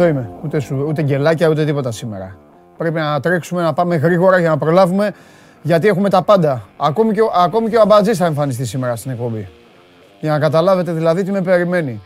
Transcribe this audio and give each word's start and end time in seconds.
Εδώ 0.00 0.08
είμαι. 0.08 0.30
Ούτε, 0.44 0.60
σου, 0.60 0.84
ούτε 0.88 1.02
γκελάκια, 1.02 1.48
ούτε 1.48 1.64
τίποτα 1.64 1.90
σήμερα. 1.90 2.36
Πρέπει 2.76 2.98
να 2.98 3.20
τρέξουμε, 3.20 3.62
να 3.62 3.72
πάμε 3.72 3.96
γρήγορα 3.96 4.38
για 4.38 4.48
να 4.48 4.58
προλάβουμε, 4.58 5.12
γιατί 5.62 5.88
έχουμε 5.88 6.08
τα 6.10 6.22
πάντα. 6.22 6.62
Ακόμη 6.76 7.12
και, 7.12 7.20
ο- 7.20 7.32
ακόμη 7.34 7.68
και 7.70 7.76
ο 7.76 7.80
Αμπατζής 7.80 8.18
θα 8.18 8.26
εμφανιστεί 8.26 8.64
σήμερα 8.64 8.96
στην 8.96 9.10
εκπομπή. 9.10 9.48
Για 10.20 10.30
να 10.30 10.38
καταλάβετε 10.38 10.92
δηλαδή 10.92 11.22
τι 11.22 11.30
με 11.30 11.42
περιμένει. 11.42 12.00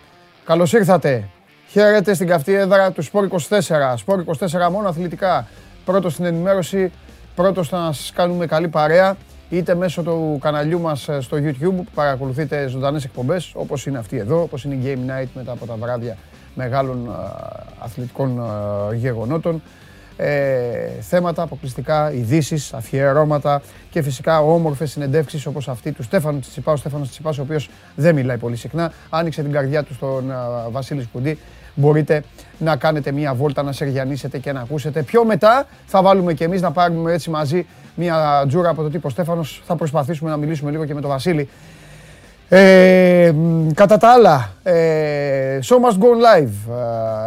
Καλώς 0.45 0.73
ήρθατε. 0.73 1.29
Χαίρετε 1.69 2.15
στην 2.15 2.27
καυτή 2.27 2.55
έδρα 2.55 2.91
του 2.91 3.03
Σπόρ 3.03 3.25
24. 3.25 3.97
Σπόρ 3.97 4.25
24 4.39 4.71
μόνο 4.71 4.89
αθλητικά. 4.89 5.47
Πρώτο 5.85 6.11
στην 6.11 6.25
ενημέρωση, 6.25 6.93
πρώτο 7.35 7.61
να 7.71 7.93
σας 7.93 8.13
κάνουμε 8.15 8.47
καλή 8.47 8.69
παρέα. 8.69 9.17
Είτε 9.51 9.75
μέσω 9.75 10.03
του 10.03 10.39
καναλιού 10.41 10.81
μας 10.81 11.09
ε, 11.09 11.21
στο 11.21 11.37
YouTube 11.37 11.75
που 11.77 11.85
παρακολουθείτε 11.95 12.67
ζωντανές 12.67 13.05
εκπομπές 13.05 13.53
όπως 13.55 13.87
είναι 13.87 13.99
αυτή 13.99 14.17
εδώ, 14.17 14.43
όπως 14.43 14.65
είναι 14.65 14.75
η 14.75 14.81
Game 14.85 15.11
Night 15.11 15.29
μετά 15.35 15.53
από 15.53 15.67
τα 15.67 15.75
βράδια 15.81 16.17
μεγάλων 16.55 17.07
ε, 17.07 17.11
αθλητικών 17.79 18.39
ε, 18.93 18.97
γεγονότων. 18.97 19.63
Ε, 20.17 20.89
θέματα 21.01 21.43
αποκλειστικά, 21.43 22.13
ειδήσεις, 22.13 22.73
αφιερώματα 22.73 23.63
και 23.91 24.03
φυσικά 24.03 24.41
όμορφες 24.41 24.91
συνεντεύξεις 24.91 25.47
όπως 25.47 25.69
αυτή 25.69 25.93
του 25.93 26.03
Στέφανου 26.03 26.41
Τσιτσιπά. 26.41 26.73
Ο 26.73 26.77
Στέφανος 26.77 27.07
Τσιτσιπάς, 27.09 27.39
ο 27.39 27.43
οποίος 27.43 27.71
δεν 27.95 28.15
μιλάει 28.15 28.37
πολύ 28.37 28.57
συχνά, 28.57 28.93
άνοιξε 29.11 29.43
την 29.43 29.53
καρδιά 29.53 29.83
του 29.83 29.95
στον 29.95 30.33
α, 30.33 30.67
Βασίλης 30.71 31.05
Σκουντή. 31.05 31.39
Μπορείτε 31.75 32.23
να 32.59 32.77
κάνετε 32.77 33.13
μία 33.13 33.35
βόλτα, 33.35 33.63
να 33.63 33.73
σεργιανίσετε 33.73 34.39
και 34.39 34.53
να 34.53 34.61
ακούσετε. 34.61 35.03
Πιο 35.03 35.25
μετά 35.25 35.67
θα 35.87 36.03
βάλουμε 36.03 36.33
και 36.33 36.45
εμείς 36.45 36.61
να 36.61 36.71
πάρουμε 36.71 37.13
έτσι 37.13 37.31
μαζί 37.31 37.67
μία 37.95 38.45
τζούρα 38.49 38.69
από 38.69 38.83
το 38.83 38.91
τύπο 38.91 39.09
Στέφανος. 39.11 39.63
Θα 39.67 39.77
προσπαθήσουμε 39.77 40.31
να 40.31 40.37
μιλήσουμε 40.37 40.71
λίγο 40.71 40.85
και 40.85 40.95
με 40.95 41.01
τον 41.01 41.11
Βασίλη. 41.11 41.49
Ε, 42.57 43.33
μ, 43.33 43.69
κατά 43.75 43.97
τα 43.97 44.09
άλλα, 44.09 44.53
ε, 44.63 45.59
show 45.63 45.77
must 45.77 45.99
go 45.99 46.07
live. 46.07 46.73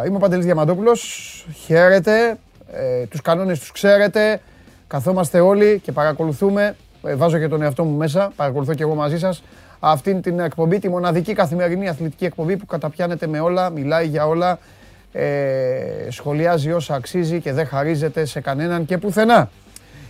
Ε, 0.02 0.06
είμαι 0.06 0.16
ο 0.16 0.18
Παντελής 0.18 0.44
Διαμαντόπουλος. 0.44 1.46
Χαίρετε. 1.64 2.38
Ε, 2.72 3.04
τους 3.04 3.20
κανόνες 3.20 3.58
τους 3.58 3.72
ξέρετε. 3.72 4.40
Καθόμαστε 4.86 5.40
όλοι 5.40 5.80
και 5.84 5.92
παρακολουθούμε. 5.92 6.76
Ε, 7.06 7.14
βάζω 7.14 7.38
και 7.38 7.48
τον 7.48 7.62
εαυτό 7.62 7.84
μου 7.84 7.96
μέσα. 7.96 8.32
Παρακολουθώ 8.36 8.74
και 8.74 8.82
εγώ 8.82 8.94
μαζί 8.94 9.18
σας. 9.18 9.42
Αυτήν 9.80 10.20
την 10.22 10.40
εκπομπή, 10.40 10.78
τη 10.78 10.88
μοναδική 10.88 11.32
καθημερινή 11.32 11.88
αθλητική 11.88 12.24
εκπομπή 12.24 12.56
που 12.56 12.66
καταπιάνεται 12.66 13.26
με 13.26 13.40
όλα, 13.40 13.70
μιλάει 13.70 14.06
για 14.06 14.26
όλα, 14.26 14.58
ε, 15.12 15.26
σχολιάζει 16.08 16.72
όσα 16.72 16.94
αξίζει 16.94 17.40
και 17.40 17.52
δεν 17.52 17.66
χαρίζεται 17.66 18.24
σε 18.24 18.40
κανέναν 18.40 18.84
και 18.84 18.98
πουθενά. 18.98 19.50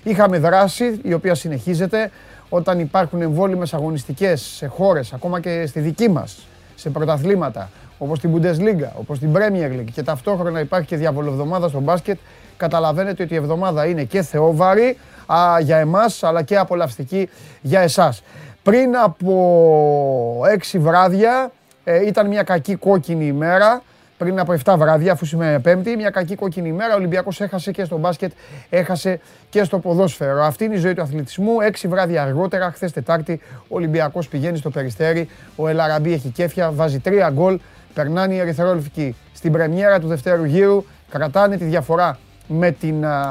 Είχαμε 0.03 0.39
δράση 0.39 1.01
η 1.03 1.13
οποία 1.13 1.35
συνεχίζεται 1.35 2.11
όταν 2.49 2.79
υπάρχουν 2.79 3.23
εμβόλυμες 3.23 3.75
αγωνιστικές 3.75 4.41
σε 4.41 4.67
χώρες, 4.67 5.13
ακόμα 5.13 5.41
και 5.41 5.67
στη 5.67 5.81
δική 5.81 6.09
μας, 6.11 6.47
σε 6.75 6.91
πρωταθλήματα, 6.91 7.71
όπως 7.99 8.21
την 8.21 8.35
Bundesliga, 8.35 8.89
όπως 8.99 9.19
την 9.19 9.33
Premier 9.35 9.81
League 9.81 9.91
και 9.95 10.03
ταυτόχρονα 10.03 10.61
υπάρχει 10.61 10.87
και 10.87 10.97
διαβολοβδομάδα 10.97 11.69
στο 11.69 11.81
μπάσκετ, 11.81 12.19
καταλαβαίνετε 12.57 13.23
ότι 13.23 13.35
η 13.35 13.37
εβδομάδα 13.37 13.87
είναι 13.87 14.05
και 14.05 14.23
θεόβαρη 14.23 14.97
α, 15.27 15.61
για 15.61 15.77
εμάς, 15.77 16.23
αλλά 16.23 16.43
και 16.43 16.57
απολαυστική 16.57 17.29
για 17.61 17.81
εσάς. 17.81 18.23
Πριν 18.63 18.97
από 18.97 20.43
έξι 20.51 20.79
βράδια 20.79 21.51
ε, 21.85 22.07
ήταν 22.07 22.27
μια 22.27 22.43
κακή 22.43 22.75
κόκκινη 22.75 23.27
ημέρα, 23.27 23.83
πριν 24.19 24.39
από 24.39 24.55
7 24.65 24.75
βράδια, 24.79 25.13
αφού 25.13 25.25
σήμερα 25.25 25.61
Πέμπτη, 25.61 25.97
μια 25.97 26.11
κακή 26.11 26.35
κόκκινη 26.35 26.69
ημέρα. 26.69 26.93
Ο 26.93 26.97
Ολυμπιακός 26.97 27.41
έχασε 27.41 27.71
και 27.71 27.85
στο 27.85 27.99
μπάσκετ, 27.99 28.33
έχασε 28.71 29.21
και 29.51 29.65
στο 29.65 29.79
ποδόσφαιρο. 29.79 30.45
Αυτή 30.45 30.65
είναι 30.65 30.75
η 30.75 30.79
ζωή 30.79 30.95
του 30.95 31.03
αθλητισμού. 31.03 31.61
Έξι 31.61 31.89
βράδια 31.89 32.23
αργότερα, 32.23 32.71
χθες 32.71 32.93
Τετάρτη, 32.93 33.41
ο 33.63 33.77
Ολυμπιακός 33.77 34.29
πηγαίνει 34.29 34.57
στο 34.57 34.71
περιστέρι. 34.71 35.29
Ο 35.57 35.69
Ελαραμπή 35.69 36.13
έχει 36.13 36.29
κέφια, 36.29 36.71
βάζει 36.73 36.99
τρία 36.99 37.31
γκολ. 37.31 37.59
Περνάνε 37.95 38.35
οι 38.35 38.39
ερυθρόλευκοι 38.39 39.17
στην 39.35 39.53
πρεμιέρα 39.53 40.01
του 40.01 40.07
δευτέρου 40.07 40.45
γύρου. 40.45 40.85
Κρατάνε 41.11 41.57
τη 41.57 41.65
διαφορά 41.65 42.19
με 42.49 42.71
την, 42.71 43.05
α, 43.05 43.23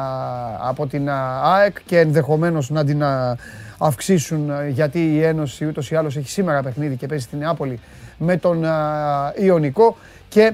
από 0.61 0.87
την 0.87 1.09
α, 1.09 1.41
ΑΕΚ 1.43 1.77
και 1.85 1.99
ενδεχομένως 1.99 2.69
να 2.69 2.85
την 2.85 3.03
α, 3.03 3.37
αυξήσουν 3.77 4.51
α, 4.51 4.67
γιατί 4.67 5.15
η 5.15 5.23
Ένωση 5.23 5.65
ούτως 5.65 5.91
ή 5.91 5.95
άλλως 5.95 6.17
έχει 6.17 6.29
σήμερα 6.29 6.61
παιχνίδι 6.61 6.95
και 6.95 7.07
παίζει 7.07 7.23
στην 7.23 7.39
Νεάπολη 7.39 7.79
με 8.17 8.37
τον 8.37 8.65
α, 8.65 9.33
Ιωνικό 9.35 9.97
και 10.29 10.53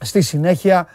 στη 0.00 0.20
συνέχεια 0.20 0.86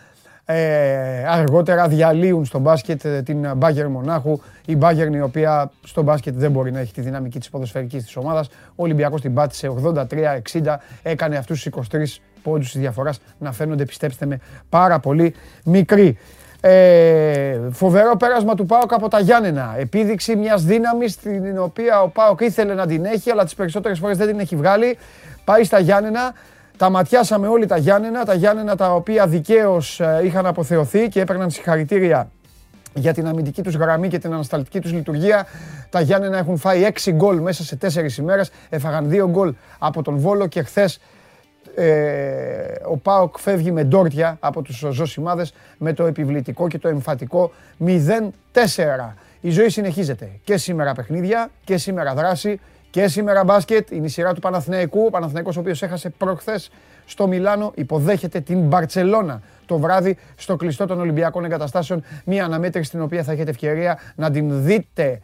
ε, 0.45 1.25
αργότερα 1.27 1.87
διαλύουν 1.87 2.45
στο 2.45 2.59
μπάσκετ 2.59 3.05
ε, 3.05 3.21
την 3.21 3.47
Bayern 3.59 3.87
Μονάχου. 3.89 4.39
Η 4.65 4.77
Bayern 4.81 5.13
η 5.13 5.21
οποία 5.21 5.71
στο 5.83 6.01
μπάσκετ 6.01 6.33
δεν 6.37 6.51
μπορεί 6.51 6.71
να 6.71 6.79
έχει 6.79 6.93
τη 6.93 7.01
δυναμική 7.01 7.39
της 7.39 7.49
ποδοσφαιρικής 7.49 8.03
της 8.03 8.15
ομάδας. 8.15 8.47
Ο 8.47 8.83
Ολυμπιακός 8.83 9.21
την 9.21 9.33
πάτησε 9.33 9.71
83-60, 9.83 10.75
έκανε 11.01 11.37
αυτούς 11.37 11.63
τους 11.63 11.87
23 11.91 12.21
πόντους 12.43 12.71
της 12.71 12.81
διαφοράς 12.81 13.19
να 13.37 13.51
φαίνονται, 13.51 13.85
πιστέψτε 13.85 14.25
με, 14.25 14.39
πάρα 14.69 14.99
πολύ 14.99 15.35
μικροί. 15.65 16.17
Ε, 16.63 17.59
φοβερό 17.71 18.17
πέρασμα 18.17 18.55
του 18.55 18.65
ΠΑΟΚ 18.65 18.93
από 18.93 19.07
τα 19.07 19.19
Γιάννενα. 19.19 19.75
Επίδειξη 19.77 20.35
μιας 20.35 20.63
δύναμης 20.63 21.17
την 21.17 21.57
οποία 21.57 22.01
ο 22.01 22.07
ΠΑΟΚ 22.07 22.39
ήθελε 22.41 22.73
να 22.73 22.87
την 22.87 23.05
έχει, 23.05 23.31
αλλά 23.31 23.43
τις 23.43 23.55
περισσότερες 23.55 23.99
φορές 23.99 24.17
δεν 24.17 24.27
την 24.27 24.39
έχει 24.39 24.55
βγάλει. 24.55 24.97
Πάει 25.43 25.63
στα 25.63 25.79
Γιάννενα, 25.79 26.33
τα 26.81 26.89
ματιάσαμε 26.89 27.47
όλοι 27.47 27.65
τα 27.65 27.77
Γιάννενα, 27.77 28.25
τα 28.25 28.33
Γιάννενα 28.33 28.75
τα 28.75 28.93
οποία 28.93 29.27
δικαίως 29.27 29.99
ε, 29.99 30.21
είχαν 30.23 30.45
αποθεωθεί 30.45 31.07
και 31.07 31.21
έπαιρναν 31.21 31.49
συγχαρητήρια 31.49 32.31
για 32.93 33.13
την 33.13 33.27
αμυντική 33.27 33.61
τους 33.61 33.75
γραμμή 33.75 34.07
και 34.07 34.19
την 34.19 34.33
ανασταλτική 34.33 34.79
τους 34.79 34.91
λειτουργία. 34.91 35.47
Τα 35.89 36.01
Γιάννενα 36.01 36.37
έχουν 36.37 36.57
φάει 36.57 36.87
6 37.03 37.11
γκολ 37.11 37.37
μέσα 37.39 37.63
σε 37.63 37.77
4 37.81 38.17
ημέρες, 38.17 38.51
έφαγαν 38.69 39.09
2 39.09 39.27
γκολ 39.29 39.53
από 39.79 40.01
τον 40.01 40.17
Βόλο 40.17 40.47
και 40.47 40.61
χθες 40.63 40.99
ο 42.89 42.97
Πάοκ 42.97 43.39
φεύγει 43.39 43.71
με 43.71 43.83
ντόρτια 43.83 44.37
από 44.39 44.61
τους 44.61 44.85
ζωσιμάδες 44.91 45.53
με 45.77 45.93
το 45.93 46.05
επιβλητικό 46.05 46.67
και 46.67 46.79
το 46.79 46.87
εμφατικό 46.87 47.51
0-4. 47.85 47.89
Η 49.41 49.49
ζωή 49.49 49.69
συνεχίζεται. 49.69 50.29
Και 50.43 50.57
σήμερα 50.57 50.93
παιχνίδια 50.93 51.49
και 51.63 51.77
σήμερα 51.77 52.13
δράση 52.13 52.59
και 52.91 53.07
σήμερα 53.07 53.43
μπάσκετ. 53.43 53.91
Είναι 53.91 54.05
η 54.05 54.09
σειρά 54.09 54.33
του 54.33 54.39
Παναθηναϊκού. 54.39 55.05
Ο 55.05 55.09
Παναθηναϊκός 55.09 55.57
ο 55.57 55.59
οποίος 55.59 55.81
έχασε 55.81 56.09
προχθές 56.09 56.69
στο 57.05 57.27
Μιλάνο 57.27 57.71
υποδέχεται 57.75 58.39
την 58.39 58.67
Μπαρτσελώνα 58.67 59.41
το 59.65 59.77
βράδυ 59.77 60.17
στο 60.35 60.55
κλειστό 60.55 60.85
των 60.85 60.99
Ολυμπιακών 60.99 61.45
Εγκαταστάσεων. 61.45 62.03
Μια 62.25 62.45
αναμέτρηση 62.45 62.87
στην 62.87 63.01
οποία 63.01 63.23
θα 63.23 63.31
έχετε 63.31 63.49
ευκαιρία 63.49 63.99
να 64.15 64.31
την 64.31 64.63
δείτε 64.63 65.19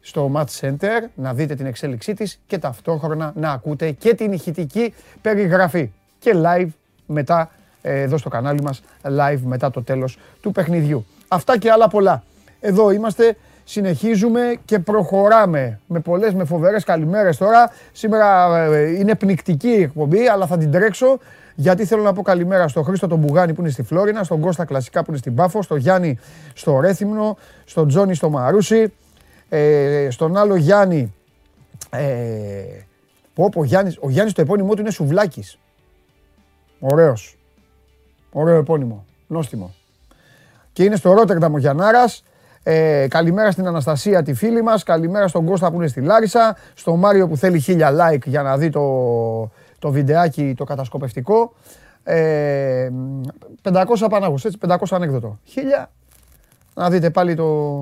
στο 0.00 0.30
Match 0.34 0.60
Center, 0.60 1.08
να 1.14 1.34
δείτε 1.34 1.54
την 1.54 1.66
εξέλιξή 1.66 2.14
της 2.14 2.40
και 2.46 2.58
ταυτόχρονα 2.58 3.32
να 3.36 3.50
ακούτε 3.50 3.90
και 3.90 4.14
την 4.14 4.32
ηχητική 4.32 4.94
περιγραφή. 5.20 5.90
Και 6.18 6.32
live 6.44 6.68
μετά, 7.06 7.50
ε, 7.82 8.00
εδώ 8.00 8.18
στο 8.18 8.28
κανάλι 8.28 8.62
μας, 8.62 8.82
live 9.02 9.40
μετά 9.44 9.70
το 9.70 9.82
τέλος 9.82 10.18
του 10.40 10.52
παιχνιδιού. 10.52 11.06
Αυτά 11.28 11.58
και 11.58 11.70
άλλα 11.70 11.88
πολλά. 11.88 12.22
Εδώ 12.60 12.90
είμαστε, 12.90 13.36
συνεχίζουμε 13.68 14.54
και 14.64 14.78
προχωράμε 14.78 15.80
με 15.86 16.00
πολλές, 16.00 16.34
με 16.34 16.44
φοβερές 16.44 16.84
καλημέρες 16.84 17.36
τώρα. 17.36 17.70
Σήμερα 17.92 18.56
ε, 18.64 18.90
είναι 18.90 19.14
πνικτική 19.14 19.68
η 19.68 19.82
εκπομπή, 19.82 20.28
αλλά 20.28 20.46
θα 20.46 20.58
την 20.58 20.70
τρέξω 20.70 21.18
γιατί 21.54 21.84
θέλω 21.84 22.02
να 22.02 22.12
πω 22.12 22.22
καλημέρα 22.22 22.68
στον 22.68 22.84
Χρήστο 22.84 23.06
τον 23.06 23.18
Μπουγάνη 23.18 23.52
που 23.54 23.60
είναι 23.60 23.70
στη 23.70 23.82
Φλόρινα, 23.82 24.22
στον 24.24 24.40
Κώστα 24.40 24.64
Κλασικά 24.64 25.00
που 25.00 25.10
είναι 25.10 25.18
στην 25.18 25.34
Πάφο, 25.34 25.62
στον 25.62 25.78
Γιάννη 25.78 26.18
στο 26.54 26.80
Ρέθυμνο, 26.80 27.36
στον 27.64 27.88
Τζόνι 27.88 28.14
στο 28.14 28.30
Μαρούσι, 28.30 28.92
ε, 29.48 30.08
στον 30.10 30.36
άλλο 30.36 30.56
Γιάννη. 30.56 31.14
Ε, 31.90 32.04
πω, 33.34 33.48
πω, 33.48 33.64
Γιάννης, 33.64 33.98
ο 34.00 34.10
Γιάννης 34.10 34.34
το 34.34 34.40
επώνυμό 34.40 34.74
του 34.74 34.80
είναι 34.80 34.90
Σουβλάκης. 34.90 35.58
Ωραίος. 36.78 37.38
Ωραίο 38.32 38.56
επώνυμο. 38.58 39.04
Νόστιμο. 39.26 39.74
Και 40.72 40.84
είναι 40.84 40.96
στο 40.96 41.12
Ρότερνταμ 41.12 41.54
ο 41.54 41.58
Γιαννάρας. 41.58 42.24
Ε, 42.68 43.06
καλημέρα 43.08 43.50
στην 43.50 43.66
Αναστασία 43.66 44.22
τη 44.22 44.34
φίλη 44.34 44.62
μας. 44.62 44.82
Καλημέρα 44.82 45.28
στον 45.28 45.44
Κώστα 45.44 45.70
που 45.70 45.76
είναι 45.76 45.86
στη 45.86 46.00
Λάρισα. 46.00 46.56
Στον 46.74 46.98
Μάριο 46.98 47.28
που 47.28 47.36
θέλει 47.36 47.58
χίλια 47.60 47.90
like 47.90 48.24
για 48.24 48.42
να 48.42 48.56
δει 48.56 48.70
το, 48.70 48.82
το 49.78 49.90
βιντεάκι 49.90 50.54
το 50.56 50.64
κατασκοπευτικό. 50.64 51.52
Ε, 52.04 52.88
500 53.62 53.84
πανάγους, 54.10 54.44
έτσι, 54.44 54.58
500 54.68 54.76
ανέκδοτο. 54.90 55.38
Χίλια. 55.44 55.90
Να 56.74 56.90
δείτε 56.90 57.10
πάλι 57.10 57.34
το, 57.34 57.80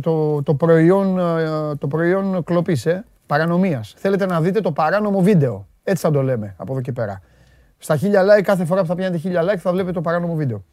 το, 0.00 0.42
το 0.42 0.54
προϊόν, 0.54 1.18
ε, 1.18 1.74
το 1.74 1.86
προϊόν 1.86 2.44
κλοπής, 2.44 2.86
ε, 2.86 3.04
παρανομίας. 3.26 3.94
Θέλετε 3.96 4.26
να 4.26 4.40
δείτε 4.40 4.60
το 4.60 4.72
παράνομο 4.72 5.20
βίντεο. 5.20 5.66
Έτσι 5.84 6.02
θα 6.02 6.10
το 6.10 6.22
λέμε 6.22 6.54
από 6.56 6.72
εδώ 6.72 6.80
και 6.80 6.92
πέρα. 6.92 7.20
Στα 7.78 7.96
χίλια 7.96 8.22
like, 8.22 8.42
κάθε 8.42 8.64
φορά 8.64 8.80
που 8.80 8.86
θα 8.86 8.94
πιάνετε 8.94 9.18
χίλια 9.18 9.42
like 9.42 9.58
θα 9.58 9.70
βλέπετε 9.70 9.92
το 9.92 10.00
παράνομο 10.00 10.34
βίντεο. 10.34 10.64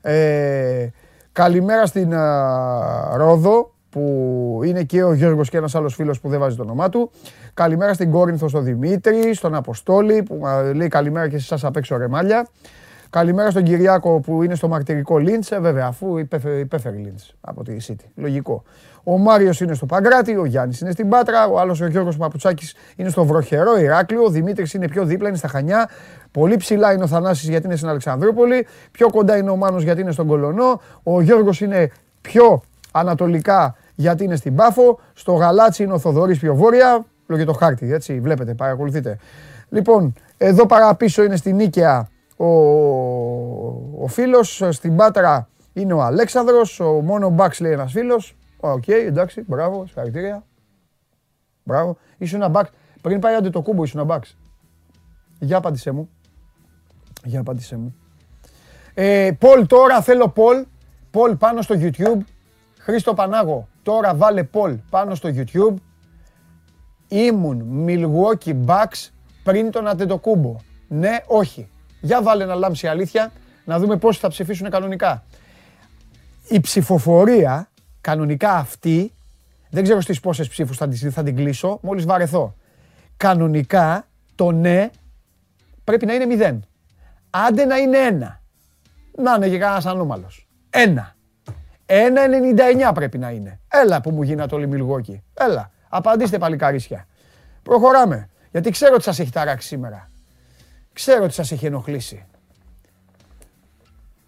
Ε, 0.00 0.88
καλημέρα 1.38 1.86
στην 1.86 2.14
α, 2.14 3.16
Ρόδο 3.16 3.74
που 3.90 4.60
είναι 4.64 4.82
και 4.82 5.02
ο 5.02 5.12
Γιώργος 5.12 5.50
και 5.50 5.56
ένας 5.56 5.74
άλλος 5.74 5.94
φίλος 5.94 6.20
που 6.20 6.28
δεν 6.28 6.38
βάζει 6.38 6.56
το 6.56 6.62
όνομά 6.62 6.88
του. 6.88 7.10
Καλημέρα 7.54 7.94
στην 7.94 8.10
Κόρινθο 8.10 8.48
στον 8.48 8.64
Δημήτρη, 8.64 9.34
στον 9.34 9.54
Αποστόλη 9.54 10.22
που 10.22 10.34
μα 10.34 10.62
λέει 10.62 10.88
καλημέρα 10.88 11.28
και 11.28 11.38
σε 11.38 11.44
εσάς 11.44 11.64
απ' 11.64 11.76
έξω 11.76 11.96
ρεμάλια. 11.96 12.48
Καλημέρα 13.10 13.50
στον 13.50 13.62
Κυριάκο 13.62 14.20
που 14.20 14.42
είναι 14.42 14.54
στο 14.54 14.68
μαρτυρικό 14.68 15.18
Λίντσε, 15.18 15.58
βέβαια, 15.58 15.86
αφού 15.86 16.18
υπέφερε 16.60 16.96
Λίντσε 16.96 17.34
από 17.40 17.64
τη 17.64 17.76
City. 17.88 18.04
Λογικό. 18.14 18.62
Ο 19.10 19.18
Μάριος 19.18 19.60
είναι 19.60 19.74
στο 19.74 19.86
Παγκράτη, 19.86 20.36
ο 20.36 20.44
Γιάννης 20.44 20.80
είναι 20.80 20.90
στην 20.90 21.08
Πάτρα, 21.08 21.46
ο 21.46 21.58
άλλος 21.58 21.80
ο 21.80 21.86
Γιώργος 21.86 22.16
Παπουτσάκης 22.16 22.74
είναι 22.96 23.08
στο 23.08 23.24
βροχερό 23.24 23.78
Ηράκλειο, 23.78 24.22
ο 24.24 24.28
Δημήτρης 24.28 24.74
είναι 24.74 24.88
πιο 24.88 25.04
δίπλα, 25.04 25.28
είναι 25.28 25.36
στα 25.36 25.48
Χανιά. 25.48 25.88
Πολύ 26.30 26.56
ψηλά 26.56 26.92
είναι 26.92 27.02
ο 27.02 27.06
Θανάσης 27.06 27.48
γιατί 27.48 27.66
είναι 27.66 27.76
στην 27.76 27.88
Αλεξανδρούπολη, 27.88 28.66
πιο 28.90 29.10
κοντά 29.10 29.36
είναι 29.36 29.50
ο 29.50 29.56
Μάνος 29.56 29.82
γιατί 29.82 30.00
είναι 30.00 30.10
στον 30.10 30.26
Κολωνό, 30.26 30.80
ο 31.02 31.20
Γιώργος 31.20 31.60
είναι 31.60 31.90
πιο 32.20 32.62
ανατολικά 32.92 33.76
γιατί 33.94 34.24
είναι 34.24 34.36
στην 34.36 34.54
Πάφο, 34.54 34.98
στο 35.12 35.32
Γαλάτσι 35.32 35.82
είναι 35.82 35.92
ο 35.92 35.98
Θοδωρής 35.98 36.38
πιο 36.38 36.54
βόρεια, 36.54 37.04
λόγω 37.26 37.44
το 37.44 37.52
χάρτη, 37.52 37.92
έτσι, 37.92 38.20
βλέπετε, 38.20 38.54
παρακολουθείτε. 38.54 39.18
Λοιπόν, 39.68 40.14
εδώ 40.38 40.66
παραπίσω 40.66 41.22
είναι 41.22 41.36
στην 41.36 41.56
Νίκαια 41.56 42.08
ο, 42.36 42.46
ο 44.02 44.06
φίλος, 44.06 44.62
στην 44.68 44.96
Πάτρα 44.96 45.48
είναι 45.72 45.92
ο 45.92 46.02
Αλέξανδρος, 46.02 46.80
ο 46.80 46.84
μόνο 46.84 47.28
Μπαξ 47.28 47.60
λέει 47.60 47.72
ένας 47.72 47.92
φίλος. 47.92 48.37
OK, 48.60 48.82
okay, 48.86 49.04
εντάξει, 49.06 49.44
μπράβο, 49.46 49.86
συγχαρητήρια. 49.86 50.44
Μπράβο. 51.62 51.96
Ήσουν 52.18 52.40
ένα 52.40 52.48
Μπαξ. 52.48 52.70
Πριν 53.00 53.20
πάει 53.20 53.34
άντε 53.34 53.50
το 53.50 53.62
κούμπο, 53.62 53.82
ήσουν 53.82 54.00
ένα 54.00 54.08
Μπαξ. 54.08 54.36
Για 55.38 55.56
απάντησέ 55.56 55.90
μου. 55.90 56.08
Για 57.24 57.40
απάντησέ 57.40 57.76
μου. 57.76 57.94
Ε, 58.94 59.30
Πολ 59.38 59.66
τώρα, 59.66 60.02
θέλω 60.02 60.28
Πολ. 60.28 60.66
Πολ 61.10 61.36
πάνω 61.36 61.62
στο 61.62 61.74
YouTube. 61.78 62.18
Χρήστο 62.78 63.14
Πανάγο, 63.14 63.68
τώρα 63.82 64.14
βάλε 64.14 64.44
Πολ 64.44 64.78
πάνω 64.90 65.14
στο 65.14 65.28
YouTube. 65.32 65.74
Ήμουν 67.08 67.84
Milwaukee 67.86 68.64
Bucks 68.66 69.08
πριν 69.42 69.70
τον 69.70 69.86
Αντετοκούμπο. 69.86 70.56
Ναι, 70.88 71.16
όχι. 71.26 71.68
Για 72.00 72.22
βάλε 72.22 72.44
να 72.44 72.54
λάμψει 72.54 72.86
αλήθεια, 72.86 73.32
να 73.64 73.78
δούμε 73.78 73.96
πόσοι 73.96 74.20
θα 74.20 74.28
ψηφίσουν 74.28 74.70
κανονικά. 74.70 75.24
Η 76.48 76.60
ψηφοφορία, 76.60 77.70
κανονικά 78.08 78.52
αυτή, 78.52 79.12
δεν 79.70 79.82
ξέρω 79.82 80.00
στις 80.00 80.20
πόσες 80.20 80.48
ψήφους 80.48 80.76
θα, 80.76 80.88
θα 81.10 81.22
την 81.22 81.36
κλείσω, 81.36 81.78
μόλις 81.82 82.04
βαρεθώ. 82.04 82.54
Κανονικά, 83.16 84.06
το 84.34 84.50
ναι 84.50 84.90
πρέπει 85.84 86.06
να 86.06 86.14
είναι 86.14 86.26
μηδέν. 86.26 86.64
Άντε 87.30 87.64
να 87.64 87.76
είναι 87.76 87.98
ένα. 87.98 88.40
Να 89.16 89.34
είναι 89.34 89.48
και 89.48 89.58
κανένας 89.58 89.86
ανώμαλος. 89.86 90.48
Ένα. 90.70 91.16
Ένα 91.86 92.22
99 92.88 92.90
πρέπει 92.94 93.18
να 93.18 93.30
είναι. 93.30 93.60
Έλα 93.68 94.00
που 94.00 94.10
μου 94.10 94.22
γίνατε 94.22 94.54
όλοι 94.54 94.66
Μιλγόκι. 94.66 95.22
Έλα. 95.34 95.70
Απαντήστε 95.88 96.38
παλικαρίσια. 96.38 97.06
Προχωράμε. 97.62 98.28
Γιατί 98.50 98.70
ξέρω 98.70 98.94
ότι 98.94 99.02
σας 99.02 99.18
έχει 99.18 99.30
ταράξει 99.30 99.66
σήμερα. 99.66 100.10
Ξέρω 100.92 101.24
ότι 101.24 101.32
σας 101.32 101.52
έχει 101.52 101.66
ενοχλήσει. 101.66 102.26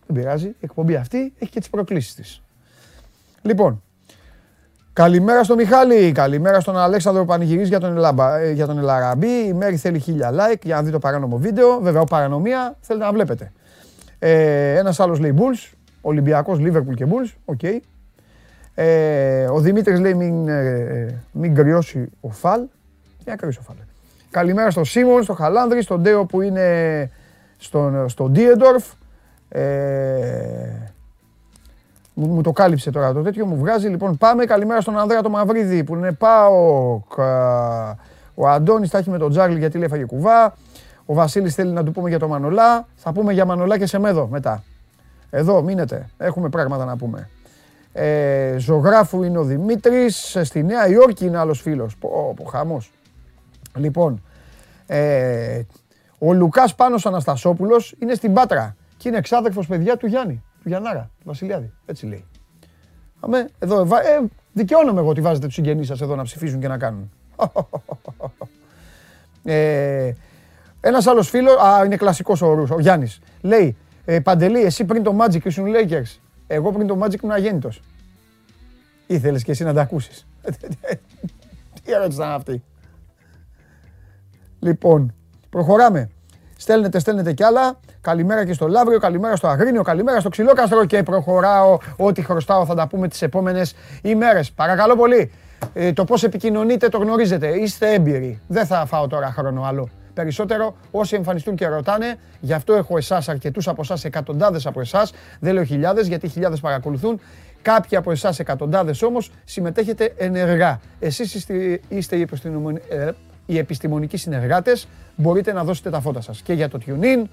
Δεν 0.07 0.17
πειράζει. 0.17 0.47
Η 0.47 0.57
εκπομπή 0.61 0.97
αυτή 0.97 1.35
έχει 1.39 1.51
και 1.51 1.59
τις 1.61 1.71
προκλήσεις 1.71 2.15
της. 2.15 2.43
Λοιπόν, 3.43 3.83
καλημέρα 4.93 5.45
στον 5.45 5.57
Μιχάλη, 5.57 6.13
καλημέρα 6.13 6.61
στον 6.61 6.79
Αλέξανδρο 6.79 7.25
Πανηγυρής 7.25 7.69
για 7.69 7.81
τον, 7.81 7.97
Ελαμπα, 7.97 8.39
ε, 8.39 8.51
για 8.51 8.67
τον 8.67 8.79
Ελ 8.79 8.94
Αραμπί. 8.94 9.47
Η 9.47 9.53
Μέρη 9.53 9.77
θέλει 9.77 9.99
χίλια 9.99 10.31
like 10.33 10.61
για 10.63 10.75
να 10.77 10.83
δει 10.83 10.91
το 10.91 10.99
παράνομο 10.99 11.39
βίντεο. 11.39 11.81
Βέβαια, 11.81 12.01
παρανομία 12.01 12.77
θέλετε 12.81 13.05
να 13.05 13.13
βλέπετε. 13.13 13.53
Ε, 14.19 14.75
ένας 14.79 15.01
άλλος 15.01 15.19
λέει 15.19 15.35
Bulls, 15.39 15.73
Ολυμπιακός, 16.01 16.59
Λίβερπουλ 16.59 16.95
και 16.95 17.07
Bulls. 17.09 17.35
OK. 17.45 17.61
Ε, 18.75 19.45
ο 19.45 19.61
Δημήτρης 19.61 20.01
λέει 20.01 20.15
μην, 20.15 20.49
ε, 20.49 21.23
μην 21.33 21.55
κρυώσει 21.55 22.11
ο 22.21 22.31
Φαλ. 22.31 22.61
Για 23.25 23.37
κρυώσει 23.37 23.59
ο 23.61 23.63
Φαλ. 23.63 23.77
Καλημέρα 24.31 24.71
στο 24.71 24.85
Σίμον, 24.85 25.23
στο 25.23 25.35
Χαλάνδρη, 25.35 25.83
στον 25.83 26.01
Ντέο 26.01 26.25
που 26.25 26.41
είναι 26.41 27.11
στον, 27.57 28.09
στο 28.09 28.29
Ντίεντορφ. 28.29 28.85
Ε, 29.49 29.61
μου, 32.29 32.41
το 32.41 32.53
κάλυψε 32.53 32.91
τώρα 32.91 33.13
το 33.13 33.23
τέτοιο, 33.23 33.47
μου 33.47 33.57
βγάζει. 33.57 33.89
Λοιπόν, 33.89 34.17
πάμε. 34.17 34.45
Καλημέρα 34.45 34.81
στον 34.81 34.99
Ανδρέα 34.99 35.23
το 35.23 35.31
Μαυρίδη 35.31 35.85
που 35.85 35.95
είναι 35.95 36.13
πάω. 36.13 37.01
Ο 38.35 38.49
Αντώνης 38.49 38.91
τα 38.91 38.99
έχει 38.99 39.11
με 39.11 39.19
τον 39.19 39.31
Τζάρλι 39.31 39.59
γιατί 39.59 39.77
λέει 39.77 39.87
έφαγε 39.87 40.05
κουβά. 40.05 40.55
Ο 41.07 41.15
Βασίλης 41.15 41.55
θέλει 41.55 41.73
να 41.73 41.85
του 41.85 41.93
πούμε 41.93 42.09
για 42.09 42.19
το 42.19 42.29
Μανολά. 42.29 42.87
Θα 42.95 43.13
πούμε 43.13 43.33
για 43.33 43.45
Μανολά 43.45 43.79
και 43.79 43.87
σε 43.87 43.99
μέδο 43.99 44.27
μετά. 44.27 44.63
Εδώ 45.31 45.63
μείνετε. 45.63 46.09
Έχουμε 46.19 46.49
πράγματα 46.49 46.85
να 46.85 46.97
πούμε. 46.97 47.29
Ε, 47.93 48.55
ζωγράφου 48.59 49.23
είναι 49.23 49.39
ο 49.39 49.45
Δημήτρης. 49.45 50.39
Στη 50.43 50.63
Νέα 50.63 50.89
Υόρκη 50.89 51.27
είναι 51.27 51.39
άλλος 51.39 51.61
φίλος. 51.61 51.97
Πω, 51.97 52.35
πω 52.37 52.45
χαμός. 52.45 52.93
Λοιπόν, 53.77 54.23
ε, 54.87 55.63
ο 56.19 56.33
Λουκάς 56.33 56.75
Πάνος 56.75 57.07
Αναστασόπουλος 57.07 57.95
είναι 57.99 58.15
στην 58.15 58.33
Πάτρα 58.33 58.77
και 58.97 59.09
είναι 59.09 59.19
εξάδελφος 59.19 59.67
παιδιά 59.67 59.97
του 59.97 60.07
Γιάννη, 60.07 60.43
του 60.63 60.69
Γιαννάρα, 60.69 61.11
του 61.19 61.25
Βασιλιάδη. 61.25 61.73
Έτσι 61.87 62.07
λέει. 62.07 62.25
Αμέ, 63.21 63.49
εδώ, 63.59 63.81
ε, 63.81 64.27
δικαιώνομαι 64.53 65.01
εγώ 65.01 65.09
ότι 65.09 65.21
βάζετε 65.21 65.47
τους 65.47 65.55
συγγενείς 65.55 65.87
σας 65.87 66.01
εδώ 66.01 66.17
να 66.17 66.23
ψηφίζουν 66.23 66.61
και 66.61 66.69
να 66.69 66.79
κάνουν. 66.79 67.11
ε, 69.45 70.13
Ένας 70.81 71.07
άλλος 71.07 71.29
φίλος, 71.29 71.57
α, 71.57 71.85
είναι 71.85 71.97
κλασικός 71.97 72.43
ο, 72.43 72.67
ο 72.71 72.81
Γιάννης. 72.81 73.21
Λέει, 73.41 73.77
ε, 74.05 74.21
Παντελή, 74.21 74.63
εσύ 74.63 74.85
πριν 74.85 75.03
το 75.03 75.17
Magic 75.21 75.45
ήσουν 75.45 75.67
Lakers. 75.67 76.19
Εγώ 76.47 76.73
πριν 76.73 76.87
το 76.87 76.99
Magic 77.03 77.23
ήμουν 77.23 77.35
αγέννητο. 77.35 77.71
Ήθελες 79.07 79.43
και 79.43 79.51
εσύ 79.51 79.65
να 79.65 79.75
τα 79.75 79.81
ακούσεις. 79.81 80.27
Τι 81.85 81.93
ερώτηση 81.93 82.17
ήταν 82.17 82.31
αυτή; 82.31 82.63
Λοιπόν, 84.59 85.15
προχωράμε. 85.51 86.11
Στέλνετε, 86.57 86.99
στέλνετε 86.99 87.33
κι 87.33 87.43
άλλα. 87.43 87.81
Καλημέρα 88.03 88.45
και 88.47 88.53
στο 88.53 88.69
Λαύριο, 88.69 88.99
καλημέρα 88.99 89.37
στο 89.37 89.49
Αγρίνιο, 89.49 89.83
καλημέρα 89.83 90.21
στο 90.21 90.29
Ξυλόκαστρο 90.29 90.85
και 90.85 91.03
προχωράω. 91.03 91.79
Ό,τι 91.97 92.23
χρωστάω 92.23 92.65
θα 92.65 92.75
τα 92.75 92.87
πούμε 92.87 93.09
τις 93.09 93.23
επόμενες 93.23 93.75
ημέρες. 94.03 94.53
Παρακαλώ 94.53 94.97
πολύ. 94.97 95.33
Ε, 95.73 95.93
το 95.93 96.05
πώς 96.05 96.23
επικοινωνείτε 96.23 96.89
το 96.89 96.99
γνωρίζετε. 96.99 97.49
Είστε 97.49 97.93
έμπειροι. 97.93 98.41
Δεν 98.47 98.67
θα 98.67 98.87
φάω 98.87 99.07
τώρα 99.07 99.35
χρόνο 99.37 99.63
άλλο. 99.63 99.89
Περισσότερο 100.15 100.77
όσοι 100.91 101.15
εμφανιστούν 101.17 101.55
και 101.55 101.67
ρωτάνε, 101.67 102.19
γι' 102.41 102.53
αυτό 102.53 102.73
έχω 102.73 102.97
εσάς, 102.97 103.29
αρκετούς 103.29 103.69
από 103.69 103.81
εσάς, 103.83 104.05
εκατοντάδες 104.05 104.67
από 104.67 104.81
εσάς. 104.81 105.13
Δεν 105.41 105.55
λέω 105.55 105.65
χιλιάδες, 105.65 106.07
γιατί 106.07 106.29
χιλιάδες 106.29 106.61
παρακολουθούν. 106.61 107.21
Κάποιοι 107.63 107.97
από 107.97 108.11
εσάς, 108.11 108.39
εκατοντάδες 108.39 109.03
όμως, 109.03 109.31
συμμετέχετε 109.45 110.15
ενεργά. 110.17 110.81
Εσείς 110.99 111.35
είστε, 111.35 111.81
είστε 111.89 112.17
οι 112.17 112.29
ε, 112.89 113.11
οι 113.47 113.59
επιστημονικοί 113.59 114.17
συνεργάτες 114.17 114.89
μπορείτε 115.17 115.53
να 115.53 115.65
δώσετε 115.65 115.91
τα 115.91 116.01
φώτα 116.01 116.21
σας 116.21 116.43
και 116.43 116.53
για 116.53 116.69
το 116.69 116.79
TuneIn 116.87 117.25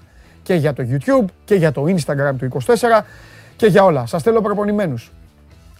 και 0.48 0.54
για 0.54 0.72
το 0.72 0.84
YouTube 0.90 1.24
και 1.44 1.54
για 1.54 1.72
το 1.72 1.84
Instagram 1.84 2.32
του 2.38 2.48
24 2.66 3.02
και 3.56 3.66
για 3.66 3.84
όλα. 3.84 4.06
Σας 4.06 4.22
θέλω 4.22 4.40
προπονημένους. 4.40 5.12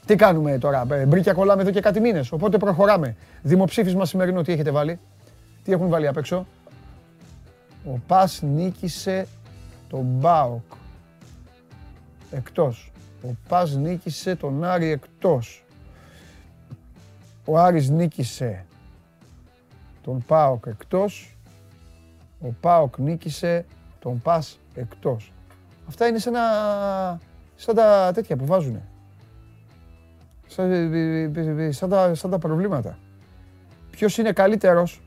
Τι 0.06 0.16
κάνουμε 0.16 0.58
τώρα, 0.58 0.86
ε, 0.90 1.04
μπρίκια 1.04 1.32
κολλάμε 1.32 1.62
εδώ 1.62 1.70
και 1.70 1.80
κάτι 1.80 2.00
μήνες, 2.00 2.32
οπότε 2.32 2.58
προχωράμε. 2.58 3.16
Δημοψήφισμα 3.42 4.04
σημερινό, 4.04 4.42
τι 4.42 4.52
έχετε 4.52 4.70
βάλει, 4.70 4.98
τι 5.64 5.72
έχουν 5.72 5.88
βάλει 5.88 6.06
απ' 6.06 6.16
έξω; 6.16 6.46
Ο 7.84 7.98
Πας 8.06 8.42
νίκησε 8.42 9.26
τον 9.88 10.04
Μπάοκ. 10.04 10.72
Εκτός. 12.30 12.92
Ο 13.22 13.28
Πας 13.48 13.76
νίκησε 13.76 14.36
τον 14.36 14.64
Άρη 14.64 14.90
εκτός. 14.90 15.64
Ο 17.44 17.58
Άρης 17.58 17.88
νίκησε 17.90 18.64
τον 20.02 20.24
ΠΑΟΚ 20.26 20.66
εκτός, 20.66 21.36
ο 22.40 22.48
ΠΑΟΚ 22.60 22.98
νίκησε 22.98 23.64
τον 23.98 24.22
ΠΑΣ 24.22 24.60
εκτός. 24.74 25.32
Αυτά 25.88 26.06
είναι 26.06 26.18
σαν, 26.18 26.34
σαν 27.54 27.74
τα 27.74 28.10
τέτοια 28.14 28.36
που 28.36 28.46
βάζουνε. 28.46 28.88
Σαν, 30.46 30.70
σαν, 31.72 31.88
τα, 31.88 32.14
σαν 32.14 32.30
τα 32.30 32.38
προβλήματα. 32.38 32.98
Ποιος 33.90 34.18
είναι 34.18 34.32
καλύτερος; 34.32 35.02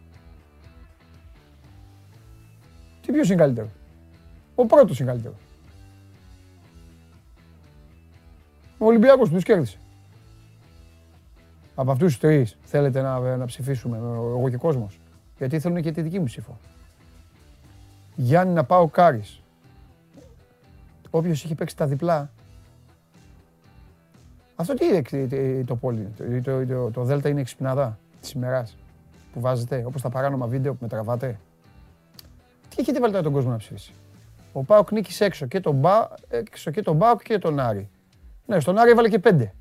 Τι 3.02 3.12
ποιος 3.12 3.28
είναι 3.28 3.42
καλύτερος; 3.42 3.70
Ο 4.56 4.66
πρώτος 4.66 5.00
είναι 5.00 5.10
καλύτερος. 5.10 5.38
Ο 8.78 8.86
Ολυμπιακός 8.86 9.30
που 9.30 9.36
τους 9.36 9.44
κέρδισε. 9.44 9.78
Από 11.76 11.92
αυτούς 11.92 12.08
τους 12.08 12.20
τρεις 12.20 12.58
θέλετε 12.64 13.02
να, 13.02 13.38
να 13.38 13.46
ψηφίσουμε, 13.46 13.98
εγώ 13.98 14.50
και 14.50 14.58
κόσμος. 14.58 15.00
Γιατί 15.38 15.60
θέλουν 15.60 15.82
και 15.82 15.92
τη 15.92 16.02
δική 16.02 16.20
μου 16.20 16.26
ψήφο. 16.26 16.58
Γιάννη 18.22 18.54
να 18.54 18.64
πάω 18.64 18.88
Κάρις. 18.88 19.42
Όποιος 21.10 21.44
έχει 21.44 21.56
παίξει 21.56 21.76
τα 21.76 21.88
διπλά. 21.88 22.32
Αυτό 24.56 24.74
τι 24.74 24.86
είναι 24.86 25.64
το 25.64 25.76
πόλι, 25.76 26.08
το, 26.18 26.42
το, 26.42 26.66
το, 26.66 26.92
το 26.92 27.04
Δέλτα 27.04 27.30
είναι 27.30 27.40
εξυπνάδα 27.40 28.00
της 28.22 28.32
ημέρας 28.32 28.78
που 29.34 29.40
βάζετε, 29.40 29.84
όπως 29.86 30.02
τα 30.02 30.10
παράνομα 30.10 30.48
βίντεο 30.48 30.72
που 30.72 30.78
με 30.82 30.88
τραβάτε. 30.88 31.40
Τι 32.70 32.76
έχετε 32.78 33.00
βάλει 33.00 33.22
τον 33.22 33.32
κόσμο 33.32 33.52
να 33.52 33.58
ψηφίσει; 33.58 33.94
Ο 34.54 34.64
Πάοκ 34.64 34.92
νίκησε 34.92 35.26
έξω 35.26 35.46
και 35.46 35.60
τον, 35.60 35.76
Μπα, 35.76 36.08
έξω 36.28 36.72
και 36.72 36.82
τον 36.82 36.98
Πάοκ 36.98 37.22
και 37.22 37.38
τον 37.38 37.60
Άρη. 37.60 37.90
Ναι, 38.46 38.60
στον 38.60 38.78
Άρη 38.78 38.92
έβαλε 38.92 39.10
και 39.10 39.20
πέντε. 39.20 39.54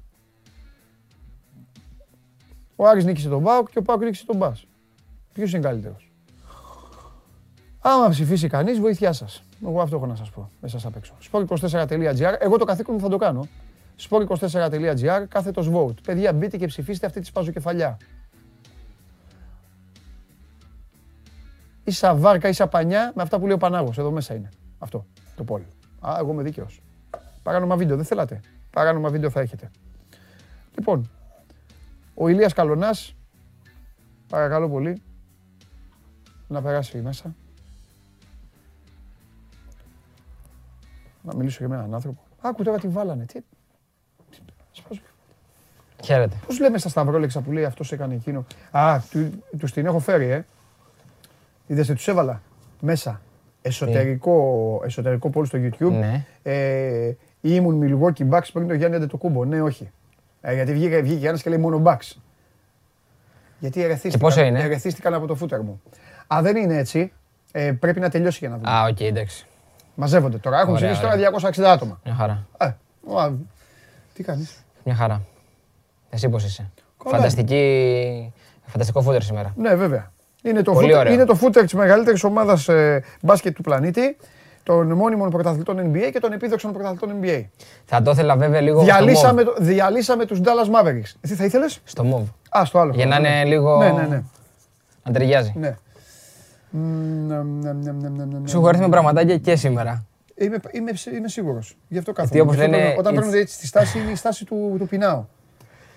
Ο 2.76 2.86
Άρης 2.86 3.04
νίκησε 3.04 3.28
τον 3.28 3.42
Πάοκ 3.42 3.70
και 3.70 3.78
ο 3.78 3.82
Πάοκ 3.82 4.02
νίκησε 4.02 4.26
τον 4.26 4.36
Μπάς. 4.36 4.66
Ποιος 5.32 5.52
είναι 5.52 5.62
καλύτερος; 5.62 6.09
Άμα 7.80 8.08
ψηφίσει 8.08 8.48
κανείς, 8.48 8.78
βοήθειά 8.80 9.12
σας. 9.12 9.42
Εγώ 9.66 9.80
αυτό 9.80 9.96
έχω 9.96 10.06
να 10.06 10.16
σας 10.16 10.30
πω. 10.30 10.50
Μέσα 10.60 10.78
σας 10.78 10.86
απ' 10.86 10.96
έξω. 10.96 11.14
Sport24.gr. 11.30 12.34
Εγώ 12.38 12.58
το 12.58 12.64
καθήκον 12.64 12.94
μου 12.94 13.00
θα 13.00 13.08
το 13.08 13.16
κάνω. 13.16 13.46
Sport24.gr. 14.08 15.24
Κάθετος 15.28 15.70
vote. 15.72 16.02
Παιδιά, 16.02 16.32
μπείτε 16.32 16.56
και 16.56 16.66
ψηφίστε 16.66 17.06
αυτή 17.06 17.20
τη 17.20 17.26
σπαζοκεφαλιά. 17.26 17.98
Ίσα 21.84 22.14
βάρκα, 22.14 22.48
ίσα 22.48 22.66
πανιά 22.66 23.12
με 23.14 23.22
αυτά 23.22 23.38
που 23.38 23.46
λέει 23.46 23.54
ο 23.54 23.58
Πανάγος. 23.58 23.98
Εδώ 23.98 24.10
μέσα 24.10 24.34
είναι. 24.34 24.48
Αυτό 24.78 25.06
το 25.36 25.44
πόλ. 25.44 25.62
Α, 26.00 26.16
εγώ 26.18 26.32
είμαι 26.32 26.42
δίκαιος. 26.42 26.82
Παράνομα 27.42 27.76
βίντεο, 27.76 27.96
δεν 27.96 28.04
θέλατε. 28.04 28.40
Παράνομα 28.70 29.08
βίντεο 29.08 29.30
θα 29.30 29.40
έχετε. 29.40 29.70
Λοιπόν, 30.74 31.10
ο 32.14 32.28
Ηλίας 32.28 32.52
Καλονάς, 32.52 33.14
παρακαλώ 34.28 34.68
πολύ, 34.68 35.02
να 36.48 36.62
περάσει 36.62 37.00
μέσα. 37.00 37.34
Να 41.22 41.34
μιλήσω 41.34 41.64
για 41.66 41.76
έναν 41.76 41.94
άνθρωπο. 41.94 42.20
Άκου 42.40 42.62
τώρα 42.62 42.78
τι 42.78 42.88
βάλανε. 42.88 43.24
Τι... 43.24 43.40
Χαίρετε. 46.04 46.36
Πώς 46.46 46.60
λέμε 46.60 46.78
στα 46.78 46.88
σταυρόλεξα 46.88 47.40
που 47.40 47.52
λέει 47.52 47.64
αυτός 47.64 47.92
έκανε 47.92 48.14
εκείνο. 48.14 48.46
Α, 48.70 49.00
του, 49.10 49.44
τους 49.58 49.72
την 49.72 49.86
έχω 49.86 49.98
φέρει, 49.98 50.30
ε. 50.30 50.44
Είδες, 51.66 51.86
τους 51.86 52.08
έβαλα 52.08 52.42
μέσα. 52.80 53.20
Εσωτερικό, 53.62 54.80
εσωτερικό 54.84 55.30
πόλο 55.30 55.46
στο 55.46 55.58
YouTube. 55.58 55.90
Ναι. 55.90 56.24
Ε, 56.42 57.12
ήμουν 57.40 57.80
Milwaukee 57.82 58.28
Bucks 58.30 58.48
πριν 58.52 58.68
το 58.68 58.74
Γιάννη 58.74 58.96
Αντετοκούμπο. 58.96 59.44
Ναι, 59.44 59.62
όχι. 59.62 59.90
Ε, 60.40 60.54
γιατί 60.54 60.72
βγήκε, 60.72 61.00
βγήκε 61.00 61.28
ένας 61.28 61.42
και 61.42 61.50
λέει 61.50 61.58
μόνο 61.58 61.82
Bucks. 61.84 62.16
Γιατί 63.58 63.82
ερεθίστηκαν, 63.82 64.20
πόσο 64.20 64.42
είναι; 64.42 64.62
ερεθίστηκαν 64.62 65.14
από 65.14 65.26
το 65.26 65.34
φούτερ 65.34 65.60
μου. 65.60 65.82
Α, 66.34 66.38
δεν 66.42 66.56
είναι 66.56 66.76
έτσι. 66.76 67.12
Ε, 67.52 67.72
πρέπει 67.72 68.00
να 68.00 68.08
τελειώσει 68.08 68.38
για 68.40 68.48
να 68.48 68.56
δούμε. 68.56 68.70
Α, 68.70 68.84
οκ, 68.84 69.00
εντάξει. 69.00 69.46
Μαζεύονται 69.94 70.36
τώρα. 70.38 70.60
Έχουν 70.60 70.74
Ωραία, 70.74 70.90
ψηφίσει 70.92 71.18
τώρα 71.18 71.40
260 71.50 71.62
άτομα. 71.64 72.00
Μια 72.04 72.14
χαρά. 72.14 72.46
Ε, 72.58 72.64
α, 72.64 73.30
τι 74.14 74.22
κάνεις; 74.22 74.64
Μια 74.84 74.94
χαρά. 74.94 75.20
Εσύ 76.10 76.28
πώς 76.28 76.44
είσαι; 76.44 76.70
Καλά. 77.04 77.16
Φανταστική... 77.16 78.32
Φανταστικό 78.66 79.02
φούτερ 79.02 79.22
σήμερα. 79.22 79.52
Ναι, 79.56 79.74
βέβαια. 79.74 80.12
Είναι 80.42 80.62
το, 80.62 80.72
Πολύ 80.72 80.86
φούτερ, 80.86 81.00
ωραίο. 81.00 81.12
είναι 81.12 81.24
το 81.24 81.34
φούτερ 81.34 81.62
της 81.62 81.74
μεγαλύτερης 81.74 82.24
ομάδας 82.24 82.68
ε, 82.68 83.02
μπάσκετ 83.22 83.54
του 83.54 83.62
πλανήτη, 83.62 84.16
των 84.62 84.92
μόνιμων 84.92 85.30
πρωταθλητών 85.30 85.92
NBA 85.92 86.08
και 86.12 86.20
των 86.20 86.32
επίδοξων 86.32 86.72
πρωταθλητών 86.72 87.10
NBA. 87.22 87.44
Θα 87.84 88.02
το 88.02 88.10
ήθελα 88.10 88.36
βέβαια 88.36 88.60
λίγο 88.60 88.76
στο 88.76 88.84
Διαλύσαμε, 88.84 89.42
μωβ. 89.42 89.44
το, 89.44 89.54
διαλύσαμε 89.58 90.24
τους 90.26 90.40
Dallas 90.44 90.80
Mavericks. 90.80 91.12
Τι 91.20 91.34
θα 91.34 91.44
ήθελες; 91.44 91.80
Στο 91.84 92.04
μωβ. 92.04 92.58
Α, 92.60 92.64
στο 92.64 92.78
άλλο. 92.78 92.92
Για 92.94 93.06
να 93.06 93.18
Ναι. 93.18 93.28
είναι 93.28 93.44
λίγο... 93.44 93.76
Ναι, 93.78 93.90
ναι, 93.90 94.02
ναι. 94.02 94.22
Να 95.04 95.12
ταιριάζει. 95.12 95.52
ναι. 95.56 95.76
Σου 98.44 98.56
έχω 98.58 98.68
έρθει 98.68 98.80
με 98.80 98.88
πραγματάκια 98.88 99.38
και 99.38 99.56
σήμερα. 99.56 100.04
Είμαι, 100.34 100.56
είμαι, 100.72 100.90
είμαι 101.16 101.28
σίγουρος. 101.28 101.76
Γι' 101.88 101.98
αυτό 101.98 102.12
κάθομαι. 102.12 102.34
Γιατί 102.34 102.40
όπως 102.40 102.54
Γι' 102.54 102.60
αυτό 102.62 102.70
λένε, 102.76 102.84
παίρνω- 102.84 103.00
Όταν 103.00 103.14
it's- 103.14 103.20
παίρνω 103.20 103.36
έτσι 103.36 103.58
τη 103.58 103.66
στάση, 103.66 103.98
είναι 103.98 104.10
η 104.10 104.14
στάση 104.14 104.44
του, 104.44 104.74
του 104.78 104.86
πεινάω. 104.86 105.24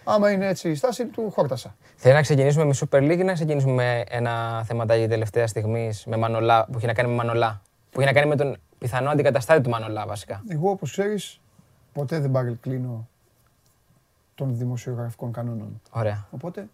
Άμα 0.03 0.31
είναι 0.31 0.47
έτσι 0.47 0.69
η 0.69 0.75
στάση 0.75 1.05
του 1.05 1.31
χόρτασα. 1.31 1.75
Θέλω 1.95 2.15
να 2.15 2.21
ξεκινήσουμε 2.21 2.65
με 2.65 2.73
Super 2.79 2.97
League 2.97 3.17
ή 3.19 3.23
να 3.23 3.33
ξεκινήσουμε 3.33 3.73
με 3.73 4.03
ένα 4.09 4.63
θεματάκι 4.63 5.07
τελευταία 5.07 5.47
στιγμής 5.47 6.05
με 6.05 6.17
Μανολά, 6.17 6.65
που 6.71 6.77
έχει 6.77 6.85
να 6.85 6.93
κάνει 6.93 7.09
με 7.09 7.15
Μανολά; 7.15 7.61
Που 7.91 7.99
έχει 8.01 8.09
να 8.09 8.15
κάνει 8.19 8.27
με 8.29 8.35
τον 8.35 8.57
πιθανό 8.77 9.09
αντικαταστάτη 9.09 9.61
του 9.61 9.69
Μανολά 9.69 10.05
βασικά. 10.07 10.43
Εγώ, 10.47 10.69
όπως 10.69 10.91
ξέρεις, 10.91 11.39
ποτέ 11.93 12.19
δεν 12.19 12.31
παρεκκλίνω 12.31 13.07
των 14.35 14.57
δημοσιογραφικών 14.57 15.31
κανόνων. 15.31 15.81
Ωραία. 15.91 16.27
Οπότε, 16.31 16.67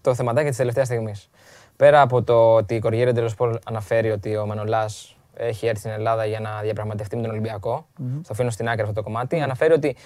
Το 0.00 0.14
θεματάκι 0.14 0.48
της 0.48 0.56
τελευταίας 0.56 0.86
στιγμής. 0.86 1.30
Πέρα 1.76 2.00
από 2.00 2.22
το 2.22 2.54
ότι 2.54 2.74
η 2.74 2.78
Κοριέρα 2.78 3.12
Ντελοσπορ 3.12 3.58
αναφέρει 3.64 4.10
ότι 4.10 4.36
ο 4.36 4.46
Μανολάς 4.46 5.16
έχει 5.36 5.66
έρθει 5.66 5.78
στην 5.78 5.90
Ελλάδα 5.90 6.24
για 6.26 6.40
να 6.40 6.60
διαπραγματευτεί 6.62 7.16
με 7.16 7.22
τον 7.22 7.30
Ολυμπιακό. 7.30 7.86
Το 7.96 8.28
αφήνω 8.30 8.50
στην 8.50 8.68
άκρη 8.68 8.80
αυτό 8.80 8.92
το 8.94 9.02
κομμάτι. 9.02 9.40
Αναφέρει 9.40 9.72
ότι 9.72 9.96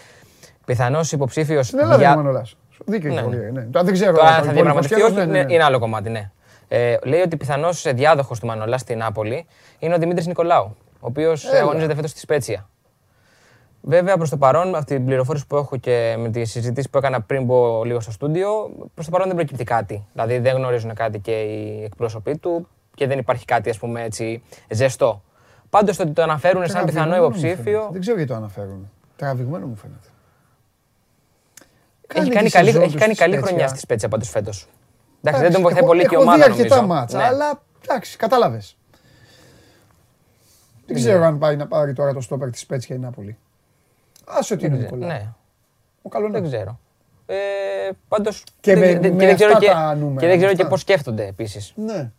πιθανό 0.65 1.01
υποψήφιος. 1.11 1.67
στην 1.67 1.79
Ελλάδα 1.79 2.03
είναι 2.03 2.13
ο 2.13 2.17
Μανολάς. 2.17 2.57
Δίκιο 2.87 3.13
Ναι, 3.13 3.21
έχει 3.21 3.29
ναι. 3.29 3.37
ναι. 3.37 3.51
ναι. 3.51 3.63
Τώρα 3.63 3.85
δεν 3.85 3.95
ξέρω. 3.95 4.13
Το 4.17 4.21
αν 4.21 4.27
αν 4.27 4.35
το 4.41 4.45
θα 4.47 4.53
υπόλοιπο 4.53 4.81
διαπραγματευτεί 4.81 4.95
σκέλος, 4.95 5.11
όχι 5.11 5.19
ναι, 5.19 5.33
ναι, 5.33 5.39
είναι- 5.39 5.47
ναι. 5.49 5.55
είναι 5.55 5.65
άλλο 5.65 5.79
κομμάτι, 5.79 6.11
ναι. 6.11 6.31
Ε, 6.69 6.97
λέει 7.05 7.21
ότι 7.21 7.37
πιθανό 7.37 7.69
διάδοχος 7.95 8.41
του 8.41 8.47
Μανολά 8.47 8.79
στην 8.79 8.99
Νάπολη 8.99 9.47
είναι 9.79 9.95
ο 9.95 9.99
Δημήτρης 9.99 10.27
Νικολάου, 10.27 10.77
ο 10.93 10.99
οποίος 11.01 11.45
Έλα. 11.51 11.61
αγωνίζεται 11.61 11.95
φέτος 11.95 12.11
στη 12.11 12.19
Σπέτσια. 12.21 12.69
Βέβαια, 13.83 14.17
προς 14.17 14.31
το 14.31 14.37
παρόν, 14.37 14.75
αυτή 14.75 14.95
την 14.97 15.05
πληροφόρηση 15.05 15.47
που 15.47 15.57
έχω 15.57 15.77
και 15.77 16.17
με 16.19 16.31
τις 16.31 16.51
συζητήσεις 16.51 16.91
που 16.91 16.99
έκανα 16.99 17.21
πριν 17.21 17.45
μπω 17.45 17.85
λίγο 17.85 18.01
στο 18.01 18.11
στούντιο, 18.11 18.71
προς 18.95 19.07
το 19.07 19.13
παρόν 19.13 19.27
δεν 19.27 19.37
προκύπτει 19.37 19.65
κάτι. 19.65 20.05
Δηλαδή, 20.13 20.39
δεν 20.39 20.57
γνωρίζουν 20.57 20.95
κάτι 20.95 21.19
και 21.19 21.31
οι 21.41 21.83
εκπρόσωποι 21.85 22.37
του 22.39 22.69
και 22.95 23.07
δεν 23.07 23.19
υπάρχει 23.19 23.45
κάτι, 23.45 23.71
ας 23.71 23.79
πούμε, 23.79 24.03
έτσι 24.03 24.43
ζεστό. 24.71 25.23
Πάντως, 25.71 25.97
το 25.97 26.03
ότι 26.03 26.13
το 26.13 26.23
αναφέρουν 26.23 26.67
σαν 26.69 26.85
πιθανό 26.85 26.91
Τραβηγμένο 27.11 27.23
μου 27.29 27.37
υποψήφιο. 27.39 27.73
φαίνεται. 27.73 27.93
Δεν 27.93 28.01
ξέρω 28.01 28.17
γιατί 28.17 28.33
το 28.33 28.37
αναφέρουν. 28.39 28.91
Τραβηγμένο 29.17 29.67
μου 29.67 29.77
φαίνεται. 29.77 30.07
Έχει 32.15 32.19
Κάνει 32.21 32.31
κάνει 32.35 32.47
τη 32.47 32.53
καλή, 32.53 32.67
σεζόν 32.67 32.83
έχει 32.83 32.93
του 32.93 32.99
κάνει 32.99 33.13
στη 33.15 33.23
καλή 33.23 33.33
Σπέτσια. 33.35 33.53
χρονιά 33.57 33.69
στη 33.69 33.79
Σπέτσια 33.79 34.09
πάντω 34.09 34.25
φέτος. 34.25 34.67
Εντάξει, 35.23 35.41
δεν 35.41 35.51
Εντάξει, 35.51 35.53
τον 35.53 35.63
βοηθάει 35.63 35.79
έχω- 35.83 35.87
πολύ 35.93 36.01
και 36.01 36.09
η 36.11 36.15
έχω 36.15 36.23
ομάδα. 36.23 36.45
δει 36.45 36.51
αρκετά 36.51 36.77
νομίζω. 36.77 36.95
μάτσα, 36.95 37.17
Ναι. 37.19 37.25
αλλά 37.25 37.63
εντάξει, 37.85 38.17
κατάλαβες. 38.17 38.77
Δεν 40.87 40.97
ξέρω 40.97 41.25
αν 41.25 41.39
πάει 41.39 41.57
να 41.57 41.67
πάρει 41.67 41.93
τώρα 41.93 42.13
το 42.15 42.21
στόπερ 42.21 42.51
της 42.51 42.61
Σπέτσια 42.61 42.97
η 42.97 42.99
Νάπολη. 42.99 43.37
Άσε 44.39 44.55
ότι 44.55 44.67
είναι 44.67 44.75
ο 44.75 44.79
Δεν 44.79 44.87
ξέρω. 44.87 45.01
Νικολάου. 45.01 45.19
Ναι. 45.23 45.33
Ο 46.03 46.09
καλός 46.09 46.31
Δεν 46.31 46.43
ξέρω. 46.43 46.79
Ε, 47.27 47.37
πάντως, 48.09 48.45
Και 48.61 48.75
δεν- 48.75 48.93
με- 48.95 48.99
δεν- 49.01 49.13
με 49.15 49.25
δεν 49.27 49.35
ξέρω 49.35 49.53
αυτά 49.53 49.65
και, 49.67 49.73
τα 49.73 49.95
νούμερα, 49.95 50.21
και 50.21 50.27
δεν 50.27 50.37
ξέρω 50.37 50.51
με 50.51 50.57
και 50.57 50.63
αυτά. 50.63 50.69
πώς 50.69 50.81
σκέφτονται 50.81 51.27
επίσης. 51.27 51.73
Ναι. 51.77 52.11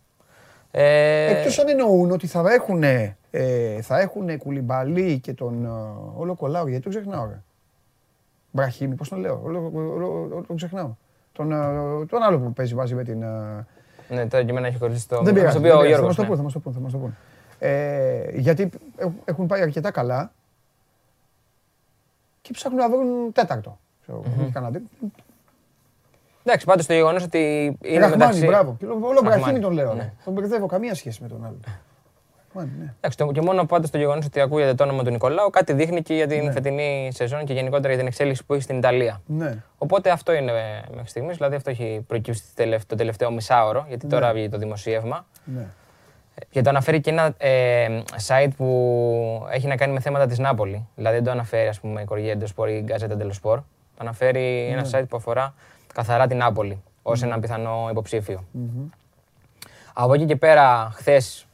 Ε, 0.70 1.38
Εκτός 1.38 1.58
αν 1.58 1.68
εννοούν 1.68 2.10
ότι 2.10 2.26
θα 2.26 2.52
έχουν, 2.52 2.82
ε, 2.82 3.16
θα 3.82 4.00
έχουν 4.00 4.38
κουλιμπαλί 4.38 5.18
και 5.20 5.32
τον 5.32 5.64
ε, 5.64 5.68
όλο 6.16 6.34
κολλάω, 6.34 6.68
γιατί 6.68 6.82
τον 6.82 6.92
ξεχνάω 6.92 7.26
ρε. 7.28 7.42
Μπραχίμι, 8.50 8.94
πώς 8.94 9.08
τον 9.08 9.18
λέω, 9.18 9.40
όλο, 9.44 9.70
όλο, 9.74 10.28
όλο 10.32 10.44
τον 10.46 10.56
ξεχνάω. 10.56 10.90
Τον, 11.32 11.52
ε, 11.52 11.56
τον 12.06 12.22
άλλο 12.22 12.38
που 12.38 12.52
παίζει 12.52 12.74
μαζί 12.74 12.94
με 12.94 13.04
την... 13.04 13.22
ε, 13.22 13.66
ναι, 14.08 14.26
τώρα 14.26 14.44
και 14.44 14.50
εμένα 14.50 14.66
έχει 14.66 14.78
κολλήσει 14.78 15.08
το... 15.08 15.16
Δεν 15.16 15.24
θα 15.26 15.32
πειράζει, 15.32 15.50
στο 15.52 15.60
πει 15.60 15.68
δεν 15.68 15.76
ο 15.76 15.80
πειράζει, 15.80 15.94
θα 15.94 16.00
Γιώργος, 16.00 16.06
μας 16.06 16.16
το 16.16 16.22
ναι. 16.22 16.28
πούν, 16.28 16.36
θα 16.36 16.42
μας 16.42 16.52
το 16.52 16.58
πούν, 16.58 16.72
θα 16.72 16.80
μας 16.80 16.92
το 16.92 16.98
πούν. 16.98 17.16
Ε, 17.58 18.38
γιατί 18.38 18.70
έχουν- 18.96 19.20
έχουν 19.24 19.46
πάει 19.46 19.62
αρκετά 19.62 19.90
καλά 19.90 20.32
και 22.42 22.50
ψάχνουν 22.52 22.80
να 22.80 22.88
βρουν 22.90 23.32
τέταρτο. 23.32 23.78
Ξέρω, 24.02 24.22
έχει 24.40 24.50
κανένα 24.52 24.72
τέταρτο. 24.72 24.96
Εντάξει, 26.44 26.66
πάντως 26.66 26.86
το 26.86 26.92
γεγονός 26.92 27.22
ότι 27.22 27.38
είναι 27.82 27.98
Ραχμάνι, 27.98 28.16
μεταξύ... 28.16 28.46
μπράβο. 28.46 28.76
Και 28.78 28.86
Όλο 28.86 28.98
Ραχμάνι, 29.12 29.38
Μπραχίμι 29.38 29.60
τον 29.60 29.72
λέω. 29.72 29.92
ναι. 29.94 30.00
ρε. 30.00 30.12
Τον 30.24 30.32
μπερδεύω, 30.32 30.66
καμία 30.66 30.94
σχέση 30.94 31.22
με 31.22 31.28
τον 31.28 31.44
άλλο. 31.44 31.56
Ραχμάνι, 32.54 32.76
ναι. 32.78 32.94
Εντάξει, 32.96 33.18
το- 33.18 33.32
και 33.32 33.40
μόνο 33.40 33.64
πάντως 33.64 33.90
το 33.90 33.98
γεγονός 33.98 34.24
ότι 34.26 34.40
ακούγεται 34.40 34.74
το 34.74 34.82
όνομα 34.84 35.02
του 35.04 35.10
Νικολάου 35.10 35.50
κάτι 35.50 35.72
δείχνει 35.72 36.02
και 36.02 36.14
για 36.14 36.26
την 36.26 36.52
φετινή 36.52 37.10
σεζόν 37.14 37.44
και 37.44 37.52
γενικότερα 37.52 37.88
για 37.88 37.98
την 37.98 38.06
εξέλιξη 38.06 38.44
που 38.44 38.54
έχει 38.54 38.62
στην 38.62 38.76
Ιταλία. 38.78 39.20
Ναι. 39.26 39.62
Οπότε 39.78 40.10
αυτό 40.10 40.32
είναι 40.32 40.52
ε, 40.52 40.82
μέχρι 40.90 41.08
στιγμής, 41.08 41.36
δηλαδή 41.36 41.54
αυτό 41.54 41.70
έχει 41.70 42.04
προκύψει 42.06 42.42
τη 42.42 42.48
τελευ- 42.54 42.86
το 42.88 42.96
τελευταίο 42.96 43.30
μισάωρο, 43.30 43.84
γιατί 43.88 44.06
τώρα 44.06 44.32
βγήκε 44.32 44.48
το 44.48 44.58
δημοσίευμα. 44.58 45.26
ναι. 45.44 45.66
Και 46.50 46.60
το 46.60 46.70
αναφέρει 46.70 47.00
και 47.00 47.10
ένα 47.10 47.34
ε, 47.36 48.02
site 48.26 48.50
που 48.56 49.46
έχει 49.50 49.66
να 49.66 49.76
κάνει 49.76 49.92
με 49.92 50.00
θέματα 50.00 50.26
της 50.26 50.38
Νάπολη. 50.38 50.88
Δηλαδή 50.94 51.16
δεν 51.16 51.24
το 51.24 51.30
αναφέρει, 51.30 51.68
ας 51.68 51.80
πούμε, 51.80 52.00
η 52.00 52.06
Corriere 52.10 52.42
dello 52.42 52.46
Sport 52.56 52.68
ή 52.68 52.74
η 52.74 52.84
Gazzetta 52.88 53.22
dello 53.22 53.32
Sport. 53.42 53.62
Το 53.94 53.98
αναφέρει 53.98 54.68
ένα 54.70 54.86
site 54.90 55.08
που 55.08 55.16
αφορά 55.16 55.54
καθαρά 55.94 56.26
την 56.26 56.36
Νάπολη 56.36 56.82
ως 57.02 57.22
ένα 57.22 57.40
πιθανό 57.40 57.88
υποψήφιο. 57.90 58.44
Από 59.92 60.14
εκεί 60.14 60.24
και 60.24 60.36
πέρα, 60.36 60.90
χθες, 60.92 61.46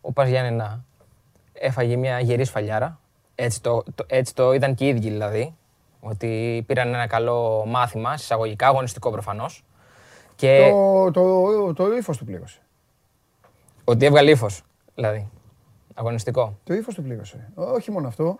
ο 0.00 0.12
Πας 0.12 0.28
Γιάννενα 0.28 0.84
έφαγε 1.52 1.96
μια 1.96 2.20
γερή 2.20 2.44
σφαλιάρα. 2.44 2.98
Έτσι 3.34 3.62
το, 3.62 3.82
το, 3.94 4.04
έτσι 4.08 4.34
το 4.34 4.52
ήταν 4.52 4.74
και 4.74 4.84
οι 4.84 4.88
ίδιοι 4.88 5.10
δηλαδή. 5.10 5.54
Ότι 6.00 6.64
πήραν 6.66 6.94
ένα 6.94 7.06
καλό 7.06 7.64
μάθημα, 7.66 8.16
συσσαγωγικά, 8.16 8.66
αγωνιστικό 8.66 9.10
προφανώς. 9.10 9.64
Και 10.36 10.70
Το, 10.70 11.10
το, 11.10 11.72
το 11.72 11.96
ύφος 11.96 12.16
του 12.16 12.24
πλήρωσε. 12.24 12.58
Ότι 13.88 14.04
έβγαλε 14.06 14.30
ύφος. 14.30 14.62
Δηλαδή. 14.94 15.28
Αγωνιστικό. 15.94 16.58
Το 16.64 16.74
ύφος 16.74 16.94
του 16.94 17.02
πλήρωσε. 17.02 17.48
Όχι 17.54 17.90
μόνο 17.90 18.08
αυτό. 18.08 18.38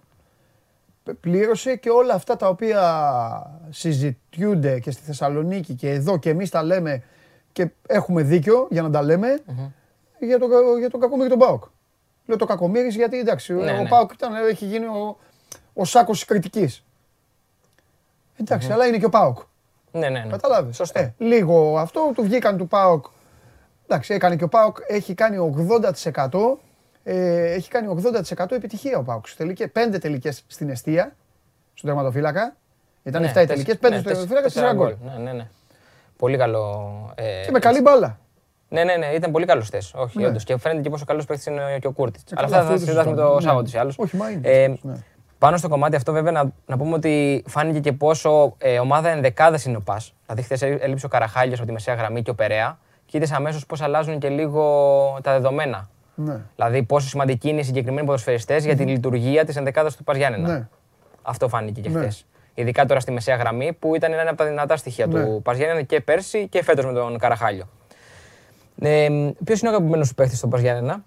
Π- 1.02 1.14
Πλήρωσε 1.20 1.76
και 1.76 1.90
όλα 1.90 2.14
αυτά 2.14 2.36
τα 2.36 2.48
οποία 2.48 3.60
συζητιούνται 3.70 4.78
και 4.80 4.90
στη 4.90 5.02
Θεσσαλονίκη 5.02 5.74
και 5.74 5.90
εδώ 5.90 6.18
και 6.18 6.30
εμείς 6.30 6.50
τα 6.50 6.62
λέμε 6.62 7.02
και 7.52 7.68
έχουμε 7.86 8.22
δίκιο 8.22 8.66
για 8.70 8.82
να 8.82 8.90
τα 8.90 9.02
λέμε 9.02 9.40
για 10.20 10.38
τον, 10.38 10.50
κα- 10.50 10.78
για 10.78 10.90
τον 10.90 11.00
Κακομύρη 11.00 11.28
τον 11.28 11.38
Πάοκ. 11.38 11.64
Λέω 12.26 12.36
το 12.36 12.44
Κακομύρης 12.46 12.94
γιατί 12.94 13.18
εντάξει, 13.18 13.52
ο- 13.54 13.62
Ναι, 13.62 13.72
ο 13.72 13.82
ναι. 13.82 13.88
Πάοκ 13.88 14.12
ήταν, 14.12 14.34
έχει 14.34 14.64
γίνει 14.66 14.86
ο, 14.86 15.16
ο 15.74 15.84
σάκος 15.84 16.16
της 16.18 16.26
κριτικής. 16.26 16.84
Εντάξει, 18.36 18.72
αλλά 18.72 18.86
είναι 18.86 18.98
και 18.98 19.04
ο 19.04 19.08
Πάοκ. 19.08 19.38
Ναι, 19.92 20.08
ναι. 20.08 20.20
ναι. 20.20 20.30
Καταλάβες. 20.30 20.76
Σωστό. 20.76 20.98
Ε, 20.98 21.14
λίγο 21.18 21.78
αυτό, 21.78 22.10
του 22.14 22.22
βγήκαν 22.22 22.56
του 22.56 22.68
ΠΑΟΚ. 22.68 23.06
Εντάξει, 23.88 24.14
έκανε 24.14 24.37
και 24.37 24.45
ο 24.45 24.49
ΠΑΟΚ, 24.49 24.76
έχει 24.87 25.14
κάνει 25.14 25.55
80%, 26.12 26.59
ε, 27.02 27.52
έχει 27.52 27.69
κάνει 27.71 27.88
80% 27.88 28.52
επιτυχία 28.52 28.99
ο 28.99 29.02
ΠΑΟΚ. 29.02 29.25
Στις 29.26 29.37
τελικές, 29.38 29.71
πέντε 29.73 29.99
τελικές 29.99 30.43
στην 30.47 30.69
αιστεία, 30.71 31.14
στον 31.75 31.90
τερματοφύλακα. 31.90 32.57
Ήταν 33.02 33.23
Ναι, 33.23 33.26
7 33.28 33.31
οι 33.31 33.33
τέσσερα- 33.35 33.47
τελικές, 33.52 33.78
πέντε 33.78 33.95
ναι, 33.95 34.00
στον 34.00 34.12
τέσσερα- 34.12 34.28
τερματοφύλακα, 34.43 34.49
4 34.49 34.97
τέσσερα 35.00 35.09
γκολ. 35.12 35.23
Ναι, 35.25 35.31
ναι, 35.31 35.37
ναι. 35.37 35.49
Πολύ 36.16 36.37
καλό. 36.37 36.90
ε, 37.14 37.45
Και 37.45 37.50
με 37.50 37.59
καλή 37.59 37.81
μπάλα. 37.81 38.19
Ναι, 38.69 38.85
ναι, 38.85 38.97
ναι, 38.97 39.07
ήταν 39.07 39.31
πολύ 39.31 39.47
καλός 39.47 39.66
χθε. 39.66 39.83
Όχι, 39.95 40.19
Ναι. 40.19 40.26
όντως. 40.26 40.45
Και 40.45 40.57
φαίνεται 40.59 40.81
και 40.81 40.90
πόσο 40.90 41.05
καλός 41.05 41.25
παίχτης 41.25 41.47
είναι 41.47 41.78
και 41.81 41.87
ο 41.87 41.90
Κούρτη. 41.93 42.19
Ε, 42.21 42.35
Αλλά 42.37 42.47
καλά, 42.47 42.57
αυτά 42.57 42.57
θα 42.57 42.61
αυτό 42.61 42.73
το 42.73 42.78
συζητήσουμε 42.78 43.05
συζητάμε. 43.14 43.28
το 43.31 43.35
Ναι. 43.35 43.40
Σάββατος 43.49 43.73
ή 43.73 43.78
άλλως. 43.78 43.99
Όχι, 43.99 44.16
μα 44.16 44.31
είναι. 44.31 44.49
Ε, 44.49 44.69
ναι. 44.83 44.95
Πάνω 45.38 45.57
στο 45.57 45.69
κομμάτι 45.69 45.97
αυτό, 45.97 46.12
βέβαια, 46.12 46.33
να, 46.33 46.52
να 46.66 46.76
πούμε 46.76 46.95
ότι 46.95 47.45
φάνηκε 47.49 47.81
και 47.81 47.93
πόσο 47.93 48.55
ε, 48.59 48.78
ομάδα 48.78 49.09
ενδεκάδα 49.09 49.59
είναι 49.66 49.76
ο 49.76 49.81
Πας. 49.81 50.14
Δηλαδή, 50.26 50.43
χθες 50.43 50.62
έλειψε 50.62 51.07
ο 51.07 51.09
Καραχάλιος 51.09 51.59
από 51.59 51.66
τη 51.66 51.73
μεσαία 51.73 51.95
γραμμή 51.95 52.23
και 52.23 52.31
ο 52.31 52.35
Περέα. 52.35 52.78
Και 53.06 53.16
είδε 53.18 53.26
αμέσως 53.34 53.66
πώς 53.66 53.80
αλλάζουν 53.80 54.18
και 54.18 54.28
λίγο 54.28 54.62
τα 55.22 55.32
δεδομένα. 55.32 55.88
Ναι. 56.14 56.40
Δηλαδή, 56.56 56.82
πόσο 56.82 57.08
σημαντικοί 57.08 57.48
είναι 57.48 57.60
οι 57.60 57.62
συγκεκριμένοι 57.62 58.06
ποδοσφαιριστές 58.06 58.64
για 58.64 58.76
τη 58.76 58.84
λειτουργία 58.84 59.44
της 59.44 59.56
ενδεκάδας 59.56 59.96
του 59.96 60.04
Πα 60.04 60.16
Γιάννενα. 60.16 60.48
Ναι. 60.48 60.68
Αυτό 61.22 61.48
φάνηκε 61.48 61.80
και 61.80 61.88
Ναι. 61.88 61.98
χθες. 61.98 62.26
Ειδικά 62.54 62.86
τώρα 62.86 63.00
στη 63.00 63.10
μεσαία 63.12 63.36
γραμμή 63.36 63.72
που 63.72 63.94
ήταν 63.94 64.12
ένα 64.12 64.22
από 64.28 64.36
τα 64.36 64.44
δυνατά 64.44 64.76
στοιχεία 64.76 65.06
Ναι. 65.06 65.25
του 65.25 65.40
Πα 65.42 65.54
Γιάννενα 65.54 65.82
και 65.82 66.00
πέρσι 66.00 66.48
και 66.48 66.62
φέτος 66.62 66.84
με 66.84 66.92
τον 66.92 67.18
Καραχάλιο. 67.18 67.68
Ε, 68.80 69.08
Ποιος 69.44 69.60
είναι 69.60 69.68
ο 69.70 69.72
αγαπημένος 69.72 70.06
σου 70.08 70.14
παίχτης 70.14 70.38
στον 70.38 70.50
Πα 70.50 70.58
Γιάννενα, 70.60 71.04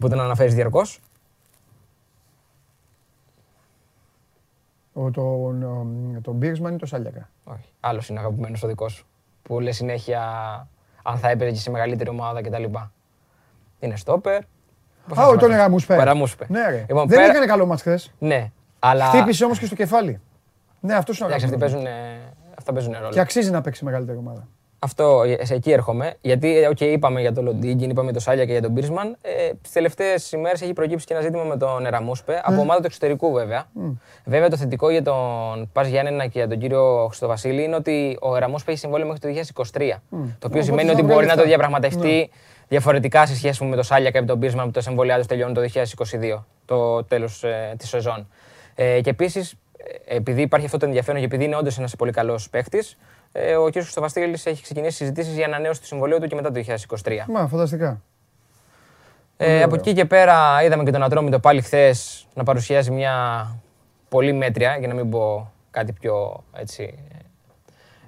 που 0.00 0.08
τον 0.08 0.20
αναφέρεις 0.20 0.54
διαρκώς. 0.54 1.00
Ο, 4.92 5.10
τον, 5.10 5.62
ο, 5.62 5.86
τον 6.22 6.34
Μπίρσμαν 6.34 6.74
ή 6.74 6.78
το 6.78 6.86
Σάλιακα; 6.86 7.28
Όχι. 7.44 7.68
Άλλος 7.80 8.08
είναι 8.08 8.18
αγαπημένος 8.18 8.62
ο 8.62 8.66
δικός 8.66 8.92
σου. 8.92 9.06
Που 9.50 9.60
λες 9.60 9.76
συνέχεια 9.76 10.22
αν 11.02 11.16
θα 11.18 11.30
έπαιζε 11.30 11.50
και 11.50 11.58
σε 11.58 11.70
μεγαλύτερη 11.70 12.10
ομάδα 12.10 12.42
κτλ. 12.42 12.64
Είναι 13.80 13.96
στόπερ. 13.96 14.40
Πώς 15.08 15.16
θα 15.18 15.22
Α, 15.22 15.26
ο 15.26 15.28
θυμάσαι. 15.30 15.46
τον 15.48 15.56
Ραμούσπε. 15.56 15.96
Ο 15.96 16.02
Ραμούσπε. 16.02 16.46
Ναι, 16.48 16.68
ρε. 16.68 16.84
Λοιπόν, 16.88 17.08
Δεν 17.08 17.18
πέρα- 17.18 17.30
έκανε 17.30 17.46
καλό 17.46 17.66
ματς 17.66 17.80
χθες. 17.80 18.12
Ναι, 18.18 18.50
αλλά. 18.78 19.04
Χτύπησε 19.04 19.44
όμως 19.44 19.58
και 19.58 19.66
στο 19.66 19.74
κεφάλι. 19.74 20.20
Ναι, 20.80 20.94
αυτός 20.94 21.18
είναι 21.18 21.26
ο 21.26 21.28
Εντάξει, 21.28 21.46
αυτοί 21.46 21.64
αγαπημένος. 21.64 21.86
παίζουν, 21.92 22.16
ε, 22.16 22.32
αυτά 22.58 22.72
παίζουν 22.72 22.92
ρόλο. 23.00 23.08
Και 23.12 23.20
αξίζει 23.20 23.50
να 23.50 23.60
παίξει 23.60 23.84
μεγαλύτερη 23.84 24.18
ομάδα. 24.18 24.48
Αυτό, 24.82 25.22
ε, 25.22 25.44
σε 25.44 25.54
εκεί 25.54 25.70
έρχομαι. 25.72 26.14
Γιατί, 26.20 26.56
ε, 26.58 26.68
οκ, 26.68 26.80
είπαμε 26.80 27.20
για 27.20 27.32
τον 27.32 27.44
Λοντίγκιν, 27.44 27.90
είπαμε 27.90 28.04
για 28.04 28.12
τον 28.12 28.22
Σάλια 28.22 28.44
και 28.44 28.52
για 28.52 28.62
τον 28.62 28.70
Μπίρσμαν. 28.70 29.16
Ε, 29.22 29.50
Τις 29.62 29.72
τελευταίες 29.72 30.32
ημέρες 30.32 30.62
έχει 30.62 30.72
προκύψει 30.72 31.06
και 31.06 31.12
ένα 31.14 31.22
ζήτημα 31.22 31.42
με 31.42 31.56
τον 31.56 31.86
Εραμούσπε, 31.86 32.40
από 32.44 32.60
ομάδα 32.60 32.80
του 32.80 32.86
εξωτερικού 32.86 33.32
βέβαια. 33.32 33.64
Βέβαια, 34.24 34.48
το 34.48 34.56
θετικό 34.56 34.90
για 34.90 35.02
τον 35.02 35.70
Πας 35.72 35.88
Γιάννενα 35.88 36.24
και 36.26 36.38
για 36.38 36.48
τον 36.48 36.58
κύριο 36.58 37.06
Χριστοβασίλη 37.06 37.62
είναι 37.62 37.76
ότι 37.76 38.18
ο 38.20 38.36
Εραμούσπε 38.36 38.70
έχει 38.70 38.80
συμβόλαιο 38.80 39.06
μέχρι 39.06 39.20
το 39.20 39.28
2023. 39.28 40.00
Το 40.10 40.16
οποίο 40.16 40.30
Οπότε 40.44 40.62
σημαίνει 40.62 40.86
θα 40.88 40.92
ότι 40.92 41.02
βγάλει 41.02 41.14
μπορεί 41.14 41.26
να 41.26 41.30
το 41.30 41.36
λεφτά. 41.36 41.42
διαπραγματευτεί 41.42 42.30
διαφορετικά 42.68 43.26
σε 43.26 43.34
σχέση 43.34 43.64
με 43.64 43.74
τον 43.74 43.84
Σάλια 43.84 44.10
και 44.10 44.20
με 44.20 44.26
τον 44.26 44.38
Μπίρσμαν 44.38 44.64
που 44.66 44.70
τα 44.70 44.80
συμβόλαιά 44.80 45.16
τους 45.16 45.26
τελειώνουν 45.26 45.54
το 45.54 45.60
2022, 45.60 46.44
το 46.64 47.04
τέλος 47.04 47.44
ε, 47.44 47.74
της 47.78 47.88
σεζόν. 47.88 48.28
Ε, 48.74 49.00
και 49.00 49.10
επίσης, 49.10 49.54
επειδή 50.04 50.42
υπάρχει 50.42 50.66
αυτό 50.66 50.78
το 50.78 50.86
ενδιαφέρον 50.86 51.20
και 51.20 51.26
επειδή 51.26 51.44
είναι 51.44 51.56
όντως 51.56 51.78
ένας 51.78 51.96
πολύ 51.96 52.12
καλός 52.12 52.50
παίχτη, 52.50 52.78
ε, 53.32 53.56
ο 53.56 53.68
κ. 53.68 53.72
Χρυστοβαστήλης 53.72 54.46
έχει 54.46 54.62
ξεκινήσει 54.62 54.96
συζητήσεις 54.96 55.34
για 55.34 55.46
ανανέωση 55.46 55.80
του 55.80 55.86
συμβολίου 55.86 56.18
του 56.18 56.26
και 56.26 56.34
μετά 56.34 56.52
το 56.52 56.60
2023. 57.04 57.12
Μα, 57.28 57.46
φανταστικά. 57.48 58.00
Ε, 59.36 59.62
από 59.62 59.74
εκεί 59.74 59.92
και 59.92 60.04
πέρα 60.04 60.62
είδαμε 60.62 60.82
και 60.84 60.90
τον 60.90 61.02
Ατρόμητο 61.02 61.38
πάλι 61.40 61.60
χθες 61.62 62.26
να 62.34 62.44
παρουσιάζει 62.44 62.90
μια 62.90 63.46
πολύ 64.08 64.32
μέτρια, 64.32 64.76
για 64.78 64.88
να 64.88 64.94
μην 64.94 65.10
πω 65.10 65.52
κάτι 65.70 65.92
πιο 65.92 66.44
έτσι. 66.52 66.98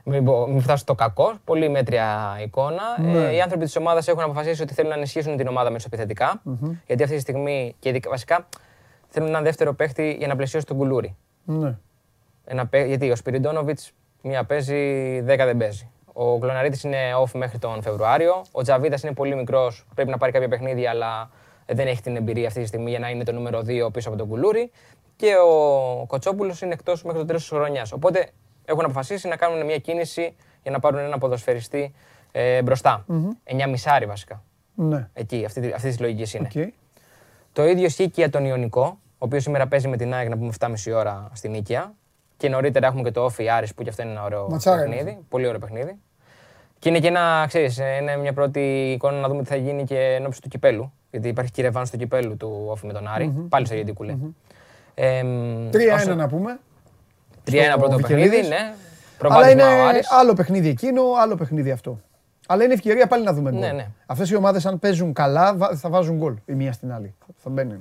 Μην, 0.04 0.24
πω, 0.24 0.46
μην 0.46 0.60
φτάσω 0.60 0.76
στο 0.82 0.94
κακό, 0.94 1.32
πολύ 1.44 1.68
μέτρια 1.68 2.38
εικόνα. 2.44 2.82
Ε, 3.14 3.34
οι 3.34 3.40
άνθρωποι 3.40 3.64
της 3.64 3.76
ομάδας 3.76 4.08
έχουν 4.08 4.22
αποφασίσει 4.22 4.62
ότι 4.62 4.74
θέλουν 4.74 4.90
να 4.90 4.96
ενισχύσουν 4.96 5.36
την 5.36 5.46
ομάδα 5.48 5.70
μεσοεπιθετικά. 5.70 6.42
Γιατί 6.86 7.02
αυτή 7.02 7.14
τη 7.14 7.20
στιγμή 7.20 7.74
και 7.78 7.88
ειδικά- 7.88 8.10
βασικά 8.10 8.48
θέλουν 9.08 9.28
έναν 9.28 9.42
δεύτερο 9.42 9.74
παίχτη 9.74 10.14
για 10.18 10.26
να 10.26 10.36
πλαισιώσει 10.36 10.66
τον 10.66 10.76
κουλούρι. 10.76 11.16
Ναι. 11.44 11.76
Ένα, 12.44 12.66
παί- 12.66 12.86
γιατί 12.86 13.10
ο 13.10 13.16
Σπυριντόνοβιτ 13.16 13.78
μία 14.22 14.44
παίζει, 14.44 15.20
δέκα 15.20 15.44
δεν 15.44 15.56
παίζει. 15.56 15.90
Ο 16.12 16.38
Κλωναρίτη 16.38 16.86
είναι 16.86 16.98
off 17.24 17.30
μέχρι 17.34 17.58
τον 17.58 17.82
Φεβρουάριο. 17.82 18.42
Ο 18.52 18.62
Τζαβίδας 18.62 19.02
είναι 19.02 19.12
πολύ 19.12 19.34
μικρός, 19.36 19.86
πρέπει 19.94 20.10
να 20.10 20.16
πάρει 20.18 20.32
κάποια 20.32 20.48
παιχνίδια, 20.48 20.90
αλλά 20.90 21.30
δεν 21.66 21.86
έχει 21.86 22.02
την 22.02 22.16
εμπειρία 22.16 22.46
αυτή 22.46 22.60
τη 22.60 22.66
στιγμή 22.66 22.90
για 22.90 22.98
να 22.98 23.08
είναι 23.10 23.24
το 23.24 23.32
νούμερο 23.32 23.60
2 23.66 23.92
πίσω 23.92 24.08
από 24.08 24.18
τον 24.18 24.28
Κουλούρι. 24.28 24.70
Και 25.16 25.34
ο 25.36 26.04
Κοτσόπουλος 26.06 26.60
είναι 26.60 26.72
εκτός 26.72 27.02
μέχρι 27.02 27.18
το 27.20 27.26
τέλος 27.26 27.40
της 27.40 27.50
χρονιάς. 27.50 27.92
Οπότε 27.92 28.28
έχουν 28.64 28.84
αποφασίσει 28.84 29.28
να 29.28 29.36
κάνουν 29.36 29.64
μια 29.66 29.78
κίνηση 29.78 30.36
για 30.62 30.70
να 30.70 30.78
πάρουν 30.78 30.98
ένα 30.98 31.18
ποδοσφαιριστή 31.18 31.94
ε, 32.32 32.62
μπροστά. 32.62 33.04
9 33.64 33.68
μισάρι 33.68 34.06
βασικά. 34.06 34.42
Ναι. 34.74 35.08
Εκεί, 35.12 35.44
αυτή, 35.44 35.60
τη- 35.60 35.72
αυτή 35.72 35.88
της 35.88 36.00
λογικής 36.00 36.34
είναι. 36.34 36.48
Οκ. 36.56 36.68
Το 37.52 37.66
ίδιο 37.66 37.84
ισχύει 37.84 38.04
και 38.10 38.20
για 38.20 38.30
τον 38.30 38.44
Ιωνικό, 38.44 38.82
ο 38.84 38.98
οποίος 39.18 39.42
σήμερα 39.42 39.66
παίζει 39.68 39.88
με 39.88 39.96
την 39.96 40.14
ΑΕΚ 40.14 40.28
να 40.28 40.36
πούμε 40.38 40.52
7,5 40.60 40.92
ώρα 40.94 41.30
στην 41.32 41.50
Νίκαια. 41.50 41.94
Και 42.42 42.48
νωρίτερα 42.48 42.86
έχουμε 42.86 43.02
και 43.02 43.10
το 43.10 43.24
Όφι 43.24 43.48
Άρης 43.48 43.74
που 43.74 43.82
και 43.82 43.88
αυτό 43.88 44.02
είναι 44.02 44.10
ένα 44.10 44.24
ωραίο 44.24 44.48
Ματσάρα 44.50 44.84
είναι 44.84 44.94
παιχνίδι. 44.94 45.18
Πολύ 45.28 45.46
ωραίο 45.46 45.58
παιχνίδι. 45.58 45.96
Και 46.78 46.88
είναι 46.88 46.98
και 46.98 47.06
ένα, 47.06 47.44
ξέρεις, 47.48 47.78
είναι 48.00 48.16
μια 48.16 48.32
πρώτη 48.32 48.90
εικόνα 48.92 49.18
να 49.20 49.28
δούμε 49.28 49.42
τι 49.42 49.48
θα 49.48 49.56
γίνει 49.56 49.84
και 49.84 49.98
εν 49.98 50.26
ώψη 50.26 50.40
του 50.40 50.48
κυπέλου. 50.48 50.92
Γιατί 51.10 51.28
υπάρχει 51.28 51.50
και 51.50 51.62
ρεβάν 51.62 51.86
στο 51.86 51.96
κυπέλου 51.96 52.36
του 52.36 52.64
Όφι 52.68 52.86
με 52.86 52.92
τον 52.92 53.08
αρη 53.08 53.46
πάλι 53.48 53.66
στο 53.66 53.74
Γεντικούλε. 53.74 54.16
Εμ, 54.94 55.68
3-1 55.70 55.94
όσο- 55.94 56.14
να 56.14 56.28
πούμε. 56.28 56.58
3-1 57.44 57.70
στο 57.70 57.78
πρώτο 57.78 57.96
Βικελίδης. 57.96 58.30
παιχνίδι, 58.30 58.48
ναι. 58.48 58.56
Αλλά 58.56 58.74
Προβάδισμα 59.18 59.52
είναι 59.72 59.80
ο 59.82 59.86
Άρης. 59.86 60.12
άλλο 60.12 60.32
παιχνίδι 60.34 60.68
εκείνο, 60.68 61.02
άλλο 61.22 61.34
παιχνίδι 61.34 61.70
αυτό. 61.70 62.00
Αλλά 62.46 62.64
είναι 62.64 62.72
ευκαιρία 62.72 63.06
πάλι 63.06 63.24
να 63.24 63.32
δούμε 63.32 63.50
γκολ. 63.50 63.60
Ναι, 63.60 63.72
ναι. 63.72 63.86
Αυτές 64.06 64.30
οι 64.30 64.36
ομάδες 64.36 64.66
αν 64.66 64.78
παίζουν 64.78 65.12
καλά 65.12 65.54
βα- 65.56 65.74
θα 65.76 65.88
βάζουν 65.88 66.16
γκολ 66.16 66.34
η 66.44 66.52
μία 66.52 66.72
στην 66.72 66.92
άλλη. 66.92 67.14
Θα- 67.18 67.26
Θα 67.36 67.50
μπαίνουν. 67.50 67.80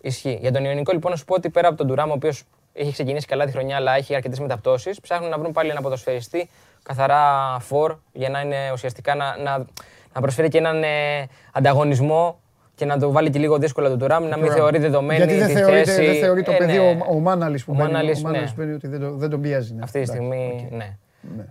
Ισχύει. 0.00 0.38
Για 0.40 0.52
τον 0.52 0.64
Ιωνικό, 0.64 0.92
λοιπόν, 0.92 1.10
να 1.10 1.16
σου 1.16 1.24
πω 1.24 1.34
ότι 1.34 1.50
πέρα 1.50 1.68
από 1.68 1.76
τον 1.76 1.86
Τουράμ, 1.86 2.10
ο 2.10 2.12
οποίος 2.12 2.44
έχει 2.76 2.92
ξεκινήσει 2.92 3.26
καλά 3.26 3.44
τη 3.44 3.52
χρονιά, 3.52 3.76
αλλά 3.76 3.94
έχει 3.96 4.14
αρκετές 4.14 4.40
μεταπτώσεις, 4.40 5.00
ψάχνουν 5.00 5.30
να 5.30 5.38
βρουν 5.38 5.52
πάλι 5.52 5.70
ένα 5.70 5.80
ποδοσφαιριστή 5.80 6.48
καθαρά 6.82 7.22
φορ 7.60 7.96
για 8.12 8.28
να 8.28 8.40
είναι 8.40 8.56
ουσιαστικά 8.72 9.14
να, 9.14 9.36
να, 9.36 9.64
να 10.14 10.20
προσφέρει 10.20 10.48
και 10.48 10.58
έναν 10.58 10.82
ε, 10.82 10.88
ανταγωνισμό 11.52 12.40
και 12.74 12.84
να 12.84 12.98
το 12.98 13.10
βάλει 13.12 13.30
και 13.30 13.38
λίγο 13.38 13.58
δύσκολα 13.58 13.88
τον 13.88 13.98
Τουράμ, 13.98 14.24
να 14.24 14.36
μην 14.38 14.52
θεωρεί 14.52 14.78
δεδομένη 14.78 15.16
Γιατί 15.24 15.34
δεν 15.38 15.46
τη 15.46 15.52
θεωρείται, 15.54 15.84
θέση. 15.84 16.06
δεν 16.06 16.14
θεωρεί 16.20 16.42
το 16.42 16.52
Ε, 16.52 16.56
παιδί 16.56 16.72
ναι. 16.72 16.78
ο, 16.78 17.06
ο 17.14 17.18
Μάναλης 17.18 17.64
που 17.64 17.72
Ο 17.72 17.76
μπαίνει, 17.76 17.92
Μάναλης, 17.92 18.18
ο 18.18 18.22
Μάναλης 18.22 18.54
ναι. 18.56 18.56
μπαίνει 18.64 18.74
ότι 18.74 18.86
δεν, 18.88 19.00
το, 19.00 19.10
δεν 19.16 19.30
τον 19.30 19.40
πιέζει. 19.40 19.74
ναι. 19.74 19.82
Αυτή 19.82 20.02
τη 20.02 20.10
Εντάξει, 20.10 20.22
στιγμή, 20.30 20.68
οκ. 20.70 20.76
ναι. 20.76 20.96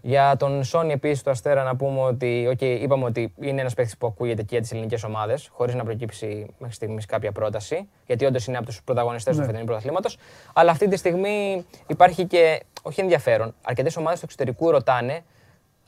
Για 0.02 0.36
τον 0.38 0.64
Σόνι 0.64 0.94
επίσης 0.94 1.24
του 1.24 1.30
Αστέρα 1.30 1.64
να 1.64 1.76
πούμε 1.76 2.02
ότι 2.02 2.50
okay, 2.52 2.78
είπαμε 2.82 3.06
ότι 3.06 3.34
είναι 3.42 3.62
ένας 3.62 3.74
παίκτης 3.74 3.98
που 3.98 4.08
ακούγεται 4.08 4.42
και 4.42 4.48
για 4.52 4.62
τις 4.62 4.72
ελληνικές 4.72 5.04
ομάδες, 5.04 5.50
χωρίς 5.52 5.76
να 5.76 5.84
προκύψει 5.84 6.46
μέχρι 6.58 6.76
στιγμής 6.76 7.06
κάποια 7.06 7.32
πρόταση. 7.32 7.88
Γιατί 8.06 8.26
όντως 8.26 8.48
είναι 8.48 8.58
από 8.58 8.66
τους 8.66 8.84
πρωταγωνιστές 8.84 9.36
Ναι. 9.36 9.42
του 9.42 9.48
φετινού 9.48 9.66
πρωταθλήματος. 9.66 10.18
Αλλά 10.54 10.72
αυτή 10.72 10.88
τη 10.88 10.98
στιγμή 10.98 11.66
υπάρχει 11.88 12.26
και 12.26 12.62
όχι 12.82 13.02
ενδιαφέρον. 13.02 13.54
Αρκετές 13.64 13.98
ομάδες 13.98 14.20
του 14.20 14.26
εξωτερικού 14.26 14.72
ρωτάνε 14.72 15.24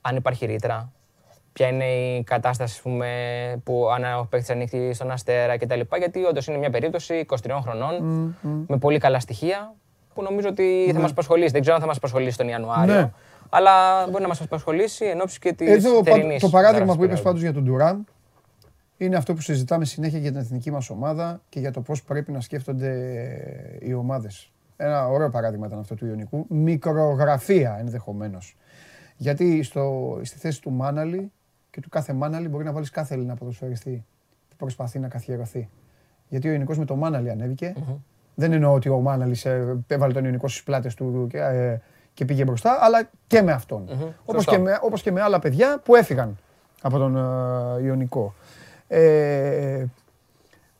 αν 0.02 0.16
υπάρχει 0.16 0.46
ρήτρα, 0.46 0.92
ποια 1.54 1.68
είναι 1.68 1.86
η 1.86 2.24
κατάσταση 2.24 2.74
ας 2.76 2.82
πούμε, 2.82 3.08
που 3.64 3.90
αν 3.90 4.20
ο 4.20 4.28
παίκτης 4.30 4.50
ανοίξει 4.50 4.94
στον 4.94 5.12
Αστέρα 5.12 5.58
κτλ. 5.58 5.80
Γιατί 5.98 6.24
όντως 6.24 6.48
είναι 6.48 6.58
μια 6.58 6.70
περίπτωση 6.70 7.26
23 7.44 7.60
χρονών 7.62 7.94
με 8.68 8.78
πολύ 8.78 8.98
καλά 8.98 9.20
στοιχεία 9.20 9.74
που 10.14 10.22
νομίζω 10.24 10.50
ότι 10.50 10.90
θα 10.94 11.00
μας 11.00 11.12
απασχολήσει. 11.12 11.52
Δεν 11.52 11.62
ξέρω 11.62 11.76
αν 11.76 11.82
θα 11.82 11.88
μας 11.88 11.98
απασχολήσει 11.98 12.38
τον 12.38 12.48
Ιανουάριο. 12.48 13.12
Ναι. 13.52 13.58
Αλλά 13.58 14.06
μπορεί 14.10 14.22
να 14.22 14.28
μας 14.28 14.42
απασχολήσει 14.42 15.06
εν 15.06 15.22
ώψη 15.22 15.40
και 15.40 15.54
της 15.54 15.70
Εδώ 15.86 16.04
πα- 16.04 16.12
θερινής. 16.12 16.42
το 16.42 16.50
παράδειγμα 16.50 16.96
που 16.96 17.04
είπες 17.04 17.22
πάντως 17.22 17.42
για 17.42 17.54
τον 17.54 17.66
Τουράμ 17.66 18.04
είναι 18.98 19.16
αυτό 19.16 19.34
που 19.34 19.42
συζητάμε 19.42 19.86
συνέχεια 19.86 20.20
για 20.20 20.32
την 20.32 20.40
εθνική 20.40 20.72
μας 20.72 20.90
ομάδα 20.90 21.42
και 21.50 21.60
για 21.60 21.72
το 21.72 21.82
πώς 21.82 22.04
πρέπει 22.04 22.32
να 22.32 22.40
σκέφτονται 22.42 22.92
οι 23.82 23.94
ομάδες. 23.94 24.52
Ένα 24.78 25.08
ωραίο 25.08 25.30
παράδειγμα 25.30 25.68
ήταν 25.68 25.80
αυτό 25.80 25.96
του 25.96 26.06
Ιωνικού. 26.06 26.46
Μικρογραφία 26.50 27.78
ενδεχομένως. 27.80 28.58
Γιατί 29.18 29.64
στο, 29.64 30.18
στη 30.24 30.38
θέση 30.38 30.62
του 30.62 30.72
Μάναλη 30.72 31.32
και 31.70 31.82
του 31.82 31.90
κάθε 31.90 32.14
Μάναλη 32.14 32.48
μπορεί 32.48 32.64
να 32.64 32.72
βάλεις 32.72 32.90
κάθε 32.90 33.14
Έλληνα 33.14 33.36
ποδοσφαιριστή 33.36 34.06
που 34.50 34.56
προσπαθεί 34.56 35.00
να 35.00 35.08
καθιερωθεί. 35.08 35.70
Γιατί 36.28 36.48
ο 36.48 36.52
Ιωνικός 36.52 36.78
με 36.78 36.86
το 36.86 36.96
Μάναλη 36.96 37.30
ανέβηκε. 37.30 37.74
Δεν 38.36 38.52
εννοώ 38.52 38.74
ότι 38.74 38.90
ο 38.90 39.00
Μάναλης 39.00 39.46
ε, 39.46 39.84
έβαλε 39.88 40.14
τον 40.14 40.24
Ιωνικό 40.26 40.48
στις 40.48 40.64
πλάτες 40.64 40.94
του 40.94 41.28
και, 41.30 41.38
ε, 41.38 41.82
και 42.18 42.26
πήγε 42.26 42.44
μπροστά, 42.44 42.78
αλλά 42.82 43.10
και 43.28 43.42
με 43.42 43.52
αυτόν. 43.52 43.88
Όπως, 44.26 44.44
σωστό. 44.44 44.52
και 44.52 44.58
με, 44.58 44.80
όπως 44.82 45.02
και 45.02 45.12
με 45.12 45.22
άλλα 45.22 45.40
παιδιά 45.40 45.80
που 45.84 45.96
έφυγαν 45.96 46.38
από 46.82 46.98
τον 46.98 47.16
ε, 47.18 47.84
Ιωνικό. 47.84 48.34
Ε, 48.88 49.86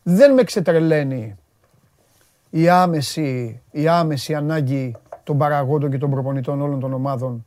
δεν 0.04 0.34
με 0.34 0.44
ξετρελαίνει 0.44 1.36
η 2.50 2.70
άμεση, 2.70 3.62
η 3.72 3.88
άμεση 3.88 4.34
ανάγκη 4.36 4.96
των 5.24 5.38
παραγόντων 5.38 5.92
και 5.92 5.98
των 5.98 6.10
προπονητών 6.12 6.62
όλων 6.62 6.80
των 6.80 6.94
ομάδων 6.94 7.46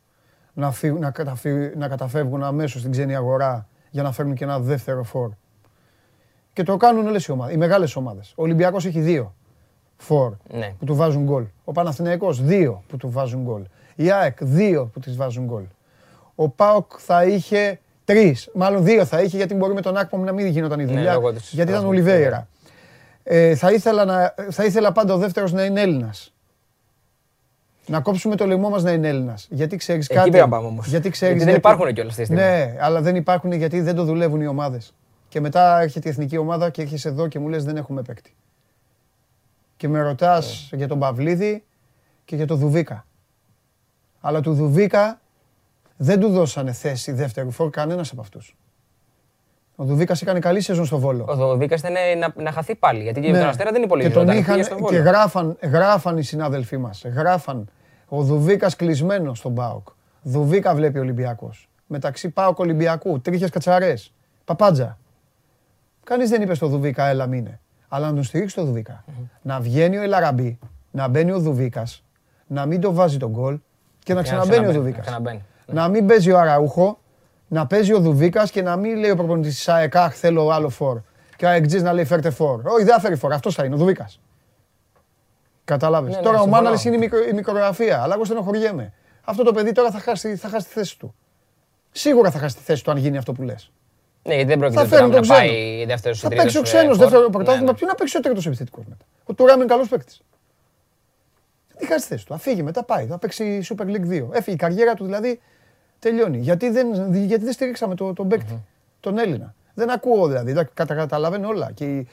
να, 0.53 0.71
φύγουν, 0.71 0.99
να, 0.99 1.11
καταφύ- 1.11 1.75
να 1.75 1.87
καταφεύγουν 1.87 2.43
αμέσως 2.43 2.79
στην 2.79 2.91
ξένη 2.91 3.15
αγορά 3.15 3.67
για 3.89 4.03
να 4.03 4.11
φέρνουν 4.11 4.35
και 4.35 4.43
ένα 4.43 4.59
δεύτερο 4.59 5.03
φόρ. 5.03 5.29
Και 6.53 6.63
το 6.63 6.77
κάνουν 6.77 7.07
όλες 7.07 7.25
οι 7.25 7.31
ομάδες, 7.31 7.53
οι 7.55 7.57
μεγάλες 7.57 7.95
ομάδες. 7.95 8.33
Ο 8.35 8.41
Ολυμπιακός 8.43 8.85
έχει 8.85 8.99
δύο 8.99 9.33
φόρ 9.97 10.33
Ναι. 10.53 10.73
που 10.79 10.85
του 10.85 10.95
βάζουν 10.95 11.23
γκολ. 11.23 11.45
Ο 11.63 11.71
Παναθηναϊκός 11.71 12.43
δύο 12.43 12.83
που 12.87 12.97
του 12.97 13.09
βάζουν 13.09 13.41
γκολ. 13.43 13.61
Η 13.95 14.11
ΑΕΚ 14.11 14.37
δύο 14.41 14.85
που 14.93 14.99
της 14.99 15.15
βάζουν 15.15 15.45
γκολ. 15.45 15.63
Ο 16.35 16.49
ΠΑΟΚ 16.49 16.91
θα 16.97 17.23
είχε 17.25 17.79
τρεις, 18.05 18.49
μάλλον 18.53 18.83
δύο 18.83 19.05
θα 19.05 19.21
είχε 19.21 19.37
γιατί 19.37 19.53
μπορεί 19.53 19.73
με 19.73 19.81
τον 19.81 19.97
Άκπομ 19.97 20.23
να 20.23 20.31
μην 20.31 20.45
γινόταν 20.45 20.79
η 20.79 20.85
δουλειά, 20.85 21.01
Ναι, 21.01 21.13
λόγω 21.13 21.33
της 21.33 21.51
γιατί 21.53 21.71
ήταν 21.71 21.85
ο 21.85 21.89
Κράσνης, 21.89 22.05
Ολιβέηρα. 22.09 22.47
Ε, 23.23 23.55
θα, 23.55 23.71
ήθελα 23.71 24.05
να, 24.05 24.33
θα 24.49 24.65
ήθελα 24.65 24.91
πάντα 24.91 25.13
ο 25.13 25.17
δεύτερος 25.17 25.51
να 25.51 25.63
είναι 25.65 25.81
Έλληνας. 25.81 26.33
Να 27.85 27.99
κόψουμε 27.99 28.35
το 28.35 28.45
λαιμό 28.45 28.69
μας 28.69 28.83
να 28.83 28.91
είναι 28.91 29.07
Έλληνας. 29.07 29.47
Γιατί 29.49 29.75
ξέρεις 29.75 30.05
Εκεί 30.05 30.15
κάτι. 30.15 30.29
πρέπει 30.29 30.49
να 30.49 30.55
πάμε 30.55 30.67
όμως. 30.67 30.87
Γιατί, 30.87 31.09
ξέρεις, 31.09 31.35
Γιατί 31.35 31.51
δεν 31.51 31.59
υπάρχουν 31.59 31.93
κιόλας 31.93 32.11
αυτή 32.19 32.21
τη 32.27 32.33
στιγμή. 32.33 32.43
Ναι, 32.43 32.75
αλλά 32.79 33.01
δεν 33.01 33.15
υπάρχουν 33.15 33.51
γιατί 33.51 33.81
δεν 33.81 33.95
το 33.95 34.03
δουλεύουν 34.03 34.41
οι 34.41 34.47
ομάδες. 34.47 34.93
Και 35.27 35.39
μετά 35.39 35.81
έρχεται 35.81 36.07
η 36.07 36.11
εθνική 36.11 36.37
ομάδα 36.37 36.69
και 36.69 36.81
έρχεσαι 36.81 37.07
εδώ 37.09 37.27
και 37.27 37.39
μου 37.39 37.47
λες: 37.47 37.63
Δεν 37.63 37.77
έχουμε 37.77 38.01
παίκτη. 38.01 38.35
Και 39.77 39.87
με 39.87 40.01
ρωτάς 40.01 40.67
Ναι. 40.71 40.77
για 40.77 40.87
τον 40.87 40.99
Παυλίδη 40.99 41.63
και 42.25 42.35
για 42.35 42.47
τον 42.47 42.57
Δουβίκα. 42.57 43.05
Αλλά 44.21 44.41
του 44.41 44.53
Δουβίκα 44.53 45.19
δεν 45.97 46.19
του 46.19 46.29
δώσανε 46.29 46.71
θέση 46.71 47.11
δεύτερου 47.11 47.51
φόρ 47.51 47.69
κανένας 47.69 48.11
από 48.11 48.21
αυτούς. 48.21 48.55
Ο 49.75 49.83
Δουβίκας 49.83 50.21
έκανε 50.21 50.39
καλή 50.39 50.61
σεζόν 50.61 50.85
στο 50.85 50.99
Βόλο. 50.99 51.25
Ο 51.29 51.35
Δοβίκα 51.35 51.75
ήταν 51.75 51.93
να, 52.19 52.43
να 52.43 52.51
χαθεί 52.51 52.75
πάλι. 52.75 53.03
Γιατί 53.03 53.21
και 53.21 53.31
Ναι. 53.31 53.39
τον 53.39 53.47
Αστέρα 53.47 53.69
δεν 53.71 53.79
Και 53.79 53.85
υπολογίζονταν. 53.85 54.25
τον 54.25 54.35
πήγε 54.35 54.45
είχαν 54.51 54.63
στον 54.63 54.77
και 54.77 54.83
Βόλο. 54.83 55.09
γράφαν, 55.09 55.57
γράφαν 55.61 56.17
οι 56.17 56.23
συνάδελφοί 56.23 56.77
μας. 56.77 57.03
Γράφαν. 57.05 57.69
Ο 58.07 58.21
Δουβίκας 58.23 58.75
κλεισμένος 58.75 59.37
στον 59.37 59.53
Πάοκ. 59.55 59.87
Δουβίκα 60.21 60.75
βλέπει 60.75 60.97
ο 60.97 61.01
Ολυμπιακός. 61.01 61.69
Μεταξύ 61.87 62.29
Πάοκ 62.29 62.59
Ολυμπιακού. 62.59 63.21
Τρίχες 63.21 63.49
κατσαρές. 63.49 64.13
Παπάντζα. 64.45 64.97
Κανείς 66.03 66.29
δεν 66.29 66.41
είπε 66.41 66.53
στο 66.53 66.67
Δουβίκα, 66.67 67.05
έλα 67.07 67.27
μείνε. 67.27 67.59
Αλλά 67.87 68.07
να 68.07 68.13
τον 68.13 68.23
στηρίξει 68.23 68.55
το 68.55 68.63
Δουβίκα. 68.63 69.03
Να 69.41 69.59
βγαίνει 69.59 69.97
ο 69.97 70.01
Ελαραμπή, 70.01 70.59
να 70.91 71.07
μπαίνει 71.07 71.31
ο 71.31 71.39
Δουβίκας, 71.39 72.03
να 72.47 72.65
μην 72.65 72.81
το 72.81 72.93
βάζει 72.93 73.17
τον 73.17 73.29
γκολ 73.31 73.59
και 74.03 74.13
να 74.13 74.21
Και 74.21 74.31
να 74.31 74.37
ξαναμπαίνει 74.37 74.57
ο 74.57 74.69
ξαναμπαίνει, 74.69 74.77
Δουβίκας. 74.77 75.05
να 75.05 75.11
ξαναμπαίνει. 75.11 75.43
Να 75.65 75.87
μην 75.87 76.07
παίζει 76.07 76.31
ο 76.31 76.39
Αραούχο, 76.39 76.99
να 77.47 77.67
παίζει 77.67 77.93
ο 77.93 77.99
Δουβίκας 77.99 78.51
και 78.51 78.61
να 78.61 78.75
μην 78.75 78.97
λέει 78.97 79.09
ο 79.11 79.15
προπονητής 79.15 79.55
της 79.55 79.67
ΑΕΚ, 79.69 79.95
Αχ, 79.95 80.13
θέλω 80.15 80.49
άλλο 80.49 80.69
φόρ. 80.69 80.99
Και 81.35 81.45
ο 81.45 81.49
ΑΕΚΤΖΙ 81.49 81.81
να 81.81 81.93
λέει 81.93 82.05
φέρτε 82.05 82.29
φόρ. 82.29 82.61
Όχι, 82.65 82.83
δεν 82.83 82.93
θα 82.93 82.99
φέρει 82.99 83.15
φόρ. 83.15 83.33
Αυτός 83.33 83.55
θα 83.55 83.65
είναι 83.65 83.75
ο 83.75 83.77
Δουβίκας. 83.77 84.19
Κατάλαβες. 85.63 86.11
Ναι, 86.11 86.17
ναι, 86.17 86.23
τώρα 86.23 86.37
ο 86.37 86.41
συμφωνώ. 86.41 86.61
Μάναλης 86.61 86.85
είναι 86.85 86.95
η, 86.95 86.99
μικρο, 86.99 87.19
η 87.29 87.33
μικρογραφία, 87.33 88.01
αλλά 88.01 88.13
εγώ 88.13 88.25
στενοχωριέμαι. 88.25 88.93
Αυτό 89.23 89.43
το 89.43 89.51
παιδί 89.53 89.71
τώρα 89.71 89.91
θα 89.91 89.99
χάσει, 89.99 90.35
θα 90.35 90.49
χάσει 90.49 90.67
τη 90.67 90.73
θέση 90.73 90.99
του. 90.99 91.15
Σίγουρα 91.91 92.31
θα 92.31 92.39
χάσει 92.39 92.55
τη 92.55 92.61
θέση 92.61 92.83
του 92.83 92.91
αν 92.91 92.97
γίνει 92.97 93.17
αυτό 93.17 93.31
που 93.31 93.41
λες. 93.41 93.71
Ναι, 94.23 94.33
γιατί 94.33 94.49
δεν 94.49 94.59
πρόκειται 94.59 94.81
Θα 94.81 94.87
τώρα 94.87 94.97
φέρουν 95.01 95.13
να 95.13 95.21
τον 95.21 95.29
ξένο. 95.29 95.47
πάει 95.49 95.85
δεύτερο 95.85 96.15
Θα 96.15 96.29
παίξει 96.29 96.57
ο 96.57 96.61
ξένος 96.61 96.97
δεύτερο 96.97 97.29
πρωτάθλημα. 97.29 97.73
Ποιο 97.73 97.87
να 97.87 97.95
παίξει 97.95 98.17
ο 98.17 98.19
τρίτος 98.19 98.45
επιθετικός 98.45 98.85
μετά; 98.87 99.05
Ο 99.23 99.33
Τουράμ 99.33 99.55
είναι 99.59 99.65
καλός 99.65 99.87
παίκτης. 99.87 100.21
Τι 101.81 101.87
χάσεις 101.87 102.07
τη 102.07 102.13
θέση 102.13 102.25
του. 102.25 102.33
Αφήγει 102.33 102.63
μετά 102.63 102.83
πάει. 102.83 103.05
Θα 103.05 103.17
παίξει 103.17 103.61
Super 103.69 103.85
League 103.85 104.09
2. 104.09 104.27
Έφυγε 104.31 104.51
η 104.51 104.55
καριέρα 104.55 104.93
του 104.93 105.05
δηλαδή 105.05 105.39
τελειώνει. 105.99 106.37
Γιατί 106.37 106.69
δεν, 106.69 107.13
γιατί 107.13 107.43
δεν 107.43 107.53
στηρίξαμε 107.53 107.95
το, 107.95 108.13
τον 108.13 108.27
παίκτη, 108.27 108.61
τον 108.99 109.17
Έλληνα. 109.17 109.53
Δεν 109.73 109.91
ακούω 109.91 110.27
δηλαδή. 110.27 110.53
Τα 110.53 110.63
κατα- 110.73 110.95
καταλαβαίνω 110.95 111.47
όλα. 111.47 111.71
Και 111.73 111.85
η, 111.97 112.07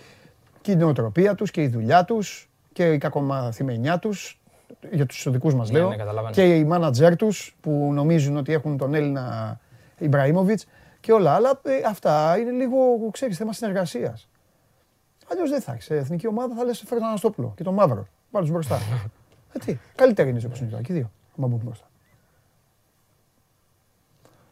και 0.60 0.72
η 0.72 0.76
νοοτροπία 0.76 1.34
τους 1.34 1.50
και 1.50 1.62
η 1.62 1.68
δουλειά 1.68 2.04
τους 2.04 2.50
και 2.72 2.92
η 2.92 2.98
κακομαθημενιά 2.98 3.98
τους. 3.98 4.40
Για 4.90 5.06
τους 5.06 5.26
δικούς 5.30 5.54
μας 5.54 5.70
Ναι, 5.70 5.78
λέω. 5.78 5.88
ναι, 5.88 5.96
καταλαβαίνω. 5.96 6.32
και 6.34 6.56
οι 6.56 6.64
μάνατζέρ 6.64 7.16
τους 7.16 7.56
που 7.60 7.90
νομίζουν 7.92 8.36
ότι 8.36 8.52
έχουν 8.52 8.76
τον 8.76 8.94
Έλληνα 8.94 9.58
Ιμπραήμοβιτς 9.98 10.66
και 11.00 11.12
όλα. 11.12 11.32
Αλλά 11.34 11.60
ε, 11.62 11.70
αυτά 11.88 12.36
είναι 12.38 12.50
λίγο, 12.50 12.76
ξέρεις, 13.10 13.36
θέμα 13.36 13.52
συνεργασίας. 13.52 14.28
Αλλιώς 15.30 15.50
δεν 15.50 15.60
θα 15.60 15.72
έχεις. 15.72 15.90
Εθνική 15.90 16.26
ομάδα 16.26 16.54
θα 16.54 16.64
λες: 16.64 16.82
Φέρε 16.86 17.00
τον 17.00 17.08
Αναστόπουλο 17.08 17.52
και 17.56 17.62
τον 17.62 17.74
Μαύρο. 17.74 18.06
Βάλει 18.30 18.44
τους 18.44 18.54
μπροστά. 18.54 18.78
ε, 19.52 19.58
τι, 19.58 19.78
καλύτερη 19.94 20.28
είναι 20.30 20.40
όπω 20.46 20.54
είναι 20.60 20.68
τώρα. 20.70 20.82
Και 20.82 20.92
οι 20.92 20.96
δύο. 20.96 21.10
Άμα 21.38 21.46
μπουν 21.46 21.60
μπροστά. 21.64 21.86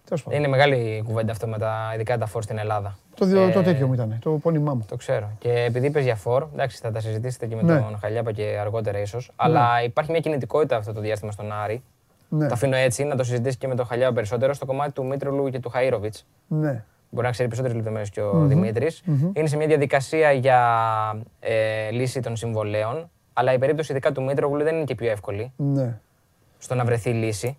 Τέλος 0.05 0.23
πάντων. 0.23 0.39
Είναι 0.39 0.49
μεγάλη 0.49 1.03
κουβέντα 1.07 1.33
αυτό 1.33 1.47
με 1.47 1.59
τα 1.59 1.91
ειδικά 1.95 2.19
τα 2.19 2.27
φόρ 2.27 2.43
στην 2.43 2.59
Ελλάδα. 2.59 2.99
Το, 3.15 3.27
διο- 3.27 3.53
το 3.53 3.59
Ε, 3.59 3.63
τέτοιο 3.63 3.87
μου 3.87 3.93
ήταν. 3.93 4.19
Το 4.21 4.31
πόνιμά 4.31 4.75
μου. 4.75 4.85
Το 4.89 4.97
ξέρω. 4.97 5.31
Και 5.39 5.53
επειδή 5.53 5.87
είπες 5.87 6.05
για 6.05 6.17
φόρ, 6.17 6.47
εντάξει, 6.53 6.79
θα 6.83 6.91
τα 6.91 7.01
συζητήσετε 7.01 7.47
και 7.47 7.55
με 7.57 7.63
Ναι. 7.63 7.81
τον 7.81 7.99
Χαλιάπα 7.99 8.33
και 8.33 8.57
αργότερα 8.61 8.99
ίσως. 9.01 9.31
Αλλά 9.37 9.83
υπάρχει 9.83 10.11
μια 10.11 10.21
κινητικότητα 10.21 10.77
αυτό 10.77 10.93
το 10.93 11.01
διάστημα 11.01 11.33
στον 11.33 11.53
Άρη. 11.53 11.83
Ναι, 12.29 12.47
Το 12.47 12.55
αφήνω 12.55 12.77
έτσι, 12.77 13.05
να 13.05 13.17
το 13.17 13.25
συζητήσεις 13.25 13.57
και 13.57 13.69
με 13.69 13.75
τον 13.75 13.87
Χαλιάπα 13.87 14.13
περισσότερο 14.15 14.55
στο 14.55 14.67
κομμάτι 14.67 14.93
του 14.93 15.07
Μήτρολου 15.07 15.49
και 15.51 15.59
του 15.61 15.73
Χαΐροβιτς. 15.75 16.21
ναι. 16.47 16.85
Μπορεί 17.11 17.27
να 17.27 17.33
ξέρει 17.33 17.49
περισσότερες 17.49 17.77
λεπτομέρειες 17.77 18.11
και 18.11 18.21
ο 18.21 18.45
δημητρης 18.47 19.03
Είναι 19.33 19.49
σε 19.49 19.57
μια 19.57 19.67
διαδικασία 19.67 20.33
για 20.33 20.61
ε, 21.41 21.91
λύση 21.91 22.21
των 22.21 22.37
συμβολέων. 22.37 23.11
Αλλά 23.39 23.53
η 23.53 23.59
περίπτωση 23.59 23.93
ειδικά 23.93 24.13
του 24.13 24.23
Μήτρογλου 24.23 24.63
δεν 24.63 24.75
είναι 24.75 24.85
και 24.85 24.95
πιο 24.95 25.11
εύκολη 25.11 25.53
ναι. 25.57 25.99
στο 26.59 26.75
να 26.75 26.85
βρεθεί 26.85 27.11
λύση. 27.11 27.59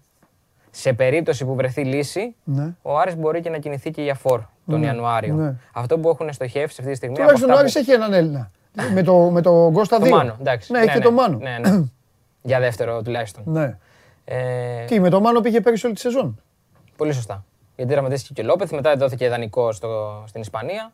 Σε 0.72 0.94
περίπτωση 0.94 1.46
που 1.46 1.56
βρεθεί 1.56 1.84
λύση, 1.84 2.36
ναι. 2.44 2.76
ο 2.82 2.98
Άρης 2.98 3.16
μπορεί 3.16 3.42
και 3.42 3.50
να 3.50 3.58
κινηθεί 3.58 3.92
και 3.92 4.02
για 4.02 4.16
φόρ 4.16 4.42
τον 4.68 4.84
Ιανουάριο. 4.84 5.34
ναι. 5.34 5.56
Αυτό 5.74 5.98
που 6.00 6.10
έχουν 6.10 6.34
στοχεύσει 6.34 6.76
αυτή 6.80 6.92
τη 6.92 6.98
στιγμή. 6.98 7.16
Τουλάχιστον 7.16 7.50
ο 7.50 7.52
από 7.52 7.62
Άρης 7.62 7.76
αυτά 7.76 7.92
έχει 7.92 8.02
έναν 8.02 8.14
Έλληνα. 8.14 8.52
με 8.94 9.04
το, 9.04 9.30
με 9.30 9.42
το 9.42 9.70
Γκώστα 9.72 9.98
2. 9.98 10.00
Το 10.00 10.10
Μάνο, 10.10 10.36
εντάξει. 10.40 10.72
Ναι, 10.72 10.80
έχει 10.80 10.92
και 10.94 11.00
το 11.00 11.12
Μάνο. 11.12 11.38
Ναι, 11.38 11.58
ναι. 11.62 11.84
για 12.50 12.60
δεύτερο 12.60 13.02
τουλάχιστον. 13.02 13.44
Ναι. 13.46 13.78
Ε, 14.26 14.86
Τι, 14.86 15.00
με 15.00 15.10
το 15.10 15.20
Μάνο 15.22 15.40
πήγε 15.40 15.62
πέρυσι 15.62 15.86
όλη 15.86 15.96
τη 15.96 16.02
σεζόν. 16.02 16.42
Πολύ 16.98 17.14
σωστά. 17.14 17.46
Γιατί 17.76 17.94
δραματίστηκε 17.94 18.34
και 18.34 18.42
ο 18.42 18.50
Λόπεθ, 18.50 18.72
μετά 18.72 18.96
δόθηκε 18.96 19.30
δανεικό 19.30 19.72
στο, 19.72 20.24
στην 20.28 20.42
Ισπανία. 20.42 20.94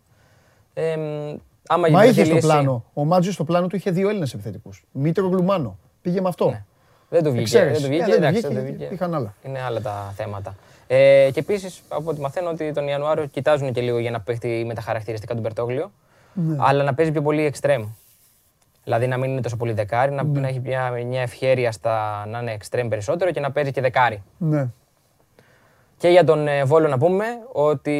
Ε, 0.74 0.96
μ, 0.98 1.36
άμα 1.68 1.88
Μα 1.90 1.98
βρεθεί 2.00 2.12
είχε 2.14 2.24
στο 2.26 2.34
λύση- 2.34 2.48
πλάνο. 2.48 2.86
Ο 2.94 3.06
Μάτζιος 3.06 3.34
στο 3.34 3.44
πλάνο 3.44 3.68
του 3.68 3.76
είχε 3.76 3.92
δύο 3.92 4.10
Έλληνες 4.10 4.34
επιθετικούς. 4.34 4.86
Μήτρο 4.92 5.28
Γλουμάνο. 5.28 5.78
Πήγε 6.02 6.22
με 6.22 6.28
αυτό. 6.28 6.50
Ναι. 6.50 6.64
Δεν 7.10 7.24
του 7.24 7.30
βγήκε. 7.30 7.44
Ξέρεις. 7.46 7.72
Δεν 7.72 7.82
του 7.82 7.88
βγήκε, 7.88 8.04
Ε, 8.04 8.06
δεν 8.06 8.16
του 8.16 8.22
εντάξει, 8.24 8.40
βγήκε, 8.42 8.54
δεν 8.62 8.66
του 8.72 8.74
βγήκε. 8.78 8.94
είχαν 8.94 9.14
άλλα. 9.14 9.34
Είναι 9.44 9.62
άλλα 9.62 9.82
τα 9.82 10.14
θέματα. 10.16 10.56
Ε, 10.88 11.30
και 11.34 11.40
επίσης, 11.40 11.82
από 11.88 12.10
ό,τι 12.10 12.22
μαθαίνω, 12.22 12.50
ότι 12.50 12.72
τον 12.74 12.88
Ιανουάριο 12.88 13.26
κοιτάζουν 13.26 13.74
και 13.74 13.82
λίγο 13.82 13.98
για 14.00 14.12
να 14.12 14.20
παίχτη 14.22 14.64
με 14.68 14.74
τα 14.74 14.82
χαρακτηριστικά 14.82 15.36
του 15.36 15.42
Μπερτόγλιο. 15.42 15.92
Ναι. 16.34 16.56
Αλλά 16.60 16.84
να 16.84 16.94
παίζει 16.94 17.12
πιο 17.12 17.22
πολύ 17.22 17.54
extreme. 17.54 17.86
Δηλαδή 18.84 19.08
να 19.08 19.18
μην 19.18 19.32
είναι 19.32 19.42
τόσο 19.42 19.58
πολύ 19.58 19.72
δεκάρι, 19.74 20.12
να, 20.12 20.24
Ναι. 20.24 20.40
να 20.40 20.48
έχει 20.48 20.60
μια, 20.60 20.90
μια 21.08 21.22
ευχέρεια 21.22 21.72
στα, 21.72 22.26
να 22.30 22.40
είναι 22.40 22.58
extreme 22.60 22.86
περισσότερο 22.90 23.32
και 23.32 23.40
να 23.40 23.52
παίζει 23.52 23.72
και 23.72 23.82
δεκάρι. 23.82 24.24
Ναι. 24.38 24.68
Και 26.04 26.10
για 26.10 26.24
τον 26.24 26.48
ε, 26.48 26.64
Βόλο 26.64 26.88
να 26.88 26.98
πούμε 26.98 27.26
ότι 27.52 27.92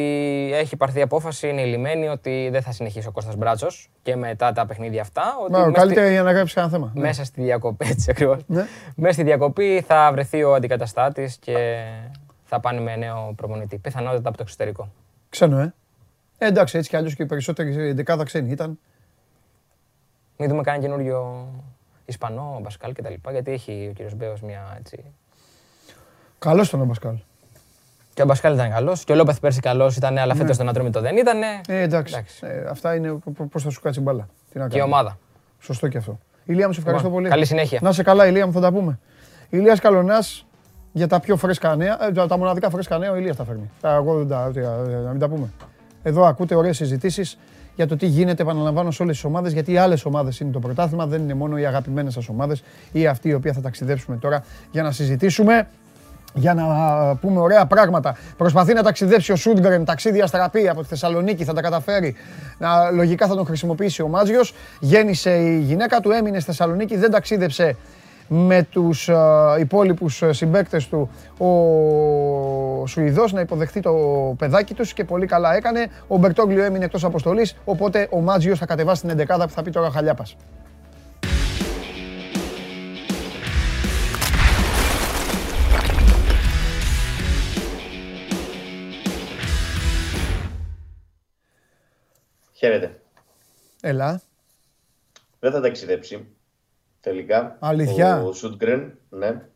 έχει 0.54 0.76
πάρθει 0.76 1.02
απόφαση, 1.02 1.48
είναι 1.48 1.62
ηλυμένη, 1.62 2.08
ότι 2.08 2.48
δεν 2.52 2.62
θα 2.62 2.72
συνεχίσει 2.72 3.08
ο 3.08 3.10
Κώστας 3.10 3.36
Μπράτσος 3.36 3.90
και 4.02 4.16
μετά 4.16 4.52
τα 4.52 4.66
παιχνίδια 4.66 5.00
αυτά. 5.00 5.22
Ότι 5.42 5.52
Μα, 5.52 5.58
μέσα 5.58 5.72
καλύτερα 5.72 6.10
για 6.10 6.22
να 6.22 6.32
γράψει 6.32 6.54
κανένα 6.54 6.72
θέμα. 6.72 6.88
στη, 6.90 7.00
μέσα 7.00 7.24
στη 7.24 7.42
διακοπή, 7.42 7.86
έτσι 7.94 8.10
ακριβώς. 8.10 8.42
Ναι. 8.46 8.66
Μέσα 8.96 9.12
στη 9.12 9.22
διακοπή 9.22 9.84
θα 9.86 10.10
βρεθεί 10.12 10.42
ο 10.42 10.54
αντικαταστάτης 10.54 11.36
και 11.36 11.84
θα 12.44 12.60
πάνε 12.60 12.80
με 12.80 12.96
νέο 12.96 13.32
προπονητή. 13.36 13.78
Πιθανότατα 13.78 14.28
από 14.28 14.36
το 14.36 14.42
εξωτερικό. 14.42 14.92
Ξένο, 15.28 15.58
ε. 15.58 15.74
Ε, 16.38 16.46
εντάξει, 16.46 16.78
έτσι 16.78 16.90
κι 16.90 16.96
αλλιώς 16.96 17.14
και 17.14 17.22
οι 17.22 17.26
περισσότεροι 17.26 17.92
δεκάδα 17.92 18.24
ξένοι 18.24 18.50
ήταν. 18.50 18.78
Μην 20.36 20.48
δούμε 20.48 20.62
κανένα 20.62 20.84
καινούριο 20.84 21.48
Ισπανό, 22.04 22.58
Μπασκάλ 22.62 22.92
κτλ. 22.92 23.14
Γιατί 23.30 23.52
έχει 23.52 23.86
ο 23.90 23.92
κύριος 23.92 24.14
Μπέος 24.14 24.40
μια 24.40 24.76
έτσι. 24.78 25.04
Καλό 26.38 26.62
ήταν 26.62 26.80
ο 26.80 26.84
Μπασκάλ. 26.84 27.14
Και 28.14 28.22
ο 28.22 28.24
Μπασκάλ 28.24 28.54
ήταν 28.54 28.70
καλός 28.70 29.04
και 29.04 29.12
ο 29.12 29.14
Λόπεθ 29.14 29.38
πέρσι 29.40 29.60
καλός 29.60 29.96
ήταν, 29.96 30.18
αλλά 30.18 30.34
φέτος 30.34 30.56
τον 30.56 30.68
Ατρόμητο 30.68 31.00
δεν 31.00 31.16
ήταν. 31.16 31.42
Ε, 31.42 31.80
εντάξει. 31.80 32.14
Εντάξει. 32.16 32.38
Ε, 32.46 32.68
αυτά 32.70 32.94
είναι 32.94 33.18
πώς 33.50 33.62
θα 33.62 33.70
σου 33.70 33.80
κάτσει 33.80 34.00
η 34.00 34.02
μπάλα. 34.02 34.28
Τι 34.52 34.58
να 34.58 34.68
Και 34.68 34.76
η 34.76 34.78
κάνουμε. 34.78 34.96
ομάδα. 34.96 35.18
Σωστό 35.60 35.88
και 35.88 35.98
αυτό. 35.98 36.18
Ηλία 36.44 36.66
μου, 36.66 36.72
σε 36.72 36.78
ευχαριστώ 36.78 37.06
Λοιπόν, 37.06 37.20
πολύ. 37.22 37.32
καλή 37.32 37.44
συνέχεια. 37.44 37.78
Να 37.82 37.92
σε 37.92 38.02
καλά, 38.02 38.26
Ηλία 38.26 38.46
μου, 38.46 38.52
θα 38.52 38.60
τα 38.60 38.72
πούμε. 38.72 38.98
Ηλίας 39.50 39.80
Καλονάς 39.80 40.46
για 40.92 41.06
τα 41.06 41.20
πιο 41.20 41.36
φρέσκα 41.36 41.76
νέα. 41.76 42.06
Ε, 42.06 42.12
τα- 42.12 42.26
τα 42.26 42.38
μοναδικά 42.38 42.70
φρέσκα 42.70 42.98
νέα 42.98 43.10
ο 43.10 43.16
Ηλίας 43.16 43.36
τα 43.36 43.44
φέρνει. 43.44 43.70
Τα, 43.80 43.94
εγώ 43.94 44.14
δεν 44.24 44.28
τα, 44.28 44.60
ε, 44.60 44.96
να 45.04 45.10
μην 45.10 45.18
τα 45.20 45.28
πούμε. 45.28 45.48
Εδώ 46.02 46.24
ακούτε 46.24 46.54
ωραίες 46.54 46.76
συζητήσεις 46.76 47.38
για 47.74 47.86
το 47.86 47.96
τι 47.96 48.06
γίνεται, 48.06 48.42
επαναλαμβάνω, 48.42 48.90
σε 48.90 49.02
όλες 49.02 49.14
τις 49.14 49.24
ομάδες, 49.24 49.52
γιατί 49.52 49.72
οι 49.72 49.76
άλλες 49.76 50.04
ομάδες 50.04 50.40
είναι 50.40 50.52
το 50.52 50.58
πρωτάθλημα, 50.58 51.06
δεν 51.06 51.22
είναι 51.22 51.34
μόνο 51.34 51.58
οι 51.58 51.66
αγαπημένες 51.66 52.12
σας 52.12 52.28
ομάδες 52.28 52.62
ή 52.92 53.06
αυτοί 53.06 53.28
οι 53.28 53.34
οποίοι 53.34 53.52
θα 53.52 53.60
ταξιδέψουμε 53.60 54.16
τώρα 54.16 54.44
για 54.70 54.82
να 54.82 54.90
συζητήσουμε 54.90 55.68
για 56.34 56.54
να 56.54 56.64
πούμε 57.20 57.40
ωραία 57.40 57.66
πράγματα. 57.66 58.16
Προσπαθεί 58.36 58.72
να 58.74 58.82
ταξιδέψει 58.82 59.32
ο 59.32 59.36
Σούντγκρεν, 59.36 59.84
ταξίδι 59.84 60.20
αστραπή 60.20 60.68
από 60.68 60.80
τη 60.80 60.88
Θεσσαλονίκη, 60.88 61.44
θα 61.44 61.52
τα 61.52 61.60
καταφέρει. 61.60 62.14
Να, 62.58 62.90
λογικά 62.90 63.26
θα 63.26 63.34
τον 63.34 63.46
χρησιμοποιήσει 63.46 64.02
ο 64.02 64.08
Μάτζιος. 64.08 64.54
Γέννησε 64.80 65.30
η 65.30 65.58
γυναίκα 65.58 66.00
του, 66.00 66.10
έμεινε 66.10 66.36
στη 66.36 66.50
Θεσσαλονίκη, 66.50 66.96
δεν 66.96 67.10
ταξίδεψε 67.10 67.76
με 68.28 68.66
τους 68.70 69.08
ε, 69.08 69.14
υπόλοιπους 69.58 70.22
ε, 70.22 70.32
συμπαίκτες 70.32 70.88
του 70.88 71.10
ο 71.38 72.86
Σουηδός 72.86 73.32
να 73.32 73.40
υποδεχθεί 73.40 73.80
το 73.80 73.92
παιδάκι 74.38 74.74
τους 74.74 74.92
και 74.92 75.04
πολύ 75.04 75.26
καλά 75.26 75.54
έκανε. 75.54 75.86
Ο 76.06 76.16
Μπερτόγλιο 76.16 76.64
έμεινε 76.64 76.84
εκτός 76.84 77.04
αποστολής, 77.04 77.56
οπότε 77.64 78.08
ο 78.10 78.20
Μάτζιος 78.20 78.58
θα 78.58 78.66
κατεβάσει 78.66 79.06
την 79.06 79.26
11 79.28 79.44
που 79.46 79.50
θα 79.50 79.62
πει 79.62 79.70
τώρα 79.70 79.86
ο 79.86 79.90
Χαλιάπας. 79.90 80.36
Χαίρετε. 92.64 93.00
Έλα. 93.80 94.22
Δεν 95.40 95.52
θα 95.52 95.60
ταξιδέψει. 95.60 96.26
Τελικά. 97.00 97.56
Αλήθεια; 97.60 98.22
Ο 98.22 98.32
Σούντγκρεν, 98.32 98.98
ναι. 99.08 99.48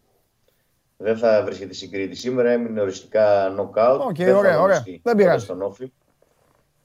Δεν 0.97 1.16
θα 1.16 1.42
βρίσκεται 1.44 1.75
στην 1.75 1.90
Κρήτη 1.90 2.16
σήμερα. 2.16 2.51
Έμεινε 2.51 2.81
οριστικά 2.81 3.55
knockout. 3.57 3.99
OK, 4.01 4.16
Δεν 4.16 4.27
θα 4.27 4.37
ωραία, 4.37 4.61
ωραία. 4.61 4.77
αγωνιστεί 4.77 4.90
Δεν 4.90 5.01
κοντά 5.03 5.16
πειράζει. 5.16 5.44
Στον 5.44 5.62
ΟΦΗ. 5.62 5.92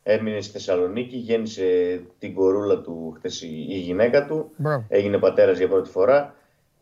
Έμεινε 0.04 0.42
στη 0.42 0.52
Θεσσαλονίκη. 0.52 1.18
Γέννησε 1.18 2.02
την 2.20 2.34
κορούλα 2.34 2.82
του 2.82 3.14
χθες 3.18 3.42
η 3.42 3.66
η 3.70 3.78
γυναίκα 3.78 4.26
του. 4.26 4.52
Μπράβο. 4.56 4.86
Έγινε 4.88 5.18
πατέρας 5.18 5.58
για 5.58 5.68
πρώτη 5.68 5.90
φορά. 5.90 6.36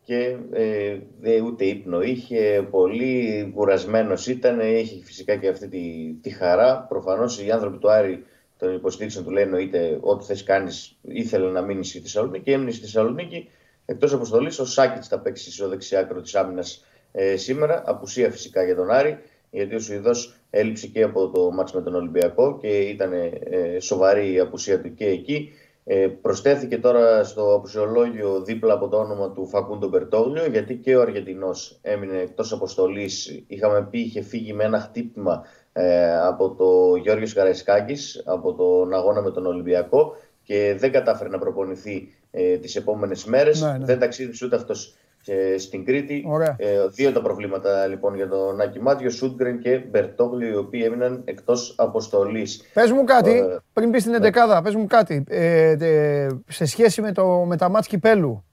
Και 0.04 0.38
και 0.52 1.02
ε, 1.32 1.42
ούτε 1.42 1.66
ύπνο 1.66 2.02
είχε, 2.02 2.68
πολύ 2.72 3.52
κουρασμένος 3.56 4.28
ήταν, 4.28 4.60
έχει 4.60 5.02
φυσικά 5.06 5.36
και 5.36 5.48
αυτή 5.48 5.68
τη, 5.68 6.14
τη 6.22 6.30
χαρά. 6.30 6.86
Προφανώς 6.90 7.42
οι 7.42 7.52
άνθρωποι 7.52 7.78
του 7.78 7.92
Άρη 7.92 8.26
τον 8.62 8.76
υποστήριξαν, 8.76 9.24
του 9.24 9.32
λένε 9.32 9.46
εννοείται 9.46 9.98
ό,τι 10.02 10.26
θες 10.26 10.44
κάνεις, 10.44 10.98
ήθελε 11.02 11.50
να 11.50 11.62
μείνει 11.62 11.86
στη 11.86 12.00
Θεσσαλονίκη, 12.00 12.52
έμεινε 12.52 12.72
στη 12.72 12.82
Θεσσαλονίκη. 12.82 13.50
Εκτός 13.86 14.14
αποστολής, 14.14 14.60
ο 14.60 14.66
Σάκητς 14.66 15.08
θα 15.08 15.20
παίξει 15.20 15.52
στο 15.52 15.68
δεξιάκρο 15.68 16.22
της 16.22 16.36
άμυνας 16.36 16.86
ε, 17.12 17.36
σήμερα. 17.38 17.84
Απουσία 17.86 18.32
φυσικά 18.32 18.64
για 18.64 18.76
τον 18.76 18.90
Άρη, 18.90 19.18
γιατί 19.50 19.76
ο 19.76 19.80
Σουηδός 19.80 20.36
έλειψε 20.50 20.88
και 20.88 21.04
από 21.04 21.30
το 21.30 21.52
μάτς 21.52 21.74
με 21.74 21.82
τον 21.82 21.96
Ολυμπιακό 21.96 22.58
και 22.62 22.68
ήταν 22.68 23.14
ε, 23.14 23.80
σοβαρή 23.80 24.34
η 24.34 24.40
απουσία 24.40 24.82
του 24.82 24.94
και 24.94 25.06
εκεί. 25.06 25.52
Ε, 25.84 26.08
προσθέθηκε 26.08 26.78
τώρα 26.78 27.24
στο 27.24 27.54
απουσιολόγιο 27.54 28.42
δίπλα 28.42 28.74
από 28.74 28.88
το 28.88 28.98
όνομα 28.98 29.32
του 29.32 29.48
Φακούντο 29.48 29.88
Μπερτόγλιο, 29.88 30.46
γιατί 30.46 30.76
και 30.76 30.96
ο 30.96 31.02
Αργεντινός 31.02 31.80
έμεινε 31.82 32.18
εκτός 32.18 32.52
αποστολής. 32.52 33.44
Είχαμε 33.48 33.88
πει, 33.90 34.00
είχε 34.00 34.22
φύγει 34.22 34.54
με 34.54 34.64
ένα 34.64 34.80
χτύπημα 34.80 35.46
ε, 35.74 36.18
από 36.18 36.50
το 36.50 36.96
Γιώργος 36.96 37.34
Καραϊσκάκης, 37.34 38.22
από 38.26 38.54
τον 38.54 38.94
αγώνα 38.94 39.22
με 39.22 39.32
τον 39.32 39.46
Ολυμπιακό 39.46 40.16
και 40.44 40.76
δεν 40.78 40.92
κατάφερε 40.92 41.30
να 41.30 41.40
προπονηθεί 41.40 42.14
ε, 42.32 42.58
τις 42.58 42.76
επόμενες 42.76 43.26
μέρες. 43.26 43.62
Ναι, 43.62 43.72
ναι. 43.72 43.86
Δεν 43.86 44.00
ταξίδευσε 44.00 44.46
ούτε 44.46 44.56
αυτός 44.56 44.96
και 45.22 45.56
στην 45.58 45.86
Κρήτη. 45.86 46.26
Ε, 46.58 46.88
δύο 46.88 47.12
τα 47.12 47.22
προβλήματα 47.22 47.88
λοιπόν 47.88 48.16
για 48.16 48.28
τον 48.28 48.62
Άκη 48.62 48.80
Μάτιο, 48.82 49.10
Σούντγκρεν 49.10 49.60
και 49.60 49.78
Μπερτόγλιο, 49.78 50.50
οι 50.50 50.56
οποίοι 50.56 50.82
έμειναν 50.86 51.22
εκτός 51.26 51.76
αποστολής. 51.78 52.62
Πες 52.74 52.92
μου 52.92 53.04
κάτι, 53.04 53.32
ε, 53.32 53.58
πριν 53.74 53.90
μπεις 53.90 54.02
στην 54.02 54.14
11 54.14 54.22
ναι. 54.22 54.62
πες 54.64 54.76
μου 54.76 54.88
κάτι. 54.88 55.24
Ε, 55.28 56.28
σε 56.48 56.66
σχέση 56.66 57.02
με, 57.02 57.12
το, 57.12 57.28
με 57.28 57.58
τα 57.58 57.70
μάτς 57.70 57.88
κυπέλου, 57.88 58.44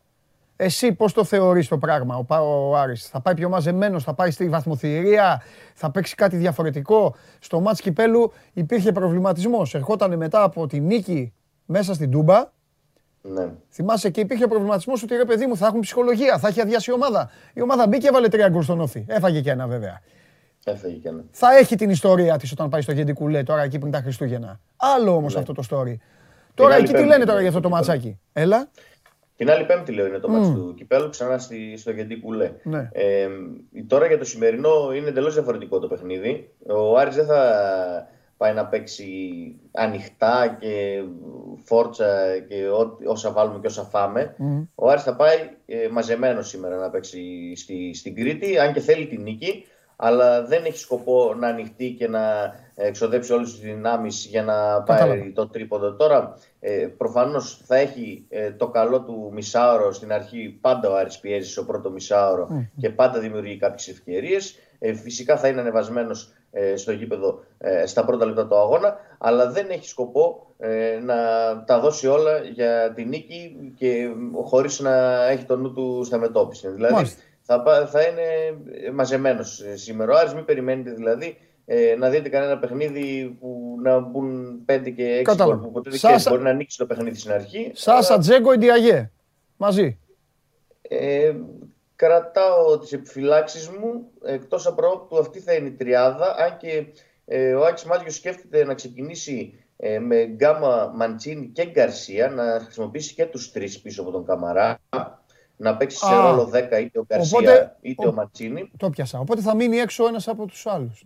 εσύ 0.60 0.92
πώς 0.92 1.12
το 1.12 1.24
θεωρείς 1.24 1.68
το 1.68 1.78
πράγμα, 1.78 2.16
ο, 2.16 2.34
ο 2.70 2.76
Άρης, 2.76 3.06
θα 3.06 3.20
πάει 3.20 3.34
πιο 3.34 3.48
μαζεμένος, 3.48 4.04
θα 4.04 4.14
πάει 4.14 4.30
στη 4.30 4.48
βαθμοθυρία, 4.48 5.42
θα 5.74 5.90
παίξει 5.90 6.14
κάτι 6.14 6.36
διαφορετικό; 6.36 7.14
Στο 7.38 7.60
μάτς 7.60 7.80
κυπέλου 7.80 8.32
υπήρχε 8.52 8.92
προβληματισμός. 8.92 9.74
Ερχόταν 9.74 10.16
μετά 10.16 10.42
από 10.42 10.66
τη 10.66 10.80
νίκη 10.80 11.32
μέσα 11.64 11.94
στην 11.94 12.10
Τούμπα 12.10 12.50
ναι. 13.22 13.48
Θυμάσαι 13.70 14.10
και 14.10 14.20
υπήρχε 14.20 14.44
ο 14.44 14.48
προβληματισμός 14.48 15.02
ότι 15.02 15.16
ρε 15.16 15.24
παιδί 15.24 15.46
μου 15.46 15.56
θα 15.56 15.66
έχουν 15.66 15.80
ψυχολογία, 15.80 16.38
θα 16.38 16.48
έχει 16.48 16.60
αδειάσει 16.60 16.90
η 16.90 16.94
ομάδα. 16.94 17.30
Η 17.52 17.60
ομάδα 17.60 17.86
μπήκε 17.86 18.02
και 18.02 18.08
έβαλε 18.08 18.28
τρία 18.28 18.48
γκολ 18.48 18.62
στον 18.62 18.80
όφη. 18.80 19.04
Έφαγε 19.08 19.40
και 19.40 19.50
ένα 19.50 19.66
βέβαια. 19.66 20.00
Έφαγε 20.64 20.94
και 20.94 21.08
ένα. 21.08 21.24
Θα 21.30 21.56
έχει 21.56 21.76
την 21.76 21.90
ιστορία 21.90 22.36
της 22.36 22.52
όταν 22.52 22.68
πάει 22.68 22.80
στο 22.80 22.92
Γεντικουλέ 22.92 23.42
τώρα 23.42 23.62
εκεί 23.62 23.78
πριν 23.78 23.92
τα 23.92 24.00
Χριστούγεννα. 24.00 24.60
Άλλο 24.76 25.14
όμως 25.14 25.34
ναι. 25.34 25.40
αυτό 25.40 25.52
το 25.52 25.62
story. 25.70 25.96
Τώρα 26.54 26.76
εκεί 26.76 26.92
τι 26.92 27.04
λένε 27.04 27.24
τώρα 27.24 27.40
για 27.40 27.48
αυτό 27.48 27.60
το 27.60 27.68
ματσάκι; 27.68 28.18
Έλα. 28.32 28.68
Την 29.38 29.50
άλλη 29.50 29.64
Πέμπτη 29.64 29.92
λέω 29.92 30.06
είναι 30.06 30.18
το 30.18 30.28
mm. 30.32 30.54
του 30.54 30.74
Κυπέλου 30.76 31.08
ξανά 31.08 31.38
στη, 31.38 31.76
στο 31.76 31.90
Γεντικουλέ. 31.90 32.52
Ναι. 32.62 32.88
Ε, 32.92 33.28
τώρα 33.86 34.06
για 34.06 34.18
το 34.18 34.24
σημερινό 34.24 34.92
είναι 34.94 35.08
εντελώς 35.08 35.34
διαφορετικό 35.34 35.78
το 35.78 35.86
παιχνίδι. 35.86 36.50
Ο 36.66 36.96
Άρης 36.96 37.14
δεν 37.14 37.26
θα 37.26 37.42
πάει 38.36 38.52
να 38.54 38.66
παίξει 38.66 39.06
ανοιχτά 39.72 40.56
και 40.60 41.02
φόρτσα 41.64 42.38
και 42.48 42.68
ό, 42.68 42.98
όσα 43.06 43.32
βάλουμε 43.32 43.58
και 43.60 43.66
όσα 43.66 43.82
φάμε. 43.82 44.34
Ο 44.74 44.88
Άρης 44.88 45.02
θα 45.02 45.16
πάει 45.16 45.36
ε, 45.66 45.88
μαζεμένο 45.90 46.42
σήμερα 46.42 46.76
να 46.76 46.90
παίξει 46.90 47.52
στη, 47.56 47.94
στην 47.94 48.14
Κρήτη, 48.14 48.58
αν 48.58 48.72
και 48.72 48.80
θέλει 48.80 49.06
την 49.06 49.22
νίκη, 49.22 49.64
αλλά 49.96 50.44
δεν 50.44 50.64
έχει 50.64 50.78
σκοπό 50.78 51.34
να 51.38 51.48
ανοιχτεί 51.48 51.94
και 51.98 52.08
να 52.08 52.20
εξοδέψει 52.80 53.32
όλες 53.32 53.50
τις 53.50 53.60
δυνάμεις 53.60 54.26
για 54.30 54.42
να 54.42 54.82
πάει 54.82 55.32
το 55.34 55.48
τρίποδο. 55.48 55.92
Τώρα 55.92 56.38
ε, 56.60 56.86
προφανώς 56.96 57.62
θα 57.66 57.76
έχει 57.76 58.26
ε, 58.28 58.50
το 58.50 58.68
καλό 58.68 59.00
του 59.00 59.30
μισάωρο 59.32 59.92
στην 59.92 60.12
αρχή, 60.12 60.58
πάντα 60.60 60.90
ο 60.90 60.96
Άρης 60.96 61.18
πιέζει 61.18 61.50
στο 61.50 61.64
πρώτο 61.64 61.90
μισάωρο 61.90 62.48
και 62.80 62.90
πάντα 62.90 63.18
δημιουργεί 63.18 63.56
κάποιες 63.56 63.88
ευκαιρίες. 63.88 64.58
Ε, 64.78 64.94
φυσικά 64.94 65.36
θα 65.36 65.48
είναι 65.48 65.60
ανεβασμένος 65.60 66.32
ε, 66.50 66.76
στο 66.76 66.92
γήπεδο 66.92 67.44
ε, 67.58 67.86
στα 67.86 68.04
πρώτα 68.04 68.26
λεπτά 68.26 68.46
του 68.46 68.56
αγώνα, 68.56 68.96
αλλά 69.18 69.50
δεν 69.50 69.70
έχει 69.70 69.88
σκοπό 69.88 70.46
ε, 70.58 70.98
να 71.02 71.16
τα 71.64 71.80
δώσει 71.80 72.06
όλα 72.06 72.38
για 72.38 72.92
τη 72.94 73.04
νίκη 73.04 73.72
και 73.76 74.08
χωρίς 74.44 74.80
να 74.80 75.24
έχει 75.28 75.44
το 75.44 75.56
νου 75.56 75.72
του 75.72 76.02
στα 76.04 76.18
μετώπιση. 76.18 76.68
Δηλαδή 76.68 77.12
θα, 77.42 77.86
θα 77.90 78.02
είναι 78.02 78.22
μαζεμένος 78.92 79.64
σήμερα. 79.74 80.12
Ο 80.12 80.16
Άρης 80.16 80.34
μην 80.34 80.44
περιμένετε 80.44 80.90
δηλαδή 80.90 81.36
να 81.98 82.08
δείτε 82.08 82.28
κανένα 82.28 82.58
παιχνίδι 82.58 83.36
που 83.40 83.78
να 83.82 83.98
μπουν 83.98 84.60
5 84.66 84.92
και 84.96 85.22
6 85.26 85.34
γκολ 85.36 85.56
που 85.56 85.70
ποτέ 85.70 85.90
δεν 85.90 86.22
μπορεί 86.28 86.42
να 86.42 86.50
ανοίξει 86.50 86.78
το 86.78 86.86
παιχνίδι 86.86 87.18
στην 87.18 87.32
αρχή. 87.32 87.70
Σάσα, 87.74 88.18
Τζέγκο, 88.18 88.52
Ιντιαγέ. 88.52 89.10
Μαζί. 89.56 89.98
Ε, 90.82 91.34
κρατάω 91.96 92.78
τις 92.78 92.92
επιφυλάξεις 92.92 93.68
μου, 93.68 94.10
εκτός 94.24 94.66
από 94.66 95.08
αυτή 95.20 95.40
θα 95.40 95.52
είναι 95.52 95.68
η 95.68 95.72
τριάδα, 95.72 96.34
αν 96.38 96.56
και 96.56 96.86
ε, 97.24 97.54
ο 97.54 97.64
Άκης 97.64 97.84
Μάτιος 97.84 98.14
σκέφτεται 98.14 98.64
να 98.64 98.74
ξεκινήσει 98.74 99.64
ε, 99.76 99.98
με 99.98 100.24
Γκάμα, 100.24 100.92
Μαντσίνη 100.94 101.46
και 101.46 101.64
Γκαρσία, 101.64 102.28
να 102.28 102.60
χρησιμοποιήσει 102.60 103.14
και 103.14 103.26
τους 103.26 103.52
τρεις 103.52 103.80
πίσω 103.80 104.02
από 104.02 104.10
τον 104.10 104.24
Καμαρά, 104.24 104.78
να 105.56 105.76
παίξει 105.76 105.96
σε 105.96 106.14
ρόλο 106.14 106.50
10 106.54 106.80
είτε 106.80 106.98
ο 106.98 107.04
Γκαρσία 107.06 107.76
είτε 107.80 108.06
ο, 108.06 108.08
ο 108.08 108.12
Μαντσίνη. 108.12 108.70
Το 108.76 108.90
πιάσα, 108.90 109.18
οπότε 109.18 109.40
θα 109.40 109.54
μείνει 109.54 109.78
έξω 109.78 110.06
ένας 110.06 110.28
από 110.28 110.46
τους 110.46 110.66
άλλους. 110.66 111.04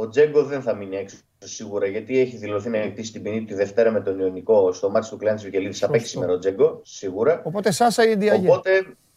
Ο 0.00 0.08
Τζέγκος 0.08 0.46
δεν 0.46 0.62
θα 0.62 0.74
μείνει 0.74 0.96
έξω 0.96 1.16
σίγουρα, 1.38 1.86
γιατί 1.86 2.18
έχει 2.18 2.36
δηλωθεί 2.36 2.68
να 2.68 2.78
εκτίσει 2.78 3.12
την 3.12 3.22
ποινή 3.22 3.44
τη 3.44 3.54
Δευτέρα 3.54 3.90
με 3.90 4.00
τον 4.00 4.18
Ιωνικό 4.18 4.72
στο 4.72 4.90
μάτι 4.90 5.08
του 5.08 5.16
Κλάντη 5.16 5.44
Βικελίδη. 5.44 5.74
Θα 5.74 5.90
παίξει 5.90 6.08
σήμερα 6.08 6.32
ο 6.32 6.38
Τζέγκο, 6.38 6.80
σίγουρα. 6.84 7.42
Οπότε 7.44 7.70
Σάσα 7.70 8.08
ή 8.08 8.14
Διαγέ. 8.14 8.48
Οπότε 8.48 8.70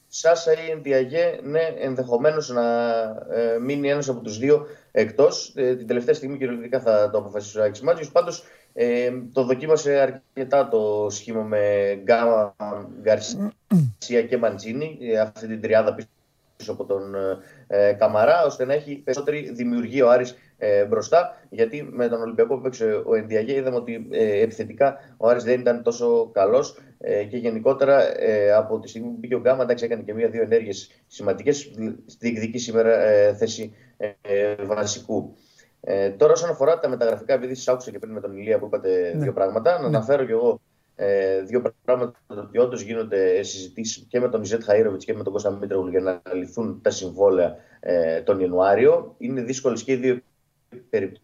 Σάσα 0.07 0.51
ή 0.51 0.71
Εντιαγέ, 0.71 1.39
ναι, 1.43 1.61
ενδεχομένως 1.79 2.49
να 2.49 2.99
ε, 3.31 3.57
μείνει 3.61 3.89
ένας 3.89 4.09
από 4.09 4.19
τους 4.19 4.37
δύο 4.37 4.67
εκτός. 4.91 5.53
Ε, 5.55 5.75
την 5.75 5.87
τελευταία 5.87 6.13
στιγμή 6.13 6.37
κυριολεκτικά 6.37 6.79
θα 6.79 7.09
το 7.09 7.17
αποφασίσει 7.17 7.59
ο 7.59 7.63
Άκης 7.63 7.81
Μάτζιος. 7.81 8.11
Πάντως 8.11 8.43
ε, 8.73 9.11
το 9.33 9.43
δοκίμασε 9.43 9.99
αρκετά 9.99 10.67
το 10.67 11.07
σχήμα 11.09 11.41
με 11.41 11.93
Γκάμα, 12.03 12.55
Γκαρσία 13.01 14.23
και 14.29 14.37
Μαντζίνη, 14.37 14.97
ε, 15.01 15.19
αυτή 15.19 15.47
την 15.47 15.61
τριάδα 15.61 15.95
πίσω 15.95 16.71
από 16.71 16.85
τον 16.85 17.15
ε, 17.67 17.93
Καμαρά, 17.93 18.45
ώστε 18.45 18.65
να 18.65 18.73
έχει 18.73 18.95
περισσότερη 18.95 19.51
δημιουργία 19.53 20.05
ο 20.05 20.09
Άρης 20.09 20.35
ε, 20.63 20.85
μπροστά. 20.85 21.37
Γιατί 21.49 21.89
με 21.91 22.07
τον 22.07 22.21
Ολυμπιακό 22.21 22.55
που 22.55 22.61
παίξε 22.61 23.01
ο 23.05 23.15
Ενδιαγέ 23.15 23.55
είδαμε 23.55 23.75
ότι 23.75 24.07
ε, 24.11 24.41
επιθετικά 24.41 24.97
ο 25.17 25.27
Άρης 25.27 25.43
δεν 25.43 25.59
ήταν 25.59 25.83
τόσο 25.83 26.29
καλός 26.33 26.79
ε, 26.97 27.23
και 27.23 27.37
γενικότερα 27.37 28.21
ε, 28.21 28.51
από 28.51 28.79
τη 28.79 28.87
στιγμή 28.87 29.07
που 29.07 29.17
μπήκε 29.19 29.35
ο 29.35 29.39
Γκάμα, 29.39 29.63
εντάξει, 29.63 29.85
έκανε 29.85 30.01
και 30.01 30.13
μία-δύο 30.13 30.41
ενέργειες 30.41 30.91
σημαντικές. 31.07 31.71
Διεκδικεί 32.19 32.57
σήμερα 32.57 32.99
ε, 32.99 33.33
θέση 33.33 33.73
βασικού. 34.65 35.35
Ε, 35.81 36.09
τώρα, 36.09 36.31
όσον 36.31 36.49
αφορά 36.49 36.79
τα 36.79 36.89
μεταγραφικά, 36.89 37.33
επειδή 37.33 37.55
σας 37.55 37.67
άκουσα 37.67 37.91
και 37.91 37.99
πριν 37.99 38.11
με 38.11 38.19
τον 38.19 38.37
Ηλία 38.37 38.59
που 38.59 38.65
είπατε 38.65 39.11
ναι. 39.15 39.23
δύο 39.23 39.33
πράγματα, 39.33 39.73
να 39.73 39.79
ναι. 39.79 39.85
αναφέρω 39.85 40.25
κι 40.25 40.31
εγώ 40.31 40.61
ε, 40.95 41.41
δύο 41.41 41.73
πράγματα 41.85 42.19
ότι 42.27 42.57
όντως 42.57 42.81
γίνονται 42.81 43.43
συζητήσεις 43.43 44.05
και 44.09 44.19
με 44.19 44.29
τον 44.29 44.41
Ιζέτ 44.41 44.61
Χαΐροβιτς 44.67 45.03
και 45.05 45.13
με 45.13 45.23
τον 45.23 45.33
Κώστα 45.33 45.51
Μήτρογλου 45.51 45.89
για 45.89 45.99
να 45.99 46.21
λυθούν 46.33 46.79
τα 46.81 46.89
συμβόλαια 46.89 47.55
ε, 47.79 48.21
τον 48.21 48.39
Ιανουάριο. 48.39 49.15
Είναι 49.17 49.41
δύσκολες 49.41 49.83
και 49.83 49.91
οι 49.91 49.95
δύο 49.95 50.21
περιπτώσεις 50.89 51.21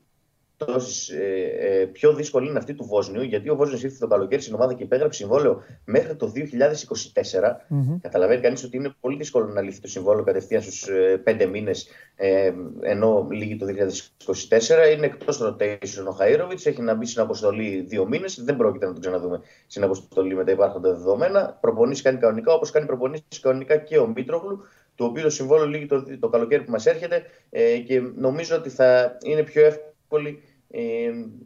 ε, 1.10 1.52
ε, 1.60 1.86
πιο 1.86 2.14
δύσκολη 2.14 2.48
είναι 2.50 2.58
αυτή 2.58 2.74
του 2.74 2.86
Βόσνιου, 2.86 3.22
γιατί 3.22 3.50
ο 3.50 3.56
Βόσνιο 3.56 3.80
ήρθε 3.84 3.98
το 4.00 4.08
καλοκαίρι 4.08 4.42
στην 4.42 4.54
ομάδα 4.54 4.74
και 4.74 4.84
υπέγραψε 4.84 5.20
συμβόλαιο 5.20 5.64
μέχρι 5.86 6.16
το 6.16 6.32
2024. 6.36 6.40
Mm-hmm. 6.40 7.98
Καταλαβαίνει 8.02 8.42
κανείς 8.42 8.64
ότι 8.64 8.78
είναι 8.78 8.94
πολύ 9.00 9.18
δύσκολο 9.18 9.46
να 9.46 9.62
λύθει 9.62 9.82
το 9.82 9.88
συμβόλαιο 9.88 10.24
κατευθείαν 10.24 10.62
στους 10.62 10.88
ε, 10.88 11.18
πέντε 11.24 11.46
μήνες, 11.46 11.88
ε, 12.16 12.54
ενώ 12.82 13.28
λύγει 13.32 13.56
το 13.56 13.66
2024. 13.66 14.96
Είναι 14.96 15.06
εκτός 15.06 15.42
rotation 15.44 16.06
ο 16.08 16.18
Χαΐροβιτ, 16.20 16.66
έχει 16.66 16.82
να 16.82 16.94
μπει 16.94 17.06
στην 17.06 17.22
αποστολή 17.22 17.86
δύο 17.88 18.08
μήνες. 18.08 18.44
Δεν 18.44 18.56
πρόκειται 18.56 18.86
να 18.86 18.92
τον 18.92 19.02
ξαναδούμε 19.02 19.42
στην 19.68 19.84
αποστολή 19.84 20.36
με 20.36 20.44
τα 20.44 20.52
υπάρχοντα 20.52 20.94
δεδομένα. 20.94 21.58
Προπονήσεις 21.62 22.04
κάνει 22.04 22.18
κανονικά, 22.18 22.54
όπως 22.54 22.72
κάνει 22.72 22.86
προπονήσεις 22.86 23.40
κανονικά 23.42 23.78
και 23.78 23.98
ο 23.98 24.08
Μήτρογλου 24.08 24.64
το 25.00 25.06
οποίο 25.06 25.24
το 25.24 25.30
συμβόλαιο 25.30 25.68
λύγει 25.68 25.86
το, 25.86 26.04
το 26.20 26.30
καλοκαίρι 26.30 26.64
που 26.64 26.72
μας 26.72 26.86
έρχεται 26.86 27.24
ε, 27.50 27.78
και 27.78 28.00
νομίζω 28.16 28.56
ότι 28.56 28.70
θα 28.70 29.18
είναι 29.24 29.44
πιο 29.44 29.66
εύκολη 29.66 30.42
ε, 30.70 30.82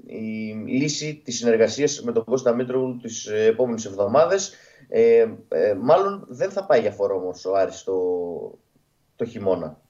η 0.06 0.54
λύση 0.68 1.22
της 1.24 1.38
συνεργασίας 1.38 2.02
με 2.02 2.12
τον 2.12 2.24
Κώστα 2.24 2.54
Μήτρου 2.54 2.98
τις 2.98 3.26
επόμενες 3.26 3.86
εβδομάδες. 3.86 4.54
Ε, 4.88 5.28
ε, 5.48 5.74
μάλλον 5.74 6.26
δεν 6.30 6.50
θα 6.52 6.66
πάει 6.66 6.82
για 6.82 6.92
φορό 6.92 7.16
όμως 7.16 7.46
ο 7.46 7.56
Άρης 7.56 7.84
το, 7.84 7.94
το 9.16 9.26
χειμώνα. 9.26 9.82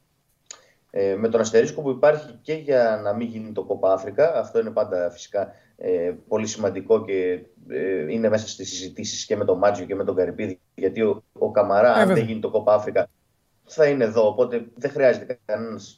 Ε, 0.89 1.15
με 1.15 1.30
τον 1.30 1.39
αστερίσκο 1.39 1.82
που 1.82 1.89
υπάρχει 1.89 2.39
και 2.41 2.54
για 2.54 2.99
να 3.04 3.13
μην 3.13 3.28
γίνει 3.28 3.52
το 3.52 3.63
Κόπα 3.63 3.93
Αφρικα, 3.93 4.39
αυτό 4.39 4.60
είναι 4.60 4.71
πάντα 4.71 5.10
φυσικά 5.10 5.52
ε, 5.78 6.13
πολύ 6.28 6.47
σημαντικό 6.47 7.06
και 7.06 7.45
ε, 7.67 8.12
είναι 8.12 8.30
μέσα 8.30 8.47
στις 8.47 8.69
συζητήσεις 8.69 9.26
και 9.26 9.36
με 9.36 9.45
τον 9.45 9.58
Μάτζιο 9.58 9.86
και 9.86 9.95
με 9.95 10.04
τον 10.04 10.15
Καρυπίδη, 10.15 10.60
γιατί 10.76 11.02
ο, 11.02 11.23
ο 11.34 11.52
Καμαρά, 11.52 11.93
αν 11.93 12.08
δεν 12.08 12.26
γίνει 12.26 12.39
το 12.39 12.49
Κόπα 12.49 12.73
Αφρικα, 12.73 13.10
θα 13.73 13.86
είναι 13.86 14.03
εδώ, 14.03 14.27
οπότε 14.27 14.65
δεν 14.75 14.91
χρειάζεται 14.91 15.39
κανένας, 15.45 15.97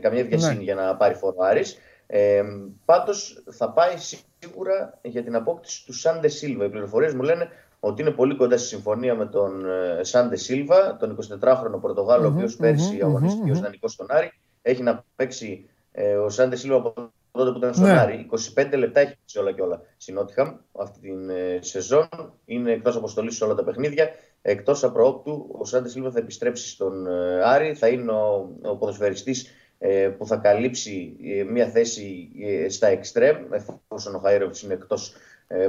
καμία 0.00 0.24
βιασύνη 0.24 0.56
ναι. 0.56 0.62
για 0.62 0.74
να 0.74 0.96
πάρει 0.96 1.14
φορό 1.14 1.36
Άρης. 1.38 1.78
Ε, 2.12 2.42
Πάντως 2.84 3.42
θα 3.50 3.70
πάει 3.70 3.94
σίγουρα 3.96 4.98
για 5.02 5.22
την 5.22 5.34
απόκτηση 5.34 5.84
του 5.86 5.92
Σάντε 5.92 6.28
Σίλβα. 6.28 6.64
Οι 6.64 6.68
πληροφορίες 6.68 7.14
μου 7.14 7.22
λένε 7.22 7.48
ότι 7.80 8.02
είναι 8.02 8.10
πολύ 8.10 8.36
κοντά 8.36 8.56
στη 8.56 8.68
συμφωνία 8.68 9.14
με 9.14 9.26
τον 9.26 9.66
ε, 9.70 10.04
Σάντε 10.04 10.36
Σίλβα, 10.36 10.96
τον 10.96 11.18
24χρονο 11.42 11.80
Πορτογάλο, 11.80 12.26
ο 12.26 12.30
οποίος 12.30 12.56
πέρσι 12.56 13.00
αγωνίστηκε 13.02 13.50
ως 13.50 13.60
δανεικός 13.60 13.92
στον 13.92 14.06
Άρη. 14.10 14.32
Έχει 14.62 14.82
να 14.82 15.04
παίξει 15.16 15.68
ε, 15.92 16.16
ο 16.16 16.28
Σάντε 16.28 16.56
Σίλβα 16.56 16.76
από 16.76 16.92
τότε 17.32 17.50
που 17.50 17.58
ήταν 17.58 17.74
στον 17.74 17.86
ναι. 17.86 17.98
Άρη. 17.98 18.28
25 18.56 18.72
λεπτά 18.76 19.00
έχει 19.00 19.16
παίξει 19.16 19.38
όλα 19.38 19.52
και 19.52 19.62
όλα 19.62 19.80
στην 19.96 20.14
Νότιχαμ 20.14 20.56
αυτή 20.78 21.00
την 21.00 21.30
ε, 21.30 21.58
σεζόν. 21.60 22.08
Είναι 22.44 22.72
εκτός 22.72 22.96
αποστολής 22.96 23.36
σε 23.36 23.44
όλα 23.44 23.54
τα 23.54 23.64
παιχνίδια. 23.64 24.08
Εκτός 24.42 24.84
απροόπτου, 24.84 25.54
ο 25.58 25.64
Σάντες 25.64 25.92
Σίλβα 25.92 26.10
θα 26.10 26.18
επιστρέψει 26.18 26.68
στον 26.68 27.06
ε, 27.06 27.42
Άρη. 27.44 27.74
Θα 27.74 27.88
είναι 27.88 28.12
ο, 28.12 28.50
ο 28.62 28.76
ποδοσφαιριστής 28.76 29.50
ε, 29.82 30.08
που 30.18 30.26
θα 30.26 30.36
καλύψει 30.36 31.16
ε, 31.24 31.42
μια 31.42 31.66
θέση 31.66 32.28
ε, 32.42 32.68
στα 32.68 32.86
εξτρέμ, 32.86 33.36
εφόσον 33.52 34.14
ο 34.14 34.22
Χαΐροβιτς 34.24 34.62
είναι 34.62 34.74
εκτός 34.74 35.12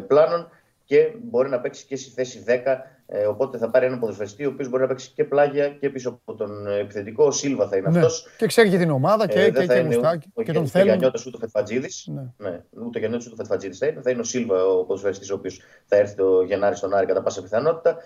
πλάνων 0.07 0.49
και 0.85 1.11
μπορεί 1.23 1.49
να 1.49 1.59
παίξει 1.59 1.85
και 1.85 1.95
στη 1.95 2.09
θέση 2.09 2.43
10. 2.47 2.59
οπότε 3.29 3.57
θα 3.57 3.69
πάρει 3.69 3.85
έναν 3.85 3.99
ποδοσφαιριστή 3.99 4.45
ο 4.45 4.49
οποίος 4.49 4.69
μπορεί 4.69 4.81
να 4.81 4.87
παίξει 4.87 5.11
και 5.15 5.23
πλάγια 5.23 5.69
και 5.69 5.89
πίσω 5.89 6.09
από 6.09 6.37
τον 6.37 6.67
επιθετικό. 6.67 7.25
Ο 7.25 7.31
Σίλβα 7.31 7.67
θα 7.67 7.77
είναι 7.77 7.89
ναι. 7.89 7.97
αυτός. 7.97 8.27
Και 8.37 8.45
ξέρει 8.45 8.69
και 8.69 8.77
την 8.77 8.89
ομάδα 8.89 9.27
και, 9.27 9.39
ε, 9.39 9.51
και, 9.51 9.65
και, 9.65 9.97
και, 10.33 10.43
και 10.43 10.51
τον 10.51 10.67
θέλει. 10.67 10.83
Ο 10.83 10.85
Γιάννιώτας 10.85 11.25
ούτε 11.25 11.37
ο 11.37 11.39
Φετφατζίδη. 11.39 11.89
Ναι. 12.05 12.49
ναι. 12.49 12.63
Ούτε 12.71 12.97
ο 12.97 12.99
Γιάννιώτας 12.99 13.25
ούτε 13.25 13.33
ο 13.33 13.37
Φετφατζίδη 13.37 13.75
θα 13.75 13.85
είναι. 13.87 14.01
Θα 14.01 14.09
είναι 14.09 14.19
ο 14.19 14.23
Σίλβα 14.23 14.65
ο 14.65 14.83
ποδοσφαιριστής 14.83 15.31
ο 15.31 15.35
οποίος 15.35 15.61
θα 15.85 15.95
έρθει 15.95 16.15
το 16.15 16.41
Γενάρη 16.41 16.75
στον 16.75 16.93
Άρη 16.93 17.05
κατά 17.05 17.21
πάσα 17.21 17.41
πιθανότητα. 17.41 17.97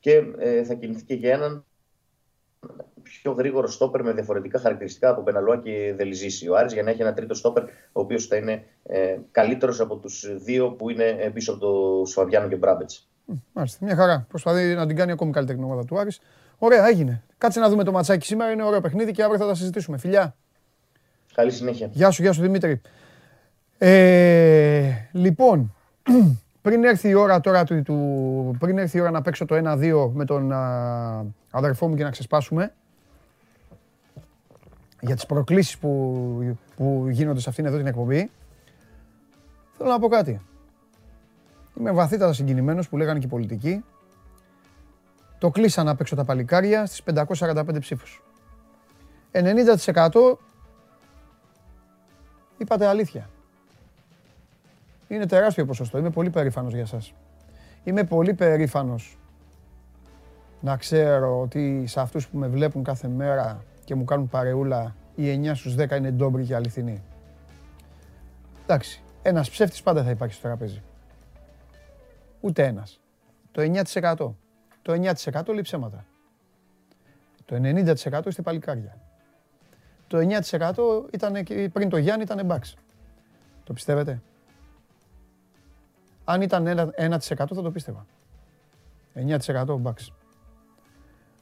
Και 0.00 0.22
ε, 0.38 0.64
θα 0.64 0.74
κινηθεί 0.74 1.04
και 1.04 1.14
για 1.14 1.32
έναν 1.32 1.64
πιο 3.02 3.32
γρήγορο 3.32 3.66
στόπερ 3.66 4.02
με 4.02 4.12
διαφορετικά 4.12 4.58
χαρακτηριστικά 4.58 5.08
από 5.10 5.22
Μπεναλουά 5.22 5.58
και 5.58 5.94
Δελιζήση. 5.96 6.48
Ο 6.48 6.56
Άρης 6.56 6.72
για 6.72 6.82
να 6.82 6.90
έχει 6.90 7.00
ένα 7.00 7.12
τρίτο 7.12 7.34
στόπερ, 7.34 7.62
ο 7.62 7.68
οποίος 7.92 8.26
θα 8.26 8.36
είναι 8.36 8.64
ε, 8.82 9.16
καλύτερος 9.30 9.80
από 9.80 9.96
τους 9.96 10.26
δύο 10.36 10.70
που 10.70 10.90
είναι 10.90 11.04
ε, 11.04 11.28
πίσω 11.28 11.52
από 11.52 11.60
το 11.60 12.04
Σφαβιάνο 12.06 12.48
και 12.48 12.56
Μπράμπετς. 12.56 13.08
Μάλιστα, 13.52 13.84
μια 13.84 13.96
χαρά. 13.96 14.26
Προσπαθεί 14.28 14.74
να 14.74 14.86
την 14.86 14.96
κάνει 14.96 15.12
ακόμη 15.12 15.32
καλύτερη 15.32 15.58
την 15.58 15.66
ομάδα 15.66 15.84
του 15.84 15.98
Άρης. 15.98 16.20
Ωραία, 16.58 16.86
έγινε. 16.86 17.22
Κάτσε 17.38 17.60
να 17.60 17.68
δούμε 17.68 17.84
το 17.84 17.92
ματσάκι 17.92 18.26
σήμερα. 18.26 18.50
Είναι 18.50 18.62
ωραίο 18.62 18.80
παιχνίδι 18.80 19.12
και 19.12 19.22
αύριο 19.22 19.38
θα 19.38 19.46
τα 19.46 19.54
συζητήσουμε. 19.54 19.98
Φιλιά. 19.98 20.36
Καλή 21.34 21.50
συνέχεια. 21.50 21.88
Γεια 21.92 22.10
σου, 22.10 22.22
γεια 22.22 22.32
σου 22.32 22.40
Δημήτρη. 22.40 22.80
Ε, 23.78 24.90
λοιπόν, 25.12 25.74
πριν 26.68 26.84
έρθει 26.84 27.08
η 27.08 27.14
ώρα 27.14 27.40
τώρα 27.40 27.64
του, 27.64 27.82
του 27.82 28.56
πριν 28.58 28.78
έρθει 28.78 28.96
η 28.96 29.00
ώρα 29.00 29.10
να 29.10 29.22
παίξω 29.22 29.44
το 29.44 29.60
1-2 29.64 30.10
με 30.12 30.24
τον 30.24 30.52
α, 30.52 31.24
αδερφό 31.50 31.88
μου 31.88 31.94
και 31.94 32.02
να 32.02 32.10
ξεσπάσουμε 32.10 32.72
για 35.00 35.14
τις 35.14 35.26
προκλήσεις 35.26 35.78
που, 35.78 36.56
που 36.76 37.06
γίνονται 37.08 37.40
σε 37.40 37.48
αυτήν 37.48 37.66
εδώ 37.66 37.76
την 37.76 37.86
εκπομπή 37.86 38.30
θέλω 39.76 39.90
να 39.90 39.98
πω 39.98 40.08
κάτι. 40.08 40.40
Είμαι 41.78 41.92
βαθύτατα 41.92 42.32
συγκινημένος 42.32 42.88
που 42.88 42.96
λέγανε 42.96 43.18
και 43.18 43.26
οι 43.26 43.28
πολιτικοί. 43.28 43.84
Το 45.38 45.50
κλείσα 45.50 45.82
να 45.82 45.94
παίξω 45.94 46.16
τα 46.16 46.24
παλικάρια 46.24 46.86
στις 46.86 47.02
545 47.02 47.80
ψήφους. 47.80 48.22
90% 49.32 50.38
είπατε 52.58 52.86
αλήθεια. 52.86 53.28
Είναι 55.08 55.26
τεράστιο 55.26 55.64
ποσοστό. 55.64 55.98
Είμαι 55.98 56.10
πολύ 56.10 56.30
περήφανος 56.30 56.74
για 56.74 56.86
σας. 56.86 57.12
Είμαι 57.84 58.04
πολύ 58.04 58.34
περήφανος 58.34 59.18
να 60.60 60.76
ξέρω 60.76 61.40
ότι 61.40 61.86
σε 61.86 62.00
αυτούς 62.00 62.28
που 62.28 62.38
με 62.38 62.48
βλέπουν 62.48 62.82
κάθε 62.84 63.08
μέρα 63.08 63.64
και 63.84 63.94
μου 63.94 64.04
κάνουν 64.04 64.28
παρεούλα 64.28 64.94
οι 65.14 65.50
9 65.50 65.54
στους 65.54 65.74
10 65.74 65.96
είναι 65.96 66.10
ντόμπρι 66.10 66.44
και 66.44 66.54
αληθινοί. 66.54 67.02
Εντάξει, 68.62 69.02
ένας 69.22 69.50
ψεύτης 69.50 69.82
πάντα 69.82 70.02
θα 70.02 70.10
υπάρχει 70.10 70.34
στο 70.34 70.42
τραπέζι. 70.48 70.82
Ούτε 72.40 72.64
ένας. 72.64 73.00
Το 73.52 73.62
9%. 73.62 74.34
Το 74.82 74.92
9% 74.92 75.52
λέει 75.52 75.62
ψέματα. 75.62 76.04
Το 77.44 77.54
90% 77.54 78.26
είστε 78.26 78.42
παλικάρια. 78.42 78.98
Το 80.06 80.18
9% 80.18 81.06
ήταν, 81.12 81.32
πριν 81.72 81.88
το 81.88 81.96
Γιάννη 81.96 82.22
ήταν 82.22 82.46
μπαξ. 82.46 82.76
Το 83.64 83.72
πιστεύετε; 83.72 84.22
Αν 86.30 86.42
ήταν 86.42 86.92
1% 86.96 87.18
θα 87.36 87.46
το 87.46 87.70
πίστευα. 87.70 88.06
9% 89.14 89.76
μπαξ. 89.78 90.12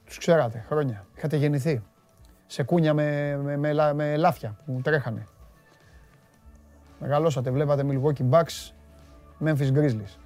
Τους 0.05 0.19
ξέρατε 0.19 0.65
χρόνια. 0.69 1.07
Είχατε 1.17 1.37
γεννηθεί. 1.37 1.83
Σε 2.47 2.63
κούνια 2.63 2.95
με, 2.95 3.37
με, 3.37 3.57
με, 3.57 3.93
με 3.93 4.17
λάφια 4.17 4.57
που 4.65 4.81
τρέχανε. 4.83 5.27
Μεγαλώσατε, 7.01 7.51
βλέπατε 7.51 7.85
Milwaukee 7.89 8.31
Bucks, 8.31 8.73
Memphis 9.45 9.73
Grizzlies. 9.73 10.17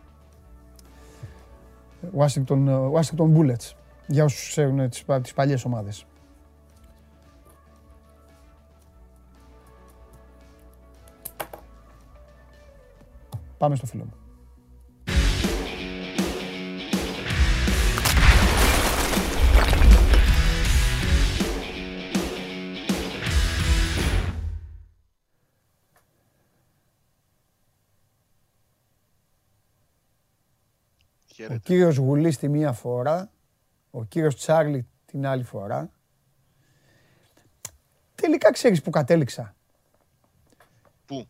Washington, 2.16 2.90
Washington 2.92 3.36
Bullets. 3.36 3.72
Για 4.06 4.24
όσους 4.24 4.48
ξέρουν 4.48 4.88
τις, 4.88 5.04
τις 5.22 5.34
παλιές 5.34 5.64
ομάδες. 5.64 6.06
Πάμε 13.58 13.76
στο 13.76 13.86
φίλο 13.86 14.04
μου. 14.04 14.19
Ο 31.48 31.56
κύριος 31.62 31.96
Γουλής 31.96 32.38
τη 32.38 32.48
μία 32.48 32.72
φορά, 32.72 33.30
ο 33.90 34.04
κύριος 34.04 34.36
Τσάρλι 34.36 34.86
την 35.04 35.26
άλλη 35.26 35.42
φορά. 35.42 35.90
Τελικά 38.14 38.52
ξέρεις 38.52 38.82
που 38.82 38.90
κατέληξα. 38.90 39.54
Πού; 41.06 41.28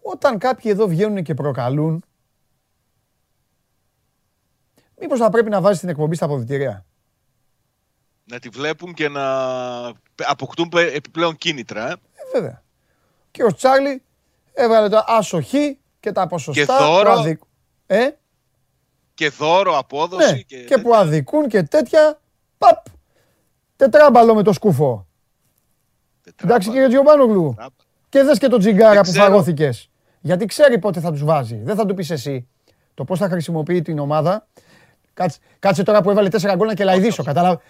Όταν 0.00 0.38
κάποιοι 0.38 0.70
εδώ 0.74 0.86
βγαίνουν 0.86 1.22
και 1.22 1.34
προκαλούν, 1.34 2.04
μήπως 5.00 5.18
θα 5.18 5.30
πρέπει 5.30 5.50
να 5.50 5.60
βάζεις 5.60 5.80
την 5.80 5.88
εκπομπή 5.88 6.14
στα 6.14 6.24
αποδητήρια; 6.24 6.86
Να 8.24 8.38
τη 8.38 8.48
βλέπουν 8.48 8.94
και 8.94 9.08
να 9.08 9.26
αποκτούν 10.16 10.70
επιπλέον 10.74 11.36
κίνητρα. 11.36 11.90
Ε, 11.90 11.92
ε 11.92 12.30
βέβαια. 12.32 12.62
Και 13.30 13.44
ο 13.44 13.54
Τσάρλι 13.54 14.02
έβαλε 14.52 14.88
το 14.88 15.04
άσοχη 15.06 15.78
και 16.00 16.12
τα 16.12 16.26
ποσοστά. 16.26 16.64
Και 16.64 16.84
δώρο. 16.84 17.38
Ε; 17.86 18.10
Και 19.16 19.28
δώρο, 19.28 19.78
απόδοση. 19.78 20.32
Ναι, 20.32 20.40
και, 20.40 20.56
και 20.56 20.78
που 20.78 20.94
αδικούν 20.94 21.48
και 21.48 21.62
τέτοια. 21.62 22.20
Παπ! 22.58 22.84
Τετράμπαλο 23.76 24.34
με 24.34 24.42
το 24.42 24.52
σκούφο. 24.52 25.06
Εντάξει 26.42 26.70
κύριε 26.70 26.88
Τζιομπάνογλου. 26.88 27.54
Και 28.08 28.22
δες 28.22 28.38
και 28.38 28.48
το 28.48 28.58
τζιγκάρα 28.58 29.00
που 29.00 29.12
φαγώθηκες. 29.12 29.90
Γιατί 30.20 30.46
ξέρει 30.46 30.78
πότε 30.78 31.00
θα 31.00 31.10
τους 31.10 31.24
βάζει. 31.24 31.60
Δεν 31.64 31.76
θα 31.76 31.86
του 31.86 31.94
πεις 31.94 32.10
εσύ. 32.10 32.48
Το 32.94 33.04
πώς 33.04 33.18
θα 33.18 33.28
χρησιμοποιεί 33.28 33.82
την 33.82 33.98
ομάδα. 33.98 34.46
Κάτσε, 35.14 35.38
κάτσε 35.58 35.82
τώρα 35.82 36.02
που 36.02 36.10
έβαλε 36.10 36.28
4 36.32 36.54
γκολ 36.56 36.66
να 36.66 36.74
κελαϊδίσω. 36.74 37.22
Κατάλαβα. 37.22 37.60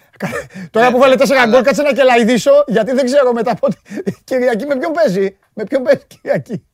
τώρα 0.71 0.91
που 0.91 0.97
έβαλε 0.97 1.15
4 1.19 1.49
γκολ, 1.49 1.63
κάτσε 1.63 1.83
να 1.83 1.93
κελαϊδίσω. 1.93 2.51
Γιατί 2.67 2.93
δεν 2.93 3.05
ξέρω 3.05 3.33
μετά 3.33 3.55
πότε. 3.55 3.77
Κυριακή 4.25 4.67
με 4.67 4.79
ποιον 4.79 4.93
παίζει; 4.93 5.37
Με 5.53 5.65
ποιον 5.65 5.83
παίζει 5.83 6.05
Κυριακή; 6.07 6.67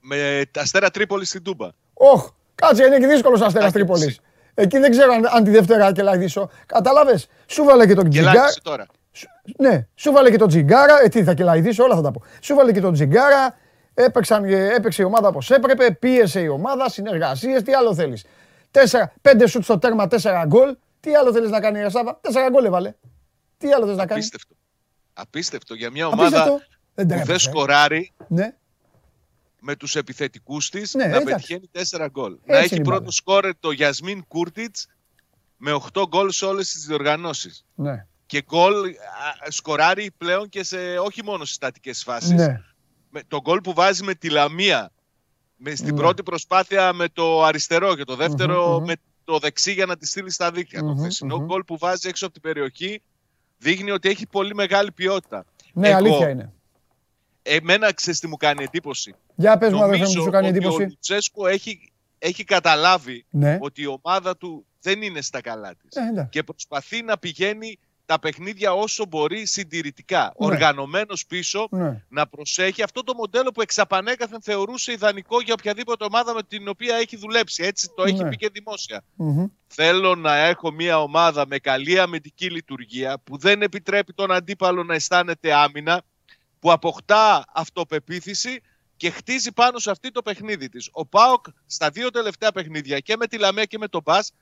Με 0.00 0.42
τα 0.50 0.60
αστέρα 0.60 0.90
Τρίπολη 0.90 1.24
στην 1.24 1.42
Τούμπα. 1.42 1.68
Όχ, 1.94 2.28
Κάτσε, 2.62 2.84
είναι 2.84 2.98
και 2.98 3.06
δύσκολος 3.06 3.40
αστέρας 3.40 3.72
Τρίπολης. 3.72 4.20
Εκεί 4.54 4.78
δεν 4.78 4.90
ξέρω 4.90 5.12
αν, 5.34 5.44
τη 5.44 5.50
Δευτέρα 5.50 5.92
και 5.92 6.02
λαϊδίσω. 6.02 6.50
Κατάλαβες; 6.66 7.26
Σου 7.46 7.64
βάλε 7.64 7.86
και 7.86 7.94
τον 7.94 8.10
τζιγκάρα. 8.10 8.44
τώρα. 8.62 8.86
Ναι, 9.58 9.86
σου 9.94 10.12
βάλε 10.12 10.30
και 10.30 10.36
τον 10.36 10.48
τζιγκάρα. 10.48 11.02
Ε, 11.02 11.08
τι 11.08 11.24
θα 11.24 11.34
κελαϊδίσω, 11.34 11.84
όλα 11.84 11.94
θα 11.94 12.02
τα 12.02 12.10
πω. 12.10 12.22
Σου 12.40 12.54
βάλε 12.54 12.72
και 12.72 12.80
τον 12.80 12.92
τζιγκάρα. 12.92 13.56
Έπαιξαν, 13.94 14.44
έπαιξε 14.44 15.02
η 15.02 15.04
ομάδα 15.04 15.28
όπως 15.28 15.50
έπρεπε. 15.50 15.90
Πίεσε 15.90 16.40
η 16.40 16.48
ομάδα, 16.48 16.88
συνεργασίες. 16.88 17.62
Τι 17.62 17.72
άλλο 17.74 17.94
θέλεις. 17.94 18.24
Πέντε 19.22 19.46
σουτ 19.46 19.62
στο 19.62 19.78
τέρμα, 19.78 20.08
τέσσερα 20.08 20.44
γκολ. 20.46 20.76
Τι 21.00 21.14
άλλο 21.14 21.32
θέλεις 21.32 21.50
να 21.50 21.60
κάνει 21.60 21.78
η 21.78 21.82
Ρεσάβα. 21.82 22.18
Τέσσερα 22.20 22.50
γκολ 22.50 22.64
έβαλε. 22.64 22.94
Τι 23.58 23.72
άλλο 23.72 23.86
θες 23.86 23.96
να 23.96 24.06
κάνει; 24.06 24.20
Απίστευτο. 24.20 24.54
Απίστευτο 25.12 25.74
για 25.74 25.90
μια 25.90 26.06
ομάδα 26.06 26.44
που 26.94 27.06
δεν 27.24 27.38
σκοράρει. 27.38 28.12
Ναι 28.28 28.54
με 29.60 29.76
τους 29.76 29.96
επιθετικούς 29.96 30.70
της 30.70 30.94
ναι, 30.94 31.06
να 31.06 31.22
πετυχαίνει 31.22 31.70
4 31.90 32.06
γκολ. 32.10 32.38
να 32.44 32.58
έχει 32.58 32.80
πρώτο 32.80 33.10
σκόρε 33.10 33.50
το 33.60 33.70
Γιασμίν 33.70 34.24
Κούρτιτς 34.28 34.86
με 35.56 35.80
8 35.92 36.02
γκολ 36.08 36.30
σε 36.30 36.44
όλες 36.44 36.70
τις 36.70 36.86
διοργανώσεις. 36.86 37.64
Ναι. 37.74 38.06
Και 38.26 38.42
γκολ 38.42 38.74
σκοράρει 39.48 40.10
πλέον 40.16 40.48
και 40.48 40.62
σε, 40.62 40.98
όχι 40.98 41.24
μόνο 41.24 41.44
στις 41.44 41.54
στατικές 41.54 42.02
φάσεις. 42.02 42.30
Ναι. 42.30 42.60
Με, 43.10 43.22
το 43.28 43.40
γκολ 43.40 43.60
που 43.60 43.72
βάζει 43.72 44.04
με 44.04 44.14
τη 44.14 44.30
Λαμία 44.30 44.92
με, 45.56 45.74
στην 45.74 45.94
ναι. 45.94 46.00
πρώτη 46.00 46.22
προσπάθεια 46.22 46.92
με 46.92 47.08
το 47.08 47.44
αριστερό 47.44 47.96
και 47.96 48.04
το 48.04 48.16
δευτερο 48.16 48.80
με 48.86 48.94
το 49.24 49.38
δεξί 49.38 49.72
για 49.72 49.86
να 49.86 49.96
τη 49.96 50.06
στείλει 50.06 50.30
στα 50.30 50.50
δίκτυα. 50.50 50.80
το 50.80 50.94
χθεσινό 50.94 51.44
γκολ 51.44 51.64
που 51.64 51.78
βάζει 51.78 52.08
έξω 52.08 52.24
από 52.24 52.34
την 52.34 52.42
περιοχή 52.42 53.02
δείχνει 53.58 53.90
ότι 53.90 54.08
έχει 54.08 54.26
πολύ 54.26 54.54
μεγάλη 54.54 54.92
ποιότητα. 54.92 55.44
Ναι, 55.72 55.88
Εγώ, 55.88 55.96
αλήθεια 55.96 56.28
είναι. 56.28 56.52
Εμένα 57.48 57.92
ξέρεις 57.92 58.20
τι 58.20 58.26
μου 58.26 58.36
κάνει 58.36 58.64
εντύπωση; 58.64 59.14
Για 59.34 59.58
πες 59.58 59.72
μου 59.72 59.82
αδερφέ 59.82 60.04
μου, 60.04 60.10
σου 60.10 60.30
κάνει 60.30 60.48
εντύπωση. 60.48 60.82
Ο 60.82 60.86
Λουτσέσκο 60.86 61.46
έχει 61.46 61.92
έχει 62.18 62.44
καταλάβει 62.44 63.24
ναι. 63.30 63.58
ότι 63.60 63.82
η 63.82 63.86
ομάδα 63.86 64.36
του 64.36 64.66
δεν 64.80 65.02
είναι 65.02 65.20
στα 65.20 65.40
καλά 65.40 65.74
της. 65.74 65.96
Ε, 65.96 66.28
και 66.30 66.42
προσπαθεί 66.42 67.02
να 67.02 67.18
πηγαίνει 67.18 67.78
τα 68.06 68.18
παιχνίδια 68.18 68.72
όσο 68.72 69.06
μπορεί 69.06 69.46
συντηρητικά. 69.46 70.22
Ναι. 70.22 70.46
Οργανωμένος 70.46 71.26
πίσω 71.26 71.68
ναι. 71.70 72.02
να 72.08 72.26
προσέχει 72.26 72.82
αυτό 72.82 73.04
το 73.04 73.14
μοντέλο 73.14 73.50
που 73.50 73.60
εξαπανέκαθεν 73.60 74.42
θεωρούσε 74.42 74.92
ιδανικό 74.92 75.40
για 75.40 75.54
οποιαδήποτε 75.58 76.04
ομάδα 76.04 76.34
με 76.34 76.42
την 76.42 76.68
οποία 76.68 76.96
έχει 76.96 77.16
δουλέψει. 77.16 77.62
Έτσι 77.64 77.90
το 77.96 78.02
έχει 78.02 78.22
ναι. 78.22 78.28
πει 78.28 78.36
και 78.36 78.50
δημοσια 78.52 79.04
Θέλω 79.66 80.14
να 80.14 80.36
έχω 80.36 80.72
μια 80.72 81.02
ομάδα 81.02 81.46
με 81.46 81.58
καλή 81.58 81.98
αμυντική 81.98 82.50
λειτουργία 82.50 83.18
που 83.24 83.38
δεν 83.38 83.62
επιτρέπει 83.62 84.12
τον 84.12 84.32
αντίπαλο 84.32 84.84
να 84.84 84.94
αισθάνεται 84.94 85.54
άμυνα, 85.54 86.02
που 86.60 86.72
αποκτά 86.72 87.44
αυτοπεποίθηση 87.54 88.60
και 88.96 89.10
χτίζει 89.10 89.52
πάνω 89.52 89.78
σε 89.78 89.90
αυτή 89.90 90.10
το 90.10 90.22
παιχνίδι 90.22 90.68
της. 90.68 90.88
Ο 90.92 91.06
Πάοκ 91.06 91.46
στα 91.66 91.90
δύο 91.90 92.10
τελευταία 92.10 92.52
παιχνίδια 92.52 92.98
και 92.98 93.16
με 93.16 93.26
τη 93.26 93.38
Λαμία 93.38 93.64
και 93.64 93.78
με 93.78 93.88
τον 93.88 94.02
Μπάς 94.04 94.32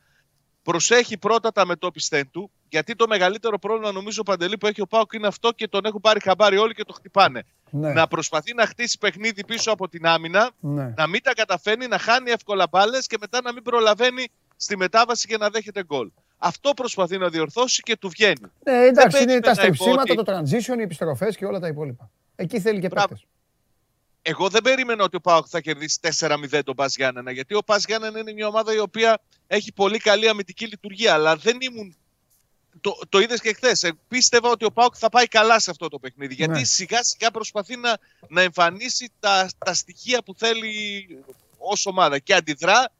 προσέχει 0.62 1.18
πρώτα 1.18 1.52
τα 1.52 1.66
μετώπιστέν 1.66 2.30
του, 2.30 2.50
γιατί 2.68 2.94
το 2.94 3.06
μεγαλύτερο 3.06 3.58
πρόβλημα 3.58 3.92
νομίζω 3.92 4.22
Παντελή 4.22 4.58
που 4.58 4.66
έχει 4.66 4.80
ο 4.80 4.86
Πάοκ 4.86 5.12
είναι 5.12 5.26
αυτό 5.26 5.52
και 5.52 5.68
τον 5.68 5.84
έχουν 5.84 6.00
πάρει 6.00 6.20
χαμπάρι 6.20 6.56
όλοι 6.56 6.74
και 6.74 6.84
το 6.84 6.92
χτυπάνε. 6.92 7.42
Ναι. 7.70 7.92
Να 7.92 8.06
προσπαθεί 8.06 8.54
να 8.54 8.66
χτίσει 8.66 8.98
παιχνίδι 8.98 9.44
πίσω 9.44 9.70
από 9.70 9.88
την 9.88 10.06
άμυνα, 10.06 10.50
ναι. 10.60 10.92
να 10.96 11.06
μην 11.06 11.22
τα 11.22 11.34
καταφέρνει, 11.34 11.86
να 11.86 11.98
χάνει 11.98 12.30
εύκολα 12.30 12.66
μπάλες 12.70 13.06
και 13.06 13.16
μετά 13.20 13.40
να 13.42 13.52
μην 13.52 13.62
προλαβαίνει 13.62 14.26
στη 14.56 14.76
μετάβαση 14.76 15.26
και 15.26 15.36
να 15.36 15.50
δέχεται 15.50 15.84
γκολ. 15.84 16.10
Αυτό 16.38 16.74
προσπαθεί 16.74 17.18
να 17.18 17.28
διορθώσει 17.28 17.82
και 17.82 17.96
του 17.96 18.08
βγαίνει. 18.08 18.46
Ναι, 18.64 18.72
εντάξει, 18.72 19.22
είναι 19.22 19.40
τα 19.40 19.54
στρεψίματα, 19.54 20.14
το 20.14 20.22
transition, 20.26 20.78
οι 20.78 20.82
επιστροφές 20.82 21.36
και 21.36 21.44
όλα 21.44 21.58
τα 21.58 21.68
υπόλοιπα. 21.68 22.10
Εκεί 22.36 22.60
θέλει 22.60 22.80
και 22.80 22.88
παίκτες. 22.88 23.26
Εγώ 24.28 24.48
δεν 24.48 24.62
περίμενα 24.62 25.04
ότι 25.04 25.16
ο 25.16 25.20
Πάοκ 25.20 25.46
θα 25.48 25.60
κερδίσει 25.60 25.98
4-0 26.18 26.60
τον 26.64 26.74
Πας 26.74 26.96
Γιάννενα, 26.96 27.30
γιατί 27.30 27.54
ο 27.54 27.62
Πας 27.62 27.84
Γιάννενα 27.84 28.18
είναι 28.18 28.32
μια 28.32 28.46
ομάδα 28.46 28.74
η 28.74 28.78
οποία 28.78 29.20
έχει 29.46 29.72
πολύ 29.72 29.98
καλή 29.98 30.28
αμυντική 30.28 30.66
λειτουργία, 30.66 31.12
αλλά 31.12 31.36
δεν 31.36 31.58
ήμουν. 31.60 31.96
Το, 32.80 32.98
το 33.08 33.18
είδες 33.18 33.40
και 33.40 33.52
χθες. 33.52 33.82
Ε, 33.82 33.92
πίστευα 34.08 34.50
ότι 34.50 34.64
ο 34.64 34.72
Πάοκ 34.72 34.94
θα 34.98 35.08
πάει 35.08 35.26
καλά 35.26 35.60
σε 35.60 35.70
αυτό 35.70 35.88
το 35.88 35.98
παιχνίδι. 35.98 36.34
Γιατί 36.34 36.58
ναι. 36.58 36.64
σιγά 36.64 37.02
σιγά 37.02 37.30
προσπαθεί 37.30 37.76
να, 37.76 37.98
να 38.28 38.42
εμφανίσει 38.42 39.10
τα, 39.20 39.48
τα 39.64 39.74
στοιχεία 39.74 40.22
που 40.22 40.34
θέλει 40.34 41.06
ως 41.58 41.86
ομάδα 41.86 42.18
και 42.18 42.34
αντιδρά 42.34 42.92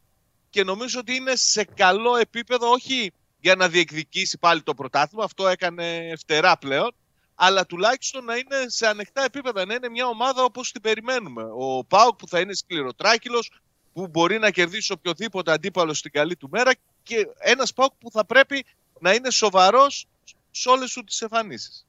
και 0.51 0.64
νομίζω 0.64 1.01
ότι 1.01 1.14
είναι 1.14 1.37
σε 1.37 1.64
καλό 1.64 2.16
επίπεδο, 2.16 2.70
όχι 2.70 3.12
για 3.41 3.55
να 3.55 3.68
διεκδικήσει 3.68 4.39
πάλι 4.39 4.62
το 4.62 4.74
πρωτάθλημα, 4.74 5.24
αυτό 5.24 5.49
έκανε 5.49 6.12
φτερά 6.18 6.59
πλέον, 6.59 6.95
αλλά 7.34 7.66
τουλάχιστον 7.66 8.24
να 8.24 8.37
είναι 8.37 8.64
σε 8.66 8.87
ανεκτά 8.87 9.24
επίπεδα, 9.24 9.64
να 9.64 9.74
είναι 9.74 9.89
μια 9.89 10.07
ομάδα 10.07 10.45
όπως 10.45 10.72
την 10.72 10.80
περιμένουμε. 10.80 11.43
Ο 11.57 11.84
Πάοκ 11.84 12.16
που 12.16 12.28
θα 12.28 12.41
είναι 12.41 12.55
σκληροτράκυλος, 12.55 13.51
που 13.93 14.09
μπορεί 14.09 14.39
να 14.39 14.51
κερδίσει 14.51 14.93
οποιοδήποτε 14.93 15.53
αντίπαλο 15.53 15.95
στην 15.95 16.11
καλή 16.11 16.37
του 16.37 16.49
μέρα 16.51 16.72
και 17.03 17.28
ένας 17.39 17.72
Πάοκ 17.72 17.93
που 17.99 18.11
θα 18.11 18.24
πρέπει 18.24 18.64
να 19.01 19.14
είναι 19.14 19.30
σοβαρός 19.30 20.07
σε 20.51 20.68
όλες 20.68 20.91
σου 20.91 21.05
τις 21.05 21.20
εμφανίσεις. 21.20 21.87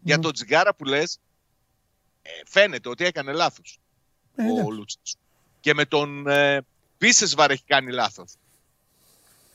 Για 0.00 0.18
τον 0.18 0.32
Τζιγκάρα 0.32 0.74
που 0.74 0.84
λες, 0.84 1.18
ε, 2.22 2.30
φαίνεται 2.46 2.88
ότι 2.88 3.04
έκανε 3.04 3.32
λάθος 3.32 3.78
ε, 4.34 4.42
ο 4.66 4.70
Λούτσας. 4.70 5.16
Και 5.60 5.74
με 5.74 5.84
τον 5.84 6.26
ε, 6.26 6.64
Μπίσεσβαρ 6.98 7.50
έχει 7.50 7.64
κάνει 7.66 7.92
λάθος. 7.92 8.34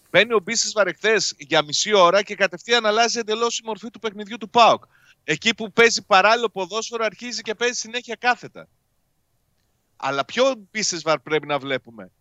Μπαίνει 0.09 0.33
ο 0.33 0.39
Μπίσεσβαρ 0.39 0.87
εχθέ 0.87 1.15
για 1.37 1.63
μισή 1.63 1.93
ώρα 1.93 2.23
και 2.23 2.35
κατευθείαν 2.35 2.85
αλλάζει 2.85 3.19
εντελώς 3.19 3.59
η 3.59 3.61
μορφή 3.65 3.89
του 3.89 3.99
παιχνιδιού 3.99 4.37
του 4.37 4.49
ΠΑΟΚ. 4.49 4.83
Εκεί 5.23 5.55
που 5.55 5.71
παίζει 5.71 6.05
παράλληλο 6.05 6.49
ποδόσφαιρο 6.49 7.05
αρχίζει 7.05 7.41
και 7.41 7.55
παίζει 7.55 7.79
συνέχεια 7.79 8.15
κάθετα. 8.15 8.67
Αλλά 9.95 10.25
ποιο 10.25 10.53
Μπίσεσβαρ 10.71 11.19
πρέπει 11.19 11.47
να 11.47 11.59
βλέπουμε; 11.59 12.11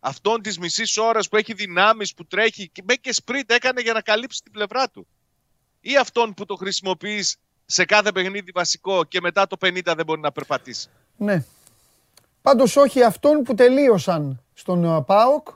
Αυτόν 0.00 0.42
της 0.42 0.58
μισής 0.58 0.96
ώρας 0.96 1.28
που 1.28 1.36
έχει 1.36 1.52
δυνάμεις, 1.52 2.14
που 2.14 2.26
τρέχει 2.26 2.68
και 2.68 2.82
και 3.00 3.12
σπριντ 3.12 3.50
έκανε 3.50 3.80
για 3.80 3.92
να 3.92 4.00
καλύψει 4.00 4.40
την 4.42 4.52
πλευρά 4.52 4.90
του. 4.90 5.06
Ή 5.80 5.96
αυτόν 5.96 6.34
που 6.34 6.44
το 6.44 6.54
χρησιμοποιείς 6.54 7.36
σε 7.66 7.84
κάθε 7.84 8.12
παιχνίδι 8.12 8.50
βασικό 8.54 9.04
και 9.04 9.20
μετά 9.20 9.46
το 9.46 9.56
50 9.60 9.80
δεν 9.84 10.04
μπορεί 10.04 10.20
να 10.20 10.32
περπατήσει; 10.32 10.88
Ναι. 11.16 11.44
Πάντως 12.42 12.76
όχι 12.76 13.02
αυτόν 13.02 13.42
που 13.42 13.54
τελείωσαν 13.54 14.42
στον 14.54 14.84
ε, 14.84 15.02
ΠΑΟΚ 15.02 15.48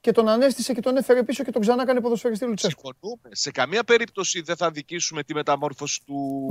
και 0.00 0.12
τον 0.12 0.28
ανέστησε 0.28 0.72
και 0.72 0.80
τον 0.80 0.96
έφερε 0.96 1.22
πίσω 1.22 1.44
και 1.44 1.50
τον 1.50 1.60
ξανά 1.60 1.82
έκανε 1.82 2.00
ποδοσφαιριστή 2.00 2.44
Λουτσέσκου. 2.44 2.80
Συμφωνούμε. 2.80 3.28
Σε 3.30 3.50
καμία 3.50 3.84
περίπτωση 3.84 4.40
δεν 4.40 4.56
θα 4.56 4.70
δικήσουμε 4.70 5.22
τη 5.22 5.34
μεταμόρφωση 5.34 6.00
του 6.06 6.48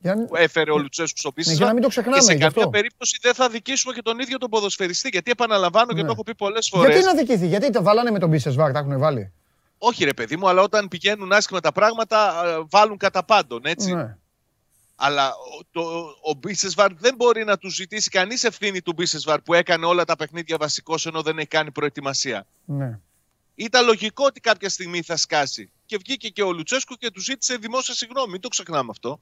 ναι, 0.00 0.14
που 0.26 0.36
έφερε 0.36 0.70
ο 0.70 0.78
Λουτσέσκου 0.78 1.18
στο 1.18 1.32
πίσω. 1.32 1.50
Ναι, 1.50 1.56
για 1.56 1.66
να 1.66 1.72
μην 1.72 1.82
το 1.82 1.88
ξεχνάμε. 1.88 2.16
Και 2.16 2.22
σε 2.22 2.32
καμία 2.32 2.46
αυτό. 2.46 2.68
περίπτωση 2.68 3.18
δεν 3.22 3.34
θα 3.34 3.48
δικήσουμε 3.48 3.94
και 3.94 4.02
τον 4.02 4.18
ίδιο 4.18 4.38
τον 4.38 4.50
ποδοσφαιριστή. 4.50 5.08
Γιατί 5.12 5.30
επαναλαμβάνω 5.30 5.92
ναι. 5.92 6.00
και 6.00 6.06
το 6.06 6.12
έχω 6.12 6.22
πει 6.22 6.34
πολλές 6.34 6.68
φορές. 6.68 6.94
Γιατί 6.94 7.06
να 7.06 7.14
δικηθεί, 7.14 7.46
γιατί 7.46 7.70
τα 7.70 7.82
βάλανε 7.82 8.10
με 8.10 8.18
τον 8.18 8.28
Μπίσεσβάρ, 8.28 8.72
τα 8.72 8.78
έχουν 8.78 8.98
βάλει; 8.98 9.32
Όχι 9.78 10.04
ρε 10.04 10.14
παιδί 10.14 10.36
μου, 10.36 10.48
αλλά 10.48 10.62
όταν 10.62 10.88
πηγαίνουν 10.88 11.32
άσχημα 11.32 11.60
τα 11.60 11.72
πράγματα, 11.72 12.42
ε, 12.46 12.64
βάλουν 12.70 12.96
κατά 12.96 13.24
πάντων, 13.24 13.60
έτσι. 13.64 13.94
Ναι. 13.94 14.16
Αλλά 15.02 15.34
το, 15.70 15.80
ο 16.22 16.34
Μπίσεσβαρ 16.38 16.94
δεν 16.94 17.14
μπορεί 17.14 17.44
να 17.44 17.58
τους 17.58 17.74
ζητήσει 17.74 18.10
κανείς 18.10 18.44
ευθύνη 18.44 18.82
του 18.82 18.92
Μπίσεσβαρ 18.92 19.40
που 19.40 19.54
έκανε 19.54 19.86
όλα 19.86 20.04
τα 20.04 20.16
παιχνίδια 20.16 20.56
βασικό 20.56 20.94
ενώ 21.04 21.22
δεν 21.22 21.38
έχει 21.38 21.48
κάνει 21.48 21.70
προετοιμασία. 21.70 22.46
Ναι. 22.64 22.98
Ήταν 23.54 23.84
λογικό 23.84 24.24
ότι 24.24 24.40
κάποια 24.40 24.68
στιγμή 24.68 25.02
θα 25.02 25.16
σκάσει. 25.16 25.70
Και 25.86 25.96
βγήκε 25.96 26.28
και 26.28 26.42
ο 26.42 26.52
Λουτσέσκου 26.52 26.94
και 26.94 27.10
τους 27.10 27.24
ζήτησε 27.24 27.56
δημόσια 27.56 27.94
συγγνώμη. 27.94 28.30
Μην 28.30 28.40
το 28.40 28.48
ξεχνάμε 28.48 28.88
αυτό. 28.90 29.20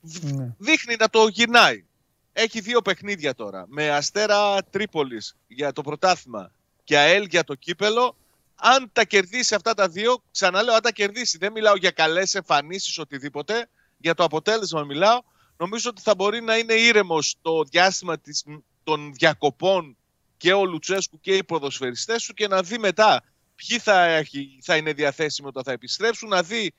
Ναι. 0.00 0.54
Δείχνει 0.58 0.96
να 0.98 1.08
το 1.08 1.26
γυρνάει. 1.26 1.84
Έχει 2.32 2.60
δύο 2.60 2.82
παιχνίδια 2.82 3.34
τώρα. 3.34 3.64
Με 3.68 3.90
Αστέρα 3.90 4.64
Τρίπολης 4.64 5.36
για 5.46 5.72
το 5.72 5.82
πρωτάθλημα 5.82 6.52
και 6.84 6.98
ΑΕΛ 6.98 7.24
για 7.24 7.44
το 7.44 7.54
κύπελο. 7.54 8.16
Αν 8.54 8.90
τα 8.92 9.04
κερδίσει 9.04 9.54
αυτά 9.54 9.74
τα 9.74 9.88
δύο, 9.88 10.22
ξαναλέω, 10.30 10.74
αν 10.74 10.82
τα 10.82 10.90
κερδίσει, 10.90 11.38
δεν 11.38 11.52
μιλάω 11.52 11.76
για 11.76 11.90
καλές 11.90 12.34
εμφανίσεις 12.34 12.98
οτιδήποτε 12.98 13.68
για 14.02 14.14
το 14.14 14.24
αποτέλεσμα 14.24 14.82
μιλάω, 14.82 15.20
νομίζω 15.56 15.90
ότι 15.90 16.02
θα 16.02 16.14
μπορεί 16.14 16.40
να 16.40 16.56
είναι 16.56 16.72
ήρεμος 16.72 17.36
το 17.42 17.62
διάστημα 17.62 18.18
της, 18.18 18.44
των 18.84 19.12
διακοπών 19.12 19.96
και 20.36 20.52
ο 20.52 20.64
Λουτσέσκου 20.64 21.20
και 21.20 21.36
οι 21.36 21.44
ποδοσφαιριστές 21.44 22.22
σου 22.22 22.32
και 22.32 22.48
να 22.48 22.62
δει 22.62 22.78
μετά 22.78 23.22
ποιοι 23.54 23.78
θα, 23.78 24.04
έχει, 24.04 24.58
θα 24.62 24.76
είναι 24.76 24.92
διαθέσιμοι 24.92 25.48
όταν 25.48 25.62
θα 25.62 25.72
επιστρέψουν, 25.72 26.28
να 26.28 26.42
δει 26.42 26.74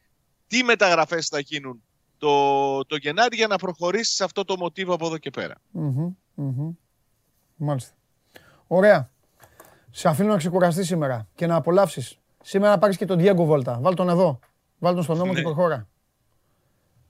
τι 0.48 0.64
μεταγραφές 0.64 1.28
θα 1.28 1.40
γίνουν 1.40 1.84
το, 2.18 2.86
το 2.86 2.96
Γενάρη 2.96 3.36
για 3.36 3.48
να 3.48 3.58
προχωρήσει 3.58 4.16
σε 4.16 4.24
αυτό 4.24 4.44
το 4.44 4.58
μοτίβο 4.58 4.94
από 4.94 5.06
εδώ 5.06 5.18
και 5.18 5.30
πέρα. 5.30 5.56
Μάλιστα. 7.56 7.94
Ωραία. 8.68 9.12
Σε 9.92 10.08
αφήνω 10.08 10.30
να 10.30 10.38
ξεκουραστείς 10.38 10.88
σήμερα 10.88 11.28
και 11.36 11.48
να 11.48 11.56
απολαύσεις. 11.56 12.20
Σήμερα 12.44 12.78
πάρεις 12.78 12.98
και 12.98 13.06
τον 13.06 13.20
Diego 13.20 13.46
Βόλτα. 13.46 13.80
Βάλ 13.82 13.94
τον 13.94 14.10
εδώ. 14.10 14.40
Βάλ 14.80 14.94
τον 14.94 15.04
στον 15.04 15.18
νόμο 15.18 15.34
και 15.34 15.38
ναι. 15.38 15.44
προχώρα. 15.46 15.88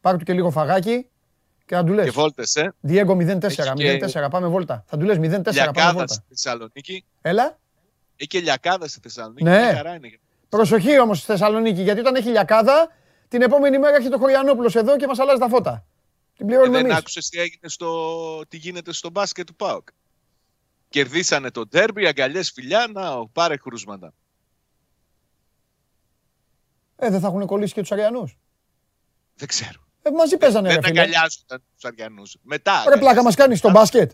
Πάρ' 0.04 0.18
του 0.18 0.24
και 0.24 0.34
λίγο 0.34 0.52
φαγάκι 0.52 1.08
και 1.66 1.76
να 1.76 1.84
του 1.84 1.94
λες. 1.94 2.06
Και 2.06 2.12
βόλτες, 2.12 2.56
ε. 2.56 2.74
Διέγκο 2.80 3.18
0-4, 3.20 3.74
0-4, 3.76 4.28
πάμε 4.30 4.48
βόλτα. 4.48 4.84
Θα 4.88 4.98
του 4.98 5.06
λες 5.06 5.18
0-4, 5.18 5.72
πάμε 5.74 5.92
βόλτα. 5.92 6.14
στη 6.14 6.24
Θεσσαλονίκη. 6.30 7.06
Έλα. 7.22 7.60
Έχει 8.16 8.30
και 8.30 8.40
λιακάδα 8.40 8.88
στη 8.88 9.00
Θεσσαλονίκη. 9.00 9.44
Ναι. 9.44 9.74
Χαρά 9.76 9.96
είναι. 9.96 10.20
Προσοχή 10.50 11.00
όμως 11.00 11.18
στη 11.18 11.26
Θεσσαλονίκη, 11.26 11.82
γιατί 11.82 12.00
όταν 12.00 12.16
έχει 12.16 12.30
λιακάδα, 12.30 12.92
την 13.28 13.42
επόμενη 13.42 13.80
μέρα 13.80 13.96
έχει 13.96 14.10
το 14.10 14.18
Χωριανόπουλος 14.18 14.76
εδώ 14.76 14.98
και 14.98 15.08
μας 15.08 15.20
αλλάζει 15.20 15.40
τα 15.40 15.48
φώτα. 15.48 15.86
Την 16.38 16.46
πληρώνουμε 16.46 16.80
ε, 16.80 16.82
δεν 16.82 16.92
άκουσες 16.92 17.30
τι, 17.30 17.40
έγινε 17.40 17.68
στο... 17.68 18.42
τι 18.48 18.58
γίνεται 18.58 18.94
στο 18.94 19.10
μπάσκετ 19.10 19.46
του 19.46 19.56
ΠΑΟΚ. 19.56 19.88
Κερδίσανε 20.90 21.52
το 21.52 21.66
ντέρμπι, 21.68 22.08
αγκαλιές 22.08 22.52
φιλιά, 22.52 22.90
να 22.94 23.28
πάρε 23.28 23.58
κρούσματα. 23.58 24.14
Ε, 26.96 27.10
δεν 27.10 27.20
θα 27.20 27.28
έχουν 27.28 27.46
κολλήσει 27.46 27.74
και 27.74 27.82
τους 27.82 27.92
Αριανούς. 27.92 28.38
Δεν 29.36 29.48
ξέρω. 29.48 29.82
Ε, 30.06 30.12
μαζί 30.12 30.38
παίζανε. 30.38 30.70
Δεν 30.70 30.86
αγκαλιάζονταν 30.86 31.64
τους 31.76 31.86
Αριανούς. 31.86 32.38
Μετά. 32.42 32.84
Ρε 32.88 32.98
πλάκα 32.98 33.24
μας 33.24 33.36
κάνεις 33.36 33.58
στο 33.58 33.70
μπάσκετ. 33.70 34.12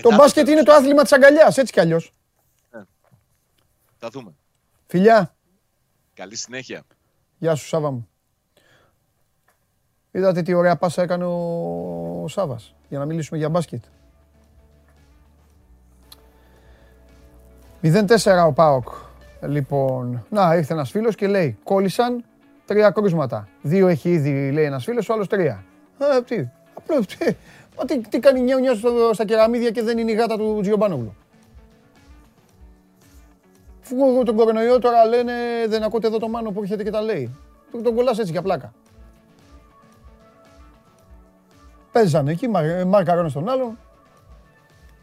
Το 0.00 0.14
μπάσκετ 0.14 0.48
είναι 0.48 0.62
το 0.62 0.72
άθλημα 0.72 1.02
της 1.02 1.12
αγκαλιάς, 1.12 1.58
έτσι 1.58 1.72
κι 1.72 1.80
αλλιώς. 1.80 2.12
Ε, 2.70 2.78
θα 3.98 4.08
δούμε. 4.08 4.34
Φιλιά. 4.86 5.34
Καλή 6.14 6.36
συνέχεια. 6.36 6.82
Γεια 7.38 7.54
σου, 7.54 7.66
Σάβα 7.66 7.90
μου. 7.90 8.08
Είδατε 10.10 10.42
τι 10.42 10.54
ωραία 10.54 10.76
πάσα 10.76 11.02
έκανε 11.02 11.24
ο 11.24 12.24
Σάβας 12.28 12.74
για 12.88 12.98
να 12.98 13.04
μιλήσουμε 13.04 13.38
για 13.38 13.48
μπάσκετ. 13.48 13.84
0-4 17.82 18.46
ο 18.46 18.52
Πάοκ. 18.52 18.88
Λοιπόν, 19.42 20.26
να 20.30 20.54
ήρθε 20.54 20.72
ένας 20.72 20.90
φίλος 20.90 21.14
και 21.14 21.26
λέει 21.26 21.58
κόλλησαν 21.64 22.24
τρία 22.66 22.90
κρούσματα. 22.90 23.48
Δύο 23.62 23.88
έχει 23.88 24.10
ήδη, 24.10 24.50
λέει 24.50 24.64
ένας 24.64 24.84
φίλος, 24.84 25.08
ο 25.08 25.12
άλλος 25.12 25.28
τρία. 25.28 25.64
Ε, 25.98 26.22
τι, 26.22 26.48
απλό, 26.74 27.00
τι, 27.00 27.34
τι, 27.86 28.08
τι 28.08 28.18
κάνει 28.18 28.40
νιάου 28.40 28.76
στο, 28.76 29.10
στα 29.12 29.24
κεραμίδια 29.24 29.70
και 29.70 29.82
δεν 29.82 29.98
είναι 29.98 30.10
η 30.10 30.14
γάτα 30.14 30.36
του 30.36 30.58
Τζιομπάνογλου. 30.62 31.14
Φούγω 33.80 34.22
τον 34.22 34.36
κορονοϊό 34.36 34.78
τώρα 34.78 35.04
λένε 35.04 35.32
δεν 35.68 35.82
ακούτε 35.82 36.06
εδώ 36.06 36.18
το 36.18 36.28
μάνο 36.28 36.50
που 36.50 36.60
έρχεται 36.60 36.82
και 36.82 36.90
τα 36.90 37.00
λέει. 37.00 37.36
Τον, 37.70 37.82
τον 37.82 37.94
κολλάς 37.94 38.18
έτσι 38.18 38.32
για 38.32 38.42
πλάκα. 38.42 38.72
Παίζανε 41.92 42.30
εκεί, 42.30 42.48
μάρκαραν 42.86 43.30
στον 43.30 43.48
άλλον. 43.48 43.78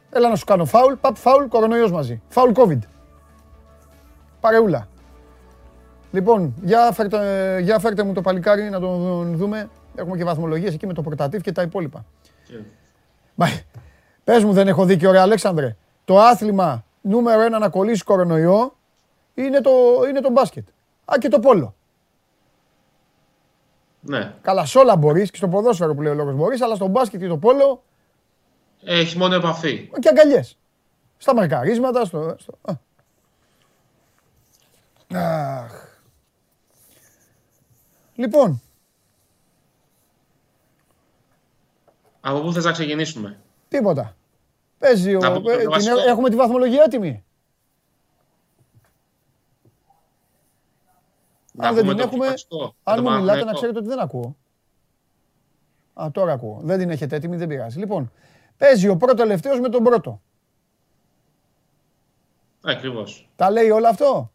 Έλα 0.09 0.30
να 0.30 0.36
σου 0.36 0.45
κάνω 0.45 0.66
φάουλ, 0.66 0.93
παπ 0.93 1.16
φάουλ, 1.16 1.45
κορονοϊός 1.45 1.91
μαζί. 1.91 2.22
Φάουλ 2.28 2.51
COVID. 2.55 2.80
Παρεούλα. 4.39 4.88
Λοιπόν, 6.14 6.53
για 6.61 6.91
φέρτε, 6.91 7.59
για 7.59 7.80
φέρτε 7.80 8.03
μου 8.03 8.14
το 8.14 8.22
παλικάρι 8.22 8.70
να 8.70 8.80
τον 8.80 9.36
δούμε. 9.36 9.70
Έχουμε 9.95 10.18
και 10.18 10.24
βαθμολογίες 10.24 10.74
εκεί 10.74 10.88
με 10.88 10.93
το 10.93 11.01
πρωτατήφ 11.01 11.41
και 11.41 11.51
τα 11.51 11.61
υπόλοιπα. 11.61 12.05
Μα, 13.36 13.47
πες 14.24 14.43
μου 14.43 14.53
δεν 14.53 14.68
έχω 14.68 14.86
δίκιο 14.86 15.11
ρε 15.11 15.20
Αλέξανδρε. 15.20 15.76
Το 16.05 16.20
άθλημα 16.20 16.86
νούμερο 17.01 17.41
ένα 17.41 17.59
να 17.59 17.70
κολλήσει 17.70 18.03
κορονοϊό 18.03 18.76
είναι 19.34 19.61
το, 19.61 19.72
είναι 20.09 20.20
το 20.20 20.32
μπάσκετ. 20.32 20.68
Α, 21.05 21.16
και 21.20 21.30
το 21.30 21.39
πόλο. 21.39 21.76
Ναι. 23.99 24.34
Καλά, 24.41 24.66
σε 24.66 24.80
όλα 24.80 24.95
μπορείς 24.95 25.32
και 25.32 25.38
στο 25.38 25.47
ποδόσφαιρο 25.47 25.95
που 25.95 26.01
λέει 26.01 26.11
ο 26.11 26.16
λόγος 26.16 26.36
μπορείς, 26.36 26.61
αλλά 26.61 26.76
στο 26.76 26.88
μπάσκετ 26.88 27.20
και 27.20 27.28
το 27.28 27.38
πόλο. 27.38 27.84
Έχεις 28.84 29.16
μόνο 29.16 29.36
επαφή. 29.36 29.89
Και 29.99 30.09
αγκαλιές. 30.09 30.57
Στα 31.18 31.36
μαρκαρίσματα, 31.36 32.05
στο. 32.05 32.36
στο... 32.38 32.57
Αχ. 35.14 35.82
Λοιπόν. 38.16 38.61
Από 42.22 42.41
πού 42.41 42.53
θες 42.53 42.64
να 42.64 42.72
ξεκινήσουμε; 42.72 43.39
Τίποτα. 43.68 44.16
Παίζει 44.78 45.16
ο... 45.16 45.20
Ε, 45.24 46.09
έχουμε 46.09 46.30
τη 46.30 46.36
βαθμολογία 46.36 46.84
έτοιμη. 46.84 47.24
αν 51.57 51.76
δεν 51.76 51.88
την 51.88 51.99
έχουμε, 51.99 52.34
αν 52.84 53.03
μου 53.03 53.11
μιλάτε 53.11 53.43
να 53.43 53.53
ξέρετε 53.53 53.78
ότι 53.78 53.88
δεν 53.88 53.99
ακούω. 53.99 54.36
Α, 55.93 56.07
τώρα 56.11 56.34
ακούω. 56.34 56.59
Δεν 56.64 56.80
την 56.80 56.89
έχετε 56.89 57.16
έτοιμη, 57.16 57.36
δεν 57.36 57.47
πειράζει. 57.47 57.80
Λοιπόν, 57.80 58.11
παίζει 58.57 58.88
ο 58.88 58.97
πρώτο 58.97 59.14
τελευταίος 59.16 59.59
με 59.59 59.70
τον 59.70 59.84
πρώτο. 59.84 60.22
Ακριβώς. 62.61 63.30
Τα 63.36 63.51
λέει 63.51 63.70
όλα 63.70 63.89
αυτό; 63.89 64.32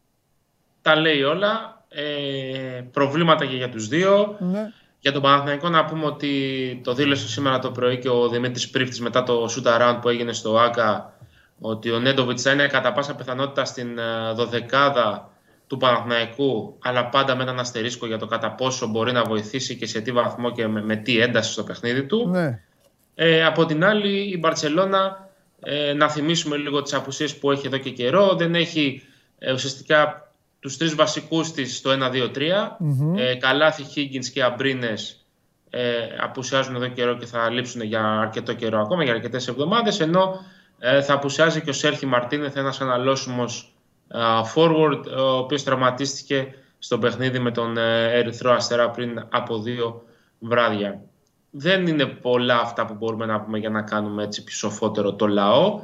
Τα 0.83 0.97
λέει 0.97 1.23
όλα. 1.23 1.78
Ε, 1.89 2.83
προβλήματα 2.93 3.47
και 3.47 3.57
για 3.57 3.69
τους 3.69 3.89
δύο. 3.89 4.37
Ναι. 4.39 4.73
Για 5.01 5.13
τον 5.13 5.23
Παναθηναϊκό 5.23 5.69
να 5.69 5.85
πούμε 5.85 6.05
ότι 6.05 6.81
το 6.85 6.95
δήλωσε 6.95 7.29
σήμερα 7.29 7.59
το 7.59 7.71
πρωί 7.71 7.99
και 7.99 8.09
ο 8.09 8.29
Δημήτρης 8.29 8.71
Πρίφτης 8.71 9.01
μετά 9.01 9.23
το 9.23 9.49
shoot 9.51 9.67
around 9.67 9.99
που 10.01 10.09
έγινε 10.09 10.33
στο 10.33 10.59
ΆΚΑ 10.59 11.13
ότι 11.61 11.91
ο 11.91 11.99
Νέντοβιτς 11.99 12.43
θα 12.43 12.51
είναι 12.53 12.67
κατά 12.67 12.93
πάσα 12.93 13.15
πιθανότητα 13.15 13.65
στην 13.65 13.99
ε, 13.99 14.33
δωδεκάδα 14.35 15.31
του 15.67 15.77
Παναθηναϊκού, 15.77 16.77
αλλά 16.83 17.09
πάντα 17.09 17.37
με 17.37 17.43
έναν 17.43 17.59
αστερίσκο 17.59 18.07
για 18.07 18.19
το 18.19 18.27
κατά 18.27 18.51
πόσο 18.51 18.87
μπορεί 18.87 19.13
να 19.13 19.25
βοηθήσει 19.25 19.77
και 19.77 19.87
σε 19.87 20.01
τι 20.01 20.13
βαθμό 20.13 20.53
και 20.53 20.67
με, 20.67 20.97
τι 20.97 21.21
ένταση 21.21 21.53
στο 21.53 21.63
παιχνίδι 21.63 22.05
του. 22.05 22.29
Ναι. 22.29 22.61
Ε, 23.15 23.45
από 23.45 23.67
την 23.67 23.85
άλλη, 23.85 24.31
η 24.33 24.37
Μπαρτσελώνα, 24.41 25.29
ε, 25.61 25.93
να 25.93 26.09
θυμίσουμε 26.09 26.57
λίγο 26.57 26.83
τις 26.83 26.95
απουσίες 26.95 27.37
που 27.37 27.51
έχει 27.51 27.67
εδώ 27.67 27.77
και 27.77 27.91
καιρό, 27.91 28.35
δεν 28.35 28.55
έχει 28.55 29.03
ε, 29.39 29.53
ουσιαστικά 29.53 30.28
τους 30.61 30.77
τρεις 30.77 30.95
βασικούς 30.95 31.53
της 31.53 31.77
στο 31.77 31.91
1-2-3. 31.91 31.95
Mm-hmm. 31.95 33.17
Ε, 33.17 33.35
Καλάθι, 33.35 33.85
Higgins 33.95 34.27
και 34.33 34.43
Αμπρίνες 34.43 35.27
ε, 35.71 35.97
απουσιάζουν 36.21 36.75
εδώ 36.75 36.89
καιρό 36.89 37.17
και 37.17 37.27
θα 37.27 37.51
λείψουν 37.51 37.81
για 37.81 38.05
αρκετό 38.05 38.53
καιρό 38.53 38.81
ακόμα, 38.81 39.05
για 39.05 39.13
αρκετές 39.13 39.49
εβδομάδες, 39.49 40.01
ενώ 40.01 40.41
ε, 40.79 41.03
θα 41.03 41.15
απουσιάζει 41.15 41.61
και 41.61 41.71
ο 41.71 41.73
Σέρχη 41.73 42.07
Μαρτίνεθ, 42.07 42.57
ένας 42.57 42.81
αναλώσιμος 42.81 43.73
forward, 44.55 45.03
ο 45.19 45.37
οποίος 45.37 45.63
τραυματίστηκε 45.63 46.55
στο 46.79 46.99
παιχνίδι 46.99 47.39
με 47.39 47.51
τον 47.51 47.77
ε, 47.77 48.19
Ερυθρό 48.19 48.53
Αστερά 48.53 48.91
πριν 48.91 49.27
από 49.29 49.59
δύο 49.59 50.03
βράδια. 50.39 51.01
Δεν 51.51 51.87
είναι 51.87 52.07
πολλά 52.07 52.61
αυτά 52.61 52.85
που 52.87 52.95
μπορούμε 52.95 53.27
να 53.27 53.41
πούμε 53.41 53.59
για 53.59 53.71
να 53.71 53.83
κάνουμε 53.83 54.23
έτσι 54.23 54.45
πισωφότερο 54.45 55.15
το 55.15 55.27
λαό. 55.27 55.81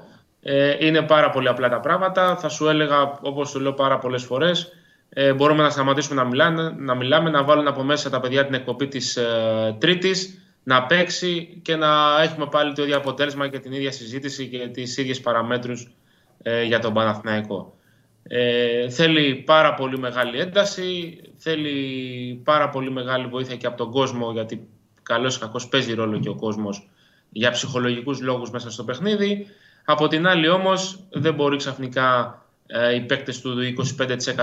Ε, 0.46 0.86
είναι 0.86 1.02
πάρα 1.02 1.30
πολύ 1.30 1.48
απλά 1.48 1.68
τα 1.68 1.80
πράγματα. 1.80 2.36
Θα 2.36 2.48
σου 2.48 2.68
έλεγα, 2.68 3.18
όπως 3.22 3.52
το 3.52 3.60
λέω 3.60 3.72
πάρα 3.72 3.98
πολλές 3.98 4.24
φορές, 4.24 4.72
ε, 5.08 5.32
μπορούμε 5.32 5.62
να 5.62 5.70
σταματήσουμε 5.70 6.22
να 6.22 6.28
μιλάμε, 6.28 6.74
να 6.78 6.94
μιλάμε, 6.94 7.30
να 7.30 7.44
βάλουν 7.44 7.66
από 7.66 7.82
μέσα 7.82 8.10
τα 8.10 8.20
παιδιά 8.20 8.44
την 8.44 8.54
εκπομπή 8.54 8.88
της 8.88 9.16
ε, 9.16 9.76
Τρίτης, 9.78 10.38
να 10.62 10.86
παίξει 10.86 11.60
και 11.62 11.76
να 11.76 12.22
έχουμε 12.22 12.46
πάλι 12.46 12.72
το 12.72 12.82
ίδιο 12.82 12.96
αποτέλεσμα 12.96 13.48
και 13.48 13.58
την 13.58 13.72
ίδια 13.72 13.92
συζήτηση 13.92 14.48
και 14.48 14.58
τις 14.58 14.96
ίδιες 14.96 15.20
παραμέτρους 15.20 15.94
ε, 16.42 16.62
για 16.62 16.78
τον 16.78 16.92
Παναθηναϊκό. 16.92 17.76
Ε, 18.22 18.90
θέλει 18.90 19.34
πάρα 19.34 19.74
πολύ 19.74 19.98
μεγάλη 19.98 20.38
ένταση, 20.38 21.20
θέλει 21.36 22.40
πάρα 22.44 22.68
πολύ 22.68 22.90
μεγάλη 22.90 23.26
βοήθεια 23.26 23.56
και 23.56 23.66
από 23.66 23.76
τον 23.76 23.90
κόσμο, 23.90 24.32
γιατί 24.32 24.68
καλώς 25.02 25.36
ή 25.36 25.40
κακώς 25.40 25.68
παίζει 25.68 25.94
ρόλο 25.94 26.18
και 26.18 26.28
ο 26.28 26.34
κόσμος 26.34 26.88
για 27.30 27.50
ψυχολογικούς 27.50 28.20
λόγους 28.20 28.50
μέσα 28.50 28.70
στο 28.70 28.84
παιχνίδι. 28.84 29.46
Από 29.84 30.08
την 30.08 30.26
άλλη 30.26 30.48
όμως 30.48 30.98
δεν 31.10 31.34
μπορεί 31.34 31.56
ξαφνικά 31.56 32.38
ε, 32.66 32.94
οι 32.94 33.00
παίκτες 33.00 33.40
του 33.40 33.56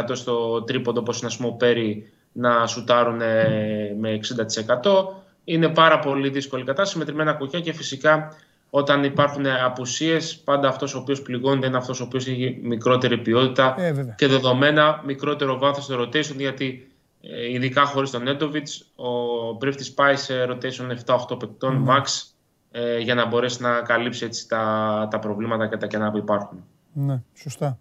25% 0.05 0.09
στο 0.11 0.61
τρίποντο 0.61 0.99
όπως 0.99 1.17
είναι 1.17 1.27
ας 1.27 1.37
πούμε 1.37 1.49
ο 1.49 1.51
Πέρι 1.51 2.11
να 2.31 2.67
σουτάρουν 2.67 3.21
ε, 3.21 3.95
με 3.99 4.19
60%. 4.83 4.91
Είναι 5.43 5.69
πάρα 5.69 5.99
πολύ 5.99 6.29
δύσκολη 6.29 6.63
κατάσταση 6.63 6.97
με 6.97 7.05
τριμμένα 7.05 7.33
κουκιά 7.33 7.59
και 7.59 7.73
φυσικά 7.73 8.35
όταν 8.69 9.03
υπάρχουν 9.03 9.45
απουσίες, 9.65 10.37
πάντα 10.37 10.67
αυτός 10.67 10.95
ο 10.95 10.97
οποίος 10.97 11.21
πληγώνεται 11.21 11.67
είναι 11.67 11.77
αυτός 11.77 11.99
ο 12.01 12.03
οποίος 12.03 12.27
έχει 12.27 12.59
μικρότερη 12.63 13.17
ποιότητα 13.17 13.75
ε, 13.77 14.15
και 14.17 14.27
δεδομένα 14.27 15.01
μικρότερο 15.05 15.57
βάθος 15.57 15.83
στο 15.83 16.01
rotation. 16.01 16.35
Γιατί 16.37 16.91
ε, 17.21 17.51
ειδικά 17.51 17.85
χωρίς 17.85 18.09
τον 18.09 18.23
Νέτοβιτ, 18.23 18.67
ο 18.95 19.55
Πρίφτη 19.55 19.91
πάει 19.91 20.15
σε 20.15 20.33
rotation 20.49 21.15
7-8 21.33 21.39
παικτών 21.39 21.87
max 21.89 22.03
ε, 22.71 22.97
για 22.97 23.15
να 23.15 23.25
μπορέσει 23.25 23.61
να 23.61 23.81
καλύψει 23.81 24.25
έτσι 24.25 24.47
τα, 24.47 25.07
τα 25.11 25.19
προβλήματα 25.19 25.67
και 25.67 25.77
τα 25.77 25.87
κενά 25.87 26.11
που 26.11 26.17
υπάρχουν. 26.17 26.63
Ναι, 26.93 27.21
σωστά. 27.33 27.79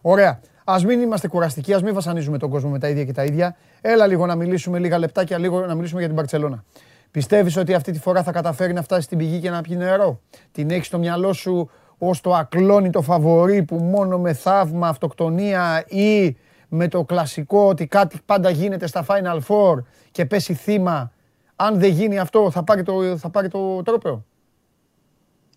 Ωραία. 0.00 0.40
Α 0.64 0.76
μην 0.86 1.00
είμαστε 1.00 1.28
κουραστικοί, 1.28 1.74
ας 1.74 1.82
μην 1.82 1.94
βασανίζουμε 1.94 2.38
τον 2.38 2.50
κόσμο 2.50 2.70
με 2.70 2.78
τα 2.78 2.88
ίδια 2.88 3.04
και 3.04 3.12
τα 3.12 3.24
ίδια. 3.24 3.56
Έλα 3.80 4.06
λίγο 4.06 4.26
να 4.26 4.34
μιλήσουμε 4.34 4.78
λίγα 4.78 4.98
λεπτάκια, 4.98 5.38
λίγο 5.38 5.66
να 5.66 5.74
μιλήσουμε 5.74 5.98
για 5.98 6.08
την 6.08 6.16
Παρσελώνα. 6.16 6.64
Πιστεύεις 7.10 7.56
ότι 7.56 7.74
αυτή 7.74 7.92
τη 7.92 7.98
φορά 7.98 8.22
θα 8.22 8.32
καταφέρει 8.32 8.72
να 8.72 8.82
φτάσει 8.82 9.02
στην 9.02 9.18
πηγή 9.18 9.40
και 9.40 9.50
να 9.50 9.60
πιει 9.60 9.76
νερό; 9.78 10.20
Την 10.52 10.70
έχεις 10.70 10.86
στο 10.86 10.98
μυαλό 10.98 11.32
σου 11.32 11.70
ως 11.98 12.20
το 12.20 12.34
ακλόνητο 12.34 13.02
φαβορή 13.02 13.62
που 13.62 13.76
μόνο 13.76 14.18
με 14.18 14.32
θαύμα, 14.32 14.88
αυτοκτονία 14.88 15.84
ή 15.88 16.36
με 16.68 16.88
το 16.88 17.04
κλασικό 17.04 17.68
ότι 17.68 17.86
κάτι 17.86 18.20
πάντα 18.26 18.50
γίνεται 18.50 18.86
στα 18.86 19.06
Final 19.08 19.38
Four 19.48 19.82
και 20.10 20.24
πέσει 20.24 20.54
θύμα. 20.54 21.12
Αν 21.56 21.78
δεν 21.78 21.90
γίνει 21.90 22.18
αυτό 22.18 22.50
θα 22.50 22.64
πάρει 22.64 22.82
το, 22.82 23.16
θα 23.16 23.30
πάρει 23.30 23.48
το 23.48 23.82
τρόπαιο. 23.82 24.24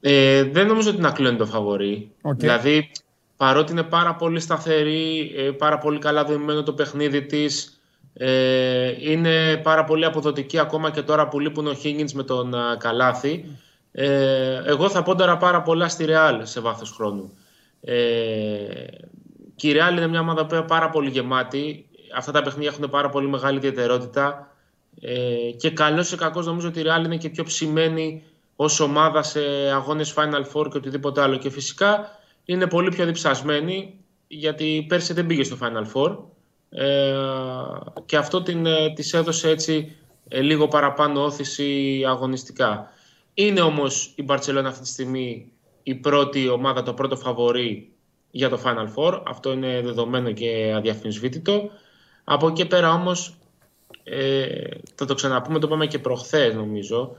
Ε, 0.01 0.43
δεν 0.43 0.67
νομίζω 0.67 0.89
ότι 0.89 0.97
είναι 0.97 1.07
ακλόνητο 1.07 1.45
φαβορή. 1.45 2.11
Δηλαδή 2.35 2.91
παρότι 3.37 3.71
είναι 3.71 3.83
πάρα 3.83 4.15
πολύ 4.15 4.39
σταθερή, 4.39 5.33
ε, 5.37 5.41
πάρα 5.41 5.77
πολύ 5.77 5.99
καλά 5.99 6.23
δομημένο 6.23 6.63
το 6.63 6.73
παιχνίδι 6.73 7.25
της, 7.25 7.81
ε, 8.13 9.11
είναι 9.11 9.57
πάρα 9.57 9.83
πολύ 9.83 10.05
αποδοτική 10.05 10.59
ακόμα 10.59 10.91
και 10.91 11.01
τώρα 11.01 11.27
που 11.27 11.39
λείπουν 11.39 11.67
ο 11.67 11.71
Higgins 11.83 12.11
με 12.13 12.23
τον 12.23 12.53
Καλάθι. 12.77 13.45
Ε, 13.91 14.61
εγώ 14.65 14.89
θα 14.89 15.03
πόνταρα 15.03 15.37
πάρα 15.37 15.61
πολλά 15.61 15.87
στη 15.87 16.05
Real 16.07 16.39
σε 16.43 16.59
βάθος 16.59 16.91
χρόνου. 16.91 17.37
Ε, 17.81 17.95
και 19.55 19.69
η 19.69 19.73
Real 19.75 19.91
είναι 19.91 20.07
μια 20.07 20.19
ομάδα 20.19 20.45
που 20.45 20.55
είναι 20.55 20.63
πάρα 20.63 20.89
πολύ 20.89 21.09
γεμάτη. 21.09 21.89
Αυτά 22.15 22.31
τα 22.31 22.41
παιχνίδια 22.41 22.69
έχουν 22.69 22.89
πάρα 22.89 23.09
πολύ 23.09 23.27
μεγάλη 23.27 23.57
ιδιαιτερότητα. 23.57 24.55
Ε, 25.01 25.51
και 25.57 25.69
καλός 25.69 26.11
ή 26.11 26.17
κακός 26.17 26.45
νομίζω 26.45 26.67
ότι 26.67 26.79
η 26.79 26.83
Real 26.85 27.05
είναι 27.05 27.17
και 27.17 27.29
πιο 27.29 27.43
ψημένη 27.43 28.23
ως 28.55 28.79
ομάδα 28.79 29.23
σε 29.23 29.39
αγώνες 29.73 30.13
Final 30.17 30.43
Four 30.53 30.69
και 30.71 30.77
οτιδήποτε 30.77 31.21
άλλο. 31.21 31.37
Και 31.37 31.49
φυσικά 31.49 32.19
είναι 32.45 32.67
πολύ 32.67 32.89
πιο 32.89 33.05
διψασμένη 33.05 33.99
γιατί 34.27 34.85
πέρσι 34.87 35.13
δεν 35.13 35.25
πήγε 35.25 35.43
στο 35.43 35.57
Final 35.61 35.85
Four. 35.93 36.17
Ε, 36.69 37.15
και 38.05 38.17
αυτό 38.17 38.41
την, 38.41 38.65
ε, 38.65 38.93
της 38.93 39.13
έδωσε 39.13 39.49
έτσι 39.49 39.95
ε, 40.27 40.41
λίγο 40.41 40.67
παραπάνω 40.67 41.23
όθηση 41.23 42.03
αγωνιστικά. 42.07 42.91
Είναι 43.33 43.61
όμως 43.61 44.13
η 44.15 44.23
Μπαρτσελώνα 44.23 44.69
αυτή 44.69 44.81
τη 44.81 44.87
στιγμή 44.87 45.51
η 45.83 45.95
πρώτη 45.95 46.49
ομάδα, 46.49 46.83
το 46.83 46.93
πρώτο 46.93 47.15
φαβορή 47.15 47.91
για 48.31 48.49
το 48.49 48.59
Final 48.63 48.87
Four. 48.95 49.21
Αυτό 49.25 49.51
είναι 49.51 49.81
δεδομένο 49.81 50.31
και 50.31 50.73
αδιαφυσβήτητο. 50.75 51.69
Από 52.23 52.47
εκεί 52.47 52.65
πέρα 52.65 52.93
όμως, 52.93 53.33
ε, 54.09 54.67
θα 54.95 55.05
το 55.05 55.13
ξαναπούμε, 55.13 55.59
το 55.59 55.67
είπαμε 55.67 55.85
και 55.85 55.99
προχθές 55.99 56.53
νομίζω, 56.53 57.17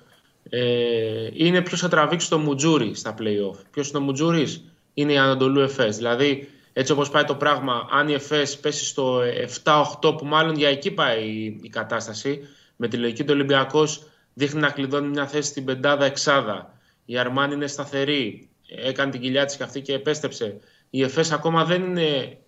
ε, 0.48 1.28
είναι 1.32 1.60
ποιος 1.60 1.80
θα 1.80 1.88
τραβήξει 1.88 2.28
το 2.28 2.38
Μουτζούρι 2.38 2.94
στα 2.94 3.14
play-off. 3.18 3.58
Ποιος 3.70 3.88
είναι 3.88 3.98
ο 3.98 4.00
Μουτζούρις; 4.00 4.64
Είναι 4.94 5.12
η 5.12 5.18
Ανατολού 5.18 5.60
Εφές. 5.60 5.96
Δηλαδή 5.96 6.48
έτσι 6.72 6.92
όπως 6.92 7.10
πάει 7.10 7.24
το 7.24 7.34
πράγμα, 7.34 7.88
αν 7.90 8.08
η 8.08 8.12
ΕΦΕΣ 8.12 8.58
πέσει 8.58 8.84
στο 8.84 9.20
7-8 9.62 10.16
που 10.16 10.24
μάλλον 10.24 10.56
για 10.56 10.68
εκεί 10.68 10.90
πάει 10.90 11.58
η 11.62 11.68
κατάσταση, 11.68 12.40
με 12.76 12.88
τη 12.88 12.96
λογική 12.96 13.24
του 13.24 13.32
Ολυμπιακός 13.34 14.02
δείχνει 14.34 14.60
να 14.60 14.70
κλειδώνει 14.70 15.08
μια 15.08 15.26
θέση 15.26 15.48
στην 15.48 15.64
πεντάδα 15.64 16.04
εξάδα. 16.04 16.74
Η 17.04 17.18
Αρμάν 17.18 17.50
είναι 17.50 17.66
σταθερή, 17.66 18.48
έκανε 18.66 19.10
την 19.10 19.20
κοιλιά 19.20 19.44
της 19.44 19.56
και 19.56 19.62
αυτή 19.62 19.80
και 19.80 19.92
επέστρεψε. 19.92 20.60
Η 20.90 21.02
ΕΦΕΣ 21.02 21.32
ακόμα 21.32 21.64
δεν 21.64 21.82
είναι 21.82 22.38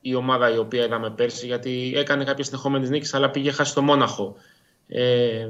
η 0.00 0.14
ομάδα 0.14 0.54
η 0.54 0.58
οποία 0.58 0.84
είδαμε 0.84 1.10
πέρσι, 1.10 1.46
γιατί 1.46 1.92
έκανε 1.96 2.24
κάποιες 2.24 2.46
συνεχόμενες 2.46 2.90
νίκες, 2.90 3.14
αλλά 3.14 3.30
πήγε 3.30 3.50
χάσει 3.50 3.74
το 3.74 3.82
Μόναχο. 3.82 4.34
Ε, 4.86 5.48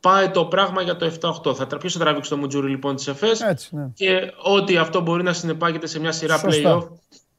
πάει 0.00 0.30
το 0.30 0.44
πράγμα 0.44 0.82
για 0.82 0.96
το 0.96 1.06
7-8. 1.06 1.54
Θα 1.54 1.66
ποιος 1.66 1.92
θα 1.92 1.98
τραβήξει 1.98 2.30
το 2.30 2.36
Μουτζούρι 2.36 2.70
λοιπόν 2.70 2.96
της 2.96 3.06
ΕΦΕΣ; 3.06 3.40
Ναι. 3.70 3.90
και 3.94 4.32
ό,τι 4.42 4.76
αυτό 4.76 5.00
μπορεί 5.00 5.22
να 5.22 5.32
συνεπάγεται 5.32 5.86
σε 5.86 6.00
μια 6.00 6.12
σειρά 6.12 6.40
play-off 6.44 6.88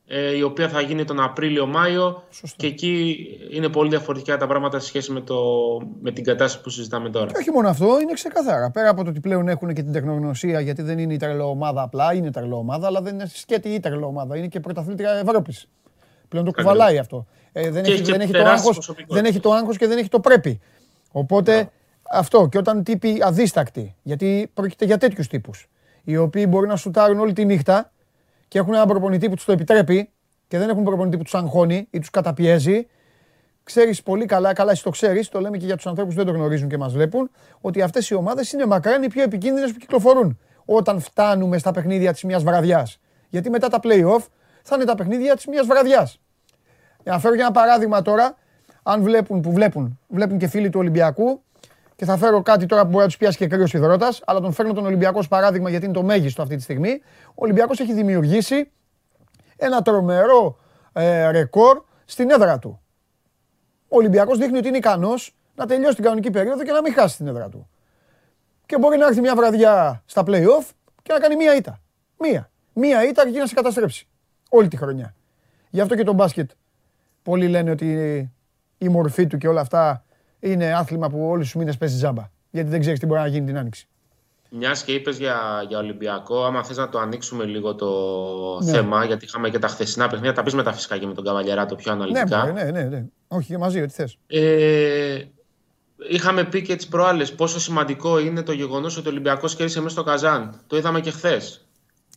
ε, 0.10 0.36
η 0.36 0.42
οποία 0.42 0.70
θα 0.70 0.82
γίνει 0.82 1.04
τον 1.04 1.20
Απρίλιο-Μάιο 1.20 2.24
και 2.56 2.68
εκεί 2.68 3.18
είναι 3.52 3.70
πολύ 3.70 3.90
διαφορετικά 3.90 4.38
τα 4.38 4.48
πράγματα 4.48 4.80
σε 4.80 4.88
σχέση 4.88 5.12
με, 5.12 5.22
το, 5.22 5.36
με 6.02 6.12
την 6.12 6.24
κατάσταση 6.24 6.64
που 6.64 6.70
συζητάμε 6.70 7.10
τώρα. 7.10 7.26
Και 7.26 7.38
όχι 7.38 7.52
μόνο 7.52 7.70
αυτό, 7.70 8.00
είναι 8.02 8.14
ξεκαθάρα. 8.14 8.72
Πέρα 8.72 8.90
από 8.90 9.04
το 9.04 9.10
ότι 9.10 9.20
πλέον 9.20 9.48
έχουν 9.48 9.74
και 9.74 9.84
την 9.84 9.92
τεχνογνωσία, 9.92 10.60
γιατί 10.60 10.82
δεν 10.82 11.00
είναι 11.00 11.14
η 11.14 11.18
τρελοομάδα 11.18 11.82
απλά, 11.82 12.14
είναι 12.14 12.32
τρελοομάδα, 12.32 12.88
αλλά 12.88 13.02
δεν 13.02 13.14
είναι 13.14 13.32
σκέτη 13.34 13.70
η 13.70 13.80
τρελοομάδα, 13.80 14.38
είναι 14.38 14.48
και 14.48 14.60
πρωταθλήτρια 14.60 15.12
Ευρώπης. 15.12 15.68
Πλέον 16.28 16.46
το 16.46 16.52
κουβαλάει 16.52 16.98
αυτό. 16.98 17.26
Ε, 17.52 17.70
δεν, 17.70 17.86
έχει, 17.86 18.02
δεν, 18.02 18.22
έχει 18.22 18.32
το 18.32 18.46
άγχος, 18.46 18.96
δεν 19.08 19.26
έχει 19.26 19.40
το 19.40 19.54
άγχος 19.54 19.78
και 19.78 19.88
δεν 19.88 19.98
έχει 19.98 20.10
το 20.10 20.20
πρέπει. 20.20 20.60
Οπότε 21.12 21.72
αυτό. 22.12 22.48
Και 22.48 22.58
όταν 22.58 22.84
τύποι 22.84 23.18
αδίστακτοι, 23.22 23.96
γιατί 24.04 24.52
πρόκειται 24.54 24.86
για 24.86 24.98
τέτοιους 24.98 25.28
τύπους, 25.28 25.70
οι 26.04 26.18
οποίοι 26.18 26.46
μπορεί 26.50 26.68
να 26.68 26.76
σουτάρουν 26.76 27.20
όλη 27.20 27.34
τη 27.34 27.46
νύχτα 27.46 27.92
και 28.48 28.60
έχουν 28.60 28.74
έναν 28.74 28.88
προπονητή 28.88 29.30
που 29.30 29.36
τους 29.36 29.46
το 29.46 29.52
επιτρέπει 29.52 30.10
και 30.48 30.58
δεν 30.58 30.70
έχουν 30.70 30.84
προπονητή 30.84 31.18
που 31.18 31.24
τους 31.24 31.36
αγχώνει 31.36 31.88
ή 31.90 32.00
τους 32.00 32.10
καταπιέζει. 32.10 32.88
Ξέρεις 33.64 34.04
πολύ 34.04 34.26
καλά, 34.26 34.54
καλά 34.54 34.72
εσύ 34.72 34.84
το 34.84 34.90
ξέρεις, 34.90 35.30
το 35.30 35.40
λέμε 35.40 35.58
και 35.58 35.66
για 35.66 35.76
τους 35.76 35.88
ανθρώπους 35.88 36.14
που 36.14 36.24
δεν 36.24 36.34
το 36.34 36.40
γνωρίζουν 36.40 36.70
και 36.70 36.78
μας 36.78 36.94
βλέπουν, 36.94 37.30
ότι 37.62 37.82
αυτές 37.82 38.10
οι 38.10 38.14
ομάδες 38.14 38.52
είναι 38.52 38.66
μακράν 38.66 39.04
οι 39.04 39.08
πιο 39.08 39.24
επικίνδυνες 39.24 39.72
που 39.72 39.78
κυκλοφορούν 39.78 40.40
όταν 40.66 41.00
φτάνουμε 41.00 41.58
στα 41.58 41.72
παιχνίδια 41.72 42.12
της 42.12 42.24
μιας 42.24 42.44
βραδιάς. 42.44 43.00
Γιατί 43.30 43.50
μετά 43.50 43.68
τα 43.68 43.80
playoff 43.84 44.26
θα 44.68 44.76
είναι 44.76 44.86
τα 44.86 44.96
παιχνίδια 44.96 45.36
της 45.36 45.46
μιας 45.46 45.66
βραδιάς. 45.66 46.20
Για 47.04 47.12
να 47.12 47.20
φέρω 47.20 47.36
για 47.36 47.44
ένα 47.44 47.54
παράδειγμα 47.54 48.02
τώρα, 48.02 48.36
αν 48.84 49.02
βλέπουν 49.02 49.42
που 49.42 49.52
βλέπουν, 49.52 50.00
βλέπουν 50.08 50.38
και 50.38 50.48
φίλοι 50.48 50.70
του 50.70 50.80
Ολυμπιακού, 50.80 51.42
και 51.96 52.06
θα 52.06 52.18
φέρω 52.18 52.42
κάτι 52.42 52.66
τώρα 52.66 52.82
που 52.82 52.88
μπορεί 52.88 53.02
να 53.02 53.08
τους 53.08 53.18
πιάσει 53.18 53.38
και 53.38 53.48
κρύος 53.48 53.74
υδρότας, 53.74 54.22
αλλά 54.26 54.40
τον 54.40 54.54
φέρνω 54.54 54.74
τον 54.74 54.86
Ολυμπιακό 54.86 55.20
ως 55.20 55.28
παράδειγμα 55.28 55.70
γιατί 55.70 55.86
είναι 55.86 55.94
το 55.94 56.04
μέγιστο 56.04 56.42
αυτή 56.42 56.56
τη 56.56 56.62
στιγμή. 56.62 57.02
Ο 57.28 57.34
Ολυμπιακός 57.36 57.80
έχει 57.80 57.94
δημιουργήσει 57.94 58.72
ένα 59.58 59.82
τρομερό 59.82 60.60
ε, 60.94 61.30
ρεκόρ 61.32 61.84
στην 62.06 62.30
έδρα 62.30 62.60
του. 62.60 62.82
Ο 63.88 63.98
Ολυμπιακός 63.98 64.38
δείχνει 64.38 64.58
ότι 64.58 64.68
είναι 64.68 64.78
ικανός 64.78 65.36
να 65.56 65.66
τελειώσει 65.66 65.96
την 65.96 66.04
κανονική 66.04 66.30
περίοδο 66.32 66.64
και 66.64 66.72
να 66.72 66.82
μην 66.82 66.94
χάσει 66.94 67.18
την 67.18 67.28
έδρα 67.28 67.50
του. 67.50 67.70
Και 68.66 68.78
μπορεί 68.78 68.98
να 68.98 69.06
έρθει 69.06 69.22
μια 69.22 69.36
βραδιά 69.36 70.04
στα 70.06 70.24
playoff 70.28 70.70
και 71.04 71.14
να 71.14 71.20
κάνει 71.20 71.36
μία 71.36 71.56
ήττα. 71.56 71.80
Μία. 72.18 72.50
Μία 72.74 73.08
ήττα 73.08 73.32
και 73.32 73.40
να 73.40 73.46
σε 73.46 73.54
καταστρέψει. 73.54 74.08
Όλη 74.50 74.68
τη 74.68 74.78
χρονιά. 74.78 75.16
Γι' 75.70 75.82
αυτό 75.82 75.96
και 75.96 76.04
το 76.04 76.14
μπάσκετ. 76.14 76.50
Πολλοί 77.24 77.48
λένε 77.48 77.72
ότι 77.72 78.32
η 78.78 78.88
μορφή 78.90 79.28
του 79.28 79.38
και 79.38 79.48
όλα 79.48 79.62
αυτά 79.62 80.06
είναι 80.40 80.74
άθλημα 80.74 81.10
που 81.10 81.28
όλους 81.30 81.46
τους 81.46 81.56
μήνες 81.56 81.78
παίζει 81.78 81.96
τζάμπα. 81.96 82.30
Γιατί 82.50 82.70
δεν 82.70 82.80
ξέρεις 82.80 83.00
τι 83.00 83.06
μπορεί 83.06 83.20
να 83.20 83.28
γίνει 83.28 83.46
την 83.46 83.58
άνοιξη. 83.58 83.88
Μιας 84.50 84.84
και 84.84 84.92
είπες 84.92 85.18
για, 85.18 85.66
για 85.68 85.78
Ολυμπιακό, 85.78 86.46
άμα 86.46 86.64
θες 86.64 86.78
να 86.78 86.90
το 86.90 87.00
ανοίξουμε 87.00 87.44
λίγο 87.44 87.76
το 87.76 87.90
ναι. 88.64 88.72
θέμα, 88.72 89.06
γιατί 89.06 89.26
είχαμε 89.26 89.50
και 89.50 89.60
τα 89.60 89.68
χθεσινά 89.68 90.08
παιχνίδια, 90.08 90.34
τα 90.34 90.44
πεις 90.44 90.54
μετά 90.54 90.74
φυσικά 90.74 90.98
και 90.98 91.08
με 91.08 91.14
τον 91.14 91.26
το 91.68 91.76
πιο 91.76 91.92
αναλυτικά. 91.92 92.46
Ναι, 92.46 92.64
ναι, 92.64 92.72
ναι, 92.72 92.84
ναι. 92.84 93.06
Όχι, 93.28 93.48
και 93.48 93.58
μαζί, 93.58 93.82
ό,τι 93.82 93.94
θες. 93.94 94.18
Ε, 94.28 95.24
είχαμε 96.10 96.44
πει 96.44 96.62
και 96.62 96.76
τις 96.76 96.88
προάλλες 96.88 97.34
πόσο 97.34 97.60
σημαντικό 97.60 98.20
είναι 98.20 98.42
το 98.42 98.52
γεγονός 98.52 98.98
ότι 98.98 99.08
ο 99.08 99.12
Ολυμπιακός 99.12 99.56
κέρδισε 99.56 99.80
μέσα 99.80 99.92
στο 99.92 100.04
Καζάν. 100.04 100.62
Το 100.68 100.78
είδαμε 100.78 101.02
και 101.02 101.12
χθες. 101.12 101.67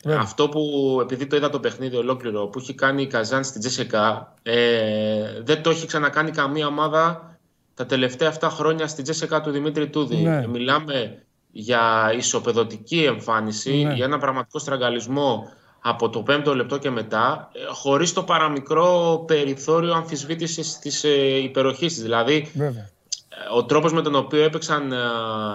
Αυτό 0.09 0.49
που, 0.49 0.99
επειδή 1.03 1.27
το 1.27 1.37
είδα 1.37 1.51
το 1.51 1.61
παιχνίδι 1.61 1.97
ολόκληρο, 1.97 2.47
που 2.47 2.59
έχει 2.59 2.75
κάνει 2.75 3.03
η 3.03 3.07
Καζάν 3.07 3.45
στην 3.45 3.61
Τζέσσεκα, 3.61 4.35
ε, 4.43 5.41
δεν 5.43 5.63
το 5.63 5.71
έχει 5.71 5.87
ξανακάνει 5.87 6.31
καμία 6.31 6.67
ομάδα 6.67 7.39
τα 7.75 7.87
τελευταία 7.87 8.35
7 8.41 8.49
χρόνια 8.51 8.87
στην 8.87 9.05
Τζέσσεκα 9.05 9.41
του 9.41 9.51
Δημήτρη 9.51 9.89
Τούδη. 9.89 10.17
Ναι. 10.17 10.47
Μιλάμε 10.47 11.23
για 11.53 12.13
ισοπεδωτική 12.17 13.05
εμφάνιση, 13.05 13.83
ναι. 13.83 13.95
για 13.95 14.05
ένα 14.05 14.19
πραγματικό 14.19 14.59
στραγγαλισμό 14.59 15.49
από 15.81 16.09
το 16.09 16.23
πέμπτο 16.23 16.55
λεπτό 16.55 16.79
και 16.79 16.91
μετά, 16.91 17.51
ε, 17.53 17.59
χωρίς 17.73 18.13
το 18.13 18.23
παραμικρό 18.23 19.23
περιθώριο 19.27 19.93
αμφισβήτησης 19.93 20.79
της 20.79 21.05
ε, 21.05 21.43
υπεροχής 21.43 21.93
της. 21.93 22.03
Δηλαδή, 22.03 22.51
Βέβαια. 22.55 22.91
Ε, 23.29 23.57
ο 23.57 23.65
τρόπος 23.65 23.93
με 23.93 24.03
τον 24.03 24.15
οποίο 24.15 24.43
έπαιξαν 24.43 24.93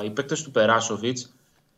οι 0.06 0.10
παίκτες 0.10 0.44
του 0.44 0.52
Περάσοβιτς 0.52 1.34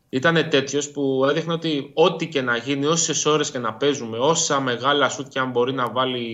ήταν 0.10 0.50
τέτοιος 0.50 0.92
που 0.92 1.26
έδειχνε 1.30 1.54
ότι 1.54 1.92
ό,τι 1.94 2.28
και 2.28 2.42
να 2.42 2.58
γίνει, 2.58 2.86
όσες 2.86 3.26
ώρες 3.26 3.52
και 3.52 3.60
να 3.60 3.74
παίζουμε, 3.74 4.18
όσα 4.18 4.60
μεγάλα 4.60 5.10
σουτ 5.10 5.28
και 5.28 5.40
αν 5.40 5.52
μπορεί 5.52 5.74
να 5.74 5.90
βάλει 5.90 6.28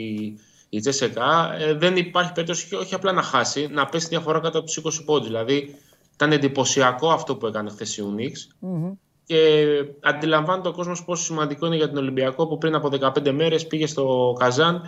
η 0.70 0.80
Τζέσσεκα, 0.80 1.56
ε, 1.60 1.74
δεν 1.74 1.96
υπάρχει 1.96 2.32
περίπτωση 2.32 2.76
όχι 2.76 2.96
απλά 2.96 3.12
να 3.12 3.22
χάσει, 3.22 3.68
να 3.72 3.86
πέσει 3.86 4.08
διαφορά 4.08 4.40
κάτω 4.40 4.58
από 4.58 4.68
τους 4.68 4.78
20 4.78 5.04
πόντους. 5.06 5.28
Δηλαδή 5.28 5.76
ήταν 6.14 6.32
εντυπωσιακό 6.32 7.10
αυτό 7.10 7.36
που 7.36 7.48
έκανε 7.48 7.70
χθες 7.70 7.98
η 7.98 8.04
Unix. 8.16 8.66
Mm-hmm. 8.68 8.92
Και 9.26 9.66
αντιλαμβάνεται 10.02 10.68
ο 10.68 10.72
κόσμος 10.72 11.04
πόσο 11.04 11.24
σημαντικό 11.24 11.66
είναι 11.66 11.76
για 11.76 11.88
τον 11.88 11.98
Ολυμπιακό 11.98 12.48
που 12.48 12.58
πριν 12.58 12.76
από 12.76 12.90
15 13.02 13.32
μέρες 13.32 13.68
πήγε 13.68 13.88
στο 13.88 14.36
Καζάν 14.40 14.82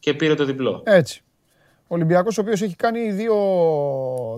και 0.00 0.14
πήρε 0.14 0.34
το 0.34 0.44
διπλό. 0.44 0.82
Έτσι. 0.84 1.22
Ο 1.82 1.94
Ολυμπιακός, 1.94 2.38
ο 2.38 2.40
οποίος 2.40 2.62
έχει 2.62 2.76
κάνει 2.76 3.10
δύο, 3.10 3.34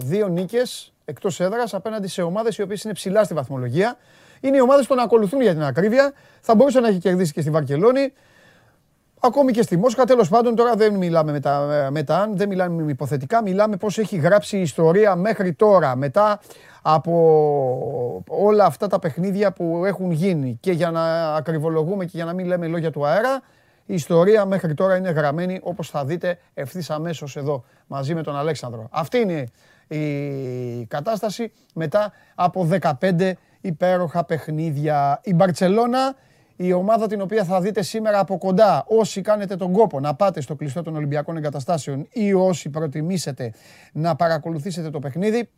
δύο 0.02 0.28
νίκες 0.28 0.92
εκτός 1.08 1.40
έδρας 1.40 1.74
απέναντι 1.74 2.08
σε 2.08 2.22
ομάδες 2.22 2.56
οι 2.56 2.62
οποίες 2.62 2.82
είναι 2.82 2.92
ψηλά 2.92 3.24
στη 3.24 3.34
βαθμολογία. 3.34 3.96
Είναι 4.40 4.56
οι 4.56 4.60
ομάδες 4.60 4.86
που 4.86 4.94
τον 4.94 5.04
ακολουθούν 5.04 5.40
για 5.40 5.52
την 5.52 5.62
ακρίβεια. 5.62 6.12
Θα 6.40 6.54
μπορούσε 6.54 6.80
να 6.80 6.88
έχει 6.88 6.98
κερδίσει 6.98 7.32
και 7.32 7.40
στη 7.40 7.50
Βαρκελόνη. 7.50 8.12
Ακόμη 9.20 9.52
και 9.52 9.62
στη 9.62 9.76
Μόσχα, 9.76 10.04
τέλος 10.04 10.28
πάντων, 10.28 10.54
τώρα 10.54 10.74
δεν 10.74 10.94
μιλάμε 10.94 11.32
με 11.32 11.40
τα, 11.40 11.88
με 11.90 12.02
τα 12.02 12.18
αν, 12.18 12.36
δεν 12.36 12.48
μιλάμε 12.48 12.82
με 12.82 12.90
υποθετικά, 12.90 13.42
μιλάμε 13.42 13.76
πώς 13.76 13.98
έχει 13.98 14.16
γράψει 14.16 14.56
η 14.56 14.60
ιστορία 14.60 15.16
μέχρι 15.16 15.52
τώρα, 15.52 15.96
μετά 15.96 16.40
από 16.82 18.24
όλα 18.28 18.64
αυτά 18.64 18.86
τα 18.86 18.98
παιχνίδια 18.98 19.52
που 19.52 19.84
έχουν 19.84 20.10
γίνει. 20.10 20.58
Και 20.60 20.72
για 20.72 20.90
να 20.90 21.34
ακριβολογούμε 21.34 22.04
και 22.04 22.12
για 22.14 22.24
να 22.24 22.32
μην 22.32 22.46
λέμε 22.46 22.66
λόγια 22.66 22.90
του 22.90 23.06
αέρα, 23.06 23.42
η 23.86 23.94
ιστορία 23.94 24.44
μέχρι 24.44 24.74
τώρα 24.74 24.96
είναι 24.96 25.10
γραμμένη 25.10 25.60
όπως 25.62 25.90
θα 25.90 26.04
δείτε 26.04 26.38
ευθύς 26.54 26.90
αμέσως 26.90 27.36
εδώ 27.36 27.64
μαζί 27.86 28.14
με 28.14 28.22
τον 28.22 28.36
Αλέξανδρο. 28.36 28.88
Αυτή 28.90 29.18
είναι 29.18 29.46
η 29.88 30.86
κατάσταση 30.88 31.52
μετά 31.74 32.12
από 32.34 32.68
15 33.00 33.32
υπέροχα 33.60 34.24
παιχνίδια. 34.24 35.20
Η 35.24 35.34
Μπαρτσελώνα 35.34 36.14
η 36.56 36.72
ομάδα 36.72 37.06
την 37.06 37.20
οποία 37.20 37.44
θα 37.44 37.60
δείτε 37.60 37.82
σήμερα 37.82 38.18
από 38.18 38.38
κοντά, 38.38 38.84
όσοι 38.88 39.20
κάνετε 39.20 39.56
τον 39.56 39.72
κόπο 39.72 40.00
να 40.00 40.14
πάτε 40.14 40.40
στο 40.40 40.54
κλειστό 40.54 40.82
των 40.82 40.96
Ολυμπιακών 40.96 41.36
Εγκαταστάσεων 41.36 42.08
ή 42.12 42.32
όσοι 42.32 42.68
προτιμήσετε 42.68 43.52
να 43.92 44.16
παρακολουθήσετε 44.16 44.90
το 44.90 44.98
παιχνίδι 44.98 45.48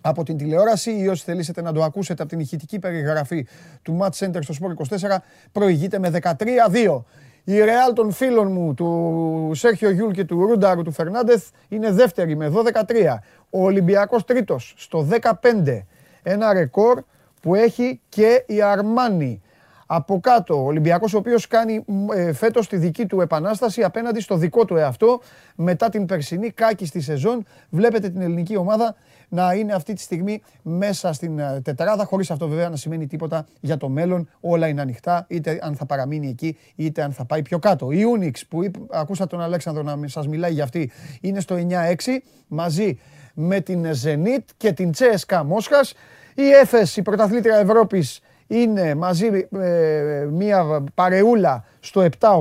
από 0.00 0.22
την 0.22 0.36
τηλεόραση 0.36 0.90
ή 0.98 1.08
όσοι 1.08 1.24
θελήσετε 1.24 1.62
να 1.62 1.72
το 1.72 1.82
ακούσετε 1.82 2.22
από 2.22 2.30
την 2.30 2.40
ηχητική 2.40 2.78
περιγραφή 2.78 3.46
του 3.82 3.98
Match 4.00 4.26
Center 4.26 4.38
στο 4.40 4.54
Sport 4.60 4.98
24, 4.98 5.16
προηγείται 5.52 5.98
με 5.98 6.10
13-2. 6.22 7.02
Η 7.44 7.60
Ρεάλ 7.60 7.92
των 7.92 8.12
φίλων 8.12 8.52
μου, 8.52 8.74
του 8.74 9.50
Σέρχιο 9.54 9.90
Γιούλ 9.90 10.10
και 10.10 10.24
του 10.24 10.46
Ρούνταρου 10.46 10.82
του 10.82 10.92
Φερνάντεθ, 10.92 11.48
είναι 11.68 11.90
δεύτερη 11.90 12.36
με 12.36 12.52
12-3. 12.54 13.18
Ο 13.56 13.64
Ολυμπιακός 13.64 14.24
τρίτος 14.24 14.74
στο 14.76 15.08
15. 15.40 15.82
Ένα 16.22 16.52
ρεκόρ 16.52 17.02
που 17.42 17.54
έχει 17.54 18.00
και 18.08 18.44
η 18.46 18.62
Αρμάνη. 18.62 19.42
Από 19.86 20.20
κάτω, 20.20 20.62
ο 20.62 20.64
Ολυμπιακός 20.64 21.14
ο 21.14 21.18
οποίος 21.18 21.46
κάνει 21.46 21.84
ε, 22.14 22.32
φέτος 22.32 22.68
τη 22.68 22.76
δική 22.76 23.06
του 23.06 23.20
επανάσταση 23.20 23.82
απέναντι 23.82 24.20
στο 24.20 24.36
δικό 24.36 24.64
του 24.64 24.76
εαυτό 24.76 25.20
μετά 25.54 25.88
την 25.88 26.06
περσινή 26.06 26.50
κάκη 26.50 26.86
στη 26.86 27.00
σεζόν. 27.00 27.46
Βλέπετε 27.70 28.08
την 28.08 28.20
ελληνική 28.20 28.56
ομάδα 28.56 28.94
να 29.28 29.52
είναι 29.52 29.72
αυτή 29.72 29.92
τη 29.92 30.00
στιγμή 30.00 30.42
μέσα 30.62 31.12
στην 31.12 31.38
ε, 31.38 31.60
τετράδα, 31.64 32.04
χωρίς 32.04 32.30
αυτό 32.30 32.48
βέβαια 32.48 32.68
να 32.68 32.76
σημαίνει 32.76 33.06
τίποτα 33.06 33.46
για 33.60 33.76
το 33.76 33.88
μέλλον. 33.88 34.28
Όλα 34.40 34.68
είναι 34.68 34.80
ανοιχτά, 34.80 35.24
είτε 35.28 35.58
αν 35.62 35.74
θα 35.74 35.86
παραμείνει 35.86 36.28
εκεί, 36.28 36.58
είτε 36.74 37.02
αν 37.02 37.12
θα 37.12 37.24
πάει 37.24 37.42
πιο 37.42 37.58
κάτω. 37.58 37.90
Η 37.90 38.02
Unix 38.16 38.40
που 38.48 38.70
ακούσα 38.90 39.26
τον 39.26 39.40
Αλέξανδρο 39.40 39.82
να 39.82 40.08
σας 40.08 40.26
μιλάει 40.28 40.52
για 40.52 40.64
αυτή, 40.64 40.90
είναι 41.20 41.40
στο 41.40 41.56
9-6, 41.56 42.18
μαζί 42.46 42.98
με 43.34 43.60
την 43.60 43.86
Zenit 44.04 44.44
και 44.56 44.72
την 44.72 44.92
Τσέσκα 44.92 45.44
Μόσχας. 45.44 45.94
Η 46.34 46.50
Έφες, 46.50 46.96
η 46.96 47.02
πρωταθλήτρια 47.02 47.56
Ευρώπης, 47.56 48.20
είναι 48.46 48.94
μαζί 48.94 49.48
ε, 49.60 50.26
μια 50.30 50.84
παρεούλα 50.94 51.64
στο 51.80 52.06
7-8 52.18 52.40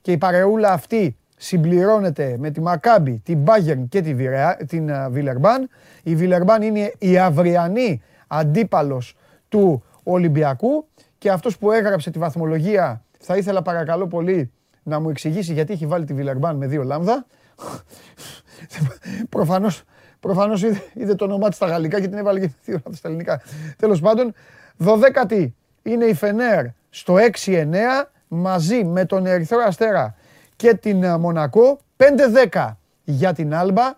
και 0.00 0.12
η 0.12 0.18
παρεούλα 0.18 0.72
αυτή 0.72 1.16
συμπληρώνεται 1.36 2.36
με 2.38 2.50
τη 2.50 2.60
Μακάμπη, 2.60 3.20
την 3.24 3.38
Μπάγερν 3.38 3.88
και 3.88 4.00
την 4.66 4.92
Βιλερμπάν. 5.10 5.68
Η 6.02 6.14
Βιλερμπάν 6.14 6.62
είναι 6.62 6.92
η 6.98 7.18
αυριανή 7.18 8.02
αντίπαλος 8.26 9.16
του 9.48 9.84
Ολυμπιακού 10.02 10.88
και 11.18 11.30
αυτός 11.30 11.58
που 11.58 11.72
έγραψε 11.72 12.10
τη 12.10 12.18
βαθμολογία 12.18 13.04
θα 13.18 13.36
ήθελα 13.36 13.62
παρακαλώ 13.62 14.06
πολύ 14.06 14.52
να 14.82 15.00
μου 15.00 15.10
εξηγήσει 15.10 15.52
γιατί 15.52 15.72
έχει 15.72 15.86
βάλει 15.86 16.04
τη 16.04 16.14
Βιλερμπάν 16.14 16.56
με 16.56 16.66
δύο 16.66 16.82
λάμδα. 16.82 17.26
προφανώς, 19.28 19.82
προφανώς 20.24 20.62
είδε, 20.62 20.82
είδε 20.94 21.14
το 21.14 21.24
όνομά 21.24 21.48
της 21.48 21.56
στα 21.56 21.66
γαλλικά 21.66 22.00
και 22.00 22.08
την 22.08 22.18
έβαλε 22.18 22.40
και 22.40 22.50
δύο 22.64 22.80
λάμδα 22.84 22.98
στα 22.98 23.08
ελληνικά. 23.08 23.42
Τέλος 23.76 24.00
πάντων, 24.00 24.34
Δωδέκατη 24.76 25.54
είναι 25.82 26.04
η 26.04 26.14
Φενέρ 26.14 26.64
στο 26.90 27.16
6-9 27.44 27.74
μαζί 28.28 28.84
με 28.84 29.04
τον 29.04 29.26
Ερυθρό 29.26 29.58
Αστέρα 29.66 30.14
και 30.56 30.74
την 30.74 31.02
ε, 31.02 31.16
Μονακό. 31.16 31.78
5-10 32.52 32.72
για 33.04 33.32
την 33.32 33.54
Άλμπα, 33.54 33.94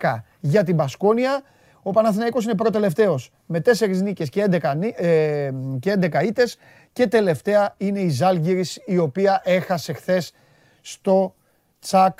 5-10 0.00 0.14
για 0.40 0.64
την 0.64 0.76
Πασκόνια. 0.76 1.42
Ο 1.82 1.90
Παναθηναϊκός 1.90 2.44
είναι 2.44 2.54
πρώτο-τελευταίος 2.54 3.32
με 3.46 3.62
4 3.64 4.02
νίκες 4.02 4.28
και 4.28 4.46
11, 4.50 4.80
ε, 4.96 5.50
και 5.80 5.98
11 6.00 6.22
ήττες 6.24 6.58
και 6.92 7.06
τελευταία 7.06 7.74
είναι 7.76 8.00
η 8.00 8.08
Ζάλγκυρης 8.08 8.80
η 8.84 8.98
οποία 8.98 9.40
έχασε 9.44 9.92
χθες 9.92 10.32
στο 10.80 11.34
τσακ 11.80 12.18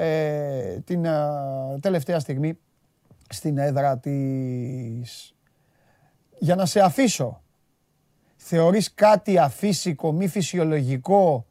ε, 0.00 0.80
την 0.84 1.06
τελευταία 1.80 2.18
στιγμή 2.18 2.58
στην 3.28 3.58
έδρα 3.58 3.98
της. 3.98 5.34
Για 6.38 6.54
να 6.54 6.66
σε 6.66 6.80
αφήσω, 6.80 7.42
θεωρείς 8.36 8.94
κάτι 8.94 9.38
αφύσικο, 9.38 10.12
μη 10.12 10.28
φυσιολογικό, 10.28 11.46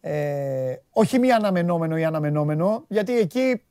ε, 0.00 0.74
όχι 0.90 1.18
μη 1.18 1.32
αναμενόμενο 1.32 1.96
ή 1.96 2.04
αναμενόμενο, 2.04 2.84
γιατί 2.88 3.18
εκεί 3.18 3.62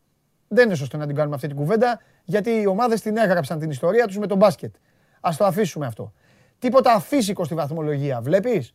δεν 0.47 0.65
είναι 0.65 0.75
σωστό 0.75 0.97
να 0.97 1.05
την 1.05 1.15
κάνουμε 1.15 1.35
αυτή 1.35 1.47
την 1.47 1.55
κουβέντα, 1.55 1.99
γιατί 2.23 2.49
οι 2.49 2.65
ομάδες 2.65 3.01
την 3.01 3.17
έγραψαν 3.17 3.59
την 3.59 3.69
ιστορία 3.69 4.07
τους 4.07 4.17
με 4.17 4.27
τον 4.27 4.37
μπάσκετ. 4.37 4.75
Ας 5.19 5.37
το 5.37 5.45
αφήσουμε 5.45 5.85
αυτό. 5.85 6.13
Τίποτα 6.59 6.93
αφύσικο 6.93 7.43
στη 7.43 7.55
βαθμολογία, 7.55 8.21
βλέπεις; 8.21 8.73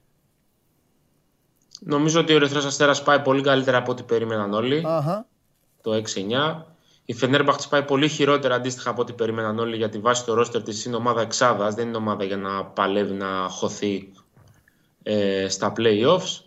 Νομίζω 1.80 2.20
ότι 2.20 2.32
ο 2.32 2.36
Ερυθρός 2.36 2.64
Αστέρας 2.64 3.02
πάει 3.02 3.20
πολύ 3.20 3.42
καλύτερα 3.42 3.78
από 3.78 3.92
ό,τι 3.92 4.02
περίμεναν 4.02 4.52
όλοι. 4.52 4.82
Αχα. 4.86 5.26
Το 5.84 5.92
6-9. 5.92 6.62
Η 7.04 7.12
Φενέρμπαχτ 7.12 7.62
πάει 7.68 7.82
πολύ 7.82 8.08
χειρότερα 8.08 8.54
αντίστοιχα 8.54 8.90
από 8.90 9.00
ό,τι 9.02 9.12
περίμεναν 9.12 9.58
όλοι 9.58 9.76
γιατί 9.76 9.98
βάσει 9.98 10.24
το 10.24 10.34
ρόστερ 10.34 10.62
της 10.62 10.84
είναι 10.84 10.96
ομάδα 10.96 11.20
εξάδας. 11.20 11.74
Δεν 11.74 11.88
είναι 11.88 11.96
ομάδα 11.96 12.24
για 12.24 12.36
να 12.36 12.64
παλεύει 12.64 13.12
να 13.12 13.26
χωθεί 13.48 14.12
ε, 15.02 15.48
στα 15.48 15.72
playoffs. 15.76 16.42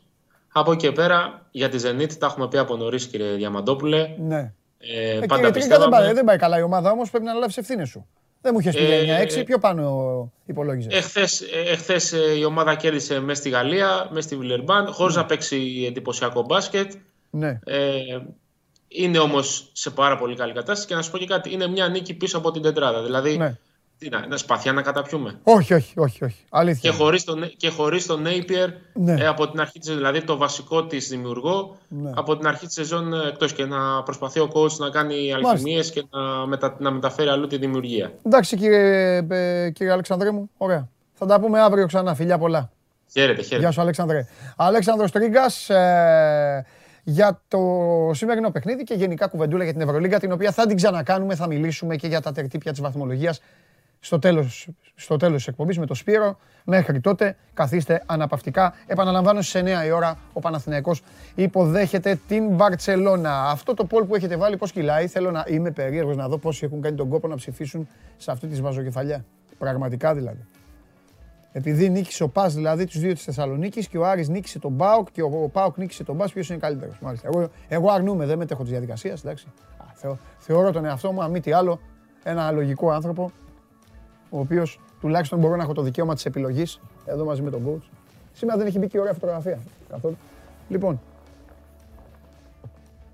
Από 0.51 0.71
εκεί 0.71 0.88
και 0.88 0.91
πέρα 0.91 1.45
για 1.51 1.69
τη 1.69 1.77
Zenit 1.83 2.13
τα 2.13 2.25
έχουμε 2.25 2.47
πει 2.47 2.57
από 2.57 2.75
νωρίς, 2.75 3.07
κύριε 3.07 3.31
Διαμαντόπουλε. 3.35 4.15
Ναι. 4.19 4.53
Ε, 4.77 5.17
ε, 5.17 5.25
πάντα 5.25 5.51
κύριε, 5.51 5.77
δεν, 5.77 5.89
πάει, 5.89 6.13
δεν 6.13 6.25
πάει 6.25 6.38
καλά 6.38 6.59
η 6.59 6.61
ομάδα 6.61 6.91
όμως, 6.91 7.09
πρέπει 7.09 7.25
να 7.25 7.33
λάβει 7.33 7.53
ευθύνες 7.57 7.89
σου. 7.89 8.07
Δεν 8.41 8.51
μου 8.53 8.59
είχες 8.59 8.75
πει 8.75 8.83
ε, 8.83 9.41
9-6, 9.41 9.45
πιο 9.45 9.57
πάνω 9.59 10.31
υπολόγιζες. 10.45 10.93
Εχθές 11.71 12.13
ε, 12.13 12.38
η 12.38 12.43
ομάδα 12.43 12.75
κέρδισε 12.75 13.19
μέσα 13.19 13.39
στη 13.39 13.49
Γαλλία, 13.49 14.07
μέσα 14.09 14.27
στη 14.27 14.35
Βιλερμπάν, 14.35 14.88
χωρίς 14.93 15.15
ναι. 15.15 15.21
να 15.21 15.27
παίξει 15.27 15.85
εντυπωσιακό 15.88 16.41
μπάσκετ. 16.41 16.91
Ναι. 17.29 17.59
Ε, 17.65 18.01
είναι 18.88 19.19
όμως 19.19 19.69
σε 19.73 19.89
πάρα 19.89 20.17
πολύ 20.17 20.35
καλή 20.35 20.53
κατάσταση 20.53 20.88
και 20.88 20.95
να 20.95 21.01
σου 21.01 21.11
πω 21.11 21.17
και 21.17 21.25
κάτι. 21.25 21.53
Είναι 21.53 21.67
μια 21.67 21.88
νίκη 21.88 22.13
πίσω 22.13 22.38
από 22.38 22.51
την 22.51 22.61
τετράδα. 22.61 23.03
Δηλαδή, 23.03 23.38
ναι. 23.38 23.57
τι 23.97 24.09
να, 24.09 24.21
είναι 24.25 24.38
σπαθιά 24.38 24.73
να 24.73 24.81
καταπιούμε. 24.81 25.39
Όχι, 25.43 25.73
όχι, 25.73 25.93
όχι. 25.99 26.23
όχι. 26.23 26.45
Αλήθεια. 26.49 26.89
Και 26.89 26.97
χωρίς 26.97 27.23
τον, 27.23 27.51
και 27.57 27.69
χωρίς 27.69 28.05
τον 28.05 28.25
Napier 28.25 28.69
ναι. 28.93 29.13
ε, 29.13 29.27
από 29.27 29.49
την 29.49 29.59
αρχή 29.59 29.79
της 29.79 29.95
δηλαδή 29.95 30.21
το 30.21 30.38
βασικό 30.38 30.85
της 30.85 31.07
δημιουργό, 31.07 31.77
ναι. 31.88 32.11
από 32.15 32.38
την 32.38 32.47
αρχή 32.47 32.65
της 32.65 32.73
σεζόν 32.73 33.13
ε, 33.13 33.27
εκτός 33.27 33.53
και 33.53 33.65
να 33.65 34.03
προσπαθεί 34.03 34.39
ο 34.39 34.51
coach 34.53 34.71
να 34.71 34.89
κάνει 34.89 35.33
αλχημίες 35.33 35.91
και 35.91 36.05
να, 36.09 36.45
μετα, 36.45 36.75
να 36.79 36.91
μεταφέρει 36.91 37.29
αλλού 37.29 37.47
τη 37.47 37.57
δημιουργία. 37.57 38.11
Εντάξει, 38.25 38.57
κύριε, 38.57 39.17
ε, 39.29 39.69
κύριε 39.69 39.91
Αλεξανδρέ 39.91 40.31
μου, 40.31 40.49
ωραία. 40.57 40.89
Θα 41.13 41.25
τα 41.25 41.39
πούμε 41.39 41.61
αύριο 41.61 41.85
ξανά. 41.85 42.15
Φιλιά 42.15 42.38
πολλά. 42.38 42.71
Χαίρετε, 43.11 43.41
χαίρετε. 43.41 43.59
Γεια 43.59 43.71
σου, 43.71 43.81
Αλέξανδρε. 43.81 44.27
Αλέξανδρος 44.55 45.11
Τρίγκας, 45.11 45.69
ε, 45.69 46.65
για 47.10 47.41
το 47.47 47.60
σημερινό 48.14 48.51
παιχνίδι 48.51 48.84
και 48.84 48.93
γενικά 48.93 49.28
κουβεντούλα 49.28 49.64
για 49.64 49.74
την 49.74 49.82
Ευρωλίγκα, 49.82 50.20
την 50.20 50.32
οποία 50.32 50.51
θα 50.51 50.66
την 50.66 50.76
ξανακάνουμε, 50.76 51.36
θα 51.36 51.47
μιλήσουμε 51.47 51.95
και 51.95 52.08
για 52.08 52.22
τα 52.22 52.32
τερτύπια 52.32 52.72
της 52.72 52.82
βαθμολογίας 52.82 53.41
στο 53.99 54.20
τέλος, 54.20 54.68
στο 54.95 55.18
τέλος 55.18 55.38
της 55.38 55.47
εκπομπής 55.47 55.78
με 55.78 55.86
το 55.86 55.93
Σπύρο. 55.93 56.38
Μέχρι 56.64 56.99
τότε 56.99 57.36
καθίστε 57.53 58.03
αναπαυτικά. 58.05 58.74
Επαναλαμβάνω 58.88 59.41
στις 59.41 59.62
9 59.62 59.86
η 59.86 59.91
ώρα 59.91 60.18
ο 60.34 60.39
Παναθηναϊκός 60.39 61.01
υποδέχεται 61.36 62.20
την 62.28 62.47
Μπαρτσελώνα. 62.47 63.49
Αυτό 63.49 63.74
το 63.74 63.86
πόλ 63.86 64.03
που 64.03 64.16
έχετε 64.16 64.38
βάλει 64.38 64.58
πώς 64.58 64.72
κυλάει, 64.72 65.08
θέλω 65.08 65.32
να 65.32 65.45
είμαι 65.47 65.72
περίεργος 65.72 66.16
να 66.16 66.28
δω 66.28 66.38
πόσοι 66.38 66.66
έχουν 66.66 66.82
κάνει 66.82 66.95
τον 66.95 67.10
κόπο 67.10 67.28
να 67.28 67.36
ψηφίσουν 67.36 67.88
σε 68.18 68.32
αυτή 68.32 68.47
τη 68.47 68.55
σβαζοκεφαλιά. 68.55 69.26
Πραγματικά 69.58 70.14
δηλαδή. 70.14 70.45
Επειδή 71.58 71.89
νίκησε 71.89 72.24
ο 72.24 72.30
Πας 72.30 72.53
δηλαδή 72.53 72.86
τους 72.86 72.99
δύο 72.99 73.14
της 73.14 73.24
Θεσσαλονίκης 73.24 73.88
και 73.88 73.97
ο 73.97 74.05
Άρης 74.05 74.30
νίκησε 74.30 74.60
τον 74.60 74.72
Μπάουκ 74.72 75.08
και 75.12 75.22
ο 75.22 75.49
Πάουκ 75.51 75.78
νίκησε 75.78 76.03
τον 76.03 76.18
Πας, 76.18 76.34
ποιος 76.34 76.49
είναι 76.49 76.58
καλύτερος. 76.58 76.99
Εγώ, 77.22 77.49
εγώ 77.68 77.91
αρνούμαι, 77.91 78.26
δεν 78.26 78.38
μετέχω 78.38 78.64
τη 78.64 78.70
διαδικασία. 78.70 79.18
Θεω, 79.93 80.18
θεωρώ 80.38 80.72
τον 80.72 80.86
εαυτό 80.86 81.12
μου, 81.12 81.24
αν 81.24 81.32
μη 81.32 81.39
τι 81.39 81.51
άλλο, 81.51 81.80
ένα 82.24 82.51
λογικό 82.51 82.89
άνθρωπο, 82.89 83.32
ο 84.30 84.39
οποίος 84.39 84.80
τουλάχιστον 84.99 85.39
μπορώ 85.39 85.55
να 85.55 85.64
έχω 85.64 85.74
το 85.74 85.82
δικαίωμα 85.82 86.14
της 86.14 86.26
επιλογής 86.26 86.80
εδώ 87.05 87.26
μαζί 87.26 87.41
με 87.41 87.49
τον 87.49 87.64
coach. 87.68 87.89
Σήμερα 88.34 88.58
δεν 88.58 88.68
έχει 88.68 88.80
μπει 88.80 88.88
και 88.88 88.99
ωραία 88.99 89.14
φωτογραφία 89.14 89.60
καθόλου. 89.89 90.18
Λοιπόν, 90.70 91.01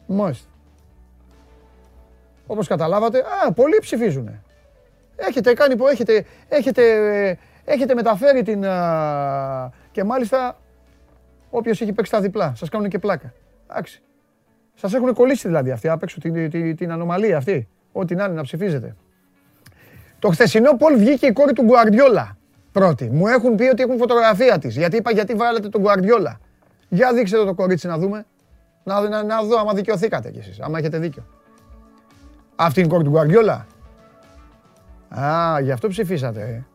μάλιστα. 0.08 0.48
Όπως 2.48 2.68
καταλάβατε, 2.68 3.20
α, 3.46 3.54
πολλοί 3.54 3.78
ψηφίζουν. 3.82 4.30
Έχετε 5.16 5.54
κάνει, 5.54 5.76
έχετε, 5.92 6.26
έχετε 6.50 6.84
έχετε 7.66 7.94
μεταφέρει 7.94 8.44
την... 8.44 8.62
και 9.92 10.04
μάλιστα 10.04 10.58
όποιος 11.50 11.82
έχει 11.82 11.94
παίξει 11.94 12.12
τα 12.12 12.22
διπλά. 12.22 12.54
Σας 12.56 12.70
κάνουν 12.70 12.90
και 12.90 13.00
πλάκα. 13.00 13.34
Εντάξει. 13.70 14.02
Σας 14.74 14.94
έχουν 14.94 15.14
κολλήσει 15.14 15.48
δηλαδή 15.48 15.72
αυτοί 15.72 15.90
απ' 15.90 16.04
έξω 16.04 16.20
την, 16.20 16.50
την, 16.50 16.76
την 16.76 16.92
ανομαλία 16.92 17.38
αυτή. 17.38 17.68
Ό,τι 17.92 18.16
να 18.16 18.24
είναι 18.24 18.34
να 18.34 18.42
ψηφίζετε. 18.42 18.96
Το 20.20 20.30
χθεσινό 20.30 20.78
Πολ 20.78 20.98
βγήκε 20.98 21.26
η 21.26 21.32
κόρη 21.32 21.54
του 21.54 21.64
Γκουαρδιόλα 21.64 22.38
πρώτη. 22.72 23.10
Μου 23.10 23.28
έχουν 23.28 23.56
πει 23.56 23.64
ότι 23.64 23.84
έχουν 23.84 23.98
φωτογραφία 23.98 24.58
της. 24.58 24.78
Γιατί 24.78 24.98
είπα 24.98 25.12
γιατί 25.12 25.34
βάλετε 25.34 25.70
τον 25.70 25.82
Γκουαρδιόλα. 25.82 26.40
Για 26.90 27.14
δείξτε 27.14 27.38
το, 27.38 27.46
το 27.46 27.54
κορίτσι 27.54 27.88
να 27.88 27.98
δούμε. 27.98 28.26
Να, 28.84 29.10
να, 29.10 29.24
να 29.24 29.44
δω 29.44 29.60
άμα 29.60 29.74
δικαιωθήκατε 29.74 30.32
κι 30.32 30.40
εσείς, 30.40 30.60
άμα 30.60 30.80
έχετε 30.80 30.98
δίκιο. 30.98 31.26
Αυτή 32.56 32.80
είναι 32.80 32.88
η 32.88 32.92
κόρη 32.92 33.04
του 33.04 33.10
Γκουαρδιόλα. 33.10 33.66
Α, 35.10 35.60
γι' 35.60 35.72
αυτό 35.72 35.88
ψηφίσατε. 35.88 36.66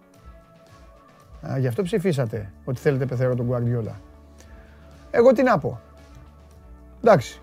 Ε. 1.43 1.53
Α, 1.53 1.59
γι' 1.59 1.67
αυτό 1.67 1.83
ψηφίσατε 1.83 2.51
ότι 2.65 2.81
θέλετε 2.81 3.07
πεθερό 3.07 3.35
τον 3.35 3.49
Guardiola. 3.51 3.93
Εγώ 5.11 5.33
τι 5.33 5.43
να 5.43 5.59
πω. 5.59 5.81
Εντάξει. 7.03 7.41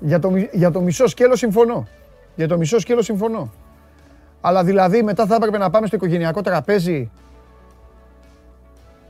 Για 0.00 0.18
το, 0.18 0.32
για 0.52 0.70
το 0.70 0.80
μισό 0.80 1.06
σκέλος 1.06 1.38
συμφωνώ. 1.38 1.86
Για 2.34 2.48
το 2.48 2.56
μισό 2.56 2.78
σκέλος 2.78 3.04
συμφωνώ. 3.04 3.52
Αλλά 4.40 4.64
δηλαδή 4.64 5.02
μετά 5.02 5.26
θα 5.26 5.34
έπρεπε 5.34 5.58
να 5.58 5.70
πάμε 5.70 5.86
στο 5.86 5.96
οικογενειακό 5.96 6.40
τραπέζι 6.40 7.10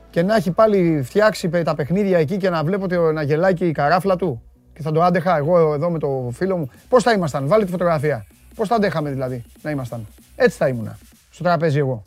και 0.09 0.23
να 0.23 0.35
έχει 0.35 0.51
πάλι 0.51 1.01
φτιάξει 1.03 1.49
τα 1.49 1.75
παιχνίδια 1.75 2.17
εκεί 2.17 2.37
και 2.37 2.49
να 2.49 2.63
βλέπω 2.63 3.11
να 3.11 3.21
γελάει 3.21 3.53
και 3.53 3.67
η 3.67 3.71
καράφλα 3.71 4.15
του. 4.15 4.41
Και 4.73 4.81
θα 4.81 4.91
το 4.91 5.03
άντεχα 5.03 5.37
εγώ 5.37 5.73
εδώ 5.73 5.89
με 5.89 5.99
το 5.99 6.29
φίλο 6.31 6.57
μου. 6.57 6.69
Πώς 6.89 7.03
θα 7.03 7.11
ήμασταν, 7.11 7.47
βάλει 7.47 7.65
τη 7.65 7.71
φωτογραφία. 7.71 8.25
Πώς 8.55 8.67
θα 8.67 8.75
αντέχαμε 8.75 9.09
δηλαδή 9.09 9.43
να 9.61 9.69
ήμασταν. 9.69 10.07
Έτσι 10.35 10.57
θα 10.57 10.67
ήμουνα. 10.67 10.97
Στο 11.29 11.43
τραπέζι 11.43 11.77
εγώ. 11.77 12.03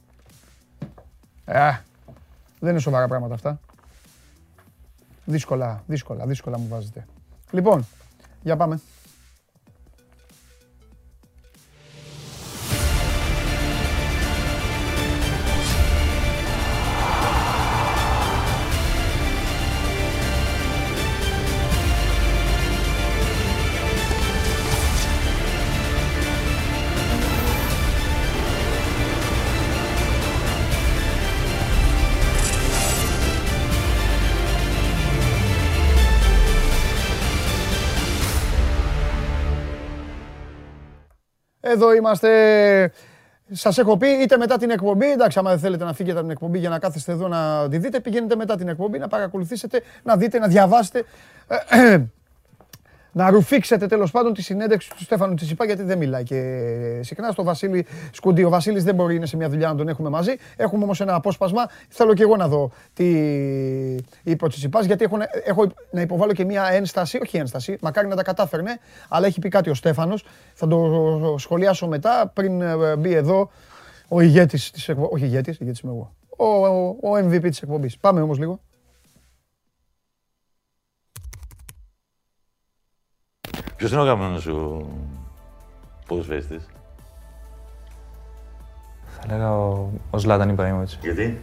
Ε, 1.46 1.70
δεν 2.60 2.70
είναι 2.70 2.78
σοβαρά 2.80 3.08
πράγματα 3.08 3.34
αυτά. 3.34 3.60
Δύσκολα, 5.24 5.82
δύσκολα, 5.86 6.26
δύσκολα 6.26 6.58
μου 6.58 6.68
βάζετε. 6.68 7.06
Λοιπόν, 7.50 7.86
για 8.42 8.56
πάμε. 8.56 8.80
Εδώ 41.68 41.94
είμαστε. 41.94 42.30
Σας 43.50 43.78
έχω 43.78 43.96
πει 43.96 44.08
είτε 44.08 44.36
μετά 44.36 44.56
την 44.56 44.70
εκπομπή. 44.70 45.10
Εντάξει, 45.10 45.38
άμα 45.38 45.50
δεν 45.50 45.58
θέλετε 45.58 45.84
να 45.84 45.92
φύγετε 45.92 46.12
από 46.18 46.22
την 46.22 46.30
εκπομπή 46.30 46.58
για 46.58 46.68
να 46.68 46.78
κάθεστε 46.78 47.12
εδώ 47.12 47.28
να 47.28 47.68
τη 47.68 47.78
δείτε, 47.78 48.00
πηγαίνετε 48.00 48.36
μετά 48.36 48.56
την 48.56 48.68
εκπομπή 48.68 48.98
να 48.98 49.08
παρακολουθήσετε, 49.08 49.82
να 50.02 50.16
δείτε, 50.16 50.38
να 50.38 50.46
διαβάσετε 50.46 51.04
να 53.16 53.30
ρουφήξετε 53.30 53.86
τέλος 53.86 54.10
πάντων 54.10 54.34
τη 54.34 54.42
συνέντευξη 54.42 54.90
του 54.90 55.02
Στέφανου 55.02 55.34
Τσιπά, 55.34 55.64
γιατί 55.64 55.82
δεν 55.82 55.98
μιλάει 55.98 56.22
και 56.22 56.40
συχνά 57.02 57.30
στο 57.30 57.42
Βασίλη 57.42 57.86
Σκουντή. 58.12 58.44
Ο 58.44 58.48
Βασίλης 58.48 58.84
δεν 58.84 58.94
μπορεί, 58.94 59.14
είναι 59.14 59.26
σε 59.26 59.36
μια 59.36 59.48
δουλειά 59.48 59.68
να 59.68 59.74
τον 59.74 59.88
έχουμε 59.88 60.08
μαζί. 60.08 60.32
Έχουμε 60.56 60.84
όμως 60.84 61.00
ένα 61.00 61.14
απόσπασμα. 61.14 61.68
Θέλω 61.88 62.14
και 62.14 62.22
εγώ 62.22 62.36
να 62.36 62.48
δω 62.48 62.70
τι 62.92 63.04
είπε 64.22 64.44
ο 64.44 64.48
Τσιπά, 64.48 64.82
γιατί 64.82 65.04
έχω, 65.04 65.16
έχω 65.44 65.66
να 65.90 66.00
υποβάλω 66.00 66.32
και 66.32 66.44
μια 66.44 66.68
ένσταση, 66.72 67.18
όχι 67.22 67.36
ένσταση, 67.36 67.76
μακάρι 67.80 68.08
να 68.08 68.16
τα 68.16 68.22
κατάφερνε, 68.22 68.78
αλλά 69.08 69.26
έχει 69.26 69.40
πει 69.40 69.48
κάτι 69.48 69.70
ο 69.70 69.74
Στέφανος. 69.74 70.24
Θα 70.54 70.66
το 70.66 71.34
σχολιάσω 71.38 71.86
μετά, 71.86 72.30
πριν 72.34 72.60
ε, 72.60 72.96
μπει 72.96 73.14
εδώ 73.14 73.50
ο 74.08 74.20
ηγέτης 74.20 74.70
της 74.70 74.88
εκπομπή. 74.88 75.08
Όχι 75.12 75.24
ηγέτης, 75.24 75.58
ηγέτης 75.58 75.80
είμαι 75.80 75.92
εγώ. 75.92 76.14
Ο, 76.36 76.66
ο, 76.66 76.96
ο 77.10 77.16
MVP 77.16 77.42
της 77.42 77.62
εκπομπής. 77.62 77.98
Πάμε 77.98 78.20
όμως 78.20 78.38
λίγο. 78.38 78.60
Ποιος 83.76 83.90
είναι 83.90 84.00
ο 84.00 84.02
αγαπημένος 84.02 84.42
σου 84.42 84.86
ποδοσφαιριστής; 86.06 86.66
Θα 89.06 89.20
έλεγα 89.24 89.58
ο, 89.58 89.88
ο 90.10 90.18
Ζλάταν 90.18 90.48
Ιμπραήμοβιτς. 90.48 90.98
Γιατί; 91.02 91.38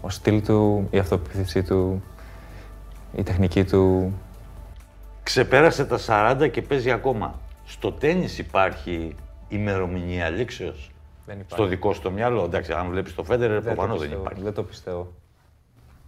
Ο 0.00 0.10
στυλ 0.10 0.42
του, 0.42 0.88
η 0.90 0.98
αυτοπεποίθησή 0.98 1.62
του, 1.62 2.02
η 3.16 3.22
τεχνική 3.22 3.64
του. 3.64 4.12
Ξεπέρασε 5.22 5.84
τα 5.84 5.98
40 6.06 6.50
και 6.50 6.62
παίζει 6.62 6.90
ακόμα. 6.90 7.34
Στο 7.64 7.92
τέννις 7.92 8.38
υπάρχει 8.38 9.14
ημερομηνία 9.48 10.28
λήξεως; 10.28 10.90
Δεν 11.26 11.34
υπάρχει. 11.34 11.54
Στο 11.54 11.66
δικό 11.66 11.92
σου 11.92 12.00
το 12.00 12.10
μυαλό; 12.10 12.44
Εντάξει, 12.44 12.72
αν 12.72 12.88
βλέπεις 12.90 13.14
το 13.14 13.24
Φέντερ, 13.24 13.60
προφανώς 13.60 14.00
δεν 14.00 14.10
υπάρχει. 14.10 14.42
Δεν 14.42 14.54
το 14.54 14.62
πιστεύω. 14.62 15.12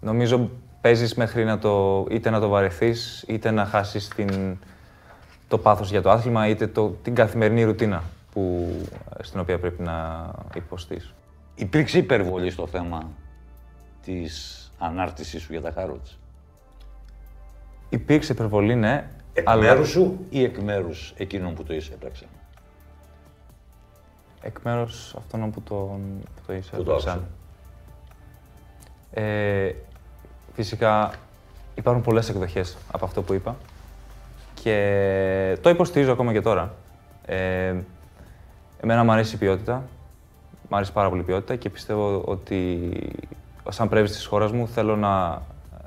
Νομίζω 0.00 0.50
παίζεις 0.80 1.14
μέχρι 1.14 1.44
να 1.44 1.58
το, 1.58 2.06
είτε 2.10 2.30
να 2.30 2.40
το 2.40 2.48
βαρεθείς, 2.48 3.24
είτε 3.28 3.50
να 3.50 3.64
χάσεις 3.64 4.08
το 5.54 5.60
πάθος 5.60 5.90
για 5.90 6.02
το 6.02 6.10
άθλημα, 6.10 6.48
είτε 6.48 6.66
το, 6.66 6.88
την 7.02 7.14
καθημερινή 7.14 7.64
ρουτίνα 7.64 8.02
που, 8.32 8.72
στην 9.20 9.40
οποία 9.40 9.58
πρέπει 9.58 9.82
να 9.82 10.30
υποστείς. 10.54 11.14
Υπήρξε 11.54 11.98
υπερβολή 11.98 12.50
στο 12.50 12.66
θέμα 12.66 13.10
της 14.04 14.72
ανάρτησής 14.78 15.42
σου 15.42 15.52
για 15.52 15.60
τα 15.60 15.72
Χάροτς; 15.74 16.18
Υπήρξε 17.88 18.32
υπερβολή, 18.32 18.74
ναι. 18.74 19.10
Εκ 19.32 19.48
αλλά... 19.48 19.62
μέρους 19.62 19.88
σου 19.88 20.26
ή 20.30 20.42
εκ 20.42 20.58
μέρους 20.58 21.14
εκείνων 21.16 21.54
που 21.54 21.64
το 21.64 21.74
είσαι 21.74 21.92
έπραξαν. 21.92 22.28
Εκ 24.40 24.56
μέρους 24.62 25.14
αυτών 25.14 25.50
που, 25.50 25.60
τον, 25.60 26.00
που 26.34 26.42
το 26.46 26.52
είσαι 26.52 26.76
έπραξαν. 26.76 27.26
Ε, 29.10 29.72
φυσικά 30.52 31.12
υπάρχουν 31.74 32.02
πολλές 32.02 32.28
εκδοχές 32.28 32.76
από 32.92 33.04
αυτό 33.04 33.22
που 33.22 33.32
είπα 33.32 33.56
και 34.64 35.56
το 35.60 35.68
υποστηρίζω 35.70 36.12
ακόμα 36.12 36.32
και 36.32 36.40
τώρα. 36.40 36.74
Ε, 37.26 37.74
εμένα 38.80 39.04
μου 39.04 39.12
αρέσει 39.12 39.34
η 39.34 39.38
ποιότητα, 39.38 39.82
μου 40.68 40.76
αρέσει 40.76 40.92
πάρα 40.92 41.08
πολύ 41.08 41.20
η 41.20 41.24
ποιότητα 41.24 41.56
και 41.56 41.70
πιστεύω 41.70 42.22
ότι 42.24 42.90
σαν 43.68 43.88
πρέπει 43.88 44.08
της 44.08 44.26
χώρας 44.26 44.52
μου 44.52 44.68
θέλω 44.68 44.96
να, 44.96 45.42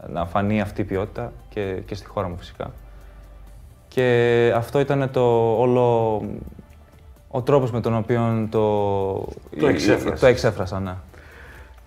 να 0.07 0.25
φανεί 0.25 0.61
αυτή 0.61 0.82
η 0.82 0.84
ποιότητα 0.84 1.32
και, 1.49 1.82
και 1.86 1.95
στη 1.95 2.07
χώρα 2.07 2.28
μου 2.28 2.38
φυσικά. 2.38 2.71
Και 3.88 4.51
αυτό 4.55 4.80
ήταν 4.80 5.09
το 5.11 5.55
όλο 5.59 6.21
ο 7.28 7.41
τρόπος 7.41 7.71
με 7.71 7.82
τον 7.82 7.95
οποίο 7.95 8.47
το, 8.49 9.13
το, 9.59 9.67
εξέφρασα. 9.67 10.19
το 10.19 10.25
εξέφρασα. 10.25 10.80
Ναι. 10.80 10.95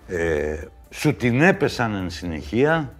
Ε, 0.07 0.67
σου 0.89 1.15
την 1.15 1.41
έπεσαν 1.41 1.95
εν 1.95 2.09
συνεχεία 2.09 2.93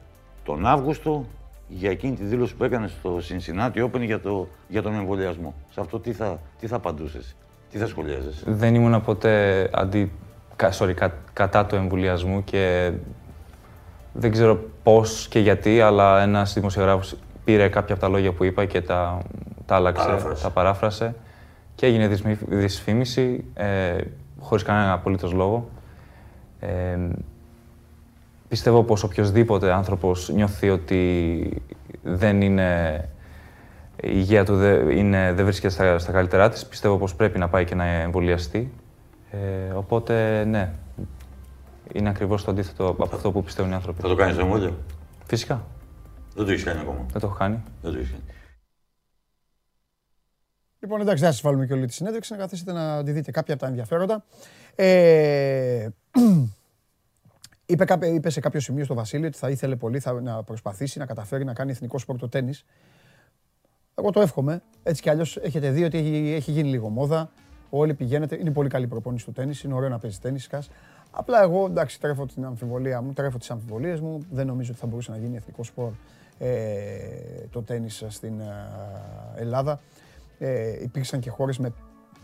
τον 0.44 0.66
Αύγουστο 0.66 1.26
για 1.74 1.90
εκείνη 1.90 2.16
τη 2.16 2.24
δήλωση 2.24 2.56
που 2.56 2.64
έκανες 2.64 2.92
στο 2.92 3.20
Cincinnati 3.30 3.84
Open 3.86 4.02
για, 4.02 4.20
το, 4.20 4.48
για 4.68 4.82
τον 4.82 4.94
εμβολιασμό. 4.94 5.54
Σε 5.74 5.82
αυτό 5.82 6.00
τι 6.00 6.14
θα, 6.14 6.40
τι 6.60 6.68
θα 6.68 6.76
απαντούσες, 6.76 7.36
τι 7.70 7.78
θα 7.78 7.88
σχολιάζεσαι; 7.88 8.44
Δεν 8.46 8.76
ήμουν 8.76 9.02
ποτέ 9.02 9.70
αντί, 9.74 10.12
sorry, 10.80 10.94
κα, 10.94 11.14
κατά 11.34 11.66
του 11.66 11.76
εμβολιασμού 11.76 12.44
και 12.44 12.92
δεν 14.14 14.32
ξέρω 14.32 14.60
πώς 14.84 15.28
και 15.28 15.40
γιατί, 15.40 15.82
αλλά 15.82 16.22
ένας 16.22 16.54
δημοσιογράφος 16.54 17.16
πήρε 17.44 17.68
κάποια 17.68 17.94
από 17.94 18.04
τα 18.04 18.10
λόγια 18.10 18.32
που 18.32 18.44
είπα 18.44 18.66
και 18.66 18.82
τα, 18.82 19.22
τα 19.66 19.76
άλλαξε, 19.76 20.06
παράφρασε. 20.06 20.44
τα 20.44 20.50
παράφρασε 20.50 21.16
και 21.76 21.86
έγινε 21.86 22.08
δυσφήμιση 22.48 23.46
ε, 23.54 23.98
χωρίς 24.40 24.64
κανένα 24.64 24.94
απολύτως 24.94 25.32
λόγο. 25.32 25.70
Ε, 26.60 26.98
πιστεύω 28.52 28.84
πως 28.84 29.04
οποιοδήποτε 29.04 29.72
άνθρωπος 29.72 30.30
νιώθει 30.30 30.70
ότι 30.70 31.64
δεν 32.04 32.42
είναι 32.42 33.10
η 33.96 34.10
υγεία 34.14 34.46
του 34.46 34.56
δεν, 34.56 34.90
είναι, 34.90 35.34
δεν 35.34 35.46
βρίσκεται 35.46 35.74
στα, 35.74 36.00
στα 36.00 36.12
καλύτερά 36.12 36.50
της, 36.50 36.66
πιστεύω 36.66 36.98
πως 36.98 37.16
πρέπει 37.16 37.40
να 37.40 37.50
πάει 37.50 37.66
και 37.66 37.76
να 37.76 37.86
εμβολιαστεί. 37.86 38.74
Ε, 39.32 39.74
οπότε, 39.74 40.44
ναι, 40.46 40.74
είναι 41.94 42.10
ακριβώς 42.10 42.44
το 42.44 42.52
αντίθετο 42.52 42.88
από 42.88 43.16
αυτό 43.16 43.32
που 43.32 43.44
πιστεύουν 43.44 43.72
οι 43.72 43.74
άνθρωποι. 43.76 44.02
Θα 44.02 44.08
το 44.08 44.16
κάνεις 44.16 44.36
το 44.36 44.42
εμβόλιο; 44.42 44.78
Φυσικά. 45.26 45.68
Δεν 46.36 46.46
το 46.46 46.52
έχεις 46.52 46.64
κάνει 46.64 46.80
ακόμα. 46.80 47.06
Δεν 47.12 47.22
το 47.22 47.28
έχω 47.28 47.36
κάνει. 47.36 47.64
Δεν 47.82 47.92
το 47.92 47.98
έχεις 47.98 48.12
κάνει. 48.12 48.24
Λοιπόν, 50.80 51.02
εντάξει, 51.02 51.20
δεν 51.20 51.30
θα 51.30 51.36
σας 51.36 51.42
βάλουμε 51.42 51.66
και 51.66 51.74
όλη 51.74 51.86
τη 51.86 51.94
συνέντευξη, 51.94 52.32
να 52.32 52.38
καθίσετε 52.38 52.72
να 52.72 53.04
τη 53.04 53.12
δείτε 53.12 53.32
κάποια 53.32 53.54
από 53.54 53.64
τα 53.64 53.70
ενδιαφέροντα. 53.70 54.24
Ε, 54.76 55.88
είπε, 57.72 58.08
είπε 58.08 58.30
σε 58.30 58.40
κάποιο 58.40 58.60
σημείο 58.60 58.86
στο 58.86 58.94
Βασίλειο 58.94 59.28
ότι 59.28 59.38
θα 59.38 59.50
ήθελε 59.50 59.76
πολύ 59.76 60.00
θα, 60.00 60.22
να 60.22 60.44
προσπαθήσει 60.44 61.00
να 61.00 61.06
καταφέρει 61.06 61.44
να 61.44 61.54
κάνει 61.54 61.72
εθνικό 61.72 61.98
σπορ 61.98 62.18
το 62.18 62.30
τέννις. 62.30 62.66
Εγώ 63.96 64.12
το 64.12 64.22
εύχομαι. 64.22 64.62
Έτσι 64.84 65.02
κι 65.02 65.10
αλλιώς 65.10 65.38
έχετε 65.38 65.70
δει 65.70 65.84
ότι 65.84 65.98
έχει, 65.98 66.34
έχει 66.36 66.52
γίνει 66.52 66.70
λίγο 66.70 66.90
μόδα. 66.90 67.32
Όλοι 67.70 67.94
πηγαίνετε. 67.94 68.38
Είναι 68.40 68.52
πολύ 68.52 68.70
καλή 68.70 68.88
προπόνηση 68.88 69.26
του 69.26 69.32
τέννις. 69.32 69.64
Είναι 69.64 69.74
ωραίο 69.74 69.90
να 69.90 70.00
παίζει 70.00 70.20
τέννις. 70.20 70.50
Απλά 71.12 71.42
εγώ 71.42 71.66
εντάξει, 71.66 72.00
τρέφω 72.00 72.26
την 72.26 72.46
αμφιβολία 72.46 73.02
μου, 73.02 73.14
τρέφω 73.14 73.38
τις 73.38 73.52
αμφιβολίες 73.52 74.00
μου. 74.00 74.26
Δεν 74.32 74.48
νομίζω 74.48 74.72
ότι 74.72 74.80
θα 74.80 74.88
μπορούσε 74.88 75.12
να 75.12 75.18
γίνει 75.18 75.36
εθνικό 75.36 75.64
σπορ 75.64 75.92
ε, 76.38 76.58
το 77.50 77.62
τέννις 77.62 78.06
στην 78.08 78.40
ε, 78.40 78.46
Ελλάδα. 79.36 79.80
Ε, 80.40 80.84
υπήρξαν 80.84 81.20
και 81.20 81.30
χώρες 81.30 81.58
με 81.58 81.74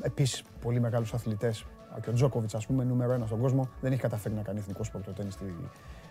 επίσης 0.02 0.44
πολύ 0.62 0.80
μεγάλους 0.80 1.14
αθλητές. 1.14 1.66
Και 2.02 2.10
ο 2.10 2.14
Τζόκοβιτς, 2.14 2.56
ας 2.56 2.66
πούμε, 2.66 2.84
νούμερο 2.84 3.14
ένα 3.14 3.26
στον 3.26 3.40
κόσμο, 3.40 3.70
δεν 3.82 3.92
έχει 3.92 4.02
καταφέρει 4.02 4.36
να 4.36 4.42
κάνει 4.42 4.60
εθνικό 4.60 4.84
σπορ 4.84 5.02
το 5.02 5.12
τέννη 5.12 5.32
στη, 5.32 5.56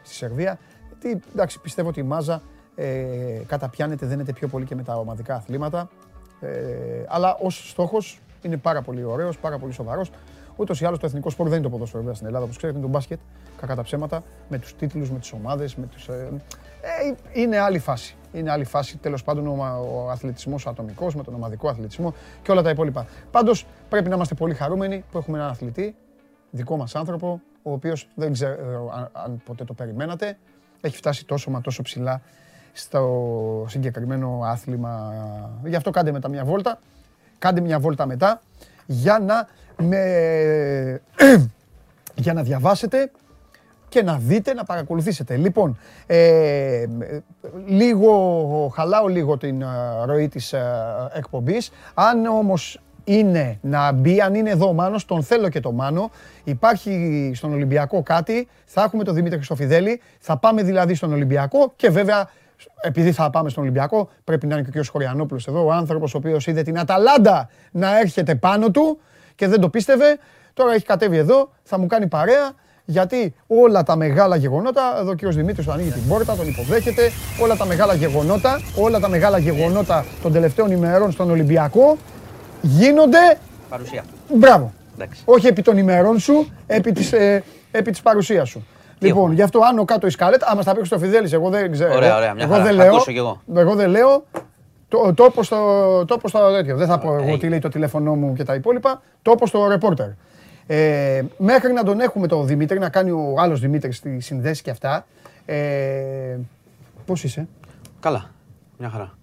στη 0.02 0.14
Σερβία. 0.14 0.58
Τι, 0.98 1.14
εντάξει, 1.32 1.60
πιστεύω 1.60 1.88
ότι 1.88 2.00
η 2.00 2.02
μάζα 2.02 2.42
ε, 2.74 3.40
καταπιάνεται, 3.46 4.06
δένεται 4.06 4.32
πιο 4.32 4.48
πολύ 4.48 4.64
και 4.64 4.74
με 4.74 4.82
τα 4.82 4.96
ομαδικά 4.96 5.34
αθλήματα. 5.34 5.88
Ε, 6.40 7.04
αλλά 7.08 7.36
ως 7.40 7.70
στόχος 7.70 8.20
είναι 8.42 8.56
πάρα 8.56 8.82
πολύ 8.82 9.04
ωραίος, 9.04 9.38
πάρα 9.38 9.58
πολύ 9.58 9.72
σοβαρός. 9.72 10.10
Ούτως 10.56 10.80
ή 10.80 10.84
άλλως 10.84 10.98
το 10.98 11.06
εθνικό 11.06 11.30
σπορ 11.30 11.48
δεν 11.48 11.58
είναι 11.58 11.64
το 11.64 11.72
ποδόσφαιρο 11.72 12.14
στην 12.14 12.26
Ελλάδα, 12.26 12.44
όπως 12.44 12.56
ξέρετε, 12.56 12.78
είναι 12.78 12.86
το 12.86 12.92
μπάσκετ. 12.92 13.18
Κακά 13.60 13.74
τα 13.74 13.82
ψέματα, 13.82 14.22
με 14.48 14.58
τους 14.58 14.76
τίτλους, 14.76 15.10
με 15.10 15.18
τις 15.18 15.32
ομάδες. 15.32 15.74
Με 15.74 15.86
τους, 15.86 16.08
ε, 16.08 16.28
ε, 16.80 17.40
είναι 17.40 17.58
άλλη 17.58 17.78
φάση. 17.78 18.16
Είναι 18.32 18.50
άλλη 18.50 18.64
φάση 18.64 18.96
τέλος 18.96 19.24
πάντων 19.24 19.46
ο, 19.46 19.78
ο 19.94 20.10
αθλητισμός 20.10 20.66
ατομικός 20.66 21.14
με 21.14 21.22
τον 21.22 21.34
ομαδικό 21.34 21.68
αθλητισμό 21.68 22.14
και 22.42 22.50
όλα 22.50 22.62
τα 22.62 22.70
υπόλοιπα. 22.70 23.06
Πάντως 23.30 23.66
πρέπει 23.88 24.08
να 24.08 24.14
είμαστε 24.14 24.34
πολύ 24.34 24.54
χαρούμενοι 24.54 25.04
που 25.10 25.18
έχουμε 25.18 25.38
έναν 25.38 25.50
αθλητή, 25.50 25.94
δικό 26.50 26.76
μας 26.76 26.94
άνθρωπο, 26.94 27.40
ο 27.62 27.72
οποίος 27.72 28.08
δεν 28.14 28.32
ξέρω 28.32 28.90
αν, 28.94 29.08
αν 29.12 29.42
ποτέ 29.44 29.64
το 29.64 29.72
περιμένατε. 29.72 30.38
Έχει 30.80 30.96
φτάσει 30.96 31.26
τόσο 31.26 31.50
μα 31.50 31.60
τόσο 31.60 31.82
ψηλά 31.82 32.20
στο 32.72 33.64
συγκεκριμένο 33.68 34.40
άθλημα. 34.44 35.12
Γι' 35.64 35.76
αυτό 35.76 35.90
κάντε 35.90 36.12
μετά 36.12 36.28
μια 36.28 36.44
βόλτα. 36.44 36.78
Κάντε 37.38 37.60
μια 37.60 37.78
βόλτα 37.78 38.06
μετά 38.06 38.40
για 38.86 39.18
να, 39.18 39.48
με... 39.76 41.00
για 42.14 42.32
να 42.32 42.42
διαβάσετε 42.42 43.10
και 43.88 44.02
να 44.02 44.16
δείτε, 44.18 44.54
να 44.54 44.64
παρακολουθήσετε. 44.64 45.36
Λοιπόν, 45.36 45.78
ε, 46.06 46.84
λίγο, 47.66 48.72
χαλάω 48.74 49.06
λίγο 49.06 49.36
την 49.36 49.62
ε, 49.62 49.66
ροή 50.04 50.28
της 50.28 50.52
ε, 50.52 50.62
εκπομπής. 51.12 51.70
Αν 51.94 52.26
όμως 52.26 52.80
είναι 53.04 53.58
να 53.62 53.92
μπει, 53.92 54.20
αν 54.20 54.34
είναι 54.34 54.50
εδώ 54.50 54.68
ο 54.68 54.72
Μάνος, 54.72 55.04
τον 55.04 55.22
θέλω 55.22 55.48
και 55.48 55.60
το 55.60 55.72
Μάνο. 55.72 56.10
Υπάρχει 56.44 57.30
στον 57.34 57.52
Ολυμπιακό 57.52 58.02
κάτι, 58.02 58.48
θα 58.64 58.82
έχουμε 58.82 59.04
τον 59.04 59.14
Δημήτρη 59.14 59.36
Χρυστοφιδέλη, 59.36 60.00
θα 60.18 60.36
πάμε 60.36 60.62
δηλαδή 60.62 60.94
στον 60.94 61.12
Ολυμπιακό 61.12 61.72
και 61.76 61.90
βέβαια 61.90 62.28
επειδή 62.80 63.12
θα 63.12 63.30
πάμε 63.30 63.48
στον 63.48 63.62
Ολυμπιακό, 63.62 64.08
πρέπει 64.24 64.46
να 64.46 64.56
είναι 64.56 64.68
και 64.70 64.78
ο 64.78 64.82
κ. 64.82 64.86
Χωριανόπουλος 64.86 65.46
εδώ, 65.46 65.64
ο 65.64 65.72
άνθρωπος 65.72 66.14
ο 66.14 66.18
οποίος 66.18 66.46
είδε 66.46 66.62
την 66.62 66.78
Αταλάντα 66.78 67.48
να 67.70 67.98
έρχεται 67.98 68.34
πάνω 68.34 68.70
του 68.70 69.00
και 69.36 69.48
δεν 69.48 69.60
το 69.60 69.68
πίστευε. 69.68 70.18
Τώρα 70.54 70.72
έχει 70.74 70.84
κατέβει 70.84 71.16
εδώ, 71.16 71.50
θα 71.62 71.78
μου 71.78 71.86
κάνει 71.86 72.06
παρέα 72.06 72.52
γιατί 72.84 73.34
όλα 73.46 73.82
τα 73.82 73.96
μεγάλα 73.96 74.36
γεγονότα, 74.36 74.98
εδώ 75.00 75.10
ο 75.10 75.14
κ. 75.14 75.26
Δημήτρης 75.26 75.68
ανοίγει 75.68 75.90
την 75.90 76.08
πόρτα, 76.08 76.34
τον 76.36 76.48
υποδέχεται, 76.48 77.10
όλα 77.42 77.56
τα 77.56 77.66
μεγάλα 77.66 77.94
γεγονότα, 77.94 78.60
όλα 78.76 79.00
τα 79.00 79.08
μεγάλα 79.08 79.38
γεγονότα 79.38 80.04
των 80.22 80.32
τελευταίων 80.32 80.70
ημερών 80.70 81.12
στον 81.12 81.30
Ολυμπιακό 81.30 81.96
γίνονται... 82.62 83.38
Παρουσία. 83.68 84.04
Μπράβο. 84.34 84.72
Όχι 85.24 85.46
επί 85.46 85.62
των 85.62 85.78
ημερών 85.78 86.18
σου, 86.18 86.48
επί 86.66 86.92
της, 86.92 87.12
ε, 87.12 87.42
επί 87.70 87.90
της 87.90 88.00
παρουσίας 88.02 88.48
σου. 88.48 88.66
Λοιπόν, 88.98 89.32
γι' 89.32 89.42
αυτό 89.42 89.60
άνω 89.62 89.84
κάτω 89.84 90.06
η 90.06 90.10
σκάλετ, 90.10 90.42
άμα 90.44 90.62
στα 90.62 90.74
πει 90.74 90.88
το 90.88 90.98
Φιδέλης, 90.98 91.32
εγώ 91.32 91.48
δεν 91.48 91.72
ξέρω. 91.72 91.94
Ωραία, 91.94 92.16
ωραία, 92.16 92.34
μια 92.34 92.44
εγώ 92.44 92.52
χαρά. 92.52 92.64
δεν 92.64 92.74
λέω, 92.74 92.86
Ακούσω 92.86 93.12
κι 93.12 93.18
εγώ. 93.18 93.42
εγώ 93.56 93.74
δεν 93.74 93.88
λέω, 93.90 94.24
το, 94.88 95.14
το 95.14 95.24
όπως 95.24 95.48
το, 95.48 95.56
το, 96.04 96.14
όπως 96.14 96.32
το 96.32 96.52
τέτοιο. 96.52 96.76
Δεν 96.76 96.86
θα 96.86 96.98
πω 96.98 97.14
εγώ 97.14 97.38
τι 97.38 97.48
λέει 97.48 97.58
το 97.58 97.68
τηλέφωνό 97.68 98.14
μου 98.14 98.32
και 98.32 98.44
τα 98.44 98.54
υπόλοιπα. 98.54 99.02
Το 99.22 99.30
όπως 99.30 99.50
το 99.50 99.68
ρεπόρτερ. 99.68 100.08
Ε, 100.66 101.22
μέχρι 101.38 101.72
να 101.72 101.82
τον 101.82 102.00
έχουμε 102.00 102.26
το 102.26 102.42
Δημήτρη, 102.42 102.78
να 102.78 102.88
κάνει 102.88 103.10
ο 103.10 103.34
άλλος 103.38 103.60
Δημήτρης 103.60 104.00
τη 104.00 104.20
συνδέση 104.20 104.62
και 104.62 104.70
αυτά. 104.70 105.06
Ε, 105.46 106.36
πώς 107.06 107.24
είσαι; 107.24 107.48
Καλά, 108.00 108.30
μια 108.78 108.88
χαρά. 108.88 109.14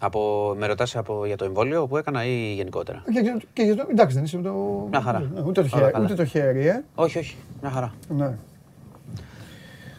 Από, 0.00 0.54
με 0.58 0.66
ρωτάς 0.66 0.96
από, 0.96 1.26
για 1.26 1.36
το 1.36 1.44
εμβόλιο 1.44 1.86
που 1.86 1.96
έκανα 1.96 2.24
ή 2.24 2.52
γενικότερα; 2.54 3.02
Και, 3.12 3.20
και, 3.20 3.46
και, 3.52 3.84
εντάξει, 3.90 4.14
δεν 4.14 4.24
είσαι 4.24 4.38
το... 4.38 4.52
Μια 4.90 5.00
χαρά. 5.00 5.30
Ούτε 5.44 5.62
το, 5.62 5.68
χέρι, 5.68 5.92
ούτε 6.00 6.14
το 6.14 6.24
χέρι, 6.24 6.66
ε. 6.66 6.84
Όχι, 6.94 7.18
όχι, 7.18 7.36
μια 7.60 7.70
χαρά. 7.70 7.94
Ναι. 8.08 8.34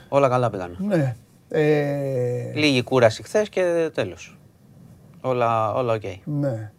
Όλα 0.10 0.30
καλά 0.30 0.50
πήγαν. 0.50 0.78
Ναι. 0.80 1.16
Ε... 1.50 2.52
Λίγη 2.54 2.84
κούραση 2.84 3.24
χθες 3.24 3.50
και 3.50 3.90
τέλος. 3.94 4.39
Όλα, 5.22 5.74
όλα 5.74 5.94
οκ. 5.94 6.02
Ναι. 6.26 6.72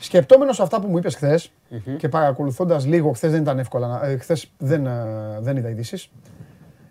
Σκεπτόμενος 0.00 0.60
αυτά 0.60 0.80
που 0.80 0.88
μου 0.88 0.98
είπες 0.98 1.14
χθες, 1.14 1.52
και 1.98 2.08
παρακολουθώντας 2.08 2.86
λίγο, 2.86 3.12
χθες 3.12 3.30
δεν 3.30 3.42
ήταν 3.42 3.58
εύκολα, 3.58 4.04
ε, 4.04 4.16
χθες 4.16 4.52
δεν, 4.58 4.86
ε, 4.86 5.38
δεν 5.40 5.56
είδα 5.56 5.68
ειδήσεις. 5.68 6.10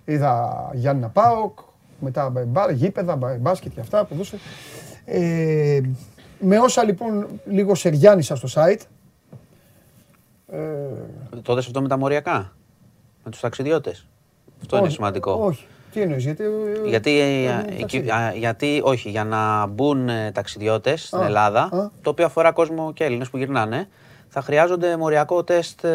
Είδα 0.06 0.70
Γιάννη 0.74 1.10
Πάοκ, 1.14 1.60
μετά 2.00 2.30
μπα, 2.48 2.72
γήπεδα, 2.72 3.16
μπάσκετ 3.40 3.74
και 3.74 3.80
αυτά 3.80 4.06
που 4.06 4.16
δούσε. 4.16 4.38
Ε, 5.06 5.82
με 6.40 6.60
όσα 6.60 6.84
λοιπόν 6.84 7.28
λίγο 7.46 7.76
σεριάνισα 7.76 8.36
στο 8.36 8.48
site. 8.54 8.82
Ε, 10.48 10.60
το 11.42 11.54
αυτό 11.54 11.82
με 11.82 11.88
τα 11.88 11.98
μοριακά, 11.98 12.56
με 13.24 13.32
τους 13.32 13.40
ταξιδιώτες. 13.40 14.08
Αυτό 14.62 14.78
είναι 14.78 14.90
σημαντικό. 14.90 15.32
Όχι. 15.32 15.66
Τι 15.96 16.02
εννοείς, 16.02 16.24
γιατί... 16.24 16.44
Γιατί, 16.86 17.20
ε, 17.20 18.38
γιατί, 18.38 18.82
όχι, 18.84 19.10
για 19.10 19.24
να 19.24 19.66
μπουν 19.66 20.10
ε, 20.10 20.32
ταξιδιώτες 20.32 21.06
στην 21.06 21.22
Ελλάδα, 21.22 21.92
το 22.02 22.10
οποίο 22.10 22.26
αφορά 22.26 22.52
κόσμο 22.52 22.94
και 22.94 23.04
Έλληνες 23.04 23.30
που 23.30 23.38
γυρνάνε, 23.38 23.88
θα 24.28 24.42
χρειάζονται 24.42 24.98
μοριακό 24.98 25.44
τεστ 25.44 25.86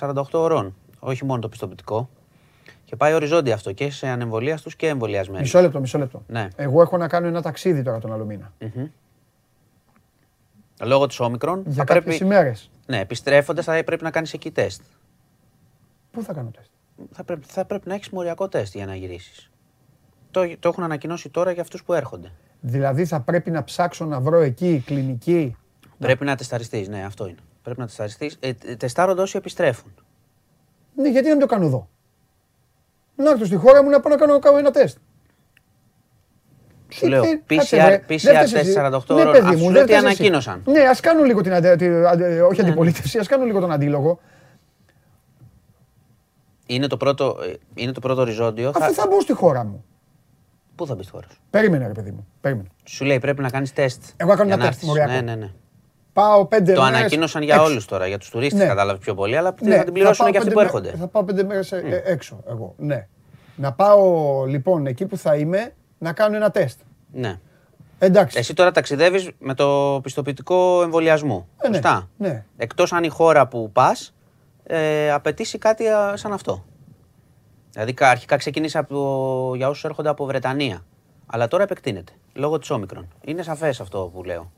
48 0.00 0.12
ωρών. 0.32 0.74
Όχι 0.98 1.24
μόνο 1.24 1.40
το 1.40 1.48
πιστοποιητικό. 1.48 2.08
Και 2.84 2.96
πάει 2.96 3.14
οριζόντια 3.14 3.54
αυτό 3.54 3.72
και 3.72 3.90
σε 3.90 4.06
ανεμβολίας 4.06 4.64
και 4.76 4.88
εμβολιασμένους. 4.88 5.42
Μισό 5.42 5.60
λεπτό, 5.60 5.80
μισό 5.80 5.98
λεπτό. 5.98 6.22
Ναι. 6.26 6.48
Εγώ 6.56 6.82
έχω 6.82 6.96
να 6.96 7.08
κάνω 7.08 7.26
ένα 7.26 7.42
ταξίδι 7.42 7.82
τώρα 7.82 7.98
τον 7.98 8.12
άλλο 8.12 8.24
μήνα. 8.24 8.52
Λόγω 10.82 11.06
της 11.06 11.20
όμικρον. 11.20 11.62
Για 11.66 11.84
κάποιες 11.84 12.16
πρέπει... 12.16 12.24
ημέρες. 12.24 12.70
Ναι, 12.86 13.00
επιστρέφοντας 13.00 13.64
θα 13.64 13.84
πρέπει 13.84 14.02
να 14.02 14.10
κάνεις 14.10 14.32
εκεί 14.32 14.50
τεστ. 14.50 14.82
Πού 16.10 16.22
θα 16.22 16.32
κάνω 16.32 16.50
τεστ; 16.56 16.70
Θα 17.10 17.24
πρέπει, 17.24 17.46
θα 17.46 17.64
πρέπει 17.64 17.88
να 17.88 17.94
έχεις 17.94 18.10
μοριακό 18.10 18.48
τεστ 18.48 18.74
για 18.74 18.86
να 18.86 18.94
γυρίσεις. 18.94 19.50
Το, 20.30 20.56
το 20.58 20.68
έχουν 20.68 20.84
ανακοινώσει 20.84 21.28
τώρα 21.28 21.50
για 21.52 21.62
αυτούς 21.62 21.84
που 21.84 21.92
έρχονται. 21.92 22.32
Δηλαδή 22.60 23.06
θα 23.06 23.20
πρέπει 23.20 23.50
να 23.50 23.64
ψάξω 23.64 24.04
να 24.04 24.20
βρω 24.20 24.40
εκεί 24.40 24.82
κλινική; 24.86 25.56
Πρέπει 25.98 26.24
να 26.24 26.36
τεσταριστείς, 26.36 26.88
ναι, 26.88 27.04
αυτό 27.04 27.26
είναι. 27.26 27.38
Πρέπει 27.62 27.80
να 27.80 27.86
τεσταριστείς. 27.86 28.36
Ε, 28.40 28.52
τεστάρονται 28.76 29.22
όσοι 29.22 29.36
επιστρέφουν. 29.36 29.94
Ναι, 30.94 31.08
γιατί 31.08 31.26
να 31.26 31.32
μην 31.32 31.40
το 31.40 31.46
κάνω 31.46 31.66
εδώ; 31.66 31.88
Να 33.16 33.30
έρθω 33.30 33.44
στη 33.44 33.56
χώρα 33.56 33.82
μου 33.82 33.90
να 33.90 34.00
πάω 34.00 34.12
να 34.12 34.18
κάνω, 34.18 34.38
κάνω 34.38 34.58
ένα 34.58 34.70
τεστ. 34.70 34.96
Σου 36.88 37.08
λέω, 37.08 37.22
PCR, 37.48 37.98
PCR 38.08 38.46
τεστ 38.52 38.78
48 38.78 39.00
ώρων, 39.08 39.44
ναι, 39.44 39.56
σου 39.56 39.84
τι 39.84 39.96
ανακοίνωσαν. 39.96 40.62
Ναι, 40.66 40.80
ας 40.80 41.00
κάνουν 41.00 41.24
λίγο 41.24 41.40
την, 41.40 41.52
όχι 41.52 42.62
ναι. 42.62 42.68
αντιπολίτευση, 42.68 43.18
ας 43.18 43.26
κάνουν 43.26 43.46
λίγο 43.46 43.60
τον 43.60 43.72
αντίλογο. 43.72 44.20
Είναι 46.74 46.86
το 46.86 46.96
πρώτο, 46.96 47.38
ε, 47.42 47.52
είναι 47.74 47.92
το 47.92 48.00
πρώτο 48.00 48.20
οριζόντιο. 48.20 48.72
Αφού 48.74 48.92
θα 48.92 49.06
μπω 49.06 49.20
στη 49.20 49.32
χώρα 49.32 49.64
μου. 49.64 49.84
Πού 50.74 50.86
θα 50.86 50.94
μπεις 50.94 51.04
στη 51.04 51.14
χώρα 51.14 51.26
σου; 51.30 51.38
Περίμενε, 51.50 51.86
ρε 51.86 51.92
παιδί 51.92 52.10
μου. 52.10 52.26
Περίμενε. 52.40 52.68
Σου 52.84 53.04
λέει 53.04 53.18
πρέπει 53.18 53.42
να 53.42 53.50
κάνεις 53.50 53.72
τεστ. 53.72 54.02
Εγώ 54.16 54.34
κάνω 54.34 54.52
ένα 54.52 54.66
τεστ. 54.66 54.82
Ναι, 54.84 55.20
ναι, 55.20 55.34
ναι. 55.34 55.50
Πάω 56.12 56.46
πέντε 56.46 56.72
το 56.72 56.82
ανακοίνωσαν 56.82 57.42
για 57.42 57.62
όλους 57.62 57.84
τώρα, 57.84 58.06
για 58.06 58.18
τους 58.18 58.30
τουρίστες 58.30 58.60
ναι. 58.60 58.66
κατάλαβες 58.66 59.00
πιο 59.00 59.14
πολύ, 59.14 59.36
αλλά 59.36 59.54
ναι. 59.60 59.76
θα 59.76 59.84
την 59.84 59.92
πληρώσουν 59.92 60.30
και 60.30 60.38
αυτοί 60.38 60.50
που 60.50 60.60
έρχονται. 60.60 60.94
Θα 60.98 61.06
πάω 61.06 61.24
πέντε 61.24 61.44
μέρες 61.44 61.72
mm. 61.72 61.78
έξω 62.04 62.42
εγώ. 62.48 62.74
Ναι. 62.78 63.06
Να 63.56 63.72
πάω 63.72 64.44
λοιπόν 64.44 64.86
εκεί 64.86 65.06
που 65.06 65.16
θα 65.16 65.36
είμαι 65.36 65.74
να 65.98 66.12
κάνω 66.12 66.36
ένα 66.36 66.50
τεστ. 66.50 66.80
Ναι. 67.12 67.38
Εντάξει. 67.98 68.38
Εσύ 68.38 68.54
τώρα 68.54 68.70
ταξιδεύεις 68.70 69.30
με 69.38 69.54
το 69.54 70.00
πιστοποιητικό 70.02 70.82
εμβολιασμού. 70.82 71.48
Ε, 71.58 71.68
ναι, 71.68 71.74
Σωστά. 71.74 72.08
Ναι. 72.16 72.44
Εκτός 72.56 72.92
αν 72.92 73.04
η 73.04 73.08
χώρα 73.08 73.48
που 73.48 73.70
πας 73.72 74.14
ε, 74.64 75.10
απαιτήσει 75.12 75.58
κάτι 75.58 75.84
σαν 76.14 76.32
αυτό. 76.32 76.64
Δηλαδή 77.72 77.94
αρχικά 77.98 78.36
ξεκίνησε 78.36 78.78
από, 78.78 79.52
για 79.56 79.68
όσους 79.68 79.84
έρχονται 79.84 80.08
από 80.08 80.24
Βρετανία. 80.24 80.84
Αλλά 81.26 81.48
τώρα 81.48 81.62
επεκτείνεται 81.62 82.12
λόγω 82.32 82.58
της 82.58 82.70
όμικρον. 82.70 83.08
Είναι 83.24 83.42
σαφές 83.42 83.80
αυτό 83.80 84.10
που 84.14 84.24
λέω. 84.24 84.50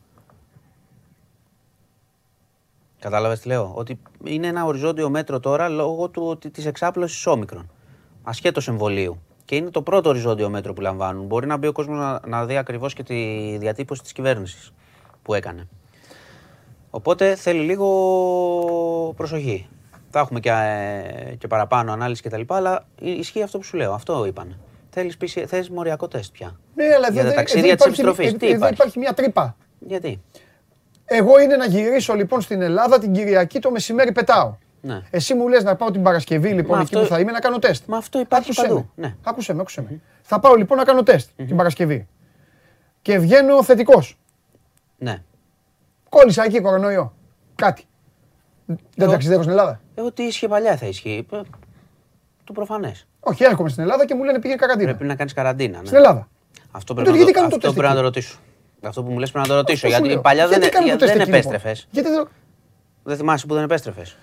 Κατάλαβες 2.98 3.40
τι 3.40 3.48
λέω; 3.48 3.72
Ότι 3.74 3.98
είναι 4.24 4.46
ένα 4.46 4.64
οριζόντιο 4.64 5.10
μέτρο 5.10 5.40
τώρα 5.40 5.68
λόγω 5.68 6.10
της 6.52 6.66
εξάπλωσης 6.66 7.26
όμικρον. 7.26 7.70
Ασχέτως 8.22 8.68
εμβολίου. 8.68 9.20
Και 9.44 9.56
είναι 9.56 9.70
το 9.70 9.82
πρώτο 9.82 10.08
οριζόντιο 10.08 10.48
μέτρο 10.48 10.72
που 10.72 10.80
λαμβάνουν. 10.80 11.26
Μπορεί 11.26 11.46
να 11.46 11.56
μπει 11.56 11.66
ο 11.66 11.72
κόσμος 11.72 11.98
να, 11.98 12.20
να 12.26 12.46
δει 12.46 12.56
ακριβώς 12.56 12.94
και 12.94 13.02
τη 13.02 13.14
διατύπωση 13.58 14.02
της 14.02 14.12
κυβέρνησης 14.12 14.72
που 15.22 15.34
έκανε. 15.34 15.68
Οπότε 16.90 17.34
θέλει 17.34 17.60
λίγο 17.60 19.12
προσοχή. 19.16 19.68
Θα 20.16 20.20
έχουμε 20.20 20.40
και, 20.40 20.50
ε, 20.50 21.34
και 21.34 21.46
παραπάνω 21.46 21.92
ανάλυση 21.92 22.22
κτλ. 22.22 22.40
Αλλά 22.46 22.86
ισχύει 23.00 23.42
αυτό 23.42 23.58
που 23.58 23.64
σου 23.64 23.76
λέω. 23.76 23.92
Αυτό 23.92 24.24
είπαν. 24.26 24.56
Θέλεις 25.46 25.70
μοριακό 25.70 26.08
τεστ 26.08 26.32
πια. 26.32 26.58
Ναι, 26.74 26.84
αλλά 26.94 27.10
Για 27.10 27.24
τα 27.24 27.32
ταξίδια 27.32 27.76
της 27.76 27.86
επιστροφής. 27.86 28.34
Τι 28.34 28.46
υπάρχει; 28.46 28.74
υπάρχει 28.74 28.98
μια 28.98 29.14
τρύπα. 29.14 29.56
Γιατί; 29.78 30.22
Εγώ 31.04 31.40
είναι 31.40 31.56
να 31.56 31.66
γυρίσω 31.66 32.14
λοιπόν 32.14 32.40
στην 32.40 32.62
Ελλάδα 32.62 32.98
την 32.98 33.12
Κυριακή 33.12 33.58
το 33.58 33.70
μεσημέρι 33.70 34.12
πετάω. 34.12 34.56
Ναι. 34.80 35.02
Εσύ 35.10 35.34
μου 35.34 35.48
λες 35.48 35.64
να 35.64 35.76
πάω 35.76 35.90
την 35.90 36.02
Παρασκευή 36.02 36.48
λοιπόν 36.48 36.80
εκεί 36.80 36.98
που 36.98 37.06
θα 37.06 37.20
είμαι 37.20 37.32
να 37.32 37.40
κάνω 37.40 37.58
τεστ. 37.58 37.84
Μα 37.86 37.96
αυτό 37.96 38.18
υπάρχει 38.18 38.50
άκουσέ 38.50 38.62
παντού. 38.62 38.90
Με. 38.94 39.06
Ναι. 39.06 39.14
Άκουσέ 39.24 39.54
με, 39.54 39.60
άκουσέ 39.60 39.82
με. 39.82 40.00
Θα 40.22 40.40
πάω 40.40 40.54
λοιπόν 40.54 40.78
να 40.78 40.84
κάνω 40.84 41.02
τεστ 41.02 41.30
την 41.36 41.56
Παρασκευή. 41.56 42.08
Και 43.02 43.18
βγαίνω 43.18 43.62
θετικός. 43.62 44.18
Ναι. 44.98 45.22
Κόλλησα 46.08 46.44
εκεί 46.44 46.60
κορονοϊό. 46.60 47.14
Κάτι. 47.54 47.84
Δεν 48.96 49.08
ταξιδεύω 49.08 49.42
στην 49.42 49.52
Ελλάδα. 49.52 49.80
Ε, 49.94 50.00
ό,τι 50.00 50.22
ίσχυε 50.22 50.48
παλιά 50.48 50.76
θα 50.76 50.86
ισχύει. 50.86 51.26
Ε, 51.32 51.40
το 52.44 52.52
προφανές. 52.52 53.06
Όχι, 53.20 53.44
έρχομαι 53.44 53.68
στην 53.68 53.82
Ελλάδα 53.82 54.06
και 54.06 54.14
μου 54.14 54.24
λένε 54.24 54.40
πήγε 54.40 54.54
καραντίνα. 54.54 54.90
Πρέπει 54.90 55.04
να 55.04 55.14
κάνεις 55.14 55.32
καραντίνα. 55.32 55.78
Ναι. 55.78 55.84
Στην 55.84 55.96
Ελλάδα. 55.96 56.28
Αυτό 56.70 56.94
πρέπει, 56.94 57.10
να, 57.10 57.32
το, 57.32 57.40
αυτό 57.44 57.72
πρέπει 57.72 57.88
να 57.88 57.94
το 57.94 58.00
ρωτήσω. 58.00 58.38
Αυτό 58.82 59.02
που 59.02 59.10
μου 59.10 59.18
λες 59.18 59.30
πρέπει 59.30 59.48
να 59.48 59.54
το 59.54 59.60
ρωτήσω. 59.60 59.88
Γιατί 59.88 60.18
παλιά 60.18 60.48
δεν, 60.48 60.60
δεν 60.98 61.20
επέστρεφες. 61.20 61.88
Γιατί 61.90 62.08
δεν 63.02 63.16
θυμάσαι 63.16 63.46
που 63.46 63.54
δεν 63.54 63.62
επέστρεφες; 63.62 64.16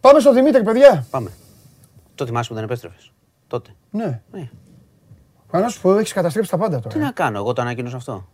Πάμε 0.00 0.20
στο 0.20 0.32
Δημήτρη, 0.32 0.62
παιδιά. 0.62 1.06
Πάμε. 1.10 1.30
Το 2.14 2.26
θυμάσαι 2.26 2.48
που 2.48 2.54
δεν 2.54 2.64
επέστρεφες; 2.64 3.12
Τότε. 3.46 3.70
Ναι. 3.90 4.22
ναι. 4.32 4.50
Κανένα 5.50 5.70
σου 5.70 5.80
πω, 5.80 5.96
έχεις 5.96 6.12
καταστρέψει 6.12 6.50
τα 6.50 6.58
πάντα 6.58 6.80
τώρα. 6.80 6.94
Τι 6.94 7.00
να 7.00 7.10
κάνω, 7.10 7.38
εγώ 7.38 7.52
το 7.52 7.62
ανακοίνωσα 7.62 7.96
αυτό. 7.96 8.28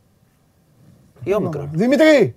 Η 1.24 1.34
όμικρο. 1.34 1.68
Δημήτρη! 1.72 2.36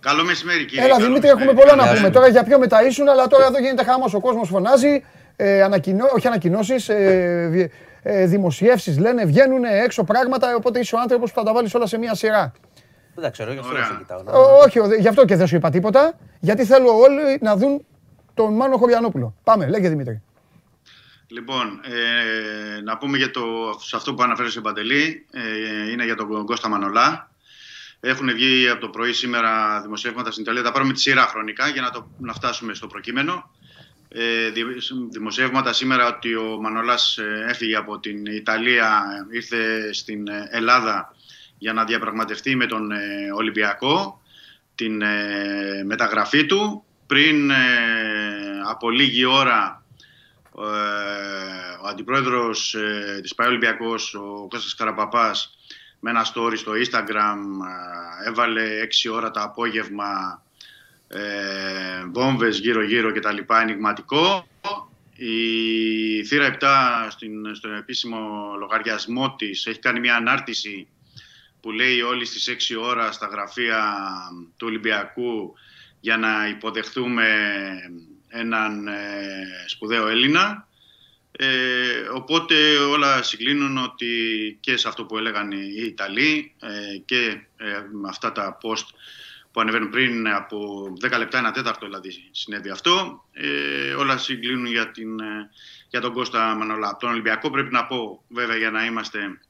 Καλό 0.00 0.24
μεσημέρι, 0.24 0.64
κύριε. 0.64 0.84
Έλα, 0.84 0.96
Δημήτρη, 0.96 1.28
έχουμε 1.28 1.52
πολλά 1.52 1.74
να 1.74 1.94
πούμε. 1.94 2.10
Τώρα 2.10 2.28
για 2.28 2.44
ποιο 2.44 2.58
μετά 2.58 2.86
ήσουν, 2.86 3.08
αλλά 3.08 3.26
τώρα 3.26 3.46
εδώ 3.46 3.58
γίνεται 3.58 3.84
χάμο. 3.84 4.04
Ο 4.12 4.20
κόσμος 4.20 4.48
φωνάζει. 4.48 5.04
Ε, 5.36 5.62
ανακοινώ, 5.62 6.06
όχι 6.14 6.26
ανακοινώσεις, 6.26 6.88
ε, 6.88 7.70
ε, 8.02 8.26
δημοσιεύσεις 8.26 8.98
λένε, 8.98 9.24
βγαίνουν 9.24 9.64
έξω 9.64 10.04
πράγματα. 10.04 10.54
Οπότε 10.54 10.78
είσαι 10.78 10.94
ο 10.96 10.98
άνθρωπος 11.00 11.32
που 11.32 11.38
θα 11.38 11.44
τα 11.44 11.52
βάλεις 11.52 11.74
όλα 11.74 11.86
σε 11.86 11.98
μία 11.98 12.14
σειρά. 12.14 12.52
Δεν 13.14 13.24
τα 13.24 13.30
ξέρω, 13.30 13.52
γι' 13.52 13.58
αυτό 13.58 13.74
δεν 13.74 13.98
κοιτάω. 13.98 14.22
Όχι, 14.64 14.80
γι' 14.98 15.08
αυτό 15.08 15.24
και 15.24 15.36
δεν 15.36 15.46
σου 15.46 15.56
είπα 15.56 15.70
τίποτα. 15.70 16.12
Γιατί 16.40 16.64
θέλω 16.64 16.98
όλοι 16.98 17.38
να 17.40 17.56
δουν 17.56 17.84
τον 18.34 18.54
Μάνο 18.54 18.76
Χωριανόπουλο. 18.76 19.34
Πάμε, 19.44 19.68
λέγε 19.68 19.88
Δημήτρη. 19.88 20.22
Λοιπόν, 21.26 21.80
ε, 21.84 22.80
να 22.80 22.96
πούμε 22.96 23.16
για 23.16 23.30
το, 23.30 23.40
σε 23.80 23.96
αυτό 23.96 24.14
που 24.14 24.22
αναφέρει 24.22 24.50
σε 24.50 24.60
Παντελή, 24.60 25.26
ε, 25.32 25.90
είναι 25.90 26.04
για 26.04 26.14
τον 26.14 26.46
Κώστα 26.46 26.68
Μανολά. 26.68 27.29
Έχουν 28.00 28.32
βγει 28.32 28.68
από 28.68 28.80
το 28.80 28.88
πρωί 28.88 29.12
σήμερα 29.12 29.80
δημοσιεύματα 29.82 30.30
στην 30.30 30.42
Ιταλία. 30.42 30.62
Θα 30.62 30.72
πάρουμε 30.72 30.92
τη 30.92 31.00
σειρά 31.00 31.26
χρονικά 31.26 31.68
για 31.68 31.82
να, 31.82 31.90
το, 31.90 32.10
να 32.18 32.32
φτάσουμε 32.32 32.74
στο 32.74 32.86
προκείμενο. 32.86 33.50
Ε, 34.08 34.50
δημοσιεύματα 35.10 35.72
σήμερα 35.72 36.06
ότι 36.06 36.34
ο 36.34 36.58
Μανολάς 36.60 37.18
ε, 37.18 37.44
έφυγε 37.48 37.76
από 37.76 37.98
την 37.98 38.26
Ιταλία, 38.26 39.02
ήρθε 39.30 39.92
στην 39.92 40.24
Ελλάδα 40.50 41.14
για 41.60 41.72
να 41.72 41.84
διαπραγματευτεί 41.84 42.56
με 42.56 42.66
τον 42.66 42.90
ε, 42.92 43.32
Ολυμπιακό 43.34 44.22
την 44.74 45.02
ε, 45.02 45.82
μεταγραφή 45.84 46.46
του. 46.46 46.84
Πριν 47.06 47.50
ε, 47.50 47.56
από 48.68 48.90
λίγη 48.90 49.24
ώρα 49.24 49.84
ο 51.82 51.86
αντιπρόεδρος 51.88 52.76
της 53.22 53.34
ΠΑΕ 53.34 53.48
Ολυμπιακός, 53.48 54.14
ο 54.14 54.46
Κώστας 54.50 54.74
Καραπαπάς, 54.74 55.58
με 56.00 56.10
ένα 56.10 56.26
story 56.34 56.56
στο 56.56 56.72
Instagram 56.72 57.38
έβαλε 58.26 58.68
6 59.08 59.12
ώρα 59.12 59.30
το 59.30 59.40
απόγευμα 59.40 60.42
ε, 61.08 62.04
βόμβες 62.12 62.58
γύρω 62.58 62.82
γύρω 62.84 63.10
και 63.10 63.20
τα 63.20 63.32
λοιπά 63.32 63.60
ενηγματικό. 63.60 64.48
Η 65.16 66.24
Θύρα 66.24 66.56
7 66.60 66.66
στην, 67.10 67.54
στον 67.54 67.74
επίσημο 67.74 68.18
λογαριασμό 68.58 69.34
της 69.34 69.66
έχει 69.66 69.78
κάνει 69.78 70.00
μια 70.00 70.16
ανάρτηση 70.16 70.88
που 71.60 71.70
λέει 71.70 72.00
όλοι 72.00 72.24
στις 72.24 72.72
6 72.74 72.82
ώρα 72.82 73.12
στα 73.12 73.26
γραφεία 73.26 74.04
του 74.56 74.66
Ολυμπιακού 74.66 75.54
για 76.00 76.16
να 76.16 76.48
υποδεχθούμε 76.48 77.26
έναν 78.28 78.88
ε, 78.88 78.94
σπουδαίο 79.66 80.08
Έλληνα. 80.08 80.68
Ε, 81.42 82.08
οπότε 82.12 82.76
όλα 82.76 83.22
συγκλίνουν 83.22 83.78
ότι 83.78 84.06
και 84.60 84.76
σε 84.76 84.88
αυτό 84.88 85.04
που 85.04 85.18
έλεγαν 85.18 85.50
οι 85.50 85.82
Ιταλοί 85.86 86.54
ε, 86.60 86.98
και 87.04 87.40
ε, 87.56 87.82
με 87.92 88.08
αυτά 88.08 88.32
τα 88.32 88.58
post 88.62 88.84
που 89.52 89.60
ανεβαίνουν 89.60 89.90
πριν 89.90 90.28
από 90.28 90.92
10 91.00 91.18
λεπτά, 91.18 91.38
ένα 91.38 91.52
τέταρτο 91.52 91.86
δηλαδή 91.86 92.10
συνέβη 92.30 92.70
αυτό, 92.70 93.24
ε, 93.32 93.92
όλα 93.94 94.18
συγκλίνουν 94.18 94.66
για, 94.66 94.90
την, 94.90 95.20
για 95.88 96.00
τον 96.00 96.12
Κώστα 96.12 96.54
Μανολά. 96.54 96.88
Από 96.88 96.98
τον 96.98 97.10
Ολυμπιακό 97.10 97.50
πρέπει 97.50 97.72
να 97.72 97.86
πω 97.86 98.24
βέβαια 98.28 98.56
για 98.56 98.70
να 98.70 98.84
είμαστε 98.84 99.40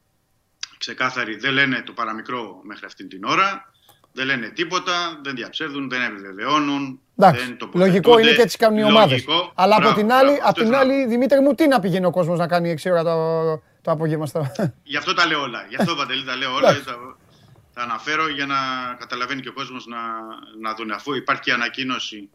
ξεκάθαροι, 0.79 1.37
δεν 1.37 1.53
λένε 1.53 1.83
το 1.83 1.93
παραμικρό 1.93 2.61
μέχρι 2.63 2.87
αυτή 2.87 3.07
την 3.07 3.25
ώρα. 3.25 3.73
Δεν 4.13 4.27
λένε 4.27 4.49
τίποτα, 4.49 5.21
δεν 5.23 5.35
διαψεύδουν, 5.35 5.89
δεν 5.89 6.03
επιβεβαιώνουν. 6.03 7.01
Εντάξει, 7.25 7.57
δεν 7.59 7.71
λογικό 7.73 8.19
είναι 8.19 8.33
και 8.33 8.43
έτσι 8.43 8.57
κάνουν 8.57 8.79
οι 8.79 8.85
ομάδες. 8.85 9.25
Αλλά 9.55 9.77
από 9.77 9.95
την 9.95 10.13
άλλη, 10.13 10.39
από 10.43 10.61
την 10.61 10.75
άλλη 10.75 11.07
Δημήτρη 11.07 11.41
μου, 11.41 11.55
τι 11.55 11.67
να 11.69 11.81
πηγαίνει 11.81 12.05
ο 12.05 12.11
κόσμος 12.11 12.39
να 12.39 12.47
κάνει 12.47 12.77
6 12.83 12.91
ώρα 12.91 13.03
το, 13.03 13.63
το 13.83 13.91
απόγευμα. 13.91 14.27
Στα... 14.27 14.53
Γι' 14.83 14.97
αυτό 14.97 15.15
τα 15.15 15.27
λέω 15.27 15.41
όλα. 15.43 15.67
Γι' 15.69 15.77
αυτό 15.77 15.95
Παντελή 15.95 16.25
τα 16.25 16.37
λέω 16.37 16.55
όλα. 16.55 16.83
τα, 16.85 17.17
τα 17.75 17.83
αναφέρω 17.83 18.29
για 18.29 18.47
να 18.47 18.57
καταλαβαίνει 18.99 19.41
και 19.41 19.49
ο 19.49 19.53
κόσμος 19.53 19.87
να, 19.87 19.99
να 20.61 20.75
δουν. 20.75 20.91
Αφού 20.91 21.15
υπάρχει 21.15 21.43
και 21.43 21.53
ανακοίνωση 21.53 22.29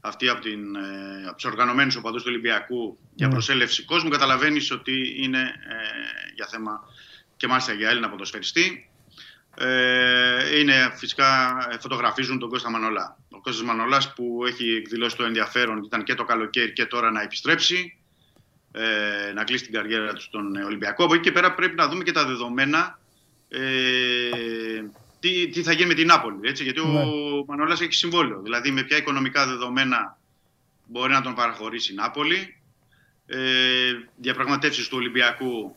αυτή 0.00 0.28
από, 0.28 0.40
την, 0.40 0.76
ε, 0.76 1.26
από 1.26 1.34
τους 1.34 1.44
οργανωμένους 1.44 1.96
οπαδούς 1.96 2.22
του 2.22 2.28
Ολυμπιακού 2.30 2.98
για 3.14 3.26
ναι. 3.26 3.32
προσέλευση 3.32 3.84
κόσμου, 3.84 4.10
καταλαβαίνεις 4.10 4.70
ότι 4.70 5.22
είναι 5.22 5.40
ε, 5.40 6.32
για 6.34 6.46
θέμα 6.46 6.80
και 7.36 7.46
μάλιστα 7.46 7.72
για 7.72 7.88
Έλληνα 7.88 8.10
ποδοσφαιριστή. 8.10 8.90
Ε, 9.56 10.58
είναι 10.58 10.92
φυσικά, 10.96 11.58
ε, 11.70 11.78
φωτογραφίζουν 11.78 12.38
τον 12.38 12.48
Κώστα 12.48 12.70
Μανολά. 12.70 13.16
Ο 13.40 13.42
Κώστας 13.42 13.66
Μανολάς 13.66 14.12
που 14.12 14.42
έχει 14.46 14.74
εκδηλώσει 14.74 15.16
το 15.16 15.24
ενδιαφέρον 15.24 15.82
ήταν 15.82 16.02
και 16.02 16.14
το 16.14 16.24
καλοκαίρι 16.24 16.72
και 16.72 16.86
τώρα 16.86 17.10
να 17.10 17.22
επιστρέψει, 17.22 17.98
ε, 18.72 19.32
να 19.34 19.44
κλείσει 19.44 19.64
την 19.64 19.72
καριέρα 19.72 20.12
του 20.12 20.22
στον 20.22 20.56
Ολυμπιακό. 20.56 21.04
Από 21.04 21.14
εκεί 21.14 21.22
και 21.22 21.32
πέρα 21.32 21.54
πρέπει 21.54 21.74
να 21.76 21.88
δούμε 21.88 22.02
και 22.02 22.12
τα 22.12 22.26
δεδομένα 22.26 22.98
ε, 23.48 23.60
τι, 25.20 25.48
τι 25.48 25.62
θα 25.62 25.72
γίνει 25.72 25.88
με 25.88 25.94
την 25.94 26.06
Νάπολη. 26.06 26.38
Έτσι, 26.42 26.62
γιατί 26.62 26.80
ναι. 26.80 26.98
ο 26.98 27.44
Μανολάς 27.46 27.80
έχει 27.80 27.92
συμβόλαιο. 27.92 28.40
Δηλαδή, 28.42 28.70
με 28.70 28.82
ποια 28.82 28.96
οικονομικά 28.96 29.46
δεδομένα 29.46 30.18
μπορεί 30.86 31.12
να 31.12 31.22
τον 31.22 31.34
παραχωρήσει 31.34 31.92
η 31.92 31.94
Νάπολη. 31.94 32.60
Ε, 33.26 33.92
διαπραγματεύσεις 34.16 34.88
του 34.88 34.96
Ολυμπιακού 34.96 35.76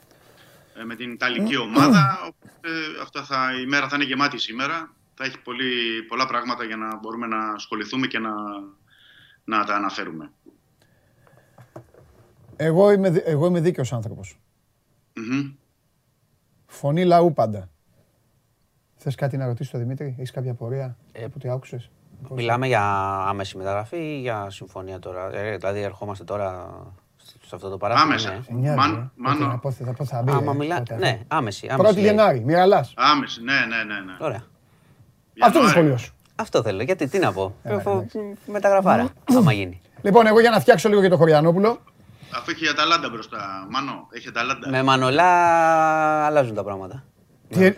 ε, 0.80 0.84
με 0.84 0.96
την 0.96 1.12
Ιταλική 1.12 1.58
ομάδα. 1.58 2.34
Ε, 2.62 2.70
αυτά 3.02 3.24
θα, 3.24 3.60
η 3.62 3.66
μέρα 3.66 3.88
θα 3.90 3.96
είναι 3.96 4.06
γεμάτη 4.06 4.38
σήμερα. 4.38 4.94
Θα 5.14 5.26
έχει 5.26 5.40
πολύ, 5.42 6.04
πολλά 6.08 6.26
πράγματα 6.26 6.64
για 6.64 6.76
να 6.76 6.98
μπορούμε 6.98 7.28
να 7.28 7.50
ασχοληθούμε 7.54 8.08
και 8.08 8.20
να, 8.20 8.32
να 9.44 9.66
τα 9.66 9.76
αναφέρουμε. 9.76 10.32
Εγώ 12.56 12.92
είμαι, 12.92 13.08
εγώ 13.08 13.46
είμαι 13.46 13.60
δίκαιος 13.60 13.94
άνθρωπος. 13.94 14.40
Φωνή 16.66 17.06
λαού 17.06 17.34
πάντα. 17.34 17.70
Θες 18.96 19.16
κάτι 19.16 19.38
να 19.38 19.46
ρωτήσεις 19.46 19.72
τον 19.72 19.80
Δημήτρη, 19.80 20.16
έχεις 20.18 20.32
κάποια 20.32 20.54
πορεία 20.54 20.98
ε, 21.12 21.24
από 21.24 21.34
ό,τι 21.38 21.50
άκουσες; 21.50 21.90
Μιλάμε 22.30 22.68
για 22.68 22.82
άμεση 23.28 23.58
μεταγραφή 23.58 23.98
ή 23.98 24.20
για 24.20 24.50
συμφωνία 24.50 25.00
τώρα; 25.00 25.34
Ε, 25.34 25.58
δηλαδή, 25.58 25.82
ερχόμαστε 25.82 26.24
τώρα 26.24 26.70
σε 27.46 27.56
αυτό 27.56 27.70
το 27.70 27.78
παράδειγμα. 27.78 28.10
Άμεσα. 28.10 28.44
Ναι. 28.50 28.76
Μαν, 28.76 29.12
μάνο. 29.16 29.62
Θα 29.86 29.94
πω 29.94 30.06
θα 30.06 30.22
μπει. 30.22 30.32
Άμα 30.32 30.54
μιλά... 30.54 30.84
Ναι, 30.98 31.20
άμεση. 31.28 31.68
άμεση 31.70 31.94
1η 31.98 32.02
Γενάρη, 32.02 32.40
μοιραλάς. 32.40 32.94
Άμεση, 32.96 33.44
ναι, 33.44 33.54
ναι, 33.54 33.84
ναι. 33.84 34.00
ναι. 34.00 34.18
Ωραία. 34.20 34.44
Αυτό 35.42 35.60
το 35.62 35.68
σχολείο 35.68 35.98
σου. 35.98 36.14
Αυτό 36.36 36.62
θέλω. 36.62 36.84
Γιατί 36.84 37.08
τι 37.08 37.20
να 37.20 37.32
πω. 37.34 37.56
Μεταγραφάρα, 38.46 39.10
άμα 39.38 39.54
γίνει. 39.54 39.82
Λοιπόν, 40.02 40.28
εγώ 40.28 40.40
για 40.40 40.50
να 40.50 40.60
φτιάξω 40.60 40.90
λίγο 40.90 41.02
για 41.02 41.10
το 41.10 41.18
Χωριανόπουλο. 41.18 41.80
Αφού 42.36 42.52
έχει 42.52 42.68
Αταλάντα 42.68 43.10
μπροστά. 43.10 43.68
Μάνο, 43.70 44.08
έχει 44.12 44.28
Αταλάντα. 44.28 44.70
Με 44.70 44.84
Μανολά 44.84 45.26
αλλάζουν 46.26 46.56
τα 46.56 46.64
πράγματα. 46.64 47.04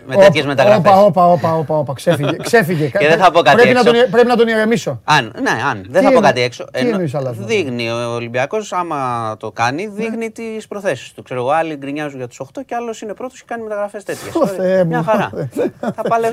Με 0.06 0.16
τέτοιες 0.16 0.46
μεταγραφές. 0.46 0.92
Όπα, 0.94 1.26
όπα, 1.26 1.54
όπα, 1.54 1.78
όπα, 1.78 1.92
ξέφυγε. 1.92 2.36
ξέφυγε. 2.48 2.88
Και 2.88 3.06
δεν 3.08 3.18
θα 3.18 3.30
πω 3.30 3.40
κάτι 3.40 3.56
πρέπει 3.56 3.70
έξω. 3.70 3.82
Να 3.82 3.92
τον, 3.92 4.10
πρέπει 4.10 4.28
να 4.28 4.36
τον 4.36 4.48
ηρεμήσω. 4.48 5.00
Αν, 5.04 5.32
ναι, 5.42 5.50
αν. 5.70 5.86
Δεν 5.88 6.02
θα 6.02 6.12
πω 6.12 6.20
κάτι 6.20 6.40
έξω. 6.40 6.64
Τι 6.64 6.78
εννοείς 6.78 7.14
αλλάζω. 7.14 7.44
Δείχνει 7.44 7.90
ο 7.90 8.14
Ολυμπιακός, 8.14 8.72
άμα 8.72 9.34
το 9.38 9.50
κάνει, 9.50 9.84
ναι. 9.84 9.92
δείχνει 9.92 10.30
τις 10.30 10.66
προθέσεις 10.66 11.12
του. 11.12 11.22
Ξέρω 11.22 11.40
εγώ, 11.40 11.50
άλλοι 11.50 11.76
γκρινιάζουν 11.76 12.18
για 12.18 12.28
τους 12.28 12.40
8 12.42 12.60
και 12.66 12.74
άλλος 12.74 13.00
είναι 13.00 13.14
πρώτος 13.14 13.38
και 13.38 13.44
κάνει 13.46 13.62
μεταγραφές 13.62 14.04
τέτοιες. 14.04 14.32
Μια 14.86 15.02
χαρά. 15.02 15.30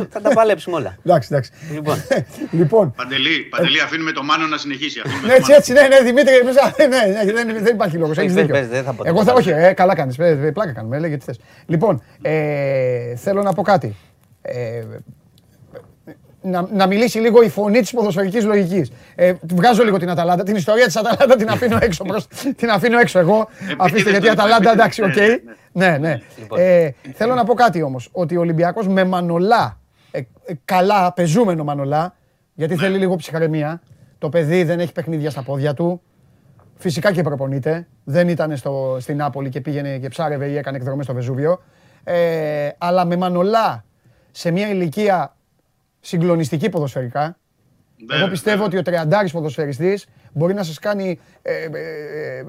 θα, 0.10 0.22
τα 0.22 0.30
παλέψουμε 0.34 0.76
όλα. 0.76 0.98
Εντάξει, 1.06 1.28
εντάξει. 1.32 1.52
Λοιπόν. 1.74 2.04
λοιπόν. 2.60 2.94
Παντελή, 2.96 3.40
Παντελή, 3.50 3.82
αφήνουμε 3.82 4.12
το 4.12 4.24
Μάνο 4.24 4.48
να 4.48 4.58
συνεχίσει. 4.58 5.02
Έτσι, 5.38 5.54
έτσι, 5.54 5.74
ναι, 5.74 5.82
ναι, 5.82 6.00
Δημήτρη, 6.04 6.34
δεν 7.64 7.74
υπάρχει 7.74 7.98
λόγος. 7.98 8.18
Εγώ 9.04 9.24
θα, 9.24 9.34
όχι, 9.34 9.52
καλά 9.74 9.96
κάνεις. 9.96 10.16
Πλάκα 10.54 10.72
κάνουμε, 10.72 11.00
λέγε 11.00 11.18
τι 11.18 11.26
θες. 11.26 11.40
Λοιπόν, 11.66 12.04
θέλω 13.16 13.33
να 13.42 13.54
πω 13.54 13.62
κάτι. 13.62 13.96
Ε, 14.42 14.84
να, 16.42 16.68
να 16.74 16.88
μιλήσει 16.88 17.20
λίγο 17.20 17.42
η 17.42 17.50
φωνή 17.50 17.80
της 17.80 17.92
ποδοσφαιρικής 17.92 18.46
λογικής. 18.46 18.92
Ε, 19.16 19.34
βγάζω 19.42 19.84
λίγο 19.84 19.98
την 19.98 20.10
Αταλάντα. 20.10 20.44
Την 20.44 20.56
ιστορία 20.56 20.86
της 20.86 20.96
Αταλάντα 20.96 21.36
την 21.36 21.50
αφήνω 21.50 21.78
έξω. 21.82 22.04
Προς, 22.04 22.28
την 22.56 22.70
αφήνω 22.70 23.00
έξω 23.00 23.20
εγώ. 23.20 23.48
Αφήστε 23.78 24.10
γιατί 24.10 24.26
η 24.26 24.30
Αταλάντα 24.30 24.72
εντάξει, 24.72 25.04
OK. 25.04 25.14
Okay. 25.16 25.40
ναι, 25.72 25.98
ναι. 25.98 26.22
Λοιπόν. 26.40 26.60
Ε, 26.60 26.96
θέλω 27.14 27.34
να 27.34 27.44
πω 27.44 27.54
κάτι 27.54 27.82
όμως. 27.82 28.10
Ότι 28.12 28.38
ο 28.38 28.40
Ολυμπιακός 28.40 28.88
με 28.88 29.04
Μανωλά, 29.04 29.80
ε, 30.12 30.20
ε, 30.46 30.54
καλά, 30.66 31.14
πεζούμενο 31.14 31.64
Μανωλά, 31.64 32.16
γιατί 32.54 32.76
θέλει 32.76 32.98
λίγο 32.98 33.16
ψυχραιμία. 33.16 33.82
Το 34.18 34.30
παιδί 34.30 34.64
δεν 34.64 34.80
έχει 34.80 34.92
παιχνίδια 34.92 35.30
στα 35.30 35.44
πόδια 35.44 35.74
του. 35.74 36.02
Φυσικά 36.76 37.12
και 37.12 37.22
προπονείται. 37.22 37.88
Δεν 38.04 38.28
ήταν 38.28 38.58
στο, 38.58 38.98
στην 39.00 39.18
Νάπολη 39.18 39.50
και 39.50 39.62
πήγαινε 39.62 39.98
και 39.98 40.08
ψάρευε 40.08 40.46
ή 40.46 40.58
έκανε 40.58 40.78
εκδρομές 40.78 41.06
στο 41.06 41.14
Βεζούβιο. 41.14 41.62
Ε, 42.04 42.70
αλλά 42.78 43.06
με 43.06 43.16
Μανολά 43.16 43.86
σε 44.32 44.52
μια 44.52 44.70
ηλικία 44.70 45.36
συγκλονιστική 46.00 46.70
ποδοσφαιρικά. 46.70 47.38
Ναι, 48.06 48.18
Εγώ 48.18 48.28
πιστεύω 48.28 48.58
ναι. 48.58 48.64
ότι 48.64 48.78
ο 48.78 48.82
τριαντάρης 48.82 49.32
ποδοσφαιριστής 49.32 50.06
μπορεί 50.34 50.54
να 50.54 50.64
σας 50.64 50.80
κάνει... 50.80 51.20
Ε, 51.42 51.54
ε, 51.54 51.68
ε, 51.70 52.44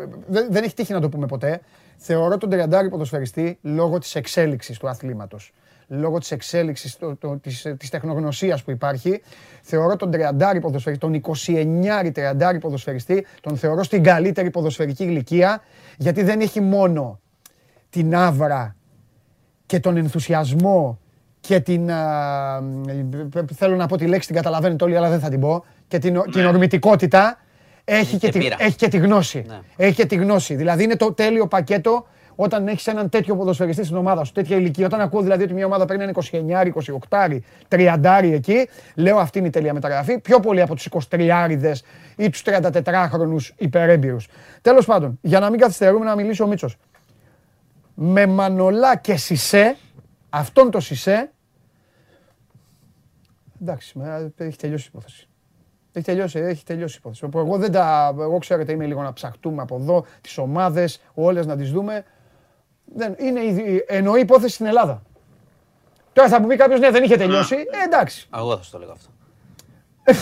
δεν 0.50 0.64
έχει 0.64 0.74
τύχει 0.74 0.92
να 0.92 1.00
το 1.00 1.08
πούμε 1.08 1.26
ποτέ. 1.26 1.60
Θεωρώ 1.96 2.38
τον 2.38 2.50
τριαντάρη 2.50 2.88
ποδοσφαιριστή 2.88 3.58
λόγω 3.62 3.98
της 3.98 4.14
εξέλιξης 4.14 4.78
του 4.78 4.88
αθλήματος. 4.88 5.52
Λόγω 5.88 6.18
της 6.18 6.30
εξέλιξης 6.30 6.96
το, 6.96 7.16
το, 7.16 7.38
της, 7.38 7.74
της 7.78 7.90
τεχνογνωσίας 7.90 8.62
που 8.62 8.70
υπάρχει. 8.70 9.22
Θεωρώ 9.62 9.96
τον 9.96 10.10
τριαντάρη 10.10 10.60
ποδοσφαιριστή, 10.60 11.06
τον 11.06 11.36
29 12.04 12.10
τριαντάρη 12.12 12.58
ποδοσφαιριστή, 12.58 13.26
τον 13.40 13.56
θεωρώ 13.56 13.82
στην 13.82 14.02
καλύτερη 14.02 14.50
ποδοσφαιρική 14.50 15.04
ηλικία, 15.04 15.62
γιατί 15.96 16.22
δεν 16.22 16.40
έχει 16.40 16.60
μόνο 16.60 17.20
την 17.90 18.16
άβρα 18.16 18.76
και 19.66 19.80
τον 19.80 19.96
ενθουσιασμό 19.96 20.98
και 21.40 21.60
την. 21.60 21.90
θέλω 23.54 23.76
να 23.76 23.86
πω 23.86 23.96
τη 23.96 24.06
λέξη, 24.06 24.26
την 24.26 24.36
καταλαβαίνετε 24.36 24.84
όλοι, 24.84 24.96
αλλά 24.96 25.08
δεν 25.08 25.20
θα 25.20 25.28
την 25.28 25.40
πω. 25.40 25.64
Και 25.88 25.98
την, 25.98 26.22
την 26.30 26.40
ναι. 26.40 26.46
ορμητικότητα 26.46 27.38
έχει 27.84 28.16
και, 28.16 28.28
τη, 28.28 28.48
έχει 28.58 28.76
και 28.76 28.88
τη 28.88 28.96
γνώση. 28.96 29.44
Ναι. 29.48 29.60
Έχει 29.76 29.94
και 29.94 30.06
τη 30.06 30.14
γνώση. 30.16 30.54
Δηλαδή 30.54 30.84
είναι 30.84 30.96
το 30.96 31.12
τέλειο 31.12 31.46
πακέτο 31.46 32.06
όταν 32.36 32.68
έχεις 32.68 32.86
έναν 32.86 33.08
τέτοιο 33.08 33.36
ποδοσφαιριστή 33.36 33.84
στην 33.84 33.96
ομάδα 33.96 34.24
σου, 34.24 34.32
τέτοια 34.32 34.56
ηλικία. 34.56 34.86
Όταν 34.86 35.00
ακούω 35.00 35.20
δηλαδή 35.20 35.42
ότι 35.42 35.54
μια 35.54 35.66
ομάδα 35.66 35.84
παίρνει 35.84 36.02
ένα 36.02 36.12
29, 36.30 36.72
28, 37.08 37.38
30 38.02 38.20
εκεί, 38.22 38.68
λέω 38.94 39.18
αυτή 39.18 39.38
είναι 39.38 39.46
η 39.46 39.50
τέλεια 39.50 39.74
μεταγραφή. 39.74 40.18
Πιο 40.18 40.40
πολύ 40.40 40.60
από 40.60 40.74
τους 40.74 40.88
23 41.10 41.50
ή 42.16 42.30
τους 42.30 42.42
34χρονου 42.44 43.36
υπερέμπειρους. 43.56 44.28
Τέλος 44.62 44.86
πάντων, 44.86 45.18
για 45.20 45.40
να 45.40 45.50
μην 45.50 45.60
καθυστερούμε 45.60 46.04
να 46.04 46.14
μιλήσει 46.14 46.42
ο 46.42 46.46
Μίτσος 46.46 46.76
με 47.94 48.26
Μανολά 48.26 48.96
και 48.96 49.16
Σισε, 49.16 49.76
αυτόν 50.30 50.70
το 50.70 50.80
Σισε, 50.80 51.32
εντάξει, 53.60 53.94
έχει 54.36 54.56
τελειώσει 54.56 54.84
η 54.84 54.88
υπόθεση. 54.92 55.28
Έχει 55.92 56.04
τελειώσει, 56.04 56.38
έχει 56.38 56.64
τελειώσει 56.64 56.94
η 56.94 56.98
υπόθεση. 57.00 57.28
Εγώ, 57.34 57.58
δεν 57.58 57.72
τα, 57.72 58.14
εγώ 58.18 58.38
ξέρετε 58.38 58.72
είμαι 58.72 58.86
λίγο 58.86 59.02
να 59.02 59.12
ψαχτούμε 59.12 59.62
από 59.62 59.76
εδώ, 59.76 60.04
τις 60.20 60.38
ομάδες, 60.38 61.00
όλες 61.14 61.46
να 61.46 61.56
τις 61.56 61.72
δούμε. 61.72 62.04
Δεν, 62.84 63.14
είναι, 63.18 63.40
εννοεί 63.86 64.20
υπόθεση 64.20 64.54
στην 64.54 64.66
Ελλάδα. 64.66 65.02
Τώρα 66.12 66.28
θα 66.28 66.40
μου 66.40 66.46
πει 66.46 66.56
κάποιος, 66.56 66.80
ναι, 66.80 66.90
δεν 66.90 67.02
είχε 67.02 67.16
τελειώσει. 67.16 67.54
Ε, 67.54 67.84
εντάξει. 67.84 68.28
Εγώ 68.36 68.56
θα 68.56 68.62
σου 68.62 68.70
το 68.70 68.78
λέγω 68.78 68.92
αυτό. 68.92 69.10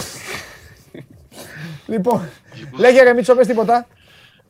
λοιπόν, 1.93 2.29
λέγε 2.79 3.03
ρε 3.03 3.13
Μίτσο, 3.13 3.35
πες 3.35 3.47
τίποτα. 3.47 3.87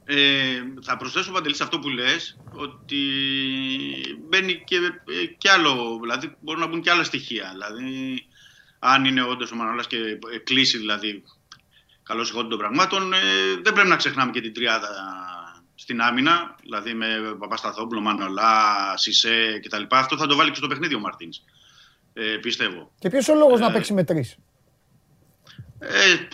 Ε, 0.04 0.62
θα 0.82 0.96
προσθέσω 0.96 1.32
παντελής 1.32 1.56
σε 1.56 1.62
αυτό 1.62 1.78
που 1.78 1.88
λες 1.88 2.38
ότι 2.52 2.96
μπαίνει 4.28 4.62
και, 4.64 4.76
και 5.38 5.50
άλλο, 5.50 5.98
δηλαδή 6.02 6.36
μπορούν 6.40 6.60
να 6.60 6.66
μπουν 6.66 6.80
και 6.80 6.90
άλλα 6.90 7.04
στοιχεία. 7.04 7.50
Δηλαδή, 7.52 8.26
αν 8.78 9.04
είναι 9.04 9.22
όντως 9.22 9.52
ο 9.52 9.56
Μανώλας 9.56 9.86
και 9.86 9.96
κλείσει 10.44 10.78
δηλαδή 10.78 11.22
καλώς 12.02 12.30
εγώ 12.30 12.46
των 12.46 12.58
πραγμάτων, 12.58 13.12
ε, 13.12 13.16
δεν 13.62 13.72
πρέπει 13.72 13.88
να 13.88 13.96
ξεχνάμε 13.96 14.30
και 14.30 14.40
την 14.40 14.54
τριάδα 14.54 14.88
στην 15.74 16.00
άμυνα, 16.00 16.54
δηλαδή 16.62 16.94
με 16.94 17.06
Παπασταθόπουλο, 17.38 18.00
Μανολά, 18.00 18.94
Σισε 18.96 19.60
κτλ. 19.62 19.82
Αυτό 19.88 20.16
θα 20.16 20.26
το 20.26 20.36
βάλει 20.36 20.50
και 20.50 20.56
στο 20.56 20.66
παιχνίδι 20.66 20.94
ο 20.94 21.00
Μαρτίνς, 21.00 21.42
ε, 22.12 22.22
πιστεύω. 22.22 22.90
Και 22.98 23.10
ποιος 23.10 23.28
ο 23.28 23.34
λόγος 23.34 23.60
να 23.60 23.66
ε, 23.66 23.72
παίξει 23.72 23.92
με 23.92 24.04
τρεις; 24.04 24.36
Ε, 25.78 25.88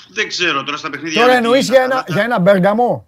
δεν 0.08 0.28
ξέρω 0.28 0.64
τώρα 0.64 0.76
στα 0.76 0.90
παιχνίδια. 0.90 1.20
Τώρα 1.20 1.34
εννοείς 1.34 1.68
για, 1.68 1.82
ένα, 1.82 2.04
για 2.06 2.22
ένα 2.22 2.38
Μπεργαμό. 2.38 3.06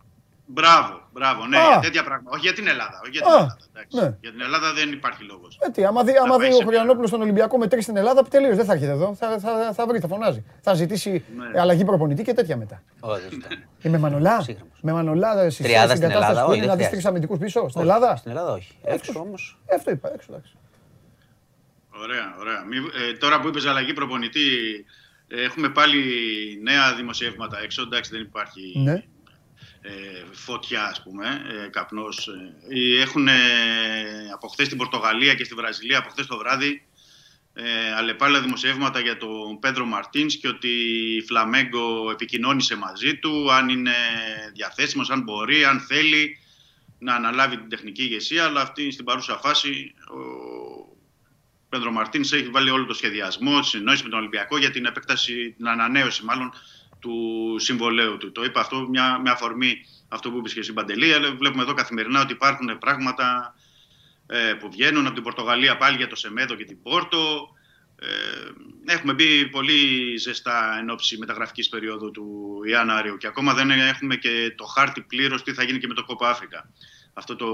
Μπράβο, 0.53 1.09
μπράβο. 1.13 1.47
Ναι, 1.47 1.57
για 1.57 1.79
τέτοια 1.83 2.05
πράγματα. 2.05 2.31
Όχι 2.37 2.45
για 2.47 2.53
την 2.53 2.67
Ελλάδα. 2.69 3.01
Όχι 3.03 3.11
για, 3.11 3.21
την 3.21 3.31
Ελλάδα 3.31 3.57
ναι. 3.91 4.17
για 4.21 4.31
την 4.31 4.41
Ελλάδα 4.41 4.73
δεν 4.73 4.93
υπάρχει 4.93 5.23
λόγος. 5.25 5.59
Ε, 5.61 5.71
τι, 5.71 5.85
άμα 5.85 6.05
δει, 6.05 6.13
άμα 6.17 6.39
δει 6.39 6.47
ο 6.47 6.65
Χωριανόπουλος 6.65 7.09
στον 7.09 7.21
Ολυμπιακό 7.21 7.59
με 7.59 7.67
τρεις 7.67 7.85
στην 7.85 7.97
Ελλάδα, 7.97 8.23
τελείως 8.25 8.57
δεν 8.57 8.65
θα 8.65 8.73
έρχεται 8.73 8.91
εδώ. 8.91 9.15
Θα, 9.15 9.39
θα, 9.39 9.73
θα 9.75 9.87
βρει, 9.87 9.99
θα 9.99 10.09
φωνάζει. 10.09 10.45
Θα 10.61 10.75
ζητήσει 10.75 11.25
ναι. 11.37 11.61
αλλαγή 11.61 11.85
προπονητή 11.85 12.23
και 12.23 12.33
τέτοια 12.33 12.57
μετά. 12.57 12.83
Όχι, 13.01 13.43
ε, 13.83 13.89
με 13.89 13.99
Μανολά. 13.99 14.45
Με 14.81 14.93
Μανολά 14.93 15.51
στην 15.51 15.67
κατάσταση 16.01 16.45
που 16.45 16.53
είναι 16.53 16.67
να 16.67 16.77
δεις 16.77 16.89
τρεις 16.89 17.05
αμυντικούς 17.05 17.39
πίσω. 17.39 17.69
Στην 17.69 17.81
Ελλάδα. 17.81 18.17
Στην 18.17 18.31
Ελλάδα 18.31 18.53
όχι. 18.53 18.79
Έξω 18.83 19.21
όμως. 19.21 19.59
Αυτό 19.75 19.91
είπα, 19.91 20.13
έξω 20.13 20.27
εντάξει. 20.31 20.53
Ωραία, 22.03 22.35
ωραία. 22.39 22.65
Ε, 23.09 23.13
τώρα 23.13 23.41
που 23.41 23.49
είπες 23.49 23.67
αλλαγή 23.67 23.93
προπονητή, 23.93 24.41
έχουμε 25.29 25.69
πάλι 25.69 26.03
νέα 26.63 26.95
δημοσιεύματα 26.95 27.61
έξω. 27.63 27.83
Εντάξει, 27.83 28.11
δεν 28.11 28.21
υπάρχει 28.21 28.79
ναι. 28.79 28.93
ε, 28.93 29.05
φωτιά, 30.33 30.85
ας 30.85 31.03
πούμε, 31.03 31.43
ε, 31.65 31.69
καπνός. 31.69 32.29
Ε, 32.69 33.01
έχουν 33.01 33.29
από 34.33 34.49
χθες 34.49 34.67
στην 34.67 34.79
Πορτογαλία 34.79 35.35
και 35.35 35.45
στη 35.45 35.55
Βραζιλία, 35.55 35.99
από 35.99 36.09
χθες 36.09 36.27
το 36.27 36.37
βράδυ, 36.37 36.83
ε, 37.53 37.93
αλλεπάλληλα 37.95 38.41
δημοσιεύματα 38.41 39.01
για 39.01 39.17
τον 39.17 39.59
Πέντρο 39.59 39.85
Μαρτίνς 39.85 40.37
και 40.37 40.49
ότι 40.49 40.69
η 41.17 41.23
Φλαμέγκο 41.23 42.11
επικοινώνησε 42.11 42.77
μαζί 42.77 43.17
του, 43.17 43.53
αν 43.53 43.69
είναι 43.69 43.95
διαθέσιμος, 44.55 45.11
αν 45.11 45.23
μπορεί, 45.23 45.65
αν 45.65 45.81
θέλει 45.81 46.39
να 46.99 47.15
αναλάβει 47.15 47.57
την 47.57 47.69
τεχνική 47.69 48.03
ηγεσία, 48.03 48.45
αλλά 48.45 48.61
αυτή 48.61 48.91
στην 48.91 49.05
παρούσα 49.05 49.39
φάση 49.39 49.95
ο 50.09 50.51
Πέντρο 51.69 51.93
Μαρτίνς 51.93 52.33
έχει 52.33 52.49
βάλει 52.49 52.71
όλο 52.71 52.85
το 52.85 52.95
σχεδιασμό, 52.95 53.61
τη 53.61 53.67
συνεννόηση 53.67 54.03
με 54.03 54.09
τον 54.09 54.19
Ολυμπιακό 54.19 54.59
για 54.59 54.71
την 54.71 54.85
επέκταση, 54.85 55.55
την 55.57 55.69
ανανέωση 55.69 56.25
μάλλον 56.25 56.53
του 57.01 57.57
συμβολέου 57.59 58.17
του. 58.17 58.33
Το 58.33 58.45
είπα 58.45 58.61
αυτό 58.61 58.87
μια, 58.89 59.21
με 59.25 59.31
αφορμή 59.31 59.87
αυτό 60.09 60.31
που 60.31 60.37
είπες 60.39 60.53
και 60.53 60.59
εσύ 60.59 60.73
Παντελή, 60.73 61.13
αλλά 61.13 61.35
βλέπουμε 61.35 61.63
εδώ 61.63 61.75
καθημερινά 61.75 62.21
ότι 62.21 62.33
υπάρχουν 62.33 62.79
πράγματα 62.79 63.55
ε, 64.27 64.53
που 64.53 64.71
βγαίνουν 64.71 65.07
από 65.07 65.15
την 65.15 65.23
Πορτογαλία 65.23 65.77
πάλι 65.77 65.97
για 65.97 66.07
το 66.07 66.17
Σεμέδο 66.17 66.55
και 66.55 66.65
την 66.65 66.83
Πόρτο. 66.83 67.49
Ε, 67.97 68.93
έχουμε 68.93 69.13
μπει 69.13 69.49
πολύ 69.49 70.17
ζεστά 70.17 70.79
εν 70.81 70.91
ώψη 70.91 71.19
μεταγραφικής 71.19 71.69
περίοδου 71.69 72.11
του 72.11 72.61
Ιανουαρίου 72.67 73.17
και 73.17 73.27
ακόμα 73.27 73.55
δεν 73.55 73.71
έχουμε 73.71 74.17
και 74.17 74.55
το 74.57 74.65
χάρτη 74.65 75.01
πλήρως 75.01 75.43
τι 75.43 75.53
θα 75.53 75.63
γίνει 75.63 75.79
και 75.79 75.87
με 75.87 75.95
το 75.95 76.05
Κόπα 76.05 76.31
Αφρικα. 76.31 76.71
Αυτό 77.13 77.37
το 77.37 77.49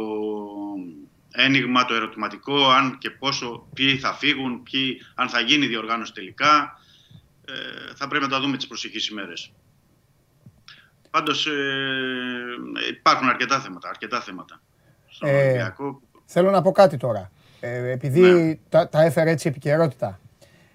ένιγμα, 1.31 1.85
το 1.85 1.95
ερωτηματικό, 1.95 2.71
αν 2.71 2.99
και 2.99 3.11
πόσο, 3.11 3.69
ποιοι 3.75 3.99
θα 3.99 4.13
φύγουν, 4.13 4.63
ποιοι, 4.63 5.01
αν 5.15 5.29
θα 5.29 5.41
γίνει 5.41 5.67
διοργάνωση 5.67 6.13
τελικά, 6.13 6.81
ε, 7.49 7.95
θα 7.95 8.09
πρέπει 8.09 8.25
να 8.25 8.31
τα 8.31 8.41
δούμε 8.41 8.57
τις 8.57 8.67
προσεχείς 8.67 9.09
ημέρες. 9.09 9.53
Πάντως 11.11 11.47
ε, 11.47 11.53
υπάρχουν 12.91 13.29
αρκετά 13.29 13.61
θέματα, 13.61 13.89
αρκετά 13.89 14.21
θέματα. 14.21 14.61
Στον 15.09 15.29
ε, 15.29 15.43
Ολυμπιακό 15.43 16.01
Θέλω 16.27 16.51
να 16.51 16.63
πω 16.63 16.73
κάτι 16.73 16.97
τώρα. 16.97 17.31
Ε, 17.61 17.91
επειδή 17.91 18.21
ναι. 18.21 18.59
τα, 18.69 18.89
τα 18.89 19.03
έφερε 19.03 19.31
έτσι 19.31 19.49
επικαιρότητα. 19.49 20.21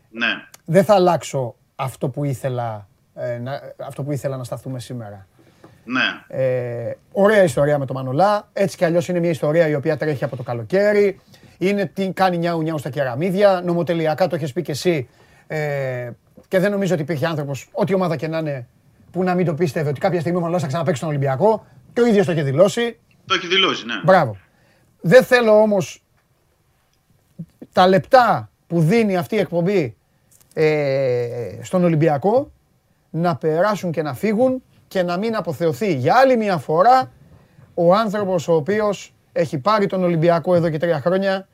Ναι. 0.09 0.27
Δεν 0.65 0.83
θα 0.83 0.93
αλλάξω 0.93 1.55
αυτό 1.75 2.09
που 2.09 2.23
ήθελα, 2.23 2.87
ε, 3.15 3.37
να, 3.37 3.61
αυτό 3.77 4.03
που 4.03 4.11
ήθελα 4.11 4.37
να 4.37 4.43
σταθούμε 4.43 4.79
σήμερα. 4.79 5.27
Ναι. 5.83 6.37
Ε, 6.37 6.93
ωραία 7.11 7.43
ιστορία 7.43 7.77
με 7.77 7.85
το 7.85 7.93
Μανολά. 7.93 8.49
Έτσι 8.53 8.77
κι 8.77 8.85
αλλιώς 8.85 9.07
είναι 9.07 9.19
μια 9.19 9.29
ιστορία 9.29 9.67
η 9.67 9.75
οποία 9.75 9.97
τρέχει 9.97 10.23
από 10.23 10.35
το 10.35 10.43
καλοκαίρι. 10.43 11.19
Είναι 11.57 11.85
τι 11.85 12.11
κάνει 12.11 12.37
νιάου 12.37 12.61
νιάου 12.61 12.77
στα 12.77 12.89
κεραμίδια. 12.89 13.61
Νομοτελειακά 13.65 14.27
το 14.27 14.35
έχεις 14.35 14.53
πει 14.53 14.61
και 14.61 14.71
εσύ. 14.71 15.09
Ε, 15.47 16.11
και 16.51 16.59
δεν 16.59 16.71
νομίζω 16.71 16.93
ότι 16.93 17.01
υπήρχε 17.01 17.25
άνθρωπος, 17.25 17.69
ό,τι 17.71 17.93
ομάδα 17.93 18.15
και 18.15 18.27
να 18.27 18.37
είναι, 18.37 18.67
που 19.11 19.23
να 19.23 19.35
μην 19.35 19.45
το 19.45 19.53
πίστευε 19.53 19.89
ότι 19.89 19.99
κάποια 19.99 20.19
στιγμή 20.19 20.37
ο 20.37 20.41
Μανολά 20.41 20.59
θα 20.59 20.67
ξαναπέξει 20.67 20.97
στον 20.97 21.09
Ολυμπιακό. 21.09 21.65
Και 21.93 22.01
ο 22.01 22.05
ίδιος 22.05 22.25
το 22.25 22.31
έχει 22.31 22.41
δηλώσει. 22.41 22.99
Το 23.25 23.33
έχει 23.33 23.47
δηλώσει, 23.47 23.85
ναι. 23.85 23.93
Μπράβο. 24.03 24.37
Δεν 25.01 25.23
θέλω 25.23 25.61
όμως 25.61 26.03
τα 27.73 27.87
λεπτά 27.87 28.49
που 28.67 28.81
δίνει 28.81 29.17
αυτή 29.17 29.35
η 29.35 29.39
εκπομπή 29.39 29.95
ε, 30.53 31.59
στον 31.61 31.83
Ολυμπιακό 31.83 32.51
να 33.09 33.35
περάσουν 33.35 33.91
και 33.91 34.01
να 34.01 34.13
φύγουν 34.13 34.63
και 34.87 35.03
να 35.03 35.17
μην 35.17 35.35
αποθεωθεί 35.35 35.93
για 35.93 36.15
άλλη 36.15 36.37
μια 36.37 36.57
φορά 36.57 37.11
ο 37.73 37.95
άνθρωπος 37.95 38.47
ο 38.47 38.53
οποίος 38.53 39.13
έχει 39.31 39.57
πάρει 39.57 39.87
τον 39.87 40.03
Ολυμπιακό 40.03 40.55
εδώ 40.55 40.69
και 40.69 40.77
τρία 40.77 40.99
χρόνια. 40.99 41.47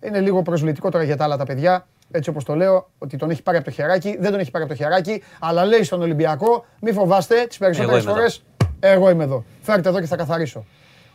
Είναι 0.00 0.20
λίγο 0.20 0.42
προσβλητικό 0.42 0.90
τώρα 0.90 1.04
για 1.04 1.16
τα 1.16 1.24
άλλα 1.24 1.36
τα 1.36 1.44
παιδιά, 1.44 1.86
έτσι 2.10 2.30
όπως 2.30 2.44
το 2.44 2.54
λέω, 2.54 2.90
ότι 2.98 3.16
τον 3.16 3.30
έχει 3.30 3.42
πάρει 3.42 3.56
από 3.56 3.66
το 3.66 3.70
χεράκι. 3.70 4.16
Δεν 4.20 4.30
τον 4.30 4.40
έχει 4.40 4.50
πάρει 4.50 4.64
από 4.64 4.72
το 4.72 4.78
χεράκι, 4.82 5.22
αλλά 5.40 5.64
λέει 5.64 5.82
στον 5.82 6.02
Ολυμπιακό, 6.02 6.66
μη 6.80 6.92
φοβάστε, 6.92 7.46
τις 7.46 7.58
περισσότερες 7.58 8.04
φορές 8.04 8.42
εγώ 8.80 9.10
είμαι 9.10 9.24
εδώ. 9.24 9.44
Φέρτε 9.62 9.88
εδώ 9.88 10.00
και 10.00 10.06
θα 10.06 10.16
καθαρίσω. 10.16 10.66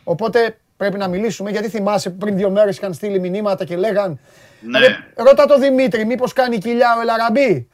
Οπότε 0.04 0.58
πρέπει 0.76 0.98
να 0.98 1.08
μιλήσουμε, 1.08 1.50
γιατί 1.50 1.68
θυμάσαι 1.68 2.10
πριν 2.10 2.36
δύο 2.36 2.50
μέρες 2.50 2.76
είχαν 2.76 2.94
στείλει 2.94 3.20
μηνύματα 3.20 3.64
και 3.64 3.76
λέγαν 3.76 4.18
ναι. 4.60 4.78
ρώτα 5.14 5.46
το 5.46 5.58
Δημήτρη, 5.58 6.04
μήπως 6.04 6.32
κάνει 6.32 6.58
κοιλιά 6.58 6.96
ο 6.98 7.00
Ελαραμπή. 7.00 7.68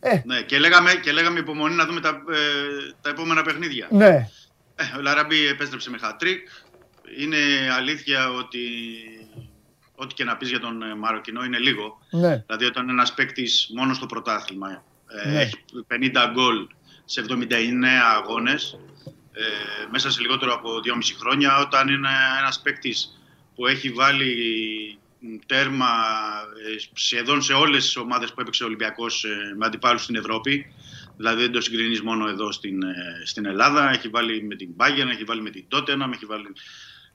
Ε. 0.00 0.20
Ναι, 0.24 0.40
και 0.40 0.58
λέγαμε, 0.58 0.92
και 1.02 1.12
λέγαμε 1.12 1.38
υπομονή 1.38 1.74
να 1.74 1.86
δούμε 1.86 2.00
τα, 2.00 2.08
ε, 2.08 2.92
τα 3.02 3.10
επόμενα 3.10 3.42
παιχνίδια. 3.42 3.86
Ναι. 3.90 4.28
Ε, 4.76 4.96
ο 4.96 4.98
Ελαραμπή 4.98 5.46
επέστρεψε 5.46 5.90
με 5.90 5.98
χατρίκ. 5.98 6.48
Είναι 7.18 7.36
αλήθεια 7.76 8.30
ότι 8.30 8.58
ό,τι 10.00 10.14
και 10.14 10.24
να 10.24 10.36
πεις 10.36 10.48
για 10.48 10.60
τον 10.60 10.82
ε, 10.82 10.94
Μαροκινό 10.94 11.44
είναι 11.44 11.58
λίγο. 11.58 11.98
Ναι. 12.10 12.42
Δηλαδή 12.46 12.64
όταν 12.64 12.88
ένας 12.88 13.14
παίκτης 13.14 13.70
μόνο 13.74 13.94
στο 13.94 14.06
πρωτάθλημα 14.06 14.84
ε, 15.24 15.30
ναι. 15.30 15.40
έχει 15.40 15.54
50 15.88 16.30
γκολ 16.32 16.66
σε 17.04 17.24
79 17.28 17.44
αγώνες 18.16 18.78
ε, 19.32 19.42
μέσα 19.90 20.10
σε 20.10 20.20
λιγότερο 20.20 20.54
από 20.54 20.70
2,5 20.84 20.92
χρόνια 21.20 21.58
όταν 21.58 21.88
είναι 21.88 22.08
ένας 22.38 22.60
παίκτης 22.60 23.18
που 23.54 23.66
έχει 23.66 23.90
βάλει 23.90 24.34
τέρμα 25.46 25.86
ε, 26.66 26.76
σχεδόν 26.92 27.42
σε 27.42 27.52
όλες 27.52 27.84
τις 27.84 27.96
ομάδες 27.96 28.32
που 28.32 28.40
έπαιξε 28.40 28.62
ο 28.62 28.66
Ολυμπιακός 28.66 29.24
ε, 29.24 29.54
με 29.56 29.66
αντιπάλους 29.66 30.02
στην 30.02 30.16
Ευρώπη 30.16 30.74
δηλαδή 31.16 31.42
δεν 31.42 31.52
το 31.52 31.60
συγκρίνεις 31.60 32.02
μόνο 32.02 32.28
εδώ 32.28 32.52
στην, 32.52 32.82
στην 33.24 33.46
Ελλάδα 33.46 33.90
έχει 33.90 34.08
βάλει 34.08 34.42
με 34.42 34.54
την 34.54 34.68
Bayern, 34.76 35.10
έχει 35.10 35.24
βάλει 35.24 35.42
με 35.42 35.50
την 35.50 35.64
Tottenham 35.72 36.12
έχει 36.12 36.26
βάλει 36.26 36.52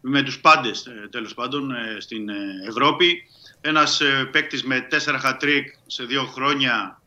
με 0.06 0.22
τους 0.22 0.40
πάντες 0.40 0.88
τέλος 1.10 1.34
πάντων 1.34 1.72
στην 2.00 2.30
Ευρώπη 2.68 3.28
ένας 3.62 4.02
παίκτης 4.32 4.64
με 4.64 4.88
4 4.92 5.18
χατρίκ 5.20 5.68
σε 5.88 6.04
δύο 6.04 6.24
χρόνια 6.26 7.02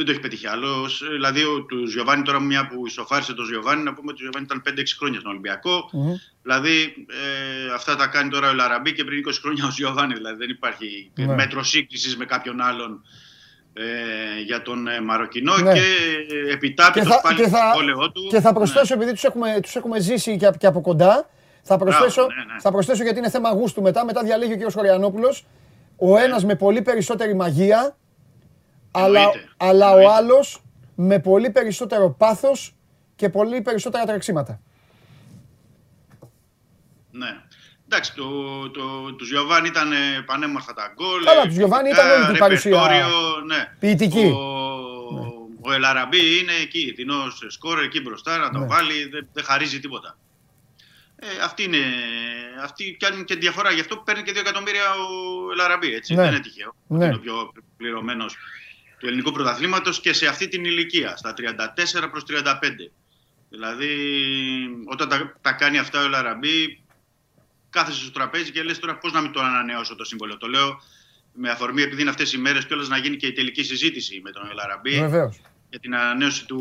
δεν 0.00 0.08
το 0.08 0.10
έχει 0.10 0.20
πετύχει 0.20 0.46
άλλος. 0.46 1.02
Δηλαδή, 1.10 1.44
ο, 1.44 1.62
του 1.62 1.84
Γιωβάνι, 1.84 2.22
τώρα 2.22 2.40
μια 2.40 2.66
που 2.66 2.86
ισοφάρισε 2.86 3.34
τον 3.34 3.48
Γιωβάνι, 3.48 3.82
να 3.82 3.94
πούμε 3.94 4.10
ότι 4.10 4.20
ο 4.20 4.22
Γιωβάνι 4.22 4.44
ήταν 4.44 4.62
5-6 4.84 4.84
χρόνια 4.98 5.18
στον 5.18 5.30
Ολυμπιακό. 5.30 5.90
Mm-hmm. 5.92 6.40
Δηλαδή, 6.42 7.06
ε, 7.08 7.72
αυτά 7.74 7.96
τα 7.96 8.06
κάνει 8.06 8.30
τώρα 8.30 8.50
ο 8.50 8.54
Λαραμπή 8.54 8.92
και 8.92 9.04
πριν 9.04 9.24
20 9.28 9.32
χρόνια 9.40 9.64
ο 9.64 9.68
Γιωβάνι. 9.76 10.14
Δηλαδή, 10.14 10.36
δεν 10.36 10.48
υπάρχει 10.48 11.10
mm-hmm. 11.16 11.34
μέτρο 11.36 11.62
σύγκριση 11.62 12.16
με 12.16 12.24
κάποιον 12.24 12.60
άλλον 12.60 13.02
ε, 13.72 14.40
για 14.44 14.62
τον 14.62 14.88
ε, 14.88 15.00
Μαροκινό 15.00 15.56
ναι. 15.56 15.72
και 15.72 15.82
επιτάπητος 16.52 17.20
πάλι 17.22 17.36
και 17.36 17.48
θα, 17.48 17.72
του. 18.12 18.26
Και 18.28 18.40
θα 18.40 18.52
προσθέσω, 18.52 18.94
ναι. 18.94 19.02
επειδή 19.02 19.12
τους 19.14 19.24
έχουμε, 19.24 19.58
τους 19.62 19.76
έχουμε 19.76 20.00
ζήσει 20.00 20.36
και, 20.36 20.50
και 20.58 20.66
από 20.66 20.80
κοντά, 20.80 21.28
θα 21.62 21.78
προσθέσω, 21.78 22.20
ναι, 22.20 22.52
ναι. 22.52 22.60
θα 22.60 22.70
προσθέσω 22.70 23.02
γιατί 23.02 23.18
είναι 23.18 23.30
θέμα 23.30 23.50
γούστου 23.50 23.82
μετά. 23.82 24.04
Μετά 24.04 24.22
διαλέγει 24.22 24.52
ο 24.52 24.68
κ. 24.68 24.72
Χωριανόπουλος. 24.72 25.44
Ο 25.96 26.14
ναι. 26.14 26.22
ένας 26.22 26.44
με 26.44 26.54
πολύ 26.54 26.82
περισσότερη 26.82 27.34
μαγεία 27.34 27.96
αλλά, 28.90 29.20
αλλά 29.56 29.92
ο 29.92 30.10
άλλος 30.10 30.62
με 30.94 31.18
πολύ 31.18 31.50
περισσότερο 31.50 32.10
πάθος 32.10 32.74
και 33.16 33.28
πολύ 33.28 33.60
περισσότερα 33.60 34.04
τρεξίματα. 34.04 34.60
Ναι. 37.10 37.26
Εντάξει, 37.92 38.14
το, 38.14 38.70
το, 38.70 39.12
τους 39.12 39.28
Γιωβάνι 39.28 39.68
ήταν 39.68 39.92
πανέμορφα 40.26 40.74
τα 40.74 40.92
γκολ. 40.94 41.24
Καλά, 41.24 41.42
τους 41.42 41.56
Γιωβάνι 41.56 41.88
ήταν 41.90 42.10
όλη 42.10 42.26
την 42.26 42.38
παρουσία 42.38 43.08
ναι. 43.46 43.72
ποιητική. 43.78 44.18
Ο, 44.18 44.32
ναι. 45.12 45.26
ο 45.60 45.72
Ελαραμπή 45.72 46.38
είναι 46.38 46.52
εκεί, 46.62 46.92
τεινός 46.96 47.44
σκόρ 47.48 47.82
εκεί 47.82 48.00
μπροστά, 48.00 48.38
να 48.38 48.50
το 48.50 48.58
ναι. 48.58 48.66
βάλει, 48.66 49.08
δεν, 49.08 49.28
δεν 49.32 49.44
χαρίζει 49.44 49.80
τίποτα. 49.80 50.18
Ε, 51.16 51.26
αυτή 51.44 51.62
είναι, 51.62 51.84
αυτή 52.62 52.96
κάνει 52.98 53.24
και 53.24 53.34
διαφορά, 53.34 53.72
γι' 53.72 53.80
αυτό 53.80 53.96
παίρνει 53.96 54.22
και 54.22 54.32
2 54.34 54.36
εκατομμύρια 54.36 54.82
ο 54.90 55.52
Ελαραμπή, 55.52 55.94
έτσι, 55.94 56.14
ναι. 56.14 56.22
δεν 56.22 56.30
είναι 56.30 56.40
τυχαίο. 56.40 56.74
Ναι. 56.86 57.04
Είναι 57.04 57.14
ο 57.14 57.18
πιο 57.18 57.52
πληρωμένος 57.76 58.36
του 58.98 59.06
ελληνικού 59.06 59.32
πρωταθλήματος 59.32 60.00
και 60.00 60.12
σε 60.12 60.26
αυτή 60.26 60.48
την 60.48 60.64
ηλικία, 60.64 61.16
στα 61.16 61.34
34 62.04 62.10
προς 62.10 62.24
35. 62.28 62.44
Δηλαδή, 63.48 63.88
όταν 64.84 65.08
τα, 65.08 65.36
τα 65.40 65.52
κάνει 65.52 65.78
αυτά 65.78 66.04
ο 66.04 66.08
Λαραμπή, 66.08 66.82
κάθεσαι 67.70 68.00
στο 68.00 68.10
τραπέζι 68.10 68.50
και 68.50 68.62
λες 68.62 68.78
τώρα 68.78 68.98
πώς 68.98 69.12
να 69.12 69.20
μην 69.20 69.32
το 69.32 69.40
ανανεώσω 69.40 69.96
το 69.96 70.04
σύμβολο. 70.04 70.36
Το 70.36 70.46
λέω 70.46 70.80
με 71.32 71.50
αφορμή 71.50 71.82
επειδή 71.82 72.00
είναι 72.00 72.10
αυτές 72.10 72.32
οι 72.32 72.38
μέρες 72.38 72.66
κιόλας 72.66 72.88
να 72.88 72.96
γίνει 72.96 73.16
και 73.16 73.26
η 73.26 73.32
τελική 73.32 73.62
συζήτηση 73.62 74.20
με 74.24 74.30
τον 74.30 74.42
Λαραμπή 74.54 75.28
για 75.70 75.80
την 75.80 75.94
ανανέωση 75.94 76.46
του 76.46 76.60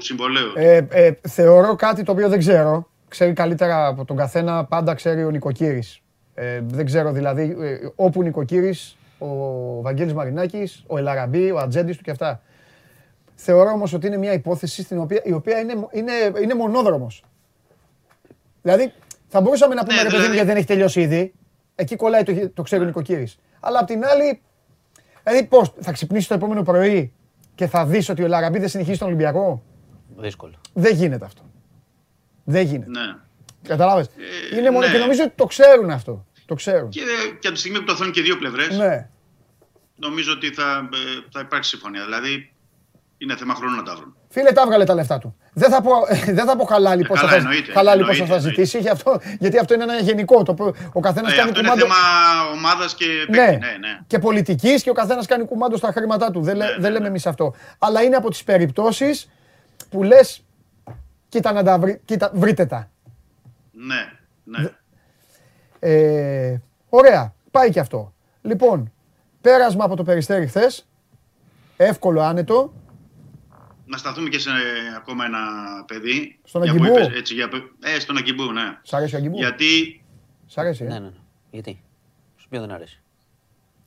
συμβολέου. 0.00 0.52
Ε, 0.54 0.86
ε, 0.90 1.12
θεωρώ 1.28 1.74
κάτι 1.74 2.02
το 2.02 2.12
οποίο 2.12 2.28
δεν 2.28 2.38
ξέρω. 2.38 2.90
Ξέρει 3.08 3.32
καλύτερα 3.32 3.86
από 3.86 4.04
τον 4.04 4.16
καθένα, 4.16 4.64
πάντα 4.64 4.94
ξέρει 4.94 5.24
ο 5.24 5.30
νοικοκύρης. 5.30 6.00
Ε, 6.34 6.60
δεν 6.64 6.86
ξέρω 6.86 7.12
δηλαδή, 7.12 7.56
ε, 7.60 7.78
όπου 7.94 8.22
νοικοκύρης 8.22 8.96
ο 9.18 9.82
Βαγγέλης 9.82 10.12
Μαρινάκης, 10.12 10.84
ο 10.86 10.98
Ελαραμπή, 10.98 11.50
ο 11.50 11.58
Ατζέντης 11.58 11.96
του 11.96 12.02
και 12.02 12.10
αυτά. 12.10 12.42
Θεωρώ 13.34 13.70
όμως 13.70 13.92
ότι 13.92 14.06
είναι 14.06 14.16
μια 14.16 14.32
υπόθεση 14.32 14.82
στην 14.82 14.98
οποία, 14.98 15.22
η 15.24 15.32
οποία 15.32 15.58
είναι, 15.58 15.88
είναι, 15.92 16.12
είναι 16.42 16.54
μονόδρομος. 16.54 17.24
Δηλαδή, 18.62 18.92
θα 19.32 19.40
μπορούσαμε 19.40 19.74
να 19.74 19.84
πούμε 19.84 19.96
ναι, 19.96 20.02
ρε 20.02 20.08
παιδί 20.08 20.16
δηλαδή... 20.16 20.34
γιατί 20.34 20.48
δεν 20.48 20.56
έχει 20.56 20.66
τελειώσει 20.66 21.00
ήδη. 21.00 21.34
Εκεί 21.74 21.96
κολλάει 21.96 22.22
το, 22.22 22.50
το 22.54 22.62
ξέρει 22.62 22.82
ο 22.82 22.84
Νοικοκύρης. 22.84 23.38
Αλλά 23.60 23.78
απ' 23.78 23.86
την 23.86 24.04
άλλη, 24.04 24.42
δηλαδή 25.24 25.46
πώς, 25.46 25.72
θα 25.80 25.92
ξυπνήσεις 25.92 26.28
το 26.28 26.34
επόμενο 26.34 26.62
πρωί 26.62 27.12
και 27.54 27.66
θα 27.66 27.86
δεις 27.86 28.08
ότι 28.08 28.22
ο 28.22 28.24
Ελαραμπή 28.24 28.58
δεν 28.58 28.68
συνεχίζει 28.68 28.98
τον 28.98 29.06
Ολυμπιακό; 29.06 29.62
Δύσκολο. 30.16 30.54
Δεν 30.72 30.94
γίνεται 30.94 31.24
αυτό. 31.24 31.42
Δεν 32.44 32.66
γίνεται. 32.66 32.90
Ναι. 32.90 33.16
Καταλάβες; 33.62 34.06
Ε, 34.52 34.58
είναι 34.58 34.70
μόνο 34.70 34.86
ναι. 34.86 34.92
και 34.92 34.98
νομίζω 34.98 35.22
ότι 35.22 35.32
το 35.36 35.44
ξέρουν 35.44 35.90
αυτό. 35.90 36.26
Το 36.46 36.54
ξέρω. 36.54 36.88
Και, 36.88 37.00
και 37.40 37.46
από 37.46 37.56
τη 37.56 37.58
στιγμή 37.60 37.78
που 37.78 37.84
το 37.84 37.96
θέλουν 37.96 38.12
και 38.12 38.22
δύο 38.22 38.36
πλευρές, 38.36 38.76
ναι. 38.78 39.08
νομίζω 39.96 40.32
ότι 40.32 40.52
θα, 40.52 40.88
ε, 40.92 41.26
θα 41.32 41.40
υπάρξει 41.40 41.70
συμφωνία. 41.70 42.04
Δηλαδή, 42.04 42.52
είναι 43.18 43.36
θέμα 43.36 43.54
χρόνου 43.54 43.76
να 43.76 43.82
τα 43.82 43.94
βρουν. 43.94 44.16
Φίλε, 44.32 44.52
τα 44.52 44.62
έβγαλε 44.62 44.84
τα 44.84 44.94
λεφτά 44.94 45.18
του. 45.18 45.36
Δεν 45.52 45.70
θα 45.70 45.82
πω, 45.82 45.90
δεν 46.38 46.46
θα 46.46 46.56
πω 46.56 46.64
χαλάλι 46.64 47.04
πόσο 47.04 47.28
θα, 47.28 47.40
χαλάλι 47.72 48.04
πόσο 48.04 48.26
θα 48.26 48.38
ζητήσει, 48.38 48.78
για 48.78 48.92
αυτό, 48.92 49.20
γιατί 49.38 49.58
αυτό 49.58 49.74
είναι 49.74 49.82
ένα 49.82 49.96
γενικό. 49.96 50.42
Το, 50.42 50.74
ο 50.92 51.00
καθένας 51.00 51.32
ε, 51.32 51.36
κάνει 51.36 51.50
αυτό 51.50 51.60
κουμάντο. 51.60 51.84
Είναι 51.84 51.94
θέμα 51.94 52.50
ομάδας 52.54 52.94
και 52.94 53.04
ναι, 53.28 53.46
ναι, 53.46 53.56
ναι. 53.56 53.98
Και 54.06 54.18
πολιτικής 54.18 54.82
και 54.82 54.90
ο 54.90 54.92
καθένας 54.92 55.26
κάνει 55.26 55.44
κουμάντο 55.44 55.76
στα 55.76 55.92
χρήματά 55.92 56.30
του. 56.30 56.40
Δεν, 56.40 56.56
ναι, 56.56 56.64
δεν 56.66 56.80
ναι, 56.80 56.88
λέμε 56.88 56.98
ναι. 56.98 57.06
εμείς 57.06 57.26
αυτό. 57.26 57.54
Αλλά 57.78 58.02
είναι 58.02 58.16
από 58.16 58.30
τις 58.30 58.44
περιπτώσεις 58.44 59.30
που 59.90 60.02
λες, 60.02 60.44
κοίτα 61.28 61.52
να 61.52 61.62
τα 61.62 61.78
βρει, 61.78 62.00
κοίτα, 62.04 62.30
βρείτε 62.34 62.66
τα. 62.66 62.90
Ναι, 63.72 64.12
ναι. 64.44 64.70
Ε, 65.78 66.60
ωραία, 66.88 67.34
πάει 67.50 67.70
και 67.70 67.80
αυτό. 67.80 68.12
Λοιπόν, 68.42 68.92
πέρασμα 69.40 69.84
από 69.84 69.96
το 69.96 70.02
περιστέρι 70.02 70.46
χθες. 70.46 70.86
Εύκολο, 71.76 72.20
άνετο 72.20 72.72
να 73.92 73.98
σταθούμε 73.98 74.28
και 74.28 74.38
σε 74.38 74.50
ακόμα 74.96 75.24
ένα 75.24 75.38
παιδί. 75.86 76.38
Στον 76.44 76.62
Αγκιμπού. 76.62 76.96
έτσι, 77.16 77.34
για, 77.34 77.48
ε, 77.96 77.98
στον 77.98 78.16
Αγκιμπού, 78.16 78.52
ναι. 78.52 78.78
Σ' 78.82 78.94
αρέσει 78.94 79.14
ο 79.14 79.18
Αγκιμπού. 79.18 79.36
Γιατί... 79.36 80.02
Σ' 80.46 80.58
αρέσει, 80.58 80.84
ε; 80.84 80.86
Ναι, 80.86 80.94
ναι, 80.94 81.00
ναι. 81.00 81.12
Γιατί; 81.50 81.82
Σου 82.36 82.48
ποιον 82.48 82.62
δεν 82.62 82.72
αρέσει; 82.74 83.02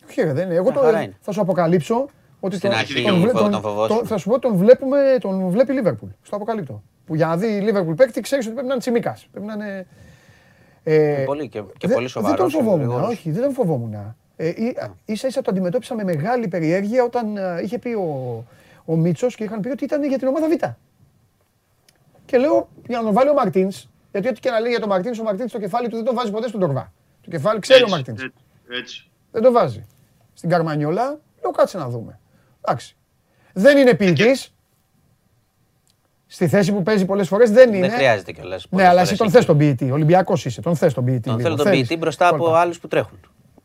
Όχι, 0.10 0.24
δεν 0.24 0.46
είναι. 0.46 0.56
Εγώ 0.56 0.72
το, 0.72 0.82
θα 1.20 1.32
σου 1.32 1.42
αποκαλύψω 1.42 2.10
ότι 2.40 2.56
Στην 2.56 2.70
τον, 2.70 2.80
αρχή 2.80 3.04
τον, 3.04 3.22
τον, 3.22 3.52
τον, 3.52 3.88
τον, 3.88 4.06
θα 4.06 4.18
σου 4.18 4.30
πω 4.30 4.40
τον, 4.40 4.56
βλέπουμε, 4.56 5.18
τον 5.22 5.50
βλέπει 5.50 5.72
η 5.72 5.76
Λίβερπουλ. 5.76 6.10
Στο 6.22 6.36
αποκαλύπτω. 6.36 6.84
Που 7.06 7.16
για 7.16 7.28
να 7.28 7.38
δει 7.38 7.48
η 7.48 7.60
Λίβερπουλ 7.60 7.94
παίκτη 7.94 8.22
ξέρεις 8.22 8.46
ότι 8.46 8.54
πρέπει 8.54 8.68
να 8.68 8.74
είναι 8.74 8.82
τσιμικά. 8.82 9.18
Πρέπει 9.32 9.46
να 9.46 9.54
είναι. 9.54 9.88
Ε, 10.84 11.24
πολύ 11.26 11.50
και, 11.50 11.64
και 11.78 11.88
πολύ 11.88 12.08
σοβαρός. 12.08 12.38
Δεν 12.38 12.64
τον 12.64 12.64
φοβόμουν. 12.64 13.04
Όχι, 13.04 13.32
δεν 13.32 13.42
τον 13.42 13.54
φοβόμουν. 13.54 14.16
Ε, 14.36 14.52
ίσα 15.06 15.28
ίσα 15.28 15.42
το 15.42 15.52
αντιμετώπισα 15.52 15.96
με 15.96 16.04
μεγάλη 16.04 16.48
περιέργεια 16.48 17.04
όταν 17.04 17.38
ε, 17.38 17.62
είχε 17.64 17.80
πει 17.80 17.90
ο, 17.90 18.44
ο 18.86 18.96
Μίτσος 18.96 19.36
και 19.36 19.44
είχαν 19.44 19.60
πει 19.60 19.70
ότι 19.70 19.84
ήταν 19.84 20.04
για 20.04 20.18
την 20.18 20.28
ομάδα 20.28 20.48
Β. 20.48 20.52
Και 22.26 22.38
λέω 22.38 22.70
για 22.88 22.98
να 22.98 23.04
τον 23.04 23.14
βάλει 23.14 23.30
ο 23.30 23.34
Μαρτίνς, 23.34 23.88
γιατί 24.12 24.28
ό,τι 24.28 24.40
και 24.40 24.50
να 24.50 24.60
λέει 24.60 24.70
για 24.70 24.80
τον 24.80 24.90
Μαρτίνς, 24.90 25.20
ο 25.20 25.24
Μαρτίνς 25.24 25.50
στο 25.50 25.60
κεφάλι 25.60 25.88
του 25.88 25.96
δεν 25.96 26.06
τον 26.06 26.16
βάζει 26.16 26.32
ποτέ 26.32 26.48
στον 26.48 26.60
Τορβά. 26.60 26.94
Το 27.22 27.30
κεφάλι 27.30 27.60
ξέρει 27.60 27.84
ο 27.84 27.88
Μαρτίνς. 27.88 28.22
Έτσι. 28.70 29.10
Δεν 29.32 29.42
το 29.42 29.52
βάζει. 29.52 29.86
Στην 30.34 30.50
Καρμανιόλα, 30.50 31.20
λέω 31.42 31.52
κάτσε 31.52 31.78
να 31.78 31.90
δούμε. 31.90 32.20
Εντάξει. 32.62 32.96
Δεν 33.54 33.78
είναι 33.78 33.94
ποιητή. 33.94 34.40
Στη 36.28 36.48
θέση 36.48 36.72
που 36.72 36.84
παίζει 36.84 37.06
πολλές 37.06 37.28
φορές 37.28 37.52
δεν 37.52 37.74
είναι. 37.74 37.88
Δεν 37.88 37.96
χρειάζεται 37.96 38.32
κιόλας. 38.32 38.68
Ναι, 38.70 38.88
αλλά 38.88 39.02
εσύ 39.02 39.18
τον 39.18 39.30
θες 39.30 39.46
τον 39.46 39.58
ποιητή. 39.58 39.92
Ολυμπιακός 39.92 40.46
είσαι. 40.46 40.62
Τον 40.62 40.76
θες 40.76 40.94
τον 40.94 41.06
ποιητή. 41.06 41.30
Τον 41.30 41.40
θέλω 41.40 41.56
τον 41.56 41.70
ποιητή 41.70 41.98
μπροστά 41.98 42.28
από 42.28 42.54
άλλους 42.54 42.80
που 42.80 42.88
τρέχουν. 42.88 43.20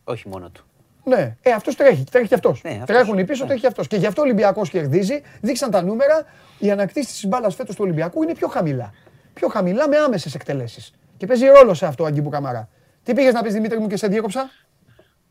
Όχι 0.05 0.29
μόνο 0.29 0.49
του. 0.51 0.65
Ναι, 1.05 1.37
ε, 1.43 1.51
αυτός 1.53 1.77
τρέχει, 1.77 2.05
τρέχει 2.11 2.29
και 2.29 2.35
αυτός. 2.35 2.61
Ναι, 2.63 2.83
Τρέχουν 2.87 3.19
οι 3.19 3.25
πίσω, 3.25 3.41
ναι. 3.43 3.47
τρέχει 3.47 3.61
και 3.61 3.67
αυτός. 3.67 3.87
Και 3.87 3.97
γι' 3.97 4.07
αυτό 4.07 4.21
ο 4.21 4.25
Ολυμπιακός 4.25 4.71
κερδίζει. 4.71 5.23
Δείξαν 5.41 5.71
τα 5.71 5.83
νούμερα. 5.83 6.27
Η 6.59 6.71
ανακτήση 6.71 7.07
της 7.07 7.27
μπάλας 7.27 7.55
φέτος 7.55 7.75
του 7.75 7.83
Ολυμπιακού 7.85 8.23
είναι 8.23 8.35
πιο 8.35 8.49
χαμηλά. 8.49 8.95
Πιο 9.35 9.49
χαμηλά 9.49 9.89
με 9.89 9.97
άμεσες 9.97 10.35
εκτελέσεις. 10.35 10.93
Και 11.17 11.27
παίζει 11.27 11.47
ρόλο 11.47 11.75
σε 11.75 11.87
αυτό 11.87 12.05
ο 12.05 12.07
Αγκίπου 12.07 12.29
Καμαρά. 12.29 12.69
Τι 13.03 13.15
πήγες 13.15 13.33
να 13.33 13.43
πεις 13.43 13.53
Δημήτρη 13.53 13.79
μου 13.79 13.87
και 13.87 13.97
σε 13.97 14.07
διέκοψα; 14.07 14.51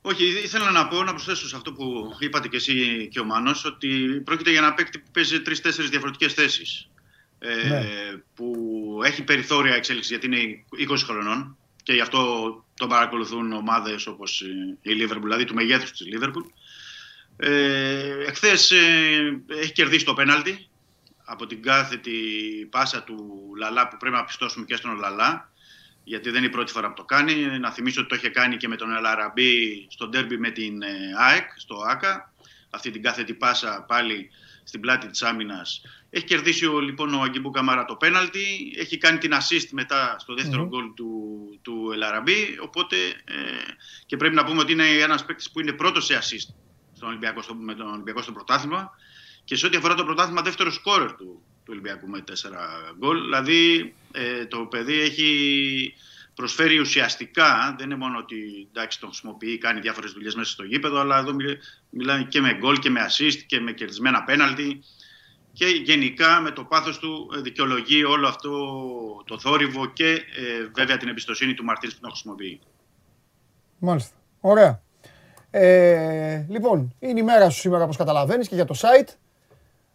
Όχι, 0.02 0.24
ήθελα 0.44 0.72
να 0.72 0.88
πω, 0.88 1.04
να 1.04 1.12
προσθέσω 1.12 1.48
σε 1.48 1.56
αυτό 1.56 1.72
που 1.74 1.84
είπατε 2.20 2.48
και 2.48 2.56
εσύ 2.56 3.08
και 3.12 3.20
ο 3.20 3.24
Μάνος, 3.24 3.66
ότι 3.66 3.88
πρόκειται 4.26 4.50
για 4.50 4.60
ένα 4.60 4.74
παίκτη 4.74 5.00
που 5.00 5.12
παίζει 5.12 5.42
τρει-τέσσερι 5.42 5.88
διαφορετικές 5.88 6.34
θέσεις. 6.34 6.90
Ε, 7.40 7.68
ναι. 7.68 7.86
Που 8.36 8.54
έχει 9.06 9.24
περιθώρια 9.24 9.76
εξέλιξης 9.76 10.10
γιατί 10.12 10.26
είναι 10.26 10.64
20 10.92 10.96
χρονών 11.06 11.58
και 11.84 11.94
γι' 11.94 12.02
αυτό 12.02 12.20
τον 12.80 12.90
παρακολουθούν 12.90 13.52
ομάδες 13.52 14.08
όπως 14.08 14.42
η 14.82 14.90
Liverpool, 14.90 15.22
δηλαδή 15.22 15.46
του 15.46 15.54
μεγέθους 15.54 15.92
της 15.92 16.08
Liverpool. 16.14 16.46
Ε, 17.38 18.26
εχθές 18.28 18.72
ε, 18.72 19.44
έχει 19.48 19.72
κερδίσει 19.72 20.06
το 20.06 20.14
πέναλτι 20.14 20.68
από 21.24 21.46
την 21.46 21.62
κάθετη 21.62 22.12
πάσα 22.70 23.04
του 23.04 23.50
Λαλά 23.58 23.88
που 23.88 23.98
πρέπει 23.98 24.16
να 24.16 24.24
πιστώσουμε 24.24 24.66
και 24.66 24.76
στον 24.76 25.00
Λαλά 25.00 25.52
γιατί 26.04 26.30
δεν 26.30 26.38
είναι 26.38 26.48
η 26.48 26.50
πρώτη 26.50 26.72
φορά 26.72 26.88
που 26.88 26.94
το 26.94 27.04
κάνει. 27.04 27.60
Να 27.60 27.72
θυμίσω 27.72 28.00
ότι 28.00 28.10
το 28.10 28.16
είχε 28.16 28.30
κάνει 28.30 28.58
και 28.58 28.68
με 28.68 28.76
τον 28.76 28.96
Ελαραμπή 28.96 29.88
στο 29.90 30.08
ντέρμπι 30.08 30.38
με 30.38 30.50
την 30.50 30.82
ε, 30.82 30.96
ΑΕΚ, 31.18 31.48
στο 31.56 31.76
ΆΚΑ. 31.88 32.34
Αυτή 32.70 32.92
την 32.92 33.02
κάθετη 33.02 33.34
πάσα 33.34 33.86
πάλι 33.88 34.30
στην 34.64 34.80
πλάτη 34.80 35.08
της 35.08 35.22
άμυνας. 35.22 35.82
Έχει 36.10 36.26
κερδίσει 36.26 36.66
ο, 36.66 36.80
λοιπόν 36.80 37.14
ο 37.14 37.22
Αγκιμπού 37.22 37.52
Καμάρα 37.52 37.86
το 37.86 37.96
πέναλτι, 37.96 38.74
έχει 38.78 38.98
κάνει 38.98 39.18
την 39.18 39.32
assist 39.34 39.68
μετά 39.72 40.16
στο 40.20 40.34
δεύτερο 40.34 40.68
γκολ 40.68 40.94
του, 40.94 41.10
του 41.62 41.90
Ελαραμπή, 41.94 42.58
οπότε 42.62 42.96
ε, 43.08 43.34
και 44.06 44.18
πρέπει 44.18 44.36
να 44.36 44.44
πούμε 44.44 44.62
ότι 44.62 44.72
είναι 44.72 44.88
ένας 44.88 45.26
παίκτης 45.26 45.52
που 45.52 45.60
είναι 45.60 45.74
πρώτος 45.74 46.06
σε 46.06 46.20
assist 46.22 46.54
στον 46.96 47.10
Ολυμπιακό, 47.10 47.42
στο, 47.42 47.56
με 47.56 47.74
τον 47.74 47.88
Ολυμπιακό 47.88 48.22
στο 48.22 48.32
πρωτάθλημα. 48.32 48.92
Και 49.44 49.56
σε 49.56 49.66
ό,τι 49.66 49.78
αφορά 49.78 49.96
το 49.96 50.04
πρωτάθλημα 50.04 50.42
δεύτερο 50.42 50.72
σκόρερ 50.72 51.12
του, 51.12 51.42
του 51.66 51.70
Ολυμπιακού 51.70 52.08
με 52.08 52.22
τέσσερα 52.22 52.94
γκολ. 52.98 53.22
Δηλαδή 53.22 53.94
ε, 54.12 54.46
το 54.46 54.60
παιδί 54.60 55.00
έχει 55.00 55.94
προσφέρει 56.34 56.80
ουσιαστικά, 56.80 57.76
δεν 57.78 57.86
είναι 57.86 58.00
μόνο 58.00 58.18
ότι 58.18 58.68
εντάξει, 58.72 59.00
τον 59.00 59.10
χρησιμοποιεί, 59.10 59.58
κάνει 59.58 59.80
διάφορες 59.80 60.12
δουλειές 60.12 60.36
μέσα 60.36 60.52
στο 60.52 60.64
γήπεδο, 60.64 61.00
αλλά 61.00 61.18
εδώ 61.18 61.36
μιλάει 61.90 62.24
και 62.24 62.42
με 62.42 62.54
γκολ 62.54 62.80
και 62.80 62.90
με 62.90 63.06
assist 63.10 63.38
και 63.48 63.60
με 63.60 63.72
κερδισμένα 63.72 64.24
πέναλτι 64.24 64.84
και 65.60 65.66
γενικά 65.66 66.40
με 66.40 66.52
το 66.52 66.64
πάθος 66.64 67.00
του 67.00 67.32
ε, 67.38 67.42
δικαιολογεί 67.42 68.04
όλο 68.04 68.28
αυτό 68.28 68.50
το 69.26 69.40
θόρυβο 69.40 69.86
και 69.86 70.10
ε, 70.12 70.18
βέβαια 70.76 70.98
την 70.98 71.08
εμπιστοσύνη 71.08 71.54
του 71.54 71.64
Μαρτίνς 71.64 71.94
που 71.94 72.00
τον 72.00 72.10
χρησιμοποιεί. 72.10 72.60
Μάλιστα. 73.80 74.16
Ωραία. 74.40 74.82
Ε, 75.52 76.46
λοιπόν, 76.50 76.96
είναι 77.00 77.20
η 77.20 77.24
μέρα 77.24 77.50
σου 77.50 77.60
σήμερα 77.60 77.84
όπως 77.84 77.98
καταλαβαίνεις 77.98 78.48
και 78.48 78.56
για 78.56 78.66
το 78.66 78.76
site. 78.78 79.10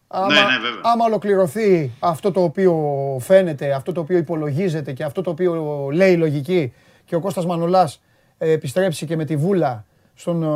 Άμα, 0.07 0.27
ναι, 0.27 0.41
ναι, 0.41 0.59
βέβαια. 0.59 0.81
άμα 0.83 1.05
ολοκληρωθεί 1.05 1.93
αυτό 1.99 2.31
το 2.31 2.43
οποίο 2.43 2.75
φαίνεται, 3.21 3.73
αυτό 3.73 3.93
το 3.93 4.01
οποίο 4.01 4.17
υπολογίζεται 4.17 4.93
και 4.93 5.05
αυτό 5.05 5.23
το 5.23 5.31
οποίο 5.31 5.89
λέει 5.93 6.13
η 6.13 6.17
λογική 6.17 6.73
και 7.05 7.15
ο 7.15 7.21
Κώστας 7.21 7.47
Μανολάς 7.47 8.03
ε, 8.39 8.51
επιστρέψει 8.51 9.07
και 9.07 9.17
με 9.17 9.25
τη 9.25 9.37
βούλα 9.37 9.85
στον 10.15 10.43
ε, 10.43 10.47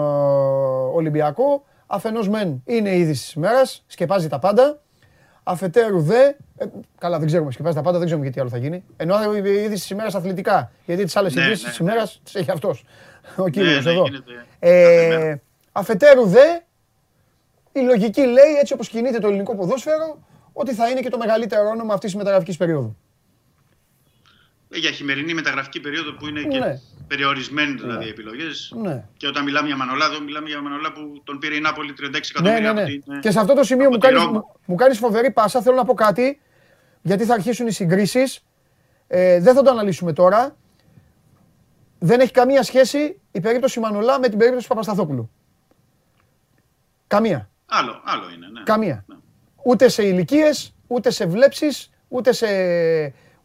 Ολυμπιακό, 0.95 1.65
αφενός 1.87 2.29
μεν 2.29 2.63
είναι 2.65 2.91
η 2.91 3.01
είδηση 3.01 3.23
της 3.23 3.33
ημέρας, 3.33 3.85
σκεπάζει 3.87 4.29
τα 4.29 4.39
πάντα, 4.39 4.81
αφετέρου 5.51 6.01
δε, 6.01 6.25
ε, 6.57 6.67
καλά 6.99 7.19
δεν 7.19 7.27
ξέρουμε, 7.27 7.51
σκεπάζεις 7.51 7.77
τα 7.77 7.83
πάντα, 7.83 7.99
δεν 7.99 8.07
ξέρουμε 8.07 8.27
γιατί 8.27 8.41
άλλο 8.41 8.51
θα 8.51 8.59
γίνει, 8.59 8.85
ενώ 8.97 9.35
η 9.35 9.39
είδηση 9.39 9.69
της 9.69 9.91
ημέρας 9.91 10.15
αθλητικά, 10.15 10.73
γιατί 10.87 11.05
τις 11.05 11.17
άλλες 11.17 11.35
ναι, 11.35 11.43
ειδήσεις 11.43 11.63
ναι, 11.65 11.69
της 11.69 11.79
ημέρας 11.79 12.15
ναι. 12.15 12.25
τις 12.25 12.35
έχει 12.35 12.51
αυτός, 12.51 12.85
ο 13.37 13.43
ναι, 13.43 13.51
κύριος 13.51 13.85
ναι, 13.85 13.91
εδώ. 13.91 14.05
Ε, 14.59 15.35
αφετέρου 15.73 16.27
δε, 16.27 16.47
η 17.73 17.81
λογική 17.81 18.21
λέει, 18.21 18.55
έτσι 18.61 18.73
όπως 18.73 18.89
κινείται 18.89 19.19
το 19.19 19.27
ελληνικό 19.27 19.57
ποδόσφαιρο, 19.57 20.19
ότι 20.53 20.75
θα 20.75 20.89
είναι 20.89 21.01
και 21.01 21.11
το 21.11 21.19
μεγαλύτερο 21.19 21.69
όνομα 21.69 21.95
αυτής 21.95 22.11
της 22.11 22.19
μεταγραφικής 22.19 22.57
περίοδου. 22.57 22.97
Ε, 24.71 24.79
για 24.79 24.91
χειμερινή 24.91 25.35
μεταγραφική 25.35 25.81
περίοδο 25.81 26.13
που 26.13 26.29
είναι 26.29 26.43
και 26.43 26.59
ναι. 26.59 26.81
περιορισμένοι 27.07 27.73
δηλαδή 27.73 28.05
ναι. 28.05 28.11
επιλογές. 28.11 28.75
Ναι. 28.83 29.05
Και 29.17 29.27
όταν 29.27 29.45
μιλάμε 29.45 29.67
για 29.67 29.77
Μανολά, 29.77 30.05
εδώ 30.05 30.21
μιλάμε 30.21 30.49
για 30.49 30.61
Μανολά 30.61 30.93
που 30.93 31.23
τον 31.25 31.39
πήρε 31.39 31.55
η 31.55 31.61
Νάπολη 31.61 31.95
36 32.01 32.15
εκατομμύρια. 32.15 32.73
Ναι, 32.73 32.83
ναι, 32.83 32.99
ναι. 33.05 33.19
Και 33.19 33.31
σε 33.31 33.41
αυτό 33.41 33.55
το 33.55 33.65
σημείο 33.65 33.91
μου 33.91 33.99
κάνεις, 33.99 34.23
μου 34.67 34.75
κάνεις 34.75 34.99
φοβερή 34.99 35.31
πάσα. 35.31 35.63
Θέλω 35.63 35.77
να 35.77 35.85
πω 35.85 35.95
κάτι, 35.95 36.41
γιατί 37.03 37.25
θα 37.25 37.35
αρχίσουν 37.35 37.67
οι 37.67 37.73
συγκρίσεις. 37.73 38.45
Ε, 39.07 39.41
δεν 39.41 39.55
θα 39.55 39.63
το 39.63 39.71
αναλύσουμε 39.71 40.13
τώρα. 40.13 40.57
Δεν 41.99 42.21
έχει 42.21 42.33
καμία 42.33 42.63
σχέση 42.63 43.21
η 43.33 43.41
περίπτωση 43.41 43.81
Μανολά 43.81 44.19
με 44.19 44.29
την 44.29 44.39
περίπτωση 44.39 44.67
Παπασταθόπουλου. 44.67 45.31
Καμία. 47.07 47.51
Άλλο, 47.67 48.03
άλλο 48.05 48.31
είναι. 48.35 48.47
Ναι. 48.53 48.63
Καμία. 48.63 49.05
Ναι. 49.07 49.17
Ούτε 49.63 49.89
σε 49.89 50.07
ηλικίες, 50.07 50.75
ούτε 50.87 51.11
σε 51.11 51.27
βλέψεις, 51.27 51.91
ούτε 52.09 52.33
σε, 52.33 52.47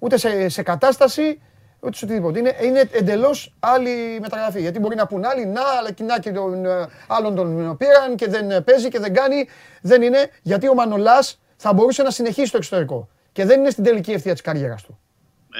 ούτε 0.04 0.18
σε, 0.18 0.50
σε 0.50 0.64
κατάσταση, 0.64 1.42
ούτε 1.80 1.98
σε 1.98 2.06
οτιδήποτε. 2.06 2.40
Είναι, 2.40 2.56
είναι 2.62 2.90
εντελώς 2.92 3.56
άλλη 3.60 4.20
μεταγραφή. 4.22 4.62
Γιατί 4.62 4.80
μπορεί 4.80 4.96
να 4.96 5.08
πούν 5.08 5.26
άλλοι, 5.26 5.46
να, 5.46 5.62
αλλά 5.80 5.92
κοινά 5.92 6.20
και 6.20 6.32
τον 6.32 6.66
ε, 6.66 6.88
άλλον 7.08 7.36
τον 7.36 7.78
πήραν 7.78 8.16
και 8.16 8.28
δεν 8.28 8.64
παίζει 8.64 8.88
και 8.88 9.00
δεν 9.00 9.14
κάνει. 9.14 9.48
Δεν 9.82 10.02
είναι, 10.02 10.30
γιατί 10.42 10.70
ο 10.70 10.74
Μανολάς 10.74 11.42
θα 11.56 11.74
μπορούσε 11.74 12.04
να 12.04 12.12
συνεχίσει 12.12 12.52
το 12.52 12.58
εξωτερικό. 12.58 13.10
Και 13.32 13.46
δεν 13.46 13.60
είναι 13.60 13.70
στην 13.70 13.84
τελική 13.84 14.12
ευθεία 14.12 14.32
της 14.32 14.42
καριέρας 14.42 14.84
του. 14.84 15.00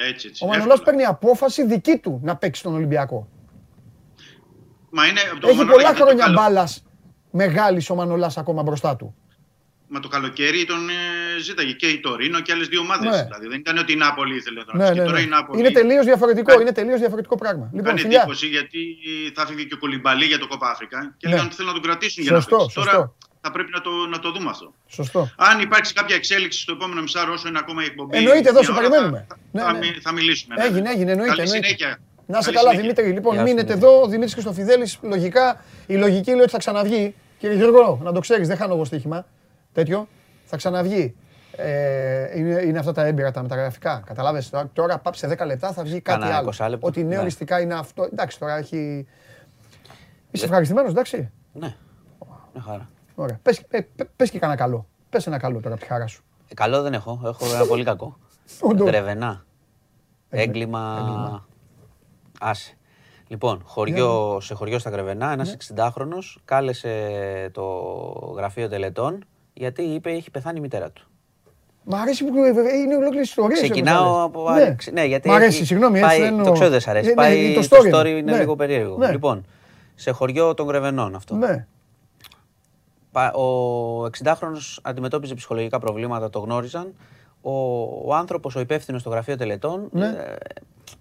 Έτσι, 0.08 0.26
έτσι, 0.28 0.44
ο 0.44 0.46
Μανολάς 0.46 0.82
παίρνει 0.82 1.04
απόφαση 1.04 1.66
δική 1.66 1.98
του 1.98 2.20
να 2.22 2.36
παίξει 2.36 2.62
τον 2.62 2.74
Ολυμπιακό. 2.74 3.28
Μα 4.90 5.06
είναι, 5.06 5.20
Έχει 5.48 5.64
πολλά 5.64 5.94
χρόνια 5.94 6.32
μπάλας 6.34 6.84
μεγάλης 7.30 7.90
ο 7.90 7.94
Μανολάς 7.94 8.36
ακόμα 8.36 8.62
μπροστά 8.62 8.96
του. 8.96 9.14
Μα 9.94 10.00
το 10.00 10.08
καλοκαίρι 10.08 10.64
τον 10.64 10.88
ε, 10.88 11.40
ζήταγε 11.42 11.72
και 11.72 11.86
η 11.86 12.00
Τωρίνο 12.00 12.40
και 12.40 12.52
άλλες 12.52 12.68
δύο 12.68 12.80
ομάδες. 12.80 13.10
Ναι. 13.10 13.22
Δηλαδή 13.22 13.46
δεν 13.46 13.58
ήταν 13.58 13.78
ότι 13.78 13.92
η 13.92 13.96
Νάπολη 13.96 14.36
ήθελε 14.36 14.64
τον 14.64 14.76
ναι, 14.76 14.90
ναι, 14.90 15.10
ναι. 15.10 15.20
Είναι 15.56 15.70
τελείως 15.70 16.04
διαφορετικό, 16.04 16.60
είναι 16.60 16.72
τελείως 16.72 16.98
διαφορετικό 17.00 17.36
πράγμα. 17.36 17.70
Λοιπόν, 17.72 17.96
Κάνει 17.96 18.14
εντύπωση 18.14 18.46
γιατί 18.46 18.78
θα 19.34 19.42
έφυγε 19.42 19.62
και 19.62 19.74
ο 19.74 19.78
Κολυμπαλί 19.78 20.24
για 20.24 20.38
το 20.38 20.46
Κόπα 20.46 20.70
Αφρικα 20.70 21.14
και 21.16 21.26
ναι. 21.26 21.30
λέγανε 21.30 21.46
ότι 21.46 21.56
θέλουν 21.56 21.72
να 21.72 21.80
τον 21.80 21.88
κρατήσουν 21.88 22.24
σωστό, 22.24 22.56
για 22.56 22.84
να 22.84 22.84
Τώρα 22.84 23.14
θα 23.40 23.50
πρέπει 23.50 23.70
να 23.72 23.80
το, 23.80 23.90
να 23.90 24.18
το 24.18 24.30
δούμε 24.32 24.50
αυτό. 24.50 24.74
Σωστό. 24.86 25.30
Αν 25.36 25.60
υπάρξει 25.60 25.92
κάποια 25.92 26.16
εξέλιξη 26.16 26.60
στο 26.60 26.72
επόμενο 26.72 27.02
μισάρο 27.02 27.32
όσο 27.32 27.48
είναι 27.48 27.58
ακόμα 27.58 27.82
η 27.82 27.84
εκπομπή. 27.84 28.16
Εννοείται, 28.16 28.48
εδώ 28.48 28.62
σε 28.62 28.72
περιμένουμε. 28.72 29.26
Θα, 29.28 29.72
ναι, 29.72 29.78
ναι. 29.78 30.00
θα, 30.00 30.12
μιλήσουμε. 30.12 30.54
Έγινε, 30.58 30.90
έγινε, 30.90 31.10
εννοείται. 31.10 31.34
Καλή 31.34 31.48
συνέχεια. 31.48 31.98
Να 32.26 32.40
σε 32.42 32.52
καλά, 32.52 32.70
Δημήτρη. 32.70 33.10
Λοιπόν, 33.10 33.42
μείνετε 33.42 33.72
εδώ. 33.72 34.00
Ο 34.00 34.06
Δημήτρης 34.06 34.32
Χρυστοφιδέλη, 34.32 34.92
λογικά, 35.02 35.64
η 35.86 35.96
λογική 35.96 36.30
λέει 36.30 36.40
ότι 36.40 36.50
θα 36.50 36.58
ξαναβγεί. 36.58 37.14
Κύριε 37.38 37.56
Γιώργο, 37.56 38.00
να 38.02 38.12
το 38.12 38.20
ξέρεις, 38.20 38.48
δεν 38.48 38.56
χάνω 38.56 38.74
εγώ 38.74 38.84
στοίχημα. 38.84 39.26
Τέτοιο. 39.74 40.08
Θα 40.44 40.56
ξαναβγεί. 40.56 41.14
Ε, 41.56 42.38
είναι, 42.38 42.62
είναι 42.62 42.78
αυτά 42.78 42.92
τα 42.92 43.04
έμπειρα, 43.04 43.30
τα 43.30 43.42
μεταγραφικά. 43.42 44.02
Καταλάβει 44.06 44.48
τώρα, 44.48 44.70
τώρα 44.72 44.98
πάψε 44.98 45.36
10 45.38 45.46
λεπτά, 45.46 45.72
θα 45.72 45.82
βγει 45.82 46.00
κάτι 46.00 46.26
άλλο. 46.26 46.78
Ότι 46.80 47.04
νέο 47.04 47.20
οριστικά 47.20 47.60
είναι 47.60 47.74
αυτό. 47.74 48.08
Εντάξει, 48.12 48.38
τώρα 48.38 48.56
έχει. 48.56 49.06
Είσαι 50.30 50.44
ευχαριστημένος, 50.44 50.90
εντάξει; 50.90 51.30
Ναι. 51.52 51.74
Μια 52.52 52.62
χαρά. 52.62 52.90
Ωραία. 53.14 53.38
Πες, 53.42 53.62
πες, 53.66 53.84
πες 54.16 54.30
και 54.30 54.38
κανένα 54.38 54.58
καλό. 54.58 54.86
Πες 55.10 55.26
ένα 55.26 55.38
καλό 55.38 55.60
τώρα 55.60 55.74
από 55.74 55.82
τη 55.82 55.88
χαρά 55.88 56.06
σου. 56.06 56.24
Ε, 56.48 56.54
καλό 56.54 56.82
δεν 56.82 56.94
έχω. 56.94 57.20
Έχω 57.24 57.54
ένα 57.54 57.66
πολύ 57.66 57.84
κακό. 57.84 58.16
Δρεβενά. 58.84 59.44
Έγκλημα. 60.28 61.46
Άσε. 62.40 62.76
Λοιπόν, 63.28 63.62
χωριό, 63.64 64.38
σε 64.40 64.54
χωριό 64.54 64.78
στα 64.78 64.90
Κρεβενά, 64.90 65.32
ένας 65.32 65.56
60χρονος 65.56 66.06
ναι. 66.06 66.42
κάλεσε 66.44 67.50
το 67.52 67.62
γραφείο 68.36 68.68
τελετών 68.68 69.24
γιατί 69.54 69.82
είπε 69.82 70.10
έχει 70.10 70.30
πεθάνει 70.30 70.58
η 70.58 70.60
μητέρα 70.60 70.90
του. 70.90 71.08
Μ' 71.84 71.94
αρέσει 71.94 72.24
που 72.24 72.44
είναι 72.84 72.96
ολόκληρη 72.96 73.22
ιστορία. 73.22 73.56
Ξεκινάω 73.56 74.22
από. 74.22 74.50
Ναι, 74.50 74.76
ναι 74.92 75.04
γιατί. 75.04 75.28
Μ' 75.28 75.32
αρέσει, 75.32 75.64
συγγνώμη, 75.64 76.00
έτσι 76.00 76.20
δεν 76.20 76.42
Το 76.42 76.52
ξέρω 76.52 76.70
δεν 76.70 76.80
σ' 76.80 76.88
αρέσει. 76.88 77.10
Ε, 77.10 77.14
πάει, 77.14 77.54
το 77.54 77.76
story, 77.92 78.06
είναι 78.06 78.20
ναι. 78.20 78.38
λίγο 78.38 78.56
περίεργο. 78.56 78.96
Ναι. 78.96 79.10
Λοιπόν, 79.10 79.46
σε 79.94 80.10
χωριό 80.10 80.54
των 80.54 80.68
Κρεβενών 80.68 81.14
αυτό. 81.14 81.34
Ναι. 81.34 81.66
Ο 83.32 84.04
60χρονο 84.04 84.56
αντιμετώπιζε 84.82 85.34
ψυχολογικά 85.34 85.78
προβλήματα, 85.78 86.30
το 86.30 86.38
γνώριζαν. 86.38 86.94
Ο, 87.40 87.52
ο 88.04 88.14
άνθρωπος, 88.14 88.56
ο 88.56 88.60
υπεύθυνος 88.60 89.00
στο 89.00 89.10
γραφείο 89.10 89.36
τελετών, 89.36 89.88
ναι. 89.90 90.06
ε, 90.06 90.36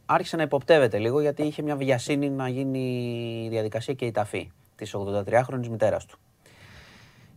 άρχισε 0.05 0.35
να 0.35 0.43
υποπτεύεται 0.43 0.97
λίγο 0.97 1.21
γιατί 1.21 1.43
είχε 1.43 1.61
μια 1.61 1.75
βιασύνη 1.75 2.29
να 2.29 2.49
γίνει 2.49 2.79
η 3.45 3.49
διαδικασία 3.49 3.93
και 3.93 4.05
η 4.05 4.11
ταφή 4.11 4.51
της 4.75 4.95
83χρονη 4.95 5.67
μητέρας 5.69 6.05
του. 6.05 6.19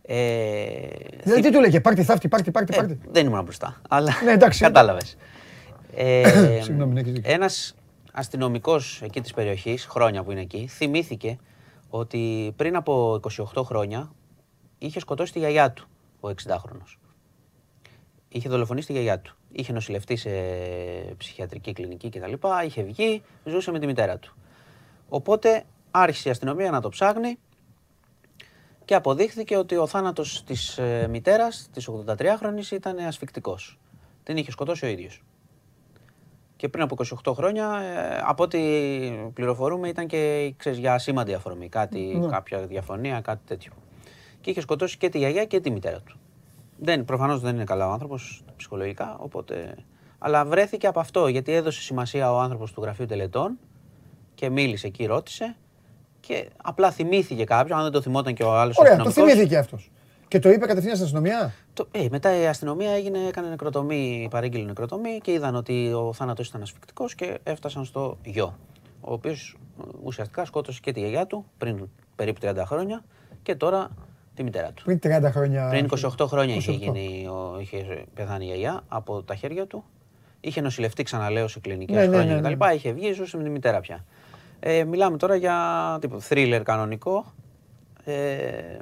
Ε, 0.09 0.87
δηλαδή 1.23 1.41
τι 1.41 1.51
του 1.51 1.59
λέγε, 1.59 1.81
πάρτι 1.81 2.03
θαύτη, 2.03 2.27
πάρτι, 2.27 2.51
πάρτι, 2.51 2.75
πάρτι. 2.75 2.91
Ε, 2.91 3.09
δεν 3.11 3.25
ήμουν 3.25 3.43
μπροστά, 3.43 3.81
αλλά 3.89 4.13
ναι, 4.23 4.31
εντάξει, 4.31 4.59
κατάλαβες. 4.59 5.15
Ε, 5.99 6.59
Συγγνώμη, 6.61 6.93
ναι, 6.93 7.19
ένας 7.21 7.75
αστυνομικός 8.11 9.01
εκεί 9.01 9.21
της 9.21 9.33
περιοχής, 9.33 9.85
χρόνια 9.85 10.23
που 10.23 10.31
είναι 10.31 10.41
εκεί, 10.41 10.67
θυμήθηκε 10.67 11.37
ότι 11.89 12.53
πριν 12.55 12.75
από 12.75 13.19
28 13.53 13.63
χρόνια 13.63 14.11
είχε 14.77 14.99
σκοτώσει 14.99 15.33
τη 15.33 15.39
γιαγιά 15.39 15.71
του, 15.71 15.87
ο 16.19 16.29
60χρονος. 16.29 16.99
Είχε 18.29 18.49
δολοφονήσει 18.49 18.87
τη 18.87 18.93
γιαγιά 18.93 19.19
του. 19.19 19.35
Είχε 19.51 19.73
νοσηλευτεί 19.73 20.15
σε 20.15 20.29
ψυχιατρική 21.17 21.73
κλινική 21.73 22.09
κτλ. 22.09 22.33
Είχε 22.65 22.83
βγει, 22.83 23.21
ζούσε 23.43 23.71
με 23.71 23.79
τη 23.79 23.85
μητέρα 23.85 24.17
του. 24.17 24.35
Οπότε 25.09 25.63
άρχισε 25.91 26.27
η 26.27 26.31
αστυνομία 26.31 26.71
να 26.71 26.81
το 26.81 26.89
ψάχνει 26.89 27.39
και 28.87 28.95
αποδείχθηκε 28.95 29.57
ότι 29.57 29.75
ο 29.75 29.87
θάνατος 29.87 30.43
της 30.43 30.77
ε, 30.77 31.07
μητέρας, 31.09 31.69
της 31.73 31.89
83χρονης, 31.89 32.71
ήταν 32.71 32.99
ασφικτικός. 32.99 33.79
Την 34.23 34.37
είχε 34.37 34.51
σκοτώσει 34.51 34.85
ο 34.85 34.87
ίδιος. 34.87 35.23
Και 36.55 36.69
πριν 36.69 36.83
από 36.83 36.95
28 37.23 37.33
χρόνια, 37.33 37.79
ε, 37.79 38.21
από 38.25 38.43
ό,τι 38.43 38.59
πληροφορούμε, 39.33 39.87
ήταν 39.87 40.07
και 40.07 40.53
ξέρεις, 40.57 40.79
για 40.79 40.97
σήμαντη 40.97 41.33
αφορμή. 41.33 41.69
Κάτι, 41.69 41.99
ναι. 41.99 42.27
κάποια 42.27 42.59
διαφωνία, 42.59 43.21
κάτι 43.21 43.41
τέτοιο. 43.45 43.71
Και 44.41 44.49
είχε 44.49 44.61
σκοτώσει 44.61 44.97
και 44.97 45.09
τη 45.09 45.17
γιαγιά 45.17 45.45
και 45.45 45.59
τη 45.59 45.71
μητέρα 45.71 45.99
του. 46.01 46.17
Δεν, 46.77 47.05
προφανώς 47.05 47.41
δεν 47.41 47.55
είναι 47.55 47.63
καλά 47.63 47.87
ο 47.87 47.91
άνθρωπος 47.91 48.43
ψυχολογικά, 48.57 49.17
οπότε... 49.19 49.75
Αλλά 50.17 50.45
βρέθηκε 50.45 50.87
από 50.87 50.99
αυτό, 50.99 51.27
γιατί 51.27 51.51
έδωσε 51.51 51.81
σημασία 51.81 52.33
ο 52.33 52.39
άνθρωπος 52.39 52.73
του 52.73 52.81
γραφείου 52.81 53.05
τελετών 53.05 53.57
και 54.35 54.49
μίλησε 54.49 54.87
εκεί, 54.87 55.05
ρώτησε 55.05 55.55
και 56.27 56.49
απλά 56.63 56.91
θυμήθηκε 56.91 57.43
κάποιος, 57.43 57.77
αν 57.77 57.83
δεν 57.83 57.91
το 57.91 58.01
θυμόταν 58.01 58.33
και 58.33 58.43
ο 58.43 58.53
άλλος. 58.53 58.77
Ωραία, 58.77 58.95
το 58.95 59.11
θυμήθηκε 59.11 59.57
αυτός. 59.57 59.91
Και 60.27 60.39
το 60.39 60.49
είπε 60.49 60.65
κατευθείαν 60.65 60.95
στην 60.95 61.05
αστυνομία; 61.05 61.53
Το, 61.73 61.87
ε, 61.91 62.07
μετά 62.11 62.41
η 62.41 62.47
αστυνομία 62.47 62.91
έγινε, 62.91 63.17
έκανε 63.27 63.49
νεκροτομή, 63.49 64.27
παρήγγειλε 64.29 64.65
νεκροτομή 64.65 65.19
και 65.21 65.31
είδαν 65.31 65.55
ότι 65.55 65.93
ο 65.93 66.13
θάνατος 66.13 66.47
ήταν 66.47 66.61
ασφυκτικός 66.61 67.15
και 67.15 67.39
έφτασαν 67.43 67.85
στο 67.85 68.17
γιο. 68.25 68.57
Ο 69.01 69.13
οποίος 69.13 69.57
ουσιαστικά 70.03 70.45
σκότωσε 70.45 70.79
και 70.83 70.91
τη 70.91 70.99
γιαγιά 70.99 71.27
του 71.27 71.45
πριν 71.57 71.89
περίπου 72.15 72.39
30 72.43 72.63
χρόνια 72.65 73.03
και 73.43 73.55
τώρα 73.55 73.89
τη 74.35 74.43
μητέρα 74.43 74.71
του. 74.71 74.83
Πριν 74.83 74.99
30 75.03 75.29
χρόνια. 75.31 75.67
Πριν 75.69 75.87
28 76.17 76.25
χρόνια 76.27 76.55
Είχε, 76.55 76.71
γίνει, 76.71 77.27
είχε 77.61 78.05
πεθάνει 78.13 78.45
η 78.45 78.47
γιαγιά 78.47 78.81
από 78.87 79.23
τα 79.23 79.35
χέρια 79.35 79.67
του. 79.67 79.83
Είχε 80.39 80.61
νοσηλευτεί, 80.61 81.03
ξαναλέω, 81.03 81.47
σε 81.47 81.59
κλινικές 81.59 81.95
ναι, 81.95 82.01
ναι, 82.01 82.07
χρόνια 82.07 82.35
ναι, 82.35 82.41
ναι, 82.41 82.55
κτλ. 82.55 82.75
Είχε 82.75 82.91
βγει, 82.91 83.11
ζούσε 83.11 83.37
με 83.37 83.43
τη 83.43 83.49
μητέρα 83.49 83.79
πια. 83.79 84.05
Ε, 84.59 84.83
μιλάμε 84.83 85.17
τώρα 85.17 85.35
για 85.35 85.97
τύπο 86.01 86.17
thriller 86.29 86.61
κανονικό. 86.63 87.33
Ε, 88.03 88.77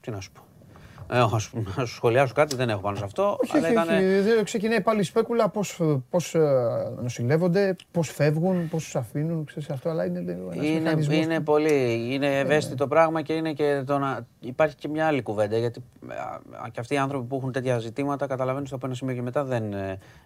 τι 0.00 0.10
να 0.10 0.20
σου 0.20 0.32
πω. 0.32 0.40
Ε, 1.12 1.18
να 1.76 1.84
σου 1.84 1.94
σχολιάσω 1.94 2.34
κάτι, 2.34 2.56
δεν 2.56 2.68
έχω 2.68 2.80
πάνω 2.80 2.96
σε 2.96 3.04
αυτό. 3.04 3.38
Όχι, 3.42 3.56
αλλά 3.56 3.66
όχι, 3.66 3.72
ήταν... 3.72 3.88
όχι. 4.34 4.44
Ξεκινάει 4.44 4.80
πάλι 4.80 5.00
η 5.00 5.02
σπέκουλα 5.02 5.48
πώς, 5.48 5.80
πώς 6.10 6.34
ε, 6.34 6.40
νοσηλεύονται, 7.02 7.76
πώς 7.90 8.08
φεύγουν, 8.08 8.68
πώς 8.68 8.84
τους 8.84 8.96
αφήνουν, 8.96 9.44
ξέρεις 9.44 9.70
αυτό, 9.70 9.88
αλλά 9.88 10.04
είναι 10.04 10.18
ένας 10.18 11.06
είναι, 11.06 11.16
είναι 11.16 11.40
πολύ, 11.40 12.06
είναι 12.14 12.38
ευαίσθητο 12.38 12.86
πράγμα 12.86 13.22
και 13.22 13.32
είναι 13.32 13.52
και 13.52 13.82
το 13.86 13.98
να... 13.98 14.26
Υπάρχει 14.40 14.76
και 14.76 14.88
μια 14.88 15.06
άλλη 15.06 15.22
κουβέντα, 15.22 15.58
γιατί 15.58 15.82
και 16.70 16.80
αυτοί 16.80 16.94
οι 16.94 16.98
άνθρωποι 16.98 17.26
που 17.26 17.36
έχουν 17.36 17.52
τέτοια 17.52 17.78
ζητήματα 17.78 18.26
καταλαβαίνουν 18.26 18.64
ότι 18.64 18.74
από 18.74 18.86
ένα 18.86 18.94
σημείο 18.94 19.14
και 19.14 19.22
μετά 19.22 19.44
δεν 19.44 19.64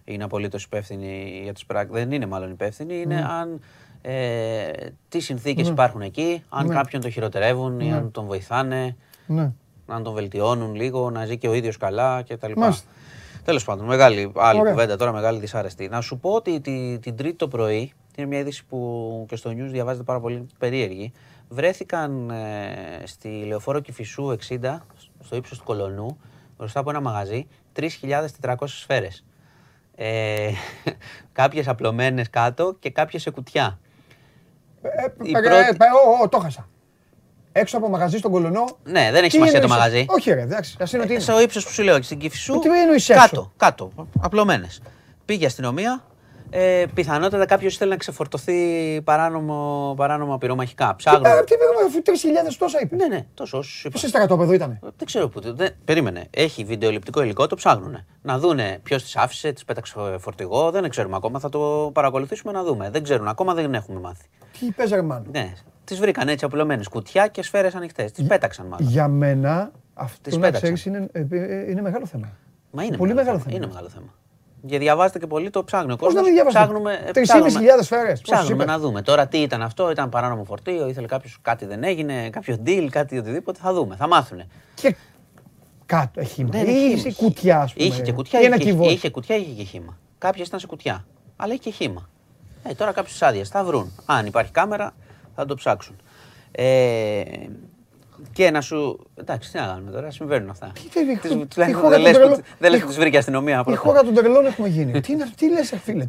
είναι 0.03 0.23
απολύτως 0.23 0.63
υπεύθυνοι 0.63 1.39
για 1.43 1.53
τις 1.53 1.65
πράξεις, 1.65 1.93
δεν 1.93 2.11
είναι 2.11 2.25
μάλλον 2.25 2.51
υπεύθυνοι, 2.51 3.01
είναι 3.01 3.21
mm. 3.25 3.31
αν 3.41 3.59
ε, 4.07 4.71
τι 5.09 5.19
συνθήκες 5.19 5.65
ναι. 5.65 5.71
υπάρχουν 5.71 6.01
εκεί, 6.01 6.43
αν 6.49 6.67
ναι. 6.67 6.73
κάποιον 6.73 7.01
το 7.01 7.09
χειροτερεύουν 7.09 7.79
ή 7.79 7.89
ναι. 7.89 7.95
αν 7.95 8.11
τον 8.11 8.25
βοηθάνε, 8.25 8.95
ναι. 9.27 9.51
αν 9.87 10.03
τον 10.03 10.13
βελτιώνουν 10.13 10.75
λίγο, 10.75 11.09
να 11.09 11.25
ζει 11.25 11.37
και 11.37 11.47
ο 11.47 11.53
ίδιος 11.53 11.77
καλά 11.77 12.23
κτλ. 12.27 12.51
Τέλος 13.43 13.63
πάντων, 13.63 13.85
μεγάλη 13.85 14.31
άλλη 14.35 14.59
Ωραία. 14.59 14.71
κουβέντα 14.71 14.97
τώρα, 14.97 15.11
μεγάλη 15.11 15.39
δυσάρεστη. 15.39 15.87
Να 15.87 16.01
σου 16.01 16.17
πω 16.19 16.29
ότι 16.29 16.59
την, 16.59 16.99
την 16.99 17.15
Τρίτη 17.15 17.35
το 17.35 17.47
πρωί, 17.47 17.93
είναι 18.15 18.27
μια 18.27 18.39
είδηση 18.39 18.65
που 18.65 19.25
και 19.27 19.35
στο 19.35 19.49
news 19.49 19.69
διαβάζεται 19.71 20.03
πάρα 20.03 20.19
πολύ 20.19 20.47
περίεργη, 20.57 21.11
βρέθηκαν 21.49 22.29
ε, 22.29 23.03
στη 23.03 23.29
λεωφόρο 23.29 23.79
Κηφισού 23.79 24.37
60, 24.47 24.77
στο 25.23 25.35
ύψος 25.35 25.57
του 25.57 25.63
Κολονού, 25.63 26.17
μπροστά 26.57 26.79
από 26.79 26.89
ένα 26.89 27.01
μαγαζί, 27.01 27.47
3.400 28.41 28.55
σφαίρες. 28.65 29.25
Ε, 29.95 30.51
κάποιες 31.31 31.67
απλωμένες 31.67 32.29
κάτω 32.29 32.75
και 32.79 32.89
κάποιες 32.89 33.21
σε 33.21 33.29
κουτιά. 33.29 33.79
Το 36.29 36.39
χάσα. 36.39 36.67
Έξω 37.51 37.77
από 37.77 37.89
μαγαζί 37.89 38.17
στον 38.17 38.31
Κολονό. 38.31 38.65
Ναι, 38.83 39.09
δεν 39.11 39.23
έχει 39.23 39.31
σημασία 39.31 39.61
το 39.61 39.67
μαγαζί. 39.67 40.05
Όχι, 40.09 40.33
ρε, 40.33 40.41
εντάξει. 40.41 40.77
Α 40.79 40.85
είναι 40.93 41.03
ότι. 41.03 41.19
Στο 41.19 41.41
ύψος 41.41 41.65
που 41.65 41.71
σου 41.71 41.83
λέω, 41.83 42.01
στην 42.01 42.17
Κυφσού. 42.17 42.59
Τι 42.59 42.79
εννοείς 42.79 43.07
Κάτω, 43.07 43.51
κάτω. 43.57 43.91
Απλωμένες. 44.21 44.81
Πήγε 45.25 45.45
αστυνομία. 45.45 46.03
Ε, 46.57 46.85
πιθανότατα 46.93 47.45
κάποιος 47.45 47.73
ήθελε 47.73 47.89
να 47.89 47.97
ξεφορτωθεί 47.97 49.01
παράνομο, 49.03 49.93
παράνομα 49.97 50.37
πυρομαχικά. 50.37 50.95
Ψάχνω. 50.95 51.19
Τι 51.19 51.55
πήγαμε, 51.57 51.85
αφού 51.87 52.01
3.000 52.49 52.55
τόσα 52.57 52.79
είπε. 52.81 52.95
Ναι, 52.95 53.07
ναι, 53.07 53.25
τόσο. 53.33 53.61
Σε 53.93 54.07
στρατόπεδο 54.07 54.53
ήταν. 54.53 54.79
Δεν 54.81 55.05
ξέρω 55.05 55.27
πού. 55.27 55.53
Δεν, 55.55 55.75
περίμενε. 55.85 56.27
Έχει 56.29 56.63
βιντεοληπτικό 56.63 57.21
υλικό, 57.21 57.47
το 57.47 57.55
ψάχνουν. 57.55 58.05
Να 58.21 58.37
δούνε 58.39 58.79
ποιος 58.83 59.03
τις 59.03 59.15
άφησε, 59.15 59.51
τις 59.51 59.65
πέταξε 59.65 60.17
φορτηγό. 60.19 60.71
Δεν 60.71 60.89
ξέρουμε 60.89 61.15
ακόμα. 61.15 61.39
Θα 61.39 61.49
το 61.49 61.91
παρακολουθήσουμε 61.93 62.51
να 62.51 62.63
δούμε. 62.63 62.89
Δεν 62.89 63.03
ξέρουν 63.03 63.27
ακόμα, 63.27 63.53
δεν 63.53 63.73
έχουμε 63.73 63.99
μάθει. 63.99 64.25
Τι 64.59 64.65
παίζανε 64.65 65.01
μάλλον. 65.01 65.27
Ναι. 65.31 65.53
Τις 65.83 65.99
βρήκαν 65.99 66.27
έτσι 66.27 66.45
απλωμένε 66.45 66.83
κουτιά 66.89 67.27
και 67.27 67.43
σφαίρες 67.43 67.75
ανοιχτές. 67.75 68.11
Τις 68.11 68.27
πέταξαν 68.27 68.65
μάλλον. 68.65 68.87
Για 68.87 69.07
μένα 69.07 69.71
αυτό 69.93 70.37
να 70.39 70.51
ξέρεις, 70.51 70.85
είναι, 70.85 71.07
ε, 71.11 71.25
ε, 71.29 71.71
είναι 71.71 71.81
μεγάλο 71.81 72.05
θέμα. 72.05 72.37
Μα 72.71 72.83
είναι 72.83 72.97
Πολύ 72.97 73.13
μεγάλο 73.13 73.39
θέμα. 73.39 73.55
Είναι 73.55 73.67
μεγάλο 73.67 73.89
θέμα. 73.89 74.13
Και 74.67 74.77
διαβάζετε 74.77 75.19
και 75.19 75.27
πολύ, 75.27 75.49
το 75.49 75.63
ψάχνει 75.63 75.91
ο 75.91 75.97
κόσμο. 75.97 76.07
Πώς 76.07 76.15
να 76.15 76.21
μην 76.21 76.33
διαβάσετε. 76.33 76.63
Ψάχνουμε. 77.21 77.79
3.500 77.79 77.83
σφαίρε. 77.83 78.13
Ψάχνουμε 78.21 78.65
να 78.65 78.79
δούμε. 78.79 79.01
Τώρα 79.01 79.27
τι 79.27 79.37
ήταν 79.37 79.61
αυτό, 79.61 79.91
ήταν 79.91 80.09
παράνομο 80.09 80.43
φορτίο, 80.43 80.87
ήθελε 80.87 81.07
κάποιος 81.07 81.37
κάτι 81.41 81.65
δεν 81.65 81.83
έγινε, 81.83 82.29
κάποιο 82.29 82.57
deal, 82.65 82.87
κάτι 82.91 83.17
οτιδήποτε. 83.17 83.59
Θα 83.61 83.73
δούμε, 83.73 83.95
θα 83.95 84.07
μάθουν. 84.07 84.43
Και 84.75 84.95
κάτω 85.85 86.19
έχει 86.19 86.33
χήμα. 86.33 86.49
Ναι, 86.53 86.71
είχε 86.71 87.13
κουτιά, 87.13 87.61
ας 87.61 87.73
πούμε. 87.73 87.87
Είχε 87.87 88.01
και 88.01 88.11
κουτιά, 88.11 88.39
είχε, 88.39 88.69
είχε, 88.69 88.91
είχε 88.91 89.09
κουτιά, 89.09 89.35
είχε 89.35 89.51
και 89.51 89.63
χήμα. 89.63 89.97
Κάποιες 90.17 90.47
ήταν 90.47 90.59
σε 90.59 90.67
κουτιά. 90.67 91.05
Αλλά 91.35 91.53
είχε 91.53 91.61
και 91.61 91.71
χήμα. 91.71 92.09
Ε, 92.63 92.73
τώρα 92.73 92.91
κάποιε 92.91 93.27
άδειε 93.27 93.43
θα 93.43 93.63
βρουν. 93.63 93.91
Αν 94.05 94.25
υπάρχει 94.25 94.51
κάμερα, 94.51 94.93
θα 95.35 95.45
το 95.45 95.55
ψάξουν. 95.55 95.95
Ε, 96.51 97.23
και 98.33 98.51
να 98.51 98.61
σου. 98.61 99.07
Εντάξει, 99.15 99.51
τι 99.51 99.59
να 99.59 99.65
κάνουμε 99.65 99.91
τώρα, 99.91 100.11
συμβαίνουν 100.11 100.49
αυτά. 100.49 100.71
Δεν 102.59 102.71
λες 102.71 102.79
ότι 102.79 102.87
τις 102.87 102.97
βρήκε 102.97 103.15
η 103.15 103.19
αστυνομία. 103.19 103.63
Η 103.67 103.75
χώρα 103.75 104.03
των 104.03 104.13
τρελών 104.13 104.45
έχουμε 104.45 104.67
γίνει. 104.67 105.01
Τι 105.35 105.49
λες, 105.51 105.73
φίλε. 105.83 106.07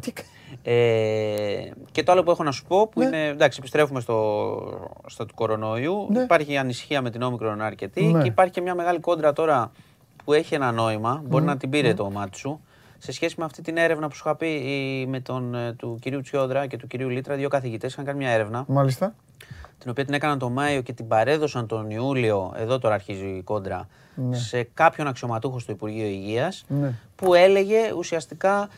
Ε, 0.63 1.71
και 1.91 2.03
το 2.03 2.11
άλλο 2.11 2.23
που 2.23 2.31
έχω 2.31 2.43
να 2.43 2.51
σου 2.51 2.65
πω, 2.65 2.87
που 2.87 2.99
ναι. 2.99 3.05
είναι. 3.05 3.27
Εντάξει, 3.27 3.57
επιστρέφουμε 3.61 3.99
στο, 3.99 4.99
στο 5.05 5.25
του 5.25 5.33
κορονοϊού. 5.33 6.07
Ναι. 6.11 6.21
Υπάρχει 6.21 6.57
ανησυχία 6.57 7.01
με 7.01 7.09
την 7.09 7.21
όμικρον 7.21 7.61
αρκετή 7.61 8.03
ναι. 8.03 8.21
και 8.21 8.27
υπάρχει 8.27 8.51
και 8.51 8.61
μια 8.61 8.75
μεγάλη 8.75 8.99
κόντρα 8.99 9.33
τώρα 9.33 9.71
που 10.23 10.33
έχει 10.33 10.55
ένα 10.55 10.71
νόημα. 10.71 11.23
Μπορεί 11.25 11.43
να 11.43 11.57
την 11.57 11.69
πήρε 11.69 11.93
το 11.93 12.09
μάτι 12.09 12.37
σου. 12.37 12.59
σε 12.97 13.11
σχέση 13.11 13.35
με 13.37 13.45
αυτή 13.45 13.61
την 13.61 13.77
έρευνα 13.77 14.07
που 14.07 14.15
σου 14.15 14.23
είχα 14.25 14.35
πει 14.35 15.05
με 15.09 15.19
τον, 15.19 15.55
ε, 15.55 15.73
του 15.73 15.97
κυρίου 16.01 16.21
Τσιόδρα 16.21 16.65
και 16.65 16.77
του 16.77 16.87
κυρίου 16.87 17.09
Λίτρα, 17.09 17.35
δύο 17.35 17.49
καθηγητές 17.49 17.91
είχαν 17.91 18.05
κάνει 18.05 18.17
μια 18.17 18.29
έρευνα. 18.29 18.65
Μάλιστα. 18.67 19.15
Την 19.77 19.89
οποία 19.89 20.05
την 20.05 20.13
έκαναν 20.13 20.39
τον 20.39 20.51
Μάιο 20.51 20.81
και 20.81 20.93
την 20.93 21.07
παρέδωσαν 21.07 21.67
τον 21.67 21.89
Ιούλιο, 21.89 22.53
εδώ 22.55 22.79
τώρα 22.79 22.93
αρχίζει 22.93 23.27
η 23.27 23.41
κόντρα, 23.41 23.87
ναι. 24.15 24.37
σε 24.37 24.63
κάποιον 24.63 25.07
αξιωματούχο 25.07 25.59
στο 25.59 25.71
Υπουργείο 25.71 26.05
Υγείας, 26.05 26.65
ναι. 26.67 26.93
που 27.15 27.33
έλεγε 27.33 27.93
ουσιαστικά 27.97 28.69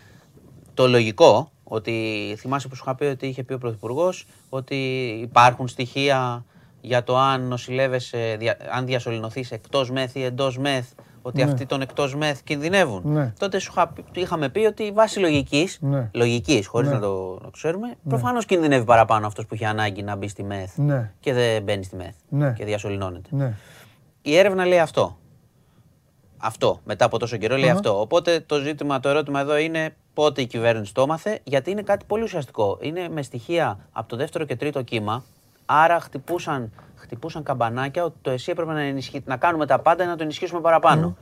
το 0.73 0.87
λογικό, 0.87 1.51
ότι 1.63 2.35
θυμάσαι 2.37 2.67
που 2.67 2.75
σου 2.75 2.83
είχα 2.85 2.95
πει 2.95 3.05
ότι 3.05 3.27
είχε 3.27 3.43
πει 3.43 3.53
ο 3.53 3.57
Πρωθυπουργός, 3.57 4.25
ότι 4.49 4.75
υπάρχουν 5.21 5.67
στοιχεία 5.67 6.45
για 6.81 7.03
το 7.03 7.17
αν 7.17 7.47
νοσηλεύεσαι, 7.47 8.37
αν 8.71 8.85
διασωληνωθείς 8.85 9.51
εκτός 9.51 9.91
μεθ 9.91 10.15
ή 10.15 10.23
εντός 10.23 10.57
μεθ, 10.57 10.91
ότι 11.21 11.43
ναι. 11.43 11.51
αυτοί 11.51 11.65
των 11.65 11.81
εκτός 11.81 12.15
μεθ 12.15 12.41
κινδυνεύουν. 12.43 13.01
Ναι. 13.05 13.33
Τότε 13.39 13.59
σου 13.59 13.73
είχαμε 14.13 14.49
πει 14.49 14.59
ότι 14.59 14.91
βάσει 14.91 15.19
λογική, 15.19 15.69
ναι. 15.79 16.09
λογικής, 16.13 16.67
χωρίς 16.67 16.89
ναι. 16.89 16.95
να 16.95 17.01
το 17.01 17.39
ξέρουμε, 17.51 17.87
ναι. 17.87 17.93
προφανώς 18.09 18.45
κινδυνεύει 18.45 18.85
παραπάνω 18.85 19.27
αυτός 19.27 19.45
που 19.45 19.53
έχει 19.53 19.65
ανάγκη 19.65 20.03
να 20.03 20.15
μπει 20.15 20.27
στη 20.27 20.43
μεθ 20.43 20.77
ναι. 20.77 21.11
και 21.19 21.33
δεν 21.33 21.63
μπαίνει 21.63 21.83
στη 21.83 21.95
μεθ 21.95 22.15
ναι. 22.29 22.53
και 22.57 22.65
διασωληνώνεται. 22.65 23.55
Η 24.21 24.37
έρευνα 24.37 24.65
λέει 24.65 24.79
αυτό. 24.79 25.17
Αυτό, 26.37 26.79
μετά 26.83 27.05
από 27.05 27.19
τόσο 27.19 27.37
καιρό 27.37 27.57
λέει 27.57 27.69
αυτό. 27.69 27.99
Οπότε 27.99 28.39
το 28.39 28.59
ζήτημα, 28.59 28.99
το 28.99 29.09
ερώτημα 29.09 29.39
εδώ 29.39 29.57
είναι 29.57 29.95
πότε 30.13 30.41
η 30.41 30.45
κυβέρνηση 30.45 30.93
το 30.93 31.01
έμαθε, 31.01 31.39
γιατί 31.43 31.71
είναι 31.71 31.81
κάτι 31.81 32.05
πολύ 32.07 32.23
ουσιαστικό. 32.23 32.77
Είναι 32.81 33.09
με 33.09 33.21
στοιχεία 33.21 33.79
από 33.91 34.09
το 34.09 34.15
δεύτερο 34.15 34.45
και 34.45 34.55
τρίτο 34.55 34.81
κύμα, 34.81 35.23
άρα 35.65 35.99
χτυπούσαν, 35.99 36.71
χτυπούσαν 37.09 37.43
καμπανάκια 37.43 38.03
ότι 38.03 38.17
το 38.21 38.29
εσύ 38.29 38.51
έπρεπε 38.51 38.73
να, 38.73 38.81
ενισχύ, 38.81 39.21
να 39.25 39.37
κάνουμε 39.37 39.65
τα 39.65 39.79
πάντα 39.79 40.05
να 40.05 40.15
το 40.15 40.23
ενισχύσουμε 40.23 40.61
παραπάνω. 40.61 41.17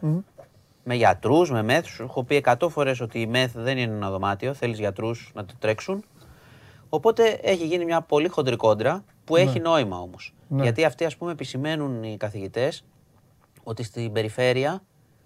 Με 0.84 0.96
γιατρούς, 0.96 1.52
με 1.52 1.64
μεθ. 1.64 1.86
Σου 1.86 2.04
έχω 2.04 2.24
πει 2.24 2.44
100 2.46 2.68
φορές 2.70 3.00
ότι 3.00 3.20
η 3.20 3.28
μεθ 3.28 3.52
δεν 3.58 3.78
είναι 3.78 3.94
ένα 3.94 4.10
δωμάτιο. 4.10 4.54
Θέλεις 4.54 4.80
γιατρούς 4.80 5.32
να 5.34 5.46
το 5.46 5.54
τρέξουν. 5.60 6.04
Οπότε 6.90 7.40
έχει 7.42 7.66
γίνει 7.66 7.86
μια 7.86 8.02
πολύ 8.02 8.28
χοντρή 8.28 8.56
κόντρα 8.56 9.04
που 9.24 9.36
ναι. 9.36 9.42
έχει 9.42 9.60
νόημα 9.60 9.98
όμως. 10.00 10.34
Ναι. 10.48 10.64
Γιατί 10.64 10.86
αυτοί, 10.86 11.06
ας 11.06 11.18
πούμε, 11.18 11.32
επισημαίνουν 11.32 12.04
οι 12.04 12.18
καθηγητές 12.18 12.86
ότι 13.64 13.84
στην 13.84 14.12
περιφέρεια, 14.12 14.82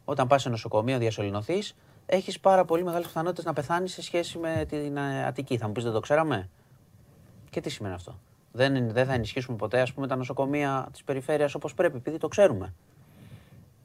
όταν 0.05 0.27
πας 0.27 0.41
σε 0.41 0.49
νοσοκομείο, 0.49 0.97
διασωληνωθείς, 0.97 1.75
έχεις 2.05 2.39
πάρα 2.39 2.65
πολύ 2.65 2.83
μεγάλες 2.83 3.07
πιθανότητες 3.07 3.45
να 3.45 3.53
πεθάνεις 3.53 3.93
σε 3.93 4.01
σχέση 4.01 4.37
με 4.37 4.65
την 4.69 4.97
ε, 4.97 5.25
Αττική. 5.25 5.57
Θα 5.57 5.67
μου 5.67 5.71
πεις, 5.71 5.83
δεν 5.83 5.93
το 5.93 5.99
ξέραμε. 5.99 6.49
Και 7.49 7.61
τι 7.61 7.69
σημαίνει 7.69 7.95
αυτό; 7.95 8.19
Δεν, 8.51 8.91
δεν 8.91 9.05
θα 9.05 9.13
ενισχύσουμε 9.13 9.57
ποτέ 9.57 9.81
ας 9.81 9.93
πούμε, 9.93 10.07
τα 10.07 10.15
νοσοκομεία 10.15 10.87
της 10.91 11.03
περιφέρειας 11.03 11.55
όπως 11.55 11.73
πρέπει, 11.73 11.97
επειδή 11.97 12.17
το 12.17 12.27
ξέρουμε. 12.27 12.73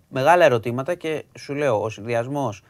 Μεγάλα 0.09 0.45
ερωτήματα 0.45 0.95
και 0.95 1.25
σου 1.39 1.55
λέω, 1.55 1.83
ο 1.83 1.89
συνδυασμός 1.89 2.63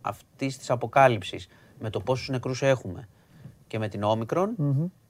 αυτής 0.00 0.58
της 0.58 0.70
αποκάλυψης 0.70 1.48
με 1.78 1.90
το 1.90 2.00
πόσους 2.00 2.28
νεκρούς 2.28 2.62
έχουμε 2.62 3.08
και 3.66 3.78
με 3.78 3.88
την 3.88 4.02
ομικρον 4.02 4.54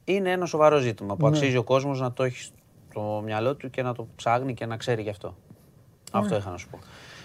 είναι 0.04 0.30
ένα 0.30 0.46
σοβαρό 0.46 0.78
ζήτημα 0.78 1.16
που 1.16 1.28
ναι. 1.28 1.36
αξίζει 1.36 1.56
ο 1.56 1.62
κόσμος 1.62 2.00
να 2.00 2.12
το 2.12 2.22
έχει 2.22 2.50
στο 2.90 3.22
μυαλό 3.24 3.54
του 3.54 3.70
και 3.70 3.82
να 3.82 3.94
το 3.94 4.06
ψάχνει 4.16 4.54
και 4.54 4.66
να 4.66 4.76
ξέρει 4.76 5.02
γι' 5.02 5.10
αυτό. 5.10 5.28
Ναι. 6.12 6.20
Αυτό 6.20 6.36
είχα 6.36 6.50
να 6.50 6.56
σου 6.56 6.68
πω. 6.68 6.78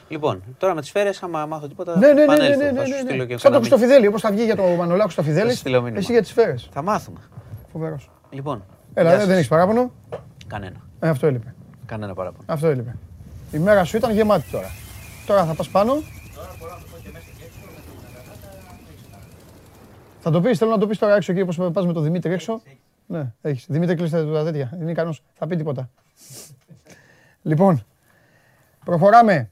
Λοιπόν, 0.08 0.44
τώρα 0.58 0.74
με 0.74 0.80
τις 0.80 0.90
σφαίρε, 0.90 1.10
άμα 1.22 1.46
μάθω 1.46 1.68
τίποτα. 1.68 1.98
Ναι, 1.98 2.14
ναι, 2.14 2.26
ναι, 2.26 2.36
ναι, 2.36 2.56
ναι, 2.56 2.72
ναι, 3.16 3.24
ναι. 3.24 3.38
Σαν 3.38 3.52
το 3.52 3.58
Χρυστοφιδέλη, 3.58 4.08
όπως 4.08 4.22
θα 4.22 4.32
βγει 4.32 4.44
για 4.44 4.56
το 4.56 4.64
Μανολάκο 4.64 5.10
στο 5.10 5.24
Φιδέλη. 5.24 5.52
Εσύ 5.96 6.12
για 6.12 6.22
τις 6.22 6.30
σφαίρε. 6.30 6.56
Θα 6.72 6.82
μάθουμε. 6.82 7.20
Φοβερός. 7.72 8.10
Λοιπόν. 8.30 8.64
Έλα, 8.94 9.18
δεν 9.18 9.38
έχεις 9.38 9.48
παράπονο. 9.48 9.92
Κανένα. 10.48 10.82
Ε, 11.00 11.10
αυτό 11.10 11.28
έλειπε. 11.28 11.56
Κανένα 11.86 12.14
παράπονο. 12.14 12.44
Αυτό 12.48 12.68
έλειπε. 12.68 12.96
Η 13.52 13.58
μέρα 13.58 13.84
σου 13.84 13.98
ήταν 13.98 14.12
γεμάτη 14.12 14.52
τώρα. 14.52 14.68
Τώρα 15.26 15.46
θα 15.46 15.54
πας 15.54 15.70
πάνω. 15.70 15.94
Θα 20.20 20.32
το 20.32 20.42
πεις, 20.42 20.58
θέλω 20.58 20.72
να 20.72 20.78
το 20.78 20.88
πεις 20.88 20.98
τώρα 20.98 21.16
έξω 21.16 21.32
εκεί 21.32 21.42
όπως 21.42 21.60
πας 21.74 21.86
με 21.86 21.94
τον 21.94 22.04
Δημήτρη 22.04 22.34
έξω. 22.34 22.62
Ναι, 23.06 23.32
έχεις. 23.42 23.66
Δημήτρη, 23.70 23.96
κλείστε 23.96 24.26
τα 24.26 24.44
τέτοια. 24.44 24.78
Είναι 24.80 24.92
ικανός. 24.92 25.24
Θα 25.34 25.48
πει 25.48 25.56
τίποτα. 25.56 25.90
Λοιπόν, 27.42 27.86
προχωράμε. 28.86 29.52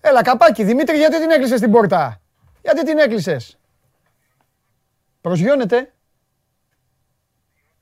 Έλα, 0.00 0.22
καπάκι, 0.22 0.64
Δημήτρη, 0.64 0.96
γιατί 0.96 1.20
την 1.20 1.30
έκλεισες 1.30 1.60
την 1.60 1.70
πόρτα; 1.70 2.20
Γιατί 2.62 2.84
την 2.84 2.98
έκλεισες; 2.98 3.58
Προσγειώνεται. 5.20 5.92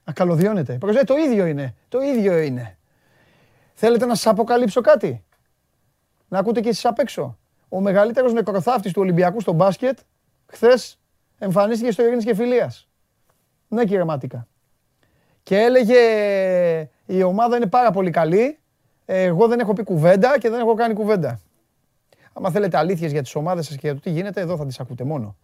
Ακαλωδιώνεται. 0.05 0.73
Προσγειώνεται. 0.73 1.15
Το 1.15 1.21
ίδιο 1.21 1.47
είναι. 1.47 1.75
Το 1.89 2.01
ίδιο 2.01 2.39
είναι. 2.39 2.77
Θέλετε 3.75 4.07
να 4.07 4.15
σας 4.15 4.27
αποκαλύψω 4.27 4.81
κάτι; 4.81 5.25
Να 6.29 6.39
ακούτε 6.39 6.61
και 6.61 6.69
εσείς 6.69 6.85
απ' 6.85 6.99
έξω. 6.99 7.39
Ο 7.69 7.81
μεγαλύτερος 7.81 8.33
νεκροθάφτης 8.33 8.93
του 8.93 9.03
Ολυμπιακού 9.03 9.41
στο 9.41 9.53
μπάσκετ 9.53 9.99
χθες 10.47 10.99
εμφανίστηκε 11.39 11.91
στο 11.91 12.03
Ειρήνης 12.03 12.25
και 12.25 12.35
Φιλίας. 12.35 12.89
Ναι 13.69 13.85
κύριε 13.85 14.05
Μάτικα. 14.05 14.47
Και 15.43 15.57
έλεγε 15.59 15.99
η 17.07 17.23
ομάδα 17.23 17.57
είναι 17.57 17.67
πάρα 17.67 17.91
πολύ 17.91 18.11
καλή. 18.11 18.59
Εγώ 19.07 19.49
δεν 19.49 19.61
έχω 19.61 19.73
πει 19.73 19.83
κουβέντα 19.83 20.39
και 20.39 20.51
δεν 20.51 20.61
έχω 20.61 20.75
κάνει 20.75 20.95
κουβέντα. 20.95 21.41
Άμα 22.33 22.51
θέλετε 22.51 22.77
αλήθειες 22.77 23.13
για 23.13 23.23
τις 23.23 23.35
ομάδες 23.35 23.67
σας 23.67 23.75
και 23.77 23.81
για 23.83 23.95
το 23.95 24.01
τι 24.01 24.11
γίνεται, 24.11 24.41
εδώ 24.41 24.57
θα 24.57 24.67
τις 24.67 24.81
ακούτε 24.81 25.05
μόνο. 25.05 25.37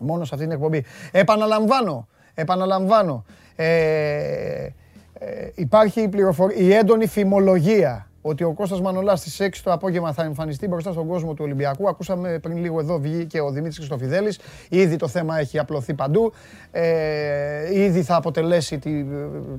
Μόνο 0.00 0.24
σε 0.24 0.34
αυτή 0.34 0.46
την 0.46 0.54
εκπομπή. 0.54 0.84
Επαναλαμβάνω, 1.12 2.08
επαναλαμβάνω. 2.34 3.24
Ε, 3.60 4.72
ε, 5.18 5.50
υπάρχει 5.54 6.00
η, 6.00 6.10
η 6.56 6.72
έντονη 6.72 7.06
φημολογία 7.06 8.08
ότι 8.22 8.44
ο 8.44 8.52
Κώστας 8.52 8.80
Μανολάς 8.80 9.20
στις 9.20 9.40
6 9.40 9.48
το 9.62 9.72
απόγευμα 9.72 10.12
θα 10.12 10.22
εμφανιστεί 10.22 10.68
μπροστά 10.68 10.92
στον 10.92 11.06
κόσμο 11.06 11.34
του 11.34 11.44
Ολυμπιακού. 11.44 11.88
Ακούσαμε 11.88 12.38
πριν 12.38 12.56
λίγο 12.56 12.80
εδώ 12.80 12.98
βγήκε 12.98 13.40
ο 13.40 13.50
Δημήτρης 13.50 13.76
Χριστοφιδέλης. 13.76 14.38
Ήδη 14.68 14.96
το 14.96 15.08
θέμα 15.08 15.38
έχει 15.38 15.58
απλωθεί 15.58 15.94
παντού. 15.94 16.32
Ε, 16.70 17.80
ήδη 17.82 18.02
θα 18.02 18.16
αποτελέσει 18.16 18.78
τη, 18.78 19.04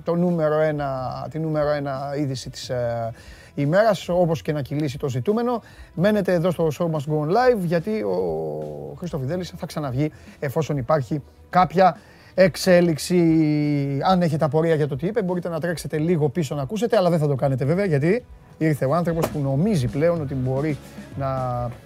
το 0.04 0.16
νούμερο 0.16 0.60
ένα, 0.60 1.28
τη 1.32 1.40
νούμερο 1.40 1.70
ένα 1.70 2.14
είδηση 2.18 2.50
της, 2.50 2.70
ε, 2.70 3.14
ημέρας, 3.56 4.10
όπως 4.10 4.42
και 4.42 4.52
να 4.52 4.62
κυλήσει 4.62 4.98
το 4.98 5.10
ζητούμενο. 5.10 5.62
Μένετε 5.94 6.34
εδώ 6.34 6.52
στο 6.52 6.68
Show 6.80 6.86
Must 6.86 7.14
Go 7.14 7.26
On 7.26 7.30
Live, 7.30 7.60
γιατί 7.66 8.02
ο 8.02 8.96
Χρήστο 8.98 9.18
Φιδέλη 9.18 9.44
θα 9.44 9.66
ξαναβγεί 9.66 10.12
εφόσον 10.40 10.78
υπάρχει 10.78 11.22
κάποια 11.50 11.98
εξέλιξη. 12.44 13.18
Αν 14.04 14.22
έχετε 14.22 14.46
απορία 14.46 14.76
για 14.76 14.88
το 14.88 14.96
τι 14.96 15.08
είπε, 15.08 15.22
μπορείτε 15.22 15.50
να 15.50 15.60
τρέξετε 15.60 15.98
λίγο 15.98 16.30
πίσω 16.30 16.56
να 16.56 16.62
ακούσετε, 16.62 16.98
αλλά 16.98 17.10
δεν 17.10 17.20
θα 17.20 17.28
το 17.28 17.36
κάνετε 17.36 17.66
βέβαια, 17.66 17.86
γιατί 17.86 18.26
ήρθε 18.58 18.86
ο 18.86 18.96
άνθρωπος 18.96 19.28
που 19.28 19.40
νομίζει 19.40 19.88
πλέον 19.88 20.22
ότι 20.22 20.34
μπορεί 20.34 20.78
να, 21.18 21.28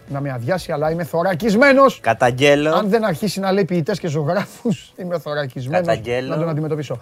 να 0.07 0.21
με 0.21 0.31
αδειάσει, 0.31 0.71
αλλά 0.71 0.91
είμαι 0.91 1.03
θωρακισμένος. 1.03 1.99
Καταγγέλω. 1.99 2.73
Αν 2.73 2.89
δεν 2.89 3.03
αρχίσει 3.03 3.39
να 3.39 3.51
λέει 3.51 3.65
ποιητές 3.65 3.99
και 3.99 4.07
ζωγράφους, 4.07 4.91
είμαι 5.01 5.19
θωρακισμένος 5.19 5.99
να 6.27 6.37
τον 6.37 6.49
αντιμετωπίσω. 6.49 6.99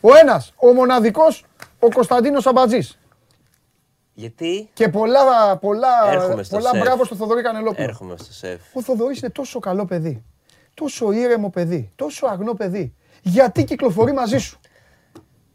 Ο 0.00 0.08
ένας, 0.22 0.52
ο 0.56 0.72
μοναδικός, 0.72 1.44
ο 1.78 1.88
Κωνσταντίνος 1.88 2.46
Αμπατζή. 2.46 2.88
Γιατί; 4.14 4.68
Και 4.72 4.88
πολλά, 4.88 5.56
πολλά, 5.56 5.88
πολλά 6.50 6.70
μπράβο 6.80 7.04
στο 7.04 7.14
Θοδωρή 7.14 7.42
Κανελόπουλο. 7.42 7.84
Έρχομαι 7.88 8.14
στο 8.16 8.32
σεφ. 8.32 8.60
Ο 8.72 8.82
Θοδωρής 8.82 9.18
είναι 9.20 9.30
τόσο 9.30 9.58
καλό 9.58 9.84
παιδί. 9.84 10.22
Τόσο 10.78 11.12
ήρεμο 11.12 11.50
παιδί. 11.50 11.90
Τόσο 11.96 12.26
αγνό 12.26 12.54
παιδί. 12.54 12.94
Γιατί 13.22 13.64
κυκλοφορεί 13.64 14.12
μαζί 14.12 14.38
σου; 14.38 14.60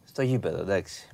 Στο 0.03 0.21
γήπεδο, 0.21 0.61
εντάξει. 0.61 1.07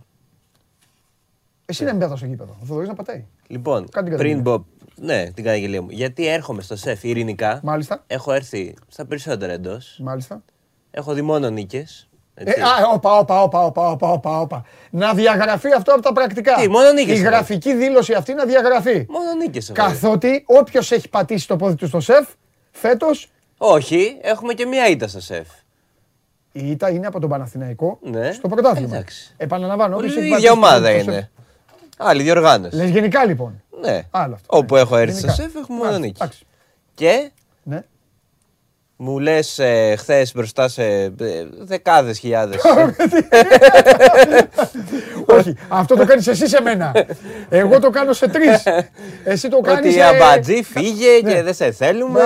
Εσύ 1.66 1.84
δεν 1.84 1.96
μπέτα 1.96 2.16
στο 2.16 2.26
γήπεδο. 2.26 2.58
Ο 2.62 2.66
Θοδωρή 2.66 2.88
να 2.88 2.94
πατάει. 2.94 3.26
Λοιπόν, 3.48 3.88
πριν 4.18 4.44
πω. 4.44 4.66
Ναι, 4.96 5.32
την 5.32 5.44
καταγγελία 5.44 5.82
μου. 5.82 5.90
Γιατί 5.90 6.28
έρχομαι 6.28 6.62
στο 6.62 6.76
σεφ 6.76 7.04
ειρηνικά. 7.04 7.60
Μάλιστα. 7.64 8.04
Έχω 8.08 8.32
έρθει 8.32 8.76
στα 8.88 9.06
περισσότερα 9.06 9.54
εντός. 9.54 10.00
Μάλιστα. 10.04 10.44
Έχω 10.92 11.14
δει 11.14 11.22
μόνο 11.22 11.50
νίκες. 11.50 12.10
Ε, 12.34 12.52
α, 12.52 12.88
όπα, 12.94 13.18
όπα, 13.18 13.42
όπα, 13.42 13.66
όπα, 13.66 14.12
όπα, 14.12 14.40
όπα, 14.40 14.66
Να 14.90 15.14
διαγραφεί 15.14 15.72
αυτό 15.74 15.94
από 15.94 16.02
τα 16.02 16.14
πρακτικά. 16.14 16.56
Τι, 16.56 16.70
μόνο 16.70 16.92
νίκες. 16.92 17.20
Η 17.20 17.22
γραφική 17.22 17.74
δήλωση 17.74 18.14
αυτή 18.14 18.34
να 18.34 18.46
διαγραφεί. 18.46 19.06
Μόνο 19.10 19.34
νίκες. 19.34 19.72
Καθότι 19.74 20.44
όποιος 20.48 20.92
έχει 20.92 21.10
πατήσει 21.10 21.48
το 21.48 21.56
πόδι 21.56 21.76
του 21.76 21.88
στο 21.88 22.00
σεφ, 22.00 22.28
φέτος. 22.72 23.32
Όχι, 23.62 24.18
έχουμε 24.22 24.54
και 24.54 24.66
μία 24.66 24.88
ήττα 24.88 25.08
στο 25.08 25.22
σεφ. 25.22 25.48
Η 26.52 26.70
ήττα 26.72 26.90
είναι 26.90 27.08
από 27.08 27.20
τον 27.20 27.30
Παναθηναϊκό 27.30 28.00
ναι. 28.02 28.32
στο 28.32 28.48
πρωτάθλημα. 28.48 28.96
Εντάξει. 28.96 29.34
Επαναλαμβάνω. 29.38 30.00
Η 30.00 30.28
ίδια 30.28 30.52
ομάδα 30.52 30.92
είναι. 30.92 31.30
Άλλη 31.98 32.24
διοργάνωση. 32.24 32.76
Λες 32.76 32.90
γενικά 32.90 33.26
λοιπόν. 33.26 33.64
Ναι. 33.82 34.02
Όπου 34.46 34.76
έχω 34.76 34.98
έρθει 34.98 35.20
στο 35.20 35.30
σεφ 35.32 35.56
έχουμε 35.56 35.78
μόνο 35.78 35.98
νίκη. 35.98 36.22
Και 36.94 37.32
ναι. 37.64 37.84
Μου 39.02 39.20
λες 39.20 39.60
ε, 39.60 39.96
χθες 39.98 40.32
μπροστά 40.36 40.68
σε 40.68 40.84
ε, 40.84 41.12
δεκάδες 41.60 42.20
χιλιάδες. 42.20 42.62
Όχι, 45.38 45.56
αυτό 45.68 45.96
το 45.96 46.06
κάνεις 46.06 46.28
εσύ 46.28 46.48
σε 46.48 46.62
μένα. 46.62 46.92
Εγώ 47.50 47.80
το 47.80 47.90
κάνω 47.90 48.14
σε 48.14 48.28
τρεις. 48.28 48.64
Εσύ 49.24 49.50
το 49.50 49.60
κάνεις. 49.60 49.96
Ότι 49.96 50.02
αμπατζή 50.02 50.64
φύγε 50.64 51.20
και 51.20 51.44
δεν 51.44 51.54
σε 51.54 51.72
θέλουμε. 51.72 52.20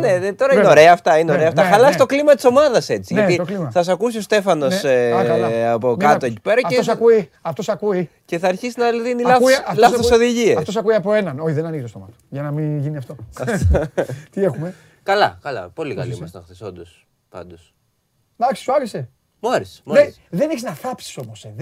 Ναι, 0.00 0.16
ναι, 0.18 0.32
τώρα 0.32 0.54
είναι 0.54 0.68
ωραία 0.68 0.92
αυτά. 0.92 1.18
Είναι 1.18 1.32
ωραία 1.32 1.48
αυτά. 1.48 1.62
Χαλάς 1.62 1.96
το 1.96 2.06
κλίμα 2.06 2.34
της 2.34 2.44
ομάδας 2.44 2.88
έτσι. 2.88 3.14
Γιατί 3.14 3.42
θα 3.70 3.82
σε 3.82 3.92
ακούσει 3.92 4.18
ο 4.18 4.20
Στέφανος 4.20 4.82
από 5.72 5.96
κάτω 5.98 6.26
εκεί 6.26 6.40
πέρα. 6.42 6.60
Αυτός 7.42 7.68
ακούει 7.68 8.10
και 8.24 8.38
θα 8.38 8.48
αρχίσει 8.48 8.74
να 8.78 8.90
δίνει 8.90 9.22
λάθο 9.76 10.14
οδηγίες. 10.14 10.56
Αυτός 10.56 10.76
ακούει 10.76 10.94
από 10.94 11.12
έναν. 11.12 11.40
Όχι, 11.40 11.52
δεν 11.52 11.66
ανοίγει 11.66 11.82
το 11.82 11.88
στόμα 11.88 12.06
του. 12.06 12.16
Για 12.28 12.42
να 12.42 12.50
μην 12.50 12.78
γίνει 12.78 12.96
αυτό. 12.96 13.16
Τι 14.32 14.42
έχουμε; 14.44 14.74
Καλά, 15.10 15.38
καλά. 15.42 15.68
Πολύ 15.68 15.94
καλή 15.94 16.14
ήμασταν 16.14 16.42
χθες, 16.42 16.60
όντως. 16.60 17.06
Πάντως. 17.28 17.74
Εντάξει, 18.38 18.62
σου 18.62 18.72
άρεσε; 18.72 19.08
Μου 19.40 19.50
άρεσε. 19.50 19.82
Δεν 20.30 20.50
έχεις 20.50 20.62
να 20.62 20.72
θάψεις 20.72 21.16
όμως. 21.16 21.44
Ε. 21.44 21.54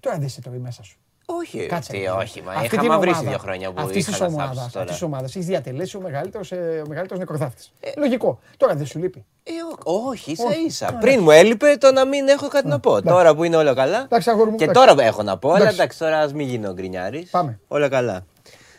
Τώρα 0.00 0.16
δεν 0.16 0.26
είσαι 0.26 0.40
τώρα 0.40 0.56
μέσα 0.58 0.82
σου. 0.82 0.98
Όχι, 1.28 1.66
Κάτσε, 1.66 1.92
τι, 1.92 2.06
όχι, 2.06 2.42
μα 2.42 2.52
αυτή 2.52 2.74
είχαμε 2.74 2.96
βρει 2.96 3.12
δύο 3.22 3.38
χρόνια 3.38 3.72
που 3.72 3.80
αυτής 3.80 4.08
είχα 4.08 4.26
ομάδας, 4.26 4.64
Αυτής 4.76 4.90
της 4.90 5.02
ομάδας 5.02 5.34
έχεις 5.34 5.46
διατελέσει 5.46 5.96
ο 5.96 6.00
μεγαλύτερος 6.00 6.52
ε, 6.52 6.82
νεκροθάφτης. 7.16 7.72
Ε, 7.80 7.90
Λογικό. 7.96 8.38
Τώρα 8.56 8.74
δεν 8.74 8.86
σου 8.86 8.98
λείπει. 8.98 9.24
Ε, 9.42 9.52
όχι, 9.82 10.30
ίσα 10.30 10.56
ίσα. 10.66 10.98
Πριν 11.00 11.22
μου 11.22 11.30
έλειπε 11.30 11.76
το 11.76 11.92
να 11.92 12.04
μην 12.04 12.28
έχω 12.28 12.48
κάτι 12.48 12.68
να 12.68 12.80
πω. 12.80 13.02
Τώρα 13.02 13.34
που 13.34 13.44
είναι 13.44 13.56
όλα 13.56 13.74
καλά. 13.74 14.08
Και 14.56 14.66
τώρα 14.66 14.94
έχω 14.98 15.22
να 15.22 15.38
πω, 15.38 15.50
αλλά 15.50 15.68
εντάξει, 15.68 15.98
τώρα 15.98 16.18
ας 16.20 16.32
μην 16.32 16.48
γίνω 16.48 16.72
γκρινιάρης. 16.72 17.30
Πάμε. 17.30 17.60
Όλα 17.68 17.88
καλά. 17.88 18.24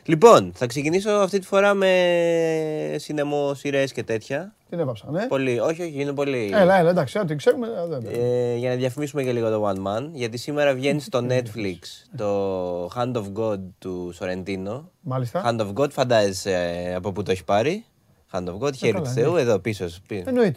Λοιπόν, 0.08 0.52
θα 0.56 0.66
ξεκινήσω 0.66 1.10
αυτή 1.10 1.40
τη 1.40 1.48
φορά 1.48 1.74
με 1.74 2.96
σινεμό, 2.96 3.54
σειρές 3.54 3.92
και 3.92 4.04
τέτοια. 4.04 4.56
Την 4.70 4.80
έβαψα, 4.80 5.12
ναι. 5.12 5.28
Πολύ, 5.28 5.60
όχι, 5.60 5.82
όχι, 5.82 5.94
είναι 5.96 6.14
πολύ. 6.14 6.52
Έλα, 6.54 6.80
έλα, 6.80 6.90
εντάξει, 6.90 7.20
ό,τι 7.20 7.36
ξέρουμε. 7.36 7.68
Ε, 8.12 8.56
για 8.56 8.70
να 8.70 8.76
διαφημίσουμε 8.76 9.24
και 9.24 9.32
λίγο 9.32 9.50
το 9.50 9.70
One 9.70 9.88
Man, 9.88 10.10
γιατί 10.14 10.38
σήμερα 10.38 10.74
βγαίνει 10.74 11.00
στο 11.00 11.26
Netflix 11.32 11.78
το 12.18 12.86
Hand 12.86 13.14
of 13.14 13.26
God 13.36 13.60
του 13.80 14.12
Σορεντίνο. 14.14 14.92
Μάλιστα. 15.02 15.44
Hand 15.46 15.60
of 15.60 15.74
God, 15.74 15.90
φαντάζεσαι 15.92 16.52
ε, 16.52 16.96
από 16.96 17.12
πού 17.12 17.24
το 17.24 17.32
έχει 17.32 17.44
πάρει. 17.44 17.86
Hand 18.32 18.46
of 18.46 18.58
God, 18.60 18.76
χέρι 18.76 19.02
του 19.02 19.08
Θεού, 19.08 19.36
εδώ 19.36 19.60
πίσω, 19.60 19.86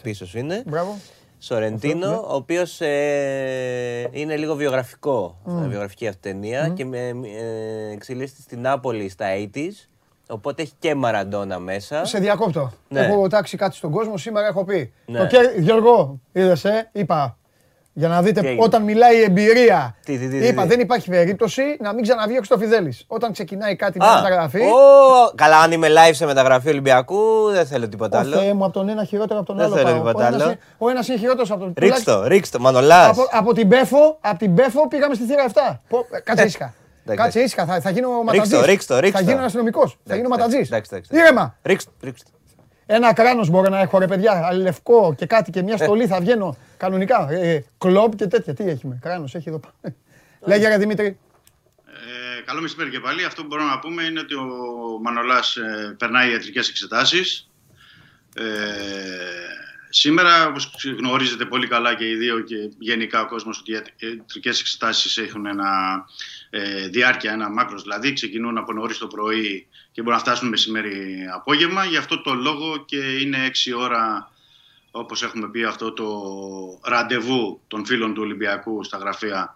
πίσω 0.01 0.25
σου 0.25 0.37
είναι. 0.37 0.63
Μπράβο. 0.67 0.97
Σορεντίνο, 1.43 2.09
ναι. 2.09 2.15
ο 2.15 2.35
οποίος 2.35 2.81
ε, 2.81 4.09
είναι 4.11 4.35
λίγο 4.35 4.55
βιογραφικό, 4.55 5.37
mm. 5.45 5.51
βιογραφική 5.67 6.07
αυτή 6.07 6.29
ταινία 6.29 6.71
mm. 6.71 6.73
και 6.73 6.87
ε, 6.93 7.91
εξελίσσεται 7.93 8.41
στην 8.41 8.61
Νάπολη 8.61 9.09
στα 9.09 9.25
80s. 9.53 9.87
Οπότε 10.27 10.61
έχει 10.61 10.73
και 10.79 10.95
Μαραντόνα 10.95 11.59
μέσα. 11.59 12.05
Σε 12.05 12.19
διακόπτω. 12.19 12.71
Ναι. 12.89 12.99
Έχω 12.99 13.27
τάξει 13.27 13.57
κάτι 13.57 13.75
στον 13.75 13.91
κόσμο. 13.91 14.17
Σήμερα 14.17 14.47
έχω 14.47 14.63
πει. 14.63 14.93
Ναι. 15.05 15.19
Το 15.19 15.37
Γιώργο, 15.57 16.19
είδε, 16.31 16.57
ε, 16.63 16.99
είπα 16.99 17.37
για 17.93 18.07
να 18.07 18.21
δείτε 18.21 18.55
όταν 18.59 18.83
μιλάει 18.83 19.17
η 19.17 19.21
εμπειρία. 19.21 19.95
Τι, 20.05 20.17
τι, 20.17 20.27
τι, 20.27 20.47
Είπα, 20.47 20.65
δεν 20.65 20.79
υπάρχει 20.79 21.09
περίπτωση 21.09 21.61
να 21.79 21.93
μην 21.93 22.03
ξαναβγεί 22.03 22.33
ο 22.33 22.37
Χρυστοφιδέλης. 22.37 23.03
Όταν 23.07 23.31
ξεκινάει 23.31 23.75
κάτι 23.75 23.99
με 23.99 24.05
μεταγραφή. 24.15 24.59
καλά, 25.35 25.57
αν 25.59 25.71
είμαι 25.71 25.87
live 25.87 26.13
σε 26.13 26.25
μεταγραφή 26.25 26.69
Ολυμπιακού, 26.69 27.49
δεν 27.51 27.65
θέλω 27.65 27.89
τίποτα 27.89 28.19
άλλο. 28.19 28.37
Θεέ 28.37 28.53
μου 28.53 28.63
από 28.63 28.73
τον 28.73 28.89
ένα 28.89 29.03
χειρότερο 29.03 29.39
από 29.39 29.47
τον 29.47 29.57
δεν 29.57 29.65
άλλο. 29.65 29.75
Δεν 29.75 29.85
θέλω 29.85 29.97
τίποτα 29.97 30.25
άλλο. 30.25 30.55
Ο 30.77 30.89
ένας 30.89 31.07
είναι 31.07 31.17
χειρότερος 31.17 31.51
από 31.51 31.59
τον 31.59 31.73
άλλο. 32.07 32.27
Ρίξτε, 32.27 32.59
Μανολάς. 32.59 33.09
Από, 33.09 33.27
από, 33.31 33.53
την 33.53 33.67
Πέφο, 33.67 34.17
από 34.21 34.37
την 34.37 34.55
Πέφο 34.55 34.87
πήγαμε 34.87 35.15
στη 35.15 35.23
θύρα 35.23 35.45
7. 35.53 35.79
Κάτσε 36.23 36.45
ήσυχα. 36.45 36.73
Κάτσε 37.15 37.39
ήσυχα, 37.39 37.65
θα, 37.65 37.81
θα 37.81 37.89
γίνω 37.89 38.09
ματατζής. 38.09 38.85
Θα 39.11 39.21
γίνω 39.21 39.43
αστυνομικός. 39.45 39.97
Θα 40.05 40.15
γίνω 40.15 40.27
ματατζής. 40.27 40.69
Ήρεμα. 41.09 41.55
Ρίξτε. 41.63 41.89
Ένα 42.93 43.13
κράνος 43.13 43.49
μπορώ 43.49 43.69
να 43.69 43.79
έχω 43.79 43.99
ρε 43.99 44.07
παιδιά, 44.07 44.53
λευκό 44.53 45.15
και 45.17 45.25
κάτι 45.25 45.51
και 45.51 45.61
μια 45.61 45.77
στολή 45.77 46.07
θα 46.07 46.19
βγαίνω 46.19 46.57
κανονικά. 46.77 47.27
Ε, 47.31 47.51
ε 47.51 47.65
κλοπ 47.77 48.15
και 48.15 48.27
τέτοια. 48.27 48.53
Τι 48.53 48.63
έχει 48.63 48.87
με, 48.87 48.99
κράνος 49.01 49.35
έχει 49.35 49.49
εδώ 49.49 49.59
πάνω. 49.59 49.95
Λέγε 50.45 50.67
ρε 50.67 50.77
Δημήτρη. 50.77 51.19
Ε, 51.85 52.41
καλό 52.45 52.61
μεσημέρι 52.61 52.89
και 52.89 52.99
πάλι. 52.99 53.25
Αυτό 53.25 53.41
που 53.41 53.47
μπορούμε 53.47 53.69
να 53.69 53.79
πούμε 53.79 54.03
είναι 54.03 54.19
ότι 54.19 54.33
ο 54.35 54.45
Μανολάς 55.01 55.55
ε, 55.55 55.95
περνάει 55.97 56.31
ιατρικές 56.31 56.69
εξετάσεις. 56.69 57.49
Ε, 58.35 58.43
σήμερα, 59.89 60.47
όπως 60.47 60.71
γνωρίζετε 60.97 61.45
πολύ 61.45 61.67
καλά 61.67 61.95
και 61.95 62.09
οι 62.09 62.15
δύο 62.15 62.39
και 62.39 62.55
γενικά 62.79 63.21
ο 63.21 63.27
κόσμος, 63.27 63.59
ότι 63.59 63.71
οι 63.71 64.07
ιατρικές 64.07 64.59
εξετάσεις 64.59 65.17
έχουν 65.17 65.45
ένα 65.45 65.69
ε, 66.49 66.87
διάρκεια, 66.87 67.31
ένα 67.31 67.49
μάκρος 67.49 67.81
δηλαδή, 67.81 68.13
ξεκινούν 68.13 68.57
από 68.57 68.73
νωρίς 68.73 68.97
το 68.97 69.07
πρωί 69.07 69.67
και 69.91 70.01
μπορούν 70.01 70.17
να 70.17 70.23
φτάσουν 70.23 70.49
μεσημέρι 70.49 71.27
απόγευμα. 71.33 71.85
Γι' 71.85 71.97
αυτό 71.97 72.21
το 72.21 72.33
λόγο 72.33 72.85
και 72.85 72.97
είναι 72.97 73.51
6 73.65 73.73
ώρα, 73.77 74.31
όπως 74.91 75.23
έχουμε 75.23 75.49
πει, 75.49 75.63
αυτό 75.63 75.91
το 75.91 76.09
ραντεβού 76.83 77.61
των 77.67 77.85
φίλων 77.85 78.13
του 78.13 78.21
Ολυμπιακού 78.21 78.83
στα 78.83 78.97
γραφεία 78.97 79.55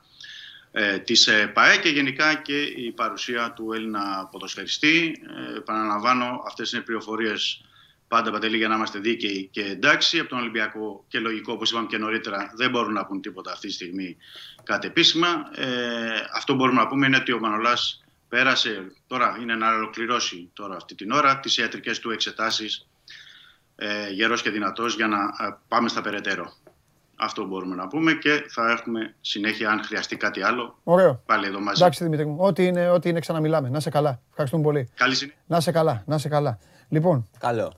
ε, 0.72 0.98
της 0.98 1.30
ΠΑΕ 1.54 1.78
και 1.78 1.90
γενικά 1.90 2.34
και 2.34 2.62
η 2.62 2.92
παρουσία 2.92 3.52
του 3.52 3.74
Έλληνα 3.74 4.30
ποδοσφαιριστή. 4.32 5.22
Ε, 5.54 5.58
επαναλαμβάνω, 5.58 6.44
αυτές 6.46 6.72
είναι 6.72 6.82
πληροφορίες 6.82 7.66
πάντα 8.08 8.32
παντελή 8.32 8.58
για 8.58 8.68
να 8.68 8.76
είμαστε 8.76 9.00
δίκαιοι 9.00 9.50
και 9.52 9.62
εντάξει. 9.62 10.20
Από 10.20 10.30
τον 10.30 10.40
Ολυμπιακό 10.40 11.06
και 11.08 11.20
λογικό, 11.20 11.54
όπως 11.54 11.72
είπαμε 11.72 11.88
και 11.88 11.98
νωρίτερα, 11.98 12.52
δεν 12.56 12.70
μπορούν 12.70 12.94
να 12.94 13.06
πούν 13.06 13.22
τίποτα 13.22 13.52
αυτή 13.52 13.68
τη 13.68 13.74
στιγμή 13.74 14.18
κάτι 14.64 14.88
επίσημα. 14.88 15.50
Ε, 15.56 15.68
αυτό 16.34 16.52
που 16.52 16.58
μπορούμε 16.58 16.82
να 16.82 16.88
πούμε 16.88 17.06
είναι 17.06 17.18
ότι 17.18 17.32
ο 17.32 17.40
Μανολάς 17.40 18.05
πέρασε, 18.30 18.92
τώρα 19.08 19.38
είναι 19.42 19.56
να 19.56 19.74
ολοκληρώσει 19.74 20.50
τώρα 20.54 20.76
αυτή 20.76 20.96
την 20.96 21.12
ώρα, 21.12 21.40
τις 21.40 21.58
ιατρικές 21.58 22.00
του 22.00 22.12
εξετάσεις 22.12 22.88
ε, 23.76 24.10
γερός 24.10 24.42
και 24.42 24.50
δυνατός 24.50 24.96
για 24.96 25.08
να 25.08 25.18
ε, 25.18 25.58
πάμε 25.68 25.90
στα 25.90 26.02
περαιτέρω. 26.02 26.54
Αυτό 27.16 27.46
μπορούμε 27.46 27.76
να 27.76 27.88
πούμε 27.88 28.14
και 28.14 28.46
θα 28.50 28.72
έχουμε 28.72 29.16
συνέχεια 29.22 29.70
αν 29.70 29.84
χρειαστεί 29.84 30.18
κάτι 30.18 30.42
άλλο. 30.42 30.80
Ωραίο. 30.84 31.22
Πάλι 31.26 31.46
εδώ 31.46 31.60
μαζί. 31.60 31.82
Εντάξει 31.82 32.04
Δημήτρη 32.04 32.26
μου, 32.26 32.38
ό,τι 32.40 32.66
είναι, 32.66 32.90
ό,τι 32.90 33.10
είναι 33.10 33.20
ξαναμιλάμε. 33.20 33.70
Να 33.70 33.80
σε 33.80 33.90
καλά. 33.90 34.22
Ευχαριστούμε 34.30 34.64
πολύ. 34.64 34.90
Καλή 34.96 35.16
συνέχεια. 35.16 35.40
Να 35.48 35.60
σε 35.60 35.72
καλά, 35.72 36.04
να 36.06 36.18
σε 36.18 36.30
καλά. 36.30 36.60
Λοιπόν. 36.90 37.30
Καλό. 37.40 37.74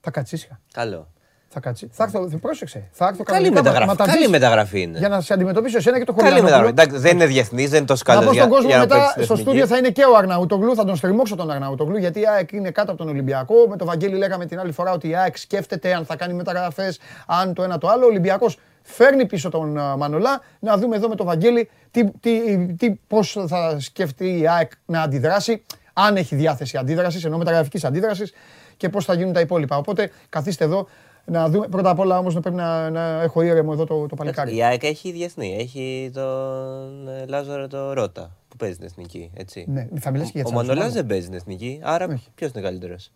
Θα 0.00 0.10
κατσίσια. 0.10 0.60
Καλό. 0.72 1.12
Θα 1.50 1.60
κάτσει. 1.60 1.88
Θα 1.92 2.04
έρθω, 2.04 2.38
πρόσεξε. 2.40 2.88
Θα 2.92 3.06
έρθω 3.06 3.22
Καλή 3.22 3.50
μεταγραφή. 3.50 3.96
Καλή 3.96 4.28
μεταγραφή 4.28 4.80
είναι. 4.80 4.98
Για 4.98 5.08
να 5.08 5.20
σε 5.20 5.32
αντιμετωπίσω 5.32 5.76
εσένα 5.76 5.98
και 5.98 6.04
το 6.04 6.12
χωριό. 6.12 6.30
Καλή 6.30 6.42
μεταγραφή. 6.42 6.70
Εντάξει, 6.70 6.98
δεν 6.98 7.14
είναι 7.14 7.26
διεθνής, 7.26 7.68
δεν 7.68 7.78
είναι 7.78 7.86
το 7.86 7.96
σκάλο. 7.96 8.20
Να 8.20 8.26
πω 8.26 8.32
στον 8.32 8.48
κόσμο 8.48 8.78
μετά 8.78 9.14
στο 9.20 9.36
στούντιο 9.36 9.66
θα 9.66 9.76
είναι 9.76 9.90
και 9.90 10.04
ο 10.04 10.16
Αρναούτογλου. 10.16 10.74
Θα 10.74 10.84
τον 10.84 10.96
στριμώξω 10.96 11.36
τον 11.36 11.50
Αρναούτογλου 11.50 11.96
γιατί 11.96 12.20
η 12.20 12.26
ΑΕΚ 12.26 12.52
είναι 12.52 12.70
κάτω 12.70 12.90
από 12.90 13.00
τον 13.00 13.08
Ολυμπιακό. 13.08 13.54
Με 13.68 13.76
το 13.76 13.84
Βαγγέλη 13.84 14.16
λέγαμε 14.16 14.46
την 14.46 14.60
άλλη 14.60 14.72
φορά 14.72 14.92
ότι 14.92 15.08
η 15.08 15.14
ΑΕΚ 15.16 15.36
σκέφτεται 15.36 15.94
αν 15.94 16.04
θα 16.04 16.16
κάνει 16.16 16.32
μεταγραφές, 16.34 17.00
αν 17.26 17.54
το 17.54 17.62
ένα 17.62 17.78
το 17.78 17.88
άλλο. 17.88 18.04
Ο 18.04 18.08
Ολυμπιακός 18.08 18.58
φέρνει 18.82 19.26
πίσω 19.26 19.48
τον 19.48 19.78
Μανολά. 19.96 20.40
Να 20.58 20.76
δούμε 20.76 20.96
εδώ 20.96 21.08
με 21.08 21.14
το 21.14 21.24
Βαγγέλη 21.24 21.70
τι, 21.90 22.10
τι, 22.20 22.66
τι, 22.74 22.90
πώς 23.06 23.36
θα 23.46 23.76
σκεφτεί 23.80 24.38
η 24.38 24.48
ΑΕΚ 24.48 24.70
να 24.86 25.02
αντιδράσει. 25.02 25.62
Αν 25.92 26.16
έχει 26.16 26.34
διάθεση 26.34 26.76
αντίδρασης, 26.76 27.24
ενώ 27.24 27.38
μεταγραφικής 27.38 27.84
αντίδρασης 27.84 28.32
και 28.76 28.88
πώς 28.88 29.04
θα 29.04 29.14
γίνουν 29.14 29.32
τα 29.32 29.40
υπόλοιπα. 29.40 29.76
Οπότε 29.76 30.10
καθίστε 30.28 30.64
εδώ 30.64 30.88
να 31.30 31.48
δούμε. 31.48 31.68
Πρώτα 31.68 31.90
απ' 31.90 31.98
όλα 31.98 32.18
όμως 32.18 32.34
πρέπει 32.34 32.56
να, 32.56 32.90
να 32.90 33.22
έχω 33.22 33.42
ήρεμο 33.42 33.70
εδώ 33.72 33.84
το, 33.84 34.06
το 34.06 34.16
παλικάρι. 34.16 34.56
Η 34.56 34.62
ΑΕΚ 34.62 34.84
έχει 34.84 35.12
διεθνή. 35.12 35.56
Έχει 35.58 36.10
τον 36.14 37.08
ε, 37.08 37.26
Λάζαρο 37.26 37.66
το 37.66 37.92
Ρότα 37.92 38.36
που 38.48 38.56
παίζει 38.56 38.76
την 38.76 38.86
εθνική. 38.86 39.30
Έτσι. 39.34 39.64
Ναι, 39.68 39.88
θα 40.00 40.10
μιλήσεις 40.10 40.32
και 40.32 40.38
για 40.38 40.48
Ο 40.48 40.52
Μανολάς 40.52 40.92
δεν 40.92 41.06
παίζει 41.06 41.26
την 41.26 41.36
εθνική. 41.36 41.80
Άρα 41.82 42.20
ποιος 42.34 42.50
είναι 42.50 42.62
καλύτερος; 42.62 43.12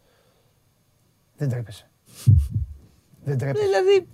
Δεν 1.36 1.48
τρέπεσαι. 1.48 1.90
δεν 3.24 3.38
τρέπεσαι. 3.38 3.64
Δηλαδή, 3.64 4.08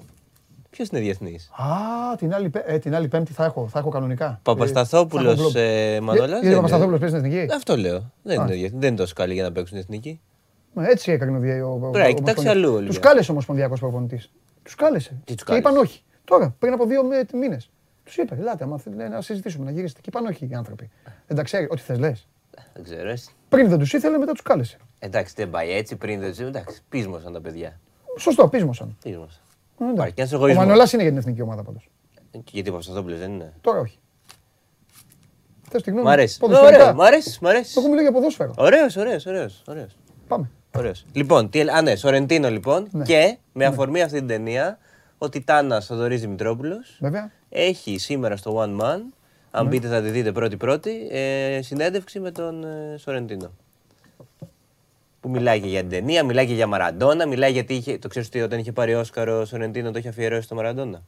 Ποιος 0.70 0.88
είναι 0.88 1.00
διεθνής; 1.00 1.50
Α, 1.52 2.16
την 2.16 2.34
άλλη, 2.34 2.50
ε, 2.66 2.78
την 2.78 2.94
άλλη 2.94 3.08
Πέμπτη 3.08 3.32
θα 3.32 3.44
έχω, 3.44 3.68
θα 3.68 3.78
έχω 3.78 3.88
κανονικά. 3.88 4.40
Παπασταθόπουλος 4.42 5.54
ε, 5.54 5.98
Μανολάς. 6.02 6.42
Είναι; 6.42 6.54
Παπασταθόπουλος 6.54 7.00
παίζει 7.00 7.16
στην 7.16 7.30
εθνική. 7.30 7.54
Αυτό 7.54 7.76
λέω. 7.76 8.12
Δεν 8.22 8.40
είναι, 8.40 8.68
δεν 8.74 8.88
είναι 8.88 8.96
τόσο 8.96 9.14
καλή 9.14 9.34
για 9.34 9.42
να 9.42 9.52
παίξουν 9.52 9.76
την 9.76 9.78
εθνική. 9.78 10.20
Έτσι 10.80 11.12
έκανε 11.12 11.62
ο 11.62 11.90
Πρέπει 11.92 12.08
να 12.08 12.12
κοιτάξει 12.12 12.48
αλλού. 12.48 12.84
Τους 12.84 12.98
κάλεσε 12.98 13.30
ο 13.30 13.34
Ομοσπονδιακό 13.34 13.78
Προπονητής. 13.78 14.30
Τους 14.62 14.74
κάλεσε. 14.74 15.20
Τι 15.24 15.34
και 15.34 15.54
είπαν 15.54 15.76
όχι. 15.76 16.02
Τώρα, 16.24 16.54
πριν 16.58 16.72
από 16.72 16.86
δύο 16.86 17.02
μήνες. 17.32 17.70
Τους 18.04 18.16
είπε, 18.16 18.34
ελάτε, 18.38 18.64
άμα 18.64 18.78
θέλετε 18.78 19.08
να 19.08 19.20
συζητήσουμε, 19.20 19.64
να 19.64 19.70
γυρίσετε. 19.70 20.00
Και 20.00 20.08
είπαν 20.08 20.26
όχι 20.26 20.48
οι 20.50 20.54
άνθρωποι. 20.54 20.90
Δεν 21.26 21.36
τα 21.36 21.42
ξέρει, 21.42 21.66
ό,τι 21.70 21.80
θες 21.80 21.98
λες. 21.98 22.28
Δεν 22.72 22.82
ξέρω. 22.82 23.14
Πριν 23.48 23.68
δεν 23.68 23.78
τους 23.78 23.92
ήθελε, 23.92 24.18
μετά 24.18 24.32
τους 24.32 24.42
κάλεσε. 24.42 24.76
Εντάξει, 24.98 25.34
δεν 25.36 25.50
πάει 25.50 25.72
έτσι, 25.72 25.96
πριν 25.96 26.20
δεν 26.20 26.30
τους 26.30 26.40
Εντάξει, 26.40 26.80
πείσμωσαν 26.88 27.32
τα 27.32 27.40
παιδιά. 27.40 27.80
Σωστό, 28.18 28.48
πείσμωσαν. 28.48 28.96
Πείσμωσαν. 29.02 29.40
Ο 29.78 30.54
Μανολάς 30.54 30.92
είναι 30.92 31.02
για 31.02 31.10
την 31.10 31.20
εθνική 31.20 31.42
ομάδα 31.42 31.62
πάντως. 31.62 31.90
Γιατί 32.50 32.70
Παπασταθόπουλος 32.70 33.18
δεν 33.18 33.32
είναι; 33.32 33.52
Τώρα 33.60 33.78
όχι. 33.78 33.98
Θες 35.70 35.82
τη 35.82 35.90
γνώμη. 35.90 36.06
Μ' 36.06 36.08
αρέσει. 36.08 36.38
Μ' 36.94 37.00
αρέσει. 37.00 37.38
Μ' 37.40 37.46
αρέσει. 37.46 37.74
Το 37.74 37.80
έχουμε 37.80 38.00
για 38.00 38.12
ποδόσφαιρο. 38.12 38.54
Ωραίος, 38.56 38.96
ωραίος. 38.96 39.64
Πάμε. 40.28 40.50
Ωραίος. 40.76 41.04
Λοιπόν, 41.12 41.50
τι, 41.50 41.60
α, 41.60 41.82
ναι, 41.82 41.96
Σορεντίνο 41.96 42.50
λοιπόν. 42.50 42.88
Ναι. 42.90 43.04
Και 43.04 43.36
με 43.52 43.64
ναι. 43.64 43.66
αφορμή 43.66 44.02
αυτή 44.02 44.18
την 44.18 44.26
ταινία, 44.26 44.78
ο 45.18 45.28
Τιτάνα 45.28 45.80
Θοδωρής 45.80 46.20
Δημητρόπουλος 46.20 47.00
έχει 47.48 47.98
σήμερα 47.98 48.36
στο 48.36 48.62
One 48.62 48.80
Man, 48.80 49.00
αν 49.50 49.64
ναι. 49.64 49.70
μπείτε 49.70 49.88
θα 49.88 50.02
τη 50.02 50.10
δείτε 50.10 50.32
πρώτη-πρώτη, 50.32 51.08
ε, 51.10 51.60
συνέντευξη 51.62 52.20
με 52.20 52.30
τον 52.30 52.64
ε, 52.64 52.96
Σορεντίνο. 52.98 53.50
Που 55.20 55.30
μιλάει 55.30 55.60
και 55.60 55.68
για 55.68 55.80
την 55.80 55.88
ταινία, 55.88 56.24
μιλάει 56.24 56.46
και 56.46 56.54
για 56.54 56.66
Μαραντόνα, 56.66 57.26
μιλάει 57.26 57.52
γιατί 57.52 57.74
είχε, 57.74 57.98
το 57.98 58.08
ξέρεις 58.08 58.28
ότι 58.28 58.40
όταν 58.40 58.58
είχε 58.58 58.72
πάρει 58.72 58.94
Όσκαρο 58.94 59.40
ο 59.40 59.44
Σορεντίνο 59.44 59.90
το 59.90 59.98
είχε 59.98 60.08
αφιερώσει 60.08 60.42
στο 60.42 60.54
Μαραντόνα. 60.54 61.02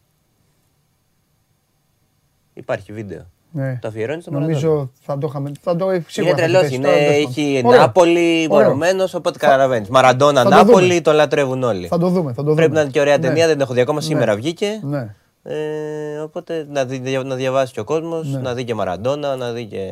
Υπάρχει 2.55 2.93
βίντεο. 2.93 3.31
Ναι. 3.53 3.79
Το 3.81 3.89
αφιερώνεις 3.89 4.23
στο 4.23 4.33
Νομίζω 4.33 4.91
θα 5.01 5.19
το 5.19 5.27
είχαμε. 5.27 5.53
Θα 5.61 5.77
το 5.77 5.93
είναι 5.93 6.33
τρελός. 6.37 6.71
Είναι, 6.71 6.89
έχει 6.89 7.63
Νάπολη 7.65 8.47
μορωμένο, 8.51 9.05
οπότε 9.15 9.39
καταλαβαίνεις. 9.39 9.89
Μαραντόνα 9.89 10.45
Νάπολη, 10.45 11.01
το 11.01 11.13
λατρεύουν 11.13 11.63
όλοι. 11.63 11.87
Θα 11.87 11.99
το 11.99 12.09
δούμε. 12.09 12.33
Θα 12.33 12.37
το 12.37 12.43
δούμε. 12.43 12.55
Πρέπει 12.55 12.73
να 12.73 12.81
είναι 12.81 12.91
και 12.91 13.01
ωραία 13.01 13.19
ναι. 13.19 13.27
ταινία, 13.27 13.47
δεν 13.47 13.61
έχω 13.61 13.75
δει 13.75 13.81
ακόμα. 13.81 14.01
Σήμερα 14.01 14.35
ναι. 14.35 14.41
βγήκε. 14.41 14.81
Ναι. 14.83 15.15
Ε, 15.43 16.19
οπότε 16.19 16.67
να, 16.71 16.85
δει, 16.85 17.19
να 17.25 17.35
διαβάσει 17.35 17.73
και 17.73 17.81
ο 17.81 17.85
κόσμος, 17.85 18.29
ναι. 18.29 18.41
να 18.41 18.55
δει 18.55 18.65
και 18.65 18.75
Μαραντόνα, 18.75 19.37
να 19.37 19.53
δει 19.53 19.65
και. 19.65 19.91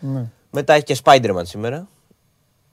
Ναι. 0.00 0.24
Μετά 0.50 0.72
έχει 0.72 0.84
και 0.84 0.96
Spider-Man 1.04 1.42
σήμερα. 1.42 1.88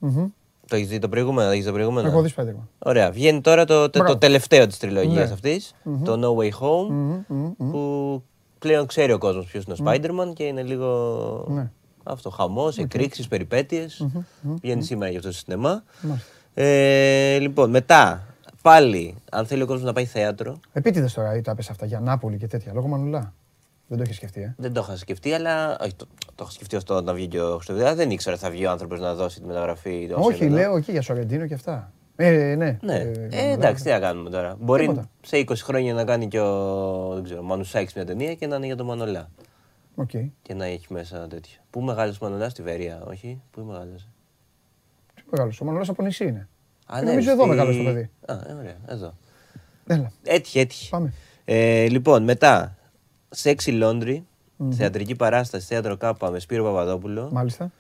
Mm-hmm. 0.01 0.25
Το 0.67 0.75
έχεις 0.75 0.87
δει 0.87 0.99
το 0.99 1.09
προηγούμενο, 1.09 1.51
το 1.51 1.63
το 1.63 1.71
προηγούμενο; 1.71 2.07
Έχω 2.07 2.21
δει 2.21 2.33
Spider-Man. 2.37 2.67
Ωραία. 2.79 3.11
Βγαίνει 3.11 3.41
τώρα 3.41 3.65
το, 3.65 3.89
το, 3.89 4.03
το 4.03 4.17
τελευταίο 4.17 4.67
της 4.67 4.77
τριλογίας 4.77 5.27
ναι. 5.27 5.33
αυτής, 5.33 5.75
mm-hmm. 5.85 6.03
το 6.03 6.13
No 6.13 6.41
Way 6.41 6.49
Home, 6.49 6.89
mm-hmm. 6.89 7.53
που 7.57 8.23
πλέον 8.65 8.85
ξέρει 8.85 9.11
ο 9.11 9.17
κόσμος 9.17 9.45
ποιος 9.45 9.63
είναι 9.63 9.75
ο 9.79 9.83
Spider-Man 9.85 10.33
και 10.33 10.43
είναι 10.43 10.63
λίγο. 10.63 11.45
Ναι. 11.49 11.69
Αυτό, 12.03 12.29
χαμός, 12.29 12.75
okay. 12.75 12.83
εκρήξεις, 12.83 13.27
περιπέτειες. 13.27 14.07
Βγαίνει 14.61 14.83
σήμερα 14.83 15.09
για 15.09 15.19
αυτό 15.19 15.31
το 15.31 15.37
σινεμά. 15.37 15.83
Ε, 16.53 17.37
λοιπόν, 17.39 17.69
μετά 17.69 18.27
πάλι, 18.61 19.15
αν 19.31 19.45
θέλει 19.45 19.61
ο 19.61 19.65
κόσμος 19.65 19.85
να 19.85 19.93
πάει 19.93 20.05
θέατρο. 20.05 20.59
Επίτηδες 20.73 21.13
τώρα 21.13 21.41
τα 21.41 21.55
πες 21.55 21.69
αυτά 21.69 21.85
για 21.85 21.99
Νάπολη 21.99 22.37
και 22.37 22.47
τέτοια, 22.47 22.73
λόγω 22.73 22.87
Μανουλά. 22.87 23.33
Δεν 23.87 23.97
το 23.97 24.03
είχε 24.03 24.13
σκεφτεί, 24.13 24.41
ε; 24.41 24.55
Δεν 24.57 24.73
το 24.73 24.81
είχα 24.87 24.97
σκεφτεί, 24.97 25.33
αλλά. 25.33 25.77
Όχι, 25.81 25.93
το, 25.93 26.05
το 26.25 26.43
είχα 26.43 26.51
σκεφτεί 26.51 26.75
αυτό 26.75 27.01
να 27.01 27.13
βγει 27.13 27.27
και 27.27 27.41
ο 27.41 27.53
Χρυστοβιδά. 27.55 27.95
Δεν 27.95 28.11
ήξερα 28.11 28.37
θα 28.37 28.49
βγει 28.49 28.65
ο 28.65 28.71
άνθρωπος 28.71 28.99
να 28.99 29.13
δώσει 29.13 29.41
τη 29.41 29.47
μεταγραφή. 29.47 30.09
Όχι, 30.13 30.49
λέω 30.49 30.77
εκεί 30.77 30.91
για 30.91 31.01
Σορεντίνο 31.01 31.47
και 31.47 31.53
αυτά. 31.53 31.91
Ε, 32.15 32.55
ναι. 32.55 32.77
ναι. 32.81 32.93
Ε, 32.93 33.27
ε, 33.31 33.51
εντάξει, 33.51 33.83
τι 33.83 33.89
να 33.89 33.99
κάνουμε 33.99 34.29
τώρα. 34.29 34.55
Μπορεί 34.59 34.87
Τίποτα. 34.87 35.09
σε 35.21 35.37
20 35.37 35.55
χρόνια 35.55 35.93
να 35.93 36.03
κάνει 36.03 36.27
και 36.27 36.39
ο 36.39 37.13
δεν 37.13 37.23
ξέρω, 37.23 37.41
Μανουσάκη 37.41 37.93
μια 37.95 38.05
ταινία 38.05 38.33
και 38.33 38.47
να 38.47 38.55
είναι 38.55 38.65
για 38.65 38.75
τον 38.75 38.85
Μανολά. 38.85 39.29
Okay. 39.95 40.29
Και 40.41 40.53
να 40.53 40.65
έχει 40.65 40.85
μέσα 40.89 41.27
τέτοια. 41.27 41.57
Πού 41.69 41.81
μεγάλος 41.81 42.17
Μανολάς 42.17 42.51
στη 42.51 42.61
Βερία, 42.61 43.03
όχι; 43.07 43.41
Πού 43.51 43.61
μεγάλος; 43.61 44.07
Τι 45.13 45.21
μεγάλος. 45.29 45.61
Ο 45.61 45.65
Μανολάς 45.65 45.89
από 45.89 46.03
νησί 46.03 46.25
είναι. 46.25 46.47
Α, 46.85 47.01
ναι, 47.01 47.09
νομίζω 47.09 47.31
εδώ 47.31 47.45
μεγάλος 47.47 47.77
το 47.77 47.83
παιδί. 47.83 48.09
Α, 48.25 48.33
ε, 48.33 48.53
ωραία, 48.53 48.75
εδώ. 48.87 49.13
Έλα. 49.87 50.11
Έτυχε, 50.23 50.59
έτυχε. 50.59 50.89
Πάμε. 50.89 51.13
Ε, 51.45 51.87
λοιπόν, 51.87 52.23
μετά. 52.23 52.77
Σεξι 53.29 53.71
Λόντρι. 53.71 54.25
Mm-hmm. 54.59 54.73
Θεατρική 54.73 55.15
παράσταση, 55.15 55.65
θέατρο 55.65 55.97
Κάπα 55.97 56.29
με 56.31 56.39
Σπύρο 56.39 56.63
Παπαδόπουλο. 56.63 57.29
Μάλιστα. 57.31 57.71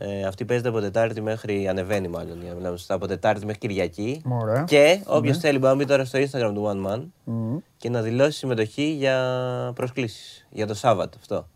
Ε, 0.00 0.24
αυτή 0.24 0.44
παίζεται 0.44 0.68
από 0.68 0.80
Τετάρτη 0.80 1.20
μέχρι. 1.20 1.68
Ανεβαίνει 1.68 2.08
μάλλον. 2.08 2.42
Για 2.42 2.54
να 2.60 2.74
από 2.88 3.06
Τετάρτη 3.06 3.46
μέχρι 3.46 3.60
Κυριακή. 3.60 4.22
Ωραία. 4.28 4.64
Και 4.64 5.00
όποιος 5.06 5.36
ναι. 5.36 5.42
θέλει 5.42 5.58
μπορεί 5.58 5.72
να 5.72 5.78
μπει 5.78 5.84
τώρα 5.84 6.04
στο 6.04 6.18
Instagram 6.18 6.52
του 6.54 6.64
One 6.66 6.90
Man 6.90 6.98
mm-hmm. 6.98 7.62
και 7.76 7.90
να 7.90 8.02
δηλώσει 8.02 8.38
συμμετοχή 8.38 8.82
για 8.82 9.72
προσκλήσεις. 9.74 10.46
Για 10.50 10.66
το 10.66 10.74
Σάββατο 10.74 11.18
αυτό. 11.20 11.48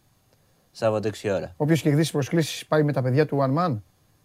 Σάββατο 0.70 1.10
6 1.22 1.30
ώρα. 1.34 1.54
Όποιος 1.56 1.78
έχει 1.78 1.88
εκδίσει 1.88 2.12
προσκλήσεις 2.12 2.66
πάει 2.66 2.82
με 2.82 2.92
τα 2.92 3.02
παιδιά 3.02 3.26
του 3.26 3.38
One 3.40 3.58
Man; 3.58 3.80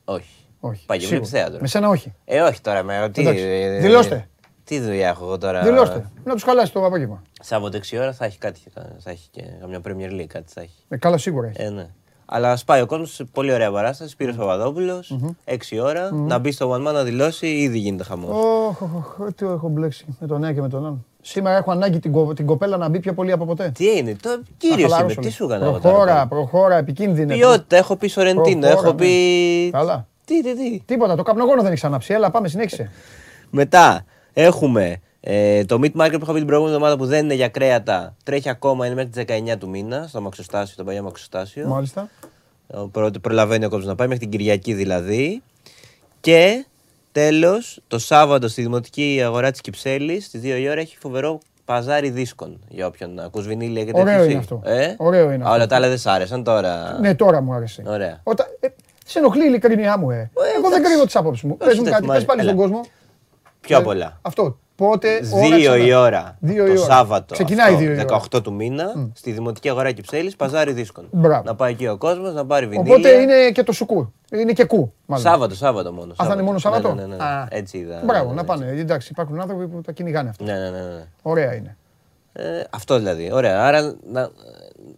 Όχι. 0.05 0.45
Όχι. 0.59 0.85
Πάει 0.85 0.97
και 0.97 1.21
θέατρο. 1.23 1.57
Με 1.61 1.67
σένα 1.67 1.89
όχι. 1.89 2.13
Ε, 2.25 2.41
όχι 2.41 2.61
τώρα. 2.61 2.83
Με, 2.83 3.09
τι, 3.13 3.27
ε, 3.27 3.79
Δηλώστε. 3.79 4.29
Τι 4.63 4.79
δουλειά 4.79 5.07
έχω 5.07 5.25
εγώ 5.25 5.37
τώρα; 5.37 5.61
Δηλώστε. 5.61 6.09
Να 6.23 6.33
τους 6.33 6.43
χαλάσει 6.43 6.71
το 6.71 6.85
απόγευμα. 6.85 7.21
Σάββατο 7.41 7.77
6 7.77 7.97
ώρα 7.99 8.13
θα 8.13 8.25
έχει 8.25 8.37
κάτι. 8.37 8.61
Θα 8.99 9.09
έχει 9.09 9.29
και 9.31 9.41
καμιά 9.59 9.81
Premier 9.83 10.21
League 10.21 10.27
κάτι 10.27 10.51
θα 10.53 10.61
έχει. 10.61 10.85
Ε, 10.87 10.97
καλά 10.97 11.17
σίγουρα 11.17 11.47
έχει. 11.47 11.61
Ε, 11.61 11.69
ναι. 11.69 11.87
Αλλά 12.29 12.55
σπάει 12.55 12.81
ο 12.81 12.85
κόσμος 12.85 13.13
σε 13.13 13.23
πολύ 13.23 13.53
ωραία 13.53 13.71
παράσταση. 13.71 14.15
Πήρε 14.15 14.31
ο 14.31 14.35
Παπαδόπουλος, 14.35 15.17
6 15.45 15.55
ώρα, 15.81 16.11
να 16.13 16.37
μπει 16.37 16.51
στο 16.51 16.71
One 16.71 16.87
Man 16.87 16.93
να 16.93 17.03
δηλώσει, 17.03 17.47
ήδη 17.47 17.77
γίνεται 17.77 18.03
χαμός. 18.03 18.35
Όχι, 19.19 19.33
τι 19.33 19.45
έχω 19.45 19.69
μπλέξει 19.69 20.05
με 20.19 20.27
τον 20.27 20.43
ένα 20.43 20.53
και 20.53 20.61
με 20.61 20.69
τον 20.69 20.85
άλλο. 20.85 21.05
Σήμερα 21.21 21.57
έχω 21.57 21.71
ανάγκη 21.71 21.99
την, 21.99 22.35
την 22.35 22.45
κοπέλα 22.45 22.77
να 22.77 22.89
μπει 22.89 22.99
πιο 22.99 23.13
πολύ 23.13 23.31
από 23.31 23.45
ποτέ. 23.45 23.71
Τι 23.73 23.97
είναι, 23.97 24.15
το 24.21 24.41
κύριος 24.57 24.99
είμαι, 24.99 25.13
τι 25.15 25.29
σου 25.29 25.43
έκανα 25.43 25.71
Προχώρα, 25.71 26.27
προχώρα, 26.27 26.77
επικίνδυνη. 26.77 27.33
Ποιότητα, 27.33 27.77
έχω 27.77 27.95
πει 27.95 28.07
Σορεντίνο, 28.07 28.67
έχω 28.67 28.93
πει. 28.93 29.69
Καλά. 29.71 30.07
Τι, 30.25 30.43
τι, 30.43 30.55
τι. 30.55 30.81
Τίποτα, 30.85 31.15
το 31.15 31.23
καπνογόνο 31.23 31.61
δεν 31.61 31.71
έχει 31.71 31.85
ανάψει. 31.85 32.13
Έλα, 32.13 32.31
πάμε, 32.31 32.47
συνέχισε. 32.47 32.91
Μετά 33.49 34.05
έχουμε 34.33 35.01
ε, 35.29 35.65
το 35.65 35.79
meat 35.81 36.01
market 36.01 36.11
που 36.11 36.19
είχα 36.21 36.31
πει 36.31 36.37
την 36.37 36.45
προηγούμενη 36.47 36.75
εβδομάδα 36.75 36.97
που 36.97 37.05
δεν 37.05 37.23
είναι 37.23 37.33
για 37.33 37.47
κρέατα. 37.47 38.15
Τρέχει 38.23 38.49
ακόμα, 38.49 38.85
είναι 38.85 38.95
μέχρι 38.95 39.11
τις 39.11 39.23
19 39.53 39.57
του 39.59 39.69
μήνα, 39.69 40.05
στο 40.07 40.21
Μαξοστάσιο, 40.21 40.75
το 40.77 40.83
παλιό 40.83 41.03
Μαξοστάσιο. 41.03 41.67
Μάλιστα. 41.67 42.09
Προ, 42.91 43.11
προλαβαίνει 43.21 43.65
ο 43.65 43.69
κόσμος 43.69 43.87
να 43.87 43.95
πάει, 43.95 44.07
μέχρι 44.07 44.27
την 44.27 44.37
Κυριακή 44.37 44.73
δηλαδή. 44.73 45.41
Και 46.19 46.65
τέλος, 47.11 47.81
το 47.87 47.99
Σάββατο 47.99 48.47
στη 48.47 48.61
δημοτική 48.61 49.21
αγορά 49.23 49.51
της 49.51 49.61
Κυψέλης, 49.61 50.25
στις 50.25 50.41
2 50.41 50.59
η 50.59 50.69
ώρα, 50.69 50.79
έχει 50.79 50.97
φοβερό 50.97 51.39
παζάρι 51.65 52.09
δίσκων. 52.09 52.59
Για 52.69 52.87
όποιον 52.87 53.19
ακούς 53.19 53.47
βινίλια 53.47 53.83
και 53.83 53.91
τέτοια. 53.91 54.13
Ωραίο 54.13 54.23
είναι 54.23 54.39
αυτό. 54.39 54.61
Ε; 54.65 54.95
Ωραίο 54.97 55.31
είναι 55.31 55.43
αυτό. 55.43 55.55
Όλα 55.55 55.67
τα 55.67 55.75
άλλα 55.75 55.87
δεν 55.87 55.97
σ' 55.97 56.07
άρεσαν 56.07 56.43
τώρα. 56.43 56.97
Ναι, 56.99 57.15
τώρα 57.15 57.41
μου 57.41 57.53
άρεσε. 57.53 57.83
Ωραία. 57.87 58.19
Όταν, 58.23 58.45
ε, 58.59 58.67
σε 59.05 59.19
ενοχλεί 59.19 59.43
η 59.43 59.47
ειλικρινιά 59.47 59.97
μου, 59.97 60.11
ε. 60.11 60.19
ε 60.19 60.57
Εγώ 60.57 60.69
δεν 60.69 60.83
κρύβω 60.83 61.05
τις 61.05 61.15
απόψει 61.15 61.47
μου. 61.47 61.57
Πες 61.57 61.77
μου 61.77 61.83
κάτι, 61.83 62.07
πες 62.07 62.25
πάλι 62.25 62.41
στον 62.41 62.55
κόσμο. 62.55 62.81
Πιο 63.61 63.81
πολλά. 63.81 64.19
Αυτό. 64.21 64.57
Πότε. 64.77 65.19
Δύο 65.19 65.75
η 65.75 65.93
ώρα. 65.93 66.37
Δύο 66.39 66.65
το 66.65 66.71
η 66.71 66.77
ώρα. 66.77 66.95
Σάββατο. 66.95 67.33
Ξεκινάει 67.33 67.75
δύο 67.75 67.93
η 67.93 67.99
ώρα. 67.99 68.21
18 68.33 68.43
του 68.43 68.53
μήνα 68.53 68.93
mm. 68.97 69.11
στη 69.13 69.31
Δημοτική 69.31 69.69
Αγορά 69.69 69.91
Κυψέλης, 69.91 70.35
παζάρι 70.35 70.71
δίσκων. 70.71 71.07
Μπράβο. 71.11 71.43
Να 71.45 71.55
πάει 71.55 71.71
εκεί 71.71 71.87
ο 71.87 71.97
κόσμος, 71.97 72.33
να 72.33 72.45
πάρει 72.45 72.67
βινίλια. 72.67 72.93
Οπότε 72.93 73.09
είναι 73.09 73.51
και 73.51 73.63
το 73.63 73.71
σουκού. 73.71 74.13
Είναι 74.31 74.53
και 74.53 74.65
κου. 74.65 74.93
Μάλλον. 75.05 75.25
Σάββατο, 75.25 75.55
Σάββατο 75.55 75.91
μόνο. 75.91 76.13
Α, 76.17 76.25
θα 76.25 76.33
είναι 76.33 76.41
μόνο 76.41 76.57
Σάββατο; 76.57 76.93
Ναι, 76.93 77.01
ναι, 77.01 77.07
ναι, 77.07 77.15
ναι. 77.15 77.45
Έτσι 77.49 77.77
είδα. 77.77 78.01
Μπράβο, 78.05 78.33
να 78.33 78.43
πάνε. 78.43 78.67
Εντάξει, 78.67 79.09
υπάρχουν 79.11 79.39
άνθρωποι 79.39 79.67
που 79.67 79.81
τα 79.81 79.91
κυνηγάνε 79.91 80.29
αυτά. 80.29 80.43
Ναι, 80.43 80.53
ναι, 80.53 80.69
ναι, 80.69 80.79
ναι. 80.79 81.05
Ωραία 81.21 81.55
είναι. 81.55 81.77
Ε, 82.33 82.63
αυτό 82.69 82.97
δηλαδή. 82.97 83.31
Ωραία. 83.31 83.65
Άρα 83.65 83.95
να, 84.11 84.29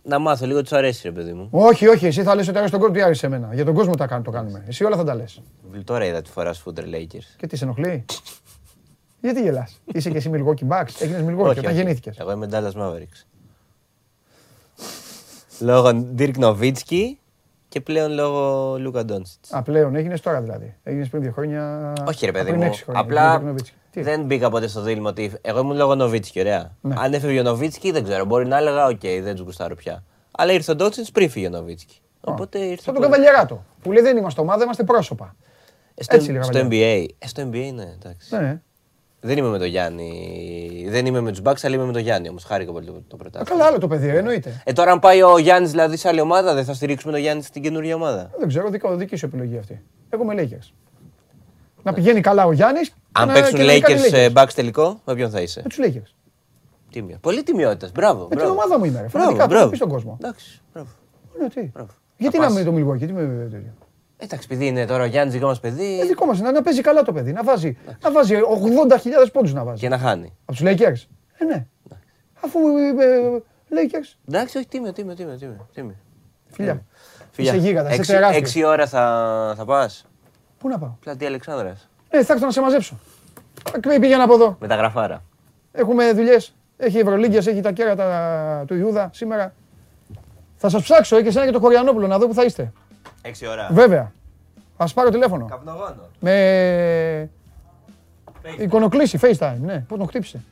να 0.03 0.19
μάθω 0.19 0.45
λίγο 0.45 0.61
τι 0.61 0.75
αρέσει, 0.75 1.01
ρε 1.03 1.11
παιδί 1.11 1.33
μου. 1.33 1.47
Όχι, 1.51 1.87
όχι. 1.87 2.05
Εσύ 2.05 2.23
θα 2.23 2.35
λες 2.35 2.47
ότι 2.47 2.57
αρέσει 2.57 2.71
τον 2.71 2.81
κόσμο, 2.81 2.95
τι 2.95 3.01
άρεσε 3.01 3.25
εμένα. 3.25 3.49
Για 3.53 3.65
τον 3.65 3.73
κόσμο 3.73 3.95
τα 3.95 4.21
το 4.23 4.31
κάνουμε. 4.31 4.63
Εσύ 4.67 4.83
όλα 4.83 4.95
θα 4.95 5.03
τα 5.03 5.15
λες. 5.15 5.41
Τώρα 5.83 6.05
είδα 6.05 6.21
τη 6.21 6.29
φορά 6.29 6.53
Footer 6.53 6.83
Lakers. 6.95 7.35
Και 7.37 7.47
τι 7.47 7.57
σε 7.57 7.63
ενοχλεί; 7.63 8.05
Γιατί 9.21 9.41
γελάς; 9.41 9.81
Είσαι 9.85 10.09
και 10.09 10.17
εσύ 10.17 10.31
Milwaukee 10.33 10.67
Bucks; 10.67 10.91
Έγινες 10.99 11.23
Milwaukee 11.27 11.57
όταν 11.57 11.75
γεννήθηκες. 11.75 12.17
Εγώ 12.17 12.31
είμαι 12.31 12.47
Dallas 12.51 12.81
Mavericks. 12.81 13.25
Λόγω 15.59 16.05
Dirk 16.17 16.35
Nowitzki 16.39 17.01
και 17.67 17.81
πλέον 17.81 18.11
λόγω 18.11 18.75
Λούκα 18.79 19.05
Ντόντσιτ. 19.05 19.45
Α, 19.49 19.61
πλέον 19.61 19.95
έγινες 19.95 20.21
τώρα 20.21 20.41
δηλαδή. 20.41 20.75
Έγινες 20.83 21.09
πριν 21.09 21.21
δύο 21.21 21.31
χρόνια. 21.31 21.93
Όχι, 22.07 22.25
ρε 22.25 22.31
παιδί 22.31 22.51
μου. 22.51 22.69
Απλά 22.85 23.43
δεν 23.93 24.23
μπήκα 24.23 24.49
ποτέ 24.49 24.67
στο 24.67 24.81
δίλημα 24.81 25.09
ότι 25.09 25.31
εγώ 25.41 25.59
ήμουν 25.59 25.75
λόγω 25.75 25.95
Νοβίτσκι, 25.95 26.39
ωραία. 26.39 26.75
Ναι. 26.81 26.95
Αν 26.97 27.13
έφευγε 27.13 27.39
ο 27.39 27.43
Νοβίτσκι, 27.43 27.91
δεν 27.91 28.03
ξέρω. 28.03 28.25
Μπορεί 28.25 28.47
να 28.47 28.57
έλεγα, 28.57 28.85
οκ, 28.85 28.99
δεν 29.01 29.35
τους 29.35 29.45
γουστάρω 29.45 29.75
πια. 29.75 30.03
Αλλά 30.31 30.51
ήρθε 30.51 30.71
ο 30.71 30.75
Ντόντσιτς 30.75 31.07
πριν 31.13 31.29
φύγει 31.29 31.45
ο 31.45 31.49
Νοβίτσκι. 31.49 32.01
Οπότε 32.21 32.59
ήρθε. 32.59 32.81
Σαν 32.81 32.93
τον 32.93 33.03
Καβαλιαράτο. 33.03 33.65
Που 33.81 33.91
λέει 33.91 34.03
δεν 34.03 34.17
είμαστε 34.17 34.41
ομάδα, 34.41 34.63
είμαστε 34.63 34.83
πρόσωπα. 34.83 35.35
Ε, 35.95 36.03
στο, 36.03 36.15
Έτσι 36.15 36.39
στο 36.41 36.59
NBA. 36.59 37.05
Ε, 37.19 37.27
στο 37.27 37.43
NBA, 37.43 37.71
ναι, 37.73 37.93
εντάξει. 38.01 38.59
Ναι. 39.21 39.29
Δεν 39.29 39.37
είμαι 39.37 39.47
με 39.47 39.57
τον 39.57 39.67
Γιάννη. 39.67 40.87
Δεν 40.89 41.05
είμαι 41.05 41.19
με 41.19 41.29
τους 41.29 41.41
Μπακς, 41.41 41.63
αλλά 41.63 41.75
είμαι 41.75 41.85
με 41.85 41.91
τον 41.91 42.01
Γιάννη 42.01 42.29
όμως. 42.29 42.43
Χάρηκα 42.43 42.71
πολύ 42.71 42.85
το, 42.85 43.03
το 43.07 43.15
πρωτάθλημα. 43.15 43.49
Καλά, 43.49 43.69
άλλο 43.69 43.79
το 43.79 43.87
παιδί, 43.87 44.07
εννοείται. 44.07 44.61
Ε, 44.63 44.73
τώρα 44.73 44.91
αν 44.91 44.99
πάει 44.99 45.21
ο 45.21 45.37
Γιάννης 45.37 45.71
δηλαδή 45.71 45.97
σε 45.97 46.07
άλλη 46.07 46.21
ομάδα, 46.21 46.53
δεν 46.53 46.65
θα 46.65 46.73
στηρίξουμε 46.73 47.11
τον 47.11 47.21
Γιάννη 47.21 47.43
στην 47.43 47.61
καινούργια 47.61 47.95
ομάδα; 47.95 48.31
Δεν 48.37 48.47
ξέρω, 48.47 48.69
δικό, 48.69 48.95
δική 48.95 49.15
σου 49.15 49.25
επιλογή 49.25 49.57
αυτή. 49.57 49.81
Εγώ 50.09 50.23
με 50.25 50.33
Lakers. 50.37 50.71
Να 51.83 51.93
πηγαίνει 51.93 52.21
καλά 52.21 52.45
ο 52.45 52.51
Γιάννης. 52.51 52.93
Αν 53.11 53.31
παίξουν 53.33 53.59
Lakers 53.59 54.33
Bucks 54.33 54.53
τελικό, 54.55 55.01
με 55.05 55.15
ποιον 55.15 55.29
θα 55.29 55.41
είσαι; 55.41 55.61
Με 55.63 55.69
τους 55.69 55.79
Lakers. 55.81 56.13
Τίμια. 56.91 57.17
Πολύ 57.21 57.43
τιμιότητας. 57.43 57.91
Μπράβο. 57.91 58.27
Με 58.29 58.35
την 58.35 58.45
ομάδα 58.45 58.79
μου 58.79 58.85
είμαι. 58.85 59.05
Φανατικά 59.09 59.47
μπράβο. 59.47 59.75
στον 59.75 59.89
κόσμο. 59.89 60.17
Εντάξει. 60.21 60.61
Μπράβο. 60.73 60.89
Γιατί 62.17 62.39
να 62.39 62.49
μην 62.49 62.65
το 62.65 62.73
Milwaukee, 62.75 62.97
γιατί 62.97 63.13
με 63.13 63.49
Εντάξει, 64.21 64.47
επειδή 64.51 64.67
είναι 64.67 64.85
τώρα 64.85 65.03
ο 65.03 65.05
Γιάννης 65.05 65.33
δικό 65.33 65.47
μας 65.47 65.59
παιδί. 65.59 65.99
Ε, 65.99 66.05
δικό 66.05 66.25
μας 66.25 66.39
να, 66.39 66.51
να 66.51 66.61
παίζει 66.61 66.81
καλά 66.81 67.01
το 67.01 67.13
παιδί. 67.13 67.31
Να 67.31 67.43
βάζει, 67.43 67.77
να 68.03 68.11
βάζει 68.11 68.35
80.000 68.91 69.29
πόντους 69.31 69.53
να 69.53 69.63
βάζει. 69.63 69.79
Και 69.79 69.89
να 69.89 69.97
χάνει. 69.97 70.33
Από 70.45 70.57
τους 70.57 70.61
Lakers. 70.67 71.07
Ε, 71.37 71.45
ναι. 71.45 71.65
Αφού 72.43 72.59
ε, 72.77 73.05
ε, 73.05 73.41
Lakers. 73.69 74.17
Εντάξει, 74.27 74.57
όχι 74.57 74.67
τίμιο, 74.67 74.93
τίμιο, 74.93 75.13
τίμιο. 75.13 75.67
τίμιο. 75.73 75.95
Φιλιά. 76.49 76.85
Φιλιά. 77.31 77.53
Είσαι 77.53 77.61
γίγαντα, 77.61 77.93
είσαι 77.93 78.01
τεράστιος. 78.11 78.41
Έξι 78.41 78.63
ώρα 78.63 78.87
θα, 78.87 79.53
θα 79.57 79.65
πας; 79.65 80.05
Πού 80.57 80.67
να 80.67 80.79
πάω; 80.79 80.95
Πλατεία 80.99 81.27
Αλεξάνδρα. 81.27 81.75
Ε, 82.09 82.23
θα 82.23 82.33
έρθω 82.33 82.45
να 82.45 82.51
σε 82.51 82.61
μαζέψω. 82.61 82.99
Πήγαινα 83.99 84.23
από 84.23 84.33
εδώ. 84.33 84.57
Με 84.59 84.67
τα 84.67 84.75
γραφάρα. 84.75 85.23
Έχουμε 85.71 86.11
δουλειές. 86.11 86.53
Έχει 86.77 86.97
Ευρωλίγκες, 86.97 87.47
έχει 87.47 87.61
τα 87.61 87.71
κέρατα 87.71 88.63
του 88.67 88.75
Ιούδα 88.75 89.09
σήμερα. 89.13 89.53
Θα 90.55 90.69
σας 90.69 90.83
ψάξω 90.83 91.17
ε, 91.17 91.21
και 91.21 91.27
εσένα 91.27 91.45
και 91.45 91.51
το 91.51 91.59
Χωριανόπουλο 91.59 92.07
να 92.07 92.17
δω 92.17 92.27
που 92.27 92.33
θα 92.33 92.43
είστε. 92.43 92.71
Έξι 93.21 93.47
ώρα. 93.47 93.69
Βέβαια. 93.71 94.11
Α 94.77 94.85
πάρω 94.93 95.09
τηλέφωνο. 95.09 95.45
Καπνογόνο. 95.45 96.07
Με. 96.19 97.29
Εικονοκλήση, 98.57 99.19
FaceTime. 99.21 99.57
Ναι, 99.61 99.79
πώς 99.87 99.97
τον 99.97 100.07
χτύπησε. 100.07 100.43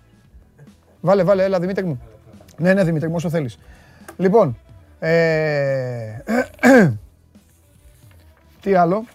Βάλε, 1.02 1.24
βάλε, 1.24 1.44
έλα 1.44 1.60
Δημήτρη 1.60 1.86
μου. 1.86 2.02
Ναι, 2.58 2.74
ναι, 2.74 2.84
Δημήτρη 2.84 3.08
μου, 3.08 3.16
όσο 3.16 3.30
θέλεις. 3.30 3.58
Λοιπόν. 4.18 4.58
Ε... 5.00 6.18
Τι 8.62 8.74
άλλο. 8.74 9.06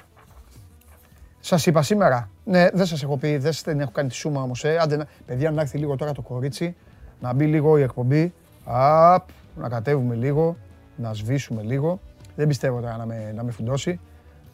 Σας 1.40 1.66
είπα 1.66 1.82
σήμερα. 1.82 2.30
Ναι, 2.44 2.70
δεν 2.70 2.86
σας 2.86 3.02
έχω 3.02 3.16
πει, 3.16 3.36
δεν 3.36 3.80
έχω 3.80 3.90
κάνει 3.90 4.08
τη 4.08 4.14
σούμα 4.14 4.42
όμως. 4.42 4.64
Ε. 4.64 4.78
Άντε, 4.80 5.06
παιδιά, 5.26 5.50
να 5.50 5.60
έρθει 5.60 5.78
λίγο 5.78 5.96
τώρα 5.96 6.12
το 6.12 6.22
κορίτσι, 6.22 6.76
να 7.20 7.32
μπει 7.32 7.46
λίγο 7.46 7.78
η 7.78 7.82
εκπομπή. 7.82 8.32
Απ, 8.64 9.28
να 9.56 9.68
κατέβουμε 9.68 10.14
λίγο, 10.14 10.56
να 10.96 11.12
σβήσουμε 11.12 11.62
λίγο. 11.62 12.00
Δεν 12.36 12.48
πιστεύω 12.48 12.80
τώρα 12.80 12.96
να 12.96 13.06
με, 13.06 13.32
να 13.34 13.42
με 13.42 13.50
φουντώσει, 13.50 14.00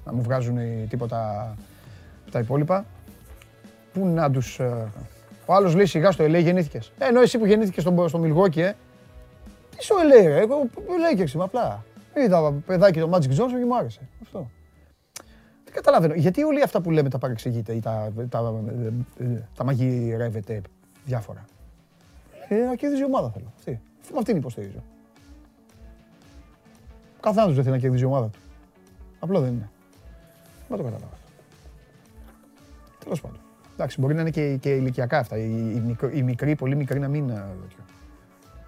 να 0.05 0.13
μου 0.13 0.23
βγάζουν 0.23 0.59
τίποτα 0.89 1.55
τα 2.31 2.39
υπόλοιπα. 2.39 2.85
Πού 3.93 4.07
να 4.07 4.31
τους... 4.31 4.59
Ε, 4.59 4.87
Ο 5.47 5.55
άλλος 5.55 5.75
λέει 5.75 5.87
σιγά 5.87 6.11
στο 6.11 6.25
LA 6.25 6.43
γεννήθηκες. 6.43 6.93
Ε, 6.99 7.05
ενώ 7.05 7.21
εσύ 7.21 7.39
που 7.39 7.47
γεννήθηκες 7.47 7.83
στο, 7.83 8.09
στο 8.09 8.19
Μιλγόκι, 8.19 8.61
ε. 8.61 8.75
Τι 9.77 9.85
στο 9.85 9.97
LA, 9.97 10.27
ρε. 10.27 10.41
Εγώ 10.41 10.67
λέει 11.01 11.15
και 11.17 11.23
εσύ, 11.23 11.39
απλά. 11.41 11.85
Είδα 12.15 12.53
παιδάκι 12.67 13.01
το 13.01 13.11
Magic 13.13 13.31
Johnson 13.31 13.59
και 13.59 13.65
μου 13.67 13.77
άρεσε. 13.77 14.01
Αυτό. 14.23 14.51
Δεν 15.65 15.75
καταλαβαίνω. 15.75 16.15
Γιατί 16.15 16.43
όλοι 16.43 16.63
αυτά 16.63 16.81
που 16.81 16.91
λέμε 16.91 17.09
τα 17.09 17.19
παρεξηγείτε 17.19 17.73
ή 17.73 17.81
τα, 17.81 18.13
τα, 18.29 18.55
τα 19.55 19.65
μαγειρεύετε 19.65 20.61
διάφορα. 21.05 21.45
Ε, 22.49 22.55
να 22.55 22.75
κερδίζει 22.75 23.03
η 23.03 23.05
ομάδα 23.05 23.31
θέλω. 23.31 23.53
Αυτή. 23.57 23.81
Με 24.13 24.19
αυτήν 24.19 24.37
υποστηρίζω. 24.37 24.83
Καθένας 27.21 27.55
δεν 27.55 27.63
θέλει 27.63 27.75
να 27.75 27.81
κερδίζει 27.81 28.03
η 28.03 28.07
ομάδα 28.07 28.27
του. 28.27 28.39
Απλό 29.19 29.41
δεν 29.41 29.53
είναι. 29.53 29.71
Δεν 30.69 30.77
το 30.77 30.83
καταλάβω. 30.83 31.13
Τέλος 33.05 33.21
πάντων. 33.21 33.39
Εντάξει, 33.75 34.01
μπορεί 34.01 34.15
να 34.15 34.21
είναι 34.21 34.31
και, 34.31 34.57
και 34.57 34.71
ηλικιακά 34.71 35.19
αυτά. 35.19 35.37
Οι, 35.37 35.43
οι, 35.43 35.97
οι 36.13 36.23
μικροί, 36.23 36.55
πολύ 36.55 36.77
μικροί 36.77 36.99
να 36.99 37.09
μην. 37.09 37.31
Ε, 37.31 37.45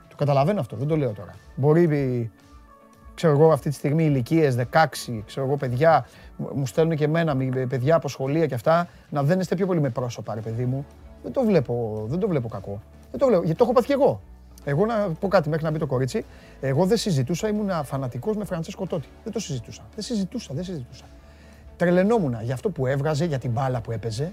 το 0.09 0.16
καταλαβαίνω 0.16 0.60
αυτό, 0.60 0.77
δεν 0.77 0.86
το 0.86 0.97
λέω 0.97 1.12
τώρα. 1.12 1.35
Μπορεί, 1.55 2.31
ξέρω 3.14 3.32
εγώ, 3.32 3.52
αυτή 3.52 3.68
τη 3.68 3.74
στιγμή 3.74 4.05
ηλικίες 4.05 4.56
16, 4.72 4.86
ξέρω 5.27 5.47
εγώ, 5.47 5.56
παιδιά, 5.56 6.06
μου 6.36 6.66
στέλνουν 6.66 6.97
και 6.97 7.05
εμένα 7.05 7.36
παιδιά 7.68 7.94
από 7.94 8.09
σχολεία 8.09 8.47
και 8.47 8.55
αυτά, 8.55 8.89
να 9.10 9.22
δένεστε 9.22 9.55
πιο 9.55 9.66
πολύ 9.66 9.81
με 9.81 9.89
πρόσωπα, 9.89 10.35
ρε 10.35 10.40
παιδί 10.40 10.64
μου. 10.64 10.86
Δεν 11.22 11.32
το 11.32 11.43
βλέπω, 11.43 12.05
δεν 12.09 12.18
το 12.18 12.28
βλέπω 12.28 12.48
κακό. 12.48 12.82
Δεν 13.10 13.20
το 13.20 13.27
βλέπω, 13.27 13.43
γιατί 13.43 13.59
το 13.59 13.64
έχω 13.64 13.72
πάθει 13.72 13.86
και 13.86 13.93
εγώ. 13.93 14.20
Εγώ 14.65 14.87
να 14.87 15.09
πω 15.20 15.28
κάτι 15.28 15.49
μέχρι 15.49 15.65
να 15.65 15.70
μπει 15.70 15.78
το 15.78 15.87
κορίτσι. 15.87 16.24
Εγώ 16.61 16.87
δεν 16.87 16.97
συζητούσα, 16.97 17.49
ήμουν 17.49 17.85
φανατικός 17.85 18.37
με 18.37 18.45
Φραντσέσκο 18.45 18.87
Τότι. 18.87 19.09
Δεν 19.24 19.32
το 19.32 19.39
συζητούσα. 19.39 19.82
Δεν 19.95 20.05
συζητούσα, 20.05 20.55
δεν 20.55 20.65
συζητούσα. 20.65 21.05
Τρελαινόμουν 21.77 22.37
για 22.43 22.55
αυτό 22.55 22.70
που 22.70 22.87
έβγαζε, 22.87 23.24
για 23.24 23.39
την 23.39 23.51
μπάλα 23.51 23.81
που 23.81 23.93
έπαιζε. 23.93 24.32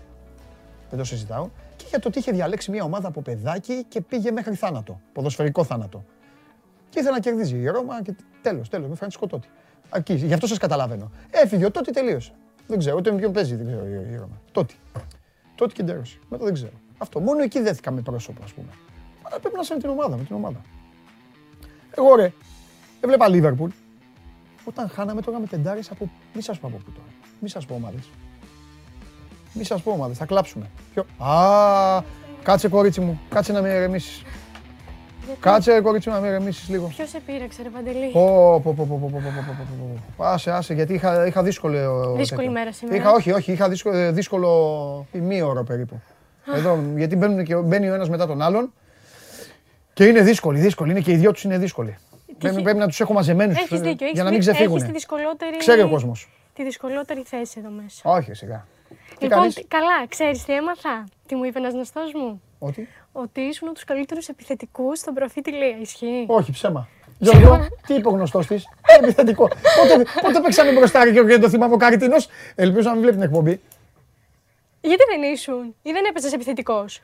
Δεν 0.90 0.99
το 0.99 1.06
συζητάω. 1.06 1.49
Και 1.76 1.86
για 1.90 1.99
το 1.99 2.08
ότι 2.08 2.20
είχε 2.20 2.32
διαλέξει 2.32 2.72
μια 2.72 2.84
ομάδα 2.84 3.08
από 3.08 3.22
παιδάκι 3.22 3.86
και 3.88 4.02
πήγε 4.02 4.32
μέχρι 4.32 4.56
θάνατο. 4.56 4.99
Ποδοσφαιρικό 5.14 5.64
θάνατο. 5.64 6.04
Και 6.90 6.99
ήθελε 6.99 7.14
να 7.14 7.20
κερδίζει 7.20 7.58
η 7.58 7.68
Ρώμα 7.68 8.02
και 8.02 8.16
τέλος, 8.41 8.70
τέλος, 8.70 8.90
με 8.90 8.95
Φραντσέσκο 8.95 9.28
Τότι. 9.28 9.48
Εκεί, 9.94 10.14
γι' 10.14 10.34
αυτό 10.34 10.48
σας 10.48 10.58
καταλαβαίνω. 10.58 11.12
Έφυγε 11.32 11.66
ο 11.66 11.72
Τότι, 11.72 11.91
τελείωσε. 11.91 12.32
Δεν 12.68 12.80
ξέρω, 12.80 12.95
ούτε 12.95 13.12
με 13.12 13.18
ποιον 13.18 13.32
παίζει, 13.32 13.56
δεν 13.56 13.66
ξέρω 13.66 13.86
η 13.86 14.16
Ρώμα. 14.16 14.41
Τότι. 14.52 14.76
Τότι 15.56 15.74
και 15.74 15.84
τέλο. 15.84 16.02
Μετά 16.30 16.44
δεν 16.44 16.54
ξέρω. 16.54 16.72
Αυτό. 16.98 17.20
Μόνο 17.20 17.41
εκεί 17.41 17.62
δέθηκα 17.62 17.91
με 17.91 18.02
πρόσωπο, 18.02 18.44
ας 18.44 18.54
πούμε. 18.54 18.68
Αλλά 19.30 19.40
πρέπει 19.40 19.56
να 19.56 19.62
είσαι 19.62 19.74
με 19.74 19.80
την 19.80 19.90
ομάδα, 19.90 20.18
με 20.18 20.24
την 20.24 20.36
ομάδα. 20.36 20.62
Εγώ 21.95 22.16
ρε, 22.16 22.34
έβλεπα 23.02 23.30
Λίβερπουλ. 23.30 23.70
Όταν 24.64 24.90
χάναμε 24.90 25.22
τώρα 25.22 25.40
με 25.40 25.45
τεντάρε 25.45 25.80
από. 25.90 26.10
Μη 26.34 26.41
σας 26.41 26.60
πω 26.60 26.68
από 26.68 26.78
πού 26.78 26.91
τώρα. 26.91 27.08
Μη 27.40 27.49
σας 27.49 27.66
πω 27.66 27.74
ομάδες. 27.76 28.10
Μη 29.54 29.64
σας 29.64 29.82
πω 29.82 29.91
ομάδες, 29.91 30.18
θα 30.18 30.26
κλάψουμε. 30.26 30.70
Ποιο... 30.94 31.26
Α, 31.26 32.04
κάτσε 32.44 32.68
κορίτσι 32.68 33.02
μου, 33.02 33.22
κάτσε 33.30 33.52
να 33.52 33.62
με 33.62 33.70
ηρεμήσεις. 33.70 34.24
Κάτσε 35.40 35.82
κορίτσι 35.82 36.10
μου 36.10 36.16
να 36.16 36.22
με 36.22 36.28
ηρεμήσεις 36.28 36.70
λίγο. 36.70 36.88
Ποιος 36.88 37.10
σε 37.10 37.20
πήρεξε, 37.20 37.64
ρε 37.64 37.70
Παντελή; 37.70 38.12
Πω, 38.12 38.62
πω, 38.64 38.74
πω, 38.74 38.86
πω, 38.86 38.98
πω, 38.99 39.10
πω, 39.10 39.22
πω, 40.18 40.24
Άσε, 40.24 40.52
άσε, 40.52 40.74
γιατί 40.74 40.94
είχα, 40.94 41.28
είχα 41.28 41.44
δύσκολο. 41.44 42.14
Δύσκολη 42.18 42.49
μέρα 42.49 42.72
σήμερα. 42.72 42.98
Είχα, 42.98 43.12
όχι, 43.12 43.32
όχι, 43.32 43.52
είχα 43.52 43.70
δύσκολο, 43.70 44.12
δύσκολο 44.12 45.06
ημίωρο 45.12 45.64
περίπου. 45.64 46.02
Εδώ, 46.56 46.80
γιατί 46.95 47.16
μπαίνουν 47.16 47.44
και, 47.44 47.56
μπαίνει 47.56 47.90
ο 47.90 47.94
ένας 47.94 48.10
μετά 48.10 48.28
τον 48.28 48.41
άλλον. 48.41 48.74
Και 49.98 50.06
είναι 50.06 50.22
δύσκολοι, 50.22 50.60
δύσκολοι. 50.60 50.91
Είναι 50.91 50.99
και 50.99 51.11
οι 51.11 51.15
δυο 51.15 51.32
τους 51.32 51.44
είναι 51.44 51.57
δύσκολοι. 51.57 51.98
Πρέπει, 52.38 52.61
πρέπει 52.61 52.78
να 52.78 52.88
τους 52.88 52.99
έχω 52.99 53.14
μαζεμένους 53.14 53.57
για 54.14 54.24
να 54.24 54.30
μην 54.30 54.40
ξεφύγουν. 54.40 54.76
Έχεις 54.76 54.88
τη 54.88 54.91
δυσκολότερη... 54.91 55.57
Ξέρει 55.57 55.82
ο 55.82 55.90
κόσμος. 55.90 56.30
Τη 56.53 56.64
δυσκολότερη 56.64 57.24
θέση 57.26 57.56
εδώ 57.60 57.69
μέσα. 57.69 58.02
Όχι, 58.03 58.34
σιγά. 58.34 58.68
Λοιπόν, 59.19 59.53
καλά, 59.68 60.07
ξέρεις 60.10 60.45
τι 60.45 60.53
έμαθα; 60.53 61.03
Τι 61.26 61.36
μου 61.36 61.44
είπε 61.44 61.60
ένας 61.60 61.74
γνωστός 61.74 62.14
μου; 62.14 62.41
Ότι; 62.60 62.88
Ότι 63.11 63.41
ήσουν 63.41 63.74
τους 63.74 63.84
καλύτερους 63.84 64.28
επιθετικούς 64.28 64.99
στον 64.99 65.14
προφή 65.14 65.41
Λία. 65.45 65.78
Ισχύει. 65.82 66.26
Όχι, 66.28 66.52
ψέμα. 66.52 66.88
Γιώργο, 67.19 67.68
τι 67.88 67.94
είπε 67.94 68.07
ο 68.07 68.11
γνωστός 68.11 68.48
της; 68.48 68.65
Επιθετικό. 69.02 69.48
πότε, 69.48 70.06
πότε 70.22 70.40
παίξαμε 70.41 70.72
μπροστά 70.72 71.11
και 71.11 71.22
δεν 71.22 71.41
το 71.41 71.49
θυμάμαι 71.49 71.74
ο 71.74 71.78
Καριτίνος; 71.78 72.28
Ελπίζω 72.56 72.88
να 72.88 72.94
μην 72.94 73.02
βλέπει 73.02 73.15
την 73.18 73.26
εκπομπή. 73.26 73.61
Γιατί 74.82 75.03
δεν 75.10 75.32
ήσουν 75.32 75.76
ή 75.82 75.91
δεν 75.91 76.06
έπαιζες 76.10 76.34
επιθετικός; 76.34 77.02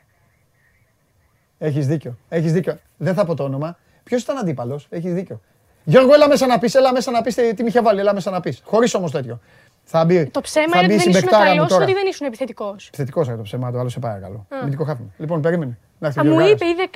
Έχεις 1.58 1.88
δίκιο. 1.88 2.18
Έχεις 2.30 2.52
δίκιο. 2.54 2.78
Δεν 2.98 3.14
θα 3.14 3.26
πω 3.26 3.36
το 3.36 3.44
όνομα. 3.44 3.78
Ποιος 4.04 4.22
ήταν 4.22 4.38
αντίπαλος; 4.38 4.88
Έχεις 4.90 5.14
δίκιο. 5.14 5.42
Γιώργο, 5.84 6.14
έλα 6.14 6.28
μέσα 6.28 6.48
να 6.48 6.60
πεις, 6.60 6.76
έλα 6.76 6.94
μέσα 6.94 7.12
να 7.12 7.22
πεις 7.22 7.36
τι 7.36 7.64
με 7.64 7.68
είχε 7.68 7.82
βάλει, 7.82 8.00
έλα 8.00 8.14
μέσα 8.14 8.32
να 8.32 8.40
πεις. 8.40 8.62
Χωρίς 8.66 8.94
όμως 8.94 9.12
τέτοιο. 9.12 9.40
Θα 9.84 10.06
μπει, 10.06 10.26
το 10.26 10.42
ψέμα 10.42 10.78
είναι 10.78 10.94
ότι 10.94 11.04
δεν 11.04 11.10
ήσουν 11.10 11.30
καλός 11.30 11.72
ή 11.72 11.74
ότι 11.74 11.94
δεν 11.94 12.08
ήσουν 12.08 12.28
επιθετικός. 12.28 12.88
Επιθετικός 12.88 13.28
είναι 13.28 13.36
το 13.36 13.42
ψέμα, 13.42 13.72
το 13.72 13.80
άλλο 13.80 13.90
σε 13.90 14.00
παρακαλώ. 14.00 14.48
Μυντικό 14.64 14.84
χάφημα. 14.84 15.08
Λοιπόν, 15.18 15.42
περίμενε. 15.42 15.78
Α, 16.00 16.24
μου 16.24 16.40
είπε, 16.40 16.66
είδε, 16.66 16.90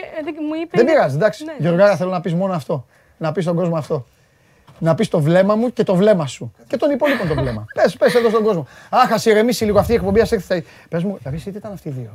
μου 0.47 0.53
είπε. 0.61 0.77
Δεν 0.77 0.85
πειράζει, 0.85 1.15
εντάξει. 1.15 1.43
Ναι, 1.43 1.55
Γιώργο, 1.57 1.95
θέλω 1.95 2.09
να 2.11 2.21
πεις 2.21 2.33
μόνο 2.33 2.53
αυτό. 2.53 2.85
Να 3.17 3.31
πεις 3.31 3.43
στον 3.43 3.55
κόσμο 3.55 3.75
αυτό. 3.75 4.05
Να 4.79 4.95
πεις 4.95 5.07
το 5.07 5.19
βλέμμα 5.19 5.55
μου 5.55 5.73
και 5.73 5.83
το 5.83 5.95
βλέμμα 5.95 6.27
σου. 6.27 6.53
Και 6.67 6.77
τον 6.77 6.91
υπόλοιπο 6.91 7.27
το 7.27 7.33
βλέμμα. 7.33 7.65
Πες, 7.81 7.97
πες 7.97 8.15
εδώ 8.15 8.29
στον 8.29 8.43
κόσμο. 8.43 8.67
Αχ, 8.89 9.11
ας 9.11 9.25
ηρεμήσει 9.25 9.65
λίγο 9.65 9.79
αυτή 9.79 9.91
η 9.91 9.95
εκπομπή, 9.95 10.19
ας 10.19 10.31
έρθει. 10.31 10.65
Πες 10.89 11.03
μου, 11.03 11.17
θα 11.23 11.29
πεις 11.29 11.43
τι 11.43 11.49
ήταν 11.49 11.71
αυτή 11.71 11.89
οι 11.89 11.91
δύο. 11.91 12.11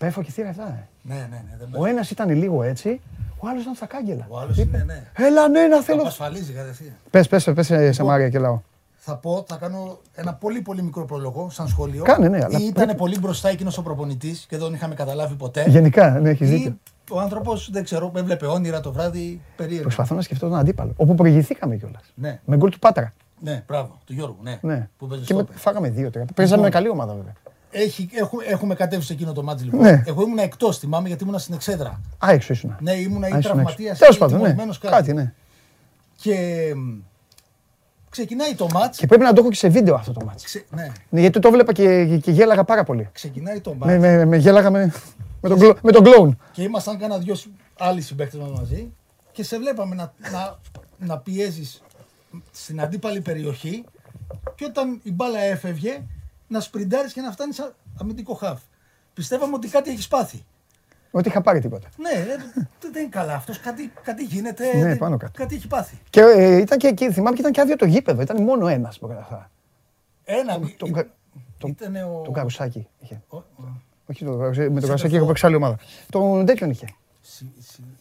Πέφω 0.00 0.22
και 0.22 0.30
θύρα 0.30 0.48
αυτά. 0.48 0.62
Ε. 0.62 0.86
Ναι, 1.02 1.14
ναι, 1.14 1.42
ναι. 1.70 1.78
Ο 1.78 1.86
ένας 1.86 2.10
ήταν 2.10 2.30
λίγο 2.30 2.62
έτσι, 2.62 3.00
ο 3.38 3.48
άλλος 3.48 3.62
ήταν 3.62 3.74
στα 3.74 3.86
κάγκελα. 3.86 4.26
Ο 4.28 4.38
άλλος 4.38 4.58
είναι, 4.58 4.84
ναι. 4.86 5.02
Έλα, 5.16 5.48
ναι, 5.48 5.66
να 5.66 5.82
θέλω. 5.82 6.02
ασφαλίζει 6.02 6.52
κατευθείαν. 6.52 6.94
Πες, 7.10 7.28
πες, 7.28 7.44
πες 7.54 7.66
σε 7.66 7.78
λοιπόν, 7.78 8.06
Μάρια 8.06 8.28
και 8.28 8.38
λαό. 8.38 8.60
Θα 8.96 9.16
πω, 9.16 9.44
θα 9.48 9.56
κάνω 9.56 9.98
ένα 10.14 10.34
πολύ 10.34 10.60
πολύ 10.60 10.82
μικρό 10.82 11.04
προλογό 11.04 11.50
σαν 11.50 11.68
σχόλιο. 11.68 12.02
Κάνε, 12.02 12.28
ναι. 12.28 12.38
Αλλά... 12.44 12.58
Ή 12.58 12.64
ήταν 12.64 12.96
πολύ 12.96 13.18
μπροστά 13.18 13.48
εκείνος 13.48 13.78
ο 13.78 13.82
προπονητής 13.82 14.46
και 14.48 14.56
δεν 14.56 14.64
τον 14.64 14.74
είχαμε 14.74 14.94
καταλάβει 14.94 15.34
ποτέ. 15.34 15.64
Γενικά, 15.68 16.10
ναι, 16.10 16.30
έχεις 16.30 16.50
δίκιο. 16.50 16.76
Ο 17.10 17.20
άνθρωπος, 17.20 17.70
δεν 17.72 17.84
ξέρω, 17.84 18.12
έβλεπε 18.14 18.46
όνειρα 18.46 18.80
το 18.80 18.92
βράδυ 18.92 19.40
περίεργο. 19.56 19.82
Προσπαθώ 19.82 20.14
να 20.14 20.22
σκεφτώ 20.22 20.48
τον 20.48 20.58
αντίπαλο. 20.58 20.92
Όπου 20.96 21.14
προηγηθήκαμε 21.14 21.76
κιόλας. 21.76 22.02
Ναι. 22.14 22.40
Με 22.44 22.56
γκολ 22.56 22.70
του 22.70 22.78
Πάτρα. 22.78 23.12
Ναι, 23.40 23.64
μπράβο, 23.66 23.98
του 24.04 24.12
Γιώργου. 24.12 24.38
Ναι. 24.42 24.58
ναι. 24.62 24.88
Που 24.98 25.08
και 25.24 25.34
με, 25.34 25.46
φάγαμε 25.50 25.88
δύο-τρία. 25.88 26.26
Παίζαμε 26.34 26.62
με 26.62 26.68
καλή 26.68 26.88
ομάδα 26.88 27.14
βέβαια. 27.14 27.32
Έχει, 27.70 28.08
έχουμε, 28.12 28.44
έχουμε 28.44 28.74
κατέβει 28.74 29.02
σε 29.02 29.12
εκείνο 29.12 29.32
το 29.32 29.42
μάτι 29.42 29.64
λοιπόν. 29.64 29.80
Ναι. 29.80 30.02
Εγώ 30.06 30.22
ήμουν 30.22 30.38
εκτός, 30.38 30.78
θυμάμαι, 30.78 31.08
γιατί 31.08 31.24
ήμουν 31.24 31.38
στην 31.38 31.54
εξέδρα. 31.54 32.00
Α, 32.26 32.30
έξω 32.30 32.52
ήσουν. 32.52 32.76
Ναι, 32.80 32.92
ήμουν 32.92 33.22
ή 33.22 33.40
τραυματίας 33.42 34.00
ή 34.00 34.18
πάντων, 34.18 34.40
ναι. 34.40 34.54
κάτι. 34.54 34.78
κάτι. 34.80 35.12
ναι. 35.12 35.32
Και 36.16 36.36
ξεκινάει 38.10 38.54
το 38.54 38.66
μάτς. 38.72 38.98
Και 38.98 39.06
πρέπει 39.06 39.22
να 39.22 39.32
το 39.32 39.40
έχω 39.40 39.50
και 39.50 39.56
σε 39.56 39.68
βίντεο 39.68 39.94
αυτό 39.94 40.12
το 40.12 40.24
μάτς. 40.24 40.44
Ξε... 40.44 40.64
Ναι. 40.70 40.92
ναι. 41.08 41.20
Γιατί 41.20 41.38
το 41.38 41.50
βλέπα 41.50 41.72
και, 41.72 42.16
και 42.16 42.30
γέλαγα 42.30 42.64
πάρα 42.64 42.84
πολύ. 42.84 43.08
Ξεκινάει 43.12 43.60
το 43.60 43.74
μάτς. 43.74 43.92
Με, 43.92 43.98
με, 43.98 44.24
με 44.24 44.36
γέλαγα 44.36 44.70
με, 44.70 44.92
με, 45.40 45.48
τον, 45.48 45.58
κλο, 45.58 45.76
με 45.82 45.92
τον 45.92 46.02
κλόουν. 46.02 46.38
Και 46.52 46.62
ήμασταν 46.62 46.98
κάνα 46.98 47.18
δυο 47.18 47.36
άλλοι 47.78 48.00
συμπαίκτες 48.00 48.40
μας 48.40 48.50
μαζί 48.50 48.92
και 49.32 49.42
σε 49.44 49.58
βλέπαμε 49.58 49.94
να, 49.94 50.12
να, 50.32 50.58
να 50.98 51.18
πιέζεις 51.18 51.82
στην 52.50 52.80
αντίπαλη 52.80 53.20
περιοχή 53.20 53.84
και 54.54 54.64
όταν 54.64 55.00
η 55.02 55.12
μπάλα 55.12 55.40
έφευγε 55.40 56.02
να 56.50 56.60
σπριντάρεις 56.60 57.12
και 57.12 57.20
να 57.20 57.32
φτάνεις 57.32 57.72
αμυντικό 58.00 58.34
χαφ. 58.34 58.60
Πιστεύαμε 59.14 59.54
ότι 59.54 59.68
κάτι 59.68 59.90
έχεις 59.90 60.08
πάθει. 60.08 60.44
Ότι 61.10 61.28
είχα 61.28 61.40
πάρει 61.40 61.60
τίποτα. 61.60 61.88
Ναι, 61.96 62.24
δεν 62.80 63.02
είναι 63.02 63.08
καλά 63.08 63.34
αυτός. 63.34 63.58
Κάτι, 63.60 63.92
κάτι 64.02 64.24
γίνεται. 64.24 64.76
Ναι, 64.76 64.96
πάνω 64.96 65.16
κάτω. 65.16 65.32
Κάτι 65.36 65.54
έχει 65.54 65.66
πάθει. 65.66 65.98
Και 66.10 66.20
ε, 66.20 66.56
ήταν 66.56 66.78
και 66.78 66.86
εκεί, 66.86 67.12
θυμάμαι 67.12 67.34
και 67.34 67.40
ήταν 67.40 67.52
και 67.52 67.60
άδειο 67.60 67.76
το 67.76 67.84
γήπεδο. 67.84 68.22
Ήταν 68.22 68.42
μόνο 68.42 68.66
ένας 68.66 68.98
που 68.98 69.16
αυτά. 69.20 69.50
Ένα. 70.24 70.58
Τον, 70.76 70.92
τον, 71.58 71.70
ήταν 71.70 71.96
ο... 71.96 72.22
τον 72.24 72.32
Καρουσάκι 72.32 72.88
είχε. 72.98 73.22
Ο, 73.28 73.42
Όχι 74.06 74.24
το, 74.24 74.32
με 74.32 74.52
τον 74.52 74.80
Καρουσάκι 74.80 75.16
έχω 75.16 75.26
παίξει 75.26 75.46
άλλη 75.46 75.54
ομάδα. 75.54 75.78
Τον 76.10 76.46
τέτοιον 76.46 76.70
είχε. 76.70 76.86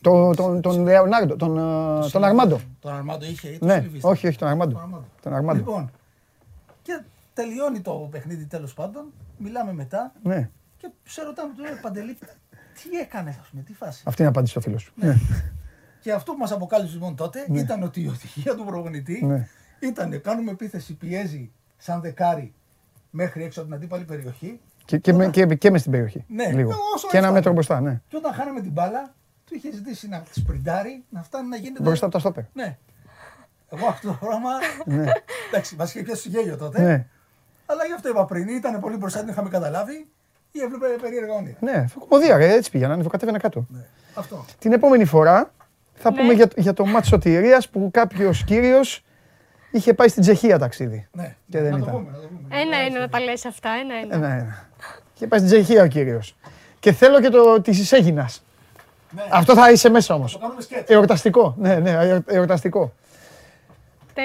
Το, 0.02 0.34
τον, 0.34 0.62
τον 0.62 0.84
Λεωνάρντο, 0.84 1.36
τον, 1.36 1.58
ε, 1.58 2.10
τον 2.10 2.24
Αρμάντο. 2.24 2.60
Τον 2.80 2.94
Αρμάντο 2.94 3.26
είχε, 3.26 3.58
ναι, 3.62 3.90
όχι, 4.02 4.28
όχι, 4.28 4.38
τον 4.38 4.48
Αρμάντο. 4.48 5.04
Τον 5.22 5.34
Αρμάντο. 5.34 5.58
Λοιπόν, 5.58 5.92
και 6.82 7.02
τελειώνει 7.40 7.82
το 7.82 8.08
παιχνίδι 8.12 8.46
τέλος 8.46 8.74
πάντων. 8.74 9.14
Μιλάμε 9.38 9.74
μετά. 9.74 10.14
Ναι. 10.24 10.50
Και 10.78 10.90
σε 11.04 11.24
ρωτάμε, 11.24 11.54
του 11.56 11.62
λέει 11.62 11.72
Παντελή, 11.82 12.18
τι 12.74 12.98
έκανες, 13.02 13.38
ας 13.38 13.48
πούμε, 13.48 13.64
τι 13.64 13.74
φάση. 13.74 14.04
Αυτή 14.06 14.22
είναι 14.22 14.30
η 14.30 14.34
απάντηση 14.34 14.52
στο 14.52 14.62
φίλο 14.62 14.78
σου. 14.78 14.94
Ναι. 14.96 15.16
Και 16.00 16.12
αυτό 16.12 16.32
που 16.32 16.38
μας 16.38 16.52
αποκάλυψε 16.52 16.94
λοιπόν 16.94 17.16
τότε 17.16 17.46
ναι. 17.48 17.60
ήταν 17.60 17.84
ότι 17.84 18.02
η 18.02 18.08
οδηγία 18.08 18.56
του 18.56 18.66
προπονητή 18.66 19.26
ναι. 19.26 19.48
ήταν 19.80 20.22
κάνουμε 20.22 20.52
επίθεση, 20.52 20.94
πιέζει 20.96 21.52
σαν 21.78 22.02
δεκάρι 22.02 22.54
μέχρι 23.10 23.44
έξω 23.44 23.60
από 23.60 23.70
την 23.70 23.78
αντίπαλη 23.78 24.04
περιοχή. 24.04 24.60
Και, 24.86 24.98
και, 24.98 25.14
με, 25.14 25.30
και, 25.30 25.46
και 25.46 25.72
μες 25.72 25.80
στην 25.80 25.92
περιοχή. 25.92 26.26
Ναι, 26.28 26.52
λίγο. 26.52 26.74
και 27.12 27.18
ένα 27.18 27.32
μέτρο 27.32 27.54
μπροστά, 27.54 27.82
ναι. 27.82 28.02
Και 28.08 28.16
όταν 28.16 28.34
χάναμε 28.34 28.62
την 28.62 28.72
μπάλα, 28.72 29.14
του 29.46 29.56
είχε 29.56 29.72
ζητήσει 29.72 30.08
να 30.08 30.24
σπριντάρει, 30.32 31.04
να 31.10 31.24
φτάνει 31.24 31.48
να 31.48 31.58
γίνεται. 31.58 31.84
Μπροστά 31.84 32.06
από 32.06 32.14
τα 32.14 32.20
στόπερ. 32.20 32.44
Ναι. 32.54 32.78
Εγώ 33.70 33.88
αυτό 33.88 34.08
το 34.08 34.18
πράγμα. 34.20 34.50
ναι. 34.86 35.12
Εντάξει, 35.48 35.76
μας 35.76 35.94
είχε 35.94 36.04
πιάσει 36.04 36.30
γέλιο 36.30 36.58
τότε. 36.58 37.10
Ναι. 37.70 37.76
Αλλά 37.76 37.86
γι' 37.86 37.94
αυτό 37.94 38.10
είπα 38.10 38.26
πριν, 38.26 38.48
ήταν 38.48 38.80
πολύ 38.80 38.98
μπροστά, 38.98 39.20
την 39.20 39.30
είχαμε 39.30 39.50
καταλάβει 39.50 40.08
ή 40.52 40.62
έβλεπε 40.62 40.88
περίεργα 41.02 41.34
όνειρα. 41.34 41.58
Ναι, 41.60 41.86
κομμωδία, 42.08 42.36
έτσι 42.36 42.72
πήγαιναν, 42.72 43.04
το 43.04 43.10
κατέβαινα 43.10 43.40
κάτω. 43.40 43.66
Ναι. 43.70 43.86
Αυτό. 44.14 44.46
Την 44.60 44.74
επόμενη 44.74 45.06
φορά 45.06 45.52
θα 45.94 46.12
ναι. 46.12 46.18
πούμε 46.18 46.34
για, 46.34 46.48
για 46.56 46.74
το 46.74 46.86
μάτι 46.86 47.08
σωτηρίας 47.08 47.70
που 47.70 47.90
κάποιος 47.94 48.44
κύριος 48.44 49.04
είχε 49.72 49.94
πάει 49.94 50.08
στην 50.08 50.22
Τσεχία 50.22 50.60
ταξίδι. 50.60 51.08
Ναι, 51.12 51.36
και 51.50 51.62
δεν 51.62 51.72
να 51.72 51.78
ήταν. 51.78 51.92
Το 51.92 51.98
πούμε, 51.98 52.12
να 52.12 52.18
το 52.18 52.28
πούμε. 52.28 52.62
Ένα-ένα 52.62 53.00
να 53.00 53.10
τα 53.10 53.20
λες 53.20 53.46
αυτά, 53.46 53.70
ένα-ένα. 53.70 54.16
Ένα-ένα. 54.16 54.68
Είχε 55.16 55.28
πάει 55.28 55.40
στην 55.40 55.52
Τσεχία 55.52 55.84
ο 55.84 55.88
κύριος. 55.88 56.36
Και 56.80 56.92
θέλω 56.92 57.22
και 57.22 57.30
το 57.30 57.62
της 57.62 57.92
Έγινας. 57.92 58.44
Ναι. 59.12 59.24
Αυτό 59.32 59.54
θα 59.54 59.72
είσαι 59.72 59.90
μέσα 59.90 60.16
όμως. 60.16 60.40
Εορταστικό. 60.86 61.56
Ναι, 61.58 61.76
ναι, 61.76 62.20
εορταστικό. 62.26 62.94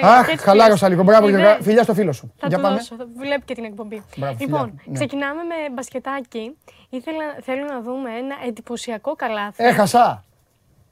Αχ, 0.01 0.27
χαλάρωσα 0.39 0.89
λίγο. 0.89 1.03
Μπράβο, 1.03 1.29
ναι. 1.29 1.57
φιλιά 1.61 1.83
στο 1.83 1.93
φίλο 1.93 2.11
σου. 2.11 2.33
Θα 2.37 2.47
Για 2.47 2.59
πάμε. 2.59 2.75
Δώσω, 2.75 2.95
θα 2.95 3.05
βλέπει 3.17 3.45
και 3.45 3.53
την 3.53 3.63
εκπομπή. 3.63 4.03
Μπράβο, 4.17 4.37
λοιπόν, 4.39 4.81
ναι. 4.85 4.93
ξεκινάμε 4.93 5.43
με 5.43 5.55
μπασκετάκι. 5.73 6.57
Ήθελα, 6.89 7.23
θέλω 7.41 7.63
να 7.63 7.81
δούμε 7.81 8.09
ένα 8.09 8.35
εντυπωσιακό 8.47 9.15
καλάθι. 9.15 9.63
Έχασα. 9.63 10.23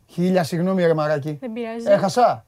Χίλια 0.08 0.44
συγγνώμη, 0.44 0.86
ρε 0.86 0.94
μαράκι. 0.94 1.38
Δεν 1.40 1.54
πειράζει. 1.54 1.86
Έχασα. 1.90 2.46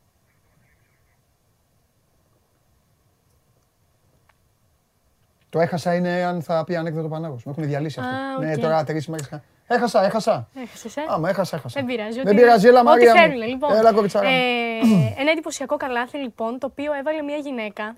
Το 5.50 5.60
έχασα 5.60 5.96
είναι 5.96 6.24
αν 6.24 6.42
θα 6.42 6.64
πει 6.64 6.76
ανέκδοτο 6.76 7.08
Πανάγος. 7.08 7.46
Με 7.46 7.52
έχουν 7.52 7.64
διαλύσει 7.64 8.00
αυτό. 8.00 8.46
Ναι, 8.46 8.58
τώρα 8.58 8.84
τρεις 8.84 9.08
μέρες. 9.08 9.30
Έχασα, 9.68 10.04
έχασα. 10.04 10.48
Έχασες, 10.56 10.98
ε; 10.98 11.06
Άμα 11.08 11.30
έχασα, 11.30 11.56
έχασα. 11.56 11.80
Δεν 11.80 11.90
πειράζει. 11.90 12.22
Δεν 12.22 12.36
πειράζει, 12.36 12.68
έλα 12.68 12.84
Μαρία. 12.84 13.12
Ό,τι 13.12 13.20
θέλουν, 13.20 13.48
λοιπόν. 13.48 13.76
Έλα, 13.76 13.94
κοριτσάρα. 13.94 14.28
Ε, 14.28 14.80
ένα 15.22 15.32
εντυπωσιακό 15.32 15.78
καλάθι, 15.78 16.18
λοιπόν, 16.18 16.60
το 16.60 16.68
οποίο 16.72 16.94
έβαλε 16.94 17.22
μια 17.22 17.38
γυναίκα. 17.38 17.96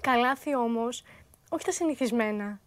Καλάθι 0.00 0.56
όμως, 0.56 1.02
όχι 1.48 1.64
τα 1.64 1.72
συνηθισμένα. 1.72 2.60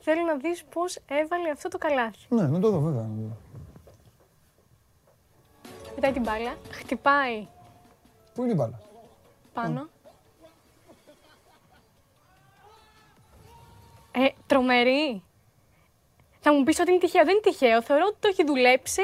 Θέλω 0.00 0.22
να 0.22 0.34
δεις 0.34 0.64
πώς 0.64 0.98
έβαλε 1.08 1.50
αυτό 1.50 1.68
το 1.68 1.78
καλάθι. 1.78 2.18
Ναι, 2.28 2.42
να 2.42 2.60
το 2.60 2.70
δω, 2.70 2.80
βέβαια. 2.80 3.06
Πετάει 5.94 6.12
την 6.12 6.22
μπάλα, 6.22 6.54
χτυπάει. 6.70 7.46
Πού 8.34 8.42
είναι 8.42 8.52
η 8.52 8.54
μπάλα; 8.56 8.80
Πάνω. 9.52 9.88
Ε, 14.12 14.26
τρομερή. 14.46 15.22
Θα 16.44 16.52
μου 16.52 16.62
πεις 16.62 16.80
ότι 16.80 16.90
είναι 16.90 17.00
τυχαίο. 17.00 17.24
Δεν 17.24 17.32
είναι 17.32 17.42
τυχαίο. 17.42 17.82
Θεωρώ 17.82 18.04
ότι 18.06 18.16
το 18.20 18.28
έχει 18.28 18.44
δουλέψει 18.44 19.02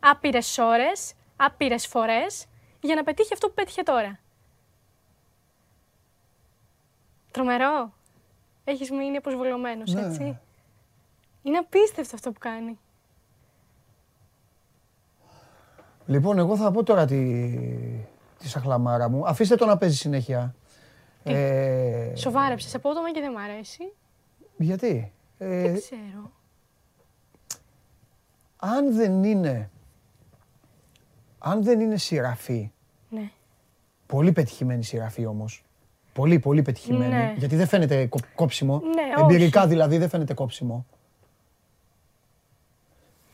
άπειρες 0.00 0.58
ώρες, 0.58 1.12
άπειρες 1.36 1.86
φορές 1.86 2.46
για 2.80 2.94
να 2.94 3.02
πετύχει 3.02 3.32
αυτό 3.32 3.46
που 3.46 3.54
πέτυχε 3.54 3.82
τώρα. 3.82 4.18
Τρομερό. 7.30 7.92
Έχεις 8.64 8.90
μείνει 8.90 9.16
αποσβολωμένος, 9.16 9.92
ναι. 9.92 10.00
έτσι. 10.00 10.38
Είναι 11.42 11.58
απίστευτο 11.58 12.14
αυτό 12.14 12.32
που 12.32 12.38
κάνει. 12.38 12.78
Λοιπόν, 16.06 16.38
εγώ 16.38 16.56
θα 16.56 16.70
πω 16.70 16.82
τώρα 16.82 17.04
τη, 17.04 17.48
τη 18.38 18.48
σαχλαμάρα 18.48 19.08
μου. 19.08 19.26
Αφήστε 19.26 19.54
το 19.54 19.66
να 19.66 19.76
παίζει 19.76 19.96
συνέχεια. 19.96 20.54
Ε... 21.24 22.12
Σοβάρεψες 22.14 22.74
απότομα 22.74 23.12
και 23.12 23.20
δεν 23.20 23.32
μ' 23.32 23.38
αρέσει. 23.38 23.92
Γιατί; 24.56 25.12
Ε... 25.38 25.60
Δεν 25.60 25.74
ξέρω 25.74 26.38
αν 28.60 28.94
δεν 28.94 29.24
είναι, 29.24 29.70
αν 31.38 31.62
δεν 31.62 31.80
είναι 31.80 31.96
σειραφή, 31.96 32.72
ναι. 33.08 33.30
πολύ 34.06 34.32
πετυχημένη 34.32 34.84
σειραφή 34.84 35.26
όμως, 35.26 35.64
πολύ 36.12 36.38
πολύ 36.38 36.62
πετυχημένη, 36.62 37.14
ναι. 37.14 37.34
γιατί 37.36 37.56
δεν 37.56 37.66
φαίνεται 37.66 38.08
κόψιμο, 38.34 38.82
ναι, 38.94 39.22
εμπειρικά 39.22 39.66
δηλαδή 39.66 39.98
δεν 39.98 40.08
φαίνεται 40.08 40.34
κόψιμο. 40.34 40.86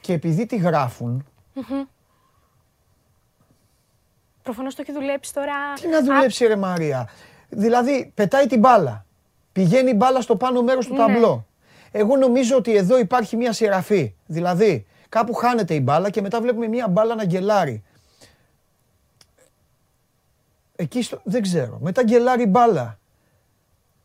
Και 0.01 0.12
επειδή 0.12 0.47
τη 0.47 0.57
γράφουν, 0.57 1.27
mm-hmm. 1.55 1.86
Προφανώς 4.47 4.74
το 4.74 4.82
έχει 4.82 4.98
δουλέψει 4.98 5.32
τώρα. 5.35 5.55
Τι 5.81 5.89
να 5.89 6.03
δουλέψει 6.03 6.47
ρε 6.47 6.57
Μαρία. 6.57 7.09
Δηλαδή 7.48 8.12
πετάει 8.15 8.47
την 8.47 8.59
μπάλα. 8.59 9.07
Πηγαίνει 9.53 9.90
η 9.90 9.94
μπάλα 9.97 10.20
στο 10.20 10.36
πάνω 10.36 10.62
μέρος 10.62 10.86
του 10.86 10.93
ναι. 10.93 10.98
ταμπλό. 10.98 11.47
Εγώ 11.90 12.16
νομίζω 12.16 12.57
ότι 12.57 12.77
εδώ 12.77 12.98
υπάρχει 12.98 13.36
μια 13.36 13.53
σειραφή. 13.53 14.15
Δηλαδή 14.27 14.86
Κάπου 15.08 15.34
χάνεται 15.34 15.74
η 15.74 15.80
μπάλα 15.82 16.10
και 16.10 16.20
μετά 16.20 16.40
βλέπουμε 16.40 16.66
μια 16.66 16.88
μπάλα 16.88 17.14
να 17.14 17.24
γκελάρει. 17.24 17.82
Εκεί 20.76 21.02
στο... 21.02 21.20
δεν 21.24 21.42
ξέρω. 21.42 21.78
Μετά 21.80 22.02
γκελάρει 22.02 22.42
η 22.42 22.48
μπάλα. 22.48 22.98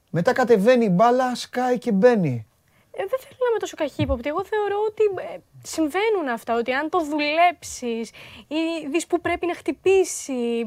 Μετά 0.10 0.34
κατεβαίνει 0.34 0.86
η 0.86 0.92
μπάλα, 0.92 1.36
σκάει 1.36 1.78
και 1.78 1.92
μπαίνει. 1.92 2.46
Ε, 2.92 2.98
δεν 2.98 3.20
θέλω 3.20 3.38
να 3.40 3.50
είμαι 3.50 3.60
τόσο 3.60 3.76
καχύποπτη. 3.76 4.30
Εγώ 4.30 4.46
θεωρώ 4.46 4.78
ότι 4.88 5.04
ε, 5.34 5.38
συμβαίνουν 5.64 6.28
αυτά. 6.34 6.56
Ότι 6.56 6.72
αν 6.72 6.90
το 6.90 7.00
δουλέψεις 7.00 8.10
ή 8.48 8.88
δεις 8.92 9.08
που 9.08 9.22
πρέπει 9.22 9.46
να 9.46 9.56
χτυπήσει. 9.56 10.66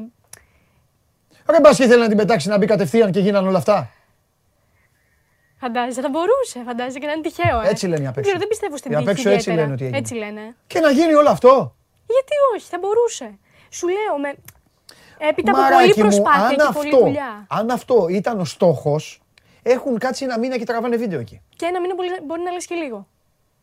Ρε 1.49 1.59
μπας 1.59 1.79
ήθελε 1.79 2.01
να 2.01 2.07
την 2.07 2.17
πετάξει 2.17 2.47
να 2.49 2.57
μπει 2.57 2.65
κατευθείαν 2.65 3.11
και 3.11 3.19
γίνανε 3.19 3.47
όλα 3.47 3.57
αυτά; 3.57 3.91
Φαντάζεσαι, 5.65 6.01
θα 6.01 6.09
μπορούσε. 6.09 6.57
Φαντάζεσαι 6.65 6.99
και 6.99 7.05
να 7.05 7.11
είναι 7.11 7.21
τυχαίο. 7.21 7.59
Ε. 7.61 7.69
Έτσι 7.69 7.87
λένε 7.87 8.03
οι 8.03 8.07
απέξω. 8.07 8.31
Δεν 8.37 8.47
πιστεύω 8.47 8.77
στην 8.77 8.91
τύχη. 8.91 9.09
απ' 9.09 9.27
έτσι 9.27 9.49
λένε 9.51 9.73
ότι 9.73 9.83
έγινε. 9.83 9.97
Έτσι 9.97 10.13
λένε. 10.13 10.55
Και 10.67 10.79
να 10.79 10.89
γίνει 10.91 11.13
όλο 11.13 11.29
αυτό. 11.29 11.75
Γιατί 12.05 12.33
όχι, 12.55 12.65
θα 12.69 12.77
μπορούσε. 12.81 13.37
Σου 13.69 13.87
λέω 13.87 14.17
με. 14.21 14.35
Έπειτα 15.29 15.51
από 15.51 15.75
πολλή 15.75 15.93
προσπάθεια 15.93 16.55
και 16.55 16.61
αυτό, 16.61 16.79
πολλή 16.79 17.03
δουλειά. 17.03 17.45
Αν 17.49 17.69
αυτό 17.69 18.07
ήταν 18.09 18.39
ο 18.39 18.45
στόχος, 18.45 19.21
έχουν 19.63 19.97
κάτσει 19.97 20.23
ένα 20.23 20.39
μήνα 20.39 20.57
και 20.57 20.65
τραβάνε 20.65 20.95
βίντεο 20.95 21.19
εκεί. 21.19 21.41
Και 21.55 21.65
ένα 21.65 21.81
μήνα 21.81 21.93
μπορεί 22.25 22.41
να 22.41 22.51
λες 22.51 22.65
και 22.65 22.75
λίγο. 22.75 23.07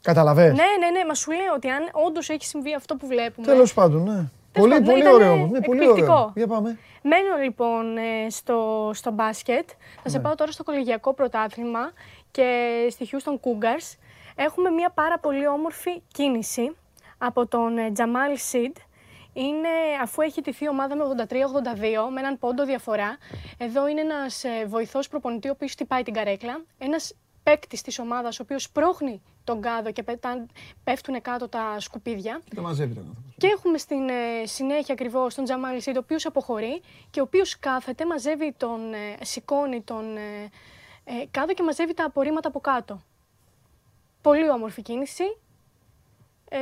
Καταλαβαίνεις. 0.02 0.58
Ναι, 0.58 0.86
ναι, 0.86 0.98
ναι, 0.98 1.04
μα 1.06 1.14
σου 1.14 1.30
λέω 1.30 1.54
ότι 1.54 1.68
αν 1.68 1.88
όντως 1.92 2.28
έχει 2.28 2.44
συμβεί 2.44 2.74
αυτό 2.74 2.96
που 2.96 3.06
βλέπουμε. 3.06 3.46
Τέλος 3.46 3.74
πάντων, 3.74 4.02
ναι. 4.02 4.24
Πολύ, 4.52 4.80
πολύ 4.80 5.08
ωραίο 5.08 5.32
όμως. 5.32 5.50
Ναι, 5.50 5.60
πολύ 5.60 5.88
ωραίο. 5.88 6.32
Για 6.36 6.46
πάμε. 6.46 6.78
Μένω 7.02 7.36
λοιπόν 7.42 7.96
ε, 7.96 8.30
στο, 8.30 8.90
στο 8.94 9.10
μπάσκετ. 9.10 9.68
Θα 10.02 10.08
σε 10.08 10.16
ναι. 10.16 10.22
πάω 10.22 10.34
τώρα 10.34 10.52
στο 10.52 10.64
κολεγιακό 10.64 11.14
πρωτάθλημα 11.14 11.92
και 12.30 12.86
στη 12.90 13.08
Houston 13.12 13.32
Cougars. 13.32 13.98
Έχουμε 14.34 14.70
μια 14.70 14.90
πάρα 14.90 15.18
πολύ 15.18 15.46
όμορφη 15.46 16.02
κίνηση 16.12 16.76
από 17.18 17.46
τον 17.46 17.78
ε, 17.78 17.90
Τζαμάλ 17.92 18.36
Σιντ. 18.36 18.76
Είναι, 19.34 19.68
αφού 20.02 20.22
έχει 20.22 20.42
τηθεί 20.42 20.64
η 20.64 20.68
ομάδα 20.68 20.96
με 20.96 21.04
83-82, 21.28 21.34
με 22.12 22.20
έναν 22.20 22.38
πόντο 22.38 22.64
διαφορά. 22.64 23.18
Εδώ 23.58 23.88
είναι 23.88 24.00
ένας 24.00 24.44
ε, 24.44 24.64
βοηθός 24.66 25.08
προπονητή, 25.08 25.48
ο 25.48 25.50
οποίος 25.54 25.70
χτυπάει 25.72 26.02
την 26.02 26.12
καρέκλα. 26.14 26.60
Ένας 26.78 27.14
παίκτης 27.42 27.82
της 27.82 27.98
ομάδας, 27.98 28.40
ο 28.40 28.42
οποίος 28.42 28.70
πρόχνει 28.70 29.22
τον 29.44 29.60
κάδο 29.60 29.92
και 29.92 30.04
πέφτουν 30.84 31.22
κάτω 31.22 31.48
τα 31.48 31.80
σκουπίδια. 31.80 32.40
Και 32.48 32.54
τα 32.54 32.60
μαζεύει 32.60 32.94
τον 32.94 33.16
Και 33.38 33.46
έχουμε 33.46 33.78
στην 33.78 34.08
ε, 34.08 34.46
συνέχεια 34.46 34.94
ακριβώς 34.94 35.34
τον 35.34 35.44
Τζαμάλ 35.44 35.80
Σιντ, 35.80 35.96
ο 35.96 35.98
οποίος 35.98 36.26
αποχωρεί 36.26 36.82
και 37.10 37.20
ο 37.20 37.22
οποίος 37.22 37.58
κάθεται, 37.58 38.06
μαζεύει 38.06 38.54
τον, 38.56 38.92
ε, 38.92 39.16
σηκώνει 39.24 39.80
τον 39.80 40.16
ε, 40.16 40.50
ε, 41.04 41.12
κάτω 41.30 41.54
και 41.54 41.62
μαζεύει 41.62 41.94
τα 41.94 42.04
απορρίμματα 42.04 42.48
από 42.48 42.60
κάτω. 42.60 43.02
Πολύ 44.22 44.50
όμορφη 44.50 44.82
κίνηση. 44.82 45.24
Ε, 46.48 46.58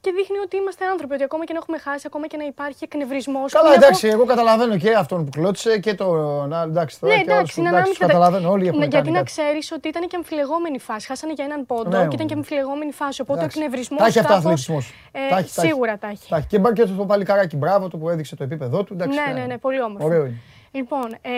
και 0.00 0.12
δείχνει 0.12 0.38
ότι 0.38 0.56
είμαστε 0.56 0.84
άνθρωποι, 0.86 1.14
ότι 1.14 1.22
ακόμα 1.22 1.44
και 1.44 1.52
να 1.52 1.58
έχουμε 1.58 1.78
χάσει, 1.78 2.04
ακόμα 2.06 2.26
και 2.26 2.36
να 2.36 2.44
υπάρχει 2.44 2.84
εκνευρισμός. 2.84 3.52
Καλά, 3.52 3.72
εντάξει, 3.74 4.08
εγώ 4.08 4.24
καταλαβαίνω 4.24 4.76
και 4.76 4.94
αυτόν 4.94 5.24
που 5.24 5.30
κλώτησε 5.30 5.78
και 5.78 5.94
το. 5.94 6.06
Να, 6.46 6.62
εντάξει, 6.62 7.00
τώρα 7.00 7.14
ναι, 7.14 7.20
εντάξει, 7.20 7.60
να 7.60 7.80
μην 7.80 7.94
καταλαβαίνω. 7.98 8.50
Όλοι 8.50 8.66
έχουν 8.66 8.82
Γιατί 8.82 9.10
να 9.10 9.22
ξέρεις 9.22 9.72
ότι 9.72 9.88
ήταν 9.88 10.08
και 10.08 10.16
αμφιλεγόμενη 10.16 10.78
φάση. 10.78 11.06
Χάσανε 11.06 11.32
για 11.32 11.44
έναν 11.44 11.66
πόντο 11.66 11.98
ναι, 11.98 12.08
και 12.08 12.14
ήταν 12.14 12.26
και 12.26 12.34
αμφιλεγόμενη 12.34 12.92
φάση. 12.92 13.20
Οπότε 13.20 13.38
εντάξει. 13.38 13.58
ο 13.58 13.62
εκνευρισμός. 13.62 14.00
Τα 14.00 14.06
έχει 14.06 14.18
αυτά 14.18 14.34
αθλητισμό. 14.34 14.78
Ε, 15.12 15.42
σίγουρα 15.42 15.98
τα 15.98 16.08
έχει. 16.08 16.46
Και 16.48 16.58
μπα 16.58 16.72
και 16.72 16.84
το 16.84 17.04
παλικάράκι 17.06 17.56
μπράβο 17.56 17.88
του 17.88 17.98
που 17.98 18.08
έδειξε 18.08 18.36
το 18.36 18.44
επίπεδό 18.44 18.84
του. 18.84 18.94
Ναι, 18.94 19.06
ναι, 19.06 19.32
ναι, 19.34 19.44
ναι, 19.46 19.58
πολύ 19.58 19.82
όμορφο. 19.82 20.06
Ωραίο 20.06 20.24
είναι. 20.24 20.40
Λοιπόν, 20.70 21.12
ε, 21.12 21.30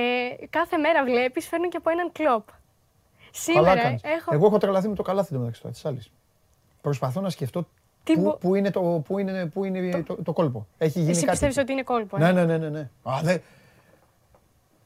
κάθε 0.50 0.76
μέρα 0.76 1.04
βλέπεις, 1.04 1.48
φέρνουν 1.48 1.70
και 1.70 1.76
από 1.76 1.90
έναν 1.90 2.12
κλοπ. 2.12 2.48
Σήμερα 3.30 3.80
έχω. 4.02 4.30
Εγώ 4.34 4.46
έχω 4.46 4.58
τρελαθεί 4.58 4.88
με 4.88 4.94
το 4.94 5.02
καλάθι 5.02 5.38
μεταξύ 5.38 5.62
της 5.72 5.84
άλλης. 5.84 6.10
Προσπαθώ 6.80 7.20
να 7.20 7.30
σκεφτώ 7.30 7.66
τι 8.04 8.14
πού, 8.14 8.38
πού, 8.40 8.54
είναι, 8.54 8.70
το, 8.70 8.80
πού 8.80 9.18
είναι, 9.18 9.46
πού 9.46 9.64
είναι 9.64 9.90
το... 9.90 10.02
Το, 10.02 10.22
το, 10.22 10.32
κόλπο; 10.32 10.66
Έχει 10.78 10.98
γίνει 10.98 11.10
Εσύ 11.10 11.20
κάτι; 11.20 11.30
πιστεύεις 11.30 11.56
ότι 11.56 11.72
είναι 11.72 11.82
κόλπο. 11.82 12.16
Ε; 12.16 12.18
Ναι, 12.20 12.32
ναι, 12.32 12.44
ναι. 12.44 12.56
ναι, 12.58 12.68
ναι. 12.68 12.88
Α, 13.02 13.20
δε, 13.22 13.38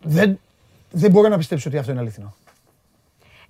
δεν, 0.02 0.38
δεν 0.90 1.10
μπορώ 1.10 1.28
να 1.28 1.36
πιστέψω 1.36 1.68
ότι 1.68 1.78
αυτό 1.78 1.90
είναι 1.90 2.00
αληθινό. 2.00 2.34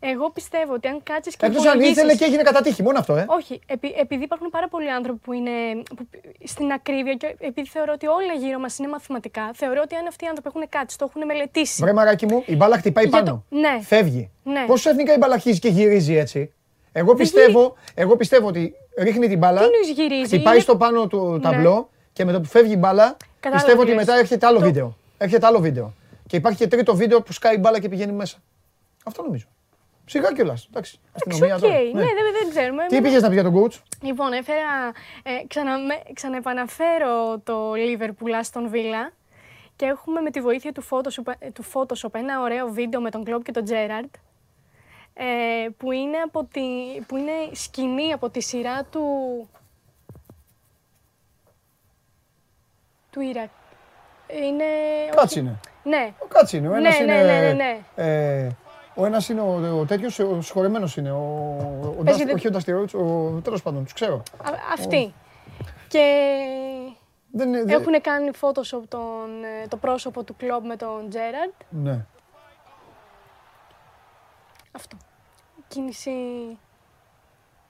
Εγώ 0.00 0.30
πιστεύω 0.30 0.72
ότι 0.72 0.88
αν 0.88 1.00
κάτσεις 1.02 1.36
και. 1.36 1.46
Εκτός 1.46 1.66
αν 1.66 1.80
ήθελε 1.80 2.14
και 2.14 2.24
έγινε 2.24 2.42
κατά 2.42 2.60
τύχη, 2.60 2.82
μόνο 2.82 2.98
αυτό, 2.98 3.16
ε. 3.16 3.26
Όχι. 3.28 3.60
Επει, 3.66 3.94
επειδή 3.96 4.22
υπάρχουν 4.24 4.50
πάρα 4.50 4.68
πολλοί 4.68 4.90
άνθρωποι 4.90 5.18
που 5.18 5.32
είναι 5.32 5.50
που, 5.96 6.08
στην 6.44 6.72
ακρίβεια 6.72 7.14
και 7.14 7.36
επειδή 7.38 7.68
θεωρώ 7.68 7.92
ότι 7.94 8.06
όλα 8.06 8.32
γύρω 8.32 8.58
μας 8.58 8.78
είναι 8.78 8.88
μαθηματικά, 8.88 9.50
θεωρώ 9.54 9.80
ότι 9.84 9.94
αν 9.94 10.06
αυτοί 10.06 10.24
οι 10.24 10.28
άνθρωποι 10.28 10.48
έχουν 10.54 10.68
κάτσει, 10.68 10.98
το 10.98 11.06
έχουν 11.08 11.26
μελετήσει. 11.26 11.82
Βρε 11.82 11.92
μαράκι 11.92 12.26
μου, 12.26 12.42
η 12.46 12.56
μπάλα 12.56 12.76
χτυπάει 12.76 13.08
πάνω. 13.08 13.44
Ναι. 13.48 13.80
Φεύγει. 13.82 14.30
Ναι. 14.42 14.64
Πόσο 14.66 14.90
εθνικά 14.90 15.14
η 15.14 15.16
μπάλα 15.16 15.34
αρχίζει 15.34 15.58
και 15.58 15.68
γυρίζει 15.68 16.14
έτσι; 16.16 16.52
Εγώ 16.98 17.14
πιστεύω, 17.14 17.76
εγώ 17.94 18.16
πιστεύω 18.16 18.46
ότι 18.46 18.74
ρίχνει 18.98 19.28
την 19.28 19.38
μπάλα, 19.38 19.60
Τι 19.60 19.92
γυρίζει, 19.92 20.24
χτυπάει 20.24 20.60
στο 20.60 20.76
πάνω 20.76 21.06
του 21.06 21.30
ναι. 21.32 21.40
ταμπλό 21.40 21.88
και 22.12 22.24
με 22.24 22.32
το 22.32 22.40
που 22.40 22.46
φεύγει 22.48 22.72
η 22.72 22.76
μπάλα, 22.78 23.16
πιστεύω 23.52 23.80
ότι 23.80 23.94
μετά 23.94 24.18
έρχεται 24.18 24.46
άλλο 24.46 24.58
βίντεο. 24.58 24.96
Έρχεται 25.18 25.46
άλλο 25.46 25.58
βίντεο. 25.58 25.92
Και 26.26 26.36
υπάρχει 26.36 26.58
και 26.58 26.66
τρίτο 26.66 26.94
βίντεο 26.94 27.22
που 27.22 27.32
σκάει 27.32 27.54
η 27.54 27.58
μπάλα 27.60 27.80
και 27.80 27.88
πηγαίνει 27.88 28.12
μέσα. 28.12 28.36
Αυτό 29.04 29.22
νομίζω. 29.22 29.46
Σιγά 30.06 30.32
κιόλας. 30.32 30.66
Εντάξει. 30.70 31.00
Αστυνομία 31.12 31.58
τώρα. 31.58 31.74
Ναι, 31.74 31.80
ναι 31.80 31.92
δεν, 31.92 32.32
δεν 32.42 32.50
ξέρουμε. 32.50 32.86
Τι 32.88 33.00
πήγες 33.00 33.22
να 33.22 33.28
πεις 33.28 33.40
για 33.40 33.50
τον 33.50 33.62
coach; 33.62 33.80
Λοιπόν, 34.02 34.32
έφερα. 34.32 34.92
Ε, 35.22 35.30
ξανα, 35.46 35.76
ξαναεπαναφέρω 36.12 37.38
το 37.44 37.72
Liverpool 37.72 38.40
στον 38.42 38.70
Villa 38.72 39.12
και 39.76 39.84
έχουμε 39.84 40.20
με 40.20 40.30
τη 40.30 40.40
βοήθεια 40.40 40.72
του 40.72 40.82
Photoshop, 40.90 41.32
του 41.52 41.64
Photoshop 41.72 42.14
ένα 42.14 42.40
ωραίο 42.40 42.68
βίντεο 42.68 43.00
με 43.00 43.10
τον 43.10 43.24
Κλόπ 43.24 43.42
και 43.42 43.52
τον 43.52 43.64
Τζέραρντ. 43.64 44.10
Ε, 45.18 45.68
που, 45.76 45.92
είναι 45.92 46.16
από 46.16 46.44
τη, 46.44 46.60
που 47.06 47.16
είναι 47.16 47.32
σκηνή 47.52 48.12
από 48.12 48.30
τη 48.30 48.40
σειρά 48.40 48.84
του... 48.84 49.02
του 53.10 53.20
Ιρακ. 53.20 53.50
Είναι... 54.44 54.64
Κάτσι 55.16 55.38
είναι. 55.38 55.60
Ναι. 55.82 56.14
Ο 56.18 56.26
Κάτσι 56.26 56.56
είναι. 56.56 56.68
Ο 56.68 56.74
ένας 56.74 56.98
ναι, 56.98 57.04
είναι... 57.04 57.22
Ναι, 57.22 57.40
ναι, 57.40 57.52
ναι. 57.52 57.78
Ε, 57.94 58.48
ο 58.94 59.06
ένας 59.06 59.28
είναι 59.28 59.40
ο, 59.40 59.78
ο 59.80 59.84
τέτοιος, 59.84 60.18
ο 60.18 60.40
συγχωρεμένος 60.40 60.96
είναι. 60.96 61.10
Ο, 61.10 61.16
ο, 61.82 61.94
ο, 61.98 62.02
όχι 62.34 62.46
ο 62.46 62.50
Νταστιρόιτ, 62.50 62.94
ο 62.94 63.40
τέλος 63.44 63.62
πάντων, 63.62 63.84
τους 63.84 63.92
ξέρω. 63.92 64.14
Α, 64.16 64.50
αυτή. 64.72 65.14
Και 65.88 66.34
δεν, 67.32 67.50
δεν... 67.52 67.68
έχουν 67.68 68.00
κάνει 68.00 68.30
Photoshop 68.40 68.82
τον, 68.88 69.44
ε, 69.62 69.66
το 69.68 69.76
πρόσωπο 69.76 70.24
του 70.24 70.36
κλόμπ 70.36 70.64
με 70.64 70.76
τον 70.76 71.08
Τζέραντ. 71.08 71.52
Ναι. 71.70 72.06
Αυτό. 74.76 74.96
Κίνηση... 75.68 76.10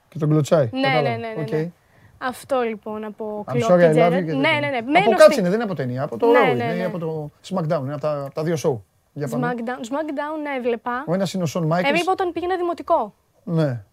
Και 0.09 0.17
τον 0.19 0.29
κλωτσάει. 0.29 0.69
Ναι, 0.71 0.79
ναι, 0.79 1.01
ναι, 1.01 1.15
ναι, 1.17 1.43
okay. 1.43 1.51
ναι. 1.51 1.71
Αυτό 2.17 2.61
λοιπόν 2.61 3.03
από 3.03 3.43
κλόμπ 3.47 3.79
και 3.79 3.89
Τζέραντ. 3.89 4.29
Ναι, 4.29 4.33
ναι, 4.33 4.69
ναι. 4.69 4.99
Από 4.99 5.11
κάτσι 5.11 5.39
είναι, 5.39 5.49
δεν 5.49 5.53
είναι 5.53 5.63
από 5.63 5.75
ταινία. 5.75 6.03
Από 6.03 6.17
το 6.17 6.27
ναι, 6.27 6.39
ναι, 6.39 6.53
ναι. 6.53 6.73
είναι 6.73 6.85
από 6.85 6.97
το 6.97 7.31
SmackDown, 7.49 7.81
είναι 7.81 7.93
από 7.93 8.01
τα, 8.01 8.23
από 8.23 8.33
τα 8.33 8.43
δύο 8.43 8.55
show. 8.63 8.81
Για 9.13 9.27
SmackDown, 9.27 9.81
SmackDown 9.89 10.41
ναι, 10.43 10.55
έβλεπα. 10.57 11.03
Ο 11.07 11.13
ένας 11.13 11.33
είναι 11.33 11.43
ο 11.43 11.45
Σον 11.45 11.65
Μάικλ. 11.65 11.89
Έβλεπα 11.89 12.11
όταν 12.11 12.31
πήγαινα 12.31 12.55
δημοτικό. 12.55 13.13
Ναι. 13.43 13.83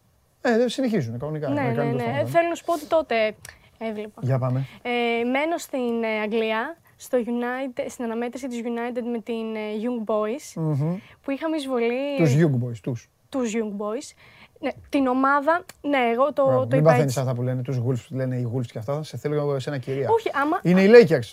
Ε, 0.41 0.69
συνεχίζουν 0.69 1.19
κανονικά. 1.19 1.49
Ναι, 1.49 1.63
ναι, 1.63 1.85
ναι. 1.85 2.23
Θέλω 2.27 2.49
να 2.49 2.55
σου 2.55 2.65
πω 2.65 2.73
ότι 2.73 2.87
τότε 2.87 3.35
έβλεπα. 3.79 4.21
Για 4.23 4.39
πάμε. 4.39 4.67
Ε, 4.83 5.25
μένω 5.25 5.59
στην 5.59 6.03
ε, 6.03 6.21
Αγγλία, 6.23 6.77
στο 7.05 7.19
United, 7.19 7.85
στην 7.89 8.05
αναμέτρηση 8.05 8.49
της 8.49 8.61
United 8.63 9.03
με 9.13 9.21
την 9.21 9.55
ε, 9.55 9.61
Young 9.83 10.11
Boys, 10.11 10.61
mm-hmm. 10.61 10.97
που 11.23 11.31
είχαμε 11.31 11.57
εισβολή... 11.57 12.17
Τους 12.17 12.35
Young 12.35 12.65
Boys, 12.65 12.79
τους. 12.83 13.09
Τους 13.29 13.53
Young 13.55 13.77
Boys. 13.81 14.15
Ναι, 14.61 14.71
την 14.89 15.07
ομάδα, 15.07 15.65
ναι, 15.81 15.99
εγώ 16.13 16.33
το, 16.33 16.45
Μπράβο, 16.45 16.61
το 16.61 16.67
μην 16.71 16.79
είπα 16.79 16.91
παθαίνεις 16.91 17.17
αυτά 17.17 17.35
που 17.35 17.43
λένε, 17.43 17.63
τους 17.63 17.79
Wolves, 17.87 18.07
λένε 18.11 18.37
οι 18.37 18.53
Wolves 18.55 18.67
και 18.67 18.79
αυτά, 18.79 19.03
σε 19.03 19.17
θέλω 19.17 19.59
σε 19.59 19.71
ένα 19.71 19.79
κυρία. 19.79 20.09
Όχι, 20.11 20.31
άμα... 20.35 20.61
Είναι 20.63 20.83
οι 20.83 20.91
Lakers. 20.91 21.31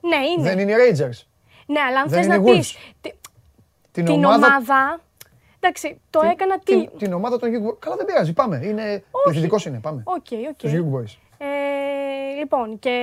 Ναι, 0.00 0.16
είναι. 0.16 0.42
Δεν 0.42 0.58
είναι 0.58 0.72
οι 0.72 0.74
Rangers. 0.74 1.26
Ναι, 1.66 1.80
αλλά 1.80 2.00
αν 2.00 2.08
θες 2.08 2.26
να 2.26 2.42
πεις 2.42 2.76
την, 3.00 3.14
την 4.04 4.08
ομάδα... 4.08 4.46
ομάδα... 4.46 5.00
Εντάξει, 5.60 6.00
το 6.10 6.20
την, 6.20 6.28
έκανα 6.28 6.58
τι. 6.58 6.86
Την, 6.86 6.98
την 6.98 7.12
ομάδα 7.12 7.38
των 7.38 7.50
Young 7.50 7.70
Boys. 7.70 7.76
Καλά, 7.78 7.96
δεν 7.96 8.06
πειράζει. 8.06 8.32
Πάμε. 8.32 8.60
Είναι. 8.64 9.04
Πληθυντικός 9.24 9.64
είναι. 9.64 9.78
Πάμε. 9.80 10.02
OK, 10.04 10.16
okay, 10.16 10.32
OK. 10.32 10.38
Okay. 10.52 10.56
Τους 10.56 10.72
Young 10.72 10.94
Boys. 10.94 11.16
Ε, 12.38 12.40
λοιπόν, 12.40 12.78
και 12.78 12.98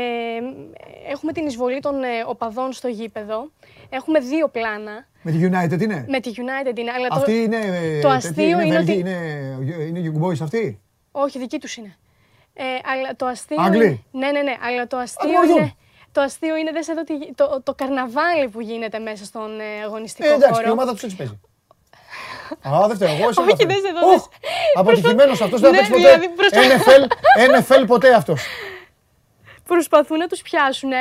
έχουμε 1.07 1.31
την 1.31 1.45
εισβολή 1.45 1.79
των 1.79 2.03
ε, 2.03 2.07
οπαδών 2.27 2.73
στο 2.73 2.87
γήπεδο. 2.87 3.51
Έχουμε 3.89 4.19
δύο 4.19 4.47
πλάνα. 4.47 5.07
Με 5.21 5.31
τη 5.31 5.37
United 5.41 5.81
είναι; 5.81 6.05
Με 6.09 6.19
τη 6.19 6.31
United 6.35 6.77
είναι. 6.77 6.91
Αλλά 6.91 7.07
αυτή 7.11 7.31
το, 7.31 7.55
είναι. 7.55 7.59
Το 8.01 8.09
αστείο 8.09 8.59
είναι, 8.59 8.65
είναι, 8.65 8.77
ότι... 8.77 8.93
είναι, 8.93 9.17
είναι 9.87 10.11
Young 10.11 10.25
Boys 10.25 10.41
αυτή; 10.41 10.81
Όχι, 11.11 11.39
δική 11.39 11.59
τους 11.59 11.75
είναι. 11.75 11.95
Ε, 12.53 12.63
αλλά 12.63 13.15
το 13.15 13.25
αστείο. 13.25 13.61
Άγγλοι; 13.61 14.03
Ναι, 14.11 14.31
ναι, 14.31 14.41
ναι. 14.41 14.55
Αλλά 14.67 14.87
το 14.87 14.97
αστείο 14.97 15.43
είναι. 15.43 15.73
Το 16.11 16.21
αστείο 16.21 16.55
είναι, 16.55 16.71
δες 16.71 16.87
εδώ, 16.87 17.03
το, 17.35 17.61
το 17.63 17.73
καρναβάλι 17.73 18.47
που 18.47 18.61
γίνεται 18.61 18.99
μέσα 18.99 19.25
στον 19.25 19.59
ε, 19.59 19.83
αγωνιστικό 19.83 20.29
ε, 20.29 20.33
εντάξει, 20.33 20.53
χώρο. 20.53 20.67
η 20.67 20.71
ομάδα 20.71 20.91
τους 20.91 21.03
έτσι 21.03 21.15
παίζει. 21.15 21.39
Α, 22.67 22.87
δεν 22.87 22.95
φταίω 22.95 23.09
εγώ, 23.15 23.29
εσύ 23.29 23.41
Όχι, 23.41 23.65
δες 23.65 23.83
εδώ, 23.89 24.09
δες. 24.09 24.27
Αποτυχημένος 24.75 25.41
αυτός, 25.45 25.61
δεν 25.61 25.73
θα 25.73 25.77
παίξεις 25.77 26.03
ναι, 26.03 26.27
ποτέ. 26.35 26.75
NFL, 26.75 27.81
NFL 27.81 27.83
ποτέ 27.87 28.13
αυτός 28.13 28.47
προσπαθούν 29.67 30.17
να 30.17 30.27
τους 30.27 30.41
πιάσουν. 30.41 30.91
Ε, 30.91 30.95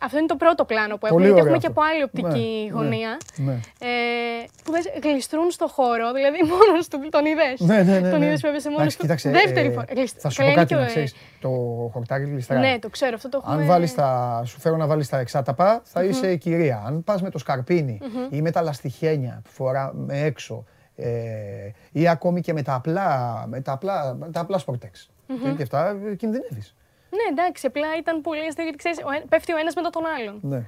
αυτό 0.00 0.18
είναι 0.18 0.26
το 0.26 0.36
πρώτο 0.36 0.64
πλάνο 0.64 0.96
που 0.96 1.06
έχουμε. 1.06 1.24
Γιατί 1.24 1.40
έχουμε 1.40 1.58
και 1.58 1.66
από 1.66 1.80
άλλη 1.90 2.02
οπτική 2.02 2.64
ναι, 2.64 2.72
γωνία. 2.72 3.16
Ναι, 3.36 3.52
ναι. 3.52 3.58
Ε, 3.78 4.46
που 4.64 4.72
δες, 4.72 4.84
γλιστρούν 5.02 5.50
στο 5.50 5.66
χώρο, 5.68 6.12
δηλαδή 6.12 6.38
μόνος 6.52 6.88
του 6.88 7.08
τον 7.10 7.24
είδες. 7.24 7.60
Ναι, 7.60 7.82
ναι, 7.82 7.98
ναι, 7.98 8.10
τον 8.10 8.18
ναι. 8.18 8.26
είδες 8.26 8.40
που 8.40 8.46
έπεσε 8.46 8.70
μόνος 8.70 8.94
του. 8.96 9.00
Κοίταξε, 9.00 9.30
Δεύτερη 9.30 9.68
ε, 9.68 9.70
φορά. 9.70 9.86
Θα 10.16 10.28
σου 10.30 10.42
πω 10.42 10.52
κάτι 10.54 10.74
να 10.74 10.86
ξέρεις. 10.86 11.14
Το 11.40 11.48
χορτάρι 11.92 12.24
γλιστράει. 12.24 12.60
Ναι, 12.60 12.78
το 12.78 12.90
ξέρω, 12.90 13.12
αυτό 13.14 13.28
το 13.28 13.40
έχουμε. 13.42 13.62
Αν 13.62 13.66
βάλεις 13.66 13.94
τα, 13.94 14.42
σου 14.44 14.60
φέρω 14.60 14.76
να 14.76 14.86
βάλεις 14.86 15.08
τα 15.08 15.18
εξάταπα, 15.18 15.80
θα 15.84 16.04
είσαι 16.04 16.36
κυρία. 16.36 16.82
Αν 16.86 17.04
πας 17.04 17.22
με 17.22 17.30
το 17.30 17.38
σκαρπίνι 17.38 18.00
ή 18.30 18.42
με 18.42 18.50
τα 18.50 18.62
λαστιχένια 18.62 19.40
που 19.44 19.50
φορά 19.50 19.92
με 19.94 20.20
έξω 20.20 20.64
ε, 20.96 21.70
ή 21.92 22.08
ακόμη 22.08 22.40
και 22.40 22.52
με 22.52 22.62
τα 22.62 22.74
απλά, 22.74 23.44
με 23.46 23.60
τα 23.60 23.72
απλά, 23.72 24.18
τα 24.32 24.40
απλά 24.40 24.58
σπορτέξ. 24.58 25.10
Και 25.56 25.62
αυτά 25.62 25.96
κινδυνεύεις. 26.16 26.74
Ναι, 27.10 27.26
εντάξει, 27.30 27.66
απλά 27.66 27.86
ήταν 27.98 28.20
πολύ 28.20 28.46
αστείο 28.46 28.62
γιατί 28.62 28.78
ξέρεις, 28.78 28.98
πέφτει 29.28 29.52
ο 29.52 29.56
ένας 29.56 29.74
μετά 29.74 29.90
τον 29.90 30.02
άλλον. 30.06 30.38
Ναι. 30.42 30.62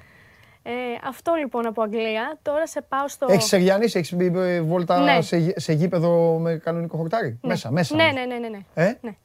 Ε, 0.62 0.72
αυτό 1.04 1.34
λοιπόν 1.34 1.66
από 1.66 1.82
Αγγλία. 1.82 2.38
Τώρα 2.42 2.66
σε 2.66 2.82
πάω 2.88 3.08
στο. 3.08 3.26
Έχεις 3.30 3.44
Σεριάννη, 3.44 3.84
έχεις 3.84 4.14
μπει 4.14 4.32
ε, 4.34 4.60
βόλτα 4.60 5.00
ναι. 5.00 5.20
σε, 5.20 5.60
σε 5.60 5.72
γήπεδο 5.72 6.38
με 6.38 6.56
κανονικό 6.56 6.96
χορτάρι. 6.96 7.28
Ναι. 7.28 7.48
Μέσα, 7.48 7.70
μέσα. 7.70 7.96
Ναι, 7.96 8.04
ναι, 8.04 8.24
ναι. 8.24 8.36
ναι, 8.38 8.48
ναι. 8.48 8.58
Ε; 8.74 8.98
ναι. 9.00 9.16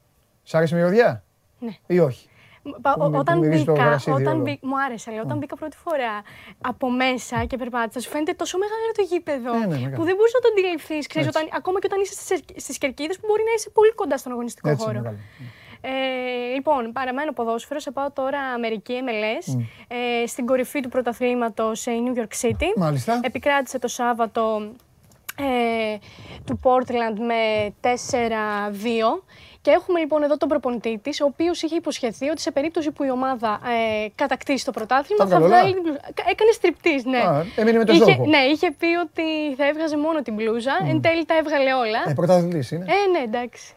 Σ' 0.42 0.54
άρεσε 0.54 0.74
η 0.74 0.78
μυρωδιά; 0.78 1.24
Ναι. 1.58 1.70
Ή 1.86 1.98
όχι; 1.98 2.28
Πα, 2.82 2.96
ο, 2.98 3.16
όταν 3.16 3.38
μπήκα, 3.38 3.98
όταν 4.06 4.40
μπή, 4.40 4.58
μου 4.62 4.80
άρεσε, 4.84 5.10
αλλά 5.10 5.20
όταν 5.22 5.38
μπήκα 5.38 5.56
πρώτη 5.56 5.76
φορά 5.76 6.22
από 6.60 6.90
μέσα 6.90 7.44
και 7.44 7.56
περπάτησα, 7.56 8.00
σου 8.00 8.10
φαίνεται 8.10 8.32
τόσο 8.32 8.58
μεγάλο 8.58 8.92
το 8.96 9.02
γήπεδο 9.02 9.52
ναι, 9.58 9.66
ναι, 9.66 9.96
που 9.96 10.04
δεν 10.04 10.14
μπορείς 10.16 10.32
να 10.32 10.40
το 10.40 10.48
αντιληφθείς. 10.52 11.06
Ακόμα 11.56 11.78
και 11.78 11.86
όταν 11.90 12.00
είσαι 12.00 12.14
στις 12.56 12.78
κερκίδες 12.78 13.18
που 13.18 13.26
μπορεί 13.28 13.42
να 13.46 13.52
είσαι 13.56 13.70
πολύ 13.70 13.92
κοντά 13.94 14.16
στον 14.16 14.32
αγωνιστικό 14.32 14.68
Έτσι, 14.68 14.84
χώρο. 14.84 14.98
Μεγάλο. 15.00 15.16
Ε, 15.86 16.54
λοιπόν, 16.54 16.92
παραμένω 16.92 17.32
ποδόσφαιρος, 17.32 17.82
σε 17.82 17.90
πάω 17.90 18.10
τώρα 18.10 18.40
Αμερική, 18.40 18.94
MLS, 19.06 19.54
mm. 19.54 19.60
ε, 20.22 20.26
στην 20.26 20.46
κορυφή 20.46 20.80
του 20.80 20.88
πρωταθλήματος 20.88 21.80
σε 21.80 21.90
New 22.04 22.18
York 22.18 22.46
City. 22.46 22.66
Μάλιστα. 22.76 23.20
Επικράτησε 23.22 23.78
το 23.78 23.88
Σάββατο 23.88 24.70
ε, 25.38 25.96
του 26.44 26.60
Portland 26.62 27.18
με 27.18 27.72
4-2. 27.80 27.88
Και 29.60 29.70
έχουμε 29.70 30.00
λοιπόν 30.00 30.22
εδώ 30.22 30.36
τον 30.36 30.48
προπονητή 30.48 30.98
της, 31.02 31.20
ο 31.20 31.24
οποίος 31.24 31.62
είχε 31.62 31.76
υποσχεθεί 31.76 32.28
ότι 32.28 32.40
σε 32.40 32.50
περίπτωση 32.50 32.90
που 32.90 33.04
η 33.04 33.10
ομάδα 33.10 33.60
ε, 34.04 34.08
κατακτήσει 34.14 34.64
το 34.64 34.70
πρωτάθλημα 34.70 35.26
θα 35.26 35.40
βγάλει 35.40 35.72
την 35.72 35.82
μπλούζα. 35.82 36.00
Έκανε 36.30 36.50
στριπτής, 36.52 37.04
ναι. 37.04 37.18
Α, 37.18 37.44
έμεινε 37.56 37.78
με 37.78 37.84
το 37.84 37.92
είχε, 37.92 38.16
Ναι, 38.16 38.38
είχε 38.38 38.70
πει 38.70 38.86
ότι 38.86 39.54
θα 39.56 39.66
έβγαζε 39.66 39.96
μόνο 39.96 40.22
την 40.22 40.34
μπλούζα. 40.34 40.72
Mm. 40.82 40.88
Εν 40.88 41.00
τέλει 41.00 41.24
τα 41.24 41.36
έβγαλε 41.36 41.72
όλα. 41.72 41.98
Ε, 42.06 42.12
πρωταθλητής 42.12 42.70
είναι. 42.70 42.84
Ε, 42.84 43.10
ναι, 43.10 43.18
εντάξει. 43.18 43.74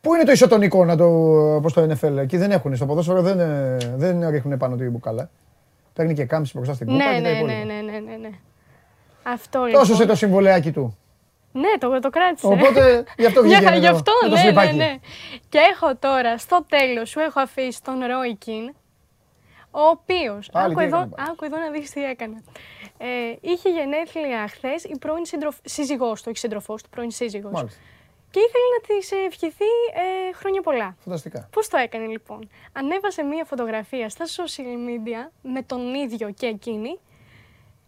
Πού 0.00 0.14
είναι 0.14 0.24
το 0.24 0.32
ισοτονικό 0.32 0.84
να 0.84 0.96
το, 0.96 1.08
πώς 1.62 1.72
το 1.72 1.82
NFL, 1.82 2.16
εκεί 2.16 2.36
δεν 2.36 2.50
έχουν, 2.50 2.76
στο 2.76 2.86
ποδόσφαιρο 2.86 3.22
δεν, 3.22 3.38
δεν 3.96 4.28
ρίχνουν 4.28 4.58
πάνω 4.58 4.76
την 4.76 4.90
μπουκάλα. 4.90 5.30
Παίρνει 5.92 6.14
και 6.14 6.24
κάμψη 6.24 6.52
μπροστά 6.56 6.74
στην 6.74 6.86
κούπα 6.86 7.04
ναι, 7.04 7.14
και 7.14 7.20
ναι, 7.20 7.40
τα 7.40 7.46
ναι, 7.46 7.52
ναι, 7.52 7.74
ναι, 7.74 7.98
ναι, 7.98 8.16
ναι. 8.16 8.30
Αυτό 9.22 9.64
λοιπόν. 9.64 9.80
Τόσο 9.80 9.94
σε 9.94 10.06
το 10.06 10.14
συμβολεάκι 10.14 10.72
του. 10.72 10.98
Ναι, 11.52 11.78
το, 11.78 12.00
το 12.00 12.10
κράτησε. 12.10 12.46
Οπότε 12.46 13.04
γι' 13.16 13.26
αυτό 13.26 13.42
βγήκε. 13.44 13.60
Για, 13.60 13.74
γι' 13.74 13.86
αυτό, 13.86 14.12
ναι, 14.30 14.62
ναι, 14.62 14.72
ναι. 14.72 14.94
Και 15.48 15.58
έχω 15.72 15.96
τώρα, 15.96 16.38
στο 16.38 16.64
τέλος, 16.68 17.08
σου 17.08 17.20
έχω 17.20 17.40
αφήσει 17.40 17.82
τον 17.82 17.98
Ρόι 18.04 18.36
Κιν, 18.36 18.74
ο 19.70 19.80
οποίος. 19.80 20.50
Άκου, 20.52 20.80
εδώ, 20.80 20.98
άκου 20.98 21.44
εδώ 21.44 21.58
να 21.58 21.70
δεις 21.70 21.90
τι 21.90 22.04
έκανε. 22.04 22.42
Ε, 22.98 23.06
είχε 23.40 23.68
γενέθλια 23.68 24.48
χθες 24.48 24.84
η 24.84 24.98
πρώην 24.98 25.24
σύντροφ, 25.24 25.56
σύζυγός 25.64 26.22
του, 26.22 26.26
όχι 26.28 26.38
σύντροφός 26.38 26.82
του, 26.82 26.88
πρώην 26.88 27.10
σύζυγος. 27.10 27.64
Μάλιστα. 28.30 28.40
Και 28.40 28.40
ήθελε 28.40 28.66
να 28.74 28.80
της 28.86 29.10
ευχηθεί 29.26 29.70
ε, 29.94 30.34
χρόνια 30.34 30.60
πολλά. 30.60 30.96
Φανταστικά. 31.04 31.48
Πώς 31.52 31.68
το 31.68 31.76
έκανε 31.76 32.06
λοιπόν; 32.06 32.48
Ανέβασε 32.72 33.22
μία 33.22 33.44
φωτογραφία 33.44 34.08
στα 34.08 34.24
social 34.24 34.74
media 34.88 35.30
με 35.42 35.62
τον 35.62 35.94
ίδιο 35.94 36.30
και 36.30 36.46
εκείνη, 36.46 36.98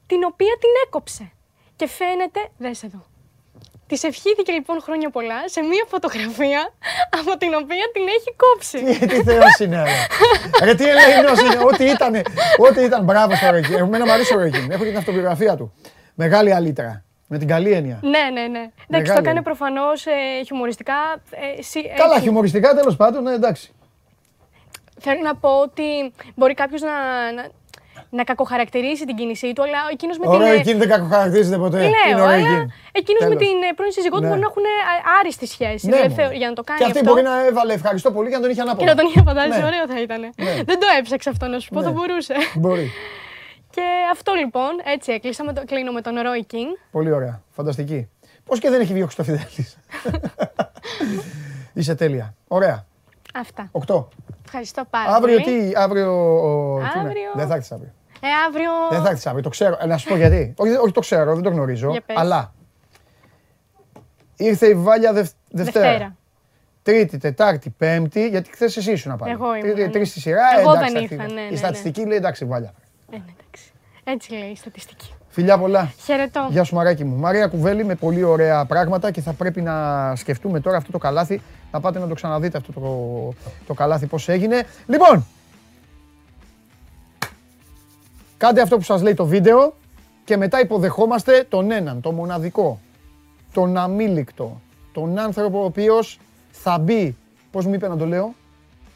την 0.06 0.24
οποία 0.24 0.54
την 0.60 0.70
έκοψε. 0.86 1.32
Και 1.76 1.86
φαίνεται, 1.88 2.40
δες 2.58 2.82
εδώ. 2.82 3.06
Της 3.86 4.02
ευχήθηκε 4.04 4.52
λοιπόν 4.52 4.80
χρόνια 4.80 5.10
πολλά 5.10 5.48
σε 5.48 5.62
μία 5.62 5.84
φωτογραφία 5.88 6.72
από 7.20 7.36
την 7.36 7.54
οποία 7.54 7.84
την 7.92 8.02
έχει 8.08 8.34
κόψει. 8.36 8.98
Τι, 8.98 9.06
τι 9.06 9.22
θεός 9.22 9.58
είναι, 9.58 9.82
ρε. 10.62 10.74
τι 10.74 10.84
ελεηνός 10.88 11.40
είναι, 11.40 11.64
ό,τι 11.64 11.84
ήταν, 11.84 12.14
ό,τι 12.56 12.82
ήταν, 12.82 13.04
μπράβο 13.04 13.36
στο 13.36 13.50
Ρεκίν. 13.50 13.74
Εμένα 13.74 14.04
μου 14.04 14.12
αρέσει 14.12 14.34
ο 14.34 14.38
Ρεκίν, 14.38 14.70
έχω 14.70 14.82
και 14.82 14.88
την 14.88 14.98
αυτοβιογραφία 14.98 15.56
του. 15.56 15.72
Μεγάλη 16.14 16.54
αλήτρα. 16.54 17.04
Με 17.32 17.38
την 17.38 17.48
καλή 17.48 17.70
έννοια. 17.72 17.98
Ναι, 18.02 18.24
ναι, 18.32 18.46
ναι. 18.46 18.70
Εντάξει, 18.88 19.12
το 19.12 19.18
έκανε 19.18 19.42
προφανώς 19.42 20.06
ε, 20.06 20.44
χιουμοριστικά. 20.46 20.94
Ε, 21.30 21.96
Καλά, 21.96 22.14
έχει... 22.14 22.22
χιουμοριστικά 22.22 22.74
τέλος 22.74 22.96
πάντων, 22.96 23.22
ναι, 23.22 23.32
εντάξει. 23.32 23.72
Θέλω 25.00 25.20
να 25.22 25.34
πω 25.36 25.48
ότι 25.48 26.12
μπορεί 26.34 26.54
κάποιος 26.54 26.80
να, 26.80 26.94
να, 27.36 27.42
να 28.10 28.24
κακοχαρακτηρίσει 28.24 29.04
την 29.04 29.16
κίνησή 29.16 29.52
του, 29.52 29.62
αλλά 29.62 29.78
εκείνος 29.92 30.18
με 30.18 30.26
ωραία, 30.28 30.50
την. 30.50 30.60
εκείνη 30.60 30.78
δεν 30.78 30.88
κακοχαρακτηρίζεται 30.88 31.58
ποτέ. 31.58 31.78
Λέω, 31.78 31.90
είναι 32.10 32.22
ωραία 32.22 32.66
εκείνος 32.92 33.22
με 33.28 33.36
την 33.36 33.56
ε, 33.68 33.72
πρώην 33.76 33.92
σύζυγό 33.92 34.16
του 34.16 34.22
ναι. 34.22 34.28
μπορεί 34.28 34.40
να 34.40 34.48
έχουν 34.50 34.64
ε, 34.64 34.74
άριστη 35.18 35.46
σχέση. 35.46 35.88
Ναι, 35.88 35.96
δηλαδή, 35.96 36.36
για 36.36 36.48
να 36.48 36.54
το 36.58 36.62
κάνει 36.62 36.78
και 36.80 36.86
αυτή 36.86 36.98
αυτό. 36.98 37.10
μπορεί 37.10 37.22
να 37.22 37.46
έβαλε 37.46 37.72
ευχαριστώ 37.72 38.10
πολύ 38.16 38.28
για 38.28 38.36
να 38.38 38.42
τον 38.42 38.50
είχε 38.52 38.60
ανάποδα. 38.60 38.84
Και 38.84 38.90
να 38.92 38.96
τον 38.98 39.06
είχε 39.08 39.22
φαντάσει, 39.28 39.58
ναι. 39.60 39.66
ωραίο 39.70 39.84
θα 39.92 40.00
ήταν. 40.06 40.20
Ναι. 40.20 40.54
Δεν 40.68 40.78
το 40.82 40.86
έψαξε 40.98 41.28
αυτό 41.34 41.46
να 41.46 41.58
σου 41.58 41.68
πω, 41.74 41.82
θα 41.82 41.90
μπορούσε. 41.90 42.34
Μπορεί. 42.54 42.86
Και 43.74 43.82
αυτό 44.12 44.32
λοιπόν, 44.32 44.70
έτσι 44.84 45.12
έκλεισα, 45.12 45.44
με 45.44 45.52
το, 45.52 45.64
κλείνω 45.64 45.92
με 45.92 46.00
τον 46.00 46.18
Ρόι 46.18 46.44
Κιν. 46.44 46.66
Πολύ 46.90 47.10
ωραία, 47.10 47.42
φανταστική. 47.50 48.08
Πώς 48.44 48.58
και 48.58 48.70
δεν 48.70 48.80
έχει 48.80 48.92
διώξει 48.92 49.16
το 49.16 49.24
Φιδέλης. 49.24 49.78
Είσαι 51.74 51.94
τέλεια. 51.94 52.34
Ωραία. 52.48 52.86
Αυτά. 53.34 53.68
Οκτώ. 53.72 54.08
Ευχαριστώ 54.44 54.84
πάρα 54.90 55.14
αύριο 55.14 55.40
πολύ. 55.40 55.60
Τι, 55.60 55.72
αύριο 55.76 56.78
τι. 56.92 56.98
Αύριο. 57.00 57.30
Δεν 57.34 57.46
θα 57.46 57.54
έρθεις 57.54 57.72
αύριο. 57.72 57.92
Ε, 58.20 58.28
αύριο... 58.46 58.70
Δεν 58.90 59.02
θα 59.02 59.08
έρθεις 59.08 59.26
αύριο, 59.26 59.42
το 59.42 59.48
ξέρω. 59.48 59.78
Ε, 59.80 59.86
να 59.86 59.96
σου 59.96 60.08
πω 60.08 60.16
γιατί. 60.16 60.54
όχι, 60.56 60.72
όχι 60.72 60.92
το 60.92 61.00
ξέρω, 61.00 61.34
δεν 61.34 61.42
το 61.42 61.50
γνωρίζω. 61.50 61.94
Αλλά 62.14 62.52
Ήρθε 64.36 64.66
η 64.66 64.74
Βάλια 64.74 65.12
Δευτέρα. 65.12 65.36
Δευτέρα. 65.50 66.16
Τρίτη, 66.82 67.18
Τετάρτη, 67.18 67.70
Πέμπτη, 67.70 68.28
γιατί 68.28 68.50
χθες 68.50 68.76
εσύ 68.76 68.92
ήσουν 68.92 69.16
πάλι. 69.16 69.32
Εγώ 69.32 69.54
ήμουν. 69.54 69.60
Τρίτη, 69.60 69.82
ναι. 69.82 69.88
τρει 69.88 70.04
στη 70.04 70.20
σειρά. 70.20 70.42
Εγώ 70.60 70.72
εντάξει, 70.72 70.92
δεν 70.92 71.02
ήρθα, 71.02 71.16
ναι, 71.16 71.40
ναι, 71.40 71.48
Η 71.50 71.56
στατιστική 71.56 72.06
λέει 72.06 72.16
εντάξει, 72.16 72.44
Βάλια. 72.44 72.74
Ε, 73.12 73.16
ναι, 73.16 73.24
εντάξει. 73.38 73.72
Έτσι 74.04 74.32
λέει 74.32 74.48
η 74.48 74.56
στατιστική. 74.56 75.14
Φιλιά 75.28 75.58
πολλά. 75.58 75.92
Χαιρετώ. 76.04 76.48
Γεια 76.50 76.64
σου 76.64 76.74
Μαράκι 76.74 77.04
μου. 77.04 77.16
Μαρία 77.16 77.46
Κουβέλη 77.46 77.84
με 77.84 77.94
πολύ 77.94 78.22
ωραία 78.22 78.64
πράγματα 78.64 79.10
και 79.10 79.20
θα 79.20 79.32
πρέπει 79.32 79.60
να 79.60 80.16
σκεφτούμε 80.16 80.60
τώρα 80.60 80.76
αυτό 80.76 80.92
το 80.92 80.98
καλάθι. 80.98 81.40
Να 81.72 81.80
πάτε 81.80 81.98
να 81.98 82.08
το 82.08 82.14
ξαναδείτε 82.14 82.58
αυτό 82.58 82.72
το, 82.72 83.32
το 83.66 83.74
καλάθι 83.74 84.06
πώς 84.06 84.28
έγινε. 84.28 84.66
Λοιπόν, 84.86 85.26
κάντε 88.36 88.60
αυτό 88.60 88.76
που 88.76 88.82
σας 88.82 89.02
λέει 89.02 89.14
το 89.14 89.26
βίντεο 89.26 89.74
και 90.24 90.36
μετά 90.36 90.60
υποδεχόμαστε 90.60 91.46
τον 91.48 91.70
έναν, 91.70 92.00
τον 92.00 92.14
μοναδικό, 92.14 92.80
τον 93.52 93.76
αμήλικτο, 93.76 94.60
τον 94.92 95.18
άνθρωπο 95.18 95.60
ο 95.60 95.64
οποίος 95.64 96.18
θα 96.50 96.78
μπει, 96.78 97.16
πώς 97.50 97.66
μου 97.66 97.74
είπε 97.74 97.88
να 97.88 97.96
το 97.96 98.06
λέω, 98.06 98.34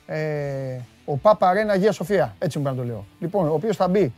ε, 0.07 0.79
ο 1.09 1.16
Πάπα 1.16 1.49
Αρένα 1.49 1.73
Αγία 1.73 1.93
Σοφία, 1.93 2.35
έτσι 2.39 2.59
μου 2.59 2.65
είπε 2.65 2.74
να 2.74 2.83
το 2.83 2.87
λέω. 2.87 3.05
Λοιπόν, 3.19 3.49
ο 3.49 3.53
οποίος 3.53 3.77
θα 3.77 3.89
μπει 3.89 4.12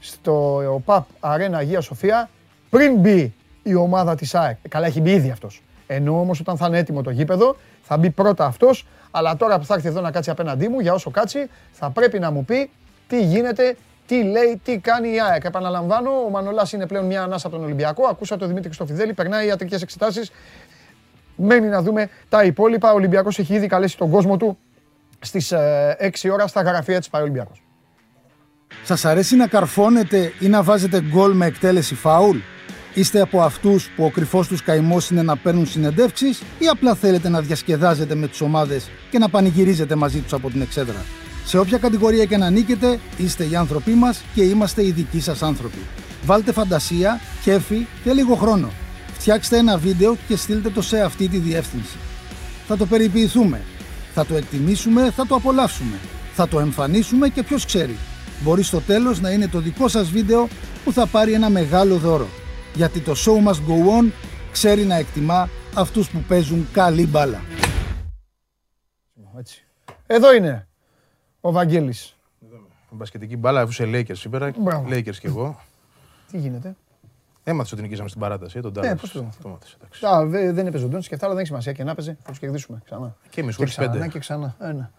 στο 0.00 0.82
ΠΑΠ 0.84 1.06
Αρένα 1.20 1.58
Αγία 1.58 1.80
Σοφία 1.80 2.28
πριν 2.70 2.96
μπει 2.96 3.34
η 3.62 3.74
ομάδα 3.74 4.14
της 4.14 4.34
ΑΕΚ. 4.34 4.56
Ε, 4.62 4.68
καλά, 4.68 4.86
έχει 4.86 5.00
μπει 5.00 5.10
ήδη 5.10 5.30
αυτός. 5.30 5.62
Ενώ 5.86 6.20
όμως 6.20 6.40
όταν 6.40 6.56
θα 6.56 6.66
είναι 6.66 6.78
έτοιμο 6.78 7.02
το 7.02 7.10
γήπεδο 7.10 7.56
θα 7.82 7.96
μπει 7.96 8.10
πρώτα 8.10 8.44
αυτός, 8.44 8.86
αλλά 9.10 9.36
τώρα 9.36 9.58
που 9.58 9.64
θα 9.64 9.74
έρθει 9.74 9.88
εδώ 9.88 10.00
να 10.00 10.10
κάτσει 10.10 10.30
απέναντί 10.30 10.68
μου, 10.68 10.80
για 10.80 10.92
όσο 10.94 11.10
κάτσει, 11.10 11.48
θα 11.72 11.90
πρέπει 11.90 12.18
να 12.18 12.30
μου 12.30 12.44
πει 12.44 12.70
τι 13.08 13.24
γίνεται, 13.24 13.76
τι 14.06 14.22
λέει, 14.22 14.60
τι 14.64 14.78
κάνει 14.78 15.08
η 15.08 15.20
ΑΕΚ. 15.20 15.44
Επαναλαμβάνω, 15.44 16.10
ο 16.10 16.30
Μανολάς 16.30 16.72
είναι 16.72 16.86
πλέον 16.86 17.06
μια 17.06 17.22
ανάσα 17.22 17.46
από 17.46 17.56
τον 17.56 17.64
Ολυμπιακό. 17.64 18.06
Ακούσα 18.06 18.36
τον 18.36 18.48
Δημήτρης 18.48 18.76
Χρυστοφιδέλη, 18.76 19.12
περνάει 19.12 19.46
ιατρικές 19.46 19.82
εξετάσεις. 19.82 20.30
Μένει 21.36 21.66
να 21.66 21.82
δούμε 21.82 22.08
τα 22.28 22.44
υπόλοιπα. 22.44 22.92
Ο 22.92 22.94
Ολυμπιακός 22.94 23.38
έχει 23.38 23.54
ήδη 23.54 23.66
καλέσει 23.66 23.96
τον 23.96 24.10
κόσμο 24.10 24.36
του 24.36 24.58
στις 25.26 25.52
6 25.52 25.56
ε, 26.28 26.30
ώρα 26.30 26.46
στα 26.46 26.62
γραφεία 26.62 26.98
της 26.98 27.08
πάει 27.08 27.22
Ολυμπιακός. 27.22 27.62
Σας 28.82 29.04
αρέσει 29.04 29.36
να 29.36 29.46
καρφώνετε 29.46 30.32
ή 30.40 30.48
να 30.48 30.62
βάζετε 30.62 31.00
γκολ 31.00 31.32
με 31.32 31.46
εκτέλεση 31.46 31.94
φάουλ; 31.94 32.38
Είστε 32.94 33.20
από 33.20 33.42
αυτούς 33.42 33.90
που 33.96 34.04
ο 34.04 34.10
κρυφός 34.10 34.48
τους 34.48 34.62
καημός 34.62 35.10
είναι 35.10 35.22
να 35.22 35.36
παίρνουν 35.36 35.66
συνεντεύξεις 35.66 36.42
ή 36.58 36.66
απλά 36.66 36.94
θέλετε 36.94 37.28
να 37.28 37.40
διασκεδάζετε 37.40 38.14
με 38.14 38.28
τις 38.28 38.40
ομάδες 38.40 38.90
και 39.10 39.18
να 39.18 39.28
πανηγυρίζετε 39.28 39.94
μαζί 39.94 40.20
τους 40.20 40.32
από 40.32 40.50
την 40.50 40.60
εξέδρα; 40.60 41.04
Σε 41.44 41.58
όποια 41.58 41.78
κατηγορία 41.78 42.24
και 42.24 42.36
να 42.36 42.50
νίκετε, 42.50 42.98
είστε 43.16 43.44
οι 43.44 43.56
άνθρωποι 43.56 43.90
μας 43.90 44.22
και 44.34 44.42
είμαστε 44.42 44.84
οι 44.86 44.90
δικοί 44.90 45.20
σας 45.20 45.42
άνθρωποι. 45.42 45.78
Βάλτε 46.24 46.52
φαντασία, 46.52 47.20
κέφι 47.42 47.86
και 48.04 48.12
λίγο 48.12 48.34
χρόνο. 48.34 48.70
Φτιάξτε 49.12 49.56
ένα 49.56 49.78
βίντεο 49.78 50.16
και 50.28 50.36
στείλτε 50.36 50.70
το 50.70 50.82
σε 50.82 51.00
αυτή 51.00 51.28
τη 51.28 51.38
διεύθυνση. 51.38 51.96
Θα 52.66 52.76
το 52.76 52.86
περιποιηθούμε. 52.86 53.60
Θα 54.18 54.26
το 54.26 54.34
εκτιμήσουμε, 54.34 55.10
θα 55.10 55.26
το 55.26 55.34
απολαύσουμε. 55.34 55.96
Θα 56.34 56.48
το 56.48 56.60
εμφανίσουμε 56.60 57.28
και 57.28 57.42
ποιος 57.42 57.64
ξέρει 57.64 57.96
μπορεί 58.42 58.62
στο 58.62 58.80
τέλος 58.80 59.20
να 59.20 59.30
είναι 59.30 59.48
το 59.48 59.60
δικό 59.60 59.88
σας 59.88 60.10
βίντεο 60.10 60.48
που 60.84 60.92
θα 60.92 61.06
πάρει 61.06 61.32
ένα 61.32 61.50
μεγάλο 61.50 61.96
δώρο. 61.96 62.26
Γιατί 62.74 63.00
το 63.00 63.12
show 63.12 63.48
must 63.48 63.56
go 63.56 64.00
on 64.00 64.10
ξέρει 64.52 64.84
να 64.84 64.94
εκτιμά 64.94 65.48
αυτούς 65.74 66.10
που 66.10 66.18
παίζουν 66.28 66.68
καλή 66.72 67.06
μπάλα. 67.06 67.40
Έτσι. 69.38 69.64
Εδώ 70.06 70.34
είναι 70.34 70.68
ο 71.40 71.52
Βαγγέλης. 71.52 72.16
Μπασκετική 72.90 73.36
μπάλα, 73.36 73.60
αφού 73.60 73.72
σε 73.72 73.84
Lakers 73.84 74.16
σήμερα, 74.16 74.52
Μπράβο. 74.58 74.88
Lakers 74.90 75.16
κι 75.16 75.26
εγώ. 75.26 75.60
Τι 76.30 76.38
γίνεται; 76.38 76.76
Έμαθες 77.48 77.72
ότι 77.72 77.82
νικήσαμε 77.82 78.08
στην 78.08 78.20
παράταση, 78.20 78.60
τον 78.60 78.72
Τάλλα. 78.72 78.88
Ναι, 78.88 78.96
πώς 78.96 79.12
το, 79.12 79.28
το 79.42 79.48
μάθες, 79.48 79.76
Δεν 80.52 80.66
έπαιζε 80.66 80.84
ο 80.84 80.88
Ντόνι 80.88 81.02
και 81.02 81.14
αυτά, 81.14 81.26
αλλά 81.26 81.34
δεν 81.34 81.38
έχει 81.38 81.46
σημασία. 81.46 81.72
Και 81.72 81.84
να 81.84 81.94
παίζει, 81.94 82.16
θα 82.22 82.30
τους 82.30 82.38
κερδίσουμε 82.38 82.82
ξανά. 82.84 83.16
Και 83.30 83.40
εμείς, 83.40 83.56
χωρίς 83.56 83.74
πέντε. 83.74 84.08
Και 84.08 84.18
ξανά. 84.18 84.56
Ένα. 84.60 84.90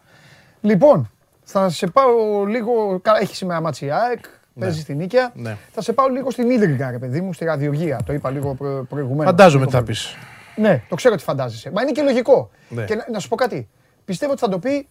Λοιπόν, 0.62 1.10
θα 1.44 1.70
σε 1.70 1.88
πάω 1.88 2.46
λίγο. 2.46 3.02
Έχει 3.20 3.36
σήμερα 3.36 3.62
μάτση 3.62 3.92
ΑΕΚ, 3.92 4.26
ναι. 4.54 4.64
παίζει 4.64 4.80
στην 4.80 4.98
Νίκαια. 4.98 5.32
Ναι. 5.36 5.58
Θα 5.72 5.82
σε 5.82 5.94
πάω 5.94 6.08
λίγο 6.08 6.32
στην 6.32 6.50
Ίδρυγα, 6.50 6.92
ρε 6.92 7.00
παιδί 7.00 7.22
μου, 7.22 7.34
στη 7.34 7.46
ραδιοργία. 7.46 8.00
Το 8.06 8.14
είπα 8.14 8.30
λίγο 8.30 8.54
προ, 8.54 8.86
προηγουμένως. 8.90 9.26
Φαντάζομαι 9.26 9.66
τι 9.66 9.72
θα 9.72 9.84
πεις. 9.84 10.16
Ναι, 10.56 10.84
το 10.90 10.96
ξέρω 10.96 11.16
τι 11.16 11.24
φαντάζεσαι. 11.24 11.72
Μα 11.72 11.82
είναι 11.82 11.92
και 11.92 12.02
λογικό. 12.02 12.50
Ναι. 12.70 12.86
Και 12.86 12.96
να, 12.96 13.06
να, 13.12 13.20
σου 13.20 13.28
πω 13.28 13.36
κάτι. 13.36 13.70
Πιστεύω 14.06 14.32
ότι 14.32 14.42
θα 14.42 14.50
το 14.50 14.60
πει 14.60 14.88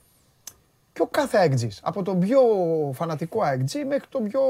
και 0.97 1.03
ο 1.03 1.07
κάθε 1.07 1.39
ΑΕΚ 1.39 1.53
Από 1.83 2.03
τον 2.03 2.21
πιο 2.21 2.41
φανατικό 2.93 3.43
ΑΕΚ 3.43 3.61
μέχρι 3.87 4.07
τον 4.09 4.29
πιο 4.29 4.41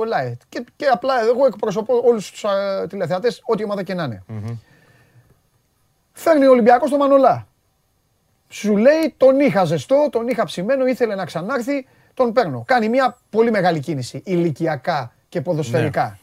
light. 0.00 0.36
Και, 0.48 0.64
και 0.76 0.86
απλά 0.86 1.20
εγώ 1.20 1.46
εκπροσωπώ 1.46 2.02
όλους 2.04 2.30
τους 2.30 2.44
τηλεθεατές, 2.88 3.42
ό,τι 3.44 3.64
ομάδα 3.64 3.82
και 3.82 3.94
να 3.94 4.04
είναι. 4.04 4.22
Mm-hmm. 4.28 4.56
Φέρνει 6.12 6.46
ο 6.46 6.50
Ολυμπιακός 6.50 6.88
στο 6.88 6.98
Μανολά. 6.98 7.46
Σου 8.48 8.76
λέει 8.76 9.14
τον 9.16 9.40
είχα 9.40 9.64
ζεστό, 9.64 10.08
τον 10.12 10.28
είχα 10.28 10.44
ψημένο, 10.44 10.86
ήθελε 10.86 11.14
να 11.14 11.24
ξανάρθει, 11.24 11.86
τον 12.14 12.32
παίρνω. 12.32 12.64
Κάνει 12.66 12.88
μια 12.88 13.16
πολύ 13.30 13.50
μεγάλη 13.50 13.80
κίνηση 13.80 14.22
ηλικιακά 14.24 15.12
και 15.28 15.40
ποδοσφαιρικά. 15.40 16.18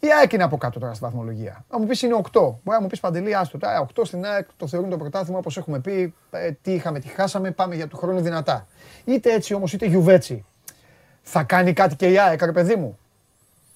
Ναι. 0.00 0.08
Η 0.08 0.12
ΑΕΚ 0.12 0.32
είναι 0.32 0.42
από 0.42 0.56
κάτω 0.56 0.78
τώρα 0.78 0.94
στη 0.94 1.04
βαθμολογία. 1.04 1.64
Να 1.70 1.78
μου 1.78 1.86
πεις 1.86 2.02
είναι 2.02 2.20
8. 2.22 2.30
Μπορεί 2.32 2.58
να 2.64 2.80
μου 2.80 2.86
πεις 2.86 3.00
παντελή, 3.00 3.34
άστο. 3.34 3.58
8 3.94 4.02
στην 4.04 4.24
ΑΕΚ 4.24 4.46
το 4.56 4.66
θεωρούν 4.66 4.90
το 4.90 4.96
πρωτάθλημα 4.96 5.38
όπως 5.38 5.56
έχουμε 5.56 5.80
πει. 5.80 6.14
Ε, 6.30 6.50
τι 6.62 6.72
είχαμε, 6.72 7.00
τι 7.00 7.08
χάσαμε, 7.08 7.50
πάμε 7.50 7.74
για 7.74 7.86
του 7.86 7.96
χρόνου 7.96 8.20
δυνατά. 8.20 8.66
Είτε 9.04 9.32
έτσι 9.32 9.54
όμως, 9.54 9.72
είτε 9.72 9.86
γιουβέτσι. 9.86 10.44
Θα 11.22 11.42
κάνει 11.42 11.72
κάτι 11.72 11.96
και 11.96 12.06
η 12.06 12.18
ΑΕΚ, 12.18 12.42
ρε 12.42 12.52
παιδί 12.52 12.76
μου; 12.76 12.98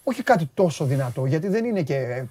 Όχι 0.04 0.22
κάτι 0.22 0.50
τόσο 0.54 0.84
δυνατό, 0.84 1.26
γιατί 1.26 1.48
δεν 1.48 1.64
είναι 1.64 1.82
και 1.82 2.24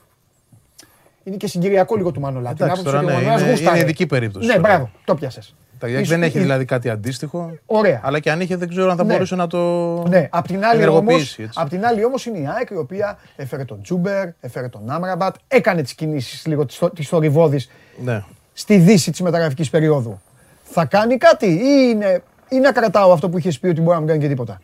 είναι 1.23 1.35
και 1.35 1.47
συγκυριακό 1.47 1.95
λίγο 1.95 2.11
του 2.11 2.19
Μανολά. 2.19 2.49
Εντάξει, 2.49 2.83
τώρα, 2.83 3.01
ναι, 3.01 3.13
είναι, 3.13 3.59
είναι 3.59 3.79
ειδική 3.79 4.05
περίπτωση. 4.05 4.47
Ναι, 4.47 4.59
μπράβο, 4.59 4.89
το 5.05 5.15
πιάσες. 5.15 5.55
Δεν 5.87 6.23
έχει 6.23 6.39
δηλαδή 6.39 6.65
κάτι 6.65 6.89
αντίστοιχο. 6.89 7.57
Ωραία. 7.65 7.99
Αλλά 8.03 8.19
και 8.19 8.31
αν 8.31 8.41
είχε, 8.41 8.55
δεν 8.55 8.69
ξέρω 8.69 8.89
αν 8.89 8.97
θα 8.97 9.03
ναι. 9.03 9.13
μπορούσε 9.13 9.35
να 9.35 9.47
το 9.47 9.59
ναι. 10.07 10.27
Απ' 10.31 10.47
την 10.47 10.65
άλλη 10.65 10.87
όμως, 10.87 11.39
απ' 11.53 11.69
την 11.69 11.85
άλλη 11.85 12.05
όμως 12.05 12.25
είναι 12.25 12.37
η 12.37 12.47
ΑΕΚ 12.47 12.69
η 12.69 12.75
οποία 12.75 13.17
έφερε 13.35 13.65
τον 13.65 13.81
Τζούμπερ, 13.81 14.27
έφερε 14.39 14.67
τον 14.67 14.89
Άμραμπατ, 14.89 15.35
έκανε 15.47 15.81
τις 15.81 15.93
κινήσεις 15.93 16.45
λίγο 16.45 16.65
της 16.95 17.07
θορυβόδης 17.07 17.69
ναι. 18.03 18.23
στη 18.53 18.77
δύση 18.77 19.11
της 19.11 19.21
μεταγραφικής 19.21 19.69
περίοδου. 19.69 20.21
Θα 20.63 20.85
κάνει 20.85 21.17
κάτι 21.17 21.45
ή 21.45 21.89
είναι, 21.91 22.21
ή 22.49 22.59
να 22.59 22.71
κρατάω 22.71 23.11
αυτό 23.11 23.29
που 23.29 23.37
είχες 23.37 23.59
πει 23.59 23.67
ότι 23.67 23.81
μπορεί 23.81 23.93
να 23.93 23.99
μην 23.99 24.07
κάνει 24.07 24.21
και 24.21 24.27
τίποτα; 24.27 24.59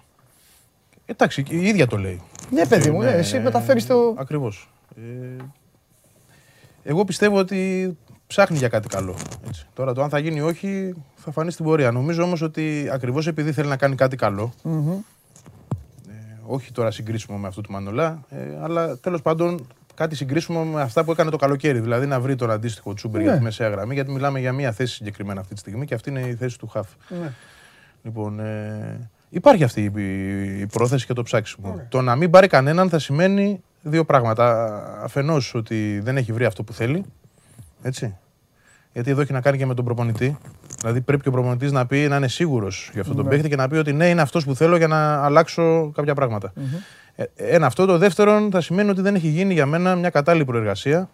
Εντάξει, 1.06 1.44
η 1.50 1.68
ίδια 1.68 1.88
το 1.88 1.98
λέει. 1.98 2.22
Ναι, 2.52 2.66
παιδί 2.66 2.92
μου, 2.92 3.02
ναι, 3.02 3.12
εσύ 3.12 3.40
μεταφέρεις 3.40 3.86
το. 3.86 4.16
Ακριβώς. 4.18 4.70
Ε, 4.96 5.44
εγώ 6.84 7.04
πιστεύω 7.06 7.38
ότι 7.38 7.98
ψάχνει 8.30 8.58
για 8.58 8.68
κάτι 8.68 8.88
καλό. 8.88 9.16
Έτσι. 9.48 9.66
Τώρα 9.74 9.94
το 9.94 10.04
αν 10.04 10.10
θα 10.10 10.20
γίνει 10.20 10.38
ή 10.38 10.42
όχι 10.42 10.94
θα 11.16 11.32
φανεί 11.32 11.52
στην 11.52 11.66
πορεία. 11.66 11.92
Νομίζω 11.92 12.24
όμως 12.24 12.42
ότι 12.42 12.90
ακριβώς 12.92 13.28
επειδή 13.28 13.52
θέλει 13.52 13.68
να 13.68 13.78
κάνει 13.78 13.96
κάτι 13.96 14.16
καλό. 14.16 14.54
Ε, 16.08 16.14
όχι 16.46 16.72
τώρα 16.72 16.92
συγκρίσιμο 16.92 17.38
με 17.38 17.48
αυτό 17.48 17.62
του 17.62 17.72
Μανολά, 17.72 18.24
ε, 18.30 18.38
αλλά 18.62 18.98
τέλος 18.98 19.22
πάντων 19.22 19.68
κάτι 19.94 20.16
συγκρίσιμο 20.16 20.64
με 20.64 20.82
αυτά 20.82 21.04
που 21.04 21.12
έκανε 21.12 21.30
το 21.30 21.38
καλοκαίρι. 21.38 21.80
Δηλαδή 21.80 22.06
να 22.06 22.20
βρει 22.20 22.36
τον 22.36 22.52
αντίστοιχο 22.52 22.94
Τσούμπερ 22.94 23.22
για 23.22 23.32
τη 23.32 23.38
ναι. 23.38 23.44
μεσαία 23.44 23.70
γραμμή, 23.70 23.94
γιατί 23.94 24.12
μιλάμε 24.12 24.40
για 24.40 24.54
μία 24.54 24.72
θέση 24.72 24.94
συγκεκριμένα 24.94 25.40
αυτή 25.40 25.54
τη 25.54 25.60
στιγμή 25.60 25.86
και 25.86 25.94
αυτή 25.94 26.10
είναι 26.10 26.20
η 26.20 26.36
θέση 26.36 26.60
του 26.60 26.68
Χαφ. 26.68 26.88
Ναι. 27.10 27.34
Λοιπόν, 28.04 28.40
ε, 28.40 29.10
υπάρχει 29.30 29.64
αυτή 29.64 29.82
η, 29.82 30.60
η 30.60 30.68
πρόθεση 30.68 31.06
και 31.06 31.14
το 31.14 31.24
ψάξιμο. 31.24 31.86
Το 31.90 32.02
να 32.02 32.16
μην 32.16 32.30
πάρει 32.30 32.48
κανέναν 32.48 32.90
θα 32.90 33.00
σημαίνει 33.00 33.64
δύο 33.82 34.06
πράγματα. 34.06 34.68
Αφενός 35.04 35.54
ότι 35.54 36.00
δεν 36.04 36.18
έχει 36.18 36.34
βρει 36.34 36.46
αυτό 36.46 36.64
που 36.64 36.74
θέλει. 36.74 37.06
Έτσι. 37.82 38.18
Γιατί 38.94 39.10
εδώ 39.10 39.22
έχει 39.22 39.34
να 39.34 39.42
κάνει 39.42 39.58
και 39.58 39.66
με 39.66 39.74
τον 39.74 39.86
προπονητή. 39.86 40.38
Δηλαδή 40.80 41.02
πρέπει 41.02 41.22
και 41.22 41.30
ο 41.30 41.32
προπονητής 41.32 41.72
να 41.72 41.86
πει 41.86 42.08
να 42.08 42.16
είναι 42.16 42.28
σίγουρος 42.28 42.90
για 42.92 43.02
αυτόν 43.02 43.16
τον 43.16 43.26
ναι. 43.26 43.32
παίχτη 43.32 43.50
και 43.50 43.56
να 43.56 43.68
πει 43.68 43.76
ότι 43.76 43.94
ναι, 43.94 44.10
είναι 44.10 44.22
αυτός 44.22 44.46
που 44.46 44.56
θέλω 44.56 44.78
για 44.78 44.88
να 44.88 45.24
αλλάξω 45.24 45.92
κάποια 45.96 46.16
πράγματα. 46.16 46.54
Mm-hmm. 46.56 47.26
Ένα 47.36 47.66
αυτό. 47.66 47.86
Το 47.86 47.98
δεύτερο 47.98 48.50
θα 48.52 48.62
σημαίνει 48.62 48.90
ότι 48.90 49.02
δεν 49.02 49.16
έχει 49.16 49.28
γίνει 49.28 49.54
για 49.54 49.66
μένα 49.66 49.96
μια 49.96 50.10
κατάλληλη 50.10 50.46
προεργασία. 50.46 51.10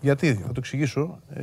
Γιατί, 0.00 0.34
θα 0.34 0.46
το 0.46 0.54
εξηγήσω. 0.56 1.18
Ε, 1.34 1.42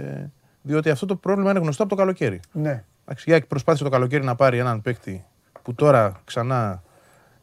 διότι 0.62 0.90
αυτό 0.90 1.06
το 1.06 1.16
πρόβλημα 1.16 1.50
είναι 1.50 1.60
γνωστό 1.60 1.84
από 1.84 1.96
το 1.96 2.02
καλοκαίρι. 2.02 2.40
Ναι. 2.52 2.84
Εντάξει, 3.06 3.48
προσπάθησε 3.48 3.84
το 3.84 3.90
καλοκαίρι 3.90 4.24
να 4.24 4.36
πάρει 4.36 4.58
έναν 4.58 4.82
παίκτη 4.82 5.26
που 5.62 5.74
τώρα 5.74 6.22
ξανά 6.24 6.84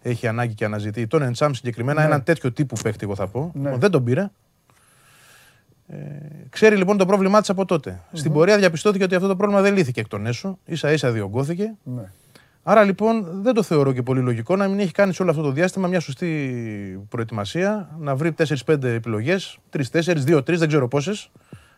έχει 0.02 0.26
ανάγκη 0.26 0.54
και 0.54 0.64
αναζητεί. 0.64 1.06
Τον 1.06 1.22
Εντσάμ 1.22 1.52
συγκεκριμένα, 1.52 2.00
ναι. 2.00 2.06
έναν 2.06 2.22
τέτοιο 2.22 2.52
τύπου 2.52 2.76
παίχτη, 2.82 3.04
εγώ 3.04 3.14
θα 3.14 3.26
πω. 3.26 3.50
Ναι. 3.54 3.76
Δεν 3.76 3.90
τον 3.90 4.04
πήρε. 4.04 4.30
Ε, 5.90 5.96
ξέρει 6.48 6.76
λοιπόν 6.76 6.96
το 6.96 7.06
πρόβλημά 7.06 7.40
της 7.40 7.50
από 7.50 7.64
τότε. 7.64 8.00
Στην 8.12 8.32
πορεία 8.32 8.58
διαπιστώθηκε 8.58 9.04
ότι 9.04 9.14
αυτό 9.14 9.28
το 9.28 9.36
πρόβλημα 9.36 9.60
δεν 9.60 9.74
λύθηκε 9.74 10.00
εκ 10.00 10.08
των 10.08 10.26
έσω. 10.26 10.58
σα 10.72 10.92
ίσα 10.92 11.10
διωγγώθηκε. 11.10 11.74
Ναι. 11.82 12.10
Άρα 12.62 12.84
λοιπόν 12.84 13.42
δεν 13.42 13.54
το 13.54 13.62
θεωρώ 13.62 13.92
και 13.92 14.02
πολύ 14.02 14.20
λογικό 14.20 14.56
να 14.56 14.68
μην 14.68 14.78
έχει 14.78 14.92
κάνει 14.92 15.12
σε 15.12 15.22
όλο 15.22 15.30
αυτό 15.30 15.42
το 15.42 15.50
διάστημα 15.50 15.88
μια 15.88 16.00
σωστή 16.00 17.06
προετοιμασία, 17.08 17.96
να 17.98 18.14
βρει 18.14 18.34
4-5 18.66 18.82
επιλογές, 18.82 19.58
3-4, 19.72 19.82
2-3, 20.26 20.42
δεν 20.44 20.68
ξέρω 20.68 20.88
πόσες, 20.88 21.30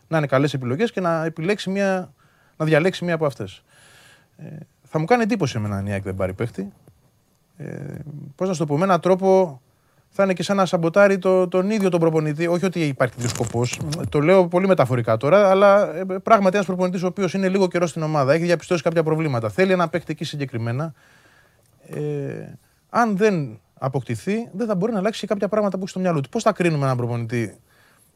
να 0.07 0.17
είναι 0.17 0.27
καλές 0.27 0.53
επιλογές 0.53 0.91
και 0.91 1.01
να 1.01 1.25
επιλέξει 1.25 1.69
μια, 1.69 2.13
να 2.57 2.65
διαλέξει 2.65 3.05
μία 3.05 3.13
από 3.13 3.25
αυτές. 3.25 3.63
Ε, 4.37 4.45
θα 4.83 4.99
μου 4.99 5.05
κάνει 5.05 5.23
εντύπωση 5.23 5.57
εμένα 5.57 5.77
αν 5.77 5.85
η 5.85 5.91
ΑΕΚ 5.91 6.03
δεν 6.03 6.15
πάρει 6.15 6.33
παίχτη. 6.33 6.71
Ε, 7.57 7.95
πώς 8.35 8.47
να 8.47 8.53
σου 8.53 8.59
το 8.59 8.65
πω, 8.65 8.77
με 8.77 8.83
έναν 8.83 8.99
τρόπο 8.99 9.61
θα 10.13 10.23
είναι 10.23 10.33
και 10.33 10.43
σαν 10.43 10.57
να 10.57 10.65
σαμποτάρει 10.65 11.17
το, 11.17 11.47
τον 11.47 11.69
ίδιο 11.69 11.89
τον 11.89 11.99
προπονητή. 11.99 12.47
Όχι 12.47 12.65
ότι 12.65 12.79
υπάρχει 12.79 13.15
δύο 13.17 13.29
σκοπός. 13.29 13.79
Το 14.09 14.19
λέω 14.19 14.47
πολύ 14.47 14.67
μεταφορικά 14.67 15.17
τώρα, 15.17 15.49
αλλά 15.49 15.95
ε, 15.95 16.03
πράγματι 16.23 16.55
ένας 16.55 16.67
προπονητής 16.67 17.03
ο 17.03 17.07
οποίος 17.07 17.33
είναι 17.33 17.49
λίγο 17.49 17.67
καιρός 17.67 17.89
στην 17.89 18.01
ομάδα, 18.01 18.33
έχει 18.33 18.43
διαπιστώσει 18.43 18.83
κάποια 18.83 19.03
προβλήματα. 19.03 19.49
Θέλει 19.49 19.71
ένα 19.71 19.89
παίκτη 19.89 20.11
εκεί 20.11 20.23
συγκεκριμένα. 20.23 20.93
Ε, 21.87 21.99
αν 22.89 23.17
δεν 23.17 23.59
αποκτηθεί, 23.79 24.49
δεν 24.51 24.67
θα 24.67 24.75
μπορεί 24.75 24.91
να 24.91 24.97
αλλάξει 24.97 25.19
και 25.19 25.27
κάποια 25.27 25.47
πράγματα 25.47 25.75
που 25.77 25.81
έχει 25.81 25.91
στο 25.91 25.99
μυαλό 25.99 26.21
του. 26.21 26.29
Πώς 26.29 26.43
θα 26.43 26.51
κρίνουμε 26.51 26.83
έναν 26.83 26.97
προπονητή 26.97 27.55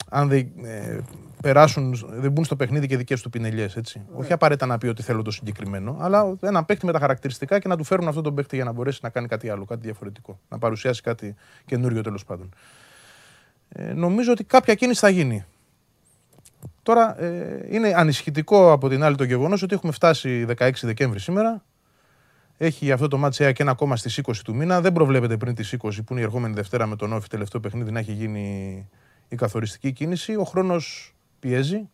αν 0.09 0.27
δεν 0.27 0.47
ε, 0.63 0.99
περάσουν, 1.45 1.95
δεν 2.09 2.31
μπουν 2.31 2.45
στο 2.45 2.55
παιχνίδι 2.55 2.88
και 2.88 2.97
δικές 2.97 3.22
του 3.22 3.30
πινελιές. 3.30 3.77
Yeah. 3.77 4.01
Όχι 4.13 4.34
απαραίτητα 4.34 4.65
να 4.65 4.77
πει 4.77 4.88
ότι 4.88 5.01
θέλω 5.01 5.22
το 5.22 5.31
συγκεκριμένο, 5.31 5.97
αλλά 5.99 6.38
ένα 6.39 6.63
παίκτη 6.63 6.85
με 6.85 6.91
τα 6.91 6.99
χαρακτηριστικά 6.99 7.59
και 7.59 7.67
να 7.67 7.77
του 7.77 7.84
φέρουν 7.84 8.07
αυτόν 8.07 8.23
τον 8.23 8.35
παίκτη 8.35 8.55
για 8.55 8.65
να 8.65 8.72
μπορέσει 8.72 8.99
να 9.01 9.09
κάνει 9.09 9.27
κάτι 9.27 9.49
άλλο, 9.49 9.65
κάτι 9.65 9.81
διαφορετικό. 9.81 10.39
Να 10.49 10.57
παρουσιάσει 10.57 11.01
κάτι 11.01 11.35
καινούριο 11.65 12.01
τέλος 12.01 12.26
πάντων. 12.26 12.53
Ε, 13.69 13.93
νομίζω 13.93 14.31
ότι 14.31 14.43
κάποια 14.43 14.73
κίνηση 14.73 14.99
θα 14.99 15.09
γίνει. 15.09 15.45
Τώρα 16.84 17.22
ε, 17.22 17.67
είναι 17.69 17.93
ανησυχητικό 17.95 18.72
από 18.72 18.89
την 18.89 19.03
άλλη 19.03 19.15
το 19.15 19.23
γεγονός 19.23 19.61
ότι 19.61 19.73
έχουμε 19.73 19.91
φτάσει 19.91 20.45
16 20.57 20.72
Δεκέμβρη 20.81 21.19
σήμερα. 21.19 21.63
Έχει 22.57 22.91
αυτό 22.91 23.07
το 23.07 23.17
μάτσο 23.17 23.51
και 23.51 23.61
ένα 23.61 23.72
ακόμα 23.72 23.95
στις 23.95 24.22
20 24.23 24.34
του 24.43 24.55
μήνα. 24.55 24.81
Δεν 24.81 24.93
προβλέπεται 24.93 25.38
πριν 25.38 25.55
τις 25.55 25.76
20 25.81 25.89
που 26.05 26.05
είναι 26.09 26.19
η 26.19 26.23
ερχόμενη 26.23 26.53
Δευτέρα 26.53 26.85
με 26.85 26.95
τον 26.95 27.13
Όφη 27.13 27.27
τελευταίο 27.27 27.61
παιχνίδι 27.61 27.91
να 27.91 27.99
έχει 27.99 28.11
γίνει 28.11 28.88
η 29.27 29.35
καθοριστική 29.35 29.91
κίνηση. 29.91 30.35
Ο 30.35 30.43
χρόνος 30.43 31.15
πιέζει. 31.40 31.90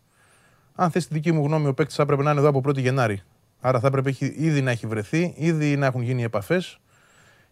Αν 0.76 0.92
θες 0.92 1.08
τη 1.08 1.14
δική 1.14 1.32
μου 1.32 1.46
γνώμη, 1.46 1.68
ο 1.68 1.74
παίκτης 1.74 1.96
θα 1.96 2.04
έπρεπε 2.04 2.24
να 2.24 2.32
είναι 2.32 2.40
εδώ 2.40 2.50
από 2.50 2.62
1η 2.66 2.78
Γενάρη. 2.78 3.22
Άρα 3.62 3.80
θα 3.80 3.88
έπρεπε 3.88 4.16
ήδη 4.20 4.62
να 4.62 4.72
έχει 4.72 4.88
βρεθεί, 4.88 5.34
ήδη 5.38 5.76
να 5.76 5.86
έχουν 5.86 6.02
γίνει 6.02 6.24
επαφές 6.24 6.80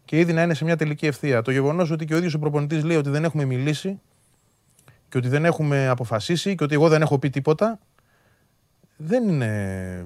και 0.05 0.19
ήδη 0.19 0.33
να 0.33 0.41
είναι 0.41 0.53
σε 0.53 0.63
μια 0.63 0.75
τελική 0.75 1.05
ευθεία. 1.05 1.41
Το 1.41 1.51
γεγονός 1.51 1.91
ότι 1.91 2.05
και 2.05 2.13
ο 2.13 2.17
ίδιος 2.17 2.33
ο 2.33 2.39
προπονητής 2.39 2.83
λέει 2.83 2.97
ότι 2.97 3.09
δεν 3.09 3.23
έχουμε 3.23 3.45
μιλήσει 3.45 3.99
και 5.09 5.17
ότι 5.17 5.27
δεν 5.27 5.45
έχουμε 5.45 5.87
αποφασίσει 5.87 6.55
και 6.55 6.63
ότι 6.63 6.73
εγώ 6.73 6.89
δεν 6.89 7.01
έχω 7.01 7.19
πει 7.19 7.29
τίποτα, 7.29 7.79
δεν 8.97 9.27
είναι. 9.27 10.05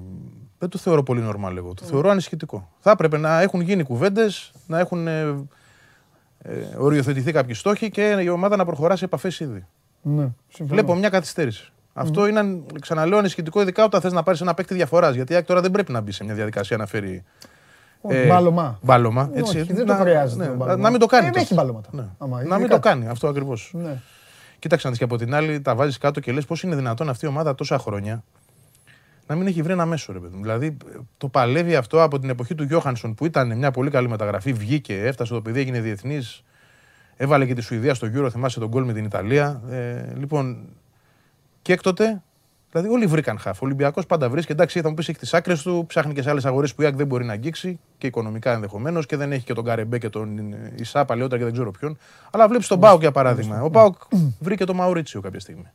Δεν 0.58 0.68
το 0.68 0.78
θεωρώ 0.78 1.02
πολύ 1.02 1.20
νορμάλ 1.20 1.56
εγώ. 1.56 1.74
Το 1.74 1.84
θεωρώ 1.84 2.10
ανησυχητικό. 2.10 2.72
Θα 2.78 2.90
έπρεπε 2.90 3.16
να 3.16 3.40
έχουν 3.40 3.60
γίνει 3.60 3.82
κουβέντες, 3.82 4.52
να 4.66 4.78
έχουν 4.78 5.06
ε, 5.06 5.20
ε, 6.38 6.54
οριοθετηθεί 6.76 7.32
κάποιοι 7.32 7.54
στόχοι 7.54 7.90
και 7.90 8.16
η 8.20 8.28
ομάδα 8.28 8.56
να 8.56 8.64
προχωράσει 8.64 8.98
σε 8.98 9.04
επαφές 9.04 9.40
ήδη. 9.40 9.66
Ναι, 10.02 10.28
Βλέπω 10.60 10.94
μια 10.94 11.08
καθυστέρηση. 11.08 11.72
Αυτό 11.96 12.26
είναι, 12.26 12.62
ξαναλέω, 12.80 13.18
ανησυχητικό, 13.18 13.60
ειδικά 13.60 13.84
όταν 13.84 14.00
θες 14.00 14.12
να 14.12 14.22
πάρεις 14.22 14.40
ένα 14.40 14.54
παίκτη 14.54 14.74
διαφοράς. 14.74 15.14
Γιατί 15.14 15.42
τώρα 15.42 15.60
δεν 15.60 15.70
πρέπει 15.70 15.92
να 15.92 16.00
μπει 16.00 16.12
σε 16.12 16.24
μια 16.24 16.34
διαδικασία 16.34 16.76
να 16.76 16.86
φέρει. 16.86 17.24
Ε, 18.08 18.26
μπάλωμα. 18.26 18.78
Μπάλωμα. 18.82 19.30
Έτσι, 19.32 19.60
όχι, 19.60 19.72
δεν 19.72 19.86
να, 19.86 19.96
το 19.96 20.02
χρειάζεται. 20.02 20.56
Ναι, 20.66 20.74
να 20.74 20.90
μην 20.90 21.00
το 21.00 21.06
κάνει. 21.06 21.30
Δεν 21.30 21.42
έχει 21.42 21.54
μπάλωματα. 21.54 21.88
Ναι. 21.92 22.42
να 22.48 22.58
μην 22.58 22.68
το 22.68 22.78
κάνει 22.78 23.08
αυτό 23.08 23.28
ακριβώς. 23.28 23.70
Ναι. 23.74 24.00
Κοίταξε 24.58 24.86
να 24.86 24.90
δεις 24.90 24.98
και 24.98 25.04
από 25.04 25.16
την 25.16 25.34
άλλη, 25.34 25.60
τα 25.60 25.74
βάζεις 25.74 25.98
κάτω 25.98 26.20
και 26.20 26.32
λες 26.32 26.44
πώς 26.44 26.62
είναι 26.62 26.76
δυνατόν 26.76 27.08
αυτή 27.08 27.24
η 27.24 27.28
ομάδα 27.28 27.54
τόσα 27.54 27.78
χρόνια 27.78 28.24
να 29.26 29.34
μην 29.34 29.46
έχει 29.46 29.62
βρει 29.62 29.72
ένα 29.72 29.86
μέσο, 29.86 30.12
ρε 30.12 30.18
παιδί. 30.18 30.36
Δηλαδή 30.40 30.76
το 31.16 31.28
παλεύει 31.28 31.76
αυτό 31.76 32.02
από 32.02 32.18
την 32.18 32.30
εποχή 32.30 32.54
του 32.54 32.64
Γιώχανσον 32.64 33.14
που 33.14 33.24
ήταν 33.24 33.56
μια 33.56 33.70
πολύ 33.70 33.90
καλή 33.90 34.08
μεταγραφή. 34.08 34.52
Βγήκε, 34.52 35.02
έφτασε 35.04 35.32
το 35.32 35.40
παιδί, 35.42 35.60
έγινε 35.60 35.80
διεθνής. 35.80 36.44
Έβαλε 37.16 37.46
και 37.46 37.54
τη 37.54 37.60
Σουηδία 37.60 37.94
στο 37.94 38.08
Euro, 38.14 38.28
θυμάσαι 38.30 38.60
τον 38.60 38.68
γκολ 38.68 38.84
με 38.84 38.92
την 38.92 39.04
Ιταλία. 39.04 39.62
Ε, 39.70 40.04
λοιπόν, 40.16 40.68
και 41.64 41.72
έκτοτε, 41.72 42.22
δηλαδή 42.70 42.88
όλοι 42.88 43.06
βρήκαν 43.06 43.38
χαφ. 43.38 43.62
Ο 43.62 43.64
Ολυμπιακός 43.64 44.06
πάντα 44.06 44.28
βρίσκει. 44.28 44.52
Εντάξει, 44.52 44.80
θα 44.80 44.88
μου 44.88 44.94
πεις 44.94 45.08
έχει 45.08 45.18
τις 45.18 45.34
άκρες 45.34 45.62
του, 45.62 45.84
ψάχνει 45.88 46.14
και 46.14 46.22
σε 46.22 46.30
άλλες 46.30 46.44
αγορές 46.44 46.74
που 46.74 46.82
η 46.82 46.84
ΑΕΚ 46.84 46.94
δεν 46.94 47.06
μπορεί 47.06 47.24
να 47.24 47.32
αγγίξει 47.32 47.80
και 47.98 48.06
οικονομικά 48.06 48.52
ενδεχομένως 48.52 49.06
και 49.06 49.16
δεν 49.16 49.32
έχει 49.32 49.44
και 49.44 49.54
τον 49.54 49.64
Καρεμπέ 49.64 49.98
και 49.98 50.08
τον 50.08 50.54
Ισά 50.74 51.04
παλαιότερα 51.04 51.38
και 51.38 51.44
δεν 51.44 51.52
ξέρω 51.52 51.70
ποιον. 51.70 51.98
Αλλά 52.30 52.48
βλέπεις 52.48 52.66
τον 52.66 52.80
ΠΑΟΚ 52.80 53.00
για 53.00 53.12
παράδειγμα. 53.12 53.62
Ο 53.62 53.70
ΠΑΟΚ 53.70 53.94
βρήκε 54.38 54.64
τον 54.64 54.76
Μαουρίτσιο 54.76 55.20
κάποια 55.20 55.40
στιγμή. 55.40 55.70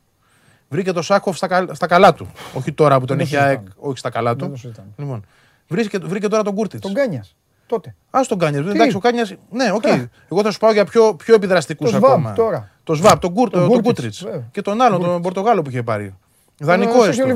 Βρήκε 0.68 0.92
το 0.92 1.02
Σάχοφ 1.02 1.36
στα, 1.36 1.66
στα 1.72 1.86
καλά 1.86 2.12
του. 2.14 2.30
Όχι 2.54 2.72
τώρα 2.72 3.00
που 3.00 3.06
τον 3.06 3.20
έχει 3.20 3.36
ΑΕΚ, 3.36 3.60
όχι 3.76 3.98
στα 3.98 4.10
καλά 4.10 4.36
του. 4.36 4.52
Λοιπόν, 4.96 5.24
βρήκε, 5.68 5.98
βρήκε 5.98 6.28
τώρα 6.28 6.42
τον 6.42 6.54
Κούρτιτς. 6.54 6.82
Τον 6.82 6.94
Κάνιας. 6.94 7.36
Τότε. 7.66 7.94
Α 8.10 8.20
τον 8.28 8.38
Κάνιας. 8.38 8.66
Εντάξει, 8.66 8.96
ο 8.96 9.00
Κάνια. 9.00 9.26
Ναι, 9.50 9.72
OK. 9.72 9.82
Okay. 9.86 10.08
Εγώ 10.30 10.42
θα 10.42 10.50
σου 10.50 10.58
πάω 10.58 10.72
για 10.72 10.84
πιο, 10.84 11.14
πιο 11.14 11.34
επιδραστικούς 11.34 11.94
ακόμα. 11.94 12.32
Τώρα. 12.32 12.70
Το 12.90 12.96
Σβαμπ, 12.96 13.20
τον, 13.20 13.32
Κούρ, 13.32 13.50
τον, 13.50 13.68
τον 13.68 13.82
Κούρτιτς. 13.82 14.14
Και 14.50 14.62
τον 14.62 14.80
άλλον, 14.80 15.02
τον 15.02 15.22
Πορτογάλο 15.22 15.62
που 15.62 15.70
είχε 15.70 15.82
πάρει. 15.82 16.14
Δανεικό 16.58 17.04
έστω. 17.04 17.26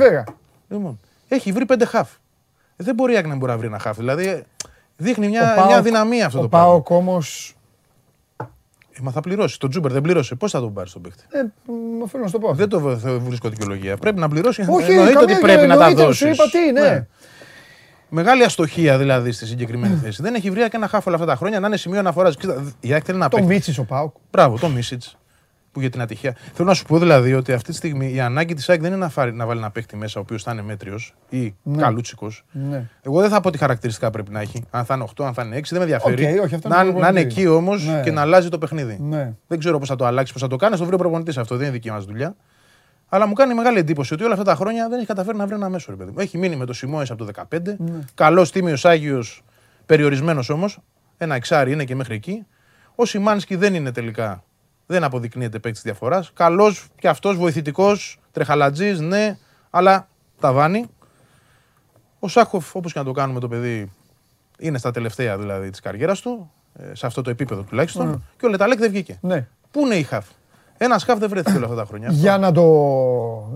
Λοιπόν, 0.69 1.01
έχει 1.29 1.53
βρει 1.53 1.67
πέντε 1.67 1.85
χαφ. 1.85 2.11
Δεν 2.77 2.95
μπορεί 2.95 3.15
να 3.15 3.37
μπορεί 3.37 3.53
να 3.53 3.59
βρει 3.59 3.67
ένα 3.67 3.79
χαφ. 3.79 3.97
Δηλαδή 3.97 4.45
δείχνει 4.97 5.29
μια, 5.29 5.65
μια 5.67 5.83
αδυναμία 5.83 6.27
αυτό 6.27 6.41
το 6.41 6.49
πράγμα. 6.49 6.69
Ο 6.69 6.71
ΠΑΟΚ 6.71 6.91
όμως 6.91 7.23
ε, 8.37 9.01
μα 9.03 9.11
θα 9.11 9.21
πληρώσει. 9.21 9.59
Το 9.59 9.69
Τζούμπερ 9.69 9.93
δεν 9.93 10.03
πλήρωσε. 10.03 10.35
Πώς 10.35 10.51
θα 10.51 10.61
τον 10.61 10.73
πάρει 10.73 10.91
τον 10.91 11.03
παίχτη. 11.03 11.25
Ε, 11.31 11.45
οφείλω 12.03 12.25
να 12.25 12.31
το 12.31 12.39
πω. 12.39 12.55
Δεν 12.55 12.69
το 12.69 12.81
βρίσκω 13.21 13.49
δικαιολογία. 13.49 13.97
Πρέπει 13.97 14.21
να 14.21 14.29
πληρώσει. 14.29 14.67
Όχι, 14.69 14.93
εννοείται 14.93 15.19
ότι 15.19 15.35
πρέπει 15.35 15.67
να 15.67 15.77
τα 15.77 15.95
δώσεις. 15.95 16.33
είπα 16.33 16.45
τι, 16.51 16.73
ναι. 16.73 16.81
ναι. 16.81 17.07
Μεγάλη 18.09 18.45
αστοχία 18.45 18.99
δηλαδή 18.99 19.33
στη 19.33 19.47
συγκεκριμένη 19.47 19.95
θέση. 19.95 20.23
δεν 20.23 20.35
έχει 20.35 20.51
βρει 20.51 20.61
και 20.61 20.77
ένα 20.77 20.89
χαφ 20.89 21.05
όλα 21.07 21.17
αυτά 21.17 21.29
τα 21.29 21.37
χρόνια 21.37 21.61
να 21.61 21.67
είναι 21.67 21.77
σημείο 21.77 21.99
αναφοράς. 21.99 22.37
Η 22.81 22.93
ΑΕΚ 22.93 23.03
θέλει 23.07 23.19
να 23.19 23.29
πει. 23.29 23.37
Τον 23.37 23.47
Μίτσι 23.47 23.81
ο 23.81 23.85
ΠΑΟΚ. 23.85 24.15
Μπράβο, 24.31 24.59
τον 24.59 24.71
Μίτσι 24.71 24.99
που 25.75 25.81
για 25.81 25.91
την 25.91 26.01
ατυχία. 26.01 26.37
Θέλω 26.53 26.69
να 26.69 26.75
σου 26.75 26.85
πω 26.85 26.99
δηλαδή 26.99 27.35
ότι 27.35 27.53
αυτή 27.53 27.71
τη 27.71 27.77
στιγμή 27.77 28.15
η 28.15 28.21
ανάγκη 28.21 28.55
της 28.55 28.69
ΑΕΚ 28.69 28.81
δεν 28.81 28.91
είναι 28.91 29.01
να, 29.01 29.09
φάρει, 29.09 29.33
να 29.33 29.47
βάλει 29.47 29.59
ένα 29.59 29.71
παίχτη 29.71 29.97
μέσα 29.97 30.21
ο 30.21 30.23
οποίος 30.23 30.43
θα 30.43 30.53
είναι 30.53 30.63
μέτριος 30.63 31.15
ή 31.29 31.55
ναι. 31.63 31.83
καλούτσικος. 31.83 32.45
Ναι. 32.51 32.89
Εγώ 33.03 33.21
δεν 33.21 33.31
θα 33.31 33.41
πω 33.41 33.51
τι 33.51 33.59
χαρακτηριστικά 33.59 34.11
πρέπει 34.11 34.31
να 34.31 34.41
έχει. 34.41 34.65
Αν 34.71 34.85
θα 34.85 34.95
είναι 34.95 35.05
8, 35.17 35.25
αν 35.25 35.35
θα 35.35 35.43
είναι 35.43 35.59
6, 35.59 35.63
δεν 35.69 35.79
με 35.79 35.85
ενδιαφέρει. 35.85 36.39
Okay, 36.39 36.45
όχι, 36.45 36.59
να, 36.69 36.85
να 36.85 37.09
είναι 37.09 37.21
εκεί 37.21 37.47
όμως 37.47 37.87
ναι. 37.87 38.01
και 38.01 38.11
να 38.11 38.21
αλλάζει 38.21 38.49
το 38.49 38.59
παιχνίδι. 38.59 38.99
Ναι. 39.01 39.33
Δεν 39.47 39.59
ξέρω 39.59 39.79
πώς 39.79 39.89
θα 39.89 39.97
το 39.97 40.05
αλλάξει, 40.05 40.33
πώς 40.33 40.43
θα 40.43 40.49
το 40.49 40.57
κάνει. 40.57 40.77
Το 40.77 40.85
βρει 40.85 40.95
ο 40.95 40.99
προπονητής 40.99 41.39
αυτό, 41.39 41.57
δεν 41.57 41.65
είναι 41.65 41.73
δική 41.73 41.91
μας 41.91 42.05
δουλειά. 42.05 42.37
Αλλά 43.09 43.27
μου 43.27 43.33
κάνει 43.33 43.55
μεγάλη 43.55 43.79
εντύπωση 43.79 44.15
ότι 44.15 44.23
όλα 44.23 44.33
αυτά 44.33 44.45
τα 44.45 44.55
χρόνια 44.55 44.89
δεν 44.89 44.99
έχει 44.99 45.07
καταφέρει 45.07 45.37
να 45.37 45.47
βρει 45.47 45.55
ένα 45.55 45.69
μέσο. 45.69 45.87
Ρε 45.91 45.97
παιδί. 45.97 46.13
Έχει 46.17 46.39
μείνει 46.39 46.57
με 46.57 46.65
το 46.65 46.73
Σιμόες 46.73 47.11
από 47.11 47.25
το 47.25 47.31
2015. 47.51 47.59
Ναι. 47.79 47.99
Καλός 48.15 48.53
τίμιος 48.53 48.85
Άγιος, 48.85 49.43
περιορισμένος 49.87 50.49
όμως. 50.49 50.79
Ένα 51.17 51.35
εξάρι 51.35 51.73
είναι 51.73 51.85
και 51.85 51.95
μέχρι 51.95 52.15
εκεί. 52.15 52.47
Ο 52.95 53.05
Σιμάνσκι 53.05 53.57
δεν 53.57 53.75
είναι 53.75 53.93
τελικά 53.93 54.45
δεν 54.86 55.05
αποδεικνύεται 55.05 55.59
παίκτης 55.59 55.82
διαφοράς. 55.82 56.32
Καλός 56.35 56.89
και 56.98 57.09
αυτός 57.09 57.36
βοηθητικός, 57.36 58.19
τρεχαλατζής, 58.32 59.01
ναι, 59.01 59.39
αλλά 59.70 60.09
ταβάνι. 60.40 60.86
Ο 62.19 62.28
Σάχοφ, 62.28 62.74
όπως 62.74 62.93
και 62.93 62.98
να 62.98 63.05
το 63.05 63.12
κάνουμε 63.12 63.40
το 63.40 63.48
παιδί, 63.48 63.93
είναι 64.59 64.78
στα 64.78 64.90
τελευταία 64.90 65.39
δηλαδή 65.39 65.70
της 65.70 65.81
καριέρας 65.81 66.20
του, 66.20 66.51
ε, 66.78 66.94
σε 66.94 67.06
αυτό 67.06 67.23
το 67.23 67.31
επίπεδο 67.31 67.62
τουλάχιστον. 67.62 68.15
Mm. 68.15 68.20
Και 68.39 68.47
ο 68.47 68.48
Λεταλέκ 68.48 68.78
δεν 68.78 68.90
βγήκε. 68.90 69.19
Ναι. 69.20 69.47
Πού 69.70 69.81
είναι 69.81 69.94
η 69.94 70.02
Χαφ; 70.02 70.27
Ένας 70.78 71.05
χαφ 71.05 71.19
δεν 71.19 71.28
βρέθηκε 71.28 71.56
όλα 71.56 71.66
αυτά 71.66 71.77
τα 71.77 71.85
χρόνια. 71.85 72.11
Για 72.11 72.39
να, 72.39 72.52
το, 72.52 72.62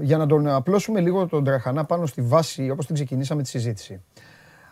για 0.00 0.16
να 0.16 0.26
τον 0.26 0.48
απλώσουμε 0.48 1.00
λίγο 1.00 1.26
τον 1.26 1.44
Τραχανά 1.44 1.84
πάνω 1.84 2.06
στη 2.06 2.22
βάση 2.22 2.70
όπως 2.70 2.86
την 2.86 2.94
ξεκινήσαμε 2.94 3.42
τη 3.42 3.48
συζήτηση 3.48 4.00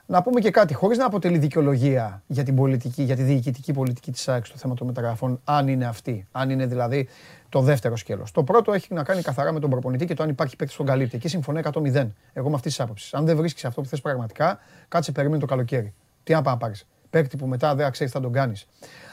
να 0.06 0.22
πούμε 0.22 0.40
και 0.40 0.50
κάτι, 0.50 0.74
χωρίς 0.74 0.98
να 0.98 1.06
αποτελεί 1.06 1.38
δικαιολογία 1.38 2.22
για 2.26 2.44
την 2.44 2.54
πολιτική, 2.54 3.02
για 3.02 3.16
τη 3.16 3.22
διοικητική 3.22 3.72
πολιτική 3.72 4.12
της 4.12 4.28
ΑΕΚ 4.28 4.46
στο 4.46 4.56
θέμα 4.56 4.74
των 4.74 4.86
μεταγραφών, 4.86 5.40
αν 5.44 5.68
είναι 5.68 5.86
αυτή, 5.86 6.26
αν 6.32 6.50
είναι 6.50 6.66
δηλαδή 6.66 7.08
το 7.48 7.60
δεύτερο 7.60 7.96
σκέλος. 7.96 8.30
Το 8.30 8.42
πρώτο 8.42 8.72
έχει 8.72 8.94
να 8.94 9.02
κάνει 9.02 9.22
καθαρά 9.22 9.52
με 9.52 9.60
τον 9.60 9.70
προπονητή 9.70 10.06
και 10.06 10.14
το 10.14 10.22
αν 10.22 10.28
υπάρχει 10.28 10.56
παίκτης 10.56 10.74
στον 10.74 10.86
καλύπτη. 10.86 11.16
Εκεί 11.16 11.28
συμφωνώ 11.28 11.60
100-0. 11.72 12.08
Εγώ 12.32 12.48
με 12.48 12.54
αυτής 12.54 12.74
της 12.74 12.80
άποψης. 12.80 13.14
Αν 13.14 13.24
δεν 13.24 13.36
βρίσκεις 13.36 13.64
αυτό 13.64 13.80
που 13.80 13.88
θες 13.88 14.00
πραγματικά, 14.00 14.58
κάτσε 14.88 15.12
περίμενε 15.12 15.40
το 15.40 15.46
καλοκαίρι. 15.46 15.94
Τι 16.24 16.32
να 16.32 16.42
πάει 16.42 16.56
πάρεις. 16.56 16.86
Παίκτη 17.10 17.36
που 17.36 17.46
μετά 17.46 17.74
δεν 17.74 17.90
ξέρεις 17.90 18.12
θα 18.12 18.20
τον 18.20 18.32
κάνεις. 18.32 18.66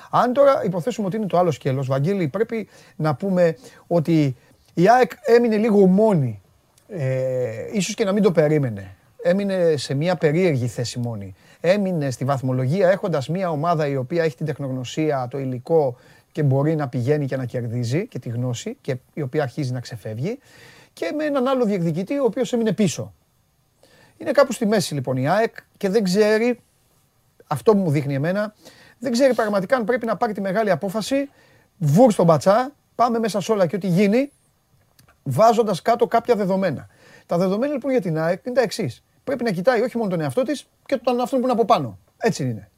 Αν 0.09 0.33
τώρα 0.33 0.63
υποθέσουμε 0.65 1.07
ότι 1.07 1.17
είναι 1.17 1.25
το 1.25 1.37
άλλο 1.37 1.51
σκέλος, 1.51 1.87
Βαγγέλη, 1.87 2.27
πρέπει 2.27 2.67
να 2.95 3.15
πούμε 3.15 3.57
ότι 3.87 4.35
η 4.73 4.89
ΑΕΚ 4.89 5.11
έμεινε 5.21 5.57
λίγο 5.57 5.85
μόνη. 5.87 6.41
Ε, 6.87 7.67
ίσως 7.71 7.95
και 7.95 8.05
να 8.05 8.11
μην 8.11 8.23
το 8.23 8.31
περίμενε 8.31 8.95
έμεινε 9.23 9.77
σε 9.77 9.93
μια 9.93 10.15
περίεργη 10.15 10.67
θέση 10.67 10.99
μόνη. 10.99 11.35
Έμεινε 11.59 12.11
στη 12.11 12.25
βαθμολογία 12.25 12.89
έχοντας 12.89 13.29
μια 13.29 13.49
ομάδα 13.49 13.87
η 13.87 13.95
οποία 13.95 14.23
έχει 14.23 14.35
την 14.35 14.45
τεχνογνωσία, 14.45 15.27
το 15.29 15.39
υλικό 15.39 15.97
και 16.31 16.43
μπορεί 16.43 16.75
να 16.75 16.87
πηγαίνει 16.87 17.25
και 17.25 17.37
να 17.37 17.45
κερδίζει 17.45 18.07
και 18.07 18.19
τη 18.19 18.29
γνώση 18.29 18.77
και 18.81 18.95
η 19.13 19.21
οποία 19.21 19.43
αρχίζει 19.43 19.71
να 19.71 19.79
ξεφεύγει 19.79 20.39
και 20.93 21.11
με 21.17 21.23
έναν 21.23 21.47
άλλο 21.47 21.65
διεκδικητή 21.65 22.19
ο 22.19 22.23
οποίος 22.23 22.53
έμεινε 22.53 22.73
πίσω. 22.73 23.13
Είναι 24.17 24.31
κάπου 24.31 24.51
στη 24.51 24.65
μέση 24.65 24.93
λοιπόν 24.93 25.17
η 25.17 25.29
ΑΕΚ 25.29 25.55
και 25.77 25.89
δεν 25.89 26.03
ξέρει, 26.03 26.59
αυτό 27.47 27.75
μου 27.75 27.89
δείχνει 27.89 28.13
εμένα, 28.13 28.53
δεν 28.99 29.11
ξέρει 29.11 29.33
πραγματικά 29.33 29.75
αν 29.75 29.83
πρέπει 29.83 30.05
να 30.05 30.17
πάρει 30.17 30.33
τη 30.33 30.41
μεγάλη 30.41 30.71
απόφαση, 30.71 31.29
βούρ 31.77 32.11
στον 32.11 32.27
πατσά, 32.27 32.71
πάμε 32.95 33.19
μέσα 33.19 33.41
σε 33.41 33.51
όλα 33.51 33.65
και 33.65 33.75
ό,τι 33.75 33.87
γίνει, 33.87 34.31
βάζοντας 35.23 35.81
κάτω 35.81 36.07
κάποια 36.07 36.35
δεδομένα. 36.35 36.87
Τα 37.25 37.37
δεδομένα 37.37 37.73
λοιπόν 37.73 37.91
για 37.91 38.01
την 38.01 38.19
ΑΕΚ 38.19 38.45
είναι 38.45 38.55
τα 38.55 38.61
εξής 38.61 39.03
πρέπει 39.23 39.43
να 39.43 39.51
κοιτάει 39.51 39.81
όχι 39.81 39.97
μόνο 39.97 40.09
τον 40.09 40.21
εαυτό 40.21 40.43
της 40.43 40.67
και 40.85 40.97
τον 40.97 41.19
αυτόν 41.19 41.39
που 41.39 41.45
είναι 41.45 41.53
από 41.53 41.65
πάνω. 41.65 41.97
Έτσι 42.17 42.43
είναι. 42.43 42.69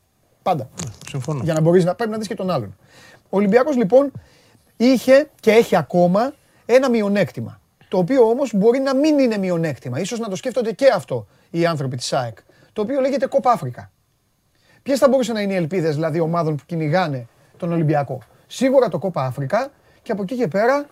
Πάντα. 0.42 0.70
Συμφωνώ. 1.08 1.44
Για 1.44 1.54
να 1.54 1.62
μπορείς 1.62 1.86
να 1.86 1.96
πρέπει 1.96 2.12
να 2.12 2.18
δεις 2.18 2.28
και 2.28 2.36
τον 2.36 2.50
άλλον. 2.50 2.78
Ο 3.24 3.38
Ολυμπιακός 3.38 3.76
λοιπόν 3.76 4.12
είχε 4.78 5.30
και 5.40 5.52
έχει 5.52 5.76
ακόμα 5.76 6.34
ένα 6.66 6.90
μειονέκτημα. 6.90 7.60
Το 7.88 7.98
οποίο 7.98 8.30
όμως 8.30 8.54
μπορεί 8.54 8.80
να 8.80 8.96
μην 8.96 9.20
είναι 9.20 9.38
μειονέκτημα. 9.38 10.04
σω 10.04 10.18
να 10.18 10.30
το 10.30 10.36
σκέφτονται 10.36 10.72
και 10.72 10.92
αυτό 10.96 11.28
οι 11.50 11.66
άνθρωποι 11.66 11.98
της 11.98 12.14
ΑΕΚ. 12.14 12.38
Το 12.74 12.82
οποίο 12.82 13.00
λέγεται 13.00 13.26
Κόπα 13.26 13.52
Αφρικα. 13.52 13.92
Ποιες 14.84 15.00
θα 15.00 15.10
μπορούσαν 15.10 15.36
να 15.36 15.42
είναι 15.42 15.54
οι 15.54 15.56
ελπίδες 15.56 15.94
δηλαδή 15.94 16.20
ομάδων 16.20 16.56
που 16.56 16.64
κυνηγάνε 16.66 17.28
τον 17.58 17.72
Ολυμπιακό; 17.72 18.22
Σίγουρα 18.48 18.90
το 18.90 19.00
Κόπα 19.00 19.26
Αφρικά 19.26 19.72
και 20.02 20.12
από 20.12 20.22
εκεί 20.22 20.36
και 20.36 20.48
πέρα 20.48 20.86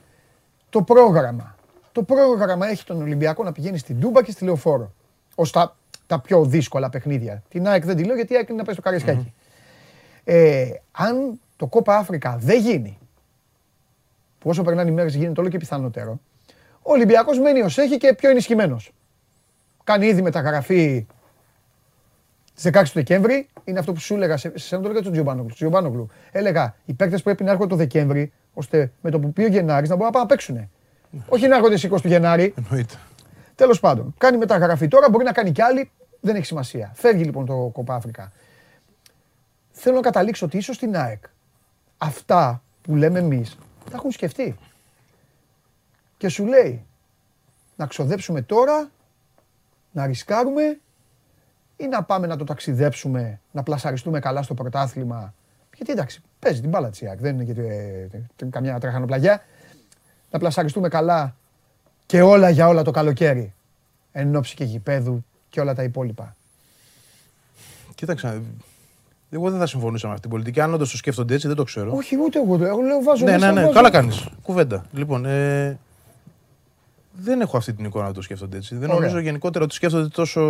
το 0.70 0.82
πρόγραμμα. 0.82 1.56
Το 1.92 2.04
πρόγραμμα 2.04 2.68
έχει 2.68 2.84
τον 2.84 3.02
Ολυμπιακό 3.02 3.44
να 3.44 3.52
πηγαίνει 3.52 3.78
στην 3.78 4.00
Τούμπα 4.00 4.24
και 4.24 4.32
στη 4.32 4.44
Λεωφόρο. 4.44 4.94
Ω 5.36 5.48
τα, 5.48 5.76
τα 6.08 6.20
πιο 6.20 6.46
δύσκολα 6.46 6.90
παιχνίδια. 6.90 7.44
Την 7.50 7.68
ΑΕΚ 7.68 7.86
δεν 7.86 7.96
τη 7.96 8.04
λέω 8.04 8.16
γιατί 8.16 8.34
η 8.34 8.36
ΑΕΚ 8.36 8.50
είναι 8.50 8.58
να 8.58 8.64
πάει 8.64 8.74
στο 8.74 8.84
καρισκακι 8.84 9.34
Ε, 10.24 10.70
αν 10.92 11.40
το 11.56 11.68
Κόπα 11.68 11.98
Αφρικά 11.98 12.38
δεν 12.40 12.60
γίνει, 12.60 12.98
που 14.40 14.50
όσο 14.50 14.62
περνάνε 14.62 14.90
οι 14.90 14.94
μέρες 14.94 15.16
γίνεται 15.16 15.40
όλο 15.42 15.50
και 15.50 15.58
πιθανότερο, 15.58 16.20
ο 16.82 16.92
Ολυμπιακός 16.92 17.40
μένει 17.40 17.62
ως 17.62 17.78
έχει 17.78 17.98
και 17.98 18.14
πιο 18.14 18.30
ενισχυμένος. 18.30 18.92
Κάνει 19.84 20.06
ήδη 20.06 20.22
μεταγραφή 20.22 21.06
Στις 22.54 22.72
16 22.74 22.84
του 22.84 22.92
Δεκέμβρη 22.94 23.48
είναι 23.64 23.80
αυτό 23.80 23.94
που 23.94 24.00
σου 24.00 24.14
έλεγα, 24.14 24.38
σε 24.38 24.52
εσένα 24.56 24.82
το 24.82 24.90
έλεγα 24.90 25.04
τον 25.04 25.48
Τζιομπάνογλου. 25.54 26.08
Έλεγα, 26.32 26.76
οι 26.86 26.94
παίκτες 26.94 27.22
πρέπει 27.22 27.44
να 27.44 27.52
έρχονται 27.52 27.70
το 27.70 27.76
Δεκέμβρη, 27.76 28.32
ώστε 28.54 28.92
με 29.02 29.10
το 29.10 29.20
που 29.20 29.34
πει 29.34 29.44
ο 29.44 29.48
Γενάρης 29.48 29.90
να 29.90 29.96
μπορούν 29.96 30.12
να 30.14 30.20
πάνε 30.20 30.24
να 30.24 30.26
παίξουν. 30.26 30.70
Όχι 31.28 31.48
να 31.48 31.56
έρχονται 31.56 31.78
στις 31.78 31.90
20 31.92 32.02
του 32.02 32.08
Γενάρη. 32.08 32.54
Εννοείται. 32.58 32.96
Τέλος 33.56 33.80
πάντων, 33.80 34.14
κάνει 34.18 34.38
μεταγραφή 34.38 34.88
τώρα, 34.88 35.10
μπορεί 35.10 35.24
να 35.24 35.32
κάνει 35.32 35.52
κι 35.52 35.62
άλλη, 35.62 35.92
δεν 36.20 36.36
έχει 36.36 36.46
σημασία. 36.46 36.92
Φεύγει 36.96 37.24
λοιπόν 37.24 37.46
το 37.46 37.70
Κοπά 37.74 37.96
Αφρικά. 37.96 38.32
Θέλω 39.72 39.96
να 39.96 40.02
καταλήξω 40.02 40.46
ότι 40.46 40.58
ίσως 40.58 40.76
στην 40.76 40.98
ΑΕΚ 40.98 41.24
αυτά 41.98 42.64
που 42.82 42.96
λέμε 42.96 43.20
εμείς 43.20 43.58
τα 43.86 43.92
έχουν 43.94 44.12
σκεφτεί. 44.12 44.56
Και 46.18 46.28
σου 46.28 46.46
λέει 46.46 46.86
να 47.76 47.86
ξοδέψουμε 47.86 48.42
τώρα, 48.42 48.90
να 49.92 50.06
ρισκάρουμε 50.06 50.80
ή 51.78 51.88
να 51.88 52.04
πάμε 52.04 52.28
να 52.28 52.38
το 52.38 52.44
ταξιδέψουμε, 52.44 53.40
να 53.52 53.64
πλασαριστούμε 53.64 54.20
καλά 54.20 54.42
στο 54.42 54.54
πρωτάθλημα. 54.54 55.34
Γιατί 55.76 55.92
εντάξει, 55.92 56.22
παίζει 56.40 56.62
την 56.62 56.70
μπάλα 56.70 56.90
της 56.90 57.02
δεν 57.18 57.34
είναι 57.34 57.44
γιατί, 57.44 57.62
ε, 58.42 58.46
καμιά 58.50 58.80
τραχανοπλαγιά. 58.80 59.44
Να 60.32 60.40
πλασαριστούμε 60.40 60.88
καλά 60.88 61.36
και 62.14 62.22
όλα 62.22 62.50
για 62.50 62.68
όλα 62.68 62.82
το 62.82 62.92
καλοκαίρι. 62.92 63.54
Εν 64.12 64.36
ώψη 64.36 64.56
και 64.56 64.64
γηπέδου 64.64 65.26
και 65.50 65.60
όλα 65.60 65.76
τα 65.76 65.84
υπόλοιπα. 65.84 66.36
Κοίταξε, 67.96 68.42
εγώ 69.30 69.50
δεν 69.50 69.60
θα 69.60 69.66
συμφωνούσα 69.66 70.08
με 70.08 70.14
αυτή 70.14 70.22
την 70.22 70.36
πολιτική. 70.36 70.62
Αν 70.62 70.74
όντως 70.74 70.92
το 70.92 70.98
σκέφτονται 70.98 71.34
έτσι, 71.34 71.48
δεν 71.48 71.56
το 71.56 71.64
ξέρω. 71.64 71.96
Όχι, 71.96 72.18
ούτε 72.24 72.40
εγώ. 72.40 72.66
Εγώ 72.66 72.82
λέω 72.82 73.02
βάζω. 73.02 73.26
Ναι, 73.26 73.38
ναι, 73.38 73.52
ναι. 73.52 73.70
Καλά 73.70 73.90
κάνεις. 73.90 74.28
Κουβέντα. 74.42 74.86
Λοιπόν, 74.92 75.26
ε, 75.26 75.80
δεν 77.12 77.42
έχω 77.42 77.58
αυτή 77.58 77.74
την 77.74 77.86
εικόνα 77.86 78.06
να 78.06 78.14
το 78.14 78.22
σκέφτονται 78.22 78.58
έτσι. 78.58 78.76
Δεν 78.76 78.90
νομίζω 78.90 79.20
γενικότερα 79.20 79.64
ότι 79.64 79.74
σκέφτονται 79.74 80.08
τόσο 80.08 80.42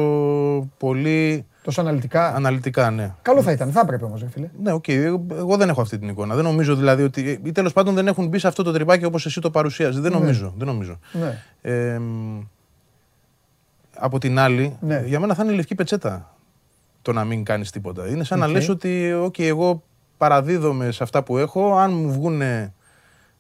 πολύ. 0.78 1.46
Τόσο 1.64 1.82
αναλυτικά. 1.82 2.36
Αναλυτικά, 2.36 2.92
ναι. 2.92 3.14
Καλό 3.22 3.42
θα 3.42 3.52
ήταν, 3.52 3.72
θα 3.72 3.80
έπρεπε 3.80 4.06
όμως, 4.06 4.26
φίλε. 4.32 4.50
Ναι, 4.62 4.72
OK. 4.72 4.84
Okay. 4.88 5.20
Εγώ 5.32 5.58
δεν 5.58 5.70
έχω 5.70 5.82
αυτή 5.82 5.98
την 5.98 6.10
εικόνα. 6.10 6.36
Δεν 6.36 6.44
νομίζω 6.44 6.76
δηλαδή 6.76 7.04
ότι. 7.04 7.42
ή 7.44 7.52
τέλος 7.52 7.74
πάντων 7.74 7.94
δεν 7.94 8.08
έχουν 8.08 8.28
μπει 8.28 8.40
σε 8.40 8.48
αυτό 8.48 8.64
το 8.64 8.72
τρυπάκι 8.72 9.06
όπως 9.06 9.26
εσύ 9.26 9.42
το 9.42 9.50
παρουσιάζεις. 9.50 10.00
Δεν 10.00 10.12
ναι. 10.12 10.18
νομίζω. 10.18 10.54
Δεν 10.58 10.68
νομίζω. 10.68 11.00
Ναι. 11.12 11.42
Ε, 11.62 12.02
από 13.96 14.18
την 14.20 14.40
άλλη, 14.40 14.78
ναι. 14.82 15.04
για 15.06 15.20
μένα 15.20 15.34
θα 15.34 15.44
είναι 15.44 15.54
λευκή 15.54 15.76
πετσέτα 15.76 16.36
το 17.02 17.14
να 17.14 17.24
μην 17.24 17.44
κάνεις 17.44 17.72
τίποτα. 17.72 18.08
Είναι 18.08 18.24
σαν 18.24 18.38
okay. 18.38 18.42
να 18.42 18.48
λες 18.48 18.70
ότι, 18.70 19.14
OK, 19.26 19.40
εγώ 19.40 19.84
παραδίδομαι 20.18 20.92
σε 20.92 21.04
αυτά 21.04 21.24
που 21.24 21.38
έχω. 21.38 21.76
Αν 21.76 21.94
μου 21.94 22.12
βγούνε, 22.12 22.74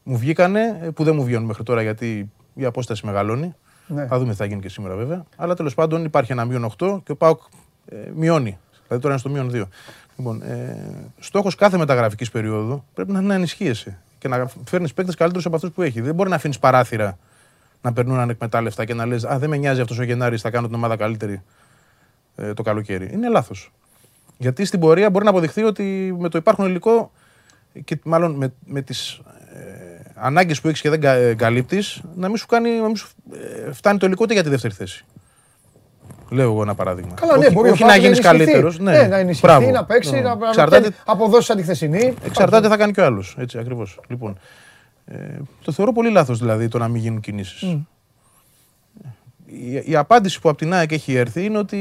μου 0.04 0.18
βγήκανε, 0.18 0.92
που 0.96 1.04
δεν 1.04 1.16
μου 1.16 1.24
βγαίνουν 1.24 1.46
μέχρι 1.46 1.64
τώρα 1.64 1.82
γιατί 1.82 2.32
η 2.54 2.66
απόσταση 2.66 3.06
μεγαλώνει. 3.06 3.54
Ναι. 3.88 4.08
Θα 4.08 4.20
δούμε 4.20 4.32
τι 4.32 4.38
θα 4.38 4.46
γίνει 4.46 4.62
και 4.62 4.70
σήμερα 4.70 4.96
βέβαια. 4.96 5.24
Αλλά 5.36 5.56
τέλος 5.56 5.74
πάντων 5.74 6.06
υπάρχει 6.06 6.32
ένα 6.32 6.46
μείον 6.46 6.72
8 6.78 7.00
και 7.04 7.12
ο 7.12 7.16
Πάοκ 7.16 7.42
ε, 7.86 7.96
μειώνει. 8.16 8.58
Δηλαδή 8.88 9.04
τώρα 9.04 9.10
είναι 9.10 9.18
στο 9.18 9.30
μείον 9.30 9.52
2. 9.54 9.68
Λοιπόν, 10.18 10.42
ε, 10.42 10.78
στόχος 11.20 11.56
κάθε 11.56 11.78
μεταγραφικής 11.78 12.32
περίοδου 12.32 12.84
πρέπει 12.94 13.12
να 13.12 13.20
είναι 13.20 13.28
να 13.28 13.34
ενισχύεσαι 13.34 13.98
και 14.18 14.28
να 14.28 14.50
φέρνεις 14.66 14.94
παίκτες 14.94 15.16
καλύτερους 15.16 15.46
από 15.46 15.56
αυτούς 15.56 15.72
που 15.72 15.82
έχει. 15.82 16.02
Δεν 16.02 16.16
μπορεί 16.16 16.30
να 16.30 16.36
αφήνεις 16.36 16.60
παράθυρα 16.60 17.18
να 17.82 17.94
περνούν 17.94 18.20
ανεκμετάλλευτα 18.20 18.86
και 18.86 18.94
να 18.94 19.06
λες: 19.06 19.24
Α, 19.24 19.40
δεν 19.40 19.50
με 19.50 19.58
νοιάζει 19.58 19.82
αυτός 19.82 20.00
ο 20.00 20.04
Γενάρης, 20.04 20.42
θα 20.42 20.50
κάνω 20.50 20.68
την 20.68 20.76
ομάδα 20.76 20.96
καλύτερη 20.96 21.42
ε, 22.36 22.54
το 22.54 22.64
καλοκαίρι. 22.64 23.10
Είναι 23.14 23.30
λάθος. 23.30 23.72
Γιατί 24.38 24.66
στην 24.66 24.80
πορεία 24.80 25.10
μπορεί 25.10 25.24
να 25.24 25.30
αποδειχθεί 25.30 25.64
ότι 25.64 26.16
με 26.20 26.30
το 26.30 26.38
υπάρχον 26.38 26.68
υλικό 26.70 27.12
και 27.84 28.00
μάλλον 28.04 28.32
με, 28.32 28.54
με 28.66 28.82
τις 28.82 29.22
ανάγκες 30.16 30.62
που 30.62 30.68
έχεις 30.68 30.82
και 30.82 30.90
δεν 30.90 31.04
ε, 31.04 31.34
καλύπτεις, 31.34 32.02
να 32.16 32.28
μην 32.28 32.38
σου, 32.38 32.46
κάνει, 32.46 32.70
να 32.70 32.86
μην 32.86 32.96
σου 32.96 33.10
ε, 33.66 33.72
φτάνει 33.72 33.98
το 33.98 34.06
υλικό 34.06 34.26
για 34.30 34.44
τη 34.44 34.50
δεύτερη 34.50 34.74
θέση. 34.74 35.06
Λέω 36.34 36.52
εγώ 36.52 36.62
ένα 36.62 36.76
παράδειγμα. 36.76 37.14
Καλά, 37.14 37.38
ναι, 37.38 37.52
μπορεί 37.52 37.70
όχι 37.70 37.84
να 37.84 37.96
γίνεις 37.96 38.20
καλύτερος. 38.20 38.80
Ναι, 38.80 38.92
ναι, 38.92 39.08
να 39.08 39.18
ενισχυθεί, 39.18 39.72
να 39.72 39.86
παίξει, 39.86 40.20
να, 40.20 40.38
Εξαρτάται... 40.48 40.90
να 40.90 40.96
αποδώσει 41.06 41.52
αντιθεσινή. 41.52 42.14
Εξαρτάται, 42.26 42.68
θα 42.68 42.78
κάνει 42.78 42.92
και 42.92 43.02
ο 43.02 43.06
άλλος. 43.06 43.36
Έτσι 43.40 43.58
ακριβώς. 43.58 44.00
Λοιπόν, 44.08 44.40
ε, 45.06 45.16
το 45.64 45.72
θεωρώ 45.72 45.92
πολύ 45.92 46.10
λάθος 46.10 46.40
δηλαδή 46.40 46.68
το 46.68 46.78
να 46.78 46.88
μην 46.88 47.02
γίνουν 47.02 47.20
κινήσεις. 47.20 47.62
Η, 49.46 49.82
η, 49.86 49.96
απάντηση 49.96 50.42
που 50.42 50.50
από 50.50 50.58
την 50.58 50.74
ΑΕΚ 50.74 50.92
έχει 50.92 51.16
έρθει 51.16 51.46
είναι 51.46 51.58
ότι 51.58 51.78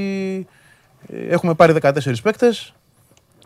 ε, 1.12 1.26
έχουμε 1.28 1.54
πάρει 1.54 1.74
14 1.80 1.92
παίκτες, 2.22 2.74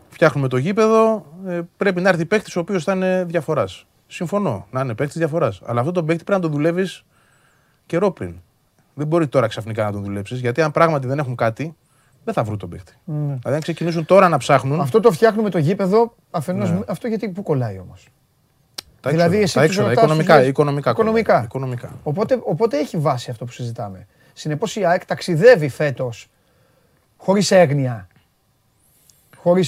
φτιάχνουμε 0.09 0.47
το 0.47 0.57
γήπεδο, 0.57 1.25
ε, 1.47 1.59
πρέπει 1.77 2.01
να 2.01 2.09
έρθει 2.09 2.25
παίκτης 2.25 2.55
ο 2.55 2.59
οποίος 2.59 2.83
θα 2.83 2.93
είναι 2.93 3.23
διαφοράς. 3.27 3.85
Συμφωνώ. 4.07 4.67
Να 4.71 4.81
είναι 4.81 4.93
παίκτης 4.93 5.17
διαφοράς. 5.17 5.61
Αλλά 5.65 5.79
αυτό 5.79 5.91
τον 5.91 6.05
παίκτη 6.05 6.23
πρέπει 6.23 6.41
να 6.41 6.47
τον 6.47 6.57
δουλεύεις 6.57 7.03
καιρό 7.85 8.11
πριν. 8.11 8.35
Δεν 8.97 9.07
μπορεί 9.07 9.27
τώρα 9.27 9.47
ξαφνικά 9.47 9.83
να 9.83 9.91
τον 9.91 10.03
δουλέψεις, 10.03 10.39
γιατί 10.39 10.61
αν 10.61 10.71
πράγματι 10.71 11.07
δεν 11.07 11.19
έχουν 11.19 11.35
κάτι, 11.35 11.75
δεν 12.23 12.33
θα 12.33 12.43
βρουν 12.43 12.57
τον 12.57 12.69
παίκτη. 12.69 12.93
Ναι. 13.05 13.15
Δηλαδή, 13.15 13.53
αν 13.55 13.59
ξεκινήσουν 13.59 14.05
τώρα 14.05 14.29
να 14.29 14.37
ψάχνουν. 14.37 14.81
Αυτό 14.81 14.99
το 14.99 15.11
φτιάχνουμε 15.11 15.49
το 15.49 15.57
γήπεδο 15.57 16.15
αφενός. 16.31 16.71
Ναι. 16.71 16.79
Αυτό 16.87 17.07
γιατί 17.07 17.29
πού 17.29 17.43
κολλάει 17.43 17.79
όμως. 17.79 18.07
Τα 18.99 19.09
δηλαδή, 19.09 19.41
εσύ 19.41 19.53
τα 19.53 19.63
έξοδα, 19.63 19.91
οικονομικά, 19.91 20.43
οικονομικά, 20.43 20.91
οικονομικά. 20.91 21.43
οικονομικά. 21.43 21.99
Οπότε, 22.03 22.39
οπότε 22.43 22.77
έχει 22.77 22.97
βάση 22.97 23.29
αυτό 23.29 23.45
που 23.45 23.51
συζητάμε. 23.51 24.07
Συνεπώς 24.33 24.75
η 24.75 24.85
ΑΕΚ 24.85 25.05
ταξιδεύει 25.05 25.69
φέτος 25.69 26.29
χωρίς 27.17 27.51
έγνοια. 27.51 28.07
Χωρί 29.37 29.63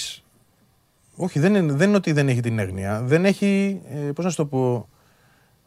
όχι, 1.15 1.39
δεν 1.39 1.55
είναι, 1.55 1.73
δεν 1.73 1.87
είναι 1.87 1.97
ότι 1.97 2.11
δεν 2.11 2.29
έχει 2.29 2.39
την 2.39 2.59
έγνοια. 2.59 3.01
Δεν 3.01 3.25
έχει, 3.25 3.81
ε, 3.89 4.11
πώς 4.11 4.25
να 4.25 4.31
σου 4.31 4.37
το 4.37 4.45
πω, 4.45 4.89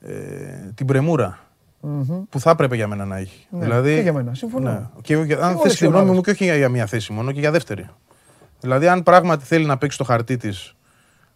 ε, 0.01 0.13
την 0.75 0.87
πρεμουρα 1.83 2.25
που 2.31 2.41
θα 2.41 2.51
έπρεπε 2.51 2.77
για 2.77 2.87
μένα 2.87 3.05
να 3.05 3.17
έχει. 3.17 3.47
Ναι, 3.51 3.65
δηλαδή, 3.65 3.95
και 3.95 4.01
για 4.01 4.13
μένα, 4.13 4.35
συμφωνώ. 4.35 4.71
Ναι. 4.71 4.81
Και, 5.01 5.37
αν 5.41 5.59
θες 5.59 5.75
τη 5.75 5.87
γνώμη 5.87 6.11
μου 6.11 6.21
και 6.21 6.31
όχι 6.31 6.57
για, 6.57 6.69
μια 6.69 6.87
θέση 6.87 7.13
μόνο 7.13 7.33
και 7.33 7.41
για 7.41 7.51
δεύτερη. 7.51 7.87
Δηλαδή 8.61 8.89
αν 8.89 9.03
πράγματι 9.03 9.45
θέλει 9.45 9.65
να 9.65 9.79
παίξει 9.79 9.99
το 9.99 10.05
χαρτί 10.05 10.37
της, 10.37 10.75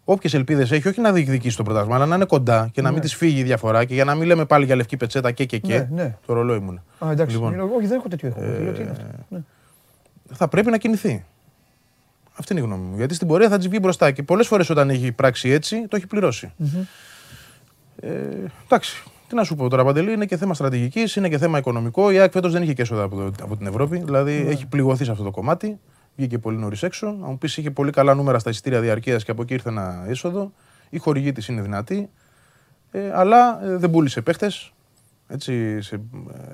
όποιες 0.05 0.35
ελπίδες 0.35 0.71
έχει, 0.71 0.89
όχι 0.89 1.01
να 1.01 1.13
διεκδικήσει 1.13 1.57
το 1.57 1.63
πρωτάθλημα, 1.63 1.95
αλλά 1.97 2.07
να 2.07 2.15
είναι 2.15 2.25
κοντά 2.25 2.69
και 2.73 2.83
να 2.83 2.89
μην 2.89 2.97
ναι. 2.97 3.03
της 3.03 3.15
φύγει 3.15 3.41
η 3.41 3.43
διαφορά 3.43 3.85
και 3.85 3.95
για 3.95 4.05
να 4.05 4.15
μην 4.15 4.27
λέμε 4.27 4.45
πάλι 4.45 4.65
για 4.65 4.77
λευκή 4.77 4.97
πετσέτα 4.97 5.33
και 5.33 5.45
και 5.45 5.59
και. 5.59 5.75
Ναι, 5.75 6.03
ναι. 6.03 6.17
Το 6.27 6.33
ρολόι 6.33 6.59
μου. 6.59 6.83
Α, 6.99 7.11
εντάξει. 7.11 7.37
Λοιπόν, 7.37 7.61
όχι, 7.61 7.87
δεν 7.87 7.99
έχω 7.99 8.09
τέτοιο 8.09 8.29
ε, 8.29 8.87
ναι. 9.29 9.39
Θα 10.33 10.49
πρέπει 10.49 10.71
να 10.71 10.79
κινηθεί. 10.79 11.25
Αυτή 12.39 12.53
είναι 12.53 12.61
η 12.61 12.65
γνώμη 12.65 12.85
μου. 12.85 12.97
Γιατί 12.97 13.15
στην 13.15 13.27
πορεία 13.27 13.49
θα 13.49 13.57
της 13.57 13.69
βγει 13.69 13.79
μπροστά 13.83 14.11
και 14.11 14.23
πολλές 14.23 14.47
φορές 14.47 14.71
όταν 14.71 14.91
έχει 14.91 15.13
πράξει 15.13 15.49
έτσι, 15.49 15.87
το 15.89 15.97
έχει 15.97 16.07
πληρώσει. 16.07 16.53
Ε, 18.01 18.09
εντάξει. 18.65 19.05
Τι 19.29 19.35
να 19.35 19.45
σου 19.45 19.55
πω 19.55 19.69
τώρα, 19.69 19.85
Παντελή, 19.85 20.13
είναι 20.13 20.27
και 20.27 20.37
θέμα 20.37 20.55
στρατηγικής, 20.55 21.17
είναι 21.17 21.29
και 21.29 21.39
θέμα 21.39 21.59
οικονομικό. 21.59 22.11
Η 22.11 22.19
ΑΕΚ 22.19 22.33
φέτος 22.33 22.53
δεν 22.53 22.63
είχε 22.63 22.73
και 22.73 22.83
έσοδα 22.83 23.03
από, 23.03 23.31
από 23.43 23.57
την 23.57 23.67
Ευρώπη. 23.67 23.99
Δηλαδή 23.99 24.43
ναι. 24.43 24.51
έχει 24.51 24.67
πληγωθεί 24.67 25.05
σε 25.05 25.11
αυτό 25.11 25.23
το 25.23 25.31
κομμάτι. 25.31 25.79
Βγήκε 26.17 26.39
πολύ 26.39 26.57
νωρίς 26.57 26.83
έξω. 26.83 27.07
Αν 27.07 27.25
μου 27.27 27.39
πεις 27.39 27.57
είχε 27.57 27.71
πολύ 27.71 27.91
καλά 27.91 28.15
νούμερα 28.15 28.39
στα 28.39 28.51
εισιτήρια 28.51 28.81
διαρκείας 28.81 29.25
και 29.25 29.31
από 29.31 29.43
εκεί 29.43 29.55
ήρθε 29.55 29.69
ένα 29.69 30.05
έσοδο. 30.09 30.53
Η 30.91 30.99
χορηγή 30.99 31.33
της 31.33 31.49
είναι 31.49 31.61
δυνατή. 31.61 32.11
Ε, 32.91 33.11
αλλά 33.15 33.65
ε, 33.65 33.77
δεν 33.77 33.91
πούλησε 33.91 34.21
παίχτες. 34.21 34.73
Έτσι, 35.29 35.83
σε, 35.83 35.95
ε, 35.95 36.01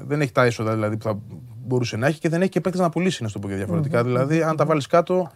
δεν 0.06 0.20
έχει 0.20 0.32
τα 0.32 0.44
έσοδα 0.44 0.72
δηλαδή, 0.72 0.96
που 0.96 1.02
θα 1.02 1.18
μπορούσε 1.66 1.96
να 1.96 2.06
έχει 2.06 2.20
και 2.20 2.28
δεν 2.28 2.40
έχει 2.40 2.50
και 2.50 2.60
παίχτες 2.60 2.80
να 2.80 2.90
πουλήσει, 2.90 3.22
να 3.22 3.30
το 3.30 3.38
πω 3.38 3.48
και 3.48 3.54
διαφορετικά. 3.54 4.04
Δηλαδή, 4.04 4.42
αν 4.42 4.56
τα 4.56 4.64
βάλεις 4.64 4.86
κάτω, 4.86 5.30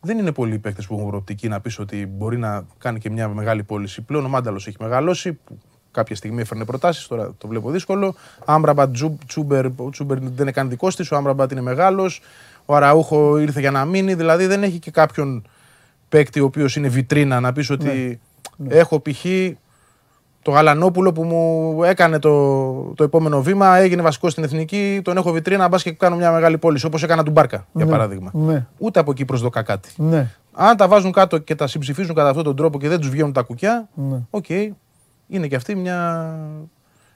δεν 0.00 0.18
είναι 0.18 0.32
πολλοί 0.32 0.58
παίκτε 0.58 0.82
που 0.86 0.94
έχουν 0.94 1.08
προοπτική 1.08 1.48
να 1.48 1.60
πεις 1.60 1.78
ότι 1.78 2.06
μπορεί 2.06 2.38
να 2.38 2.66
κάνει 2.78 2.98
και 2.98 3.10
μια 3.10 3.28
μεγάλη 3.28 3.62
πώληση. 3.62 4.02
Πλέον 4.02 4.24
ο 4.24 4.28
Μάνταλος 4.28 4.66
έχει 4.66 4.76
μεγαλώσει. 4.80 5.38
Κάποια 5.90 6.16
στιγμή 6.16 6.40
έφερνε 6.40 6.64
προτάσεις, 6.64 7.06
τώρα 7.06 7.30
το 7.38 7.48
βλέπω 7.48 7.70
δύσκολο. 7.70 8.14
Άμραμπατ, 8.44 8.96
Τσούμπερ, 9.26 9.66
ο 9.66 9.90
Τσούμπερ 9.90 10.18
δεν 10.18 10.48
είναι 10.48 10.68
δικός 10.68 10.96
της. 10.96 11.10
Ο 11.10 11.16
Άμραμπατ 11.16 11.52
είναι 11.52 11.60
μεγάλος. 11.60 12.20
Ο 12.64 12.74
Αραούχο 12.74 13.38
ήρθε 13.38 13.60
για 13.60 13.70
να 13.70 13.84
μείνει. 13.84 14.14
Δηλαδή 14.14 14.46
δεν 14.46 14.62
έχει 14.62 14.78
και 14.78 14.90
κάποιον 14.90 15.46
παίκτη 16.08 16.40
ο 16.40 16.44
οποίος 16.44 16.76
είναι 16.76 16.88
βιτρίνα 16.88 17.40
να 17.40 17.52
πεις 17.52 17.70
ότι 17.70 18.20
ναι. 18.56 18.68
Ναι. 18.68 18.74
έχω 18.74 19.00
π.χ 19.00 19.24
το 20.42 20.50
Γαλανόπουλο 20.50 21.12
που 21.12 21.22
μου 21.22 21.82
έκανε 21.84 22.18
το, 22.18 22.72
το 22.94 23.04
επόμενο 23.04 23.42
βήμα, 23.42 23.76
έγινε 23.76 24.02
βασικός 24.02 24.32
στην 24.32 24.44
εθνική, 24.44 25.00
τον 25.04 25.16
έχω 25.16 25.32
βιτρίνα, 25.32 25.68
μπας 25.68 25.82
και 25.82 25.92
κάνω 25.92 26.16
μια 26.16 26.32
μεγάλη 26.32 26.58
πώληση, 26.58 26.86
όπως 26.86 27.02
έκανα 27.02 27.22
του 27.22 27.30
Μπάρκα, 27.30 27.66
για 27.72 27.84
ναι, 27.84 27.90
παράδειγμα. 27.90 28.30
Ναι. 28.34 28.66
Ούτε 28.78 29.00
από 29.00 29.10
εκεί 29.10 29.24
προσδοκά 29.24 29.62
κάτι. 29.62 29.90
Ναι. 29.96 30.30
Αν 30.52 30.76
τα 30.76 30.88
βάζουν 30.88 31.12
κάτω 31.12 31.38
και 31.38 31.54
τα 31.54 31.66
συμψηφίζουν 31.66 32.14
κατά 32.14 32.28
αυτόν 32.28 32.44
τον 32.44 32.56
τρόπο 32.56 32.78
και 32.78 32.88
δεν 32.88 32.98
τους 33.00 33.08
βγαίνουν 33.08 33.32
τα 33.32 33.42
κουκιά, 33.42 33.88
ναι. 33.94 34.20
OK, 34.30 34.44
okay, 34.48 34.68
είναι 35.28 35.46
και 35.46 35.56
αυτή 35.56 35.74
μια 35.74 36.38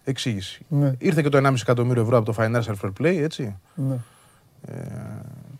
εξήγηση. 0.04 0.64
Ναι. 0.68 0.94
Ήρθε 0.98 1.22
και 1.22 1.28
το 1.28 1.38
1,5 1.38 1.54
εκατομμύριο 1.60 2.02
ευρώ 2.02 2.16
από 2.16 2.32
το 2.32 2.34
Financial 2.38 2.74
Fair 2.82 2.92
Play, 3.00 3.16
έτσι. 3.22 3.56
Ναι. 3.74 3.96
Ε, 4.66 4.74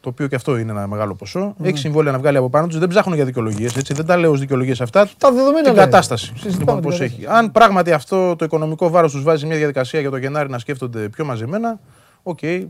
το 0.00 0.08
οποίο 0.08 0.26
και 0.26 0.34
αυτό 0.34 0.56
είναι 0.56 0.70
ένα 0.70 0.86
μεγάλο 0.86 1.14
ποσό. 1.14 1.54
Mm. 1.58 1.64
Έχει 1.64 1.78
συμβόλαια 1.78 2.12
να 2.12 2.18
βγάλει 2.18 2.36
από 2.36 2.50
πάνω 2.50 2.66
τους. 2.66 2.78
Δεν 2.78 2.88
ψάχνουν 2.88 3.14
για 3.14 3.24
δικαιολογίες. 3.24 3.72
Δεν 3.72 4.06
τα 4.06 4.16
λέω 4.16 4.30
ως 4.30 4.40
δικαιολογίες 4.40 4.80
αυτά. 4.80 5.08
Τα 5.18 5.32
δεδομένα 5.32 5.68
Την 5.68 5.74
κατάσταση. 5.74 6.32
Λοιπόν, 6.58 6.80
πώς 6.80 7.00
έχει. 7.00 7.26
Αν 7.26 7.52
πράγματι 7.52 7.92
αυτό 7.92 8.36
το 8.36 8.44
οικονομικό 8.44 8.88
βάρος 8.88 9.12
τους 9.12 9.22
βάζει 9.22 9.46
μια 9.46 9.56
διαδικασία 9.56 10.00
για 10.00 10.10
το 10.10 10.16
Γενάρη 10.16 10.48
να 10.48 10.58
σκέφτονται 10.58 11.08
πιο 11.08 11.24
μαζεμένα, 11.24 11.78
OK, 12.22 12.38
okay, 12.42 12.66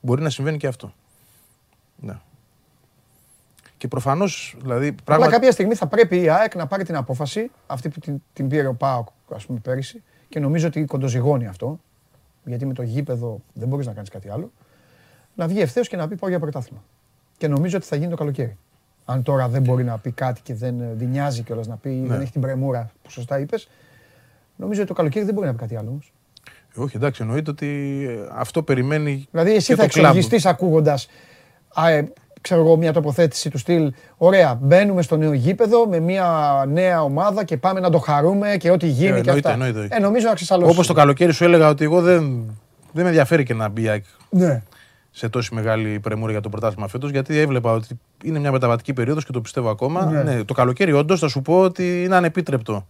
μπορεί 0.00 0.22
να 0.22 0.30
συμβαίνει 0.30 0.56
και 0.56 0.66
αυτό. 0.66 0.92
Ναι. 1.96 2.18
Και 3.78 3.88
προφανώς. 3.88 4.56
Δηλαδή, 4.60 4.92
πράγμα... 5.04 5.24
Αλλά 5.24 5.34
κάποια 5.34 5.52
στιγμή 5.52 5.74
θα 5.74 5.86
πρέπει 5.86 6.20
η 6.20 6.28
ΑΕΚ 6.28 6.54
να 6.54 6.66
πάρει 6.66 6.84
την 6.84 6.96
απόφαση, 6.96 7.50
αυτή 7.66 7.88
που 7.88 8.00
την, 8.00 8.22
την 8.32 8.48
πήρε 8.48 8.66
ο 8.66 8.74
ΠΑΟΚ, 8.74 9.08
ας 9.34 9.46
πούμε, 9.46 9.58
πέρυσι, 9.58 10.02
και 10.28 10.40
νομίζω 10.40 10.66
ότι 10.66 10.84
κοντοζυγώνει 10.84 11.46
αυτό, 11.46 11.80
γιατί 12.44 12.66
με 12.66 12.74
το 12.74 12.82
γήπεδο 12.82 13.40
δεν 13.52 13.68
μπορείς 13.68 13.86
να 13.86 13.92
κάνεις 13.92 14.08
κάτι 14.08 14.30
άλλο, 14.30 14.52
να 15.34 15.46
βγει 15.46 15.60
ευθέως 15.60 15.88
και 15.88 15.96
να 15.96 16.08
πει 16.08 16.16
πάω 16.16 16.30
για 16.30 16.38
πρωτάθλημα. 16.38 16.82
Και 17.36 17.48
νομίζω 17.48 17.76
ότι 17.76 17.86
θα 17.86 17.96
γίνει 17.96 18.10
το 18.10 18.16
καλοκαίρι. 18.16 18.56
Αν 19.04 19.22
τώρα 19.22 19.48
δεν 19.48 19.62
μπορεί 19.62 19.84
να 19.84 19.98
πει 19.98 20.10
κάτι 20.10 20.40
και 20.42 20.54
δεν 20.54 20.74
δυνιάζει 20.92 21.42
κιόλας 21.42 21.66
να 21.66 21.76
πει, 21.76 21.88
ναι. 21.88 22.08
δεν 22.08 22.20
έχει 22.20 22.32
την 22.32 22.40
πρεμούρα 22.40 22.90
που 23.02 23.10
σωστά 23.10 23.38
είπες, 23.38 23.68
νομίζω 24.56 24.80
ότι 24.80 24.88
το 24.88 24.94
καλοκαίρι 24.94 25.24
δεν 25.24 25.34
μπορεί 25.34 25.46
να 25.46 25.52
πει 25.52 25.58
κάτι 25.58 25.76
άλλο 25.76 25.88
όμως. 25.90 26.12
Όχι, 26.74 26.96
εντάξει, 26.96 27.22
εννοείται 27.22 27.50
ότι 27.50 28.08
αυτό 28.32 28.62
περιμένει. 28.62 29.26
Δηλαδή, 29.30 29.54
εσύ 29.54 29.74
θα 29.74 29.82
εξοργιστείς 29.82 30.46
ακούγοντας 30.46 31.08
ξέρω 32.48 32.60
εγώ, 32.60 32.76
μια 32.76 32.92
τοποθέτηση 32.92 33.50
του 33.50 33.58
στυλ. 33.58 33.92
Ωραία, 34.16 34.58
μπαίνουμε 34.62 35.02
στο 35.02 35.16
νέο 35.16 35.32
γήπεδο 35.32 35.86
με 35.86 36.00
μια 36.00 36.26
νέα 36.68 37.02
ομάδα 37.02 37.44
και 37.44 37.56
πάμε 37.56 37.80
να 37.80 37.90
το 37.90 37.98
χαρούμε 37.98 38.56
και 38.58 38.70
ό,τι 38.70 38.86
γίνει 38.86 39.18
ε, 39.18 39.20
και 39.20 39.30
αυτά. 39.30 39.52
Εννοείται. 39.52 39.88
Ε, 39.90 39.98
νομίζω 39.98 40.26
να 40.28 40.34
ξεσαλώσει. 40.34 40.70
Όπως 40.70 40.86
το 40.86 40.92
καλοκαίρι 40.92 41.32
σου 41.32 41.44
έλεγα 41.44 41.68
ότι 41.68 41.84
εγώ 41.84 42.00
δεν, 42.00 42.22
δεν 42.92 43.02
με 43.02 43.08
ενδιαφέρει 43.08 43.42
και 43.42 43.54
να 43.54 43.68
μπει 43.68 44.02
ναι. 44.30 44.62
σε 45.10 45.28
τόση 45.28 45.54
μεγάλη 45.54 46.00
πρεμούρα 46.00 46.30
για 46.30 46.40
το 46.40 46.48
πρωτάθλημα 46.48 46.88
φέτος, 46.88 47.10
γιατί 47.10 47.38
έβλεπα 47.38 47.72
ότι 47.72 47.98
είναι 48.24 48.38
μια 48.38 48.52
μεταβατική 48.52 48.92
περίοδος 48.92 49.24
και 49.24 49.32
το 49.32 49.40
πιστεύω 49.40 49.70
ακόμα. 49.70 50.04
Ναι. 50.04 50.22
ναι 50.22 50.44
το 50.44 50.54
καλοκαίρι, 50.54 50.92
όντως, 50.92 51.20
θα 51.20 51.28
σου 51.28 51.42
πω 51.42 51.60
ότι 51.60 52.04
είναι 52.04 52.16
ανεπίτρεπτο 52.16 52.86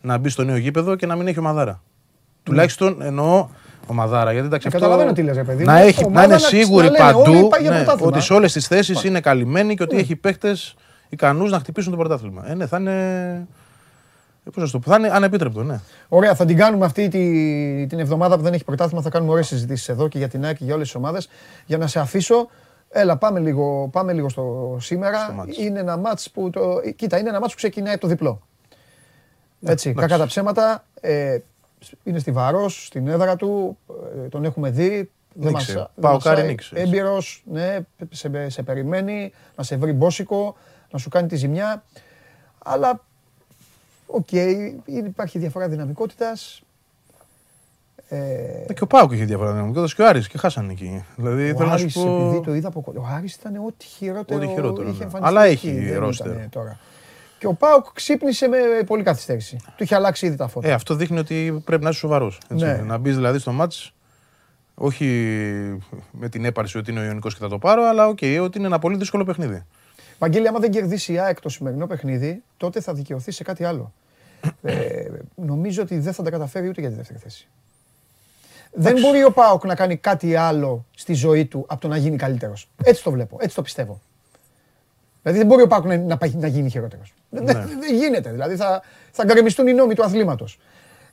να 0.00 0.18
μπει 0.18 0.28
στο 0.28 0.44
νέο 0.44 0.56
γήπεδο 0.56 0.96
και 0.96 1.06
να 1.06 1.16
μην 1.16 1.26
έχει 1.26 1.38
ομαδάρα. 1.38 1.72
Ναι. 1.72 1.78
Τουλάχιστον 2.42 3.02
εννοώ 3.02 3.48
ομαδάρα. 3.90 4.32
Γιατί 4.32 4.46
εντάξει, 4.46 4.66
αυτό, 4.66 4.78
Καταλαβαίνω 4.78 5.12
τι 5.12 5.22
λες, 5.22 5.42
παιδί. 5.46 5.64
Να, 5.64 5.78
έχει, 5.78 6.08
να 6.08 6.22
είναι 6.22 6.38
σίγουροι 6.38 6.90
παντού 6.90 7.50
ναι, 7.62 7.84
ότι 8.00 8.20
σε 8.20 8.32
όλες 8.32 8.52
τις 8.52 8.66
θέσεις 8.66 9.04
είναι 9.04 9.20
καλυμμένοι 9.20 9.74
και 9.74 9.82
ότι 9.82 9.94
ναι. 9.94 10.00
έχει 10.00 10.16
παίχτε 10.16 10.56
ικανούς 11.08 11.50
να 11.50 11.58
χτυπήσουν 11.58 11.90
το 11.90 11.98
πρωτάθλημα. 11.98 12.50
Ε, 12.50 12.54
ναι, 12.54 12.66
θα 12.66 12.78
είναι. 12.78 13.46
Ε, 14.44 14.50
πώς 14.50 14.70
το 14.70 14.78
πω, 14.78 14.90
θα 14.90 14.96
είναι 14.96 15.10
ανεπίτρεπτο, 15.12 15.62
ναι. 15.62 15.80
Ωραία, 16.08 16.34
θα 16.34 16.44
την 16.44 16.56
κάνουμε 16.56 16.84
αυτή 16.84 17.08
τη, 17.08 17.86
την 17.86 17.98
εβδομάδα 17.98 18.36
που 18.36 18.42
δεν 18.42 18.52
έχει 18.52 18.64
πρωτάθλημα. 18.64 19.02
Θα 19.02 19.10
κάνουμε 19.10 19.30
ωραίες 19.32 19.46
συζητήσεις 19.46 19.88
εδώ 19.88 20.08
και 20.08 20.18
για 20.18 20.28
την 20.28 20.44
ΑΕΚ 20.44 20.56
και 20.56 20.64
για 20.64 20.74
όλες 20.74 20.86
τις 20.86 20.96
ομάδες. 20.96 21.28
Για 21.66 21.78
να 21.78 21.86
σε 21.86 22.00
αφήσω, 22.00 22.48
Έλα, 22.90 23.16
πάμε 23.16 23.40
λίγο, 23.40 23.88
πάμε 23.92 24.12
λίγο 24.12 24.28
στο 24.28 24.76
σήμερα. 24.80 25.46
είναι 25.58 25.78
ένα 25.78 25.96
μάτς 25.96 26.30
που 26.30 26.50
το... 26.50 26.80
Κοίτα, 26.96 27.18
είναι 27.18 27.28
ένα 27.28 27.40
μάτς 27.40 27.52
που 27.52 27.58
ξεκινάει 27.58 27.98
το 27.98 28.06
διπλό. 28.06 28.40
Ναι, 29.58 29.70
Έτσι, 29.70 29.92
κακά 29.92 30.18
τα 30.18 30.26
ψέματα. 30.26 30.84
Ε, 31.00 31.38
είναι 32.02 32.18
στη 32.18 32.32
Βαρός, 32.32 32.86
στην 32.86 33.08
έδρα 33.08 33.36
του, 33.36 33.78
ε, 34.24 34.28
τον 34.28 34.44
έχουμε 34.44 34.70
δει. 34.70 35.10
Νίξε, 35.34 35.88
πάω 36.00 36.18
κάρι 36.18 36.46
νίξες. 36.46 36.82
Έμπειρος, 36.82 37.42
ναι, 37.50 37.78
σε, 38.10 38.48
σε 38.48 38.62
περιμένει, 38.62 39.32
να 39.56 39.62
σε 39.62 39.76
βρει 39.76 39.92
μπόσικο, 39.92 40.56
να 40.90 40.98
σου 40.98 41.08
κάνει 41.08 41.28
τη 41.28 41.36
ζημιά. 41.36 41.84
Αλλά, 42.58 43.04
OK, 44.06 44.26
okay, 44.32 44.72
υπάρχει 44.86 45.38
διαφορά 45.38 45.68
δυναμικότητας. 45.68 46.62
Ε... 48.08 48.16
ε 48.66 48.72
και 48.72 48.82
ο 48.82 48.86
ΠΑΟΚ 48.86 49.12
είχε 49.12 49.24
διαφορά 49.24 49.50
δυναμικότητας 49.50 49.94
και 49.94 50.02
ο 50.02 50.06
Άρης 50.06 50.28
και 50.28 50.38
χάσανε 50.38 50.72
εκεί. 50.72 51.04
Δηλαδή, 51.16 51.50
ο 51.50 51.70
Άρης, 51.70 51.92
πω... 51.92 52.26
επειδή 52.26 52.44
το 52.44 52.54
είδα 52.54 52.68
από 52.68 52.84
Ο 52.96 53.06
Άρης 53.16 53.34
ήταν 53.34 53.56
ό,τι 53.66 53.84
χειρότερο, 53.84 54.40
ό,τι 54.40 54.52
χειρότερο 54.52 54.88
είχε 54.88 55.04
ναι. 55.04 55.10
Αλλά 55.20 55.44
έχει 55.44 55.92
ρόστερ. 55.92 56.48
Τώρα. 56.48 56.78
Και 57.38 57.46
ο 57.46 57.54
ΠΑΟΚ 57.54 57.86
ξύπνησε 57.92 58.48
με 58.48 58.58
πολύ 58.86 59.02
καθυστέρηση. 59.02 59.56
Του 59.76 59.82
είχε 59.82 59.94
αλλάξει 59.94 60.26
ήδη 60.26 60.36
τα 60.36 60.48
φώτα. 60.48 60.68
Ε, 60.68 60.72
αυτό 60.72 60.94
δείχνει 60.94 61.18
ότι 61.18 61.62
πρέπει 61.64 61.82
να 61.82 61.88
είσαι 61.88 61.98
σοβαρός. 61.98 62.40
Ναι. 62.48 62.74
Να 62.74 62.98
μπεις 62.98 63.14
δηλαδή 63.14 63.38
στο 63.38 63.52
ματς, 63.52 63.92
όχι 64.74 65.06
με 66.10 66.28
την 66.28 66.44
έπαρση 66.44 66.78
ότι 66.78 66.90
είναι 66.90 67.00
ο 67.00 67.04
Ιωνικός 67.04 67.34
και 67.34 67.40
θα 67.40 67.48
το 67.48 67.58
πάρω, 67.58 67.82
αλλά 67.82 68.06
OK, 68.06 68.18
okay, 68.20 68.38
ότι 68.42 68.58
είναι 68.58 68.66
ένα 68.66 68.78
πολύ 68.78 68.96
δύσκολο 68.96 69.24
παιχνίδι. 69.24 69.64
Βαγγέλη, 70.18 70.48
άμα 70.48 70.58
δεν 70.58 70.70
κερδίσει 70.70 71.12
η 71.12 71.18
ΑΕΚ 71.18 71.40
το 71.40 71.48
σημερινό 71.48 71.86
παιχνίδι, 71.86 72.42
τότε 72.56 72.80
θα 72.80 72.94
δικαιωθείς 72.94 73.36
σε 73.36 73.42
κάτι 73.42 73.64
άλλο. 73.64 73.92
ε, 74.62 75.06
νομίζω 75.34 75.82
ότι 75.82 75.98
δεν 75.98 76.12
θα 76.12 76.22
τα 76.22 76.30
καταφέρει 76.30 76.68
ούτε 76.68 76.80
για 76.80 76.90
τη 76.90 76.96
δεύτερη 76.96 77.18
θέση. 77.18 77.48
Δεν 78.72 79.00
μπορεί 79.00 79.24
ο 79.24 79.32
Πάοκ 79.32 79.64
να 79.64 79.74
κάνει 79.74 79.96
κάτι 79.96 80.36
άλλο 80.36 80.84
στη 80.96 81.12
ζωή 81.12 81.46
του 81.46 81.64
από 81.68 81.80
το 81.80 81.88
να 81.88 81.96
γίνει 81.96 82.16
καλύτερος. 82.16 82.68
Έτσι 82.84 83.02
το 83.02 83.10
βλέπω, 83.10 83.36
έτσι 83.40 83.54
το 83.54 83.62
πιστεύω. 83.62 84.00
Δηλαδή 85.30 85.38
δεν 85.38 85.46
μπορεί 85.46 85.62
ο 85.62 85.66
Πάκου 85.66 85.88
να, 85.88 85.96
να, 85.96 86.18
να 86.32 86.46
γίνει 86.46 86.70
χειρότερος. 86.70 87.14
Ναι. 87.28 87.52
Δεν, 87.52 87.94
γίνεται. 87.94 88.30
Δηλαδή 88.30 88.56
θα, 88.56 88.82
θα 89.10 89.24
γκρεμιστούν 89.24 89.66
οι 89.66 89.72
νόμοι 89.72 89.94
του 89.94 90.04
αθλήματος. 90.04 90.58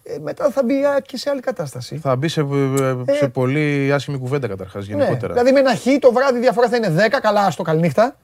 Ε, 0.03 0.17
μετά 0.19 0.49
θα 0.49 0.63
μπει 0.63 0.73
και 1.01 1.17
σε 1.17 1.29
άλλη 1.29 1.41
κατάσταση. 1.41 1.97
Θα 1.97 2.15
μπει 2.15 2.27
σε, 2.27 2.41
ε, 2.41 3.13
σε 3.13 3.27
πολύ 3.27 3.93
άσχημη 3.93 4.17
κουβέντα 4.17 4.47
καταρχάς 4.47 4.87
ναι. 4.87 4.95
γενικότερα. 4.95 5.33
Δηλαδή 5.33 5.51
με 5.51 5.59
ένα 5.59 5.75
χ 5.75 5.85
το 5.99 6.11
βράδυ 6.11 6.37
η 6.37 6.41
διαφορά 6.41 6.69
θα 6.69 6.75
είναι 6.75 6.93
10, 6.97 7.17
καλά 7.21 7.51
στο 7.51 7.63
καληνύχτα. 7.63 8.15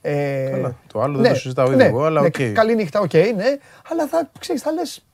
Ε, 0.00 0.48
καλά. 0.50 0.76
Το 0.92 1.00
άλλο 1.00 1.16
ναι, 1.16 1.22
δεν 1.22 1.32
το 1.32 1.38
συζητάω 1.38 1.68
ναι, 1.68 1.84
εγώ, 1.84 2.04
αλλά 2.04 2.20
ναι, 2.20 2.26
OK. 2.26 2.34
Okay. 2.38 2.52
Καλή 2.54 2.74
νύχτα, 2.74 3.00
OK, 3.00 3.10
okay, 3.12 3.32
ναι. 3.36 3.56
Αλλά 3.90 4.06
θα, 4.06 4.30
ξέρεις, 4.38 4.62
θα 4.62 4.72
λες, 4.72 5.04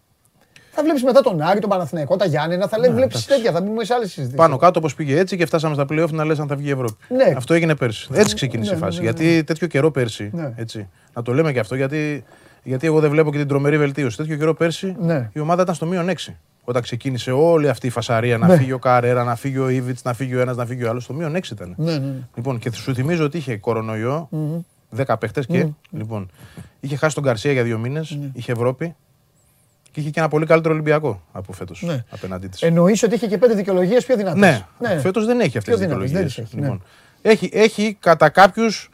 θα 0.74 0.82
βλέπεις 0.82 1.02
μετά 1.02 1.20
τον 1.20 1.40
Άρη, 1.40 1.60
τον 1.60 1.70
Παναθηναϊκό, 1.70 2.16
τα 2.16 2.26
Γιάννενα, 2.26 2.68
θα 2.68 2.78
λέει 2.78 2.90
ναι, 2.90 2.96
βλέπεις 2.96 3.24
τέτοια, 3.24 3.52
θα 3.52 3.60
μπούμε 3.60 3.84
σε 3.84 3.94
άλλες 3.94 4.06
συζητήσεις. 4.06 4.36
Πάνω 4.36 4.56
κάτω 4.56 4.78
όπως 4.78 4.94
πήγε 4.94 5.18
έτσι 5.18 5.36
και 5.36 5.46
φτάσαμε 5.46 5.74
στα 5.74 5.84
playoff 5.90 6.10
να 6.10 6.24
λες 6.24 6.38
αν 6.38 6.48
θα 6.48 6.56
βγει 6.56 6.68
η 6.68 6.70
Ευρώπη. 6.70 6.94
Ναι. 7.08 7.34
Αυτό 7.36 7.54
έγινε 7.54 7.74
πέρσι. 7.74 8.08
Έτσι 8.12 8.34
ξεκίνησε 8.34 8.70
ναι, 8.70 8.76
η 8.76 8.80
φάση. 8.80 9.00
Ναι, 9.00 9.10
ναι, 9.10 9.10
γιατί 9.10 9.44
τέτοιο 9.44 9.66
καιρό 9.66 9.90
πέρσι. 9.90 10.30
Έτσι. 10.56 10.88
Να 11.14 11.22
το 11.22 11.34
λέμε 11.34 11.52
και 11.52 11.58
αυτό 11.58 11.74
γιατί, 11.74 12.24
γιατί 12.62 12.86
εγώ 12.86 13.00
δεν 13.00 13.10
βλέπω 13.10 13.30
και 13.30 13.38
την 13.38 13.48
τρομερή 13.48 13.78
βελτίωση. 13.78 14.16
Τέτοιο 14.16 14.36
καιρό 14.36 14.54
πέρσι 14.54 14.96
η 15.32 15.40
ομάδα 15.40 15.62
ήταν 15.62 15.74
στο 15.74 15.86
μείον 15.86 16.08
6. 16.26 16.32
Όταν 16.64 16.82
ξεκίνησε 16.82 17.30
όλη 17.30 17.68
αυτή 17.68 17.86
η 17.86 17.90
φασαρία 17.90 18.38
να 18.38 18.48
φύγει 18.48 18.72
ο 18.72 18.78
Καρέρα, 18.78 19.24
να 19.24 19.36
φύγει 19.36 19.58
ο 19.58 19.68
Ίβιτς, 19.68 19.98
να 20.02 20.12
φύγει 20.12 20.34
ο 20.34 20.40
ένας, 20.40 20.56
να 20.56 20.66
φύγει 20.66 20.84
ο 20.84 20.88
άλλος. 20.88 21.04
Στο 21.04 21.12
μείον 21.12 21.34
6 21.36 21.50
ήταν. 21.50 21.76
Λοιπόν, 22.34 22.58
και 22.58 22.72
σου 22.72 22.94
θυμίζω 22.94 23.24
ότι 23.24 23.36
είχε 23.36 23.56
κορονοϊό, 23.56 24.28
10 24.96 25.14
παίχτες 25.18 25.46
και. 25.46 25.66
Λοιπόν, 25.90 26.30
είχε 26.80 26.96
χάσει 26.96 27.14
τον 27.14 27.24
Γκαρσία 27.24 27.52
για 27.52 27.62
δύο 27.62 27.78
μήνες, 27.78 28.18
είχε 28.32 28.52
Ευρώπη. 28.52 28.94
Και 29.94 30.00
είχε 30.00 30.10
και 30.10 30.20
ένα 30.20 30.28
πολύ 30.28 30.46
καλύτερο 30.46 30.74
Ολυμπιακό 30.74 31.22
από 31.32 31.52
φέτος 31.52 31.82
ναι. 31.82 32.04
απέναντί 32.10 32.46
της. 32.46 32.62
Εννοείς 32.62 33.02
ότι 33.02 33.14
είχε 33.14 33.26
και 33.26 33.38
πέντε 33.38 33.54
δικαιολογίες 33.54 34.04
πιο 34.04 34.16
δυνατές. 34.16 34.40
Ναι, 34.40 34.66
ναι. 34.78 34.98
φέτος 34.98 35.26
δεν 35.26 35.40
έχει 35.40 35.58
αυτές 35.58 35.74
τις 35.74 35.82
δικαιολογίες. 35.82 36.38
Έχει, 36.38 36.56
ναι. 36.56 36.60
λοιπόν. 36.60 36.82
έχει, 37.22 37.50
έχει 37.52 37.96
κατά 38.00 38.28
κάποιους 38.28 38.90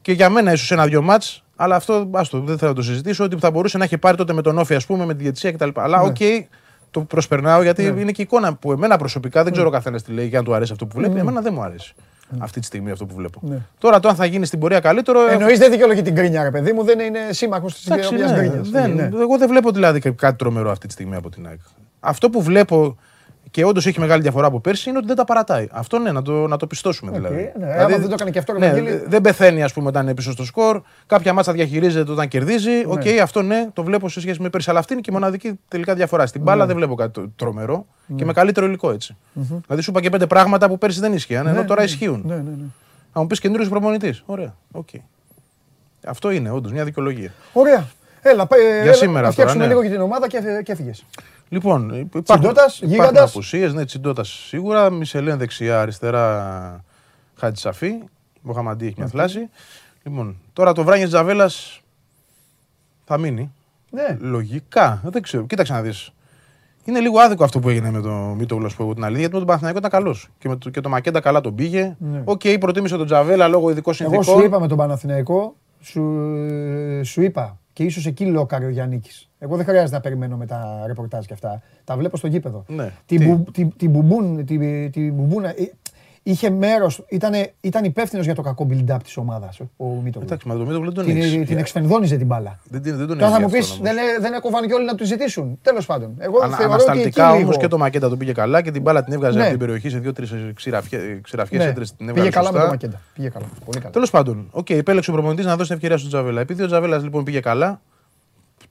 και 0.00 0.12
για 0.12 0.28
μένα 0.28 0.52
ίσως 0.52 0.70
ένα-δυο 0.70 1.02
ματς, 1.02 1.44
αλλά 1.56 1.76
αυτό 1.76 2.10
άστο, 2.12 2.40
δεν 2.40 2.58
θέλω 2.58 2.70
να 2.70 2.76
το 2.76 2.82
συζητήσω. 2.82 3.24
Ότι 3.24 3.36
θα 3.38 3.50
μπορούσε 3.50 3.78
να 3.78 3.84
έχει 3.84 3.98
πάρει 3.98 4.16
τότε 4.16 4.32
με 4.32 4.42
τον 4.42 4.58
ΟΦΗ, 4.58 4.74
ας 4.74 4.86
πούμε, 4.86 5.04
με 5.06 5.14
τη 5.14 5.22
διαιτησία 5.22 5.52
κτλ. 5.52 5.68
Αλλά 5.74 6.02
ναι. 6.02 6.08
OK, 6.08 6.16
okay, 6.18 6.44
το 6.90 7.00
προσπερνάω 7.00 7.62
γιατί 7.62 7.90
ναι. 7.90 8.00
είναι 8.00 8.12
και 8.12 8.22
εικόνα 8.22 8.54
που 8.54 8.72
εμένα 8.72 8.96
προσωπικά 8.96 9.42
δεν 9.44 9.52
ξέρω 9.52 9.68
ο 9.68 9.70
καθένας 9.70 10.02
τι 10.02 10.12
λέει 10.12 10.28
και 10.28 10.36
αν 10.36 10.44
του 10.44 10.54
αρέσει 10.54 10.72
αυτό 10.72 10.86
που 10.86 10.98
βλέπει. 10.98 11.18
Εμένα 11.18 11.40
δεν 11.40 11.52
μου 11.54 11.62
αρέσει 11.62 11.94
αυτή 12.38 12.60
τη 12.60 12.66
στιγμή 12.66 12.90
αυτό 12.90 13.06
που 13.06 13.14
βλέπω. 13.14 13.40
Ναι. 13.42 13.56
Τώρα 13.78 14.00
το 14.00 14.08
αν 14.08 14.14
θα 14.14 14.24
γίνει 14.24 14.46
στην 14.46 14.58
πορεία 14.58 14.80
καλύτερο. 14.80 15.26
Εννοείς 15.26 15.58
δεν 15.58 15.70
δικαιολογεί 15.70 16.02
την 16.02 16.14
γκρίνια, 16.14 16.42
ρε 16.42 16.50
παιδί 16.50 16.72
μου, 16.72 16.84
δεν 16.84 17.00
είναι 17.00 17.18
σύμμαχος 17.30 17.74
της 17.74 17.84
η 17.84 18.32
γκρίνια. 18.32 18.88
Ναι. 18.88 19.08
Εγώ 19.20 19.38
δεν 19.38 19.48
βλέπω 19.48 19.70
δηλαδή 19.70 20.00
κάτι 20.00 20.36
τρομερό 20.36 20.70
αυτή 20.70 20.86
τη 20.86 20.92
στιγμή 20.92 21.16
από 21.16 21.30
την 21.30 21.46
ΑΕΚ. 21.46 21.60
Αυτό 22.00 22.30
που 22.30 22.42
βλέπω 22.42 22.96
και 23.50 23.64
όντως 23.64 23.86
έχει 23.86 24.00
μεγάλη 24.00 24.22
διαφορά 24.22 24.46
από 24.46 24.60
πέρσι 24.60 24.88
είναι 24.88 24.98
ότι 24.98 25.06
δεν 25.06 25.16
τα 25.16 25.24
παρατάει. 25.24 25.68
Αυτό 25.70 25.98
ναι, 25.98 26.12
να 26.12 26.22
το, 26.22 26.46
να 26.46 26.56
το 26.56 26.66
πιστώσουμε 26.66 27.10
δηλαδή. 27.10 27.52
Okay, 27.54 27.60
ναι, 27.60 27.72
δηλαδή 27.72 27.92
δεν 27.92 28.08
το 28.08 28.12
έκανε 28.12 28.30
και 28.30 28.38
αυτό, 28.38 28.58
ναι, 28.58 28.72
Δεν 29.06 29.20
πεθαίνει, 29.20 29.62
ας 29.62 29.72
πούμε, 29.72 29.88
όταν 29.88 30.02
είναι 30.02 30.14
πίσω 30.14 30.32
στο 30.32 30.44
σκορ. 30.44 30.82
Κάποια 31.06 31.32
ματς 31.32 31.45
τα 31.45 31.52
διαχειρίζεται 31.52 32.12
όταν 32.12 32.28
κερδίζει. 32.28 32.70
Ναι. 32.70 32.84
OK, 32.86 33.00
okay, 33.04 33.16
αυτό 33.22 33.42
ναι, 33.42 33.68
το 33.72 33.82
βλέπω 33.82 34.08
σε 34.08 34.20
σχέση 34.20 34.42
με 34.42 34.50
πέρσι. 34.50 34.70
Αλλά 34.70 34.78
αυτή 34.78 34.92
είναι 34.92 35.02
και 35.02 35.10
η 35.10 35.14
μοναδική 35.14 35.58
τελικά 35.68 35.94
διαφορά. 35.94 36.26
Στην 36.26 36.42
μπάλα 36.42 36.60
ναι. 36.60 36.66
δεν 36.66 36.76
βλέπω 36.76 36.94
κάτι 36.94 37.32
τρομερό 37.36 37.86
ναι. 38.06 38.16
και 38.16 38.24
με 38.24 38.32
καλύτερο 38.32 38.66
υλικό 38.66 38.90
έτσι. 38.90 39.16
Mm-hmm. 39.16 39.60
Δηλαδή 39.66 39.82
σου 39.82 39.90
είπα 39.90 40.00
και 40.00 40.10
πέντε 40.10 40.26
πράγματα 40.26 40.68
που 40.68 40.78
πέρσι 40.78 41.00
δεν 41.00 41.12
ίσχυαν, 41.12 41.46
ενώ 41.46 41.60
ναι, 41.60 41.66
τώρα 41.66 41.82
ισχύουν. 41.82 42.22
Ναι, 42.26 42.34
ναι, 42.34 42.40
ναι. 42.40 42.64
Αν 43.12 43.22
μου 43.22 43.26
πεις 43.26 43.40
καινούριο 43.40 43.68
προπονητής. 43.68 44.22
Ωραία. 44.26 44.54
Okay. 44.72 45.00
Αυτό 46.06 46.30
είναι 46.30 46.50
όντως 46.50 46.72
μια 46.72 46.84
δικαιολογία. 46.84 47.32
Ωραία. 47.52 47.86
Έλα, 48.22 48.48
για 48.82 48.92
σήμερα 48.92 49.32
τώρα. 49.32 49.54
Ναι. 49.54 49.66
λίγο 49.66 49.80
για 49.80 49.90
την 49.90 50.00
ομάδα 50.00 50.26
και, 50.26 50.38
και 50.64 50.72
έφυγες. 50.72 51.04
Λοιπόν, 51.52 51.90
υπάρχουν, 52.14 52.54
υπάρχουν 52.80 53.16
απουσίες. 53.16 53.72
Ναι, 53.72 53.84
Τσιντότας 53.84 54.24
σίγουρα. 54.24 54.90
Μισελέν 54.90 55.38
δεξιά, 55.38 55.80
αριστερά 55.80 56.84
Χατζησαφή. 57.34 57.92
Ο 58.42 58.52
Μοχαμαντί 58.52 58.86
έχει 58.86 58.94
μια 58.98 59.06
θλάση. 59.06 59.48
Λοιπόν, 60.02 60.36
τώρα 60.52 60.72
το 60.72 60.84
Βράνιες 60.84 61.06
Τζαβέλας 61.06 61.80
θα 63.04 63.18
μείνει. 63.18 63.52
Ναι. 63.90 64.16
Λογικά. 64.20 65.00
Δεν 65.04 65.22
ξέρω. 65.22 65.46
Κοίταξε 65.46 65.72
να 65.72 65.82
δεις. 65.82 66.12
Είναι 66.84 67.00
λίγο 67.00 67.18
άδικο 67.18 67.44
αυτό 67.44 67.58
που 67.58 67.68
έγινε 67.68 67.90
με 67.90 68.00
τον 68.00 68.36
Μήτογλου 68.36 68.74
που 68.74 68.94
την 68.94 69.04
αλήθεια, 69.04 69.20
γιατί 69.20 69.32
με 69.32 69.38
τον 69.38 69.46
Παναθηναϊκό 69.46 69.78
ήταν 69.78 69.90
καλός. 69.90 70.28
Και, 70.38 70.48
με 70.48 70.56
το, 70.56 70.70
και 70.70 70.80
το 70.80 70.88
Μακέντα 70.88 71.20
καλά 71.20 71.40
τον 71.40 71.54
πήγε. 71.54 71.96
Ναι. 71.98 72.22
OK, 72.24 72.40
okay, 72.44 72.56
προτίμησε 72.60 72.96
τον 72.96 73.06
Τζαβέλα 73.06 73.48
λόγω 73.48 73.70
ειδικών 73.70 73.94
συνθήκων. 73.94 74.24
Εγώ 74.28 74.38
σου 74.38 74.44
είπα 74.46 74.60
με 74.60 74.68
τον 74.68 74.76
Παναθηναϊκό, 74.76 75.56
σου, 75.80 76.02
σου 77.04 77.22
είπα 77.22 77.58
και 77.80 77.86
ίσως 77.86 78.06
εκεί 78.06 78.26
λόκαρε 78.26 78.66
ο 78.66 78.68
Γιάννη. 78.68 79.00
Εγώ 79.38 79.56
δεν 79.56 79.64
χρειάζεται 79.64 79.94
να 79.94 80.00
περιμένω 80.00 80.36
με 80.36 80.46
τα 80.46 80.82
ρεπορτάζ 80.86 81.24
και 81.24 81.32
αυτά. 81.32 81.62
Τα 81.84 81.96
βλέπω 81.96 82.16
στο 82.16 82.26
γήπεδο. 82.26 82.64
Ναι, 82.68 82.92
την, 83.06 83.24
μπου, 83.24 83.44
την, 83.52 83.76
την 83.76 83.90
μπουμπούν, 83.90 84.44
την, 84.44 84.90
την 84.90 85.14
μπουμπούνα. 85.14 85.54
Ε, 86.22 86.30
είχε 86.30 86.50
μέρος, 86.50 87.04
ήταν, 87.08 87.32
ήταν 87.60 87.84
υπεύθυνος 87.84 88.24
για 88.24 88.34
το 88.34 88.42
κακό 88.42 88.66
build-up 88.70 88.96
της 89.02 89.16
ομάδας 89.16 89.60
ο 89.76 89.86
Μίτογλου. 89.86 90.26
Εντάξει, 90.26 90.48
μα 90.48 90.54
το 90.54 90.64
Μίτογλου 90.64 90.92
δεν 90.92 91.04
τον 91.04 91.14
Την, 91.14 91.46
την 91.46 91.58
εξφενδώνιζε 91.58 92.16
την 92.16 92.26
μπάλα. 92.26 92.58
Δεν, 92.68 92.82
δεν 92.82 93.06
τον 93.06 93.18
Τώρα 93.18 93.30
θα 93.30 93.40
μου 93.40 93.48
πεις, 93.48 93.78
δεν, 93.82 93.96
δεν 94.20 94.32
έκοβαν 94.32 94.66
και 94.66 94.74
όλοι 94.74 94.84
να 94.84 94.94
τους 94.94 95.06
ζητήσουν. 95.06 95.58
Τέλος 95.62 95.86
πάντων. 95.86 96.14
Εγώ 96.18 96.40
Ανα, 96.42 96.56
θεωρώ 96.56 96.72
ανασταλτικά 96.72 97.32
όμως 97.32 97.56
και 97.56 97.68
το 97.68 97.78
Μακέτα 97.78 98.08
του 98.08 98.16
πήγε 98.16 98.32
καλά 98.32 98.62
και 98.62 98.70
την 98.70 98.82
μπάλα 98.82 99.04
την 99.04 99.12
έβγαζε 99.12 99.36
ναι. 99.36 99.42
από 99.42 99.50
την 99.50 99.58
περιοχή 99.58 99.88
σε 99.88 99.98
δύο-τρει 99.98 100.52
ξηραφιέ 101.22 101.58
ναι. 101.58 101.64
έντρες. 101.64 101.94
Πήγε 102.14 102.28
καλά 102.28 102.52
με 102.52 102.58
το 102.60 102.66
Μακέντα. 102.66 103.00
Πήγε 103.14 103.28
καλά. 103.28 103.46
Τέλος 103.90 104.10
πάντων, 104.10 104.48
οκ, 104.50 104.70
επέλεξε 104.70 105.10
ο 105.10 105.12
προπονητής 105.14 105.44
να 105.44 105.56
δώσει 105.56 105.72
ευκαιρία 105.72 105.96
στον 105.96 106.08
Τζαβέλα. 106.08 106.40
Επειδή 106.40 106.62
ο 106.62 106.66
Τζαβέλας 106.66 107.02
λοιπόν 107.02 107.24
πήγε 107.24 107.40
καλά, 107.40 107.80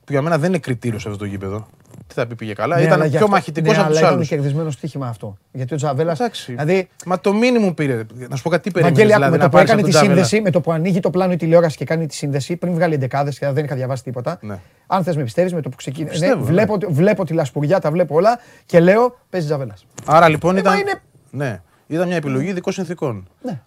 που 0.06 0.12
για 0.12 0.22
μένα 0.22 0.38
δεν 0.38 0.50
είναι 0.50 0.60
κριτήριο 0.60 1.00
σε 1.00 1.08
αυτό 1.08 1.20
το 1.20 1.26
γήπεδο. 1.26 1.68
Τι 2.08 2.14
θα 2.14 2.28
πει 2.28 2.36
πήγε 2.36 2.54
καλά. 2.54 2.76
Ναι, 2.76 2.82
ήταν 2.82 3.10
πιο 3.10 3.28
μαχητικός 3.28 3.76
ναι, 3.76 3.82
από 3.82 3.92
τους 3.92 4.02
άλλους. 4.02 4.14
Ήταν 4.14 4.28
κερδισμένο 4.28 4.72
στοίχημα 4.72 5.08
αυτό. 5.08 5.38
Γιατί 5.52 5.74
ο 5.74 5.78
Τζαβέλας. 5.78 6.18
Δηλαδή... 6.46 6.90
Μα 7.06 7.20
το 7.20 7.34
μήνυμα 7.34 7.74
πήρε. 7.74 8.06
Να 8.30 8.36
σου 8.36 8.44
πω 8.44 8.50
κάτι, 8.50 8.64
τι 8.64 8.72
περίμενε. 8.72 9.04
Δηλαδή, 9.04 9.32
με 9.32 9.38
το 9.38 9.50
που 9.50 9.58
έκανε 9.58 9.82
τη 9.82 9.92
σύνδεση, 9.92 10.42
με 10.42 10.52
το 10.52 10.62
που 10.62 10.72
ανοίγει 10.72 11.00
το 11.00 11.10
πλάνο 11.10 11.32
η 11.32 11.36
τηλεόραση 11.36 11.78
και 11.78 11.86
κάνει 11.86 12.08
τη 12.08 12.16
σύνδεση, 12.16 12.56
πριν 12.56 12.74
βγάλει 12.74 12.94
εντεκάδες 12.94 13.40
και 13.40 13.50
δεν 13.50 13.66
είχα 13.66 13.76
διαβάσει 13.76 14.04
τίποτα. 14.04 14.38
Ναι. 14.42 14.60
Αν 14.88 15.04
θες 15.04 15.16
με 15.16 15.24
πιστεύεις, 15.24 15.54
με 15.54 15.62
το 15.62 15.70
που 15.70 15.76
ξεκίνησε. 15.76 16.28
Ναι, 16.28 16.36
βλέπω, 16.36 16.78
βλέπω 16.90 17.26
τη 17.26 17.34
λασπουριά, 17.34 17.80
τα 17.80 17.92
βλέπω 17.92 18.16
όλα 18.16 18.40
και 18.66 18.80
λέω 18.80 19.18
παίζει 19.30 19.48
Τζαβέλας. 19.48 19.86
Άρα 20.06 20.30
λοιπόν 20.30 20.58
ήταν. 20.58 20.76
Ναι, 21.30 21.62
ήταν 21.88 22.08
μια 22.08 22.18
επιλογή 22.18 22.50
ειδικών 22.50 22.74
συνθήκων. 22.74 23.28
Ναι. 23.42 23.62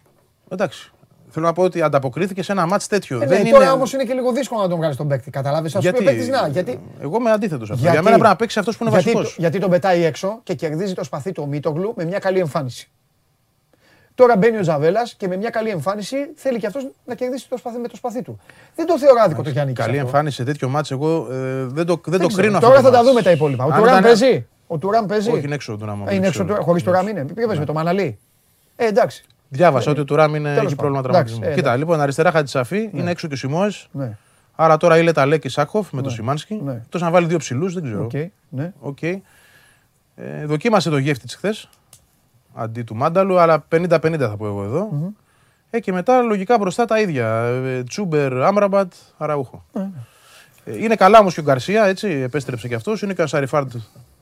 Εντάξει. 0.48 0.92
Θέλω 1.32 1.46
να 1.46 1.52
πω 1.52 1.62
ότι 1.62 1.82
ανταποκρίθηκε 1.82 2.42
σε 2.42 2.52
ένα 2.52 2.66
μάτ 2.66 2.82
τέτοιο. 2.88 3.22
Ε, 3.22 3.26
δεν 3.26 3.42
ναι, 3.42 3.50
τώρα 3.50 3.72
όμως 3.72 3.92
είναι 3.92 4.04
και 4.04 4.12
λίγο 4.12 4.32
δύσκολο 4.32 4.62
να 4.62 4.68
τον 4.68 4.76
βγάλεις 4.78 4.96
τον 4.96 5.08
παίκτη. 5.08 5.30
Καταλάβει. 5.30 5.68
Α 5.76 5.80
πούμε 5.80 5.92
παίκτης 5.92 6.28
να. 6.28 6.48
Γιατί... 6.48 6.80
Εγώ 7.00 7.16
είμαι 7.20 7.30
αντίθετος 7.30 7.70
αυτό. 7.70 7.82
Για 7.82 7.92
μένα 7.92 8.02
πρέπει 8.02 8.22
να 8.22 8.36
παίξει 8.36 8.58
αυτός 8.58 8.76
που 8.76 8.84
είναι 8.84 8.92
βασικός. 8.92 9.36
Γιατί 9.38 9.58
τον 9.58 9.70
πετάει 9.70 10.04
έξω 10.04 10.40
και 10.42 10.54
κερδίζει 10.54 10.94
το 10.94 11.04
σπαθί 11.04 11.32
του 11.32 11.48
Μίτογλου 11.48 11.92
με 11.96 12.04
μια 12.04 12.18
καλή 12.18 12.38
εμφάνιση. 12.38 12.90
Τώρα 14.14 14.36
μπαίνει 14.36 14.56
ο 14.56 14.62
Ζαβέλας 14.62 15.14
και 15.14 15.28
με 15.28 15.36
μια 15.36 15.50
καλή 15.50 15.68
εμφάνιση 15.68 16.16
θέλει 16.34 16.58
και 16.58 16.66
αυτός 16.66 16.86
να 17.04 17.14
κερδίσει 17.14 17.48
το 17.48 17.56
σπαθί 17.56 17.78
με 17.78 17.88
το 17.88 17.96
σπαθί 17.96 18.22
του. 18.22 18.40
Δεν 18.74 18.86
το 18.86 18.98
θεωρώ 18.98 19.20
άδικο 19.24 19.42
το 19.42 19.50
Γιάννη. 19.50 19.72
Καλή 19.72 19.96
εμφάνιση 19.96 20.36
σε 20.36 20.44
τέτοιο 20.44 20.68
μάτ, 20.68 20.86
εγώ 20.90 21.28
ε, 21.30 21.64
δεν 21.64 21.86
το, 21.86 22.00
δεν 22.06 22.20
το 22.20 22.26
κρίνω 22.26 22.56
αυτό. 22.56 22.68
Τώρα 22.68 22.80
θα 22.80 22.90
τα 22.90 23.02
δούμε 23.02 23.22
τα 23.22 23.30
υπόλοιπα. 23.30 23.64
Ο 23.64 23.70
Τουράν 23.70 24.02
παίζει. 24.02 24.46
Ο 24.66 24.78
Τουράν 24.78 25.06
παίζει. 25.06 25.30
Όχι, 25.30 25.44
είναι 25.44 25.54
έξω 25.54 25.72
ο 25.72 25.76
Τουράν. 25.76 26.06
Είναι 26.10 26.26
έξω 26.26 26.46
χωρίς 26.60 26.82
Τουράν 26.82 27.06
είναι. 27.06 27.24
Ποιο 27.24 27.46
με 27.46 27.64
το 27.64 27.72
Μαναλί. 27.72 28.18
Ε, 28.76 28.86
εντάξει. 28.86 29.24
Διάβασα 29.52 29.90
ότι 29.90 30.00
ο 30.00 30.04
Τουράμ 30.04 30.34
είναι, 30.34 30.54
έχει 30.54 30.74
πρόβλημα 30.74 31.02
τραυματισμού. 31.02 31.44
Ε, 31.44 31.54
Κοίτα, 31.54 31.76
λοιπόν, 31.76 32.00
αριστερά 32.00 32.30
Χατζησαφή, 32.30 32.90
ναι. 32.92 33.00
είναι 33.00 33.10
έξω 33.10 33.28
και 33.28 33.34
ο 33.34 33.36
Σιμόε. 33.36 33.70
Ναι. 33.90 34.16
Άρα 34.54 34.76
τώρα 34.76 34.98
είναι 34.98 35.12
τα 35.12 35.26
Λέκη 35.26 35.48
Σάκοφ 35.48 35.92
με 35.92 36.00
τον 36.00 36.10
ναι. 36.10 36.16
Σιμάνσκι. 36.16 36.54
Ναι. 36.54 36.72
Εκτό 36.72 36.98
να 36.98 37.10
βάλει 37.10 37.26
δύο 37.26 37.38
ψηλούς, 37.38 37.74
δεν 37.74 37.82
ξέρω. 37.82 38.06
Okay. 38.12 38.26
Ναι. 38.48 38.72
Okay. 38.84 39.16
Ε, 40.14 40.46
δοκίμασε 40.46 40.90
το 40.90 40.98
γεύτη 40.98 41.28
χθες 41.36 41.68
αντί 42.54 42.82
του 42.82 42.94
Μάνταλου, 42.94 43.38
αλλά 43.38 43.64
50-50 43.72 44.16
θα 44.18 44.36
πω 44.36 44.46
εγώ 44.46 44.62
εδώ. 44.64 44.90
Mm-hmm. 44.92 45.12
Ε, 45.70 45.80
και 45.80 45.92
μετά 45.92 46.22
λογικά 46.22 46.58
μπροστά 46.58 46.84
τα 46.84 47.00
ίδια. 47.00 47.42
Ε, 47.44 47.82
Τσούμπερ, 47.82 48.42
Άμραμπατ, 48.42 48.92
Αραούχο. 49.16 49.64
Mm-hmm. 49.74 49.90
Ε, 50.64 50.82
είναι 50.82 50.94
καλά 50.94 51.18
όμως 51.18 51.34
και 51.34 51.40
ο 51.40 51.42
Γκαρσία, 51.42 51.84
έτσι, 51.84 52.08
επέστρεψε 52.08 52.68
κι 52.68 52.74
αυτός. 52.74 53.02
Είναι 53.02 53.14
και 53.14 53.22
ο 53.22 53.26
Σαριφάρντ 53.26 53.72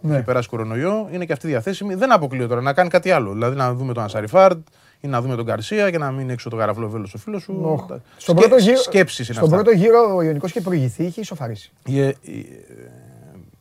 ναι. 0.01 0.15
έχει 0.15 0.24
περάσει 0.24 0.48
κορονοϊό. 0.48 1.09
Είναι 1.12 1.24
και 1.24 1.32
αυτή 1.32 1.47
διαθέσιμη. 1.47 1.94
Δεν 1.94 2.12
αποκλείω 2.12 2.47
τώρα 2.47 2.61
να 2.61 2.73
κάνει 2.73 2.89
κάτι 2.89 3.11
άλλο. 3.11 3.32
Δηλαδή 3.32 3.57
να 3.57 3.74
δούμε 3.74 3.93
τον 3.93 4.05
Ασαριφάρντ, 4.05 4.61
ή 5.01 5.09
να 5.09 5.20
δούμε 5.20 5.36
τον 5.36 5.44
Καρσία 5.44 5.90
και 5.90 5.98
να 5.98 6.10
μην 6.10 6.31
έξω 6.31 6.51
το 6.51 6.56
καραφλό 6.56 6.89
βέλο 6.89 7.06
στο 7.06 7.18
φίλος 7.18 7.43
σου. 7.43 7.86
Oh. 7.90 7.97
Στον 8.16 8.36
πρώτο 8.36 8.56
γύρο, 8.56 8.77
σκέψεις 8.77 9.28
είναι 9.28 9.36
στον 9.36 9.51
πρώτο 9.51 9.70
γύρο 9.70 10.14
ο 10.16 10.22
Ιωνικός 10.22 10.51
είχε 10.51 10.60
προηγηθεί, 10.60 11.05
είχε 11.05 11.20
ισοφαρίσει. 11.20 11.72
Ε, 11.85 12.10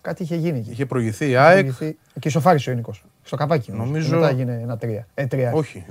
Κάτι 0.01 0.23
είχε 0.23 0.35
γίνει 0.35 0.57
εκεί. 0.57 0.71
Είχε 0.71 0.85
προηγηθεί 0.85 1.29
η 1.29 1.35
ΑΕΚ. 1.35 1.71
Και 2.19 2.27
ισοφάρισε 2.27 2.69
ο 2.69 2.71
Ιωνικός. 2.71 3.03
Στο 3.23 3.35
καπάκι. 3.35 3.71
Νομίζω. 3.71 4.09
Και 4.09 4.15
μετά 4.15 4.29
έγινε 4.29 4.59
ένα 4.63 4.77
τρία. 4.77 5.07
Ε, 5.13 5.25
τρία. 5.25 5.51
Όχι, 5.53 5.85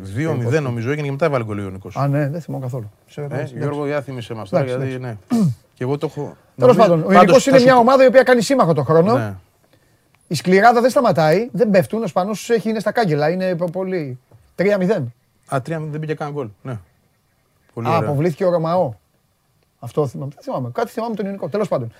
2-0 0.56 0.60
νομίζω 0.62 0.90
έγινε 0.90 1.06
και 1.06 1.12
μετά 1.12 1.26
έβαλε 1.26 1.44
γκολ 1.44 1.58
ο 1.58 1.62
Ιωνικός. 1.62 1.96
Α, 1.96 2.08
ναι, 2.08 2.28
δεν 2.28 2.40
θυμάμαι 2.40 2.64
καθόλου. 2.64 2.90
Ε, 3.14 3.44
Γιώργο, 3.56 3.86
για 3.86 4.00
θύμισε 4.00 4.34
μας 4.34 4.48
τώρα. 4.48 4.64
Γιατί, 4.64 4.98
ναι. 4.98 5.16
Και 5.74 5.84
εγώ 5.84 5.98
το 5.98 6.06
έχω. 6.06 6.36
Τέλος 6.56 6.76
πάντων, 6.76 7.04
ο 7.06 7.12
Ιωνικός 7.12 7.46
είναι 7.46 7.60
μια 7.60 7.76
ομάδα 7.76 8.04
η 8.04 8.06
οποία 8.06 8.22
κάνει 8.22 8.42
σύμμαχο 8.42 8.72
το 8.72 8.82
χρόνο. 8.82 9.18
Ναι. 9.18 9.34
Η 10.26 10.34
σκληράδα 10.34 10.80
δεν 10.80 10.90
σταματάει, 10.90 11.48
δεν 11.52 11.70
πέφτουν. 11.70 12.02
Ο 12.02 12.06
Σπανός 12.06 12.50
έχει 12.50 12.68
είναι 12.68 12.80
στα 12.80 12.92
κάγκελα. 12.92 13.30
Είναι 13.30 13.56
πολύ. 13.72 14.18
3-0. 14.56 15.02
Α, 15.54 15.62
τρία 15.62 15.80
δεν 15.80 16.00
πήγε 16.00 16.14
καν 16.14 16.32
γκολ. 16.32 16.48
Ναι. 16.62 16.78
Πολύ 17.74 17.88
Α, 17.88 17.96
αποβλήθηκε 17.96 18.44
ο 18.44 18.50
Ρωμαό. 18.50 18.92
Αυτό 19.78 20.06
θυμάμαι. 20.06 20.30
Δεν 20.34 20.42
θυμάμαι. 20.42 20.70
Κάτι 20.72 20.90
θυμάμαι 20.90 21.14
τον 21.14 21.24
ελληνικό. 21.24 21.48
Τέλος 21.48 21.68
πάντων. 21.68 21.92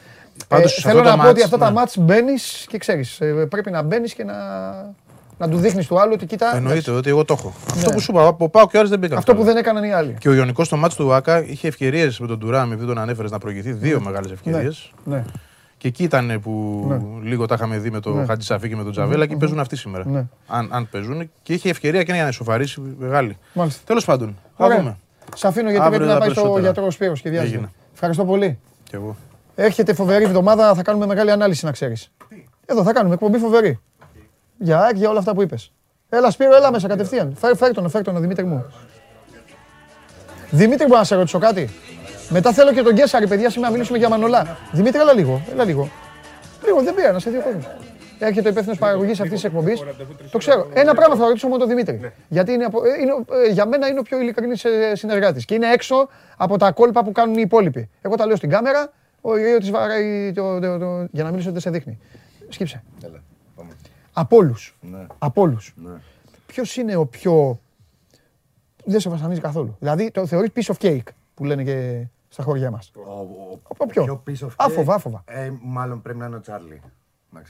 Πάντως, 0.49 0.79
ε, 0.79 0.81
θέλω 0.81 1.03
να 1.03 1.17
πω 1.17 1.29
ότι 1.29 1.43
αυτά 1.43 1.57
ναι. 1.57 1.65
τα 1.65 1.71
μάτς 1.71 1.99
μπαίνεις 1.99 2.67
και 2.69 2.79
ξέρεις. 2.79 3.21
Ε, 3.21 3.47
πρέπει 3.51 3.71
να 3.71 3.83
μπαίνεις 3.83 4.15
και 4.15 4.25
να, 4.25 4.35
να 5.39 5.49
του 5.49 5.57
δείχνεις 5.57 5.87
του 5.87 6.01
άλλου 6.01 6.13
ότι 6.15 6.27
κοίτα. 6.27 6.57
Εννοείται 6.57 6.91
ότι 6.91 7.09
εγώ 7.09 7.25
το 7.25 7.35
έχω. 7.39 7.49
Ναι. 7.49 7.81
Αυτό 7.81 7.91
που 7.91 8.01
σου 8.01 8.13
είπα, 8.13 8.27
από 8.27 8.49
πάω 8.49 8.67
και 8.67 8.79
άλλοι 8.79 8.89
δεν 8.89 8.99
πήγαν. 8.99 9.19
Αυτό 9.19 9.35
που 9.35 9.43
δεν 9.45 9.57
έκαναν 9.57 9.85
οι 9.85 9.93
άλλοι. 9.93 10.17
Και 10.19 10.29
ο 10.29 10.33
Ιωνικός 10.33 10.67
στο 10.67 10.77
μάτς 10.77 10.95
του 10.95 11.13
Άκα 11.13 11.45
είχε 11.45 11.69
ευκαιρίες 11.69 12.19
με 12.19 12.27
τον 12.27 12.39
Τουράμι, 12.39 12.73
επειδή 12.73 12.87
τον 12.87 12.99
ανέφερες 12.99 13.31
να 13.31 13.39
προηγηθεί. 13.39 13.73
Δύο 13.73 13.99
ναι. 13.99 14.05
μεγάλε 14.05 14.33
ευκαιρίες. 14.33 14.93
Ναι. 15.05 15.25
Και 15.79 15.89
εκεί 15.89 16.03
ήταν 16.03 16.41
που 16.43 16.85
ναι. 16.89 17.29
λίγο 17.29 17.47
τα 17.47 17.55
είχαμε 17.55 17.79
δει 17.79 17.91
με 17.91 18.01
τον 18.01 18.17
ναι. 18.17 18.25
Χατζησαφή 18.25 18.69
και 18.69 18.77
με 18.77 18.83
τον 18.83 18.93
Τζαβέλα 18.93 19.27
και 19.27 19.37
παίζουν 19.37 19.61
αυτοί 19.61 19.77
σήμερα. 19.77 20.07
Ναι. 20.07 20.27
Αν, 20.47 20.69
αν 20.73 20.89
παίζουν. 20.91 21.31
Και 21.43 21.53
είχε 21.53 21.71
ευκαιρία 21.71 22.03
και 22.03 22.13
για 22.13 22.23
να 22.23 22.29
ισοφαρίσει 22.29 22.81
μεγάλη. 22.99 23.37
Τέλος 23.85 24.05
πάντων. 24.05 24.37
Θα 24.57 24.77
δούμε. 24.77 24.97
Σ' 25.37 25.45
αφήνω 25.45 25.71
γιατί 25.71 25.89
πρέπει 25.89 26.05
να 26.05 26.19
πάει 26.19 26.31
στο 26.31 26.59
γιατρός 26.61 26.95
Σπύρος 26.95 27.21
και 27.21 27.31
διάστημα. 27.31 27.73
Ευχαριστώ 27.93 28.25
πολύ. 28.25 28.59
Και 28.85 28.97
εγώ. 28.97 29.17
Έρχεται 29.55 29.95
φοβερή 29.95 30.25
εβδομάδα, 30.25 30.75
θα 30.75 30.83
κάνουμε 30.83 31.07
μεγάλη 31.07 31.31
ανάλυση 31.31 31.65
να 31.65 31.73
ξέρεις. 31.73 32.13
Εδώ 32.67 32.83
θα 32.83 32.93
κάνουμε 32.93 33.15
εκπομπή 33.15 33.39
φοβερή. 33.39 33.81
Για 34.59 34.91
για 34.95 35.09
όλα 35.11 35.19
αυτά 35.19 35.35
που 35.35 35.43
είπες. 35.43 35.73
Έλα 36.09 36.31
Σπύρο, 36.31 36.57
έλα 36.57 36.73
μέσα 36.73 36.89
κατευθείαν. 36.89 37.37
Φέρ 37.57 37.73
τον, 37.75 37.91
φέρ 37.91 38.03
τον, 38.03 38.21
Δημήτρη 38.21 38.45
μου. 38.45 38.65
Δημήτρη, 40.51 40.87
μπορώ 40.87 40.99
να 40.99 41.05
σε 41.05 41.15
ρωτήσω 41.15 41.39
κάτι. 41.39 41.69
Μετά 42.31 42.53
θέλω 42.53 42.73
και 42.73 42.83
τον 42.83 42.95
Γκέσσαρη, 42.95 43.27
παιδιά, 43.27 43.51
σήμερα 43.51 43.67
να 43.67 43.73
μιλήσουμε 43.73 43.99
για 43.99 44.09
Μανολά. 44.09 44.59
Δημήτρη, 44.73 45.01
έλα 45.01 45.13
λίγο. 45.13 45.43
Έλα 45.53 45.65
λίγο. 45.65 45.89
Λίγο, 46.65 46.83
δεν 46.83 46.95
πήρα 46.95 47.13
να 47.13 47.19
σε 47.19 47.31
δύο 47.31 47.41
κόσμο. 47.41 47.61
Έρχεται 48.19 48.49
ο 48.49 48.51
υπεύθυνος 48.51 48.79
παραγωγής 48.79 49.21
αυτής 49.21 49.35
της 49.35 49.45
εκπομπής. 49.45 49.83
Το 50.31 50.39
ξέρω. 50.39 50.69
Ένα 50.75 50.95
πράγμα 50.95 51.17
θα 51.17 51.27
ρωτήσω 51.27 51.47
μόνο 51.47 51.59
τον 51.59 51.69
Δημήτρη. 51.69 52.13
Γιατί 52.29 52.53
είναι, 52.53 52.69
είναι, 53.01 53.13
ε, 53.47 53.53
για 53.53 53.67
μένα 53.67 53.89
είναι 53.89 53.99
ο 53.99 54.03
πιο 54.03 54.21
ειλικρινής 54.21 54.65
ε, 54.65 54.95
συνεργάτης. 54.95 55.45
Και 55.45 55.55
είναι 55.55 55.73
έξω 55.73 56.09
από 56.37 56.59
τα 56.59 56.73
κόλπα 56.73 57.05
που 57.05 57.13
κάνουν 57.13 57.37
οι 57.37 57.43
υπόλοιποι. 57.45 57.89
Εγώ 58.03 58.15
τα 58.15 58.27
λέω 58.27 58.37
στην 58.37 58.51
κάμερα, 58.51 58.93
ο 59.21 59.39
Ιωάννης 59.39 59.59
της 59.59 59.71
βαράει 59.71 60.33
για 61.11 61.25
να 61.25 61.31
μιλήσω 61.31 61.51
δεν 61.53 61.61
σε 61.61 61.71
δείχνει. 61.71 61.99
Σκύψε. 62.49 62.83
Από 64.13 64.37
όλους. 64.37 64.77
Ναι. 64.81 65.07
Από 65.19 65.43
όλους. 65.43 65.75
Ναι. 65.77 65.91
Ποιος 66.47 66.77
είναι 66.77 66.97
ο 66.97 67.07
πιο. 67.07 67.61
Δεν 68.85 69.01
σε 69.01 69.09
βασανίζει 69.09 69.41
καθόλου. 69.41 69.77
Δηλαδή 69.79 70.11
το 70.11 70.27
θεωρείς 70.27 70.51
piece 70.55 70.75
of 70.75 70.87
cake 70.87 71.09
που 71.35 71.45
λένε 71.45 71.63
και 71.63 72.07
στα 72.29 72.43
χωριά 72.43 72.71
μας. 72.71 72.91
Από 73.69 73.87
ποιο; 73.87 74.23
Άφοβα, 74.57 74.95
άφοβα. 74.95 75.23
Ε, 75.27 75.53
μάλλον 75.63 76.03
πρέπει 76.03 76.19
να 76.19 76.27
είναι 76.27 76.37
ο 76.37 76.41
Τσάρλι. 76.41 76.81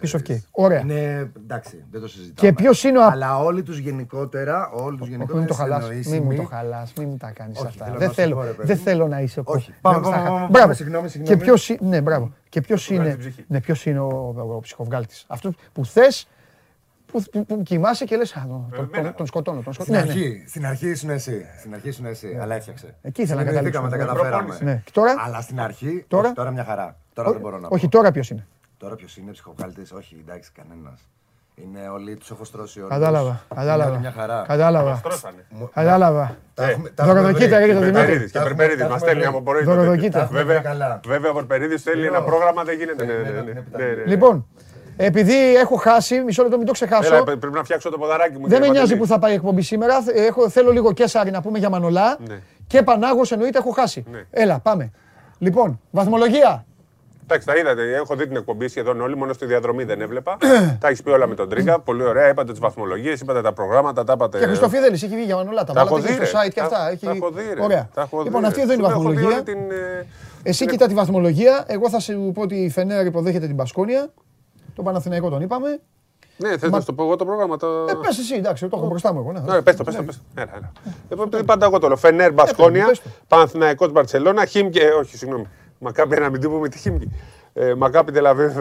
Πίσω 0.00 0.18
και. 0.18 0.42
Ωραία. 0.50 0.80
Είναι, 0.80 1.32
εντάξει, 1.36 1.84
δεν 1.90 2.00
το 2.00 2.08
συζητάμε. 2.08 2.50
Και 2.50 2.62
ποιος 2.62 2.84
είναι 2.84 2.98
ο. 2.98 3.04
Αλλά 3.04 3.38
όλοι 3.38 3.62
τους 3.62 3.78
γενικότερα. 3.78 4.70
Όλοι 4.70 4.96
τους 4.96 5.08
γενικότερα 5.08 5.38
μην 5.38 5.48
το 5.48 5.54
χαλάς. 5.54 5.88
Μην 5.88 6.22
μου 6.22 6.34
το 6.34 6.42
χαλάς, 6.42 6.92
μην 6.98 7.08
μου 7.08 7.16
τα 7.16 7.30
κάνεις 7.30 7.60
αυτά. 7.60 7.94
Δεν 7.98 8.10
θέλω, 8.10 8.44
δεν 8.58 8.76
θέλω 8.76 9.08
να 9.08 9.20
είσαι 9.20 9.40
ο 9.40 9.42
Όχι, 9.46 9.74
πάμε, 9.80 10.00
πάμε, 10.00 10.46
Μπράβο. 10.50 10.72
Συγγνώμη, 10.72 11.08
συγγνώμη. 11.08 11.36
Και 11.36 11.44
ποιο 11.44 11.76
ναι, 11.80 12.00
μπράβο. 12.00 12.32
Και 12.48 12.60
ποιος 12.60 12.90
είναι, 12.90 13.16
ναι, 13.46 13.60
ποιος 13.60 13.86
είναι 13.86 13.98
ο, 14.00 14.34
ο 14.56 14.60
ψυχοβγάλτη. 14.60 15.14
Αυτός 15.26 15.54
που 15.72 15.84
θες 15.84 16.28
που, 17.12 17.22
που, 17.32 17.46
που 17.46 17.62
κοιμάσαι 17.62 18.04
και 18.04 18.16
λες. 18.16 18.32
Τον, 18.32 18.90
τον, 18.92 19.14
τον 19.16 19.26
σκοτώνω. 19.26 19.60
Τον 19.60 19.72
σκοτώνω. 19.72 19.98
Στην, 19.98 20.12
ναι, 20.12 20.18
αρχή, 20.18 20.28
ναι. 20.28 20.48
στην 20.48 20.66
αρχή 20.66 20.88
ήσουν 20.88 21.10
εσύ. 21.10 21.46
Στην 21.58 21.74
αρχή 21.74 21.88
ήσουν 21.88 22.06
εσύ. 22.06 22.26
Ναι. 22.34 22.42
Αλλά 22.42 22.54
έφτιαξε. 22.54 22.94
Εκεί 23.02 23.22
ήθελα 23.22 23.44
να 23.44 23.50
καταλήξουμε. 23.50 23.88
Τα 23.88 23.96
καταφέραμε. 23.96 24.58
Ναι. 24.60 24.82
Τώρα, 24.92 25.14
αλλά 25.18 25.40
στην 25.40 25.60
αρχή. 25.60 26.04
Τώρα, 26.08 26.32
τώρα 26.32 26.50
μια 26.50 26.64
χαρά. 26.64 26.96
Τώρα 27.12 27.30
δεν 27.32 27.40
μπορώ 27.40 27.58
να 27.58 27.68
πω. 27.68 27.74
Όχι, 27.74 27.88
τώρα 27.88 28.10
ποιος 28.10 28.30
είναι; 28.30 28.46
Τώρα 28.76 28.94
ποιος 28.94 29.16
είναι 29.16 29.30
ψυχοκάλτη, 29.30 29.86
όχι, 29.94 30.24
εντάξει, 30.26 30.50
κανένας. 30.52 31.08
Είναι 31.64 31.88
όλοι 31.88 32.16
τους 32.16 32.30
έχω 32.30 32.44
στρώσει 32.44 32.80
όλοι. 32.80 32.88
Κατάλαβα. 32.88 33.44
Κατάλαβα. 33.54 33.98
Μια 33.98 34.12
χαρά. 34.12 34.44
Κατάλαβα. 34.48 35.00
Κατάλαβα. 35.74 36.36
Δωροδοκίτα 36.94 37.56
έρχεται 37.58 37.78
το 37.78 37.84
Δημήτρη. 37.84 38.30
Και 38.30 38.38
Περπερίδης 38.38 38.86
μας 38.86 39.00
στέλνει 39.00 39.24
από 39.24 39.42
πρωί. 39.42 39.64
Δωροδοκίτα. 39.64 40.28
Βέβαια, 41.06 41.30
ο 41.30 41.34
Περπερίδης 41.34 41.82
θέλει 41.82 42.06
ένα 42.06 42.22
πρόγραμμα, 42.22 42.64
δεν 42.64 42.78
γίνεται. 42.78 43.06
Λοιπόν, 44.06 44.46
επειδή 45.00 45.56
έχω 45.56 45.76
χάσει, 45.76 46.20
μισό 46.20 46.42
λεπτό 46.42 46.56
μην 46.56 46.66
το 46.66 46.72
ξεχάσω. 46.72 47.14
Έλα, 47.14 47.24
πρέπει 47.24 47.50
να 47.50 47.64
φτιάξω 47.64 47.90
το 47.90 47.98
ποδαράκι 47.98 48.38
μου. 48.38 48.48
Δεν 48.48 48.60
με 48.60 48.68
νοιάζει 48.68 48.96
που 48.96 49.06
θα 49.06 49.18
πάει 49.18 49.32
η 49.32 49.34
εκπομπή 49.34 49.62
σήμερα. 49.62 49.94
Έχω, 50.14 50.48
θέλω 50.48 50.70
λίγο 50.70 50.92
και 50.92 51.06
Σάρι 51.06 51.30
να 51.30 51.42
πούμε 51.42 51.58
για 51.58 51.68
Μανολά. 51.68 52.16
Ναι. 52.28 52.38
Και 52.66 52.82
Πανάγος 52.82 53.32
εννοείται 53.32 53.58
έχω 53.58 53.70
χάσει. 53.70 54.04
Ναι. 54.10 54.24
Έλα, 54.30 54.58
πάμε. 54.58 54.90
Λοιπόν, 55.38 55.80
βαθμολογία. 55.90 56.64
Εντάξει, 57.22 57.46
τα 57.46 57.56
είδατε. 57.56 57.94
Έχω 57.94 58.14
δει 58.14 58.26
την 58.26 58.36
εκπομπή 58.36 58.68
σχεδόν 58.68 59.00
όλοι, 59.00 59.16
μόνο 59.16 59.32
στη 59.32 59.46
διαδρομή 59.46 59.84
δεν 59.84 60.00
έβλεπα. 60.00 60.36
τα 60.80 60.88
έχεις 60.88 61.02
πει 61.02 61.10
όλα 61.10 61.26
με 61.26 61.34
τον 61.34 61.48
Τρίγκα. 61.48 61.80
Πολύ 61.80 62.04
ωραία. 62.04 62.28
Είπατε 62.28 62.50
τις 62.50 62.60
βαθμολογίες, 62.60 63.20
είπατε 63.20 63.42
τα 63.42 63.52
προγράμματα, 63.52 64.04
τα 64.04 64.12
είπατε. 64.12 64.38
Και 64.38 64.46
Χριστοφίδελης 64.46 65.02
έχει 65.02 65.14
βγει 65.14 65.24
για 65.24 65.36
Μανολά. 65.36 65.64
Τα 65.64 65.72
βάλατε 65.72 66.12
στο 66.12 66.38
site 66.38 66.50
και 66.54 66.60
αυτά. 66.60 66.96
Τα 67.00 67.10
έχω 67.10 67.30
δει. 67.30 67.42
Ωραία. 67.60 67.88
Λοιπόν, 68.24 68.44
αυτή 68.44 68.60
εδώ 68.60 68.72
είναι 68.72 68.82
η 68.82 68.86
βαθμολογία. 68.86 69.42
Ε, 69.46 70.06
Εσύ 70.42 70.66
κοιτά 70.66 70.86
τη 70.86 70.94
βαθμολογία. 70.94 71.64
Εγώ 71.66 71.90
θα 71.90 71.98
σου 72.00 72.30
πω 72.34 72.42
ότι 72.42 72.54
η 72.54 72.70
Φενέρ 72.70 73.06
υποδέχεται 73.06 73.46
την 73.46 73.56
Πασκόνια. 73.56 74.10
Το 74.78 74.84
Παναθηναϊκό 74.84 75.28
τον 75.28 75.40
είπαμε. 75.40 75.80
Ναι, 76.36 76.58
θες 76.58 76.70
να 76.70 76.82
το 76.82 76.92
πω 76.92 77.02
εγώ 77.02 77.16
το 77.16 77.24
πρόγραμμα. 77.24 77.56
Το... 77.56 77.66
Ε, 77.88 77.94
πες 77.94 78.18
εσύ, 78.18 78.34
εντάξει, 78.34 78.68
το 78.68 78.76
έχω 78.76 78.86
μπροστά 78.86 79.12
μου 79.12 79.18
εγώ. 79.18 79.32
Ναι, 79.32 79.40
ναι 79.40 79.62
πες 79.62 79.76
το, 79.76 79.84
πες 79.84 79.94
το. 79.94 80.02
Πες. 80.02 80.20
Έλα, 80.34 80.50
έλα. 80.56 80.72
Ε, 81.38 81.42
πάντα 81.42 81.66
εγώ 81.66 81.78
το 81.78 81.86
λέω. 81.86 81.96
Φενέρ, 81.96 82.32
Μπασκόνια, 82.32 82.94
Παναθηναϊκός, 83.28 83.92
Μπαρσελόνα, 83.92 84.44
Χίμκι, 84.44 84.78
ε, 84.78 84.88
όχι, 84.88 85.16
συγγνώμη. 85.16 85.46
Μακάμπι 85.78 86.20
να 86.20 86.30
μην 86.30 86.40
την 86.40 86.50
πούμε 86.50 86.68
τη 86.68 86.78
Χίμκι. 86.78 87.12
Ε, 87.52 87.74
Μακάπι 87.74 88.12
Τελαβίβ 88.12 88.56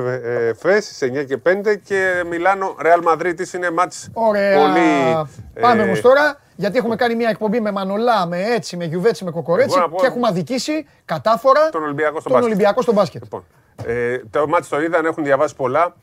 Φες 0.56 0.86
σε 0.86 1.06
9 1.06 1.26
και 1.26 1.38
5 1.46 1.76
και 1.84 2.24
Μιλάνο 2.30 2.76
Ρεάλ 2.82 3.02
Μαδρίτης 3.04 3.54
είναι 3.54 3.72
μάτς 3.72 4.10
Ωραία. 4.14 4.60
πολύ... 4.60 5.28
Πάμε 5.62 5.84
όμως 5.84 6.02
τώρα, 6.02 6.40
γιατί 6.56 6.78
έχουμε 6.78 6.96
κάνει 6.96 7.16
μια 7.16 7.30
εκπομπή 7.30 7.60
με 7.60 7.72
Μανολά, 7.72 8.26
με 8.26 8.44
έτσι, 8.44 8.78
με 8.78 8.86
Γιουβέτσι, 8.86 9.24
με 9.24 9.32
Κοκορέτσι 9.32 9.80
και 9.96 10.06
έχουμε 10.06 10.28
αδικήσει 10.28 10.88
κατάφορα 11.06 11.70
τον 11.70 11.84
Ολυμπιακό 11.84 12.20
στο, 12.20 12.30
τον 12.30 12.32
μπάσκετ. 12.32 12.52
Ολυμπιακό 12.52 12.82
στο 12.82 12.94
μπάσκετ. 12.94 13.24
Λοιπόν, 13.24 13.44
ε, 13.86 14.18
το 14.30 14.48
μάτς 14.48 14.68
το 14.68 14.82
είδαν, 14.82 15.06
έχουν 15.06 15.24
διαβάσει 15.24 15.56
πολλά. 15.56 15.96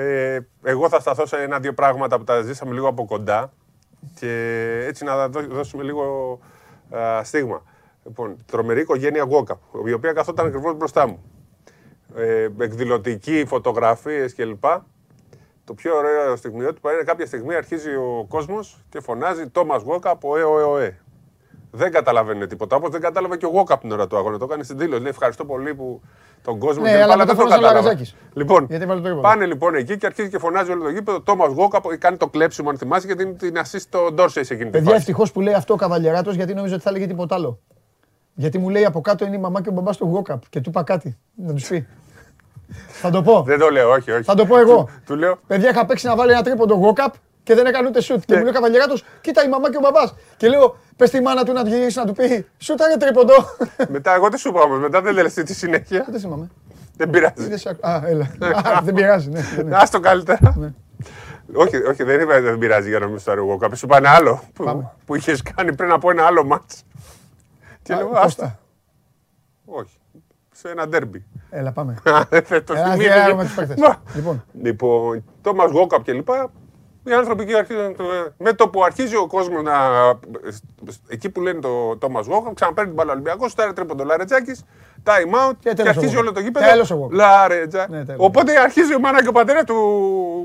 Ε, 0.00 0.38
εγώ 0.62 0.88
θα 0.88 1.00
σταθώ 1.00 1.26
σε 1.26 1.36
ένα-δύο 1.36 1.74
πράγματα 1.74 2.18
που 2.18 2.24
τα 2.24 2.40
ζήσαμε 2.42 2.72
λίγο 2.72 2.88
από 2.88 3.04
κοντά 3.04 3.52
και 4.14 4.84
έτσι 4.86 5.04
να 5.04 5.28
δώσουμε 5.28 5.82
λίγο 5.82 6.38
α, 6.96 7.24
στίγμα. 7.24 7.62
Λοιπόν, 8.04 8.36
τρομερή 8.46 8.80
οικογένεια 8.80 9.24
Γκόκα, 9.24 9.58
η 9.86 9.92
οποία 9.92 10.12
καθόταν 10.12 10.46
ακριβώς 10.46 10.76
μπροστά 10.76 11.06
μου. 11.06 11.22
Ε, 12.16 12.48
εκδηλωτική, 12.58 13.44
φωτογραφίες 13.46 14.34
κλπ. 14.34 14.64
Το 15.64 15.74
πιο 15.74 15.96
ωραίο 15.96 16.36
στιγμιότυπο 16.36 16.92
είναι 16.92 17.02
κάποια 17.02 17.26
στιγμή 17.26 17.54
αρχίζει 17.54 17.94
ο 17.94 18.26
κόσμος 18.28 18.84
και 18.88 19.00
φωνάζει 19.00 19.48
Τόμας 19.48 19.82
Γόκα 19.82 20.10
από 20.10 20.36
ΕΟΕΟΕ. 20.36 20.98
Δεν 21.70 21.92
καταλαβαίνει 21.92 22.46
τίποτα. 22.46 22.76
Όπως 22.76 22.90
δεν 22.90 23.00
κατάλαβε 23.00 23.36
και 23.36 23.46
ο 23.46 23.48
Γόκα 23.48 23.78
την 23.78 23.92
ώρα 23.92 24.06
του 24.06 24.16
αγώνα. 24.16 24.38
Το 24.38 24.44
έκανε 24.44 24.62
στην 24.62 24.78
δήλωση. 24.78 25.00
Λέει 25.00 25.10
ευχαριστώ 25.10 25.44
πολύ 25.44 25.74
που 25.74 26.00
τον 26.42 26.58
κόσμο 26.58 26.82
ναι, 26.82 27.02
αλλά 27.02 27.24
δεν 27.24 27.36
το 27.36 27.44
κατάλαβα. 27.44 27.98
Λοιπόν, 28.32 28.68
πάνε 29.20 29.46
λοιπόν 29.46 29.74
εκεί 29.74 29.96
και 29.98 30.06
αρχίζει 30.06 30.28
και 30.28 30.38
φωνάζει 30.38 30.70
όλο 30.70 30.82
το 30.82 30.90
γήπεδο. 30.90 31.20
Τόμα 31.20 31.46
Γόκα 31.46 31.80
κάνει 31.98 32.16
το 32.16 32.28
κλέψιμο, 32.28 32.70
αν 32.70 32.78
θυμάσαι, 32.78 33.06
γιατί 33.06 33.22
είναι 33.22 33.32
την 33.32 33.54
assist 33.56 33.80
στο 33.80 34.12
Ντόρσε 34.12 34.42
σε 34.42 34.54
εκείνη 34.54 34.70
Παιδιά, 34.70 34.94
ευτυχώς 34.94 35.32
που 35.32 35.40
λέει 35.40 35.54
αυτό 35.54 35.74
ο 35.74 35.76
καβαλιαράτο, 35.76 36.30
γιατί 36.30 36.54
νομίζω 36.54 36.74
ότι 36.74 36.82
θα 36.82 36.90
έλεγε 36.90 37.06
τίποτα 37.06 37.34
άλλο. 37.34 37.60
Γιατί 38.34 38.58
μου 38.58 38.68
λέει 38.68 38.84
από 38.84 39.00
κάτω 39.00 39.24
είναι 39.24 39.36
η 39.36 39.38
μαμά 39.38 39.62
και 39.62 39.68
ο 39.68 39.72
μπαμπάς 39.72 39.96
του 39.96 40.06
Γόκαπ 40.06 40.42
και 40.48 40.60
του 40.60 40.70
είπα 40.70 40.82
κάτι 40.82 41.18
να 41.34 41.54
τους 41.54 41.68
πει. 41.68 41.86
Θα 42.88 43.10
το 43.10 43.22
πω. 43.22 43.42
Δεν 43.42 43.58
το 43.58 43.68
λέω, 43.68 43.90
όχι, 43.90 44.10
όχι. 44.10 44.22
Θα 44.22 44.34
το 44.34 44.46
πω 44.46 44.58
εγώ. 44.58 44.88
Του, 45.06 45.16
λέω. 45.16 45.38
Παιδιά, 45.46 45.70
είχα 45.70 45.86
παίξει 45.86 46.06
να 46.06 46.16
βάλει 46.16 46.32
ένα 46.32 46.42
τρίποντο 46.42 46.74
γόκαπ 46.74 47.14
και 47.48 47.54
δεν 47.54 47.66
έκανε 47.66 47.88
ούτε 47.88 48.00
σουτ. 48.00 48.22
Και 48.24 48.34
μου 48.34 48.40
λέει 48.40 48.50
ο 48.50 48.52
καβαλιαράτο, 48.52 48.94
κοίτα 49.20 49.44
η 49.44 49.48
μαμά 49.48 49.70
και 49.70 49.76
ο 49.76 49.80
μπαμπάς. 49.80 50.14
Και 50.36 50.48
λέω, 50.48 50.76
πες 50.96 51.10
τη 51.10 51.20
μάνα 51.20 51.44
του 51.44 51.52
να 51.52 51.62
γυρίσει 51.62 51.98
να 51.98 52.04
του 52.04 52.12
πει, 52.12 52.46
σουτ 52.58 52.80
είναι 52.80 52.96
τρίποντο. 52.98 53.34
Μετά, 53.88 54.14
εγώ 54.14 54.28
τι 54.28 54.38
σου 54.38 54.52
πω 54.52 54.60
όμως, 54.60 54.78
μετά 54.78 55.00
δεν 55.00 55.14
λες 55.14 55.34
τη 55.34 55.54
συνέχεια. 55.54 56.06
Δεν 56.10 56.20
θυμάμαι. 56.20 56.50
Δεν 56.96 57.10
πειράζει. 57.10 57.68
Α, 57.80 58.00
έλα. 58.04 58.30
Δεν 58.82 58.94
πειράζει, 58.94 59.28
ναι. 59.28 59.40
ναι. 59.64 59.76
Α 59.76 59.88
το 59.90 60.00
καλύτερα. 60.00 60.54
Ναι. 60.56 60.72
Όχι, 61.52 61.76
όχι, 61.76 62.02
δεν 62.02 62.20
είπα 62.20 62.40
δεν 62.40 62.58
πειράζει 62.58 62.88
για 62.88 62.98
να 62.98 63.06
μην 63.06 63.18
στο 63.18 63.30
αργό. 63.30 63.56
Κάποιο 63.56 63.76
σου 63.76 63.86
πάνε 63.86 64.08
άλλο 64.08 64.42
που 65.04 65.14
είχες 65.14 65.42
κάνει 65.42 65.74
πριν 65.74 65.90
από 65.90 66.10
ένα 66.10 66.24
άλλο 66.24 66.44
μάτς. 66.44 66.84
Και 67.82 67.94
λέω, 67.94 68.10
άστα. 68.14 68.58
Όχι. 69.64 69.96
Σε 70.52 70.68
ένα 70.68 70.88
ντέρμπι. 70.88 71.24
Έλα, 71.50 71.72
πάμε. 71.72 71.94
το 72.66 72.74
Λοιπόν, 74.14 74.44
λοιπόν 74.62 75.24
Τόμα 75.42 75.64
Γόκαπ 75.64 76.02
και 76.02 76.12
λοιπά. 76.12 76.50
Οι 77.08 77.12
άνθρωποι 77.12 77.42
εκεί 77.42 77.54
αρχίζουν. 77.54 77.96
Με 78.38 78.52
το 78.52 78.68
που 78.68 78.84
αρχίζει 78.84 79.16
ο 79.16 79.26
κόσμος 79.26 79.62
να. 79.62 79.74
Εκεί 81.08 81.30
που 81.30 81.40
λένε 81.40 81.60
το 81.60 81.96
Τόμα 81.96 82.20
Γόκαπ, 82.20 82.54
ξαναπαίρνει 82.54 82.90
την 82.90 82.98
μπάλα 82.98 83.12
Ολυμπιακός, 83.12 83.50
στάρει 83.50 83.72
τρίποντο 83.72 84.04
Λαρετζάκη, 84.04 84.52
time 85.04 85.48
out 85.48 85.52
και, 85.60 85.72
και 85.72 85.88
αρχίζει 85.88 86.16
όλο 86.16 86.32
το 86.32 86.40
γήπεδο. 86.40 86.66
Λαρετζά. 87.10 87.86
Ναι, 87.88 88.04
Οπότε 88.16 88.60
αρχίζει 88.60 88.94
ο 88.94 88.98
μάνα 88.98 89.22
και 89.22 89.28
ο 89.28 89.32
πατέρα 89.32 89.64
του 89.64 89.74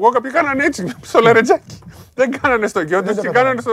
Γόκαπ 0.01 0.23
και 0.23 0.29
κάνανε 0.29 0.63
έτσι 0.63 0.93
στο 1.01 1.19
Λαρετζάκη. 1.19 1.79
Δεν 2.15 2.31
κάνανε 2.41 2.67
στο 2.67 2.81
γιο 2.81 3.01
και 3.01 3.29
κάνανε 3.29 3.61
στο 3.61 3.71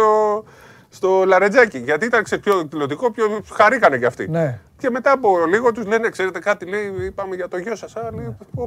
στο 0.90 1.24
Λαρετζάκι. 1.26 1.78
Γιατί 1.78 2.06
ήταν 2.06 2.24
πιο 2.40 2.58
εκδηλωτικό, 2.58 3.10
πιο 3.10 3.40
χαρήκανε 3.52 3.98
κι 3.98 4.04
αυτοί. 4.04 4.28
Ναι. 4.28 4.58
Και 4.78 4.90
μετά 4.90 5.12
από 5.12 5.46
λίγο 5.48 5.72
τους 5.72 5.86
λένε, 5.86 6.08
ξέρετε 6.08 6.38
κάτι, 6.38 6.66
λέει, 6.66 6.94
είπαμε 7.06 7.34
για 7.34 7.48
το 7.48 7.58
γιο 7.58 7.76
σας. 7.76 7.94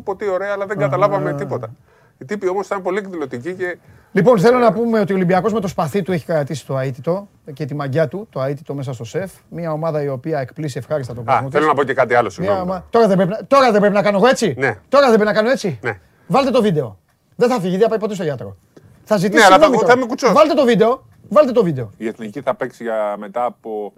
Πω, 0.04 0.16
τι 0.16 0.30
ωραία, 0.30 0.52
αλλά 0.52 0.66
δεν 0.66 0.78
καταλάβαμε 0.78 1.34
τίποτα. 1.34 1.72
Οι 2.18 2.26
τύποι 2.26 2.48
όμως 2.48 2.66
ήταν 2.66 2.82
πολύ 2.82 2.98
εκδηλωτικοί 2.98 3.54
και. 3.54 3.78
Λοιπόν, 4.16 4.40
θέλω 4.40 4.58
να 4.58 4.74
πούμε 4.74 5.00
ότι 5.00 5.12
ο 5.12 5.16
Ολυμπιακός 5.16 5.54
με 5.54 5.60
το 5.60 5.68
σπαθί 5.68 6.02
του 6.02 6.12
έχει 6.12 6.26
κρατήσει 6.26 6.66
το 6.66 6.78
αίτητο 6.78 7.28
και 7.54 7.66
τη 7.66 7.76
μαγιά 7.76 8.08
του, 8.08 8.28
το 8.30 8.42
αίτητο 8.42 8.74
μέσα 8.74 8.94
στο 8.94 9.04
σεφ. 9.04 9.32
Μια 9.50 9.72
ομάδα 9.72 10.04
η 10.04 10.08
οποία 10.08 10.40
εκπλήσει 10.40 10.78
ευχάριστα 10.78 11.14
τον 11.14 11.26
κόσμο. 11.26 11.50
Θέλω 11.52 11.66
να 11.66 11.74
πω 11.74 11.84
και 11.84 11.94
κάτι 11.94 12.14
άλλο. 12.14 12.32
Ομα... 12.62 12.86
Τώρα, 12.90 13.08
δεν 13.08 13.18
πρέπει... 13.18 13.46
Τώρα 13.48 13.72
δεν 13.72 13.80
πρέπει 13.80 13.96
να 13.96 14.02
κάνω 14.02 14.18
εγώ 14.18 14.28
έτσι; 14.28 14.56
Ναι. 14.58 14.80
Τώρα 14.90 15.06
δεν 15.06 15.16
πρέπει 15.16 15.30
να 15.30 15.34
κάνω 15.34 15.50
έτσι; 15.50 15.80
Ναι. 15.82 16.00
Βάλτε 16.28 16.52
το 16.52 16.62
βίντεο. 16.62 17.00
Δεν 17.36 17.50
θα 17.50 17.60
φύγει, 17.60 17.72
δεν 17.72 17.82
θα 17.82 17.90
πάει 17.90 18.00
ποτέ 18.00 18.14
στο 18.14 18.24
γιατρό. 18.24 18.58
Θα 19.04 19.18
ζητήσει. 19.18 19.40
Ναι, 19.40 19.56
αλλά 19.56 19.60
θα, 19.60 19.88
θα 19.88 19.98
με 19.98 20.06
Βάλτε 20.34 20.54
το 20.54 20.66
βίντεο. 20.66 21.06
Βάλτε 21.30 21.52
το 21.52 21.64
βίντεο. 21.64 21.92
Η 21.98 22.08
Εθνική 22.08 22.42
θα 22.42 22.56
παίξει 22.56 22.84
για 22.84 23.16
μετά 23.18 23.46
από 23.46 23.94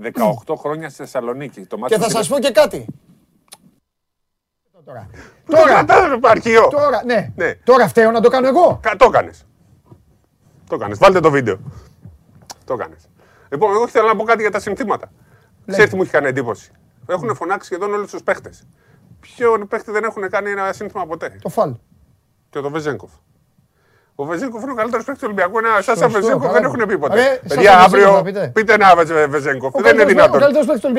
18 0.45 0.56
χρόνια 0.58 0.90
στη 0.90 0.98
Θεσσαλονίκη. 0.98 1.61
Το 1.61 1.77
και 1.88 1.98
θα 1.98 2.10
σας 2.10 2.27
πω 2.27 2.40
και 2.40 2.52
κάτι. 2.52 2.85
Τώρα. 4.85 5.10
Τώρα. 5.45 5.85
Τώρα, 5.85 6.68
τώρα, 6.69 7.02
ναι. 7.06 7.32
ναι. 7.35 7.53
Τώρα 7.64 7.88
φταίω 7.88 8.11
να 8.11 8.22
το 8.22 8.30
κάνω 8.30 8.48
εγώ. 8.48 8.80
Κα, 8.82 8.95
το 8.95 9.06
έκανες. 9.06 9.45
Το 10.78 10.84
έκανε. 10.84 10.95
Βάλτε 11.00 11.20
το 11.20 11.32
βίντεο. 11.32 11.60
Το 12.66 12.74
έκανε. 12.74 12.95
Λοιπόν, 13.50 13.72
εγώ 13.72 13.84
ήθελα 13.84 14.08
να 14.08 14.16
πω 14.16 14.24
κάτι 14.24 14.42
για 14.42 14.52
τα 14.52 14.60
συνθήματα. 14.60 15.12
Ξέρετε 15.66 15.90
τι 15.90 15.95
μου 15.95 16.02
έχει 16.02 16.12
κάνει 16.12 16.28
εντύπωση; 16.28 16.72
Έχουν 17.06 17.36
φωνάξει 17.36 17.66
σχεδόν 17.68 17.94
όλους 17.94 18.12
τους 18.12 18.24
παίχτες. 18.24 18.68
Ποιον 19.20 19.68
παίχτη 19.68 19.92
δεν 19.92 20.04
έχουν 20.04 20.30
κάνει 20.30 20.52
ένα 20.52 20.74
σύνθημα 20.74 21.06
ποτέ; 21.06 21.38
Το 21.42 21.50
φαλ. 21.50 21.76
Και 22.50 22.60
το 22.60 22.70
Βεζέγκοφ. 22.70 23.12
Ο 24.16 24.26
Βεζέγκοφ 24.26 24.61
είναι 24.61 24.72
ο 24.72 24.76
καλύτερος 24.76 25.06
παίκτης 25.06 25.24
του 25.24 25.30
Ολυμπιακού. 25.32 25.58
Ένα 25.58 25.82
Σάσα 25.82 26.08
Βεζέγκοφ 26.08 26.52
δεν 26.52 26.64
έχουν 26.64 26.85
πει 26.88 26.98
ποτέ. 26.98 27.42
Παιδιά, 27.48 27.80
αύριο 27.80 28.22
πείτε 28.53 28.74
ένα 28.74 28.95
Βεζέγκοφ. 29.30 29.74
Δεν 29.82 29.94
είναι 29.94 30.06
δυνατόν. 30.06 30.42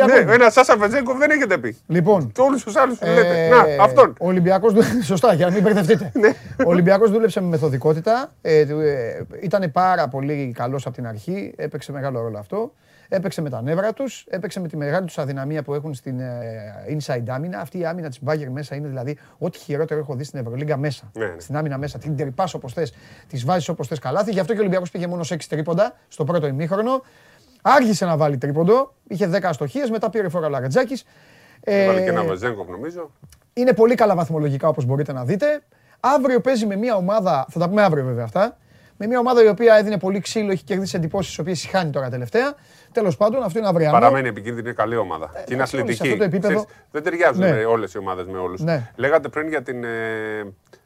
Ναι, 0.04 0.32
ένα 0.34 0.50
Σάσα 0.50 0.76
Βεζέγκοφ 0.76 1.18
δεν 1.18 1.30
έχετε 1.30 1.58
πει. 1.58 1.76
Λοιπόν. 1.86 2.32
Και 2.32 2.40
όλους 2.40 2.64
τους 2.64 2.76
άλλους 2.76 2.98
που 2.98 3.06
λέτε. 3.06 3.48
Να, 3.48 3.84
αυτόν. 3.84 4.14
Ο 4.20 4.26
Ολυμπιακός. 4.26 4.72
Σωστά, 5.10 5.32
για 5.34 5.46
να 5.46 5.52
μην 5.52 5.62
μπερδευτείτε. 5.62 6.10
Ναι. 6.14 6.28
Ο 6.64 6.68
Ολυμπιακός 6.68 7.10
δούλεψε 7.10 7.40
με 7.40 7.46
μεθοδικότητα. 7.46 8.32
Ε, 8.42 8.58
ε, 8.58 8.66
ήταν 9.40 9.70
πάρα 9.72 10.08
πολύ 10.08 10.52
καλός 10.56 10.86
από 10.86 10.94
την 10.94 11.06
αρχή. 11.06 11.52
Έπαιξε 11.56 11.92
μεγάλο 11.92 12.20
ρόλο 12.20 12.38
αυτό. 12.38 12.72
Έπαιξε 13.08 13.40
με 13.40 13.50
τα 13.50 13.62
νεύρα 13.62 13.92
τους, 13.92 14.26
έπαιξε 14.28 14.60
με 14.60 14.68
τη 14.68 14.76
μεγάλη 14.76 15.06
τους 15.06 15.18
αδυναμία 15.18 15.62
που 15.62 15.74
έχουν 15.74 15.94
στην 15.94 16.18
uh, 16.20 16.96
inside 16.96 17.24
άμυνα. 17.28 17.60
Αυτή 17.60 17.78
η 17.78 17.86
άμυνα 17.86 18.08
της 18.08 18.22
Μπάγκερ 18.22 18.50
μέσα 18.50 18.74
είναι 18.74 18.88
δηλαδή 18.88 19.18
ό,τι 19.38 19.58
χειρότερο 19.58 20.00
έχω 20.00 20.14
δει 20.14 20.24
στην 20.24 20.38
Ευρωλίγκα 20.38 20.76
μέσα. 20.76 21.10
Ναι, 21.12 21.24
ναι. 21.26 21.40
Στην 21.40 21.56
άμυνα 21.56 21.78
μέσα. 21.78 21.98
Την 21.98 22.16
τερπάς 22.16 22.54
όπως 22.54 22.72
θες, 22.72 22.94
τη 23.28 23.36
βάζεις 23.36 23.68
όπως 23.68 23.88
θες 23.88 23.98
καλάθι. 23.98 24.30
Γι' 24.32 24.40
αυτό 24.40 24.52
και 24.52 24.58
ο 24.58 24.62
Ολυμπιακός 24.62 24.90
πήγε 24.90 25.06
μόνος 25.06 25.26
σε 25.26 25.34
6 25.34 25.38
τρίποντα 25.48 25.94
στο 26.08 26.24
πρώτο 26.24 26.46
ημίχρονο. 26.46 27.02
Άργησε 27.62 28.04
να 28.04 28.16
βάλει 28.16 28.38
τρίποντο, 28.38 28.94
είχε 29.08 29.30
10 29.32 29.40
αστοχίες, 29.42 29.90
μετά 29.90 30.10
πήρε 30.10 30.28
φορά 30.28 30.48
Λαρατζάκη. 30.48 31.02
Ε, 31.60 31.86
βάλει 31.86 32.02
και 32.02 32.08
ένα 32.08 32.24
Βεζέγκοφ 32.24 32.68
νομίζω. 32.68 33.10
Είναι 33.52 33.72
πολύ 33.72 33.94
καλά 33.94 34.14
βαθμολογικά 34.14 34.68
όπως 34.68 34.84
μπορείτε 34.84 35.12
να 35.12 35.24
δείτε. 35.24 35.62
Αύριο 36.00 36.40
παίζει 36.40 36.66
με 36.66 36.76
μια 36.76 36.96
ομάδα, 36.96 37.46
θα 37.50 37.58
τα 37.58 37.68
πούμε 37.68 37.82
αύριο 37.82 38.04
βέβαια 38.04 38.24
αυτά, 38.24 38.56
με 38.96 39.06
μια 39.06 39.18
ομάδα 39.18 39.44
η 39.44 39.48
οποία 39.48 39.74
έδινε 39.74 39.98
πολύ 39.98 40.20
ξύλο, 40.20 40.50
έχει 40.50 40.64
κερδίσει 40.64 40.96
εντυπώσεις, 40.96 41.34
τι 41.34 41.40
οποίες 41.40 41.66
χάνει 41.66 41.90
τώρα 41.90 42.10
τελευταία. 42.10 42.54
Τέλος 42.96 43.16
πάντων, 43.16 43.42
αυτό 43.42 43.58
είναι 43.58 43.68
αυριανό. 43.68 43.98
Παραμένει 43.98 44.28
επικίνδυνη, 44.28 44.66
είναι 44.66 44.72
καλή 44.76 44.96
ομάδα. 44.96 45.30
Ε, 45.34 45.42
και 45.44 45.54
είναι 45.54 45.62
αθλητική. 45.62 46.16
δεν 46.90 47.02
ταιριάζουν 47.02 47.42
ναι. 47.42 47.64
όλες 47.64 47.94
οι 47.94 47.98
ομάδες 47.98 48.26
με 48.26 48.38
όλους. 48.38 48.60
Ναι. 48.60 48.90
Λέγατε 48.96 49.28
πριν 49.28 49.48
για 49.48 49.62
την 49.62 49.84
ε, 49.84 49.88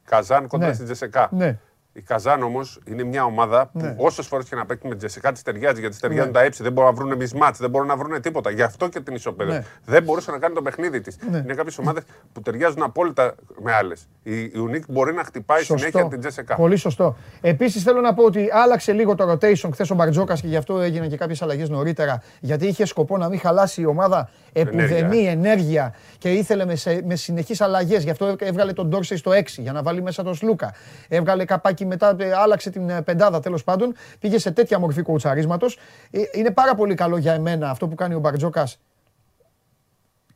Καζάν 0.04 0.46
κοντά 0.46 0.66
ναι. 0.66 0.72
στην 0.72 0.84
Τζεσεκά. 0.84 1.28
Ναι. 1.32 1.58
Η 1.92 2.00
Καζάν 2.00 2.42
όμως 2.42 2.80
είναι 2.84 3.04
μια 3.04 3.24
ομάδα 3.24 3.66
που 3.66 3.78
ναι. 3.78 3.94
όσες 3.98 4.26
φορές 4.26 4.48
και 4.48 4.54
να 4.54 4.66
παίξει 4.66 4.88
με 4.88 4.94
Τζεσικά 4.94 5.32
της 5.32 5.42
ταιριάζει 5.42 5.80
γιατί 5.80 5.88
της 5.88 6.00
ταιριάζουν 6.00 6.26
ναι. 6.26 6.38
τα 6.38 6.42
έψη. 6.42 6.62
Δεν 6.62 6.72
μπορούν 6.72 6.90
να 6.90 6.96
βρουν 6.96 7.16
μισμάτ, 7.16 7.56
δεν 7.56 7.70
μπορούν 7.70 7.86
να 7.86 7.96
βρουν 7.96 8.20
τίποτα. 8.20 8.50
Γι' 8.50 8.62
αυτό 8.62 8.88
και 8.88 9.00
την 9.00 9.14
ισοπαίδευε. 9.14 9.58
Ναι. 9.58 9.64
Δεν 9.84 10.02
μπορούσε 10.02 10.30
να 10.30 10.38
κάνει 10.38 10.54
το 10.54 10.62
παιχνίδι 10.62 11.00
της. 11.00 11.16
Ναι. 11.30 11.38
Είναι 11.38 11.54
κάποιες 11.54 11.78
ομάδες 11.78 12.02
που 12.32 12.40
ταιριάζουν 12.40 12.82
απόλυτα 12.82 13.34
με 13.62 13.72
άλλες. 13.72 14.08
Η, 14.22 14.40
η 14.40 14.52
Ουνίκ 14.54 14.84
μπορεί 14.88 15.14
να 15.14 15.24
χτυπάει 15.24 15.62
σωστό. 15.62 15.76
συνέχεια 15.76 16.08
την 16.08 16.20
Τζεσικά. 16.20 16.54
Πολύ 16.54 16.76
σωστό. 16.76 17.16
Επίσης 17.40 17.82
θέλω 17.82 18.00
να 18.00 18.14
πω 18.14 18.24
ότι 18.24 18.48
άλλαξε 18.52 18.92
λίγο 18.92 19.14
το 19.14 19.30
rotation 19.32 19.68
χθες 19.72 19.90
ο 19.90 19.94
Μπαρτζόκας 19.94 20.40
και 20.40 20.46
γι' 20.46 20.56
αυτό 20.56 20.80
έγιναν 20.80 21.08
και 21.08 21.16
κάποιες 21.16 21.42
αλλαγές 21.42 21.68
νωρίτερα. 21.68 22.22
Γιατί 22.40 22.66
είχε 22.66 22.84
σκοπό 22.84 23.16
να 23.16 23.28
μην 23.28 23.38
χαλάσει 23.38 23.80
η 23.80 23.86
ομάδα 23.86 24.30
επουδενή 24.52 25.26
ενέργεια 25.26 25.94
και 26.18 26.32
ήθελε 26.32 26.64
με, 26.64 26.74
σε, 26.74 27.02
με 27.04 27.16
συνεχείς 27.16 27.60
αλλαγές. 27.60 28.02
Γι' 28.02 28.10
αυτό 28.10 28.36
έβγαλε 28.38 28.72
τον 28.72 28.88
Ντόρσεϊ 28.88 29.18
στο 29.18 29.30
6 29.30 29.42
για 29.56 29.72
να 29.72 29.82
βάλει 29.82 30.02
μέσα 30.02 30.22
τον 30.22 30.34
Σλούκα. 30.34 30.74
Έβγαλε 31.08 31.44
καπάκι 31.44 31.86
μετά, 31.86 32.16
ε, 32.18 32.32
άλλαξε 32.32 32.70
την 32.70 32.90
ε, 32.90 33.02
πεντάδα 33.02 33.40
τέλος 33.40 33.64
πάντων. 33.64 33.94
Πήγε 34.18 34.38
σε 34.38 34.50
τέτοια 34.50 34.78
μορφή 34.78 35.02
κοουτσαρίσματο. 35.02 35.66
Ε, 36.10 36.20
είναι 36.32 36.50
πάρα 36.50 36.74
πολύ 36.74 36.94
καλό 36.94 37.16
για 37.16 37.32
εμένα 37.32 37.70
αυτό 37.70 37.88
που 37.88 37.94
κάνει 37.94 38.14
ο 38.14 38.18
Μπαρτζόκας. 38.18 38.78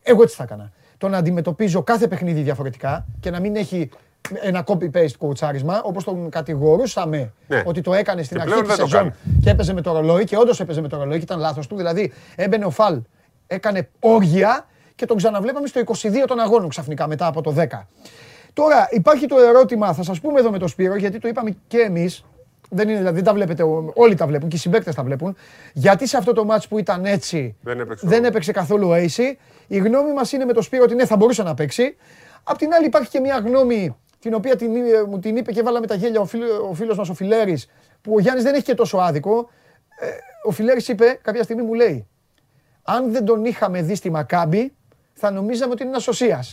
Εγώ 0.03 0.23
έτσι 0.23 0.37
θα 0.37 0.43
έκανα. 0.43 0.73
Το 0.99 1.09
να 1.09 1.19
αντιμετωπίζω 1.19 1.83
κάθε 1.83 2.09
παιχνίδι 2.09 2.41
διαφορετικά 2.41 3.07
και 3.21 3.31
να 3.31 3.41
μην 3.41 3.57
έχει 3.57 3.91
ένα 4.33 4.65
copy-paste 4.67 5.17
κοουτσάρισμα, 5.19 5.83
όπως 5.85 6.05
τον 6.05 6.31
κατηγορούσαμε 6.31 7.33
ναι. 7.47 7.63
ότι 7.65 7.81
το 7.81 7.95
έκανε 7.95 8.23
στην 8.23 8.41
αρχή 8.41 8.63
της 8.63 8.75
σεζόν 8.75 9.15
και 9.43 9.51
έπαιζε 9.51 9.73
με 9.73 9.81
το 9.81 9.93
ρολόι 9.93 10.25
και 10.25 10.37
όντως 10.37 10.61
έπαιζε 10.61 10.81
με 10.81 10.89
το 10.89 10.97
ρολόι 10.97 11.17
και 11.17 11.25
ήταν 11.25 11.39
λάθος 11.39 11.67
του. 11.67 11.77
Δηλαδή 11.77 12.13
έμπαινε 12.37 12.65
ο 12.65 12.71
Φαλ 12.71 13.01
έκανε 13.47 13.89
όργια 14.01 14.67
και 14.95 15.07
τον 15.07 15.17
ξαναβλέπαμε 15.17 15.67
στο 15.67 15.81
22 15.87 16.25
των 16.27 16.41
αγώνων 16.41 16.69
ξαφνικά 16.69 17.07
μετά 17.07 17.27
από 17.27 17.41
το 17.41 17.55
10. 17.59 17.67
Τώρα 18.53 18.89
υπάρχει 18.91 19.27
το 19.27 19.39
ερώτημα, 19.39 19.93
θα 19.93 20.03
σας 20.03 20.21
πούμε 20.21 20.41
εδώ 20.41 20.51
με 20.51 20.59
το 20.59 20.69
Σπύρο, 20.69 20.97
γιατί 20.97 21.19
το 21.19 21.29
είπαμε 21.29 21.57
και 21.67 21.79
εμείς, 21.79 22.25
δεν 22.71 22.89
είναι, 22.89 22.99
δηλαδή, 22.99 23.17
δεν 23.17 23.25
τα 23.25 23.33
βλέπετε, 23.33 23.63
όλοι 23.95 24.15
τα 24.15 24.27
βλέπουν 24.27 24.49
και 24.49 24.57
οι 24.57 24.59
συμπαίκτες 24.59 24.95
τα 24.95 25.03
βλέπουν. 25.03 25.37
Γιατί 25.73 26.07
σε 26.07 26.17
αυτό 26.17 26.33
το 26.33 26.45
μάτς 26.45 26.69
που 26.69 26.79
ήταν 26.79 27.05
έτσι 27.05 27.57
δεν 27.61 27.81
έπαιξε, 27.81 28.07
δεν 28.07 28.25
έπαιξε 28.25 28.53
καθόλου 28.53 28.91
AC. 28.93 29.23
Η 29.67 29.79
γνώμη 29.79 30.13
μας 30.13 30.33
είναι 30.33 30.45
με 30.45 30.53
το 30.53 30.63
Σπύρο 30.63 30.83
ότι 30.83 30.95
ναι, 30.95 31.07
θα 31.07 31.17
μπορούσε 31.17 31.43
να 31.43 31.55
παίξει. 31.55 31.97
Απ' 32.43 32.59
την 32.59 32.73
άλλη 32.75 32.87
υπάρχει 32.87 33.11
και 33.11 33.21
μια 33.21 33.43
γνώμη 33.45 33.97
την 34.19 34.35
οποία 34.35 34.57
την, 34.57 34.71
μου 35.09 35.19
την 35.19 35.37
είπε 35.37 35.53
και 35.53 35.63
βάλαμε 35.63 35.87
τα 35.87 35.95
γέλια 35.95 36.21
ο, 36.21 36.25
φίλο, 36.25 36.69
ο 36.71 36.75
φίλος 36.75 36.97
μας 36.97 37.09
ο 37.09 37.15
Φιλέρης, 37.15 37.71
που 38.01 38.15
ο 38.15 38.21
Γιάννης 38.21 38.45
δεν 38.45 38.55
έχει 38.55 38.65
και 38.65 38.75
τόσο 38.75 38.97
άδικο. 38.99 39.51
Ε, 40.01 40.07
ο 40.45 40.51
Φιλέρης 40.51 40.89
είπε, 40.89 41.19
κάποια 41.23 41.43
στιγμή 41.43 41.63
μου 41.63 41.75
λέει, 41.75 42.07
αν 42.85 43.13
δεν 43.13 43.25
τον 43.25 43.45
είχαμε 43.45 43.83
δει 43.83 43.95
στη 43.95 44.11
Μακάμπη, 44.11 44.73
θα 45.13 45.31
νομίζαμε 45.31 45.73
ότι 45.73 45.83
είναι 45.83 45.91
ένας 45.91 46.03
σωσία. 46.03 46.45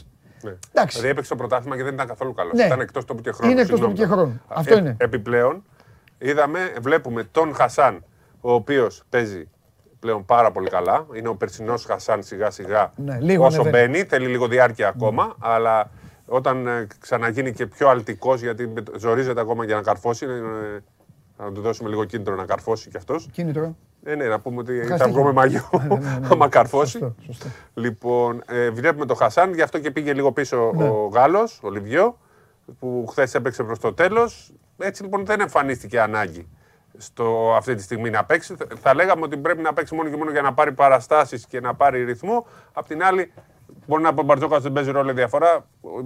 Ναι. 0.43 0.85
Δηλαδή 0.85 1.07
έπαιξε 1.07 1.29
το 1.29 1.35
πρωτάθλημα 1.35 1.77
και 1.77 1.83
δεν 1.83 1.93
ήταν 1.93 2.07
καθόλου 2.07 2.33
καλό. 2.33 2.51
Ναι. 2.55 2.65
Ήταν 2.65 2.79
εκτός 2.79 3.05
τοπικού 3.05 3.29
και 3.29 3.31
χρόνου. 3.35 3.51
Είναι 3.51 3.61
εκτός 3.61 3.79
τοπικού 3.79 3.97
και 3.97 4.05
χρόνου. 4.05 4.41
Αυτό 4.47 4.73
ε, 4.73 4.77
είναι. 4.77 4.95
Επιπλέον, 4.99 5.63
είδαμε, 6.17 6.73
βλέπουμε 6.81 7.23
τον 7.23 7.55
Χασάν, 7.55 8.03
ο 8.41 8.53
οποίος 8.53 9.03
παίζει 9.09 9.49
πλέον 9.99 10.25
πάρα 10.25 10.51
πολύ 10.51 10.69
καλά. 10.69 11.05
Είναι 11.13 11.27
ο 11.27 11.35
περσινός 11.35 11.85
Χασάν 11.85 12.23
σιγά 12.23 12.51
σιγά. 12.51 12.91
Ναι, 12.95 13.17
λίγο 13.19 13.45
όσο 13.45 13.69
μπαίνει, 13.69 14.03
θέλει 14.03 14.27
λίγο 14.27 14.47
διάρκεια 14.47 14.87
ακόμα, 14.87 15.35
αλλά 15.39 15.89
όταν 16.25 16.67
ε, 16.67 16.87
ξαναγίνει 16.99 17.53
και 17.53 17.67
πιο 17.67 17.89
αλτικός, 17.89 18.41
γιατί 18.41 18.73
ζορίζεται 18.97 19.41
ακόμα 19.41 19.65
για 19.65 19.75
να 19.75 19.81
καρφώσει, 19.81 20.25
να 21.37 21.51
του 21.51 21.61
δώσουμε 21.61 21.89
λίγο 21.89 22.05
κίνητρο 22.05 22.35
να 22.35 22.45
καρφώσει 22.45 22.89
κι 22.89 22.97
αυτός. 22.97 23.27
Κίνητρο. 23.31 23.75
Ε, 24.03 24.15
ναι, 24.15 24.25
να 24.25 24.39
πούμε 24.39 24.57
ότι 24.59 24.81
θα 24.97 25.07
βγούμε 25.07 25.31
μαγιό 25.31 25.69
ναι, 25.71 25.95
ναι, 25.95 26.19
ναι, 26.19 26.27
άμα 26.31 26.49
καρφώσει. 26.49 27.15
Λοιπόν, 27.73 28.43
ε, 28.47 28.69
βλέπουμε 28.69 29.05
τον 29.05 29.15
Χασάν, 29.15 29.53
γι' 29.53 29.61
αυτό 29.61 29.79
και 29.79 29.91
πήγε 29.91 30.13
λίγο 30.13 30.31
πίσω 30.31 30.69
ο 30.69 31.07
Γάλλος, 31.13 31.59
ο 31.63 31.69
Λιβιό, 31.69 32.17
που 32.79 33.05
χθες 33.09 33.33
έπαιξε 33.33 33.63
προς 33.63 33.79
το 33.79 33.93
τέλος. 33.93 34.53
Έτσι 34.77 35.03
λοιπόν 35.03 35.25
δεν 35.25 35.39
εμφανίστηκε 35.39 36.01
ανάγκη 36.01 36.47
στο, 36.97 37.53
αυτή 37.55 37.75
τη 37.75 37.81
στιγμή 37.81 38.09
να 38.09 38.25
παίξει. 38.25 38.55
Θα 38.81 38.93
λέγαμε 38.93 39.21
ότι 39.23 39.37
πρέπει 39.37 39.61
να 39.61 39.73
παίξει 39.73 39.95
μόνο 39.95 40.09
και 40.09 40.17
μόνο 40.17 40.31
για 40.31 40.41
να 40.41 40.53
πάρει 40.53 40.71
παραστάσεις 40.71 41.45
και 41.45 41.59
να 41.59 41.75
πάρει 41.75 42.03
ρυθμό. 42.03 42.47
Απ' 42.73 42.87
την 42.87 43.03
άλλη, 43.03 43.31
Μπορεί 43.87 44.03
να 44.03 44.13
πω 44.13 44.21
ο 44.21 44.23
Μπαρτζόκα 44.23 44.59
δεν 44.59 44.71
παίζει 44.71 44.91
ρόλο 44.91 45.13
διαφορά. 45.13 45.65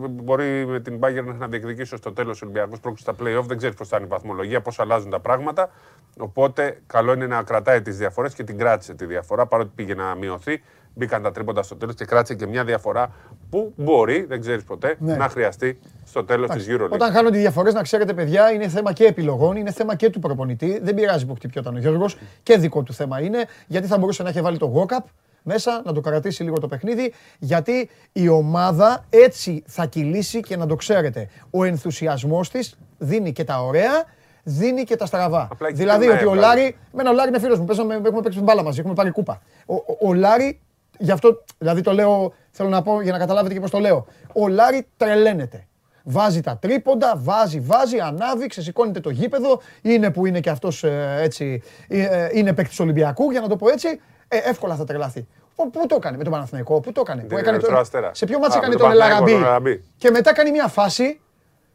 Μπορεί 0.09 0.65
με 0.65 0.79
την 0.79 0.99
Bayern 1.01 1.35
να 1.37 1.47
διεκδικήσει 1.47 1.95
στο 1.95 2.13
τέλος 2.13 2.41
ο 2.41 2.45
Ολυμπιακός 2.45 2.79
πρόκληση 2.79 3.03
στα 3.03 3.13
playoff. 3.23 3.43
Δεν 3.45 3.57
ξέρεις 3.57 3.75
πώς 3.75 3.87
θα 3.87 3.97
είναι 3.97 4.05
η 4.05 4.09
βαθμολογία, 4.09 4.61
πώς 4.61 4.79
αλλάζουν 4.79 5.09
τα 5.09 5.19
πράγματα. 5.19 5.69
Οπότε 6.17 6.81
καλό 6.87 7.13
είναι 7.13 7.27
να 7.27 7.43
κρατάει 7.43 7.81
τις 7.81 7.97
διαφορές 7.97 8.33
και 8.33 8.43
την 8.43 8.57
κράτησε 8.57 8.93
τη 8.93 9.05
διαφορά 9.05 9.45
παρότι 9.45 9.71
πήγε 9.75 9.93
να 9.93 10.15
μειωθεί. 10.15 10.63
Μπήκαν 10.97 11.21
τα 11.21 11.31
τρίποντα 11.31 11.63
στο 11.63 11.75
τέλος 11.75 11.95
και 11.95 12.05
κράτησε 12.05 12.35
και 12.35 12.47
μια 12.47 12.63
διαφορά 12.63 13.11
που 13.49 13.73
μπορεί, 13.75 14.25
δεν 14.25 14.39
ξέρεις 14.39 14.63
ποτέ, 14.63 14.95
ναι. 14.99 15.15
να 15.15 15.29
χρειαστεί 15.29 15.79
στο 16.05 16.23
τέλος 16.23 16.49
της 16.49 16.67
EuroLeague. 16.69 16.89
Όταν 16.89 17.11
χάνονται 17.11 17.37
οι 17.37 17.39
διαφορές, 17.39 17.73
να 17.73 17.81
ξέρετε, 17.81 18.13
παιδιά, 18.13 18.51
είναι 18.51 18.67
θέμα 18.67 18.93
και 18.93 19.05
επιλογών, 19.05 19.55
είναι 19.55 19.71
θέμα 19.71 19.95
και 19.95 20.09
του 20.09 20.19
προπονητή. 20.19 20.79
Δεν 20.83 20.95
πειράζει 20.95 21.25
που 21.25 21.35
χτυπιόταν 21.35 21.75
ο 21.75 21.79
Γιώργος 21.79 22.17
και 22.43 22.57
δικό 22.57 22.83
του 22.83 22.93
θέμα 22.93 23.21
είναι, 23.21 23.45
γιατί 23.67 23.87
θα 23.87 23.97
μπορούσε 23.97 24.23
να 24.23 24.29
έχει 24.29 24.41
βάλει 24.41 24.57
το 24.57 24.73
walk 24.89 24.97
μέσα, 25.45 25.82
να 25.85 25.93
το 25.93 26.01
κρατήσει 26.01 26.43
λίγο 26.43 26.59
το 26.59 26.67
παιχνίδι, 26.67 27.14
γιατί 27.40 27.90
η 28.11 28.27
ομάδα 28.27 29.06
έτσι 29.09 29.64
θα 29.67 29.85
κυλήσει 29.85 30.40
και 30.40 30.57
να 30.57 30.65
το 30.65 30.75
ξέρετε. 30.75 31.30
Ο 31.49 31.64
ενθουσιασμός 31.64 32.49
της 32.49 32.77
δίνει 32.98 33.32
και 33.32 33.43
τα 33.43 33.64
ωραία, 33.64 34.03
δίνει 34.43 34.83
και 34.83 34.95
τα 34.95 35.06
στραβά. 35.06 35.48
δηλαδή 35.74 36.07
ότι 36.07 36.25
ο 36.25 36.33
Λάρη, 36.33 36.77
εμένα 36.93 37.09
ο 37.09 37.14
Λάρη 37.14 37.30
είναι 37.30 37.40
φίλος 37.40 37.59
μου, 37.59 37.65
παίζαμε, 37.65 37.93
έχουμε 37.93 38.22
παίξει 38.22 38.41
μπάλα 38.41 38.64
μαζί, 38.64 38.80
έχουμε 38.80 38.93
πάρει 38.93 39.11
κούπα. 39.11 39.41
Ο, 39.65 39.75
ο, 39.75 39.98
ο 40.01 40.14
Λάρη, 40.14 40.59
γι' 40.98 41.11
αυτό 41.11 41.43
δηλαδή 41.57 41.82
το 41.82 41.91
λέω, 41.91 42.33
θέλω 42.51 42.69
να 42.69 42.82
πω 42.82 43.01
για 43.01 43.11
να 43.11 43.17
καταλάβετε 43.17 43.53
και 43.53 43.59
πώς 43.59 43.69
το 43.69 43.80
λέω. 43.80 44.06
Ο 44.33 44.48
Λάρη 44.48 44.88
τρελαίνεται. 44.98 45.67
Βάζει 46.07 46.41
τα 46.41 46.57
τρίποντα, 46.57 47.14
βάζει, 47.17 47.59
βάζει, 47.59 47.99
ανάβει, 47.99 48.48
ξεσηκώνεται 48.48 48.99
το 48.99 49.09
γήπεδο. 49.09 49.61
Είναι 49.82 50.11
που 50.11 50.25
είναι 50.25 50.40
και 50.40 50.49
αυτός 50.49 50.83
ε, 50.83 51.17
έτσι. 51.19 51.61
Ε, 51.88 52.03
ε, 52.03 52.30
είναι 52.33 52.53
παίκτης 52.53 52.80
Ολυμπιακού, 52.80 53.32
για 53.32 53.41
να 53.41 53.48
το 53.48 53.56
πω 53.56 53.69
έτσι 53.69 53.88
ε, 53.88 53.99
εύκολα 54.43 54.75
θα 54.75 54.83
τρελαθεί. 54.83 55.27
Πού 55.55 55.72
το 55.88 55.95
έκανε 55.95 56.17
με 56.17 56.23
τον 56.23 56.31
Παναθηναϊκό, 56.31 56.80
πού 56.80 56.91
το 56.91 57.01
έκανε. 57.01 57.22
Που 57.22 57.38
έκανε 57.38 57.57
το... 57.57 57.81
Σε 58.11 58.25
ποιο 58.25 58.39
μάτσα 58.39 58.57
έκανε 58.57 58.75
τον 58.75 58.91
Ελαραμπή. 58.91 59.83
Και 59.97 60.09
μετά 60.11 60.33
κάνει 60.33 60.51
μια 60.51 60.67
φάση. 60.67 61.19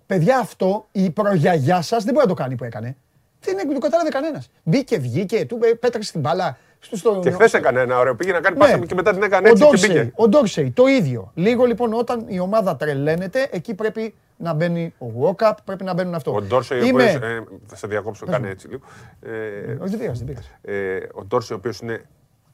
Παιδιά, 0.07 0.39
αυτό 0.39 0.87
η 0.93 1.11
προγιαγιά 1.11 1.83
σας 1.83 2.05
δεν 2.05 2.15
μπορεί 2.15 2.27
να 2.27 2.35
το 2.35 2.43
κάνει 2.43 2.55
που 2.55 2.65
έκανε. 2.65 2.97
Δεν 3.41 3.73
το 3.73 3.79
κατάλαβε 3.79 4.09
κανένας. 4.09 4.51
Μπήκε, 4.63 4.99
βγήκε, 4.99 5.45
του 5.47 5.59
πέταξε 5.81 6.13
την 6.13 6.21
μπάλα. 6.21 6.59
Στο, 6.79 7.21
και 7.23 7.31
χθες 7.31 7.55
έκανε 7.55 7.81
ένα 7.81 7.99
ωραίο. 7.99 8.15
Πήγε 8.15 8.33
να 8.33 8.41
κάνει 8.41 8.59
ναι. 8.59 8.87
και 8.87 8.95
μετά 8.95 9.13
την 9.13 9.23
έκανε 9.23 9.49
έτσι 9.49 9.63
ο 9.63 9.71
και 9.71 9.87
πήγε. 9.87 10.13
Ο 10.15 10.29
Ντόρσεϊ, 10.29 10.71
το 10.71 10.87
ίδιο. 10.87 11.31
Λίγο 11.35 11.65
λοιπόν 11.65 11.93
όταν 11.93 12.25
η 12.29 12.39
ομάδα 12.41 12.77
τρελαίνεται, 12.77 13.49
εκεί 13.51 13.75
πρέπει 13.75 14.15
να 14.37 14.53
μπαίνει 14.55 14.95
ο 14.99 15.07
Walkup, 15.21 15.53
πρέπει 15.65 15.85
να 15.85 15.95
μπαίνουν 15.95 16.15
αυτό. 16.15 16.35
Ο 16.35 16.43
Ντόρσεϊ, 16.43 16.81
Είμαι... 16.85 17.05
ε, 17.05 17.19
θα 17.67 17.77
σε 17.77 17.87
διακόψω, 17.87 18.27
κάνει 18.27 18.49
έτσι 18.49 18.69
λίγο. 18.69 18.83
Ε, 19.23 19.73
Όχι, 19.81 19.91
δεν 19.91 19.99
πειράζει, 19.99 20.25
ε, 20.63 20.97
ο 21.13 21.25
Ντόρσεϊ, 21.25 21.57
ο 21.57 21.61
οποίος 21.61 21.81
είναι 21.81 22.05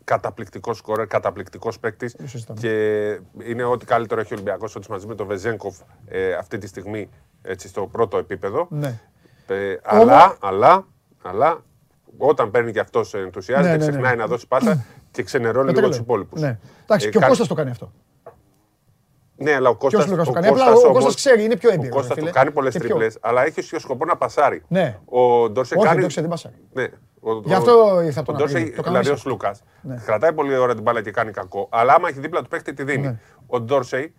καταπληκτικό 0.07 0.75
σκόρερ, 0.75 1.07
καταπληκτικός 1.07 1.79
παίκτης. 1.79 2.17
Και 2.61 2.71
είναι 3.45 3.65
ό,τι 3.65 3.85
καλύτερο 3.85 4.21
έχει 4.21 4.33
ο 4.33 4.37
Ολυμπιακός, 4.37 4.77
ότι 4.77 4.91
μαζί 4.91 5.07
με 5.07 5.15
τον 5.15 5.27
Βεζέγκοφ 5.27 5.79
ε, 6.07 6.33
αυτή 6.33 6.59
τη 6.59 6.67
στιγμή 6.67 7.09
έτσι, 7.43 7.69
στο 7.69 7.87
πρώτο 7.87 8.19
επίπεδο. 8.19 8.67
Ναι. 8.71 9.01
Ε, 9.47 9.77
αλλά, 9.83 10.37
αλλά, 10.41 10.87
αλλά, 11.23 11.65
όταν 12.19 12.51
παίρνει 12.51 12.73
και 12.73 12.81
αυτός 12.81 13.15
ενθουσιάζεται, 13.15 13.69
ναι, 13.69 13.77
ναι, 13.77 13.85
ναι. 13.85 13.91
ξεχνάει 13.91 14.17
να 14.17 14.27
δώσει 14.27 14.47
πάτα 14.47 14.85
και 15.11 15.23
ξενερώνει 15.23 15.73
λίγο 15.73 15.89
τους 15.89 15.99
υπόλοιπους. 15.99 16.41
Ναι. 16.41 16.59
Εντάξει, 16.83 17.07
ε, 17.07 17.11
και 17.11 17.19
ο 17.19 17.27
Κώστας 17.29 17.49
το 17.49 17.55
κάνει 17.55 17.71
αυτό. 17.71 17.93
Ναι, 19.37 19.55
αλλά 19.55 19.69
ο 19.69 19.77
Κώστας, 19.77 20.09
ο 20.09 20.17
Κώστας, 20.17 20.35
κάνει, 20.35 20.47
απλά 20.47 20.73
ο 20.73 20.93
Κώστας 20.93 21.15
ξέρει, 21.15 21.45
είναι 21.45 21.57
πιο 21.57 21.71
έμπειρος. 21.71 21.93
Ο 21.93 21.97
Κώστας 21.97 22.19
το 22.19 22.31
κάνει 22.31 22.51
πολλές 22.51 22.75
τριπλές, 22.75 23.19
αλλά 23.21 23.45
έχει 23.45 23.75
ως 23.75 23.83
σκοπό 23.83 24.05
να 24.05 24.17
πασάρει. 24.17 24.63
Ναι. 24.69 24.99
Ο 25.05 25.51
Ντόρσε 25.51 25.77
κάνει... 25.77 26.05
Όχι, 26.05 26.21
δεν 26.21 26.31
πασάρει. 26.31 26.55
Ναι. 26.73 26.87
Γι' 27.45 27.55
αυτό 27.55 28.01
ήρθα 28.05 28.21
από 28.21 28.33
τον 28.33 28.47
Δηλαδή 28.47 29.11
ο 29.11 29.17
Λούκας 29.25 29.63
ναι. 29.81 30.03
κρατάει 30.05 30.33
πολύ 30.33 30.57
ώρα 30.57 30.75
την 30.75 30.83
μπάλα 30.83 31.03
και 31.03 31.11
κάνει 31.11 31.31
κακό, 31.31 31.69
αλλά 31.71 31.95
άμα 31.95 32.09
έχει 32.09 32.21
δίπλα 32.21 32.43
του 32.43 32.49
παίχτη 32.49 32.75
τη 32.75 32.85
δίνει. 32.85 33.07
Ναι. 33.07 33.19
Ο 33.47 33.61
Ντόρσεϊ 33.61 34.15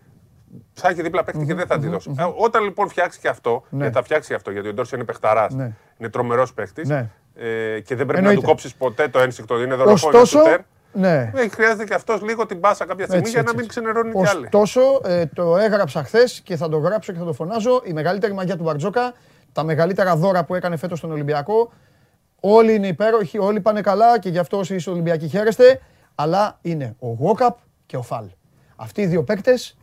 θα 0.73 0.89
έχει 0.89 1.01
δίπλα 1.01 1.23
παίχτη 1.23 1.45
και 1.45 1.53
δεν 1.53 1.67
θα 1.67 1.79
τη 1.79 1.87
δώσει. 1.87 2.15
Ε, 2.19 2.23
όταν 2.35 2.63
λοιπόν 2.63 2.89
φτιάξει 2.89 3.19
και 3.19 3.27
αυτό, 3.27 3.63
ναι. 3.69 3.85
και 3.85 3.91
θα 3.91 4.03
φτιάξει 4.03 4.33
αυτό, 4.33 4.51
γιατί 4.51 4.67
ο 4.67 4.73
Ντόρσεϊ 4.73 4.99
είναι 4.99 5.07
παιχταράς, 5.07 5.53
είναι 5.97 6.09
τρομερός 6.11 6.53
παίχτης 6.53 6.89
ε, 6.89 7.79
και 7.79 7.95
δεν 7.95 8.05
πρέπει 8.05 8.23
να 8.23 8.33
του 8.33 8.41
κόψεις 8.41 8.75
ποτέ 8.75 9.07
το 9.07 9.19
ένστικτο, 9.19 9.61
είναι 9.61 9.75
δολοφόνο 9.75 10.21
του 10.21 10.39
ναι. 10.97 11.31
Ε, 11.35 11.47
χρειάζεται 11.49 11.83
και 11.83 11.93
αυτός 11.93 12.21
λίγο 12.21 12.45
την 12.45 12.59
πάσα 12.59 12.85
κάποια 12.85 13.05
στιγμή 13.05 13.21
έτσι, 13.21 13.33
για 13.33 13.43
να 13.43 13.53
μην 13.53 13.67
ξενερώνει 13.67 14.11
κι 14.11 14.27
άλλοι. 14.27 14.43
Ωστόσο, 14.43 14.81
ε, 15.03 15.25
το 15.25 15.57
έγραψα 15.57 16.03
χθες 16.03 16.41
και 16.43 16.55
θα 16.55 16.69
το 16.69 16.77
γράψω 16.77 17.11
και 17.13 17.19
θα 17.19 17.25
το 17.25 17.33
φωνάζω. 17.33 17.81
Η 17.83 17.93
μεγαλύτερη 17.93 18.33
μαγιά 18.33 18.57
του 18.57 18.63
Μπαρτζόκα, 18.63 19.13
τα 19.53 19.63
μεγαλύτερα 19.63 20.15
δώρα 20.15 20.43
που 20.43 20.55
έκανε 20.55 20.77
φέτος 20.77 20.97
στον 20.97 21.11
Ολυμπιακό. 21.11 21.71
Όλοι 22.39 22.73
είναι 22.73 22.87
υπέροχοι, 22.87 23.37
όλοι 23.37 23.61
πάνε 23.61 23.81
καλά 23.81 24.19
και 24.19 24.29
γι' 24.29 24.37
αυτό 24.37 24.57
όσοι 24.57 24.75
είστε 24.75 24.89
Ολυμπιακοί 24.89 25.27
χαίρεστε. 25.27 25.81
Αλλά 26.15 26.57
είναι 26.61 26.95
ο 26.99 27.07
Γόκαπ 27.07 27.57
και 27.85 27.97
ο 27.97 28.01
Φαλ. 28.01 28.25
Αυτοί 28.75 29.01
οι 29.01 29.05
δύο 29.05 29.23
παίκτες 29.23 29.77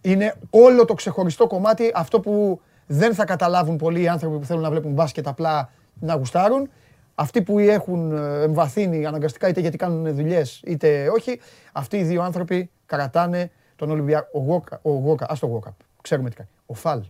είναι 0.00 0.34
όλο 0.50 0.84
το 0.84 0.94
ξεχωριστό 0.94 1.46
κομμάτι, 1.46 1.92
αυτό 1.94 2.20
που 2.20 2.60
δεν 2.86 3.14
θα 3.14 3.24
καταλάβουν 3.24 3.76
πολλοί 3.76 4.02
οι 4.02 4.08
άνθρωποι 4.08 4.38
που 4.38 4.44
θέλουν 4.44 4.62
να 4.62 4.70
βλέπουν 4.70 4.92
μπάσκετ 4.92 5.28
απλά 5.28 5.70
να 6.00 6.14
γουστάρουν 6.14 6.68
αυτοί 7.14 7.42
που 7.42 7.58
έχουν 7.58 8.12
ε, 8.12 8.42
εμβαθύνει 8.42 9.06
αναγκαστικά 9.06 9.48
είτε 9.48 9.60
γιατί 9.60 9.76
κάνουν 9.76 10.14
δουλειές 10.14 10.60
είτε 10.64 11.08
όχι, 11.08 11.40
αυτοί 11.72 11.96
οι 11.96 12.02
δύο 12.02 12.22
άνθρωποι 12.22 12.70
κρατάνε 12.86 13.50
τον 13.76 13.90
Ολυμπιακό. 13.90 14.28
Ο 14.32 14.38
Γόκα, 14.38 14.78
ο 14.82 14.90
Γόκα, 14.90 15.26
ας 15.28 15.38
το 15.38 15.46
Γόκα, 15.46 15.76
ξέρουμε 16.02 16.28
τι 16.30 16.36
κάνει. 16.36 16.48
Ο 16.66 16.74
Φαλ. 16.74 17.02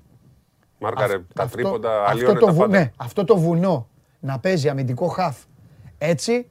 Μάρκαρε 0.78 1.18
τα 1.34 1.46
τρίποντα, 1.46 2.04
αλλιώνε 2.08 2.40
τα 2.40 2.46
πάντα. 2.46 2.66
Ναι, 2.66 2.90
αυτό 2.96 3.24
το 3.24 3.38
βουνό 3.38 3.88
να 4.24 4.38
παίζει 4.38 4.68
αμυντικό 4.68 5.06
χαφ 5.06 5.36
έτσι 5.98 6.48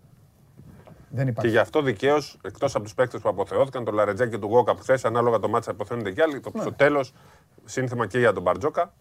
δεν 1.09 1.27
υπάρχει. 1.27 1.49
Και 1.49 1.55
γι' 1.57 1.61
αυτό 1.61 1.81
δικαίως, 1.81 2.37
εκτός 2.43 2.75
από 2.75 2.83
τους 2.83 2.93
παίκτες 2.93 3.21
που 3.21 3.29
αποθεώθηκαν, 3.29 3.83
το 3.83 3.91
Λαρετζάκι 3.91 4.31
και 4.31 4.37
του 4.37 4.47
Γόκα 4.47 4.75
που 4.75 4.81
χθε, 4.81 4.99
ανάλογα 5.03 5.39
το 5.39 5.49
μάτσα 5.49 5.71
αποθεώνεται 5.71 6.11
κι 6.11 6.21
άλλοι, 6.21 6.41
ναι. 6.53 6.61
στο 6.61 6.73
τέλος 6.73 7.13
σύνθημα 7.65 8.07
και 8.07 8.19
για 8.19 8.33
τον 8.33 8.43
Μπαρτζόκα. 8.43 8.93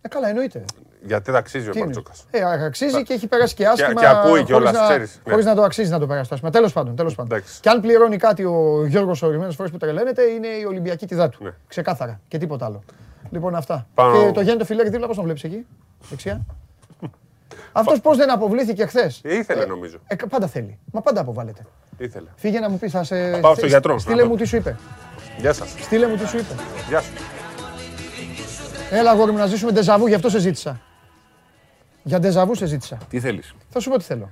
Ε, 0.00 0.08
καλά, 0.08 0.28
εννοείται. 0.28 0.64
Γιατί 1.02 1.30
δεν 1.30 1.40
αξίζει 1.40 1.68
ο 1.68 1.72
Μπαρτζόκας. 1.78 2.26
Ε, 2.30 2.64
αξίζει 2.64 3.02
και 3.02 3.12
έχει 3.12 3.26
περάσει 3.26 3.54
και 3.54 3.66
άσχημα. 3.66 4.00
Και, 4.00 4.06
ακούει 4.06 4.44
κιόλας, 4.44 4.88
ξέρεις. 4.88 5.20
Χωρίς 5.28 5.44
ναι. 5.44 5.50
να 5.50 5.56
το 5.56 5.62
αξίζει 5.62 5.90
να 5.90 5.98
το 5.98 6.06
περάσει 6.06 6.28
το 6.28 6.34
άσχημα. 6.34 6.52
Τέλος 6.52 6.72
πάντων. 6.72 6.96
Τέλος 6.96 7.14
πάντων. 7.14 7.42
Και 7.60 7.68
αν 7.68 7.80
πληρώνει 7.80 8.16
κάτι 8.16 8.44
ο 8.44 8.84
Γιώργος 8.86 9.22
ορισμένες 9.22 9.54
φορές 9.54 9.70
που 9.70 9.78
τρελαίνεται, 9.78 10.22
είναι 10.22 10.46
η 10.46 10.64
Ολυμπιακή 10.64 11.06
κηδά 11.06 11.28
του. 11.28 11.44
Ναι. 11.44 11.50
Ξεκάθαρα. 11.68 12.20
Και 12.28 12.38
τίποτα 12.38 12.66
άλλο. 12.66 12.82
Λοιπόν, 13.30 13.54
αυτά. 13.54 13.86
Πάνω... 13.94 14.26
Και 14.26 14.32
το 14.32 14.40
Γιάννη 14.40 14.58
το 14.58 14.66
φιλέρι 14.66 14.88
δίπλα, 14.88 15.06
πώς 15.06 15.16
τον 15.16 15.24
βλέπεις 15.24 15.44
εκεί. 15.44 15.66
Δεξιά; 16.08 16.46
Αυτός 17.72 18.00
πώς 18.00 18.16
δεν 18.16 18.30
αποβλήθηκε 18.30 18.86
χθες; 18.86 19.20
Ήθελε 19.24 19.64
νομίζω. 19.64 19.98
Ε, 20.06 20.14
πάντα 20.28 20.46
θέλει. 20.46 20.78
Μα 20.92 21.00
πάντα 21.00 21.20
αποβάλλεται. 21.20 21.66
Ήθελε. 21.98 22.28
Φύγε 22.36 22.60
να 22.60 22.70
μου 22.70 22.78
πεις, 22.78 22.92
θα 22.92 23.04
σε. 23.04 23.38
Πάω 23.40 23.54
στο 23.54 23.66
γιατρό. 23.66 23.98
Στείλε 23.98 24.24
μου 24.24 24.36
τι 24.36 24.44
σου 24.44 24.56
είπε. 24.56 24.76
Γεια 25.38 25.52
σας. 25.52 25.74
Στείλε 25.78 26.06
μου 26.06 26.16
τι 26.16 26.26
σου 26.26 26.36
είπε. 26.36 26.54
Γεια 26.88 27.00
σου. 27.00 27.12
Έλα, 28.90 29.10
αγόρι 29.10 29.30
μου, 29.30 29.38
να 29.38 29.46
ζήσουμε 29.46 29.72
ντεζαβού, 29.72 30.06
γι' 30.06 30.14
αυτό 30.14 30.28
σε 30.28 30.38
ζήτησα. 30.38 30.80
Για 32.02 32.18
ντεζαβού 32.18 32.54
σε 32.54 32.66
ζήτησα. 32.66 32.98
Τι 33.08 33.20
θέλεις; 33.20 33.54
Θα 33.68 33.80
σου 33.80 33.90
πω 33.90 33.98
τι 33.98 34.04
θέλω. 34.04 34.30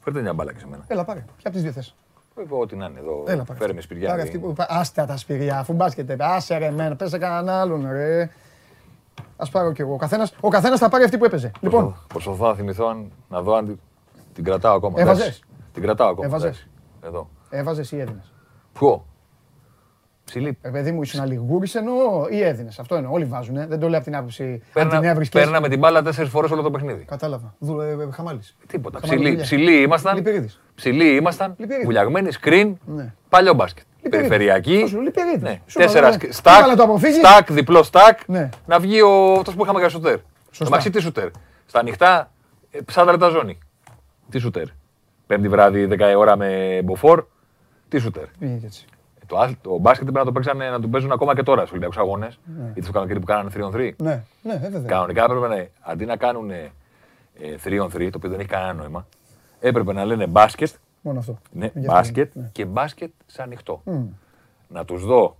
Φέρτε 0.00 0.20
μια 0.20 0.32
μπάλα 0.32 0.52
και 0.52 0.58
σε 0.58 0.66
μένα. 0.66 0.84
Έλα, 0.86 1.04
πάρε. 1.04 1.20
Ποια 1.20 1.34
από 1.42 1.50
τις 1.50 1.62
δύο 1.62 1.72
θες. 1.72 1.94
Βέβαια, 2.34 2.58
ό,τι 2.58 2.76
να 2.76 2.86
είναι 2.86 2.98
εδώ. 2.98 3.44
Φέρε 3.58 3.72
με 3.72 3.80
σπηριά. 3.80 4.30
Άστα 4.68 5.06
τα 5.06 5.16
σπηριά, 5.16 5.58
αφού 5.58 5.72
μπάσκετ. 5.72 6.10
Άσε 6.18 6.56
ρε 6.56 6.70
μένα, 6.70 6.96
πέσε 6.96 7.18
κανέναν 7.18 7.48
άλλον 7.48 7.88
ρε. 7.90 8.30
Α 9.36 9.48
πάρω 9.48 9.72
κι 9.72 9.80
εγώ. 9.80 9.92
Ο 9.92 9.96
καθένα 9.96 10.28
ο 10.40 10.48
καθένας 10.48 10.78
θα 10.78 10.88
πάρει 10.88 11.04
αυτή 11.04 11.18
που 11.18 11.24
έπαιζε. 11.24 11.50
Λοιπόν. 11.60 11.96
Προσπαθώ 12.08 12.46
να 12.46 12.54
θυμηθώ 12.54 12.86
αν, 12.86 13.12
να 13.28 13.42
δω 13.42 13.54
αν 13.54 13.80
την 14.34 14.44
κρατάω 14.44 14.76
ακόμα. 14.76 15.00
Έβαζες; 15.00 15.42
Την 15.72 15.82
κρατάω 15.82 16.08
ακόμα. 16.08 16.26
Έβαζες; 16.26 16.68
Εδώ. 17.06 17.28
Έβαζες 17.50 17.92
ή 17.92 18.00
έδινες; 18.00 18.32
Ποιο. 18.72 19.06
Ψηλή. 20.24 20.58
Ε, 20.60 20.70
παιδί 20.70 20.92
μου, 20.92 21.02
ήσουν 21.02 21.20
αλληγούρη 21.20 21.70
εννοώ 21.74 22.26
ή 22.30 22.42
έδινες; 22.42 22.78
Αυτό 22.78 22.94
εννοώ. 22.94 23.12
Όλοι 23.12 23.24
βάζουν. 23.24 23.54
Δεν 23.54 23.80
το 23.80 23.88
λέω 23.88 23.96
από 23.96 24.04
την 24.04 24.16
άποψη. 24.16 24.62
Παίρνα, 24.72 25.26
Παίρναμε 25.32 25.68
την 25.68 25.78
μπάλα 25.78 26.02
τέσσερις 26.02 26.30
φορές 26.30 26.50
όλο 26.50 26.62
το 26.62 26.70
παιχνίδι. 26.70 27.04
Κατάλαβα. 27.04 27.54
Δου, 27.58 27.80
ε, 27.80 27.90
ε, 27.90 28.10
χαμάλης. 28.10 28.56
Τίποτα. 28.66 29.00
Ψηλή, 29.00 29.36
ψηλή 29.36 29.82
ήμασταν. 29.82 30.16
Λιπηρίδης. 30.16 30.60
Ψηλή 30.74 31.16
ήμασταν. 31.16 31.56
Βουλιαγμένοι, 31.84 32.28
screen. 32.42 32.72
Ναι. 32.84 33.14
Παλιό 33.28 33.54
μπάσκετ. 33.54 33.84
Περιφερειακή. 34.08 34.84
Ναι. 35.40 35.60
Τέσσερα 35.72 36.12
στάκ. 36.12 36.32
Στάκ, 37.12 37.52
διπλό 37.52 37.82
στάκ. 37.82 38.18
Ναι. 38.26 38.48
Να 38.66 38.78
βγει 38.78 39.00
ο 39.02 39.32
αυτός 39.32 39.54
που 39.54 39.62
είχαμε 39.62 39.78
για 39.78 39.88
σουτέρ. 39.88 40.18
Μαξί 40.70 40.90
τι 40.90 41.00
σουτέρ. 41.00 41.28
Στα 41.66 41.78
ανοιχτά, 41.78 42.30
ψάτα 42.84 43.10
λεπτά 43.10 43.28
ζώνη. 43.28 43.58
Τι 44.30 44.38
σουτέρ. 44.38 44.66
Πέμπτη 45.26 45.48
βράδυ, 45.48 45.88
10 45.90 46.14
ώρα 46.16 46.36
με 46.36 46.80
μποφόρ. 46.84 47.24
Τι 47.88 47.98
σουτέρ. 47.98 48.26
Το, 49.26 49.50
το 49.60 49.78
μπάσκετ 49.78 50.02
πρέπει 50.02 50.18
να 50.18 50.24
το 50.24 50.32
παίξαν, 50.32 50.56
να 50.56 50.80
του 50.80 50.88
παίζουν 50.88 51.12
ακόμα 51.12 51.34
και 51.34 51.42
τώρα 51.42 51.58
στους 51.58 51.70
Ολυμπιακούς 51.70 51.98
Αγώνες. 51.98 52.38
Ναι. 52.58 52.72
Ή 52.74 52.80
τους 52.80 52.90
καλοκαίρι 52.90 53.20
που 53.20 53.26
κάνανε 53.26 53.50
3-3. 53.56 53.92
Ναι, 53.96 54.22
ναι, 54.42 54.58
βέβαια. 54.62 54.82
Κανονικά 54.86 55.24
έπρεπε 55.24 55.48
να, 55.48 55.66
αντί 55.80 56.04
να 56.04 56.16
κάνουν 56.16 56.50
3-3, 57.64 58.08
το 58.10 58.12
οποίο 58.16 58.30
δεν 58.30 58.38
έχει 58.38 58.48
κανένα 58.48 58.72
νόημα, 58.72 59.06
έπρεπε 59.60 59.92
να 59.92 60.04
λένε 60.04 60.26
μπάσκετ. 60.26 60.68
Μόνο 61.00 61.18
αυτό. 61.18 61.38
Ναι, 61.50 61.70
μπάσκετ 61.74 62.34
ναι. 62.34 62.48
και 62.52 62.64
μπάσκετ 62.64 63.10
σε 63.26 63.42
ανοιχτό. 63.42 63.82
Mm. 63.86 64.04
Να 64.68 64.84
τους 64.84 65.04
δω 65.04 65.36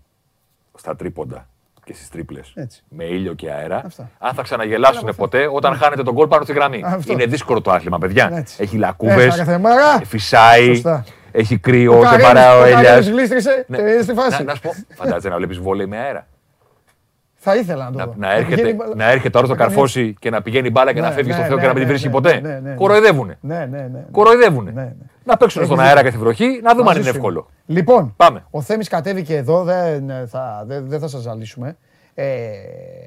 στα 0.75 0.97
τρίποντα 0.97 1.47
και 1.85 1.95
στις 1.95 2.09
τρίπλες 2.09 2.55
με 2.89 3.05
ήλιο 3.05 3.35
και 3.35 3.51
αέρα. 3.51 3.83
Αυτά. 3.85 4.11
Αν 4.19 4.35
θα 4.35 4.43
ξαναγελάσουν 4.43 5.15
ποτέ 5.17 5.49
όταν 5.53 5.73
ναι. 5.73 5.79
χάνετε 5.79 6.03
τον 6.03 6.15
κόλ 6.15 6.29
πάνω 6.29 6.45
στη 6.45 6.53
γραμμή. 6.53 6.83
Αυτό. 6.85 7.13
Είναι 7.13 7.27
δύσκολο 7.27 7.61
το 7.61 7.71
άθλημα, 7.71 7.99
παιδιά. 7.99 8.31
Έτσι. 8.33 8.63
Έχει 8.63 8.77
λακκούβες, 8.77 9.45
φυσάει. 10.05 10.67
Σωστά. 10.75 11.05
Έχει 11.33 11.59
κρύο, 11.59 12.01
δεν 12.01 12.21
παρά 12.21 12.59
ο 12.59 12.65
Έλιας. 12.65 13.09
γλίστρισε, 13.09 13.65
ναι. 13.69 14.03
στη 14.03 14.15
φάση. 14.15 14.45
Να, 14.45 14.55
σου 14.55 14.61
πω, 14.61 14.71
φαντάζεσαι 14.95 15.29
να 15.29 15.37
βλέπεις 15.37 15.59
βόλεϊ 15.59 15.87
με 15.87 15.97
αέρα. 15.97 16.27
Θα 17.41 17.57
ήθελα 17.57 17.91
να 17.91 17.93
το 17.93 18.05
δω. 18.05 18.15
Να, 18.17 18.33
έρχεται, 18.33 18.77
να 18.97 19.11
έρχεται 19.11 19.31
τώρα 19.31 19.47
το 19.47 19.55
καρφώσει 19.55 20.15
και 20.19 20.31
να 20.31 20.43
πηγαίνει 20.43 20.71
μπάλα 20.71 20.93
και 20.93 21.01
να 21.01 21.09
ναι, 21.09 21.15
φεύγει 21.15 21.33
στο 21.33 21.41
ναι, 21.41 21.47
Θεό 21.47 21.59
και 21.59 21.67
να 21.67 21.73
μην 21.73 21.83
τη 21.83 21.89
βρίσκει 21.89 22.11
ποτέ. 22.11 22.63
Κοροϊδεύουνε. 22.77 23.39
Κοροϊδεύουνε. 24.11 24.97
Να 25.25 25.37
παίξουν 25.37 25.65
στον 25.65 25.81
αέρα 25.81 26.03
και 26.03 26.09
στη 26.09 26.19
βροχή, 26.19 26.61
να 26.63 26.75
δούμε 26.75 26.91
αν 26.91 27.01
είναι 27.01 27.09
εύκολο. 27.09 27.51
Λοιπόν, 27.67 28.15
Πάμε. 28.17 28.45
ο 28.51 28.61
Θέμης 28.61 28.89
κατέβηκε 28.89 29.37
εδώ, 29.37 29.63
δεν 29.63 30.11
θα, 30.27 30.65
δεν 30.67 31.01
θα 31.01 31.09
σας 31.09 31.21
ζαλίσουμε. 31.21 31.77
Ε, 32.15 32.49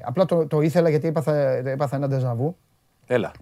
απλά 0.04 0.24
το, 0.24 0.46
το 0.46 0.60
ήθελα 0.60 0.88
γιατί 0.88 1.08
έπαθα, 1.08 1.34
έπαθα 1.64 1.96
ένα 1.96 2.08
ντεζαβού. 2.08 2.56
Έλα. 3.06 3.32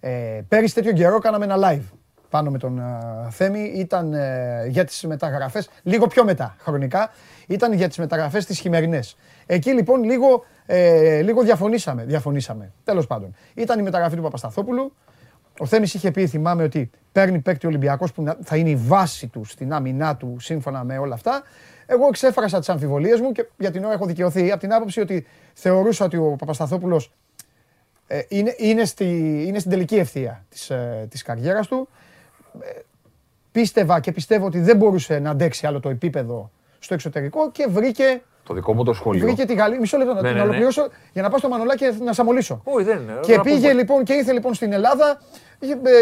Ε, 0.00 0.40
πέρυσι 0.48 0.74
τέτοιο 0.74 0.92
καιρό 0.92 1.18
κάναμε 1.18 1.44
ένα 1.44 1.56
live 1.58 1.96
πάνω 2.30 2.50
με 2.50 2.58
τον 2.58 2.80
uh, 2.80 3.30
Θέμη. 3.30 3.60
Ήταν 3.60 4.12
uh, 4.12 4.68
για 4.68 4.84
τις 4.84 5.04
μεταγραφές, 5.04 5.68
λίγο 5.82 6.06
πιο 6.06 6.24
μετά 6.24 6.56
χρονικά, 6.58 7.10
ήταν 7.46 7.72
για 7.72 7.88
τις 7.88 7.98
μεταγραφές 7.98 8.44
τις 8.46 8.58
χειμερινές. 8.58 9.16
Εκεί 9.46 9.72
λοιπόν 9.72 10.02
λίγο, 10.02 10.44
ε, 10.66 11.20
λίγο 11.22 11.42
διαφωνήσαμε, 11.42 12.04
διαφωνήσαμε, 12.04 12.72
τέλος 12.84 13.06
πάντων. 13.06 13.34
Ήταν 13.54 13.78
η 13.78 13.82
μεταγραφή 13.82 14.16
του 14.16 14.22
Παπασταθόπουλου. 14.22 14.92
Ο 15.58 15.66
Θέμης 15.66 15.94
είχε 15.94 16.10
πει, 16.10 16.26
θυμάμαι, 16.26 16.62
ότι 16.62 16.90
παίρνει 17.12 17.38
παίκτη 17.38 17.66
Ολυμπιακός 17.66 18.12
που 18.12 18.36
θα 18.42 18.56
είναι 18.56 18.70
η 18.70 18.76
βάση 18.76 19.26
του 19.26 19.44
στην 19.44 19.72
άμυνά 19.72 20.16
του 20.16 20.36
σύμφωνα 20.40 20.84
με 20.84 20.98
όλα 20.98 21.14
αυτά. 21.14 21.42
Εγώ 21.86 22.06
εξέφρασα 22.08 22.58
τις 22.58 22.68
αμφιβολίες 22.68 23.20
μου 23.20 23.32
και 23.32 23.46
για 23.58 23.70
την 23.70 23.84
ώρα 23.84 23.92
έχω 23.92 24.06
δικαιωθεί 24.06 24.50
από 24.50 24.60
την 24.60 24.72
άποψη 24.72 25.00
ότι 25.00 25.26
θεωρούσα 25.52 26.04
ότι 26.04 26.16
ο 26.16 26.36
Παπασταθόπουλος 26.38 27.12
ε, 28.06 28.20
είναι, 28.28 28.54
είναι, 28.58 28.84
στη, 28.84 29.04
είναι 29.46 29.58
στην 29.58 29.70
τελική 29.70 29.96
ευθεία 29.96 30.44
της, 30.48 30.70
ε, 30.70 31.06
της 31.10 31.22
καριέρας 31.22 31.66
του 31.66 31.88
πίστευα 33.56 34.00
και 34.00 34.12
πιστεύω 34.12 34.46
ότι 34.46 34.60
δεν 34.60 34.76
μπορούσε 34.76 35.18
να 35.18 35.30
αντέξει 35.30 35.66
άλλο 35.66 35.80
το 35.80 35.88
επίπεδο 35.88 36.50
στο 36.78 36.94
εξωτερικό 36.94 37.50
και 37.50 37.66
βρήκε. 37.70 38.22
Το 38.46 38.54
δικό 38.54 38.74
μου 38.74 38.84
το 38.84 38.92
σχολείο. 38.92 39.26
Βρήκε 39.26 39.44
τη 39.44 39.54
Γαλλία. 39.54 39.80
Μισό 39.80 39.96
λεπτό 39.96 40.14
να 40.14 40.20
ναι, 40.20 40.28
την 40.28 40.36
ναι, 40.36 40.42
ναι. 40.42 40.48
ολοκληρώσω 40.48 40.88
για 41.12 41.22
να 41.22 41.28
πάω 41.28 41.38
στο 41.38 41.48
Μανολά 41.48 41.76
και 41.76 41.94
να 42.04 42.12
σαμολήσω. 42.12 42.60
Όχι, 42.64 42.84
δεν 42.84 42.98
είναι. 42.98 43.18
Και 43.20 43.40
πήγε 43.42 43.72
λοιπόν 43.72 44.04
και 44.04 44.12
ήρθε 44.12 44.32
λοιπόν 44.32 44.54
στην 44.54 44.72
Ελλάδα, 44.72 45.20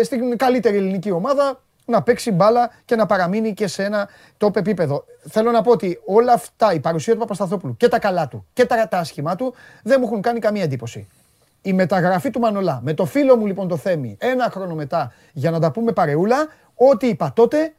ε, 0.00 0.02
στην 0.02 0.36
καλύτερη 0.36 0.76
ελληνική 0.76 1.10
ομάδα, 1.10 1.62
να 1.84 2.02
παίξει 2.02 2.32
μπάλα 2.32 2.70
και 2.84 2.96
να 2.96 3.06
παραμείνει 3.06 3.54
και 3.54 3.66
σε 3.66 3.84
ένα 3.84 4.08
top 4.38 4.56
επίπεδο. 4.56 5.04
Θέλω 5.28 5.50
να 5.50 5.62
πω 5.62 5.70
ότι 5.70 6.00
όλα 6.04 6.32
αυτά, 6.32 6.72
η 6.72 6.80
παρουσία 6.80 7.12
του 7.12 7.18
Παπασταθόπουλου 7.18 7.76
και 7.76 7.88
τα 7.88 7.98
καλά 7.98 8.28
του 8.28 8.46
και 8.52 8.64
τα, 8.64 8.88
τα 8.88 8.98
άσχημά 8.98 9.36
του 9.36 9.54
δεν 9.82 9.96
μου 10.00 10.06
έχουν 10.06 10.20
κάνει 10.20 10.38
καμία 10.38 10.62
εντύπωση 10.62 11.08
η 11.66 11.72
μεταγραφή 11.72 12.30
του 12.30 12.40
Μανολά 12.40 12.80
με 12.82 12.94
το 12.94 13.04
φίλο 13.04 13.36
μου 13.36 13.46
λοιπόν 13.46 13.68
το 13.68 13.76
Θέμη 13.76 14.16
ένα 14.20 14.50
χρόνο 14.50 14.74
μετά 14.74 15.12
για 15.32 15.50
να 15.50 15.60
τα 15.60 15.70
πούμε 15.70 15.92
παρεούλα, 15.92 16.36
ό,τι 16.74 17.06
είπα 17.06 17.32
τότε 17.34 17.74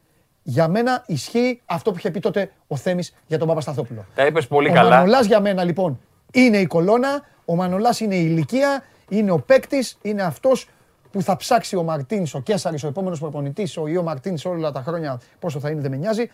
για 0.48 0.68
μένα 0.68 1.02
ισχύει 1.06 1.60
αυτό 1.66 1.90
που 1.90 1.98
είχε 1.98 2.10
πει 2.10 2.20
τότε 2.20 2.50
ο 2.66 2.76
Θέμης 2.76 3.14
για 3.26 3.38
τον 3.38 3.48
Παπασταθόπουλο. 3.48 4.04
Τα 4.14 4.26
είπες 4.26 4.46
πολύ 4.46 4.68
ο 4.68 4.72
καλά. 4.72 4.88
Ο 4.88 4.98
Μανολάς 4.98 5.26
για 5.26 5.40
μένα 5.40 5.64
λοιπόν 5.64 6.00
είναι 6.32 6.56
η 6.58 6.66
κολόνα, 6.66 7.22
ο 7.44 7.54
Μανολάς 7.54 8.00
είναι 8.00 8.14
η 8.14 8.26
ηλικία, 8.30 8.82
είναι 9.08 9.30
ο 9.30 9.38
παίκτης, 9.38 9.98
είναι 10.02 10.22
αυτός 10.22 10.68
που 11.10 11.22
θα 11.22 11.36
ψάξει 11.36 11.76
ο 11.76 11.82
Μαρτίν, 11.82 12.26
ο 12.32 12.40
Κέσσαρη, 12.40 12.78
ο 12.84 12.86
επόμενος 12.86 13.18
προπονητής, 13.18 13.76
ο 13.76 13.86
Ιω 13.86 14.02
Μαρτίν 14.02 14.36
όλα 14.44 14.72
τα 14.72 14.82
χρόνια, 14.82 15.20
πόσο 15.38 15.60
θα 15.60 15.70
είναι 15.70 15.80
δεν 15.80 15.90
με 15.90 15.96
νοιάζει, 15.96 16.30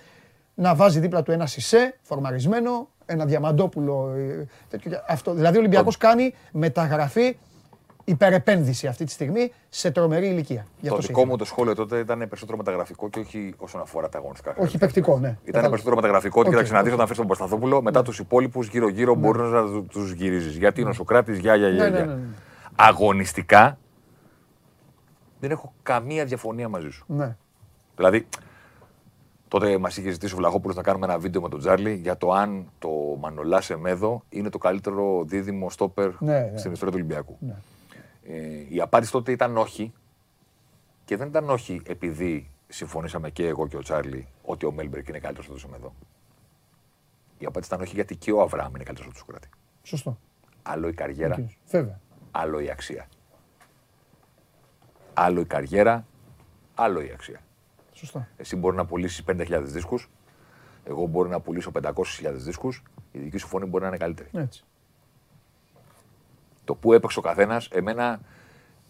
να 0.55 0.75
βάζει 0.75 1.01
δίπλα 1.01 1.23
του 1.23 1.33
ένα 1.33 1.47
σισέ, 1.47 1.99
φορμαρισμένο, 2.03 2.89
ένα 3.07 3.25
διαμαντόπουλο. 3.25 4.15
Ε, 4.17 4.47
τέτοιο, 4.69 5.03
αυτό. 5.09 5.35
Δηλαδή 5.35 5.57
ο 5.57 5.61
Ολυμπιακός 5.61 5.97
κάνει 5.97 6.35
μεταγραφή 6.53 7.37
υπερεπένδυση 8.05 8.87
αυτή 8.87 9.05
τη 9.05 9.11
στιγμή 9.11 9.53
σε 9.69 9.91
τρομερή 9.91 10.27
ηλικία. 10.27 10.67
το, 10.89 10.97
δικό 10.97 11.27
μου 11.27 11.37
το 11.37 11.45
σχόλιο 11.45 11.75
τότε 11.75 11.99
ήταν 11.99 12.19
περισσότερο 12.19 12.57
μεταγραφικό 12.57 13.09
και 13.09 13.19
όχι 13.19 13.55
όσον 13.57 13.81
αφορά 13.81 14.09
τα 14.09 14.19
αγωνιστικά. 14.19 14.55
Όχι 14.59 14.79
παικτικό, 14.79 15.19
ναι. 15.19 15.39
Ήταν 15.45 15.63
περισσότερο 15.63 15.97
μεταγραφικό 15.97 16.41
ότι 16.41 16.49
κοίταξε 16.49 16.73
να 16.73 16.83
δει 16.83 16.91
όταν 16.91 17.07
φέρει 17.07 17.19
τον 17.19 17.27
Πασταθόπουλο, 17.27 17.83
μετά 17.83 18.03
τους 18.03 18.19
υπόλοιπους 18.19 18.69
γύρω-γύρω 18.69 19.15
μπορείς 19.15 19.51
να 19.51 19.83
του 19.83 20.13
γυρίζεις. 20.17 20.57
Γιατί 20.57 20.81
είναι 20.81 20.91
ο 20.91 20.93
Σοκράτης, 20.93 21.39
γεια, 21.39 21.55
γεια, 21.55 21.69
γεια. 21.69 21.91
Ναι, 21.91 21.99
ναι, 21.99 22.05
ναι, 22.05 22.23
Αγωνιστικά 22.77 23.79
δεν 25.41 25.51
έχω 25.51 25.73
καμία 25.83 26.25
διαφωνία 26.25 26.69
μαζί 26.69 26.91
σου. 26.91 27.05
Ναι. 27.09 27.37
Δηλαδή, 27.97 28.27
Τότε 29.53 29.79
μας 29.79 29.97
είχε 29.97 30.11
ζητήσει 30.11 30.35
ο 30.35 30.37
Βλαχόπουλος 30.37 30.77
να 30.77 30.83
κάνουμε 30.83 31.07
ένα 31.07 31.19
βίντεο 31.19 31.41
με 31.41 31.49
τον 31.49 31.59
Τζάρλι 31.59 31.95
για 31.95 32.17
το 32.17 32.33
αν 32.33 32.67
το 32.79 32.91
Μανολάς 33.21 33.65
Σεμέδο 33.65 34.23
είναι 34.29 34.49
το 34.49 34.59
καλύτερο 34.59 35.25
δίδυμο 35.27 35.71
στόπερ 35.71 36.11
ναι, 36.19 36.39
ναι. 36.39 36.59
στην 36.59 36.73
ιστορία 36.73 36.95
του 36.95 37.01
Ολυμπιακού. 37.03 37.37
Ναι. 37.41 37.55
Ε, 38.33 38.67
η 38.69 38.81
απάντηση 38.81 39.13
τότε 39.13 39.33
ήταν 39.33 39.57
όχι. 39.57 39.93
Και 41.05 41.17
δεν 41.17 41.29
ήταν 41.29 41.51
όχι 41.51 41.81
επειδή 41.87 42.51
συμφωνήσαμε 42.69 43.31
και 43.31 43.47
εγώ 43.47 43.69
και 43.69 43.77
ο 43.77 43.81
Τσάρλι 43.81 44.29
ότι 44.43 44.67
ο 44.67 44.73
Μέλμπερκ 44.73 45.09
είναι 45.09 45.19
καλύτερος 45.19 45.47
από 45.47 45.55
το 45.55 45.61
Σεμέδο. 45.61 45.95
Η 47.39 47.45
απάντηση 47.45 47.75
ήταν 47.75 47.85
όχι 47.85 47.95
γιατί 47.95 48.17
και 48.17 48.33
ο 48.33 48.41
Αβραάμ 48.41 48.75
είναι 48.75 48.85
καλύτερος 48.85 49.11
από 49.11 49.15
τον 49.15 49.27
Σοκράτη. 49.27 49.49
Σωστό. 49.83 50.19
Άλλο 50.63 50.89
η 50.89 50.93
καριέρα. 50.93 51.49
Βέβαια. 51.67 52.01
Άλλο 52.31 52.61
η 52.61 52.71
αξία. 52.71 53.09
Άλλο 55.15 55.41
η 55.41 55.45
καριέρα, 55.45 56.07
άλλο 56.75 57.01
η 57.01 57.11
αξία. 57.13 57.41
Σωστά. 57.93 58.29
Εσύ 58.37 58.57
μπορεί 58.57 58.77
να 58.77 58.87
πουλήσεις 58.87 59.25
5.000 59.27 59.63
δίσκους. 59.63 60.11
Εγώ 60.85 61.07
μπορεί 61.07 61.29
να 61.29 61.41
πουλήσω 61.41 61.71
500.000 61.83 61.93
δίσκους. 62.33 62.83
Η 63.13 63.19
δική 63.19 63.39
σου 63.39 63.47
φωνή 63.47 63.67
μπορεί 63.67 63.83
να 63.83 63.89
είναι 63.89 63.99
καλύτερη. 63.99 64.29
Έτσι. 64.33 64.65
Το 66.65 66.75
που 66.75 66.93
έπαιξε 66.93 67.19
ο 67.19 67.23
καθένας, 67.23 67.69
εμένα 67.73 68.21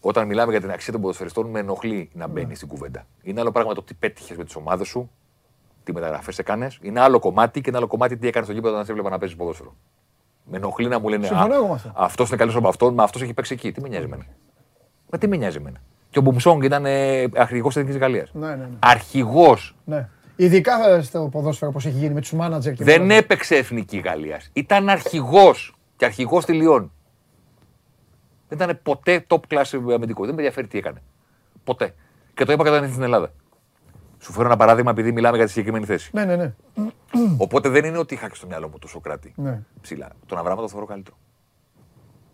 όταν 0.00 0.26
μιλάμε 0.26 0.50
για 0.50 0.60
την 0.60 0.70
αξία 0.70 0.92
των 0.92 1.00
ποδοσφαιριστών, 1.00 1.50
με 1.50 1.58
ενοχλεί 1.58 2.10
να 2.12 2.26
μπαίνει 2.26 2.46
ναι. 2.46 2.54
στην 2.54 2.68
κουβέντα. 2.68 3.06
Είναι 3.22 3.40
άλλο 3.40 3.52
πράγμα 3.52 3.74
το 3.74 3.82
τι 3.82 3.94
πέτυχες 3.94 4.36
με 4.36 4.44
τις 4.44 4.56
ομάδες 4.56 4.88
σου, 4.88 5.10
τι 5.84 5.92
μεταγραφές 5.92 6.38
έκανες. 6.38 6.78
Είναι 6.82 7.00
άλλο 7.00 7.18
κομμάτι 7.18 7.60
και 7.60 7.68
ένα 7.68 7.78
άλλο 7.78 7.86
κομμάτι 7.86 8.16
τι 8.16 8.26
έκανες 8.26 8.46
στο 8.46 8.56
γήπεδο 8.56 8.72
όταν 8.72 8.84
σε 8.84 8.90
έβλεπα 8.90 9.10
να 9.10 9.18
παίζεις 9.18 9.36
ποδόσφαιρο. 9.36 9.76
Με 10.44 10.56
ενοχλεί 10.56 10.88
να 10.88 10.98
μου 10.98 11.08
λένε 11.08 11.28
Αυτό 11.94 12.22
είναι 12.22 12.36
καλύτερο 12.36 12.58
από 12.58 12.68
αυτόν, 12.68 12.94
μα 12.94 13.02
αυτός 13.02 13.22
έχει 13.22 13.34
παίξει 13.34 13.54
εκεί. 13.54 13.72
Τι 13.72 13.80
με 13.80 13.88
νοιάζει 13.88 14.04
εμένα; 14.04 14.26
Μα 15.10 15.18
τι 15.18 15.26
με 15.26 15.36
νοιάζει 15.36 15.56
εμένα; 15.56 15.80
Και 16.10 16.18
ο 16.18 16.22
Μπουμσόγκ 16.22 16.62
ήταν 16.62 16.86
ε, 16.86 17.28
αρχηγός 17.34 17.74
της 17.74 17.82
Εθνικής 17.82 18.00
Γαλλίας. 18.00 18.30
Ναι, 18.32 18.46
ναι, 18.48 18.54
ναι. 18.54 18.76
Αρχηγός. 18.78 19.76
Ναι. 19.84 20.08
Ειδικά 20.36 21.02
στο 21.02 21.28
ποδόσφαιρο 21.32 21.70
όπω 21.74 21.88
έχει 21.88 21.98
γίνει 21.98 22.14
με 22.14 22.20
τους 22.20 22.32
μάνατζερ 22.32 22.72
και 22.72 22.84
Δεν 22.84 23.10
έπαιξε 23.10 23.56
Εθνική 23.56 23.98
Γαλλίας. 23.98 24.50
Ήταν 24.52 24.88
αρχηγός 24.88 25.74
και 25.96 26.04
αρχηγός 26.04 26.42
στη 26.42 26.52
Λιόν. 26.52 26.92
Δεν 28.52 28.68
ήταν 28.68 28.80
ποτέ 28.82 29.26
top 29.28 29.40
class 29.48 29.92
αμυντικό. 29.94 30.24
Δεν 30.24 30.34
με 30.34 30.40
ενδιαφέρει 30.40 30.66
τι 30.66 30.78
έκανε. 30.78 31.02
Ποτέ. 31.64 31.94
Και 32.34 32.44
το 32.44 32.52
είπα 32.52 32.64
κατά 32.64 32.88
στην 32.88 33.02
Ελλάδα. 33.02 33.32
Σου 34.18 34.32
φέρω 34.32 34.46
ένα 34.46 34.56
παράδειγμα 34.56 34.90
επειδή 34.90 35.12
μιλάμε 35.12 35.36
για 35.36 35.44
τη 35.46 35.50
συγκεκριμένη 35.50 35.84
θέση. 35.84 36.10
Ναι, 36.12 36.24
ναι, 36.24 36.36
ναι. 36.36 36.54
Οπότε 37.36 37.68
δεν 37.68 37.84
είναι 37.84 37.98
ότι 37.98 38.14
είχα 38.14 38.28
και 38.28 38.34
στο 38.34 38.46
μυαλό 38.46 38.68
μου 38.68 38.78
το 38.78 38.88
Σοκράτη. 38.88 39.32
Ναι. 39.36 39.62
Ψηλά. 39.80 40.10
Τον 40.26 40.38
Αβραάμ 40.38 40.58
το 40.58 40.68
θεωρώ 40.68 40.86
καλύτερο. 40.86 41.16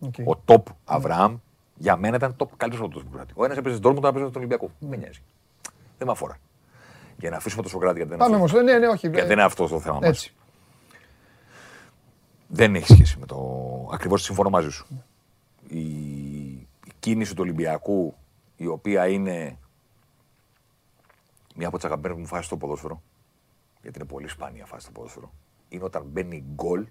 Okay. 0.05 0.35
Ο 0.35 0.41
top 0.45 0.63
Αβραάμ 0.85 1.37
για 1.75 1.95
μένα 1.95 2.15
ήταν 2.15 2.35
το 2.35 2.49
καλύτερο 2.57 2.85
από 2.85 2.93
τον 2.93 3.03
Σοκράτη. 3.03 3.33
Ο 3.35 3.45
ένας 3.45 3.57
έπαιζε 3.57 3.75
στον 3.75 3.93
Τόρμουντ, 3.93 4.05
ο 4.05 4.07
ένα 4.07 4.17
έπαιζε 4.17 4.29
στον 4.29 4.41
Ολυμπιακό. 4.41 4.71
Δεν 4.79 4.89
με 4.89 4.95
νοιάζει. 4.95 5.21
Δεν 5.97 6.07
με 6.07 6.11
αφορά. 6.11 6.37
Για 7.17 7.29
να 7.29 7.37
αφήσουμε 7.37 7.61
το 7.61 7.69
Σοκράτη 7.69 7.95
γιατί 7.95 8.09
δεν 8.09 8.19
Πάμε 8.19 8.35
όμως, 8.35 8.53
ναι, 8.53 8.77
ναι, 8.77 8.87
όχι. 8.87 9.07
Γιατί 9.07 9.27
δεν 9.27 9.31
είναι 9.31 9.43
αυτός 9.43 9.69
το 9.69 9.79
θέμα 9.79 9.99
μας. 10.01 10.33
Δεν 12.47 12.75
έχει 12.75 12.93
σχέση 12.93 13.17
με 13.19 13.25
το... 13.25 13.37
Ακριβώς 13.93 14.23
συμφωνώ 14.23 14.49
μαζί 14.49 14.69
σου. 14.69 14.87
Η... 15.69 15.79
η 16.59 16.91
κίνηση 16.99 17.35
του 17.35 17.41
Ολυμπιακού, 17.41 18.15
η 18.55 18.67
οποία 18.67 19.07
είναι 19.07 19.57
μία 21.55 21.67
από 21.67 21.75
τις 21.75 21.85
αγαπημένες 21.85 22.17
μου 22.17 22.25
φάσεις 22.25 22.45
στο 22.45 22.57
ποδόσφαιρο, 22.57 23.01
γιατί 23.81 23.99
είναι 23.99 24.07
πολύ 24.07 24.27
σπάνια 24.27 24.65
φάση 24.65 24.81
στο 24.81 24.91
ποδόσφαιρο, 24.91 25.31
είναι 25.69 25.83
όταν 25.83 26.03
μπαίνει 26.05 26.43
γκολ 26.55 26.85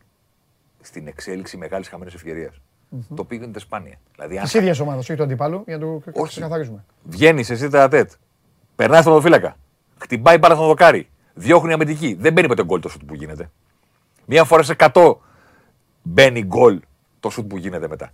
στην 0.80 1.06
εξέλιξη 1.06 1.56
μεγάλης 1.56 1.88
χαμένης 1.88 2.14
ευκαιρίας. 2.14 2.60
Mm-hmm. 2.92 3.14
Το 3.14 3.22
οποίο 3.22 3.42
είναι 3.42 3.58
σπάνια. 3.58 3.98
Δηλαδή, 4.14 4.40
Της 4.40 4.54
ίδιας 4.54 4.80
ομάδας, 4.80 5.08
όχι 5.08 5.18
του 5.18 5.22
αντιπάλου, 5.22 5.62
για 5.66 5.78
να 5.78 5.86
το 6.12 6.22
ξεκαθαρίσουμε. 6.22 6.84
Βγαίνεις 7.02 7.50
εσύ 7.50 7.68
τερατέτ, 7.68 8.12
περνάει 8.76 9.00
στον 9.00 9.22
φύλακα, 9.22 9.56
χτυπάει 9.98 10.38
μπάλα 10.38 10.54
στον 10.54 10.66
δοκάρι, 10.66 11.08
διώχνει 11.34 11.72
αμυντική. 11.72 12.14
Δεν 12.14 12.32
μπαίνει 12.32 12.48
με 12.48 12.54
τον 12.54 12.64
γκολ 12.66 12.80
το 12.80 12.88
σουτ 12.88 13.02
που 13.06 13.14
γίνεται. 13.14 13.50
Μία 14.26 14.44
φορά 14.44 14.62
σε 14.62 14.76
100 14.78 15.14
μπαίνει 16.02 16.44
γκολ 16.44 16.80
το 17.20 17.30
σουτ 17.30 17.48
που 17.48 17.56
γίνεται 17.56 17.88
μετά. 17.88 18.10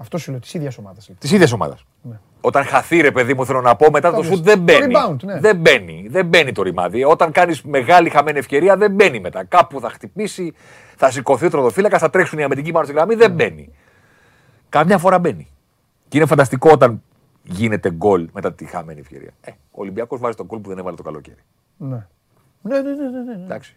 Αυτός 0.00 0.22
σου 0.22 0.30
λέω, 0.30 0.40
της 0.40 0.54
ίδιας 0.54 0.78
ομάδας. 0.78 1.10
Της 1.18 1.32
ίδιας 1.32 1.52
ομάδας. 1.52 1.84
Ναι. 2.02 2.18
Όταν 2.40 2.64
χαθεί, 2.64 3.00
ρε 3.00 3.10
παιδί 3.10 3.34
μου, 3.34 3.46
θέλω 3.46 3.60
να 3.60 3.76
πω, 3.76 3.90
μετά 3.90 4.12
το 4.12 4.22
σουτ 4.22 4.44
δεν 4.44 4.58
μπαίνει. 4.58 4.94
ναι. 5.24 5.40
Δεν 5.40 5.56
μπαίνει. 5.56 6.06
Δεν 6.10 6.26
μπαίνει 6.26 6.52
το 6.52 6.62
ρημάδι. 6.62 7.04
Όταν 7.04 7.32
κάνεις 7.32 7.62
μεγάλη 7.62 8.10
χαμένη 8.10 8.38
ευκαιρία, 8.38 8.76
δεν 8.76 8.92
μπαίνει 8.92 9.20
μετά. 9.20 9.44
Κάπου 9.44 9.80
θα 9.80 9.90
χτυπήσει, 9.90 10.54
θα 10.96 11.10
σηκωθεί 11.10 11.46
ο 11.46 11.50
τροδοφύλακα, 11.50 11.98
θα 11.98 12.10
τρέξουν 12.10 12.38
οι 12.38 12.42
αμυντικοί 12.42 12.72
πάνω 12.72 12.84
στη 12.84 12.94
γραμμή, 12.94 13.14
δεν 13.14 13.28
ναι. 13.28 13.34
μπαίνει. 13.34 13.72
Καμιά 14.68 14.98
φορά 14.98 15.18
μπαίνει. 15.18 15.48
Και 16.08 16.16
είναι 16.16 16.26
φανταστικό 16.26 16.70
όταν 16.70 17.02
γίνεται 17.42 17.90
γκολ 17.90 18.28
μετά 18.32 18.52
τη 18.52 18.64
χαμένη 18.64 19.00
ευκαιρία. 19.00 19.30
Ε, 19.40 19.50
ο 19.50 19.80
Ολυμπιακός 19.80 20.20
βάζει 20.20 20.36
τον 20.36 20.46
γκολ 20.46 20.58
που 20.58 20.68
δεν 20.68 20.78
έβαλε 20.78 20.96
το 20.96 21.02
καλοκαίρι. 21.02 21.42
Ναι. 21.76 22.06
Ναι, 22.62 22.80
ναι, 22.80 22.94
ναι, 22.94 23.08
ναι, 23.08 23.36
ναι. 23.36 23.44
Εντάξει. 23.44 23.76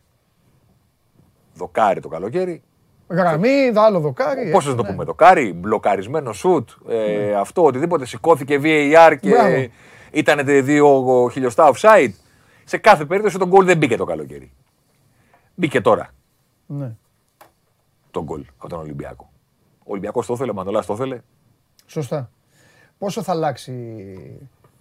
Δοκάρι 1.54 2.00
το 2.00 2.08
καλοκαίρι, 2.08 2.64
Γραμμή, 3.14 3.72
άλλο 3.76 4.00
δοκάρι. 4.00 4.52
Πώς 4.52 4.66
να 4.66 4.76
το 4.76 4.82
ναι. 4.84 4.90
πούμε, 4.90 5.04
δοκάρι, 5.04 5.54
μπλοκαρισμένο 5.54 6.34
σουτ, 6.34 6.70
ε, 6.90 6.96
ναι. 6.96 7.36
αυτό, 7.36 7.64
οτιδήποτε 7.64 8.06
σηκώθηκε 8.06 8.60
VAR 8.64 9.16
και 9.20 9.70
ήταν 10.12 10.66
δύο 10.66 11.30
χιλιοστά 11.32 11.72
offside. 11.74 12.12
Σε 12.64 12.78
κάθε 12.78 13.06
περίπτωση 13.06 13.38
το 13.38 13.48
γκολ 13.48 13.66
δεν 13.66 13.78
μπήκε 13.78 13.98
το 13.98 14.06
καλοκαίρι. 14.06 14.52
Μπήκε 15.56 15.82
τώρα. 15.82 16.10
Ναι. 16.66 16.96
Το 18.12 18.24
γκολ 18.24 18.46
από 18.58 18.70
τον 18.70 18.80
Ολυμπιακό. 18.80 19.32
Ο 19.80 19.92
Ολυμπιακός 19.92 20.26
το 20.26 20.34
ήθελε, 20.34 20.52
ο 20.52 20.54
Μανολά 20.54 20.84
το 20.84 20.94
ήθελε. 20.94 21.22
Σωστά. 21.86 22.30
Πόσο 22.98 23.24
θα 23.24 23.32
αλλάξει 23.32 23.74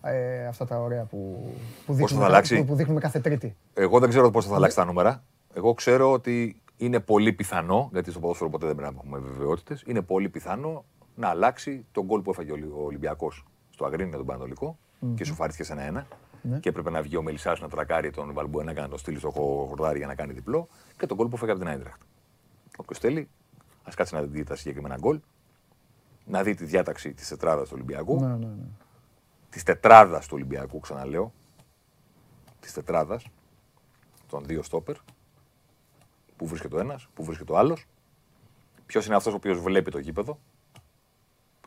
ε, 0.02 0.46
αυτά 0.46 0.66
τα 0.66 0.78
ωραία 0.78 1.04
που, 1.04 1.52
που, 1.86 1.94
δείχνουμε, 1.94 2.42
θα 2.42 2.64
που, 2.64 2.74
δείχνουμε 2.74 3.00
κάθε 3.00 3.18
Τρίτη; 3.18 3.56
Εγώ 3.74 3.98
δεν 3.98 4.08
ξέρω 4.08 4.30
πόσο 4.30 4.48
θα 4.48 4.54
αλλάξει 4.54 4.76
τα 4.76 4.84
νούμερα. 4.84 5.22
Εγώ 5.54 5.74
ξέρω 5.74 6.12
ότι 6.12 6.61
είναι 6.84 7.00
πολύ 7.00 7.32
πιθανό, 7.32 7.88
γιατί 7.92 8.10
στο 8.10 8.20
ποδόσφαιρο 8.20 8.50
ποτέ 8.50 8.66
δεν 8.66 8.74
πρέπει 8.74 8.92
να 8.92 8.98
έχουμε 8.98 9.18
βεβαιότητες, 9.18 9.82
είναι 9.86 10.02
πολύ 10.02 10.28
πιθανό 10.28 10.84
να 11.14 11.28
αλλάξει 11.28 11.86
τον 11.92 12.04
γκολ 12.04 12.20
που 12.20 12.30
έφαγε 12.30 12.52
ο 12.52 12.82
Ολυμπιακός 12.84 13.44
στο 13.70 13.84
Αγρίνιο 13.84 14.16
τον 14.16 14.26
Πανατολικό 14.26 14.78
mm-hmm. 14.78 15.14
και 15.14 15.24
σοφάριθηκε 15.24 15.64
σε 15.64 15.72
ένα-ένα. 15.72 16.06
Ναι. 16.42 16.58
Και 16.58 16.68
έπρεπε 16.68 16.90
να 16.90 17.02
βγει 17.02 17.16
ο 17.16 17.22
Μελισσάς 17.22 17.60
να 17.60 17.68
τρακάρει 17.68 18.10
τον 18.10 18.32
Βαλμπουένα 18.32 18.72
να 18.72 18.88
το 18.88 18.96
στείλει 18.96 19.18
στο 19.18 19.30
χορδάρι 19.30 19.98
για 19.98 20.06
να 20.06 20.14
κάνει 20.14 20.32
διπλό. 20.32 20.68
Και 20.98 21.06
τον 21.06 21.16
γκολ 21.16 21.28
που 21.28 21.36
έφαγε 21.36 21.50
από 21.50 21.60
την 21.60 21.68
Άιντραχτ. 21.68 22.00
Όποιος 22.76 22.98
θέλει, 22.98 23.28
ας 23.82 23.94
κάτσει 23.94 24.14
να 24.14 24.22
δει 24.22 24.44
τα 24.44 24.56
συγκεκριμένα 24.56 24.96
γκολ, 24.96 25.20
να 26.24 26.42
δει 26.42 26.54
τη 26.54 26.64
διάταξη 26.64 27.14
της 27.14 27.28
τετράδας 27.28 27.68
του 27.68 27.74
Ολυμπιακού. 27.74 28.20
Ναι, 28.20 28.26
ναι, 28.26 28.46
ναι. 28.46 28.66
Της 29.50 29.62
τετράδας 29.62 30.26
του 30.26 30.32
Ολυμπιακού, 30.34 30.80
ξαναλέω. 30.80 31.32
Της 32.60 32.72
τετράδας 32.72 33.26
των 34.26 34.44
δύο 34.44 34.62
στόπερ 34.62 34.96
Πού 36.42 36.48
βρίσκεται 36.48 36.76
ο 36.76 36.80
ένας, 36.80 37.08
πού 37.14 37.24
βρίσκεται 37.24 37.52
ο 37.52 37.58
άλλος. 37.58 37.86
Ποιος 38.86 39.06
είναι 39.06 39.16
αυτός 39.16 39.32
ο 39.32 39.36
οποίος 39.36 39.60
βλέπει 39.60 39.90
το 39.90 39.98
γήπεδο. 39.98 40.38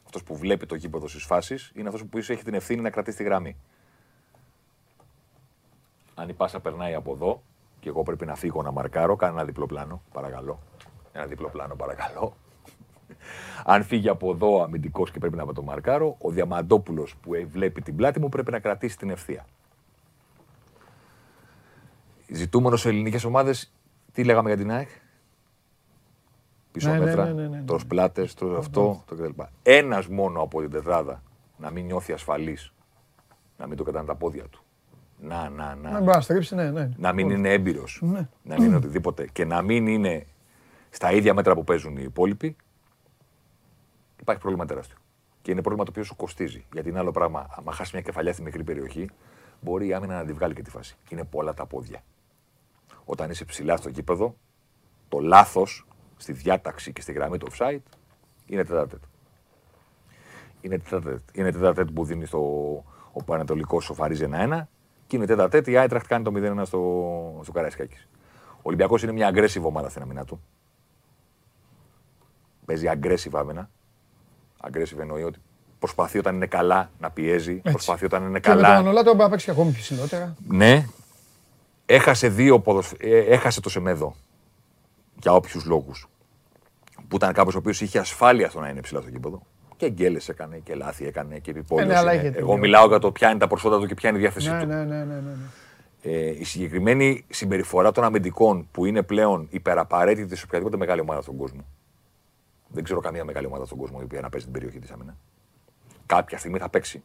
Αυτός 0.05 0.23
που 0.23 0.35
βλέπει 0.35 0.65
το 0.65 0.75
γήπεδο 0.75 1.07
στις 1.07 1.23
φάσεις 1.23 1.71
είναι 1.75 1.87
αυτός 1.87 2.05
που 2.05 2.17
έχει 2.17 2.43
την 2.43 2.53
ευθύνη 2.53 2.81
να 2.81 2.89
κρατήσει 2.89 3.17
τη 3.17 3.23
γραμμή. 3.23 3.57
Αν 6.15 6.29
η 6.29 6.33
πάσα 6.33 6.59
περνάει 6.59 6.93
από 6.93 7.11
εδώ 7.11 7.41
και 7.79 7.89
εγώ 7.89 8.03
πρέπει 8.03 8.25
να 8.25 8.35
φύγω 8.35 8.61
να 8.61 8.71
μαρκάρω, 8.71 9.15
κάνω 9.15 9.33
ένα 9.33 9.45
διπλό 9.45 9.65
πλάνο, 9.65 10.01
παρακαλώ. 10.11 10.59
Ένα 11.11 11.25
διπλό 11.25 11.49
πλάνο, 11.49 11.75
παρακαλώ. 11.75 12.35
Αν 13.73 13.83
φύγει 13.83 14.09
από 14.09 14.31
εδώ 14.31 14.61
αμυντικός 14.63 15.11
και 15.11 15.19
πρέπει 15.19 15.35
να 15.35 15.53
το 15.53 15.63
μαρκάρω, 15.63 16.15
ο 16.19 16.29
Διαμαντόπουλος 16.29 17.15
που 17.15 17.31
βλέπει 17.47 17.81
την 17.81 17.95
πλάτη 17.95 18.19
μου 18.19 18.29
πρέπει 18.29 18.51
να 18.51 18.59
κρατήσει 18.59 18.97
την 18.97 19.09
ευθεία. 19.09 19.45
Ζητούμενος 22.27 22.81
σε 22.81 22.89
ελληνικές 22.89 23.23
ομάδες 23.23 23.73
τι 24.15 24.23
λέγαμε 24.23 24.47
για 24.49 24.57
την 24.57 24.71
ΑΕΚ; 24.71 24.89
Πίσω 26.71 26.89
ναι, 26.89 26.99
μέτρα, 26.99 27.25
ναι, 27.25 27.33
ναι, 27.33 27.41
ναι, 27.41 27.57
ναι. 27.57 27.63
τρως 27.63 27.85
πλάτες, 27.85 28.33
τρως 28.33 28.57
αυτό, 28.57 29.03
το 29.05 29.15
κτλ. 29.15 29.41
Ένας 29.63 30.07
μόνο 30.07 30.41
από 30.41 30.61
την 30.61 30.69
τετράδα 30.69 31.23
να 31.57 31.71
μην 31.71 31.85
νιώθει 31.85 32.13
ασφαλής, 32.13 32.73
να 33.57 33.67
μην 33.67 33.77
το 33.77 33.83
κατάνε 33.83 34.05
τα 34.05 34.15
πόδια 34.15 34.43
του. 34.43 34.63
Να, 35.19 35.49
να, 35.49 35.75
να. 35.75 35.99
Να 35.99 36.21
στρίψει, 36.21 36.55
ναι, 36.55 36.71
ναι. 36.71 36.89
Να 36.97 37.13
μην 37.13 37.29
είναι 37.29 37.49
έμπειρος, 37.49 37.99
ναι. 38.03 38.27
να 38.43 38.55
μην 38.55 38.63
είναι 38.65 38.75
οτιδήποτε 38.75 39.27
και 39.31 39.45
να 39.45 39.61
μην 39.61 39.87
είναι 39.87 40.25
στα 40.89 41.11
ίδια 41.11 41.33
μέτρα 41.33 41.53
που 41.53 41.63
παίζουν 41.63 41.97
οι 41.97 42.03
υπόλοιποι, 42.03 42.55
υπάρχει 44.19 44.41
πρόβλημα 44.41 44.65
τεράστιο. 44.65 44.97
Και 45.41 45.51
είναι 45.51 45.61
πρόβλημα 45.61 45.85
το 45.85 45.91
οποίο 45.91 46.03
σου 46.03 46.15
κοστίζει. 46.15 46.65
Γιατί 46.73 46.89
είναι 46.89 46.99
άλλο 46.99 47.11
πράγμα. 47.11 47.47
Αν 47.65 47.73
χάσει 47.73 47.91
μια 47.93 48.03
κεφαλιά 48.03 48.33
στη 48.33 48.41
μικρή 48.41 48.63
περιοχή, 48.63 49.09
μπορεί 49.61 49.87
η 49.87 49.93
άμυνα 49.93 50.15
να 50.17 50.25
τη 50.25 50.33
βγάλει 50.33 50.53
και 50.53 50.61
τη 50.61 50.69
φάση. 50.69 50.97
Είναι 51.09 51.23
πολλά 51.23 51.53
τα 51.53 51.65
πόδια 51.65 52.01
όταν 53.05 53.29
είσαι 53.29 53.45
ψηλά 53.45 53.77
στο 53.77 53.89
γήπεδο, 53.89 54.35
το 55.09 55.19
λάθος 55.19 55.87
στη 56.17 56.33
διάταξη 56.33 56.93
και 56.93 57.01
στη 57.01 57.11
γραμμή 57.11 57.37
του 57.37 57.47
offside 57.51 57.79
είναι 58.45 58.63
τετάρτετ. 58.63 59.01
Είναι 60.61 60.77
τετάρτετ. 60.79 61.21
Είναι 61.33 61.51
τετάρτετ 61.51 61.89
που 61.93 62.05
δίνει 62.05 62.25
στο, 62.25 62.39
ο 63.11 63.23
Πανατολικό 63.23 63.81
σοφαρίζει 63.81 64.27
1-1 64.31 64.61
και 65.07 65.15
είναι 65.15 65.25
τετάρτετ 65.25 65.67
η 65.67 65.77
Άιτραχτ 65.77 66.07
κάνει 66.07 66.23
το 66.23 66.31
0-1 66.35 66.61
στο, 66.65 67.39
στο 67.43 67.51
Καραϊσκάκης. 67.51 68.07
Ο 68.57 68.61
Ολυμπιακός 68.61 69.03
είναι 69.03 69.11
μια 69.11 69.31
aggressive 69.33 69.61
ομάδα 69.61 69.89
στην 69.89 70.01
αμυνά 70.01 70.25
του. 70.25 70.41
Παίζει 72.65 72.89
aggressive 72.91 73.33
άμυνα. 73.33 73.69
Aggressive 74.61 74.99
εννοεί 74.99 75.23
ότι 75.23 75.39
προσπαθεί 75.79 76.17
όταν 76.17 76.35
είναι 76.35 76.47
καλά 76.47 76.91
να 76.99 77.11
πιέζει. 77.11 77.51
Έτσι. 77.51 77.71
Προσπαθεί 77.71 78.05
όταν 78.05 78.23
είναι 78.23 78.39
και 78.39 78.49
καλά. 78.49 78.61
Και 78.61 78.67
με 78.67 78.73
τον 78.77 78.85
Ανολάτο 78.85 79.11
μπορεί 79.11 79.23
να 79.23 79.29
παίξει 79.29 79.51
ακόμη 79.51 79.71
ψηλότερα. 79.71 80.35
Ναι, 80.47 80.85
έχασε, 81.85 82.29
δύο 82.29 82.63
ε, 82.97 83.17
έχασε 83.17 83.61
το 83.61 83.69
Σεμέδο 83.69 84.15
για 85.19 85.33
όποιους 85.33 85.65
λόγους. 85.65 86.07
Που 87.07 87.15
ήταν 87.15 87.33
κάποιος 87.33 87.55
ο 87.55 87.57
οποίος 87.57 87.81
είχε 87.81 87.99
ασφάλεια 87.99 88.49
στο 88.49 88.59
να 88.59 88.69
είναι 88.69 88.81
ψηλά 88.81 89.01
στο 89.01 89.09
κήπεδο. 89.09 89.41
Και 89.77 89.89
γκέλε 89.89 90.19
έκανε 90.27 90.57
και 90.57 90.75
λάθη 90.75 91.05
έκανε 91.05 91.39
και 91.39 91.51
επιπόλαιε. 91.51 91.99
Ε, 91.99 92.03
ναι, 92.03 92.37
Εγώ 92.37 92.57
μιλάω 92.57 92.87
για 92.87 92.99
το 92.99 93.11
ποια 93.11 93.29
είναι 93.29 93.39
τα 93.39 93.47
προσόντα 93.47 93.79
του 93.79 93.85
και 93.85 93.93
ποια 93.93 94.09
είναι 94.09 94.17
η 94.17 94.21
διάθεσή 94.21 94.51
ναι, 94.51 94.59
του. 94.59 94.65
Ναι, 94.65 94.83
ναι, 94.83 95.03
ναι, 95.03 95.19
ναι. 95.19 95.33
Ε, 96.01 96.27
η 96.27 96.43
συγκεκριμένη 96.43 97.25
συμπεριφορά 97.29 97.91
των 97.91 98.03
αμυντικών 98.03 98.67
που 98.71 98.85
είναι 98.85 99.03
πλέον 99.03 99.47
υπεραπαραίτητη 99.49 100.35
σε 100.35 100.43
οποιαδήποτε 100.45 100.77
μεγάλη 100.77 101.01
ομάδα 101.01 101.21
στον 101.21 101.37
κόσμο. 101.37 101.65
Δεν 102.67 102.83
ξέρω 102.83 102.99
καμία 102.99 103.23
μεγάλη 103.23 103.45
ομάδα 103.45 103.65
στον 103.65 103.77
κόσμο 103.77 103.97
η 104.01 104.03
οποία 104.03 104.21
να 104.21 104.29
παίζει 104.29 104.45
την 104.45 104.53
περιοχή 104.53 104.79
της 104.79 104.91
άμυνα. 104.91 105.17
Κάποια 106.05 106.37
στιγμή 106.37 106.57
θα 106.57 106.69
παίξει. 106.69 107.03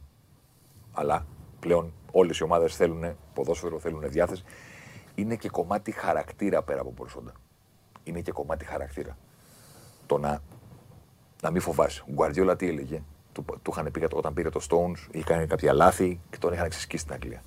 Αλλά 0.93 1.25
πλέον 1.59 1.93
όλες 2.11 2.37
οι 2.37 2.43
ομάδες 2.43 2.75
θέλουν 2.75 3.15
ποδόσφαιρο, 3.33 3.79
θέλουν 3.79 4.03
διάθεση 4.09 4.43
είναι 5.15 5.35
και 5.35 5.49
κομμάτι 5.49 5.91
χαρακτήρα 5.91 6.61
πέρα 6.61 6.81
από 6.81 6.91
προσόντα. 6.91 7.31
Είναι 8.03 8.19
και 8.21 8.31
κομμάτι 8.31 8.65
χαρακτήρα. 8.65 9.17
Το 10.05 10.17
να, 10.17 10.41
να 11.41 11.51
μην 11.51 11.61
φοβάσαι. 11.61 12.03
Ο 12.09 12.11
Γκουαρτιόλα 12.13 12.55
τι 12.55 12.67
έλεγε; 12.67 13.01
Του, 13.31 13.45
του 13.61 13.71
είχαν 13.71 13.91
πει 13.91 14.07
όταν 14.11 14.33
πήρε 14.33 14.49
το 14.49 14.59
Stones, 14.69 15.07
είχε 15.11 15.23
κάνει 15.23 15.47
κάποια 15.47 15.73
λάθη 15.73 16.19
και 16.29 16.37
τον 16.37 16.53
είχαν 16.53 16.65
εξασκήσει 16.65 17.03
στην 17.03 17.13
Αγγλία. 17.13 17.41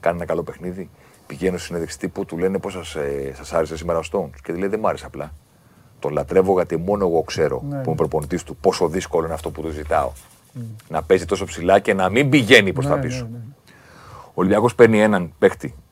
Κάνει 0.00 0.16
ένα 0.16 0.26
καλό 0.26 0.42
παιχνίδι. 0.42 0.90
Πηγαίνω 1.26 1.56
στη 1.56 1.66
συνέντευξη 1.66 1.98
τύπου, 1.98 2.24
του 2.24 2.38
λένε 2.38 2.58
πώς 2.58 2.72
σας 2.72 2.94
ε, 2.94 3.34
άρεσε 3.50 3.76
σήμερα 3.76 3.98
ο 3.98 4.02
Stones; 4.12 4.40
Και 4.42 4.52
του 4.52 4.58
λέει 4.58 4.68
δεν 4.68 4.80
μου 4.80 4.88
άρεσε 4.88 5.06
απλά. 5.06 5.32
Τον 5.98 6.12
λατρεύω 6.12 6.52
γιατί 6.52 6.76
μόνο 6.76 7.06
εγώ 7.06 7.22
ξέρω 7.22 7.60
ναι, 7.62 7.68
που 7.68 7.74
είμαι 7.74 7.90
ναι. 7.90 7.94
προπονητής 7.94 8.42
του 8.42 8.56
πόσο 8.56 8.88
δύσκολο 8.88 9.24
είναι 9.24 9.34
αυτό 9.34 9.50
που 9.50 9.62
του 9.62 9.70
ζητάω. 9.70 10.12
Mm. 10.54 10.60
Να 10.88 11.02
παίζει 11.02 11.24
τόσο 11.24 11.44
ψηλά 11.44 11.78
και 11.78 11.94
να 11.94 12.08
μην 12.08 12.28
πηγαίνει 12.28 12.72
προς 12.72 12.86
ναι, 12.86 12.94
τα 12.94 12.98
πίσω. 12.98 13.24
Ναι, 13.24 13.38
ναι. 13.38 13.44
Ο 14.24 14.32
Ολυμπιακός 14.34 14.74
παίρνει 14.74 15.00
έναν 15.00 15.32
παίχτη 15.38 15.74
ο 15.74 15.85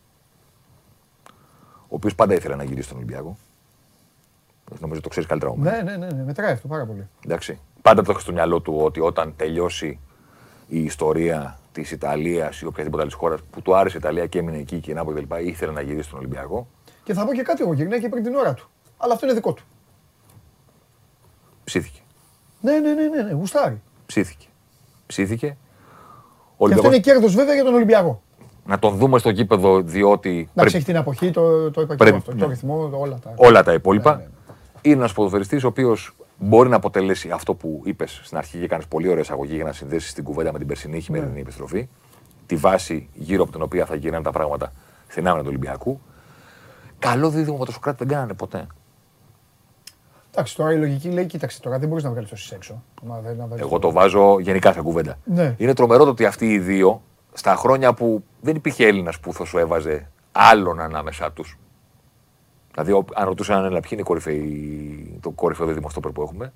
οποίος 1.94 2.14
πάντα 2.14 2.34
ήθελε 2.34 2.54
να 2.54 2.64
γυρίσει 2.64 2.86
στον 2.86 2.96
Ολυμπιακό. 2.96 3.36
Νομίζω 4.80 5.00
το 5.00 5.08
ξέρεις 5.08 5.28
καλύτερα 5.28 5.54
Ναι, 5.56 5.70
ναι, 5.70 5.96
ναι, 5.96 6.06
ναι, 6.06 6.22
μετράει 6.24 6.52
αυτό 6.52 6.68
πάρα 6.68 6.86
πολύ. 6.86 7.08
Εντάξει. 7.24 7.58
Πάντα 7.82 8.02
το 8.02 8.10
έχει 8.10 8.20
στο 8.20 8.32
μυαλό 8.32 8.60
του 8.60 8.76
ότι 8.76 9.00
όταν 9.00 9.34
τελειώσει 9.36 10.00
η 10.68 10.84
ιστορία 10.84 11.58
της 11.72 11.90
Ιταλίας 11.90 12.60
ή 12.60 12.66
οποιαδήποτε 12.66 13.02
άλλης 13.02 13.14
χώρας 13.14 13.40
που 13.50 13.62
του 13.62 13.76
άρεσε 13.76 13.96
η 13.96 14.00
Ιταλία 14.02 14.26
και 14.26 14.38
έμεινε 14.38 14.58
εκεί 14.58 14.80
και 14.80 14.94
να 14.94 15.04
κλπ. 15.04 15.32
ήθελε 15.40 15.72
να 15.72 15.80
γυρίσει 15.80 16.08
στον 16.08 16.18
Ολυμπιακό. 16.18 16.68
Και 17.04 17.12
θα 17.12 17.24
πω 17.24 17.34
και 17.34 17.42
κάτι 17.42 17.62
εγώ, 17.62 17.72
γυρνάει 17.72 18.00
και 18.00 18.08
πριν 18.08 18.22
την 18.22 18.34
ώρα 18.34 18.54
του. 18.54 18.68
Αλλά 18.96 19.12
αυτό 19.12 19.26
είναι 19.26 19.34
δικό 19.34 19.52
του. 19.52 19.62
Ψήθηκε. 21.64 22.00
Ναι, 22.60 22.78
ναι, 22.78 22.92
ναι, 22.92 23.06
ναι, 23.08 23.22
ναι 23.22 23.32
γουστάρει. 23.32 23.82
Ψήθηκε. 24.06 24.46
Ψήθηκε. 25.06 25.56
Και 26.58 26.74
αυτό 26.74 26.86
είναι 26.86 26.98
κέρδος 26.98 27.34
βέβαια 27.34 27.54
για 27.54 27.64
τον 27.64 27.74
Ολυμπιακό. 27.74 28.22
Να 28.66 28.78
τον 28.78 28.96
δούμε 28.96 29.18
στο 29.18 29.30
γήπεδο 29.30 29.80
διότι. 29.80 30.48
Εντάξει, 30.54 30.76
έχει 30.76 30.84
την 30.84 30.96
αποχή, 30.96 31.30
το, 31.30 31.70
το 31.70 31.80
είπα 31.80 31.94
πρέπει, 31.94 32.16
αυτό, 32.16 32.34
το 32.34 32.48
ρυθμό, 32.48 32.90
όλα 32.92 33.18
τα. 33.22 33.32
Όλα 33.36 33.62
τα 33.62 33.72
υπόλοιπα. 33.72 34.16
Ναι, 34.16 34.22
ναι. 34.22 34.28
Είναι 34.82 34.96
ένας 34.96 35.12
ποδοσφαιριστής 35.12 35.64
ο 35.64 35.66
οποίος 35.66 36.14
μπορεί 36.38 36.68
να 36.68 36.76
αποτελέσει 36.76 37.30
αυτό 37.30 37.54
που 37.54 37.82
είπες 37.84 38.20
στην 38.22 38.36
αρχή 38.36 38.58
και 38.58 38.66
κάνεις 38.66 38.86
πολύ 38.86 39.08
ωραία 39.08 39.20
εισαγωγή 39.20 39.54
για 39.54 39.64
να 39.64 39.72
συνδέσεις 39.72 40.12
την 40.12 40.24
κουβέντα 40.24 40.52
με 40.52 40.58
την 40.58 40.66
περσινή 40.66 41.00
χειμερινή 41.00 41.32
ναι. 41.32 41.40
επιστροφή. 41.40 41.88
Τη 42.46 42.56
βάση 42.56 43.08
γύρω 43.12 43.42
από 43.42 43.52
την 43.52 43.62
οποία 43.62 43.86
θα 43.86 43.94
γίνανε 43.94 44.22
τα 44.22 44.30
πράγματα 44.30 44.72
στην 45.08 45.26
άμυνα 45.26 45.42
του 45.42 45.48
Ολυμπιακού. 45.48 46.00
Καλό 46.98 47.30
δίδυμο 47.30 47.56
με 47.56 47.64
το 47.64 47.72
Σοκράτη 47.72 47.98
δεν 47.98 48.08
κάνανε 48.08 48.34
ποτέ. 48.34 48.66
Εντάξει, 50.30 50.56
τώρα 50.56 50.72
η 50.72 50.76
λογική 50.76 51.08
λέει: 51.08 51.26
Κοίταξε, 51.26 51.60
τώρα 51.60 51.78
δεν 51.78 51.88
μπορείς 51.88 52.04
να 52.04 52.10
βγάλεις 52.10 52.30
τόσες 52.30 52.50
έξω. 52.50 52.82
Εγώ 53.56 53.78
το 53.78 53.92
βάζω 53.92 54.38
γενικά 54.40 54.72
σε 54.72 54.80
κουβέντα. 54.80 55.18
Ναι. 55.24 55.54
Είναι 55.58 55.74
τρομερό 55.74 56.04
το 56.04 56.10
ότι 56.10 56.24
αυτοί 56.24 56.52
οι 56.52 56.58
δύο, 56.58 57.02
στα 57.32 57.54
χρόνια 57.54 57.94
που 57.94 58.24
δεν 58.44 58.56
υπήρχε 58.56 58.86
Έλληνας 58.86 59.20
που 59.20 59.32
θα 59.32 59.44
σου 59.44 59.58
έβαζε 59.58 60.10
άλλον 60.32 60.80
ανάμεσά 60.80 61.32
τους. 61.32 61.58
Δηλαδή, 62.72 63.04
αν 63.14 63.26
ρωτούσαν 63.26 63.64
ένα 63.64 63.80
ποιοι 63.80 63.90
είναι 63.92 64.02
κορυφαίοι, 64.02 65.18
το 65.20 65.30
κορυφαίο 65.30 65.66
δημοστόπερ 65.66 66.10
που 66.10 66.22
έχουμε, 66.22 66.52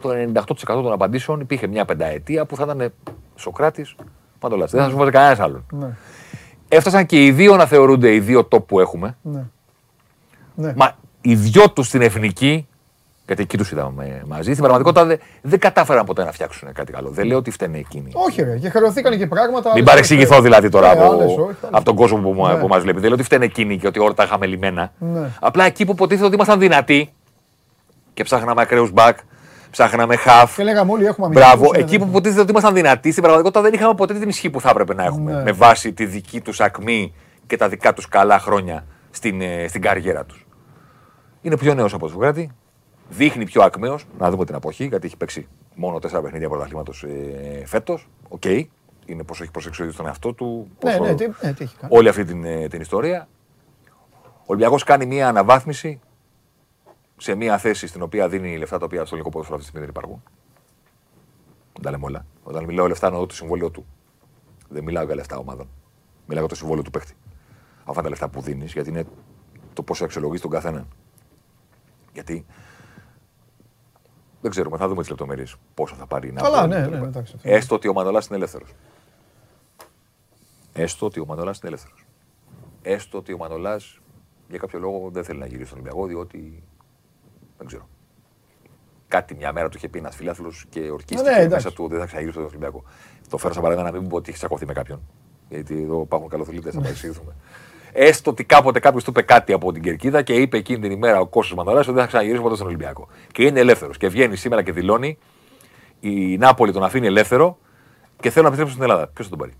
το 0.00 0.10
98% 0.10 0.42
των 0.66 0.92
απαντήσεων 0.92 1.40
υπήρχε 1.40 1.66
μια 1.66 1.84
πενταετία 1.84 2.46
που 2.46 2.56
θα 2.56 2.62
ήταν 2.62 2.92
Σοκράτης, 3.34 3.94
Παντολάς. 4.38 4.70
Δεν 4.70 4.82
θα 4.82 4.88
σου 4.88 4.96
βάζει 4.96 5.10
κανένας 5.10 5.40
άλλον. 5.40 5.66
Ναι. 5.72 5.96
Έφτασαν 6.68 7.06
και 7.06 7.24
οι 7.24 7.32
δύο 7.32 7.56
να 7.56 7.66
θεωρούνται 7.66 8.14
οι 8.14 8.20
δύο 8.20 8.48
top 8.50 8.66
που 8.66 8.80
έχουμε. 8.80 9.16
Ναι. 9.22 9.44
Ναι. 10.54 10.72
Μα 10.76 10.96
οι 11.20 11.34
δυο 11.34 11.70
τους 11.70 11.86
στην 11.86 12.02
εθνική 12.02 12.68
γιατί 13.26 13.42
εκεί 13.42 13.56
τους 13.56 13.70
είδαμε 13.70 14.22
μαζί. 14.26 14.50
Στην 14.50 14.56
πραγματικότητα 14.56 15.04
δεν, 15.04 15.18
δεν 15.42 15.58
κατάφεραν 15.58 16.04
ποτέ 16.04 16.24
να 16.24 16.32
φτιάξουν 16.32 16.72
κάτι 16.72 16.92
καλό. 16.92 17.10
Δεν 17.10 17.26
λέω 17.26 17.38
ότι 17.38 17.50
φταίνε 17.50 17.78
εκείνοι. 17.78 18.10
Όχι, 18.12 18.42
ρε, 18.42 18.58
και 18.58 18.68
χρεωθήκαν 18.68 19.18
και 19.18 19.26
πράγματα. 19.26 19.72
Μην 19.74 19.84
παρεξηγηθώ 19.84 20.40
δηλαδή 20.40 20.68
τώρα 20.68 20.94
ναι, 20.94 21.04
από, 21.04 21.50
από 21.70 21.84
τον 21.84 21.94
κόσμο 21.94 22.30
που, 22.30 22.46
ναι. 22.46 22.54
που 22.54 22.68
μας 22.68 22.82
βλέπει. 22.82 22.98
Δεν 22.98 23.06
λέω 23.06 23.14
ότι 23.14 23.22
φταίνε 23.22 23.44
εκείνοι 23.44 23.78
και 23.78 23.86
ότι 23.86 23.98
όλα 23.98 24.14
τα 24.14 24.22
είχαμε 24.22 24.46
λιμένα. 24.46 24.92
Ναι. 24.98 25.28
Απλά 25.40 25.64
εκεί 25.64 25.84
που 25.84 25.92
υποτίθεται 25.92 26.26
ότι 26.26 26.34
ήμασταν 26.34 26.58
δυνατοί 26.58 27.12
και 28.14 28.22
ψάχναμε 28.22 28.62
ακραίους 28.62 28.90
μπακ, 28.90 29.18
ψάχναμε 29.70 30.16
χαφ. 30.16 30.56
Και 30.56 30.62
λέγαμε 30.62 30.92
όλοι 30.92 31.06
έχουμε 31.06 31.28
Μπράβο, 31.28 31.70
ναι, 31.72 31.78
εκεί 31.78 31.98
που 31.98 32.06
υποτίθεται 32.08 32.40
ότι 32.40 32.50
ήμασταν 32.50 32.74
δυνατοί, 32.74 33.10
στην 33.10 33.22
πραγματικότητα 33.22 33.62
δεν 33.62 33.72
είχαμε 33.72 33.94
ποτέ 33.94 34.14
την 34.14 34.28
ισχύ 34.28 34.50
που 34.50 34.60
θα 34.60 34.70
έπρεπε 34.70 34.94
να 34.94 35.04
έχουμε. 35.04 35.42
Με 35.44 35.52
βάση 35.52 35.92
τη 35.92 36.06
δική 36.06 36.40
τους 36.40 36.60
ακμή 36.60 37.14
και 37.46 37.56
τα 37.56 37.68
δικά 37.68 37.92
τους 37.92 38.08
καλά 38.08 38.38
χρόνια 38.38 38.84
στην, 39.10 39.40
ε, 39.40 39.66
στην 39.68 39.80
καριέρα 39.80 40.24
τους. 40.24 40.46
Είναι 41.40 41.56
πιο 41.56 41.74
νέος 41.74 41.94
από 41.94 42.04
το 42.04 42.10
Σωκράτη, 42.10 42.50
Δείχνει 43.08 43.44
πιο 43.44 43.62
ακμαίος, 43.62 44.06
να 44.18 44.30
δούμε 44.30 44.44
την 44.44 44.54
αποχή, 44.54 44.86
γιατί 44.86 45.06
έχει 45.06 45.16
παίξει 45.16 45.48
μόνο 45.74 45.98
τέσσερα 45.98 46.22
παιχνίδια 46.22 46.48
πρωταθλήματος 46.48 47.02
ε, 47.02 47.62
φέτος. 47.66 48.08
OK. 48.28 48.42
Okay. 48.44 48.64
Είναι 49.06 49.22
πώς 49.22 49.34
έχει 49.40 49.50
προσέξει 49.50 49.90
στον 49.90 50.06
εαυτό 50.06 50.32
του. 50.32 50.68
Ναι, 50.84 50.98
ναι, 50.98 51.14
τι, 51.14 51.26
ναι, 51.26 51.52
τι 51.52 51.64
έχει 51.64 51.76
κάνει. 51.76 51.96
Όλη 51.96 52.08
αυτή 52.08 52.24
την, 52.24 52.44
ε, 52.44 52.68
την 52.68 52.80
ιστορία. 52.80 53.28
Ο 54.22 54.46
Ολυμπιακός 54.46 54.84
κάνει 54.84 55.06
μια 55.06 55.28
αναβάθμιση 55.28 56.00
σε 57.16 57.34
μια 57.34 57.58
θέση 57.58 57.86
στην 57.86 58.02
οποία 58.02 58.28
δίνει 58.28 58.58
λεφτά 58.58 58.78
τα 58.78 58.84
οποία 58.84 59.04
στο 59.04 59.14
ελληνικό 59.14 59.30
ποδόσφαιρο 59.30 59.58
αυτή 59.58 59.70
τη 59.70 59.78
στιγμή 59.78 59.80
δεν 59.80 59.96
υπάρχουν. 59.96 60.22
Δεν 61.72 61.82
τα 61.82 61.90
λέμε 61.90 62.04
όλα. 62.04 62.26
Όταν 62.42 62.64
μιλάω 62.64 62.86
λεφτά, 62.86 63.06
εννοώ 63.06 63.26
το 63.26 63.34
συμβόλαιο 63.34 63.70
του. 63.70 63.86
Δεν 64.68 64.84
μιλάω 64.84 65.04
για 65.04 65.14
λεφτά 65.14 65.36
ομάδων. 65.36 65.68
Μιλάω 66.26 66.40
για 66.40 66.48
το 66.48 66.54
συμβόλαιο 66.54 66.82
του 66.82 66.90
παίχτη. 66.90 67.14
Αυτά 67.84 68.02
τα 68.02 68.08
λεφτά 68.08 68.28
που 68.28 68.40
δίνεις, 68.40 68.72
γιατί 68.72 68.88
είναι 68.88 69.04
το 69.72 69.82
πώς 69.82 70.02
αξιολογεί 70.02 70.38
τον 70.38 70.50
καθένα. 70.50 70.86
Γιατί 72.12 72.46
δεν 74.44 74.52
ξέρουμε, 74.52 74.76
θα 74.76 74.88
δούμε 74.88 75.00
τις 75.00 75.10
λεπτομέρειες. 75.10 75.56
Πόσο 75.74 75.94
θα 75.94 76.06
πάρει 76.06 76.32
να 76.32 76.42
Καλά, 76.42 76.66
ναι, 76.66 76.86
ναι, 76.86 76.96
εντάξει. 76.96 77.34
Έστω 77.42 77.74
ότι 77.74 77.88
ο 77.88 77.92
Μαντολά 77.92 78.22
είναι 78.26 78.36
ελεύθερος. 78.36 78.74
Έστω 80.72 81.06
ότι 81.06 81.20
ο 81.20 81.24
Μαντολά 81.26 81.50
είναι 81.50 81.68
ελεύθερος. 81.68 82.04
Έστω 82.82 83.18
ότι 83.18 83.32
ο 83.32 83.36
Μαντολά 83.36 83.80
για 84.48 84.58
κάποιο 84.58 84.78
λόγο 84.78 85.10
δεν 85.12 85.24
θέλει 85.24 85.38
να 85.38 85.46
γυρίσει 85.46 85.66
στον 85.66 85.78
Ολυμπιακό, 85.78 86.06
διότι. 86.06 86.62
Δεν 87.58 87.66
ξέρω. 87.66 87.88
Κάτι 89.08 89.34
μια 89.34 89.52
μέρα 89.52 89.68
του 89.68 89.76
είχε 89.76 89.88
πει 89.88 89.98
ένας 89.98 90.16
φιλάθλος 90.16 90.66
και 90.70 90.90
ορκίστηκε 90.90 91.30
ναι, 91.30 91.48
μέσα 91.48 91.72
του 91.72 91.88
δεν 91.88 91.98
θα 91.98 92.06
ξαναγυρίσει 92.06 92.38
στον 92.38 92.48
Ολυμπιακό. 92.48 92.84
Το 93.28 93.38
φέρω 93.38 93.52
σαν 93.52 93.62
παράδειγμα 93.62 93.90
να 93.90 93.98
μην 93.98 94.08
πω 94.08 94.16
ότι 94.16 94.28
έχει 94.28 94.38
τσακωθεί 94.38 94.66
με 94.66 94.72
κάποιον. 94.72 95.00
Γιατί 95.48 95.82
εδώ 95.82 96.00
υπάρχουν 96.00 96.28
καλοθελίτε, 96.28 96.70
θα 96.70 96.80
παρεξηγηθούμε. 96.80 97.34
Έστω 97.96 98.30
ότι 98.30 98.44
κάποτε 98.44 98.80
κάποιος 98.80 99.04
του 99.04 99.10
είπε 99.10 99.22
κάτι 99.22 99.52
από 99.52 99.72
την 99.72 99.82
κερκίδα 99.82 100.22
και 100.22 100.34
είπε 100.34 100.56
εκείνη 100.56 100.78
την 100.78 100.90
ημέρα 100.90 101.20
ο 101.20 101.26
Κώσο 101.26 101.54
Μανδαρά 101.54 101.78
ότι 101.78 101.90
δεν 101.90 102.00
θα 102.00 102.06
ξαναγυρίσει 102.06 102.42
ποτέ 102.42 102.54
στον 102.54 102.66
Ολυμπιακό. 102.66 103.08
Και 103.32 103.44
είναι 103.44 103.60
ελεύθερος. 103.60 103.96
Και 103.96 104.08
βγαίνει 104.08 104.36
σήμερα 104.36 104.62
και 104.62 104.72
δηλώνει 104.72 105.18
η 106.00 106.36
Νάπολη 106.36 106.72
τον 106.72 106.84
αφήνει 106.84 107.06
ελεύθερο 107.06 107.58
και 108.20 108.30
θέλω 108.30 108.48
να 108.48 108.54
επιστρέψει 108.54 108.72
στην 108.72 108.82
Ελλάδα. 108.82 109.08
Ποιος 109.08 109.28
θα 109.28 109.36
τον 109.36 109.38
πάρει; 109.38 109.52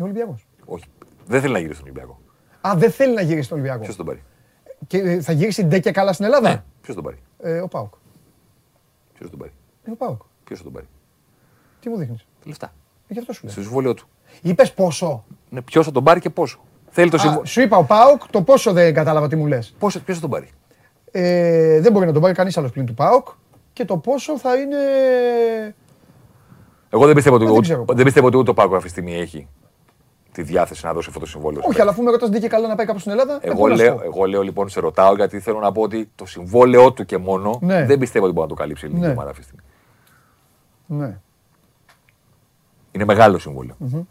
Ο 0.00 0.04
Ολυμπιακός. 0.04 0.46
Όχι. 0.64 0.84
Δεν 1.26 1.40
θέλει 1.40 1.52
να 1.52 1.58
γυρίσει 1.58 1.80
στον 1.80 1.90
Ολυμπιακό. 1.90 2.20
Α, 2.60 2.72
δεν 2.76 2.90
θέλει 2.90 3.14
να 3.14 3.22
γυρίσει 3.22 3.44
στον 3.44 3.58
Ολυμπιακό. 3.58 3.82
Ποιος 3.82 3.96
τον 3.96 4.06
πάρει; 4.06 4.22
Και 4.86 4.98
ε, 4.98 5.20
θα 5.20 5.32
γυρίσει 5.32 5.64
ντε 5.64 5.78
και 5.78 5.90
καλά 5.90 6.12
στην 6.12 6.24
Ελλάδα; 6.24 6.48
Ναι. 6.50 6.62
Ποιος 6.80 6.94
τον 6.94 7.04
πάρει; 7.04 7.18
Ε, 7.38 7.60
ο 7.60 7.68
Πάουκ. 7.68 7.94
Ποιος 9.14 9.30
τον 9.30 9.38
πάρει; 9.38 9.52
Ε, 9.84 9.90
ο 9.90 9.96
Πάουκ. 9.96 10.22
Ποιος 10.44 10.62
τον 10.62 10.72
πάρει; 10.72 10.86
Τι 11.80 11.88
μου 11.88 11.96
δείχνεις; 11.96 12.26
Λεφτά. 12.44 12.72
Ε, 13.08 13.12
γι' 13.12 13.18
αυτό 13.18 13.32
σου 13.32 13.40
λέω. 13.44 13.52
Στο 13.52 13.62
συμβόλαιο 13.62 13.94
του. 13.94 14.08
Είπες 14.42 14.72
πόσο; 14.72 15.24
Ναι, 15.48 15.62
ποιος 15.62 15.84
θα 15.84 15.92
τον 15.92 16.04
πάρει 16.04 16.20
και 16.20 16.30
πόσο. 16.30 16.58
Θέλει 16.90 17.10
το 17.10 17.18
συμβόλαιο. 17.18 17.44
Σου 17.44 17.60
είπα 17.60 17.76
ο 17.76 17.84
Πάοκ, 17.84 18.22
το 18.30 18.42
πόσο 18.42 18.72
δεν 18.72 18.94
κατάλαβα 18.94 19.28
τι 19.28 19.36
μου 19.36 19.46
λες. 19.46 19.74
Ποιος 19.78 19.94
θα 20.04 20.20
τον 20.20 20.30
πάρει; 20.30 20.48
Ε, 21.10 21.80
δεν 21.80 21.92
μπορεί 21.92 22.06
να 22.06 22.12
τον 22.12 22.22
πάρει 22.22 22.34
κανείς 22.34 22.58
άλλος 22.58 22.70
πλην 22.70 22.86
του 22.86 22.94
Πάοκ 22.94 23.28
και 23.72 23.84
το 23.84 23.96
πόσο 23.96 24.38
θα 24.38 24.56
είναι. 24.56 24.76
Εγώ 26.90 27.06
δεν 27.06 27.14
πιστεύω, 27.14 27.36
ότι, 27.36 27.68
δεν, 27.68 27.84
δεν 27.86 28.04
πιστεύω 28.04 28.26
ότι 28.26 28.36
ούτε 28.36 28.50
ο 28.50 28.54
Πάοκ 28.54 28.72
αυτή 28.72 28.84
τη 28.84 28.90
στιγμή 28.90 29.14
έχει 29.14 29.48
τη 30.32 30.42
διάθεση 30.42 30.86
να 30.86 30.92
δώσει 30.92 31.06
αυτό 31.08 31.20
το 31.20 31.26
συμβόλαιο. 31.26 31.62
Όχι, 31.64 31.80
αλλά 31.80 31.90
αφού 31.90 32.02
με 32.02 32.10
ρωτάς 32.10 32.30
και 32.30 32.48
καλά 32.48 32.68
να 32.68 32.74
πάει 32.74 32.86
κάπου 32.86 32.98
στην 32.98 33.12
Ελλάδα. 33.12 33.38
Εγώ, 33.42 33.66
λέω, 33.66 34.00
εγώ 34.04 34.24
λέω 34.24 34.42
λοιπόν, 34.42 34.68
σε 34.68 34.80
ρωτάω 34.80 35.14
γιατί 35.14 35.40
θέλω 35.40 35.58
να 35.58 35.72
πω 35.72 35.82
ότι 35.82 36.10
το 36.14 36.26
συμβόλαιό 36.26 36.92
του 36.92 37.04
και 37.04 37.18
μόνο 37.18 37.58
ναι. 37.62 37.84
δεν 37.84 37.98
πιστεύω 37.98 38.24
ότι 38.24 38.34
μπορεί 38.34 38.48
να 38.48 38.54
το 38.54 38.60
καλύψει 38.60 38.84
η 38.84 38.88
ελληνική 38.88 39.06
ναι. 39.06 39.12
ομάδα 39.12 39.30
αυτή 39.30 39.42
τη 39.42 39.48
στιγμή. 39.48 39.64
Ναι. 40.86 41.18
Είναι 42.92 43.04
μεγάλο 43.04 43.38
συμβόλαιο. 43.38 43.76
Mm-hmm. 43.84 44.02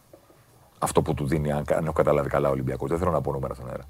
Αυτό 0.80 1.02
που 1.02 1.14
του 1.14 1.28
δίνει, 1.28 1.52
αν 1.52 1.66
έχω 1.84 1.94
καταλάβει 1.94 2.30
καλά 2.30 2.48
ο 2.50 2.52
Ολυμπιακός. 2.52 2.90
Δεν 2.90 3.00
θέλω 3.00 3.12
να 3.12 3.22
πω 3.22 3.32
νούμερα 3.32 3.54
στον 3.54 3.70
αέρα. 3.70 3.84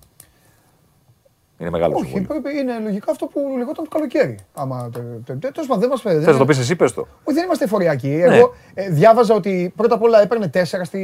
Είναι 1.59 1.69
μεγάλο 1.69 1.95
Όχι, 1.95 2.05
συμβόλαιο. 2.05 2.41
Πρέπει, 2.41 2.57
είναι 2.57 2.79
λογικό 2.79 3.11
αυτό 3.11 3.25
που 3.25 3.55
λεγόταν 3.57 3.83
το 3.83 3.89
καλοκαίρι. 3.89 4.37
Άμα, 4.53 4.89
τέλος 5.25 5.67
πάντων, 5.67 5.79
δεν 5.79 5.89
μα 5.91 5.97
φέρει. 5.97 6.23
Θες 6.23 6.33
να 6.33 6.37
το 6.37 6.45
πεις 6.45 6.57
εσύ, 6.57 6.75
πες 6.75 6.93
το. 6.93 7.01
Όχι, 7.23 7.35
δεν 7.35 7.43
είμαστε 7.45 7.63
εφοριακοί. 7.63 8.07
Ναι. 8.07 8.35
Εγώ 8.35 8.53
ε, 8.73 8.89
διάβαζα 8.89 9.33
ότι 9.35 9.73
πρώτα 9.75 9.95
απ' 9.95 10.01
όλα 10.01 10.21
έπαιρνε 10.21 10.47
τέσσερα 10.47 10.83
στη 10.83 10.99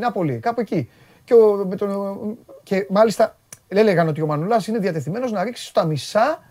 Νάπολη, 0.00 0.38
κάπου 0.38 0.60
εκεί. 0.60 0.90
Και, 1.24 1.34
ο, 1.34 1.66
με 1.68 1.76
τον, 1.76 2.16
και 2.62 2.86
μάλιστα 2.90 3.36
έλεγαν 3.68 4.08
ότι 4.08 4.22
ο 4.22 4.26
Μανουλάς 4.26 4.66
είναι 4.66 4.78
διατεθειμένος 4.78 5.32
να 5.32 5.44
ρίξει 5.44 5.64
στα 5.66 5.84
μισά 5.84 6.42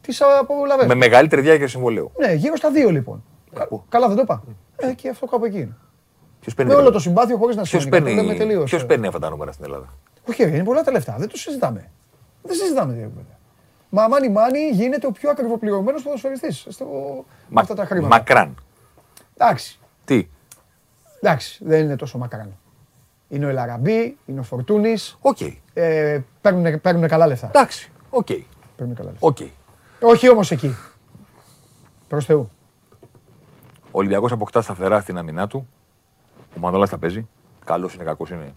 τι 0.00 0.16
απολαυέ. 0.40 0.86
Με 0.86 0.94
μεγαλύτερη 0.94 1.42
διάρκεια 1.42 1.68
συμβολίου. 1.68 2.12
Ναι, 2.18 2.32
γύρω 2.32 2.56
στα 2.56 2.70
δύο 2.70 2.90
λοιπόν. 2.90 3.24
Ε, 3.58 3.64
καλά, 3.88 4.06
δεν 4.06 4.16
το 4.16 4.22
είπα. 4.22 4.42
Ε, 4.76 4.92
και 4.92 5.08
αυτό 5.08 5.26
κάπου 5.26 5.44
εκεί 5.44 5.74
με 6.56 6.74
όλο 6.74 6.90
το 6.90 6.98
συμπάθειο 6.98 7.36
χωρίς 7.36 7.56
να 7.56 7.64
σου 7.64 7.88
παίρνει. 7.88 8.64
Ποιος 8.64 8.86
παίρνει 8.86 9.06
αυτά 9.06 9.18
τα 9.18 9.30
νούμερα 9.30 9.52
στην 9.52 9.64
Ελλάδα; 9.64 9.88
Όχι, 10.28 10.42
είναι 10.42 10.64
πολλά 10.64 10.82
τα 10.82 10.90
λεφτά. 10.90 11.16
Δεν 11.18 11.28
το 11.28 11.36
συζητάμε. 11.36 11.90
Δεν 12.42 12.56
συζητάμε 12.56 12.92
τίποτα. 12.92 13.38
Μα 13.88 14.08
μάνι 14.08 14.28
μάνι 14.28 14.68
γίνεται 14.72 15.06
ο 15.06 15.12
πιο 15.12 15.30
ακριβοπληρωμένος 15.30 16.02
ποδοσφαιριστής 16.02 16.66
Μα, 17.48 17.60
αυτά 17.60 17.74
τα 17.74 17.84
χρήματα. 17.84 18.16
Μακράν. 18.16 18.54
Εντάξει. 19.36 19.78
Τι; 20.04 20.28
Εντάξει, 21.20 21.64
δεν 21.64 21.84
είναι 21.84 21.96
τόσο 21.96 22.18
μακράν. 22.18 22.56
Είναι 23.28 23.46
ο 23.46 23.48
Ελ 23.48 23.63
Αραμπί, 23.63 24.16
είναι 24.26 24.40
ο 24.40 24.42
Φορτούνης. 24.42 25.18
OK. 25.20 25.36
Okay. 25.40 25.56
Ε, 25.74 26.20
παίρνουν, 26.40 26.80
παίρνουν 26.80 27.08
καλά 27.08 27.26
λεφτά. 27.26 27.46
Εντάξει. 27.46 27.90
OK. 28.10 28.26
Okay. 28.30 28.40
Παίρνουν 28.76 28.94
καλά 28.94 29.10
λεφτά. 29.10 29.28
Okay. 29.28 29.48
Όχι 30.00 30.30
όμως 30.30 30.50
εκεί. 30.50 30.76
Προς 32.08 32.24
Θεού. 32.24 32.50
Ο 33.82 33.98
Ολυμπιακός 33.98 34.32
αποκτά 34.32 34.62
σταθερά 34.62 35.00
στην 35.00 35.18
αμυνά 35.18 35.46
του. 35.46 35.68
Ο 36.56 36.58
Μανολά 36.60 36.86
θα 36.86 36.98
παίζει. 36.98 37.28
Καλός 37.64 37.94
είναι, 37.94 38.04
κακός 38.04 38.30
είναι. 38.30 38.54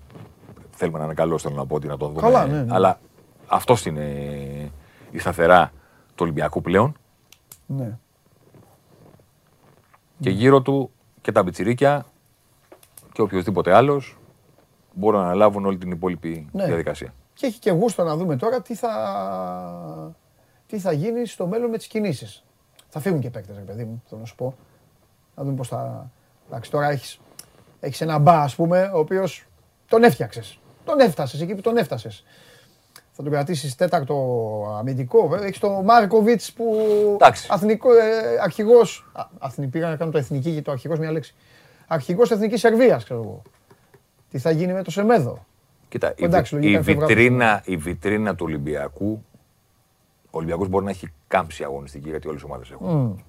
Θέλουμε 0.71 0.97
να 0.97 1.05
είναι 1.05 1.13
καλός, 1.13 1.41
θέλω 1.41 1.55
να 1.55 1.65
πω 1.65 1.75
ότι 1.75 1.87
να 1.87 1.97
τον 1.97 2.09
δούμε. 2.09 2.21
Καλά, 2.21 2.45
ναι, 2.45 2.61
ναι. 2.61 2.75
Αλλά 2.75 2.99
αυτός 3.47 3.85
είναι 3.85 4.03
η 5.11 5.19
σταθερά 5.19 5.71
του 6.07 6.19
Ολυμπιακού 6.19 6.61
πλέον. 6.61 6.95
Ναι. 7.65 7.97
Και 10.19 10.29
γύρω 10.29 10.61
του 10.61 10.91
και 11.21 11.31
τα 11.31 11.43
μπιτσιρίκια 11.43 12.05
και 13.11 13.21
οποιοδήποτε 13.21 13.73
άλλος 13.73 14.17
μπορούν 14.93 15.19
να 15.19 15.25
αναλάβουν 15.25 15.65
όλη 15.65 15.77
την 15.77 15.91
υπόλοιπη 15.91 16.47
ναι. 16.51 16.65
διαδικασία. 16.65 17.13
Και 17.33 17.45
έχει 17.45 17.59
και 17.59 17.71
γούστο 17.71 18.03
να 18.03 18.15
δούμε 18.15 18.35
τώρα 18.35 18.61
τι 18.61 18.75
θα, 18.75 20.15
τι 20.67 20.79
θα 20.79 20.91
γίνει 20.91 21.25
στο 21.25 21.47
μέλλον 21.47 21.69
με 21.69 21.77
τις 21.77 21.87
κινήσεις. 21.87 22.43
Θα 22.89 22.99
φύγουν 22.99 23.19
και 23.19 23.29
παίκτες, 23.29 23.55
ρε 23.55 23.61
παιδί 23.61 23.83
μου, 23.83 24.03
θέλω 24.07 24.21
να 24.21 24.27
σου 24.27 24.35
πω. 24.35 24.55
Να 25.35 25.43
δούμε 25.43 25.55
πώς 25.55 25.67
θα. 25.67 26.11
Εντάξει, 26.47 26.71
τώρα 26.71 26.89
έχεις 26.89 27.19
έχεις 27.83 28.01
ένα 28.01 28.17
μπα, 28.17 28.41
ας 28.41 28.55
πούμε, 28.55 28.91
ο 28.93 28.99
οποίος 28.99 29.45
τον 29.87 30.03
έφτιαξες. 30.03 30.59
Τον 30.85 30.99
έφτασες 30.99 31.41
εκεί 31.41 31.55
που 31.55 31.61
τον 31.61 31.77
έφτασες. 31.77 32.23
Θα 33.11 33.23
τον 33.23 33.31
κρατήσεις 33.31 33.75
τέταρτο 33.75 34.15
αμυντικό. 34.79 35.35
Έχεις 35.35 35.59
τον 35.59 35.83
Μάρκοβιτς 35.83 36.53
που. 36.53 36.77
Αθηνικό, 37.47 37.93
ε, 37.93 38.39
αρχηγός. 38.41 39.11
Αθηνική, 39.39 39.71
πήγα 39.71 39.89
να 39.89 39.95
κάνω 39.95 40.11
το 40.11 40.17
εθνική 40.17 40.53
και 40.53 40.61
το 40.61 40.71
αρχηγός 40.71 40.99
μια 40.99 41.11
λέξη. 41.11 41.35
Αρχηγός 41.87 42.31
εθνικής 42.31 42.59
Σερβίας, 42.59 43.03
ξέρω 43.03 43.21
εγώ. 43.21 43.41
Τι 44.29 44.37
θα 44.37 44.51
γίνει 44.51 44.73
με 44.73 44.83
το 44.83 44.91
Σεμέδο; 44.91 45.45
Κοίτα, 45.89 46.13
Εντάξει, 46.17 46.57
η, 46.61 46.71
η, 46.71 46.79
βιτρίνα, 46.79 47.61
η 47.65 47.77
βιτρίνα 47.77 48.35
του 48.35 48.45
Ολυμπιακού, 48.47 49.23
ο 50.25 50.37
Ολυμπιακός 50.37 50.67
μπορεί 50.67 50.85
να 50.85 50.91
έχει 50.91 51.11
κάμψη 51.27 51.63
αγωνιστική 51.63 52.09
γιατί 52.09 52.27
όλες 52.27 52.41
οι 52.41 52.45
ομάδες 52.45 52.71
έχουν. 52.71 53.15
Mm. 53.17 53.23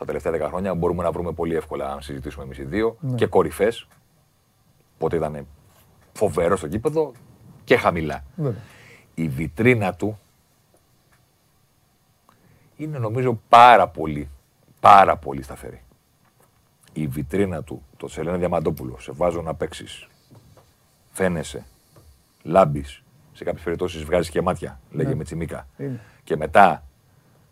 Τα 0.00 0.06
τελευταία 0.06 0.46
10 0.46 0.48
χρόνια 0.48 0.74
μπορούμε 0.74 1.02
να 1.02 1.12
βρούμε 1.12 1.32
πολύ 1.32 1.54
εύκολα 1.54 1.92
αν 1.92 2.02
συζητήσουμε 2.02 2.44
εμείς 2.44 2.58
οι 2.58 2.64
δύο 2.64 2.96
ναι. 3.00 3.14
και 3.14 3.26
κορυφές. 3.26 3.86
Πότε 4.98 5.16
ήταν 5.16 5.46
φοβερό 6.12 6.56
στο 6.56 6.68
κήπεδο 6.68 7.12
και 7.64 7.76
χαμηλά. 7.76 8.24
Η 9.14 9.28
βιτρίνα 9.28 9.94
του 9.94 10.18
είναι 12.76 12.98
νομίζω 12.98 13.40
πάρα 13.48 13.88
πολύ, 13.88 14.28
πάρα 14.80 15.16
πολύ 15.16 15.42
σταθερή. 15.42 15.82
Η 16.92 17.06
βιτρίνα 17.06 17.62
του, 17.62 17.82
το 17.96 18.08
Σελένα 18.08 18.36
Διαμαντόπουλο, 18.36 18.98
σε 18.98 19.12
βάζω 19.12 19.42
να 19.42 19.54
παίξεις. 19.54 20.08
Φαίνεσαι, 21.12 21.66
λάμπεις, 22.42 23.02
σε 23.32 23.44
κάποιες 23.44 23.64
περιπτώσεις 23.64 24.04
βγάζεις 24.04 24.30
και 24.30 24.42
μάτια, 24.42 24.80
λέγε 24.90 25.08
ναι. 25.08 25.14
με 25.14 25.24
τσιμίκα. 25.24 25.66
Και 26.24 26.36
μετά 26.36 26.84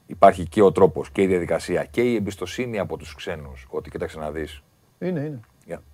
υπάρχει 0.09 0.49
και 0.49 0.63
ο 0.63 0.73
τρόπος 0.73 1.11
και 1.11 1.23
η 1.23 1.27
διαδικασία 1.27 1.85
και 1.85 2.01
η 2.01 2.15
εμπιστοσύνη 2.15 2.79
από 2.79 2.97
τους 2.97 3.15
ξένους 3.15 3.67
ότι 3.71 3.91
κοίταξε 3.91 4.19
να 4.19 4.31
δεις. 4.31 4.63
Είναι, 4.99 5.21
είναι. 5.21 5.41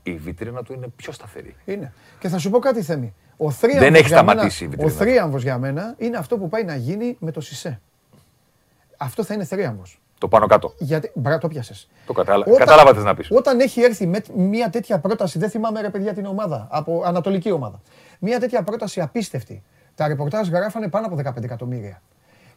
Η 0.03 0.13
βιτρίνα 0.13 0.63
του 0.63 0.73
είναι 0.73 0.89
πιο 0.97 1.13
σταθερή. 1.13 1.57
Είναι. 1.65 1.93
Και 2.19 2.29
θα 2.29 2.39
σου 2.39 2.51
πω 2.51 2.59
κάτι 2.59 2.83
θέμη. 2.83 3.15
Ο 3.37 3.51
Δεν 3.51 3.95
έχει 3.95 4.09
σταματήσει 4.09 4.69
μένα, 4.69 4.83
η 4.83 4.87
Ο 4.87 4.89
θρίαμβος 4.89 5.43
για 5.43 5.59
μένα 5.59 5.95
είναι 5.99 6.17
αυτό 6.17 6.39
που 6.39 6.49
πάει 6.49 6.65
να 6.65 6.77
γίνει 6.77 7.17
με 7.21 7.31
το 7.31 7.41
Σισε. 7.41 7.81
Αυτό 8.97 9.25
θα 9.25 9.35
είναι 9.35 9.45
θρίαμβος. 9.45 10.01
Το 10.19 10.29
πάνω 10.29 10.47
κάτω. 10.47 10.75
Γιατί... 10.79 11.11
Μπρά, 11.15 11.39
το 11.39 11.49
πιάσες. 11.49 11.89
Το 12.07 12.13
κατάλα... 12.13 12.45
Όταν... 12.47 12.59
κατάλαβα 12.59 13.03
να 13.03 13.15
πεις. 13.15 13.29
Όταν 13.31 13.61
έχει 13.61 13.81
έρθει 13.81 14.07
με 14.07 14.23
μια 14.35 14.71
τέτοια 14.71 14.99
πρόταση, 14.99 15.39
δεν 15.39 15.51
θυμάμαι 15.51 15.81
ρε 15.81 15.91
παιδιά 15.91 16.13
την 16.13 16.27
ομάδα, 16.27 16.69
από 16.71 17.03
ανατολική 17.05 17.51
ομάδα. 17.51 17.81
Μια 18.19 18.41
τέτοια 18.41 18.63
πρόταση 18.63 19.01
απίστευτη. 19.01 19.63
Τα 19.95 20.09
ρεπορτάζ 20.09 20.49
γράφανε 20.49 20.89
πάνω 20.89 21.07
από 21.07 21.17
15 21.39 21.43
εκατομμύρια. 21.43 22.03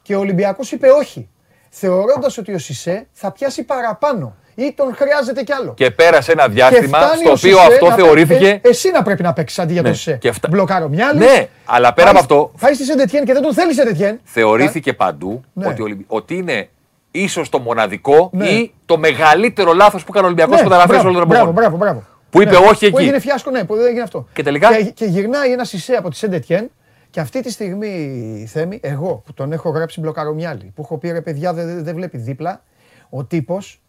Και 0.02 0.16
ο 0.16 0.20
Ολυμπιακός 0.20 0.72
είπε 0.72 0.88
όχι. 0.90 1.30
Θεωρώντας 1.70 2.38
ότι 2.38 2.54
ο 2.54 2.58
Σισε 2.58 3.08
θα 3.12 3.32
πιάσει 3.32 3.64
παραπάνω 3.64 4.36
ή 4.56 4.74
τον 4.76 4.96
χρειάζεται 4.96 5.44
κι 5.44 5.52
άλλο. 5.52 5.74
Και 5.74 5.92
πέρασε 5.92 6.32
ένα 6.32 6.48
διάστημα 6.48 7.00
στο 7.16 7.32
οποίο 7.32 7.60
αυτό 7.60 7.92
θεωρήθηκε. 7.92 8.60
Ε, 8.64 8.70
εσύ 8.70 8.92
να 8.92 9.02
πρέπει 9.02 9.24
να 9.24 9.34
παίξεις 9.34 9.60
αντί 9.60 9.74
για 9.74 9.82
τον 9.82 9.92
ναι. 9.92 9.98
Σισε. 9.98 10.18
Και 10.22 10.32
φτα... 10.32 10.48
Μπλοκάρω 10.52 10.90
μια 10.90 11.14
Ναι, 11.16 11.48
αλλά 11.66 11.94
πέρα 11.94 12.10
από 12.10 12.20
αυτό. 12.20 12.52
Φάει 12.56 12.74
στη 12.74 12.84
Σεντετιέν 12.84 13.26
και 13.26 13.34
δεν 13.34 13.42
τον 13.42 13.54
θέλει 13.54 13.74
Σεντετιέν. 13.74 14.20
Θεωρήθηκε 14.24 14.94
παντού 14.94 15.44
ναι. 15.54 15.68
ότι, 15.68 16.06
ότι 16.08 16.36
είναι 16.36 16.70
ίσως 17.12 17.50
το 17.50 17.60
μοναδικό 17.60 18.30
ναι. 18.34 18.48
ή 18.48 18.74
το 18.86 18.98
μεγαλύτερο 18.98 19.74
λάθος 19.74 20.04
που 20.04 20.08
έκανε 20.10 20.26
ο 20.26 20.28
Ολυμπιακός 20.28 20.62
που 20.62 20.70
τα 20.70 20.86
όλο 21.04 21.14
τον 21.14 21.28
Μπράβο, 21.28 21.52
μπράβο, 21.52 21.78
μπράβο. 21.78 22.04
Που 22.30 22.42
είπε 22.42 22.56
όχι 22.56 22.86
εκεί. 22.86 22.94
Που 22.94 23.00
έγινε 23.00 23.20
φιάσκο, 23.20 23.52
ναι, 23.52 23.64
που 23.64 23.76
δεν 23.76 23.86
έγινε 23.86 24.02
αυτό. 24.02 24.28
Και 24.34 24.44
τελικά; 24.44 24.82
Και, 24.82 25.06
γυρνάει 25.06 25.52
ένα 25.52 25.64
Σισε 25.64 25.94
από 25.94 26.10
τη 26.10 26.16
Σεντετιέν 26.16 26.70
και 27.18 27.24
αυτή 27.24 27.42
τη 27.42 27.52
στιγμή, 27.52 28.46
Θέμη, 28.48 28.80
εγώ 28.82 29.22
που 29.26 29.34
τον 29.34 29.52
έχω 29.52 29.70
γράψει 29.70 30.00
μπλοκαρομιάλι, 30.00 30.72
που 30.76 30.82
έχω 30.82 30.98
πει 30.98 31.12
ρε 31.12 31.22
παιδιά 31.22 31.54
δεν 31.54 31.84
δε 31.84 31.94
βλέπει 31.94 32.18
δίπλα, 32.18 32.64
ο 33.10 33.24
τύπος 33.24 33.82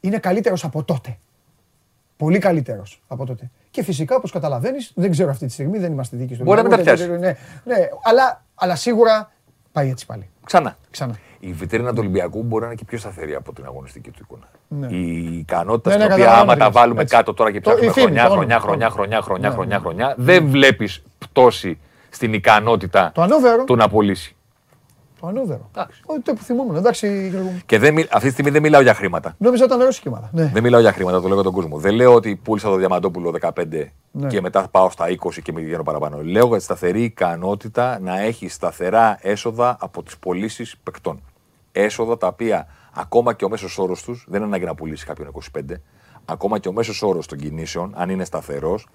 είναι 0.00 0.18
καλύτερος 0.18 0.64
από 0.64 0.84
τότε. 0.84 1.18
Πολύ 2.16 2.38
καλύτερος 2.38 3.02
από 3.08 3.26
τότε. 3.26 3.50
Και 3.70 3.82
φυσικά, 3.82 4.16
όπως 4.16 4.32
καταλαβαίνεις, 4.32 4.92
δεν 4.94 5.10
ξέρω 5.10 5.30
αυτή 5.30 5.46
τη 5.46 5.52
στιγμή, 5.52 5.78
δεν 5.78 5.92
είμαστε 5.92 6.16
δίκοι 6.16 6.34
στο 6.34 6.44
Μπορεί 6.44 6.62
να 6.62 6.76
μην 6.76 7.10
ναι, 7.20 7.36
ναι, 7.64 7.88
αλλά, 8.02 8.44
αλλά 8.54 8.76
σίγουρα 8.76 9.32
πάει 9.72 9.90
έτσι 9.90 10.06
πάλι. 10.06 10.28
Ξανά. 10.44 10.76
Ξανά. 10.90 11.18
Η 11.38 11.52
βιτρίνα 11.52 11.90
του 11.90 11.98
Ολυμπιακού 11.98 12.42
μπορεί 12.42 12.60
να 12.60 12.66
είναι 12.66 12.76
και 12.76 12.84
πιο 12.84 12.98
σταθερή 12.98 13.34
από 13.34 13.52
την 13.52 13.64
αγωνιστική 13.64 14.10
του 14.10 14.18
εικόνα. 14.22 14.48
Ναι. 14.68 14.96
Η 14.96 15.38
ικανότητα 15.38 15.90
στην 15.90 16.12
οποία, 16.12 16.32
άμα 16.32 16.56
τα 16.56 16.70
βάλουμε 16.70 17.04
κάτω 17.04 17.34
τώρα 17.34 17.50
και 17.50 17.60
ψάχνουμε 17.60 17.92
χρονιά, 17.92 18.28
χρονιά, 18.28 18.60
χρονιά, 18.60 18.90
χρονιά, 18.90 19.20
χρονιά, 19.20 19.50
χρονιά, 19.50 19.78
χρονιά, 19.78 20.14
δεν 20.16 20.46
βλέπεις 20.46 21.02
πτώση 21.18 21.78
στην 22.10 22.32
ικανότητα 22.32 23.12
του 23.66 23.76
να 23.76 23.88
πωλήσει. 23.88 24.34
Το 25.20 25.26
ανώδερο. 25.26 25.70
Όχι 26.04 26.20
το 26.20 26.32
που 26.32 26.42
θυμόμουν. 26.42 26.76
Εντάξει, 26.76 27.32
και 27.66 27.78
δεν, 27.78 27.96
αυτή 27.98 28.26
τη 28.26 28.30
στιγμή 28.30 28.50
δεν 28.50 28.62
μιλάω 28.62 28.80
για 28.80 28.94
χρήματα. 28.94 29.34
Νόμιζα 29.38 29.64
ήταν 29.64 29.80
ρώσικη 29.82 30.10
Ναι. 30.30 30.50
Δεν 30.52 30.62
μιλάω 30.62 30.80
για 30.80 30.92
χρήματα, 30.92 31.20
το 31.20 31.26
λέω 31.26 31.34
για 31.34 31.44
τον 31.44 31.52
κόσμο. 31.52 31.78
Δεν 31.78 31.94
λέω 31.94 32.14
ότι 32.14 32.36
πούλησα 32.36 32.68
το 32.68 32.76
Διαμαντόπουλο 32.76 33.34
15 33.40 33.50
ναι. 34.10 34.28
και 34.28 34.40
μετά 34.40 34.68
πάω 34.70 34.90
στα 34.90 35.06
20 35.08 35.42
και 35.42 35.52
με 35.52 35.60
πηγαίνω 35.60 35.82
παραπάνω. 35.82 36.22
Λέω 36.22 36.46
για 36.46 36.56
τη 36.56 36.62
σταθερή 36.62 37.02
ικανότητα 37.02 37.98
να 38.00 38.20
έχει 38.20 38.48
σταθερά 38.48 39.18
έσοδα 39.20 39.76
από 39.80 40.02
τις 40.02 40.18
πωλήσει 40.18 40.66
παικτών. 40.82 41.22
Έσοδα 41.72 42.16
τα 42.16 42.26
οποία 42.26 42.66
ακόμα 42.94 43.32
και 43.32 43.44
ο 43.44 43.48
μέσος 43.48 43.78
όρος 43.78 44.02
τους 44.02 44.24
δεν 44.28 44.36
είναι 44.36 44.48
ανάγκη 44.48 44.64
να 44.64 44.74
πουλήσει 44.74 45.06
κάποιον 45.06 45.30
25. 45.56 45.60
Ακόμα 46.24 46.58
και 46.58 46.68
ο 46.68 46.72
μέσος 46.72 47.02
όρος 47.02 47.26
των 47.26 47.38
κινήσεων, 47.38 47.92
αν 47.96 48.10
είναι 48.10 48.24
σταθερός, 48.24 48.86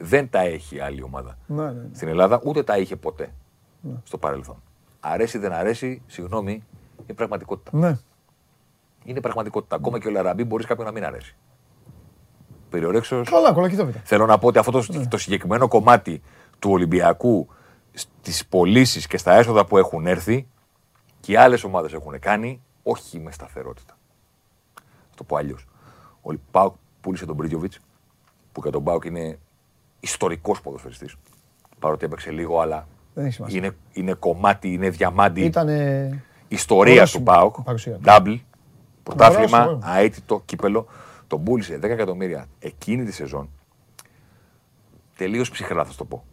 δεν 0.00 0.30
τα 0.30 0.40
έχει 0.40 0.80
άλλη 0.80 1.02
ομάδα. 1.02 1.38
Ναι, 1.46 1.62
ναι, 1.62 1.70
ναι. 1.70 1.88
Στην 1.92 2.08
Ελλάδα 2.08 2.40
ούτε 2.44 2.62
τα 2.62 2.78
είχε 2.78 2.96
ποτέ 2.96 3.32
ναι. 3.80 3.94
στο 4.04 4.18
παρελθόν. 4.18 4.62
Αρέσει 5.00 5.38
δεν 5.38 5.52
αρέσει, 5.52 6.02
συγγνώμη, 6.06 6.52
είναι 7.02 7.14
πραγματικότητα. 7.14 7.76
Ναι. 7.78 7.98
Είναι 9.04 9.20
πραγματικότητα. 9.20 9.76
Ακόμα 9.76 9.98
και 9.98 10.08
ο 10.08 10.10
Λαραμπή 10.10 10.44
μπορείς 10.44 10.66
κάποιον 10.66 10.86
να 10.86 10.92
μην 10.92 11.04
αρέσει. 11.04 11.36
Περιορέξως. 12.70 13.30
Καλά, 13.30 13.52
κολλά, 13.52 13.90
Θέλω 14.04 14.26
να 14.26 14.38
πω 14.38 14.46
ότι 14.46 14.58
αυτό 14.58 14.70
το, 14.70 14.84
ναι. 14.92 15.06
το 15.06 15.18
συγκεκριμένο 15.18 15.68
κομμάτι 15.68 16.22
του 16.58 16.70
Ολυμπιακού 16.70 17.48
στις 17.92 18.46
πωλήσεις 18.46 19.06
και 19.06 19.16
στα 19.16 19.32
έσοδα 19.32 19.64
που 19.66 19.78
έχουν 19.78 20.06
έρθει 20.06 20.46
και 21.20 21.32
οι 21.32 21.36
άλλες 21.36 21.64
ομάδες 21.64 21.92
έχουν 21.92 22.18
κάνει, 22.18 22.62
όχι 22.82 23.20
με 23.20 23.30
σταθερότητα. 23.30 23.96
Θα 25.10 25.16
το 25.16 25.24
πω 25.24 25.36
αλλιώς. 25.36 25.66
Ο 26.22 26.34
Πάουκ 26.50 26.74
πούλησε 27.00 27.26
τον 27.26 27.34
Μπρίτζοβιτς, 27.34 27.78
που 28.52 28.60
για 28.62 28.70
τον 28.70 28.84
Πάουκ 28.84 29.04
είναι 29.04 29.38
ιστορικός 30.00 30.60
ποδοσφαιριστής. 30.60 31.16
Παρότι 31.78 32.04
έπαιξε 32.04 32.30
λίγο, 32.30 32.60
αλλά 32.60 32.86
είναι, 33.48 33.76
είναι 33.92 34.12
κομμάτι, 34.12 34.72
είναι 34.72 34.90
διαμάντι. 34.90 35.40
Ήτανε... 35.40 36.22
Ιστορίας 36.48 37.10
του 37.10 37.22
ΠΑΟΚ. 37.22 37.54
Double. 38.04 38.38
Πρωτάθλημα, 39.02 39.78
αίτητο 39.96 40.42
κύπελο. 40.44 40.86
Τον 41.26 41.42
πούλησε 41.42 41.76
10 41.76 41.82
εκατομμύρια 41.82 42.46
εκείνη 42.58 43.04
τη 43.04 43.12
σεζόν. 43.12 43.48
Τελείως 45.16 45.50
ψυχρά 45.50 45.84
θα 45.84 45.92
το 45.96 46.04
πω. 46.04 46.24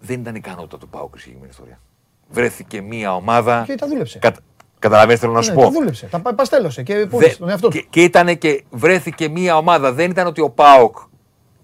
Δεν 0.00 0.20
ήταν 0.20 0.34
ικανότητα 0.34 0.78
του 0.78 0.88
ΠΑΟΚ 0.88 1.14
η 1.14 1.18
συγκεκριμένη 1.18 1.50
ιστορία. 1.50 1.80
Βρέθηκε 2.28 2.80
μία 2.80 3.14
ομάδα. 3.14 3.62
Και 3.66 3.74
τα 3.74 3.86
δούλεψε. 3.86 4.18
Κατα... 4.18 4.40
Καταλαβαίνετε, 4.78 5.20
θέλω 5.20 5.32
να 5.32 5.42
σου 5.42 5.50
ναι, 5.50 5.56
πω. 5.56 5.62
Τα 5.62 5.70
δούλεψε. 5.70 6.06
Τα 6.06 6.34
παστέλωσε 6.34 6.82
και 6.82 7.06
πούλησε 7.10 7.38
τον 7.38 7.48
εαυτό 7.48 7.68
του. 7.68 7.76
Και, 7.76 7.86
και, 7.90 8.02
ήτανε 8.02 8.34
και 8.34 8.64
βρέθηκε 8.70 9.28
μία 9.28 9.56
ομάδα. 9.56 9.92
Δεν 9.92 10.10
ήταν 10.10 10.26
ότι 10.26 10.40
ο 10.40 10.50
ΠΑΟΚ 10.50 10.96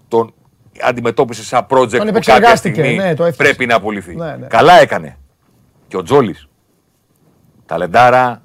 τον 0.07 0.33
αντιμετώπισε 0.81 1.43
σαν 1.43 1.65
project 1.69 2.13
που 2.13 2.19
κάποια 2.25 2.55
στιγμή 2.55 2.95
ναι, 2.95 3.15
το 3.15 3.31
πρέπει 3.37 3.65
να 3.65 3.75
απολυθεί. 3.75 4.15
Ναι, 4.15 4.35
ναι. 4.39 4.47
Καλά 4.47 4.73
έκανε. 4.73 5.17
Και 5.87 5.97
ο 5.97 6.03
Τζόλης. 6.03 6.47
Ταλεντάρα, 7.65 8.41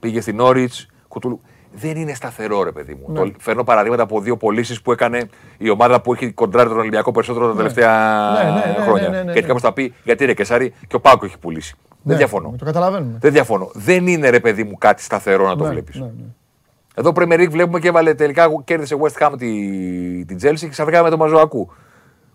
πήγε 0.00 0.20
στην 0.20 0.40
Όριτ, 0.40 0.72
κουτούλου. 1.08 1.40
Δεν 1.76 1.96
είναι 1.96 2.14
σταθερό, 2.14 2.62
ρε 2.62 2.72
παιδί 2.72 2.94
μου. 2.94 3.14
Το, 3.14 3.30
φέρνω 3.38 3.64
παραδείγματα 3.64 4.02
από 4.02 4.20
δύο 4.20 4.36
πωλήσεις 4.36 4.82
που 4.82 4.92
έκανε 4.92 5.28
η 5.58 5.70
ομάδα 5.70 6.00
που 6.00 6.12
έχει 6.12 6.32
κοντράρει 6.32 6.68
τον 6.68 6.78
Ολυμπιακό 6.78 7.12
περισσότερο 7.12 7.48
τα 7.48 7.56
τελευταία 7.56 7.90
χρόνια. 8.80 9.22
Γιατί 9.22 9.40
κάποιο 9.40 9.58
θα 9.58 9.72
πει, 9.72 9.94
γιατί 10.04 10.24
ρε 10.24 10.34
Κεσάρι 10.34 10.74
και 10.86 10.96
ο 10.96 11.00
Πάκο 11.00 11.24
έχει 11.24 11.38
πουλήσει. 11.38 11.74
Δεν 12.02 12.16
διαφωνώ. 12.16 12.54
Το 12.58 12.64
καταλαβαίνουμε. 12.64 13.18
Δεν 13.20 13.32
διαφωνώ. 13.32 13.70
Δεν 13.72 14.06
είναι 14.06 14.28
ρε 14.28 14.40
παιδί 14.40 14.64
μου 14.64 14.78
κάτι 14.78 15.02
σταθερό 15.02 15.46
να 15.46 15.56
το 15.56 15.64
βλέπεις. 15.64 16.02
Εδώ 16.94 17.12
Premier 17.14 17.38
League 17.38 17.50
βλέπουμε 17.50 17.78
και 17.78 17.88
έβαλε 17.88 18.14
τελικά 18.14 18.48
κέρδισε 18.64 18.96
West 19.00 19.26
Ham 19.26 19.32
την 19.38 20.26
τη 20.26 20.36
Chelsea 20.42 20.58
και 20.58 20.68
ξαφνικά 20.68 21.02
με 21.02 21.10
τον 21.10 21.18
Μαζοακού. 21.18 21.72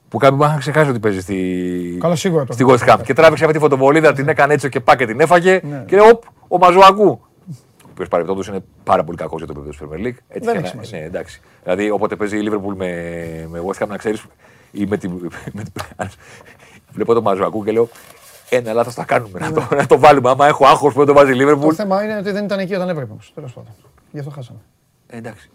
Που 0.09 0.17
κάποιοι 0.17 0.39
είχαν 0.41 0.59
ξεχάσει 0.59 0.89
ότι 0.89 0.99
παίζει 0.99 1.21
στη, 1.21 1.97
Καλά, 1.99 2.15
σίγουρα 2.15 2.45
στη 2.49 2.65
West 2.67 2.87
Ham. 2.87 2.97
Και 3.03 3.13
τράβηξε 3.13 3.43
αυτή 3.43 3.55
τη 3.55 3.63
φωτοβολίδα, 3.63 4.13
την 4.13 4.27
έκανε 4.27 4.53
έτσι 4.53 4.69
και 4.69 4.79
πά 4.79 4.95
την 4.95 5.19
έφαγε. 5.19 5.61
Ναι. 5.63 5.83
Και 5.87 5.95
λέει, 5.95 6.19
ο 6.47 6.57
Μαζοακού. 6.57 7.03
Ο 7.05 7.91
οποίος 7.91 8.07
παρεμπιπτόντως 8.07 8.47
είναι 8.47 8.63
πάρα 8.83 9.03
πολύ 9.03 9.17
κακός 9.17 9.37
για 9.43 9.47
το 9.47 9.53
επίπεδο 9.59 9.71
της 9.71 9.79
Premier 9.81 10.07
League. 10.07 10.23
Έτσι 10.27 10.51
Δεν 10.51 10.63
και 10.63 10.97
ναι, 10.97 11.03
εντάξει. 11.03 11.41
Δηλαδή, 11.63 11.89
όποτε 11.89 12.15
παίζει 12.15 12.37
η 12.37 12.49
Liverpool 12.49 12.75
με, 12.75 12.93
με 13.49 13.61
West 13.65 13.83
Ham, 13.83 13.87
να 13.87 13.97
ξέρεις. 13.97 14.25
ή 14.71 14.85
με 14.85 14.97
την. 14.97 15.29
Βλέπω 16.93 17.13
τον 17.13 17.23
Μαζοακού 17.23 17.63
και 17.63 17.71
λέω, 17.71 17.89
ένα 18.49 18.73
λάθος 18.73 18.93
θα 18.93 19.03
κάνουμε. 19.03 19.39
Να, 19.39 19.51
το, 19.51 19.67
να 19.75 19.85
το 19.85 19.99
βάλουμε. 19.99 20.29
Άμα 20.29 20.47
έχω 20.47 20.65
άγχος 20.65 20.93
που 20.93 21.05
το 21.05 21.13
βάζει 21.13 21.33
η 21.33 21.37
Liverpool. 21.41 21.59
Το 21.61 21.73
θέμα 21.73 22.03
είναι 22.03 22.17
ότι 22.17 22.31
δεν 22.31 22.43
ήταν 22.43 22.59
εκεί 22.59 22.75
όταν 22.75 22.89
έπρεπε. 22.89 23.13
Τέλος 23.35 23.53
πάντων. 23.53 23.71
Γι' 24.11 24.19
αυτό 24.19 24.31
χάσαμε. 24.31 24.59
Ε, 25.07 25.17
εντάξει. 25.17 25.49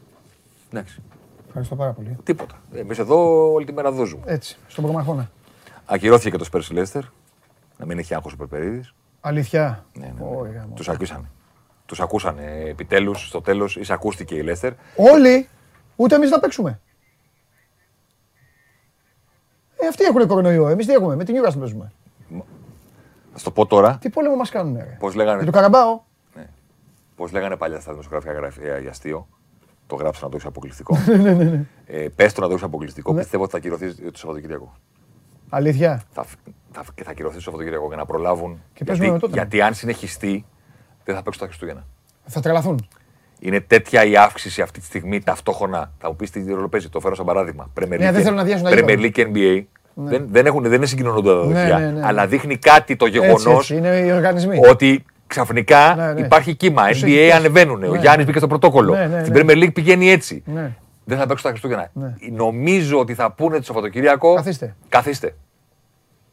εντάξει. 0.70 1.02
Ευχαριστώ 1.46 1.76
πάρα 1.76 1.92
πολύ. 1.92 2.16
Τίποτα. 2.22 2.54
Εμείς 2.74 2.98
εδώ 2.98 3.50
όλη 3.52 3.66
τη 3.66 3.72
μέρα 3.72 3.90
δόζουμε. 3.92 4.22
Έτσι, 4.26 4.56
στον 4.68 4.84
προμαχώνα. 4.84 5.30
Ακυρώθηκε 5.86 6.30
και 6.30 6.36
το 6.36 6.44
Σπέρσι 6.44 6.72
Λέστερ. 6.72 7.02
Να 7.76 7.86
μην 7.86 7.98
έχει 7.98 8.14
άγχος 8.14 8.32
ο 8.32 8.36
Περπερίδης. 8.36 8.94
Αλήθεια; 9.20 9.84
Ναι, 9.98 10.06
ναι, 10.06 10.48
ναι. 10.50 10.66
Τους 10.74 10.88
ακούσανε. 10.88 11.30
Τους 11.86 12.00
ακούσανε 12.00 12.62
επιτέλους 12.66 13.26
στο 13.28 13.40
τέλος. 13.40 13.76
Εισακούστηκε 13.76 14.34
η 14.34 14.42
Λέστερ. 14.42 14.72
Όλοι, 14.96 15.48
ούτε 15.96 16.14
εμείς 16.14 16.30
να 16.30 16.40
παίξουμε. 16.40 16.80
Ε, 19.76 19.86
αυτοί 19.86 20.04
έχουν 20.04 20.26
κορονοϊό. 20.26 20.68
Εμείς 20.68 20.86
τι 20.86 20.92
έχουμε, 20.92 21.16
με 21.16 21.24
την 21.24 21.34
Ιούρα 21.34 21.52
παίζουμε. 21.58 21.92
Θα 23.34 23.42
το 23.42 23.50
πω 23.50 23.66
τώρα. 23.66 23.98
Τι 24.00 24.10
πόλεμο 24.10 24.36
μας 24.36 24.50
κάνουν, 24.50 24.76
ρε. 24.76 24.96
Πώς 24.98 25.14
λέγανε; 25.14 25.36
Για 25.36 25.46
το 25.46 25.52
Καραμπάο. 25.52 26.00
Ναι. 27.14 27.24
Πώς 27.24 27.32
λέγανε 27.32 27.56
παλιά 27.56 27.80
στα 27.80 27.90
δημοσιογραφικά 27.90 28.32
γραφεία 28.32 28.78
για 28.78 28.90
αστείο. 28.90 29.28
Το 29.86 29.96
γράψω 29.96 30.24
να 30.24 30.30
το 30.30 30.36
έχει 30.36 30.46
αποκλειστικό. 30.46 30.98
ναι, 31.06 31.32
ναι, 31.32 31.44
ναι. 31.44 31.64
Ε, 31.86 32.08
Πες 32.16 32.32
το 32.32 32.40
να 32.40 32.48
το 32.48 32.54
έχει 32.54 32.64
αποκλειστικό. 32.64 33.12
Ναι. 33.12 33.20
Πιστεύω 33.20 33.42
ότι 33.42 33.52
θα 33.52 33.58
ακυρωθεί 33.58 33.94
το 33.94 34.18
Σαββατοκύριακο. 34.18 34.74
Αλήθεια; 35.48 36.02
Θα, 36.12 36.24
θα, 36.72 36.84
και 36.94 37.04
θα 37.04 37.10
ακυρωθεί 37.10 37.34
το 37.34 37.42
Σαββατοκύριακο 37.42 37.86
για 37.86 37.96
να 37.96 38.06
προλάβουν. 38.06 38.62
Και 38.72 38.84
γιατί, 38.86 39.18
τότε. 39.18 39.32
γιατί 39.32 39.60
αν 39.60 39.74
συνεχιστεί, 39.74 40.44
δεν 41.04 41.14
θα 41.14 41.22
παίξουν 41.22 41.42
τα 41.42 41.48
Χριστούγεννα. 41.48 41.86
Θα 42.24 42.40
τρελαθούν. 42.40 42.88
Είναι 43.38 43.60
τέτοια 43.60 44.04
η 44.04 44.16
αύξηση 44.16 44.62
αυτή 44.62 44.80
τη 44.80 44.86
στιγμή 44.86 45.22
ταυτόχρονα. 45.22 45.92
Θα 45.98 46.08
μου 46.08 46.16
πεις 46.16 46.30
τι 46.30 46.52
ρόλο 46.52 46.68
παίζει. 46.68 46.88
Το 46.88 47.00
φέρω 47.00 47.14
σαν 47.14 47.24
παράδειγμα. 47.24 47.70
Premier 47.80 47.98
ναι, 47.98 48.10
League 48.10 49.10
και 49.10 49.30
NBA. 49.34 49.64
Ναι. 49.94 50.10
Δεν, 50.10 50.26
δεν, 50.30 50.46
έχουν, 50.46 50.62
δεν 50.62 50.72
είναι 50.72 50.86
συγκοινωνούντα 50.86 51.34
τα 51.34 51.40
δοχεία. 51.40 51.78
Ναι, 51.78 51.90
ναι, 51.90 52.06
αλλά 52.06 52.26
δείχνει 52.26 52.56
κάτι 52.56 52.96
το 52.96 53.06
γεγονός 53.06 53.72
ότι 54.70 55.04
ξαφνικά 55.34 55.94
ναι, 55.94 56.12
ναι. 56.12 56.20
υπάρχει 56.20 56.54
κύμα. 56.54 56.82
NBA 56.88 57.30
ανεβαίνουν. 57.34 57.82
Ο 57.82 57.94
Γιάννης 57.94 58.26
μπήκε 58.26 58.38
στο 58.38 58.46
πρωτόκολλο. 58.46 58.94
Στην 59.22 59.34
Premier 59.36 59.62
League 59.62 59.72
πηγαίνει 59.72 60.10
έτσι. 60.10 60.42
Δεν 61.04 61.18
θα 61.18 61.26
παίξουν 61.26 61.42
τα 61.42 61.48
Χριστούγεννα. 61.48 61.90
Νομίζω 62.32 62.98
ότι 62.98 63.14
θα 63.14 63.32
πούνε 63.32 63.56
το 63.56 63.62
Σαββατοκύριακο. 63.62 64.34
Καθίστε. 64.34 64.74
Καθίστε. 64.88 65.34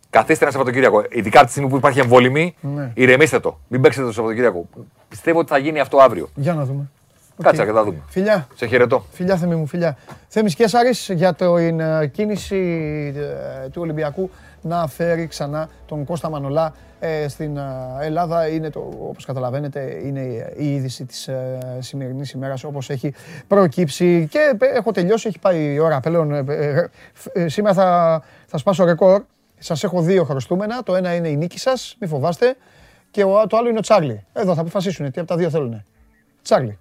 Καθίστε 0.10 0.44
ένα 0.44 0.54
Σαββατοκύριακο. 0.54 1.04
Ειδικά 1.10 1.38
από 1.38 1.46
τη 1.46 1.52
στιγμή 1.52 1.70
που 1.70 1.76
υπάρχει 1.76 2.00
εμβόλυμη, 2.00 2.56
ηρεμήστε 2.94 3.40
το. 3.40 3.60
Μην 3.68 3.82
παίξετε 3.82 4.06
το 4.06 4.12
Σαββατοκύριακο. 4.12 4.70
Πιστεύω 5.10 5.40
ότι 5.40 5.50
θα 5.50 5.58
γίνει 5.58 5.80
αυτό 5.80 5.98
αύριο. 5.98 6.30
Για 6.36 6.54
να 6.54 6.66
δούμε. 6.66 6.90
Κάτσε 7.44 7.66
και 7.66 7.72
θα 7.72 7.84
δούμε. 7.84 7.98
Φιλιά. 8.08 8.48
Σε 8.56 8.66
χαιρετώ. 8.66 9.06
Φιλιά, 9.12 9.38
Θέμη 9.38 9.56
μου, 9.56 9.66
φιλιά. 9.66 9.98
Θέμης 10.28 10.56
Κέσαρης 10.56 11.10
για 11.14 11.34
την 11.34 11.80
ε, 11.80 12.08
κίνηση 12.08 12.56
ε, 13.16 13.70
του 13.70 13.82
Ολυμπιακού 13.82 14.30
να 14.61 14.88
φέρει 14.88 15.27
ξανά 15.27 15.69
τον 15.85 16.06
Κώστα 16.06 16.30
Μανολά 16.30 16.73
ε, 16.99 17.27
στην 17.27 17.59
Ελλάδα. 18.01 18.48
Είναι 18.48 18.69
το, 18.69 18.80
όπως 19.01 19.25
καταλαβαίνετε, 19.25 19.99
είναι 20.03 20.51
η 20.57 20.73
είδηση 20.73 21.06
της 21.06 21.30
σημερινής 21.80 22.31
ημέρας 22.31 22.64
όπως 22.64 22.90
έχει 22.90 23.14
προκύψει. 23.48 24.27
Και 24.31 24.57
έχω 24.59 24.91
τελειώσει, 24.91 25.27
έχει 25.27 25.40
πάει 25.40 25.73
η 25.73 25.80
ώρα 25.80 25.99
πλέον. 25.99 26.45
Σήμερα 27.45 27.73
θα, 27.73 28.22
θα 28.45 28.57
σπάσω 28.57 28.83
ρεκόρ. 28.85 29.23
Σας 29.59 29.83
έχω 29.83 30.01
δύο 30.01 30.23
χρωστούμενα. 30.23 30.83
Το 30.83 30.95
ένα 30.95 31.15
είναι 31.15 31.27
η 31.27 31.35
νίκη 31.35 31.59
σας, 31.59 31.95
μη 31.99 32.07
φοβάστε. 32.07 32.56
Και 33.11 33.22
το 33.22 33.57
άλλο 33.57 33.69
είναι 33.69 33.77
ο 33.77 33.81
Τσάρλι. 33.81 34.25
Εδώ 34.33 34.56
θα 34.56 34.61
αποφασίσουν 34.61 35.11
τι 35.11 35.19
από 35.19 35.30
τα 35.30 35.35
δύο 35.35 35.49
θέλουν. 35.49 35.85
Τσάρλι. 36.41 36.80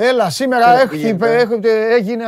Έλα, 0.00 0.30
σήμερα 0.30 0.66
έγινε, 1.90 2.24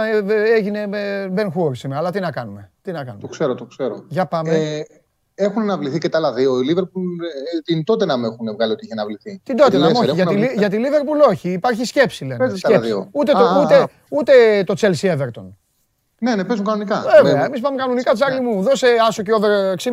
έγινε 0.57 0.89
Ben 1.37 1.47
Hur 1.47 1.71
σήμερα, 1.73 2.01
αλλά 2.01 2.11
τι 2.11 2.21
να 2.21 2.31
κάνουμε. 2.31 2.71
Τι 2.83 2.93
να 2.93 2.99
κάνουμε. 2.99 3.21
Το 3.21 3.27
ξέρω, 3.27 3.55
το 3.55 3.65
ξέρω. 3.65 4.05
Για 4.09 4.27
πάμε. 4.27 4.51
Ε, 4.55 4.83
έχουν 5.35 5.63
αναβληθεί 5.63 5.99
και 5.99 6.09
τα 6.09 6.19
άλλα 6.19 6.33
δύο. 6.33 6.61
Η 6.61 6.65
Λίβερπουλ 6.65 7.03
ε, 7.03 7.61
την 7.65 7.85
τότε 7.85 8.05
να 8.05 8.17
με 8.17 8.27
έχουν 8.27 8.53
βγάλει 8.53 8.73
ότι 8.73 8.85
είχε 8.85 8.93
αναβληθεί. 8.93 9.41
Την 9.43 9.57
τότε 9.57 9.79
να 9.79 9.87
όχι. 9.87 10.11
Για, 10.11 10.27
τη, 10.27 10.53
για 10.57 10.69
τη 10.69 10.77
Λίβερπουλ 10.77 11.19
όχι. 11.21 11.51
Υπάρχει 11.51 11.85
σκέψη 11.85 12.25
λένε. 12.25 12.57
Σκέψη. 12.57 13.09
Ούτε, 13.13 13.33
το, 13.33 13.63
ούτε, 13.65 13.87
ούτε 14.09 14.65
το 14.65 14.75
Chelsea 14.81 15.19
Everton. 15.19 15.53
Ναι, 16.19 16.35
ναι, 16.35 16.45
παίζουν 16.45 16.65
κανονικά. 16.65 17.05
Βέβαια, 17.23 17.45
εμείς 17.45 17.61
πάμε 17.61 17.77
κανονικά, 17.77 18.13
Τσάρλι 18.13 18.41
μου. 18.41 18.63
Δώσε 18.63 18.87
άσο 19.09 19.23
και 19.23 19.33
over 19.33 19.75
6,5. 19.79 19.91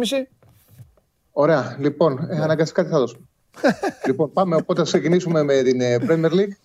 Ωραία, 1.32 1.76
λοιπόν, 1.80 2.28
ε, 2.30 2.42
αναγκαστικά 2.42 2.84
τι 2.84 2.90
θα 2.90 3.00
δώσουμε. 3.00 3.26
λοιπόν, 4.08 4.32
πάμε 4.34 4.56
οπότε 4.56 4.80
θα 4.80 4.86
ξεκινήσουμε 4.86 5.44
με 5.44 5.62
την 5.62 5.82
ε, 5.82 5.98
Premier 6.08 6.32
League. 6.32 6.56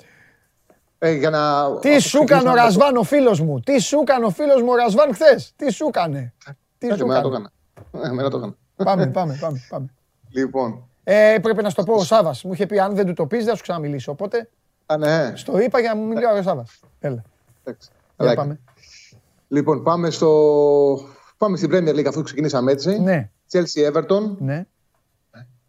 Ε, 1.05 1.13
για 1.13 1.31
να... 1.31 1.75
Τι 1.79 1.99
σου 1.99 2.23
έκανε 2.23 2.51
ο 2.51 2.55
Ρασβάν 2.55 2.97
ο 2.97 3.03
φίλος 3.03 3.41
μου; 3.41 3.61
Τι 3.61 3.79
σου 3.79 3.99
έκανε 4.01 4.25
ο 4.25 4.31
φίλος 4.31 4.63
μου 4.63 4.69
ο 4.71 4.75
Ρασβάν 4.75 5.15
χθες; 5.15 5.53
Τι 5.57 5.73
σου 5.73 5.87
έκανε; 5.87 6.33
Τι 6.79 6.87
σου 6.87 6.93
έκανε. 6.93 7.21
το 7.21 7.29
έκανα. 7.29 7.53
το 8.31 8.37
έκανα. 8.37 8.57
Πάμε, 8.77 9.07
πάμε, 9.07 9.39
πάμε. 9.41 9.67
πάμε. 9.69 9.87
Λοιπόν. 10.31 10.89
Ε, 11.05 11.37
πρέπει 11.43 11.63
να 11.63 11.69
σου 11.69 11.75
το 11.75 11.83
πω 11.83 11.95
ο 11.95 12.05
Σάβας. 12.05 12.45
Μου 12.45 12.53
είχε 12.53 12.67
πει 12.67 12.79
αν 12.79 12.95
δεν 12.95 13.07
του 13.07 13.13
το 13.13 13.27
πεις 13.27 13.45
δεν 13.45 13.57
σου 13.57 13.63
ξαναμιλήσω. 13.63 14.13
Οπότε 14.13 14.49
Α, 14.87 14.97
ναι. 14.97 15.33
στο 15.37 15.59
είπα 15.59 15.81
για 15.81 15.95
να 15.95 16.01
μου 16.01 16.07
μιλήσει 16.07 16.27
ο 16.39 16.43
Σάβας. 16.43 16.81
Έλα. 17.01 17.23
Για 18.19 18.35
πάμε. 18.35 18.61
Λοιπόν, 19.49 19.83
πάμε, 19.83 20.11
στο... 20.11 20.31
πάμε 21.39 21.57
στην 21.57 21.71
Premier 21.73 21.95
League 21.95 22.07
αφού 22.07 22.23
ξεκινήσαμε 22.23 22.73
έτσι. 22.73 23.01
Ναι. 23.01 23.31
Chelsea 23.53 23.93
Everton. 23.93 24.37
Ναι. 24.39 24.67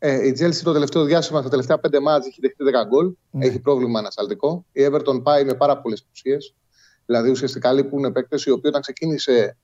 Ε, 0.05 0.27
η 0.27 0.35
Chelsea 0.39 0.61
το 0.63 0.73
τελευταίο 0.73 1.03
διάστημα, 1.03 1.39
στα 1.39 1.49
τελευταία 1.49 1.79
πέντε 1.79 1.99
μάτια 1.99 2.27
έχει 2.29 2.39
δεχτεί 2.41 2.63
10 2.83 2.87
γκολ. 2.87 3.13
Ναι. 3.31 3.45
Έχει 3.45 3.59
πρόβλημα 3.59 3.99
ανασταλτικό. 3.99 4.65
Η 4.71 4.81
Everton 4.91 5.23
πάει 5.23 5.45
με 5.45 5.53
πάρα 5.53 5.77
πολλές 5.81 6.03
απουσίε. 6.05 6.37
Δηλαδή 7.05 7.29
ουσιαστικά 7.29 7.73
λείπουν 7.73 8.11
παίκτες 8.11 8.45
οι 8.45 8.49
οποίοι 8.49 8.63
όταν 8.67 8.81
ξεκίνησε 8.81 9.57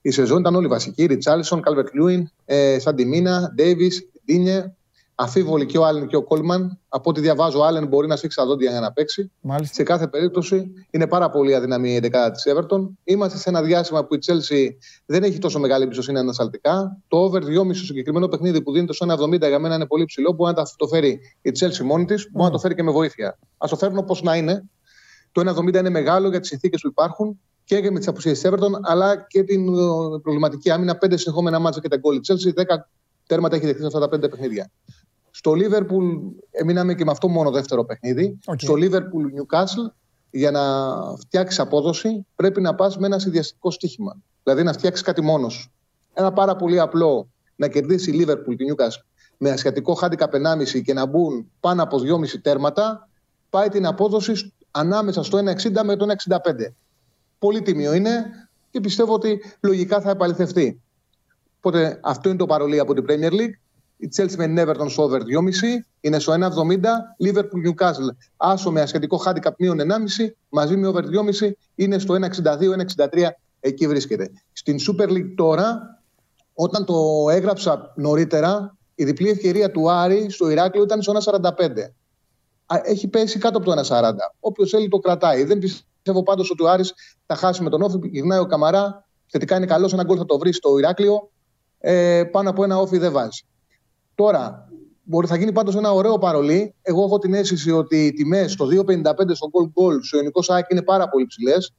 η 0.00 0.10
σεζόν 0.10 0.40
ήταν 0.40 0.54
όλοι 0.54 0.66
βασικοί. 0.66 1.04
Ριτσάρλισον, 1.04 1.62
Κάλβερτ 1.62 1.94
Λιούιν, 1.94 2.30
ε, 2.44 2.78
Σαντιμίνα, 2.78 3.52
Ντέιβι, 3.54 3.90
Ντίνιε, 4.24 4.74
Αμφίβολοι 5.22 5.66
και 5.66 5.78
ο 5.78 5.84
Άλεν 5.84 6.06
και 6.06 6.16
ο 6.16 6.22
Κόλμαν. 6.22 6.78
Από 6.88 7.10
ό,τι 7.10 7.20
διαβάζω, 7.20 7.58
ο 7.58 7.64
Άλεν 7.64 7.86
μπορεί 7.86 8.06
να 8.06 8.16
σφίξει 8.16 8.36
τα 8.36 8.46
δόντια 8.46 8.70
για 8.70 8.80
να 8.80 8.92
παίξει. 8.92 9.30
Μάλιστα. 9.40 9.74
Σε 9.74 9.82
κάθε 9.82 10.08
περίπτωση 10.08 10.72
είναι 10.90 11.06
πάρα 11.06 11.30
πολύ 11.30 11.54
αδύναμη 11.54 11.94
η 11.94 12.00
11 12.02 12.30
της 12.32 12.52
Everton. 12.54 12.88
Είμαστε 13.04 13.38
σε 13.38 13.48
ένα 13.48 13.62
διάστημα 13.62 14.04
που 14.04 14.14
η 14.14 14.18
Chelsea 14.26 14.68
δεν 15.06 15.22
έχει 15.22 15.38
τόσο 15.38 15.58
μεγάλη 15.58 15.84
εμπιστοσύνη 15.84 16.18
ανασταλτικά. 16.18 16.98
Το 17.08 17.16
over 17.16 17.42
2,5 17.42 17.74
στο 17.74 17.84
συγκεκριμένο 17.84 18.28
παιχνίδι 18.28 18.62
που 18.62 18.72
δίνεται 18.72 18.92
στο 18.92 19.06
1,70 19.08 19.38
για 19.38 19.58
μένα 19.58 19.74
είναι 19.74 19.86
πολύ 19.86 20.04
ψηλό. 20.04 20.32
Μπορεί 20.32 20.54
να 20.56 20.62
το 20.76 20.86
φέρει 20.86 21.20
η 21.42 21.50
Chelsea 21.58 21.84
μόνη 21.84 22.04
της, 22.04 22.28
μπορεί 22.32 22.44
να 22.44 22.50
το 22.52 22.58
φέρει 22.58 22.74
και 22.74 22.82
με 22.82 22.90
βοήθεια. 22.90 23.38
Ας 23.56 23.66
το 23.68 23.76
φέρουν 23.76 23.98
όπως 23.98 24.22
να 24.22 24.36
είναι. 24.36 24.68
Το 25.32 25.40
1,70 25.40 25.74
είναι 25.74 25.90
μεγάλο 25.90 26.28
για 26.28 26.40
τις 26.40 26.48
συνθήκες 26.48 26.80
που 26.80 26.88
υπάρχουν 26.88 27.40
και 27.64 27.90
με 27.90 27.98
τις 27.98 28.08
απουσίες 28.08 28.40
της 28.40 28.50
Everton, 28.50 28.70
αλλά 28.82 29.26
και 29.28 29.42
την 29.42 29.68
ε, 29.68 29.80
προβληματική 30.22 30.70
άμυνα. 30.70 30.96
Πέντε 30.96 31.16
συνεχόμενα 31.16 31.58
μάτσα 31.58 31.80
και 31.80 31.88
τα 31.88 31.96
γκολ. 31.96 32.16
Η 32.16 32.20
Chelsea 32.26 32.60
10 32.60 32.64
τέρματα 33.26 33.56
έχει 33.56 33.64
δεχτεί 33.64 33.80
σε 33.80 33.86
αυτά 33.86 33.98
τα 33.98 34.08
πέντε 34.08 34.28
παιχνίδια. 34.28 34.70
Στο 35.34 35.54
Λίβερπουλ 35.54 36.06
έμειναμε 36.50 36.94
και 36.94 37.04
με 37.04 37.10
αυτό 37.10 37.28
μόνο 37.28 37.50
δεύτερο 37.50 37.84
παιχνίδι. 37.84 38.38
Okay. 38.46 38.54
Στο 38.56 38.74
Λίβερπουλ 38.74 39.24
Newcastle 39.24 39.92
για 40.30 40.50
να 40.50 40.62
φτιάξει 41.16 41.60
απόδοση 41.60 42.26
πρέπει 42.34 42.60
να 42.60 42.74
πας 42.74 42.98
με 42.98 43.06
ένα 43.06 43.18
συνδυαστικό 43.18 43.70
στοίχημα. 43.70 44.16
Δηλαδή 44.42 44.62
να 44.62 44.72
φτιάξεις 44.72 45.04
κάτι 45.04 45.22
μόνος. 45.22 45.70
Ένα 46.12 46.32
πάρα 46.32 46.56
πολύ 46.56 46.80
απλό 46.80 47.28
να 47.56 47.68
κερδίσει 47.68 48.10
η 48.10 48.12
Λίβερπουλ 48.12 48.54
τη 48.54 48.64
Newcastle 48.68 49.04
με 49.36 49.50
ασιατικό 49.50 49.94
χάντικα 49.94 50.28
1,5 50.32 50.82
και 50.82 50.92
να 50.92 51.06
μπουν 51.06 51.50
πάνω 51.60 51.82
από 51.82 51.98
2,5 51.98 52.40
τέρματα, 52.42 53.08
πάει 53.50 53.68
την 53.68 53.86
απόδοση 53.86 54.52
ανάμεσα 54.70 55.22
στο 55.22 55.38
1,60 55.38 55.82
με 55.84 55.96
το 55.96 56.06
1,65. 56.28 56.36
Πολύ 57.38 57.62
τιμίο 57.62 57.94
είναι 57.94 58.24
και 58.70 58.80
πιστεύω 58.80 59.14
ότι 59.14 59.42
λογικά 59.60 60.00
θα 60.00 60.10
επαληθευτεί. 60.10 60.80
Οπότε 61.56 62.00
αυτό 62.02 62.28
είναι 62.28 62.38
το 62.38 62.46
παρολί 62.46 62.78
από 62.78 62.94
την 62.94 63.04
Premier 63.08 63.32
League. 63.32 63.54
Η 63.96 64.08
Chelsea 64.16 64.36
με 64.36 64.46
την 64.46 64.58
Everton 64.58 64.90
στο 64.90 65.02
over 65.02 65.18
2,5 65.18 65.22
είναι 66.00 66.18
στο 66.18 66.32
1,70. 66.32 66.44
Liverpool 67.24 67.68
Newcastle 67.68 68.16
άσο 68.36 68.70
με 68.70 68.80
ασχετικό 68.80 69.22
handicap 69.26 69.52
μείον 69.58 69.78
1,5 69.80 69.86
μαζί 70.48 70.76
με 70.76 70.86
over 70.86 71.02
2,5 71.40 71.50
είναι 71.74 71.98
στο 71.98 72.14
1,62-1,63. 72.14 73.28
Εκεί 73.60 73.86
βρίσκεται. 73.86 74.30
Στην 74.52 74.76
Super 74.80 75.08
League 75.08 75.32
τώρα, 75.36 76.00
όταν 76.54 76.84
το 76.84 77.26
έγραψα 77.30 77.92
νωρίτερα, 77.96 78.76
η 78.94 79.04
διπλή 79.04 79.28
ευκαιρία 79.28 79.70
του 79.70 79.90
Άρη 79.90 80.30
στο 80.30 80.50
Ηράκλειο 80.50 80.84
ήταν 80.84 81.02
στο 81.02 81.12
1,45. 81.12 81.92
Έχει 82.82 83.08
πέσει 83.08 83.38
κάτω 83.38 83.58
από 83.58 83.66
το 83.66 83.82
1,40. 83.88 84.12
Όποιος 84.40 84.70
θέλει 84.70 84.88
το 84.88 84.98
κρατάει. 84.98 85.44
Δεν 85.44 85.58
πιστεύω 85.58 86.22
πάντως 86.22 86.50
ότι 86.50 86.62
ο 86.62 86.70
Άρης 86.70 86.94
θα 87.26 87.34
χάσει 87.34 87.62
με 87.62 87.70
τον 87.70 87.82
Όφη. 87.82 87.98
Γυρνάει 88.02 88.38
ο 88.38 88.46
Καμαρά. 88.46 89.04
Θετικά 89.26 89.56
είναι 89.56 89.66
καλός. 89.66 89.92
Ένα 89.92 90.04
γκολ 90.04 90.16
θα 90.18 90.24
το 90.24 90.38
βρει 90.38 90.52
στο 90.52 90.78
Ηράκλειο. 90.78 91.30
Ε, 91.78 92.24
πάνω 92.32 92.50
από 92.50 92.64
ένα 92.64 92.78
Όφη 92.78 92.98
δεν 92.98 93.12
βάζει. 93.12 93.44
Τώρα, 94.22 94.68
μπορεί, 95.02 95.26
θα 95.26 95.36
γίνει 95.36 95.52
πάντως 95.52 95.76
ένα 95.76 95.92
ωραίο 95.92 96.18
παρολί. 96.18 96.74
Εγώ 96.82 97.04
έχω 97.04 97.18
την 97.18 97.34
αίσθηση 97.34 97.70
ότι 97.70 98.06
οι 98.06 98.12
τιμές 98.12 98.52
στο 98.52 98.66
2,55 98.66 98.74
στο 99.32 99.50
goal 99.52 99.64
goal 99.64 99.98
στο 100.02 100.16
Ιωνικό 100.16 100.42
ΣΑΚ 100.42 100.70
είναι 100.70 100.82
πάρα 100.82 101.08
πολύ 101.08 101.26
ψηλές. 101.26 101.74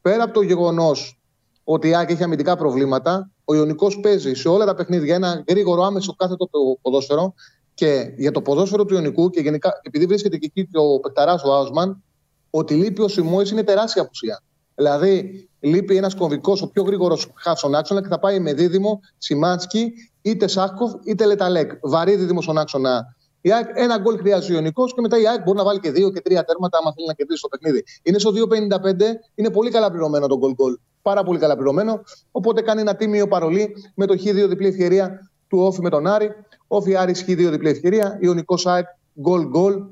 Πέρα 0.00 0.22
από 0.22 0.32
το 0.32 0.42
γεγονός 0.42 1.20
ότι 1.64 1.88
η 1.88 1.94
ΑΕΚ 1.94 2.10
έχει 2.10 2.22
αμυντικά 2.22 2.56
προβλήματα, 2.56 3.30
ο 3.44 3.54
Ιωνικός 3.54 4.00
παίζει 4.00 4.34
σε 4.34 4.48
όλα 4.48 4.64
τα 4.64 4.74
παιχνίδια 4.74 5.14
ένα 5.14 5.44
γρήγορο 5.48 5.82
άμεσο 5.82 6.14
κάθετο 6.16 6.48
ποδόσφαιρο. 6.82 7.34
Και 7.74 8.14
για 8.16 8.30
το 8.30 8.42
ποδόσφαιρο 8.42 8.84
του 8.84 8.94
Ιωνικού 8.94 9.30
και 9.30 9.40
γενικά, 9.40 9.70
επειδή 9.82 10.06
βρίσκεται 10.06 10.36
και 10.36 10.46
εκεί 10.46 10.68
και 10.70 10.78
ο 10.78 11.00
Πεκταράς 11.00 11.42
ο 11.44 11.54
Άουσμαν, 11.54 12.02
ότι 12.50 12.74
λείπει 12.74 13.02
ο 13.02 13.08
Σιμόης 13.08 13.50
είναι 13.50 13.62
τεράστια 13.62 14.02
απουσία. 14.02 14.42
Δηλαδή, 14.74 15.48
λείπει 15.60 15.96
ένας 15.96 16.14
κομβικός, 16.14 16.62
ο 16.62 16.68
πιο 16.68 16.82
γρήγορος 16.82 17.32
χάφσον 17.34 17.74
άξονα 17.74 18.02
και 18.02 18.08
θα 18.08 18.18
πάει 18.18 18.38
με 18.40 18.52
δίδυμο 18.52 19.00
Σιμάνσκι 19.18 19.92
είτε 20.22 20.46
Σάκοφ 20.46 20.92
είτε 21.04 21.26
Λεταλέκ. 21.26 21.70
Βαρύ 21.82 22.16
δίδυμο 22.16 22.42
στον 22.42 22.58
άξονα. 22.58 23.16
Η 23.40 23.52
ΑΕΚ 23.52 23.68
ένα 23.74 23.98
γκολ 23.98 24.18
χρειάζεται 24.18 24.52
ο 24.52 24.56
Ιωνικός 24.56 24.94
και 24.94 25.00
μετά 25.00 25.20
η 25.20 25.28
ΑΕΚ 25.28 25.42
μπορεί 25.42 25.58
να 25.58 25.64
βάλει 25.64 25.80
και 25.80 25.90
δύο 25.90 26.10
και 26.10 26.20
τρία 26.20 26.44
τέρματα 26.44 26.78
άμα 26.78 26.92
θέλει 26.92 27.06
να 27.06 27.12
κερδίσει 27.12 27.42
το 27.42 27.48
παιχνίδι. 27.48 27.84
Είναι 28.02 28.18
στο 28.18 28.30
2,55, 28.30 29.02
είναι 29.34 29.50
πολύ 29.50 29.70
καλά 29.70 29.90
πληρωμένο 29.90 30.26
το 30.26 30.38
γκολ 30.38 30.52
γκολ. 30.52 30.78
Πάρα 31.02 31.22
πολύ 31.22 31.38
καλά 31.38 31.54
πληρωμένο. 31.54 32.02
Οπότε 32.30 32.60
κάνει 32.60 32.80
ένα 32.80 32.96
τίμιο 32.96 33.28
παρολί 33.28 33.74
με 33.94 34.06
το 34.06 34.14
Χ2 34.14 34.48
διπλή 34.48 34.66
ευκαιρία 34.66 35.30
του 35.48 35.58
Όφη 35.58 35.80
με 35.80 35.90
τον 35.90 36.06
Άρη. 36.06 36.30
Όφη 36.66 36.96
Άρη 36.96 37.14
Χ2 37.26 37.48
διπλή 37.50 37.68
ευκαιρία. 37.68 38.18
Ιωνικός 38.20 38.66
ΑΕΚ 38.66 38.86
γκολ 39.20 39.46
γκολ. 39.46 39.82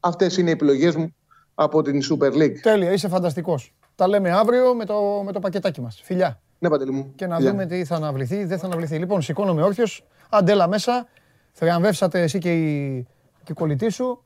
Αυτές 0.00 0.36
είναι 0.36 0.48
οι 0.48 0.52
επιλογές 0.52 0.96
μου 0.96 1.14
από 1.54 1.82
την 1.82 2.00
Super 2.10 2.32
League. 2.32 2.58
Τέλεια, 2.62 2.92
είσαι 2.92 3.08
φανταστικός. 3.08 3.74
Τα 3.94 4.08
λέμε 4.08 4.30
αύριο 4.30 4.74
με 4.74 4.84
το, 4.84 5.22
με 5.24 5.32
το 5.32 5.38
πακετάκι 5.40 5.80
μας. 5.80 6.00
Φιλιά. 6.02 6.40
Ναι, 6.58 6.68
Παντελή 6.68 6.90
μου. 6.90 7.12
Και 7.14 7.26
να 7.26 7.38
δούμε 7.38 7.66
τι 7.66 7.84
θα 7.84 7.96
αναβληθεί, 7.96 8.44
δεν 8.44 8.58
θα 8.58 8.66
αναβληθεί. 8.66 8.96
Λοιπόν, 8.98 9.22
σηκώνομαι 9.22 9.62
όρθιος. 9.62 10.04
Αντέλα 10.30 10.68
μέσα. 10.68 11.06
Θριαμβεύσατε 11.52 12.22
εσύ 12.22 12.38
και 12.38 12.52
οι 12.54 13.06
Και 13.44 13.52
κολλητή 13.52 13.88
σου. 13.90 14.22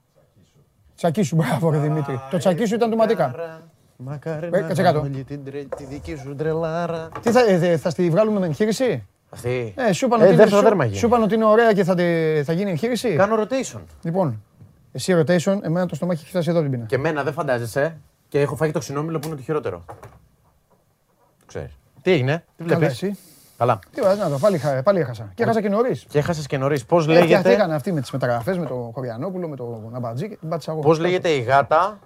Τσακί 0.96 1.22
σου, 1.22 1.36
μπράβο, 1.36 1.70
ρε 1.70 1.78
Δημήτρη. 1.78 2.20
Το 2.30 2.38
τσακί 2.38 2.64
σου 2.64 2.74
ήταν 2.74 2.90
του 2.90 2.96
Ματίκα. 2.96 3.34
Μακάρι 3.96 4.48
Ε, 4.52 4.60
κάτσε 4.60 4.82
κάτω. 4.82 5.00
όλη 5.00 5.24
την 5.24 5.44
τρε- 5.44 5.74
τη 5.76 5.84
δική 5.84 6.16
σου 6.16 6.34
τρελάρα. 6.34 7.08
Τι 7.22 7.30
θα, 7.30 7.40
ε, 7.40 7.76
θα 7.76 7.90
στη 7.90 8.10
βγάλουμε 8.10 8.38
με 8.40 8.46
εγχείρηση; 8.46 9.06
Αυτή. 9.30 9.74
Ε, 9.76 9.92
σου 9.92 10.06
είπαν, 10.06 10.20
Ε, 10.20 10.22
ότι, 10.22 10.32
είναι- 10.32 10.42
δεύτερο 10.42 10.60
σου- 10.60 10.68
δέρμα 10.68 10.84
γίνει. 10.84 10.96
σου 10.96 11.06
είπαν 11.06 11.22
ότι 11.22 11.34
είναι 11.34 11.44
ωραία 11.44 11.72
και 11.72 11.84
θα, 11.84 11.94
τη- 11.94 12.42
θα 12.44 12.52
γίνει 12.52 12.70
εγχείρηση; 12.70 13.14
Κάνω 13.16 13.36
rotation. 13.42 13.80
Λοιπόν, 14.02 14.42
εσύ 14.97 15.15
rotation, 15.26 15.58
εμένα 15.62 15.86
το 15.86 15.94
στομάχι 15.94 16.20
έχει 16.20 16.31
φτάσει 16.31 16.50
εδώ 16.50 16.60
την 16.62 16.70
πίνα. 16.70 16.84
Και 16.84 16.94
εμένα 16.94 17.23
δεν 17.23 17.33
φαντάζεσαι 17.33 17.97
και 18.28 18.41
έχω 18.41 18.57
φάει 18.57 18.70
το 18.70 18.78
ξινόμιλο 18.78 19.18
που 19.18 19.26
είναι 19.26 19.36
το 19.36 19.42
χειρότερο. 19.42 19.84
Το 21.39 21.44
ξέρεις. 21.47 21.78
Τι 22.02 22.10
έγινε, 22.12 22.44
τι 22.57 22.65
Καλά, 22.65 22.76
βλέπεις; 22.78 23.02
εσύ. 23.02 23.18
Καλά. 23.58 23.78
Τι 23.94 24.00
ωραία, 24.05 24.15
να 24.15 24.28
το, 24.31 24.39
πάλι, 24.39 24.58
χα- 24.58 24.83
πάλι 24.83 25.00
έχασα. 25.00 25.31
Και 25.34 25.42
έχασα 25.42 25.60
και 25.60 25.68
νωρίς. 25.68 26.05
Και 26.08 26.18
έχασες 26.18 26.47
και 26.47 26.58
νωρίς. 26.58 26.84
Πώς 26.84 27.07
Έτσι 27.08 27.18
λέγεται, 27.23 27.52
έκανα 27.52 27.75
αυτή 27.75 27.92
με 27.92 28.00
τις 28.00 28.10
μεταγραφές, 28.10 28.58
με 28.58 28.66
τον 28.66 28.92
Χωριανόπουλο, 28.92 29.49
με 29.49 29.57
τον 29.57 29.89
Ναμπατζή 29.92 30.28
και 30.28 30.36
την 30.36 30.49
πάτησα 30.49 30.73
εγώ. 30.73 30.81
πώς 30.81 30.99
λέγεται 30.99 31.28
η 31.28 31.41
γάτα; 31.41 31.99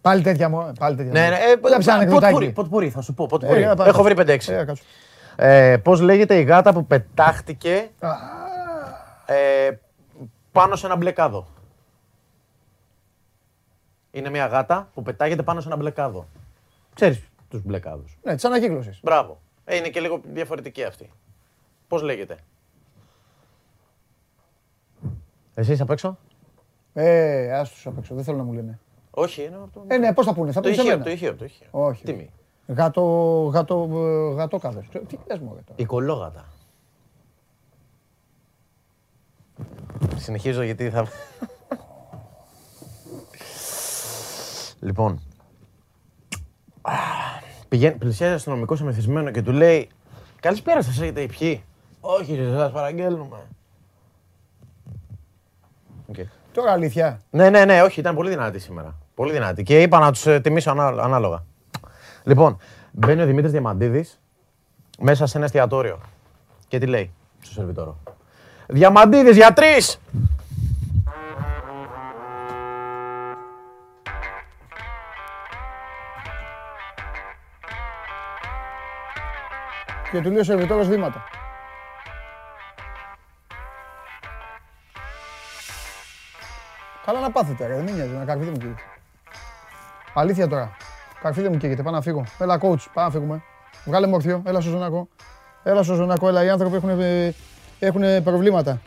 Πάλι 0.00 0.22
τέτοια 0.22 0.48
μου. 0.48 0.72
Πάλι 0.78 0.96
τέτοια. 0.96 1.12
Ναι, 1.12 1.20
μου. 1.24 1.30
ναι, 1.30 1.36
ε, 1.36 1.56
Βλέψε 1.62 1.90
ένα 1.90 1.98
ποτπούρι, 1.98 2.24
ανεκδοτάκι. 2.24 2.52
ποτπούρι, 2.52 2.90
θα 2.90 3.00
σου 3.00 3.14
πω. 3.14 3.24
Ε, 3.24 3.26
Ποτπούρι. 3.26 3.58
για 3.58 3.74
πάμε. 3.74 3.88
Έχω 3.90 4.02
βρει 4.02 4.14
5-6. 4.18 4.52
Ε, 4.52 4.64
κάτσου. 4.64 4.84
Ε, 5.36 5.76
Πώς 5.76 6.00
λέγεται 6.00 6.34
η 6.38 6.42
γάτα 6.42 6.72
που 6.72 6.86
πετάχτηκε 6.86 7.88
ε, 9.26 9.70
πάνω 10.52 10.76
σε 10.76 10.86
ένα 10.86 10.96
μπλε 10.96 11.10
κάδο. 11.10 11.46
Είναι 14.16 14.30
μια 14.30 14.46
γάτα 14.46 14.90
που 14.94 15.02
πετάγεται 15.02 15.42
πάνω 15.42 15.60
σε 15.60 15.68
ένα 15.68 15.76
μπλε 15.76 15.90
κάδο. 15.90 16.26
Ξέρεις 16.94 17.22
τους 17.48 17.62
μπλε 17.62 17.78
κάδους. 17.78 18.18
Ναι, 18.22 18.36
τη 18.36 18.46
ανακύκλωση. 18.46 18.98
Μπράβο. 19.02 19.40
Ε, 19.64 19.76
είναι 19.76 19.88
και 19.88 20.00
λίγο 20.00 20.20
διαφορετική 20.32 20.84
αυτή. 20.84 21.10
Πώς 21.88 22.02
λέγεται; 22.02 22.36
Εσύ 25.54 25.72
είσαι 25.72 25.82
απ' 25.82 25.90
έξω; 25.90 26.18
Ε, 26.92 27.52
άστου 27.52 27.88
απ' 27.88 27.98
έξω, 27.98 28.14
δεν 28.14 28.24
θέλω 28.24 28.36
να 28.36 28.42
μου 28.42 28.52
λένε. 28.52 28.78
Όχι, 29.10 29.42
είναι 29.42 29.56
από 29.56 29.70
το... 29.72 29.84
Ε, 29.86 29.98
ναι, 29.98 30.14
πώς 30.14 30.26
θα 30.26 30.34
πούνε, 30.34 30.52
θα 30.52 30.60
το 30.60 30.68
πούνε 30.68 30.74
σε 30.74 30.80
ηχείο, 30.80 30.92
μένα. 30.92 31.04
το 31.04 31.10
ηχείο, 31.10 31.34
το 31.34 31.44
ηχείο. 31.44 31.66
Όχι. 31.70 32.04
Τιμή. 32.04 32.30
Γάτο, 32.66 33.02
γάτο, 33.52 33.88
ε, 33.92 34.34
γατόκαδο. 34.34 34.82
Τι 35.06 35.18
λες 35.26 35.38
μου, 35.38 35.52
γάτο. 35.54 35.72
Η 35.76 35.84
κολόγατα. 35.84 36.44
Συνεχίζω 40.16 40.62
γιατί 40.62 40.90
θα... 40.90 41.06
λοιπόν. 44.86 45.20
Α, 46.82 46.92
Πηγαίνει, 47.68 47.94
πλησιάζει 47.94 48.34
αστυνομικός 48.34 48.82
μεθυσμένο 48.82 49.30
και 49.30 49.42
του 49.42 49.52
λέει 49.52 49.88
Καλησπέρα 50.40 50.82
σας, 50.82 51.00
έχετε 51.00 51.26
πιει. 51.26 51.64
Όχι, 52.00 52.34
ρε, 52.34 52.50
σας 52.56 52.72
παραγγέλνουμε. 52.72 53.36
Οκ. 56.06 56.16
Τώρα 56.52 56.72
αλήθεια. 56.72 57.20
Ναι, 57.30 57.50
ναι, 57.50 57.64
ναι, 57.64 57.82
όχι, 57.82 58.00
ήταν 58.00 58.14
πολύ 58.14 58.30
δυνατή 58.30 58.58
σήμερα. 58.58 58.94
Πολύ 59.14 59.32
δυνατή. 59.32 59.62
Και 59.62 59.82
είπα 59.82 59.98
να 59.98 60.12
τους 60.12 60.26
τιμήσω 60.42 60.70
ανά- 60.70 61.02
ανάλογα. 61.02 61.44
Λοιπόν, 62.22 62.56
μπαίνει 62.92 63.22
ο 63.22 63.26
Δημήτρης 63.26 63.52
Διαμαντίδης 63.52 64.20
μέσα 64.98 65.26
σε 65.26 65.36
ένα 65.36 65.46
εστιατόριο. 65.46 66.00
Και 66.68 66.78
τι 66.78 66.86
λέει 66.86 67.10
στο 67.40 67.52
σερβιτόρο. 67.52 67.96
Διαμαντίδης 68.66 69.36
για 69.36 69.52
τρεις! 69.52 69.74
Και 80.16 80.22
του 80.22 80.30
λέει 80.30 80.40
ο 80.40 80.44
σερβιτόρος 80.44 80.88
βήματα. 80.88 81.24
Καλά 87.06 87.20
να 87.20 87.30
πάθετε, 87.30 87.66
ρε, 87.66 87.74
δεν 87.74 87.84
με 87.84 87.90
νοιάζει, 87.90 88.12
να 88.12 88.24
καρφίδι 88.24 88.50
μου 88.50 88.56
καίγεται. 88.56 88.82
Αλήθεια 90.14 90.48
τώρα. 90.48 90.76
Καρφίδι 91.22 91.48
μου 91.48 91.56
καίγεται, 91.56 91.82
πάω 91.82 91.92
να 91.92 92.00
φύγω. 92.00 92.24
Έλα, 92.38 92.54
coach, 92.54 92.60
πάμε 92.92 93.06
να 93.06 93.10
φύγουμε. 93.10 93.42
Βγάλε 93.84 94.06
μορφιό, 94.06 94.42
έλα 94.46 94.60
στο 94.60 94.70
ζωνάκο. 94.70 95.08
Έλα 95.62 95.82
στο 95.82 95.94
ζωνάκο, 95.94 96.28
έλα, 96.28 96.44
οι 96.44 96.48
άνθρωποι 96.48 96.76
έχουν, 96.76 97.00
ε, 97.00 97.34
έχουν 97.78 98.22
προβλήματα. 98.22 98.80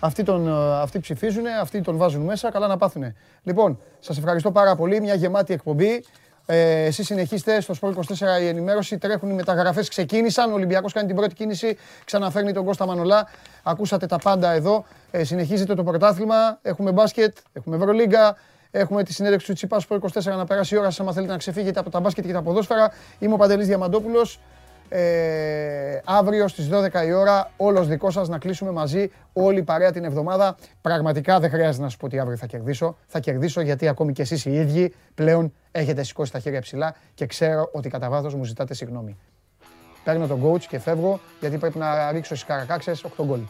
Αυτοί, 0.00 0.22
τον, 0.22 0.48
ε, 0.48 0.80
αυτοί 0.80 1.00
ψηφίζουν, 1.00 1.44
αυτοί 1.60 1.80
τον 1.80 1.96
βάζουν 1.96 2.22
μέσα, 2.22 2.50
καλά 2.50 2.66
να 2.66 2.76
πάθουν. 2.76 3.14
Λοιπόν, 3.42 3.78
σας 3.98 4.18
ευχαριστώ 4.18 4.50
πάρα 4.50 4.76
πολύ, 4.76 5.00
μια 5.00 5.14
γεμάτη 5.14 5.52
εκπομπή. 5.52 6.04
Ε, 6.46 6.84
εσείς 6.84 7.06
συνεχίστε 7.06 7.60
στο 7.60 7.74
Sport 7.80 7.92
24 7.92 8.40
η 8.42 8.46
ενημέρωση, 8.46 8.98
τρέχουν 8.98 9.30
οι 9.30 9.34
μεταγραφές, 9.34 9.88
ξεκίνησαν, 9.88 10.50
ο 10.50 10.54
Ολυμπιακός 10.54 10.92
κάνει 10.92 11.06
την 11.06 11.16
πρώτη 11.16 11.34
κίνηση, 11.34 11.76
ξαναφέρνει 12.04 12.52
τον 12.52 12.64
Κώστα 12.64 12.86
Μανολά. 12.86 13.28
Ακούσατε 13.62 14.06
τα 14.06 14.18
πάντα 14.18 14.52
εδώ, 14.52 14.84
ε, 15.10 15.24
συνεχίζεται 15.24 15.74
το 15.74 15.82
πρωτάθλημα, 15.82 16.58
έχουμε 16.62 16.92
μπάσκετ, 16.92 17.36
έχουμε 17.52 17.76
Ευρωλίγκα, 17.76 18.36
Έχουμε 18.70 19.02
τη 19.02 19.12
συνέντευξη 19.12 19.46
του 19.46 19.52
Τσιπά 19.52 19.80
Sport 19.88 19.98
24 19.98 20.36
να 20.36 20.44
περάσει 20.44 20.74
η 20.74 20.78
ώρα 20.78 20.90
σας, 20.90 21.00
άμα 21.00 21.12
θέλετε 21.12 21.32
να 21.32 21.38
ξεφύγετε 21.38 21.80
από 21.80 21.90
τα 21.90 22.00
μπάσκετ 22.00 22.26
και 22.26 22.32
τα 22.32 22.42
ποδόσφαιρα. 22.42 22.92
Είμαι 23.18 23.34
ο 23.34 23.36
Παντελής 23.36 23.66
Διαμαντόπουλος. 23.66 24.40
Ε, 24.88 26.00
αύριο 26.04 26.48
στις 26.48 26.68
12 26.68 27.06
η 27.06 27.12
ώρα, 27.12 27.50
όλος 27.56 27.86
δικός 27.86 28.12
σας 28.12 28.28
να 28.28 28.38
κλείσουμε 28.38 28.70
μαζί 28.70 29.10
όλη 29.32 29.58
η 29.58 29.62
παρέα 29.62 29.92
την 29.92 30.04
εβδομάδα. 30.04 30.56
Πραγματικά 30.80 31.40
δεν 31.40 31.50
χρειάζεται 31.50 31.82
να 31.82 31.88
σας 31.88 31.98
πω 31.98 32.06
ότι 32.06 32.18
αύριο 32.18 32.36
θα 32.36 32.46
κερδίσω. 32.46 32.96
Θα 33.06 33.20
κερδίσω 33.20 33.60
γιατί 33.60 33.88
ακόμη 33.88 34.12
και 34.12 34.22
εσείς 34.22 34.44
οι 34.44 34.52
ίδιοι 34.52 34.94
πλέον 35.14 35.52
έχετε 35.70 36.02
σηκώσει 36.02 36.32
τα 36.32 36.38
χέρια 36.38 36.60
ψηλά 36.60 36.94
και 37.14 37.26
ξέρω 37.26 37.70
ότι 37.72 37.88
κατά 37.88 38.08
βάθος 38.08 38.34
μου 38.34 38.44
ζητάτε 38.44 38.74
συγγνώμη. 38.74 39.16
Παίρνω 40.04 40.26
τον 40.26 40.42
coach 40.44 40.62
και 40.62 40.78
φεύγω 40.78 41.20
γιατί 41.40 41.58
πρέπει 41.58 41.78
να 41.78 42.12
ρίξω 42.12 42.34
στις 42.34 42.48
καρακάξες 42.48 43.04
8 43.04 43.24
γκολ. 43.24 43.40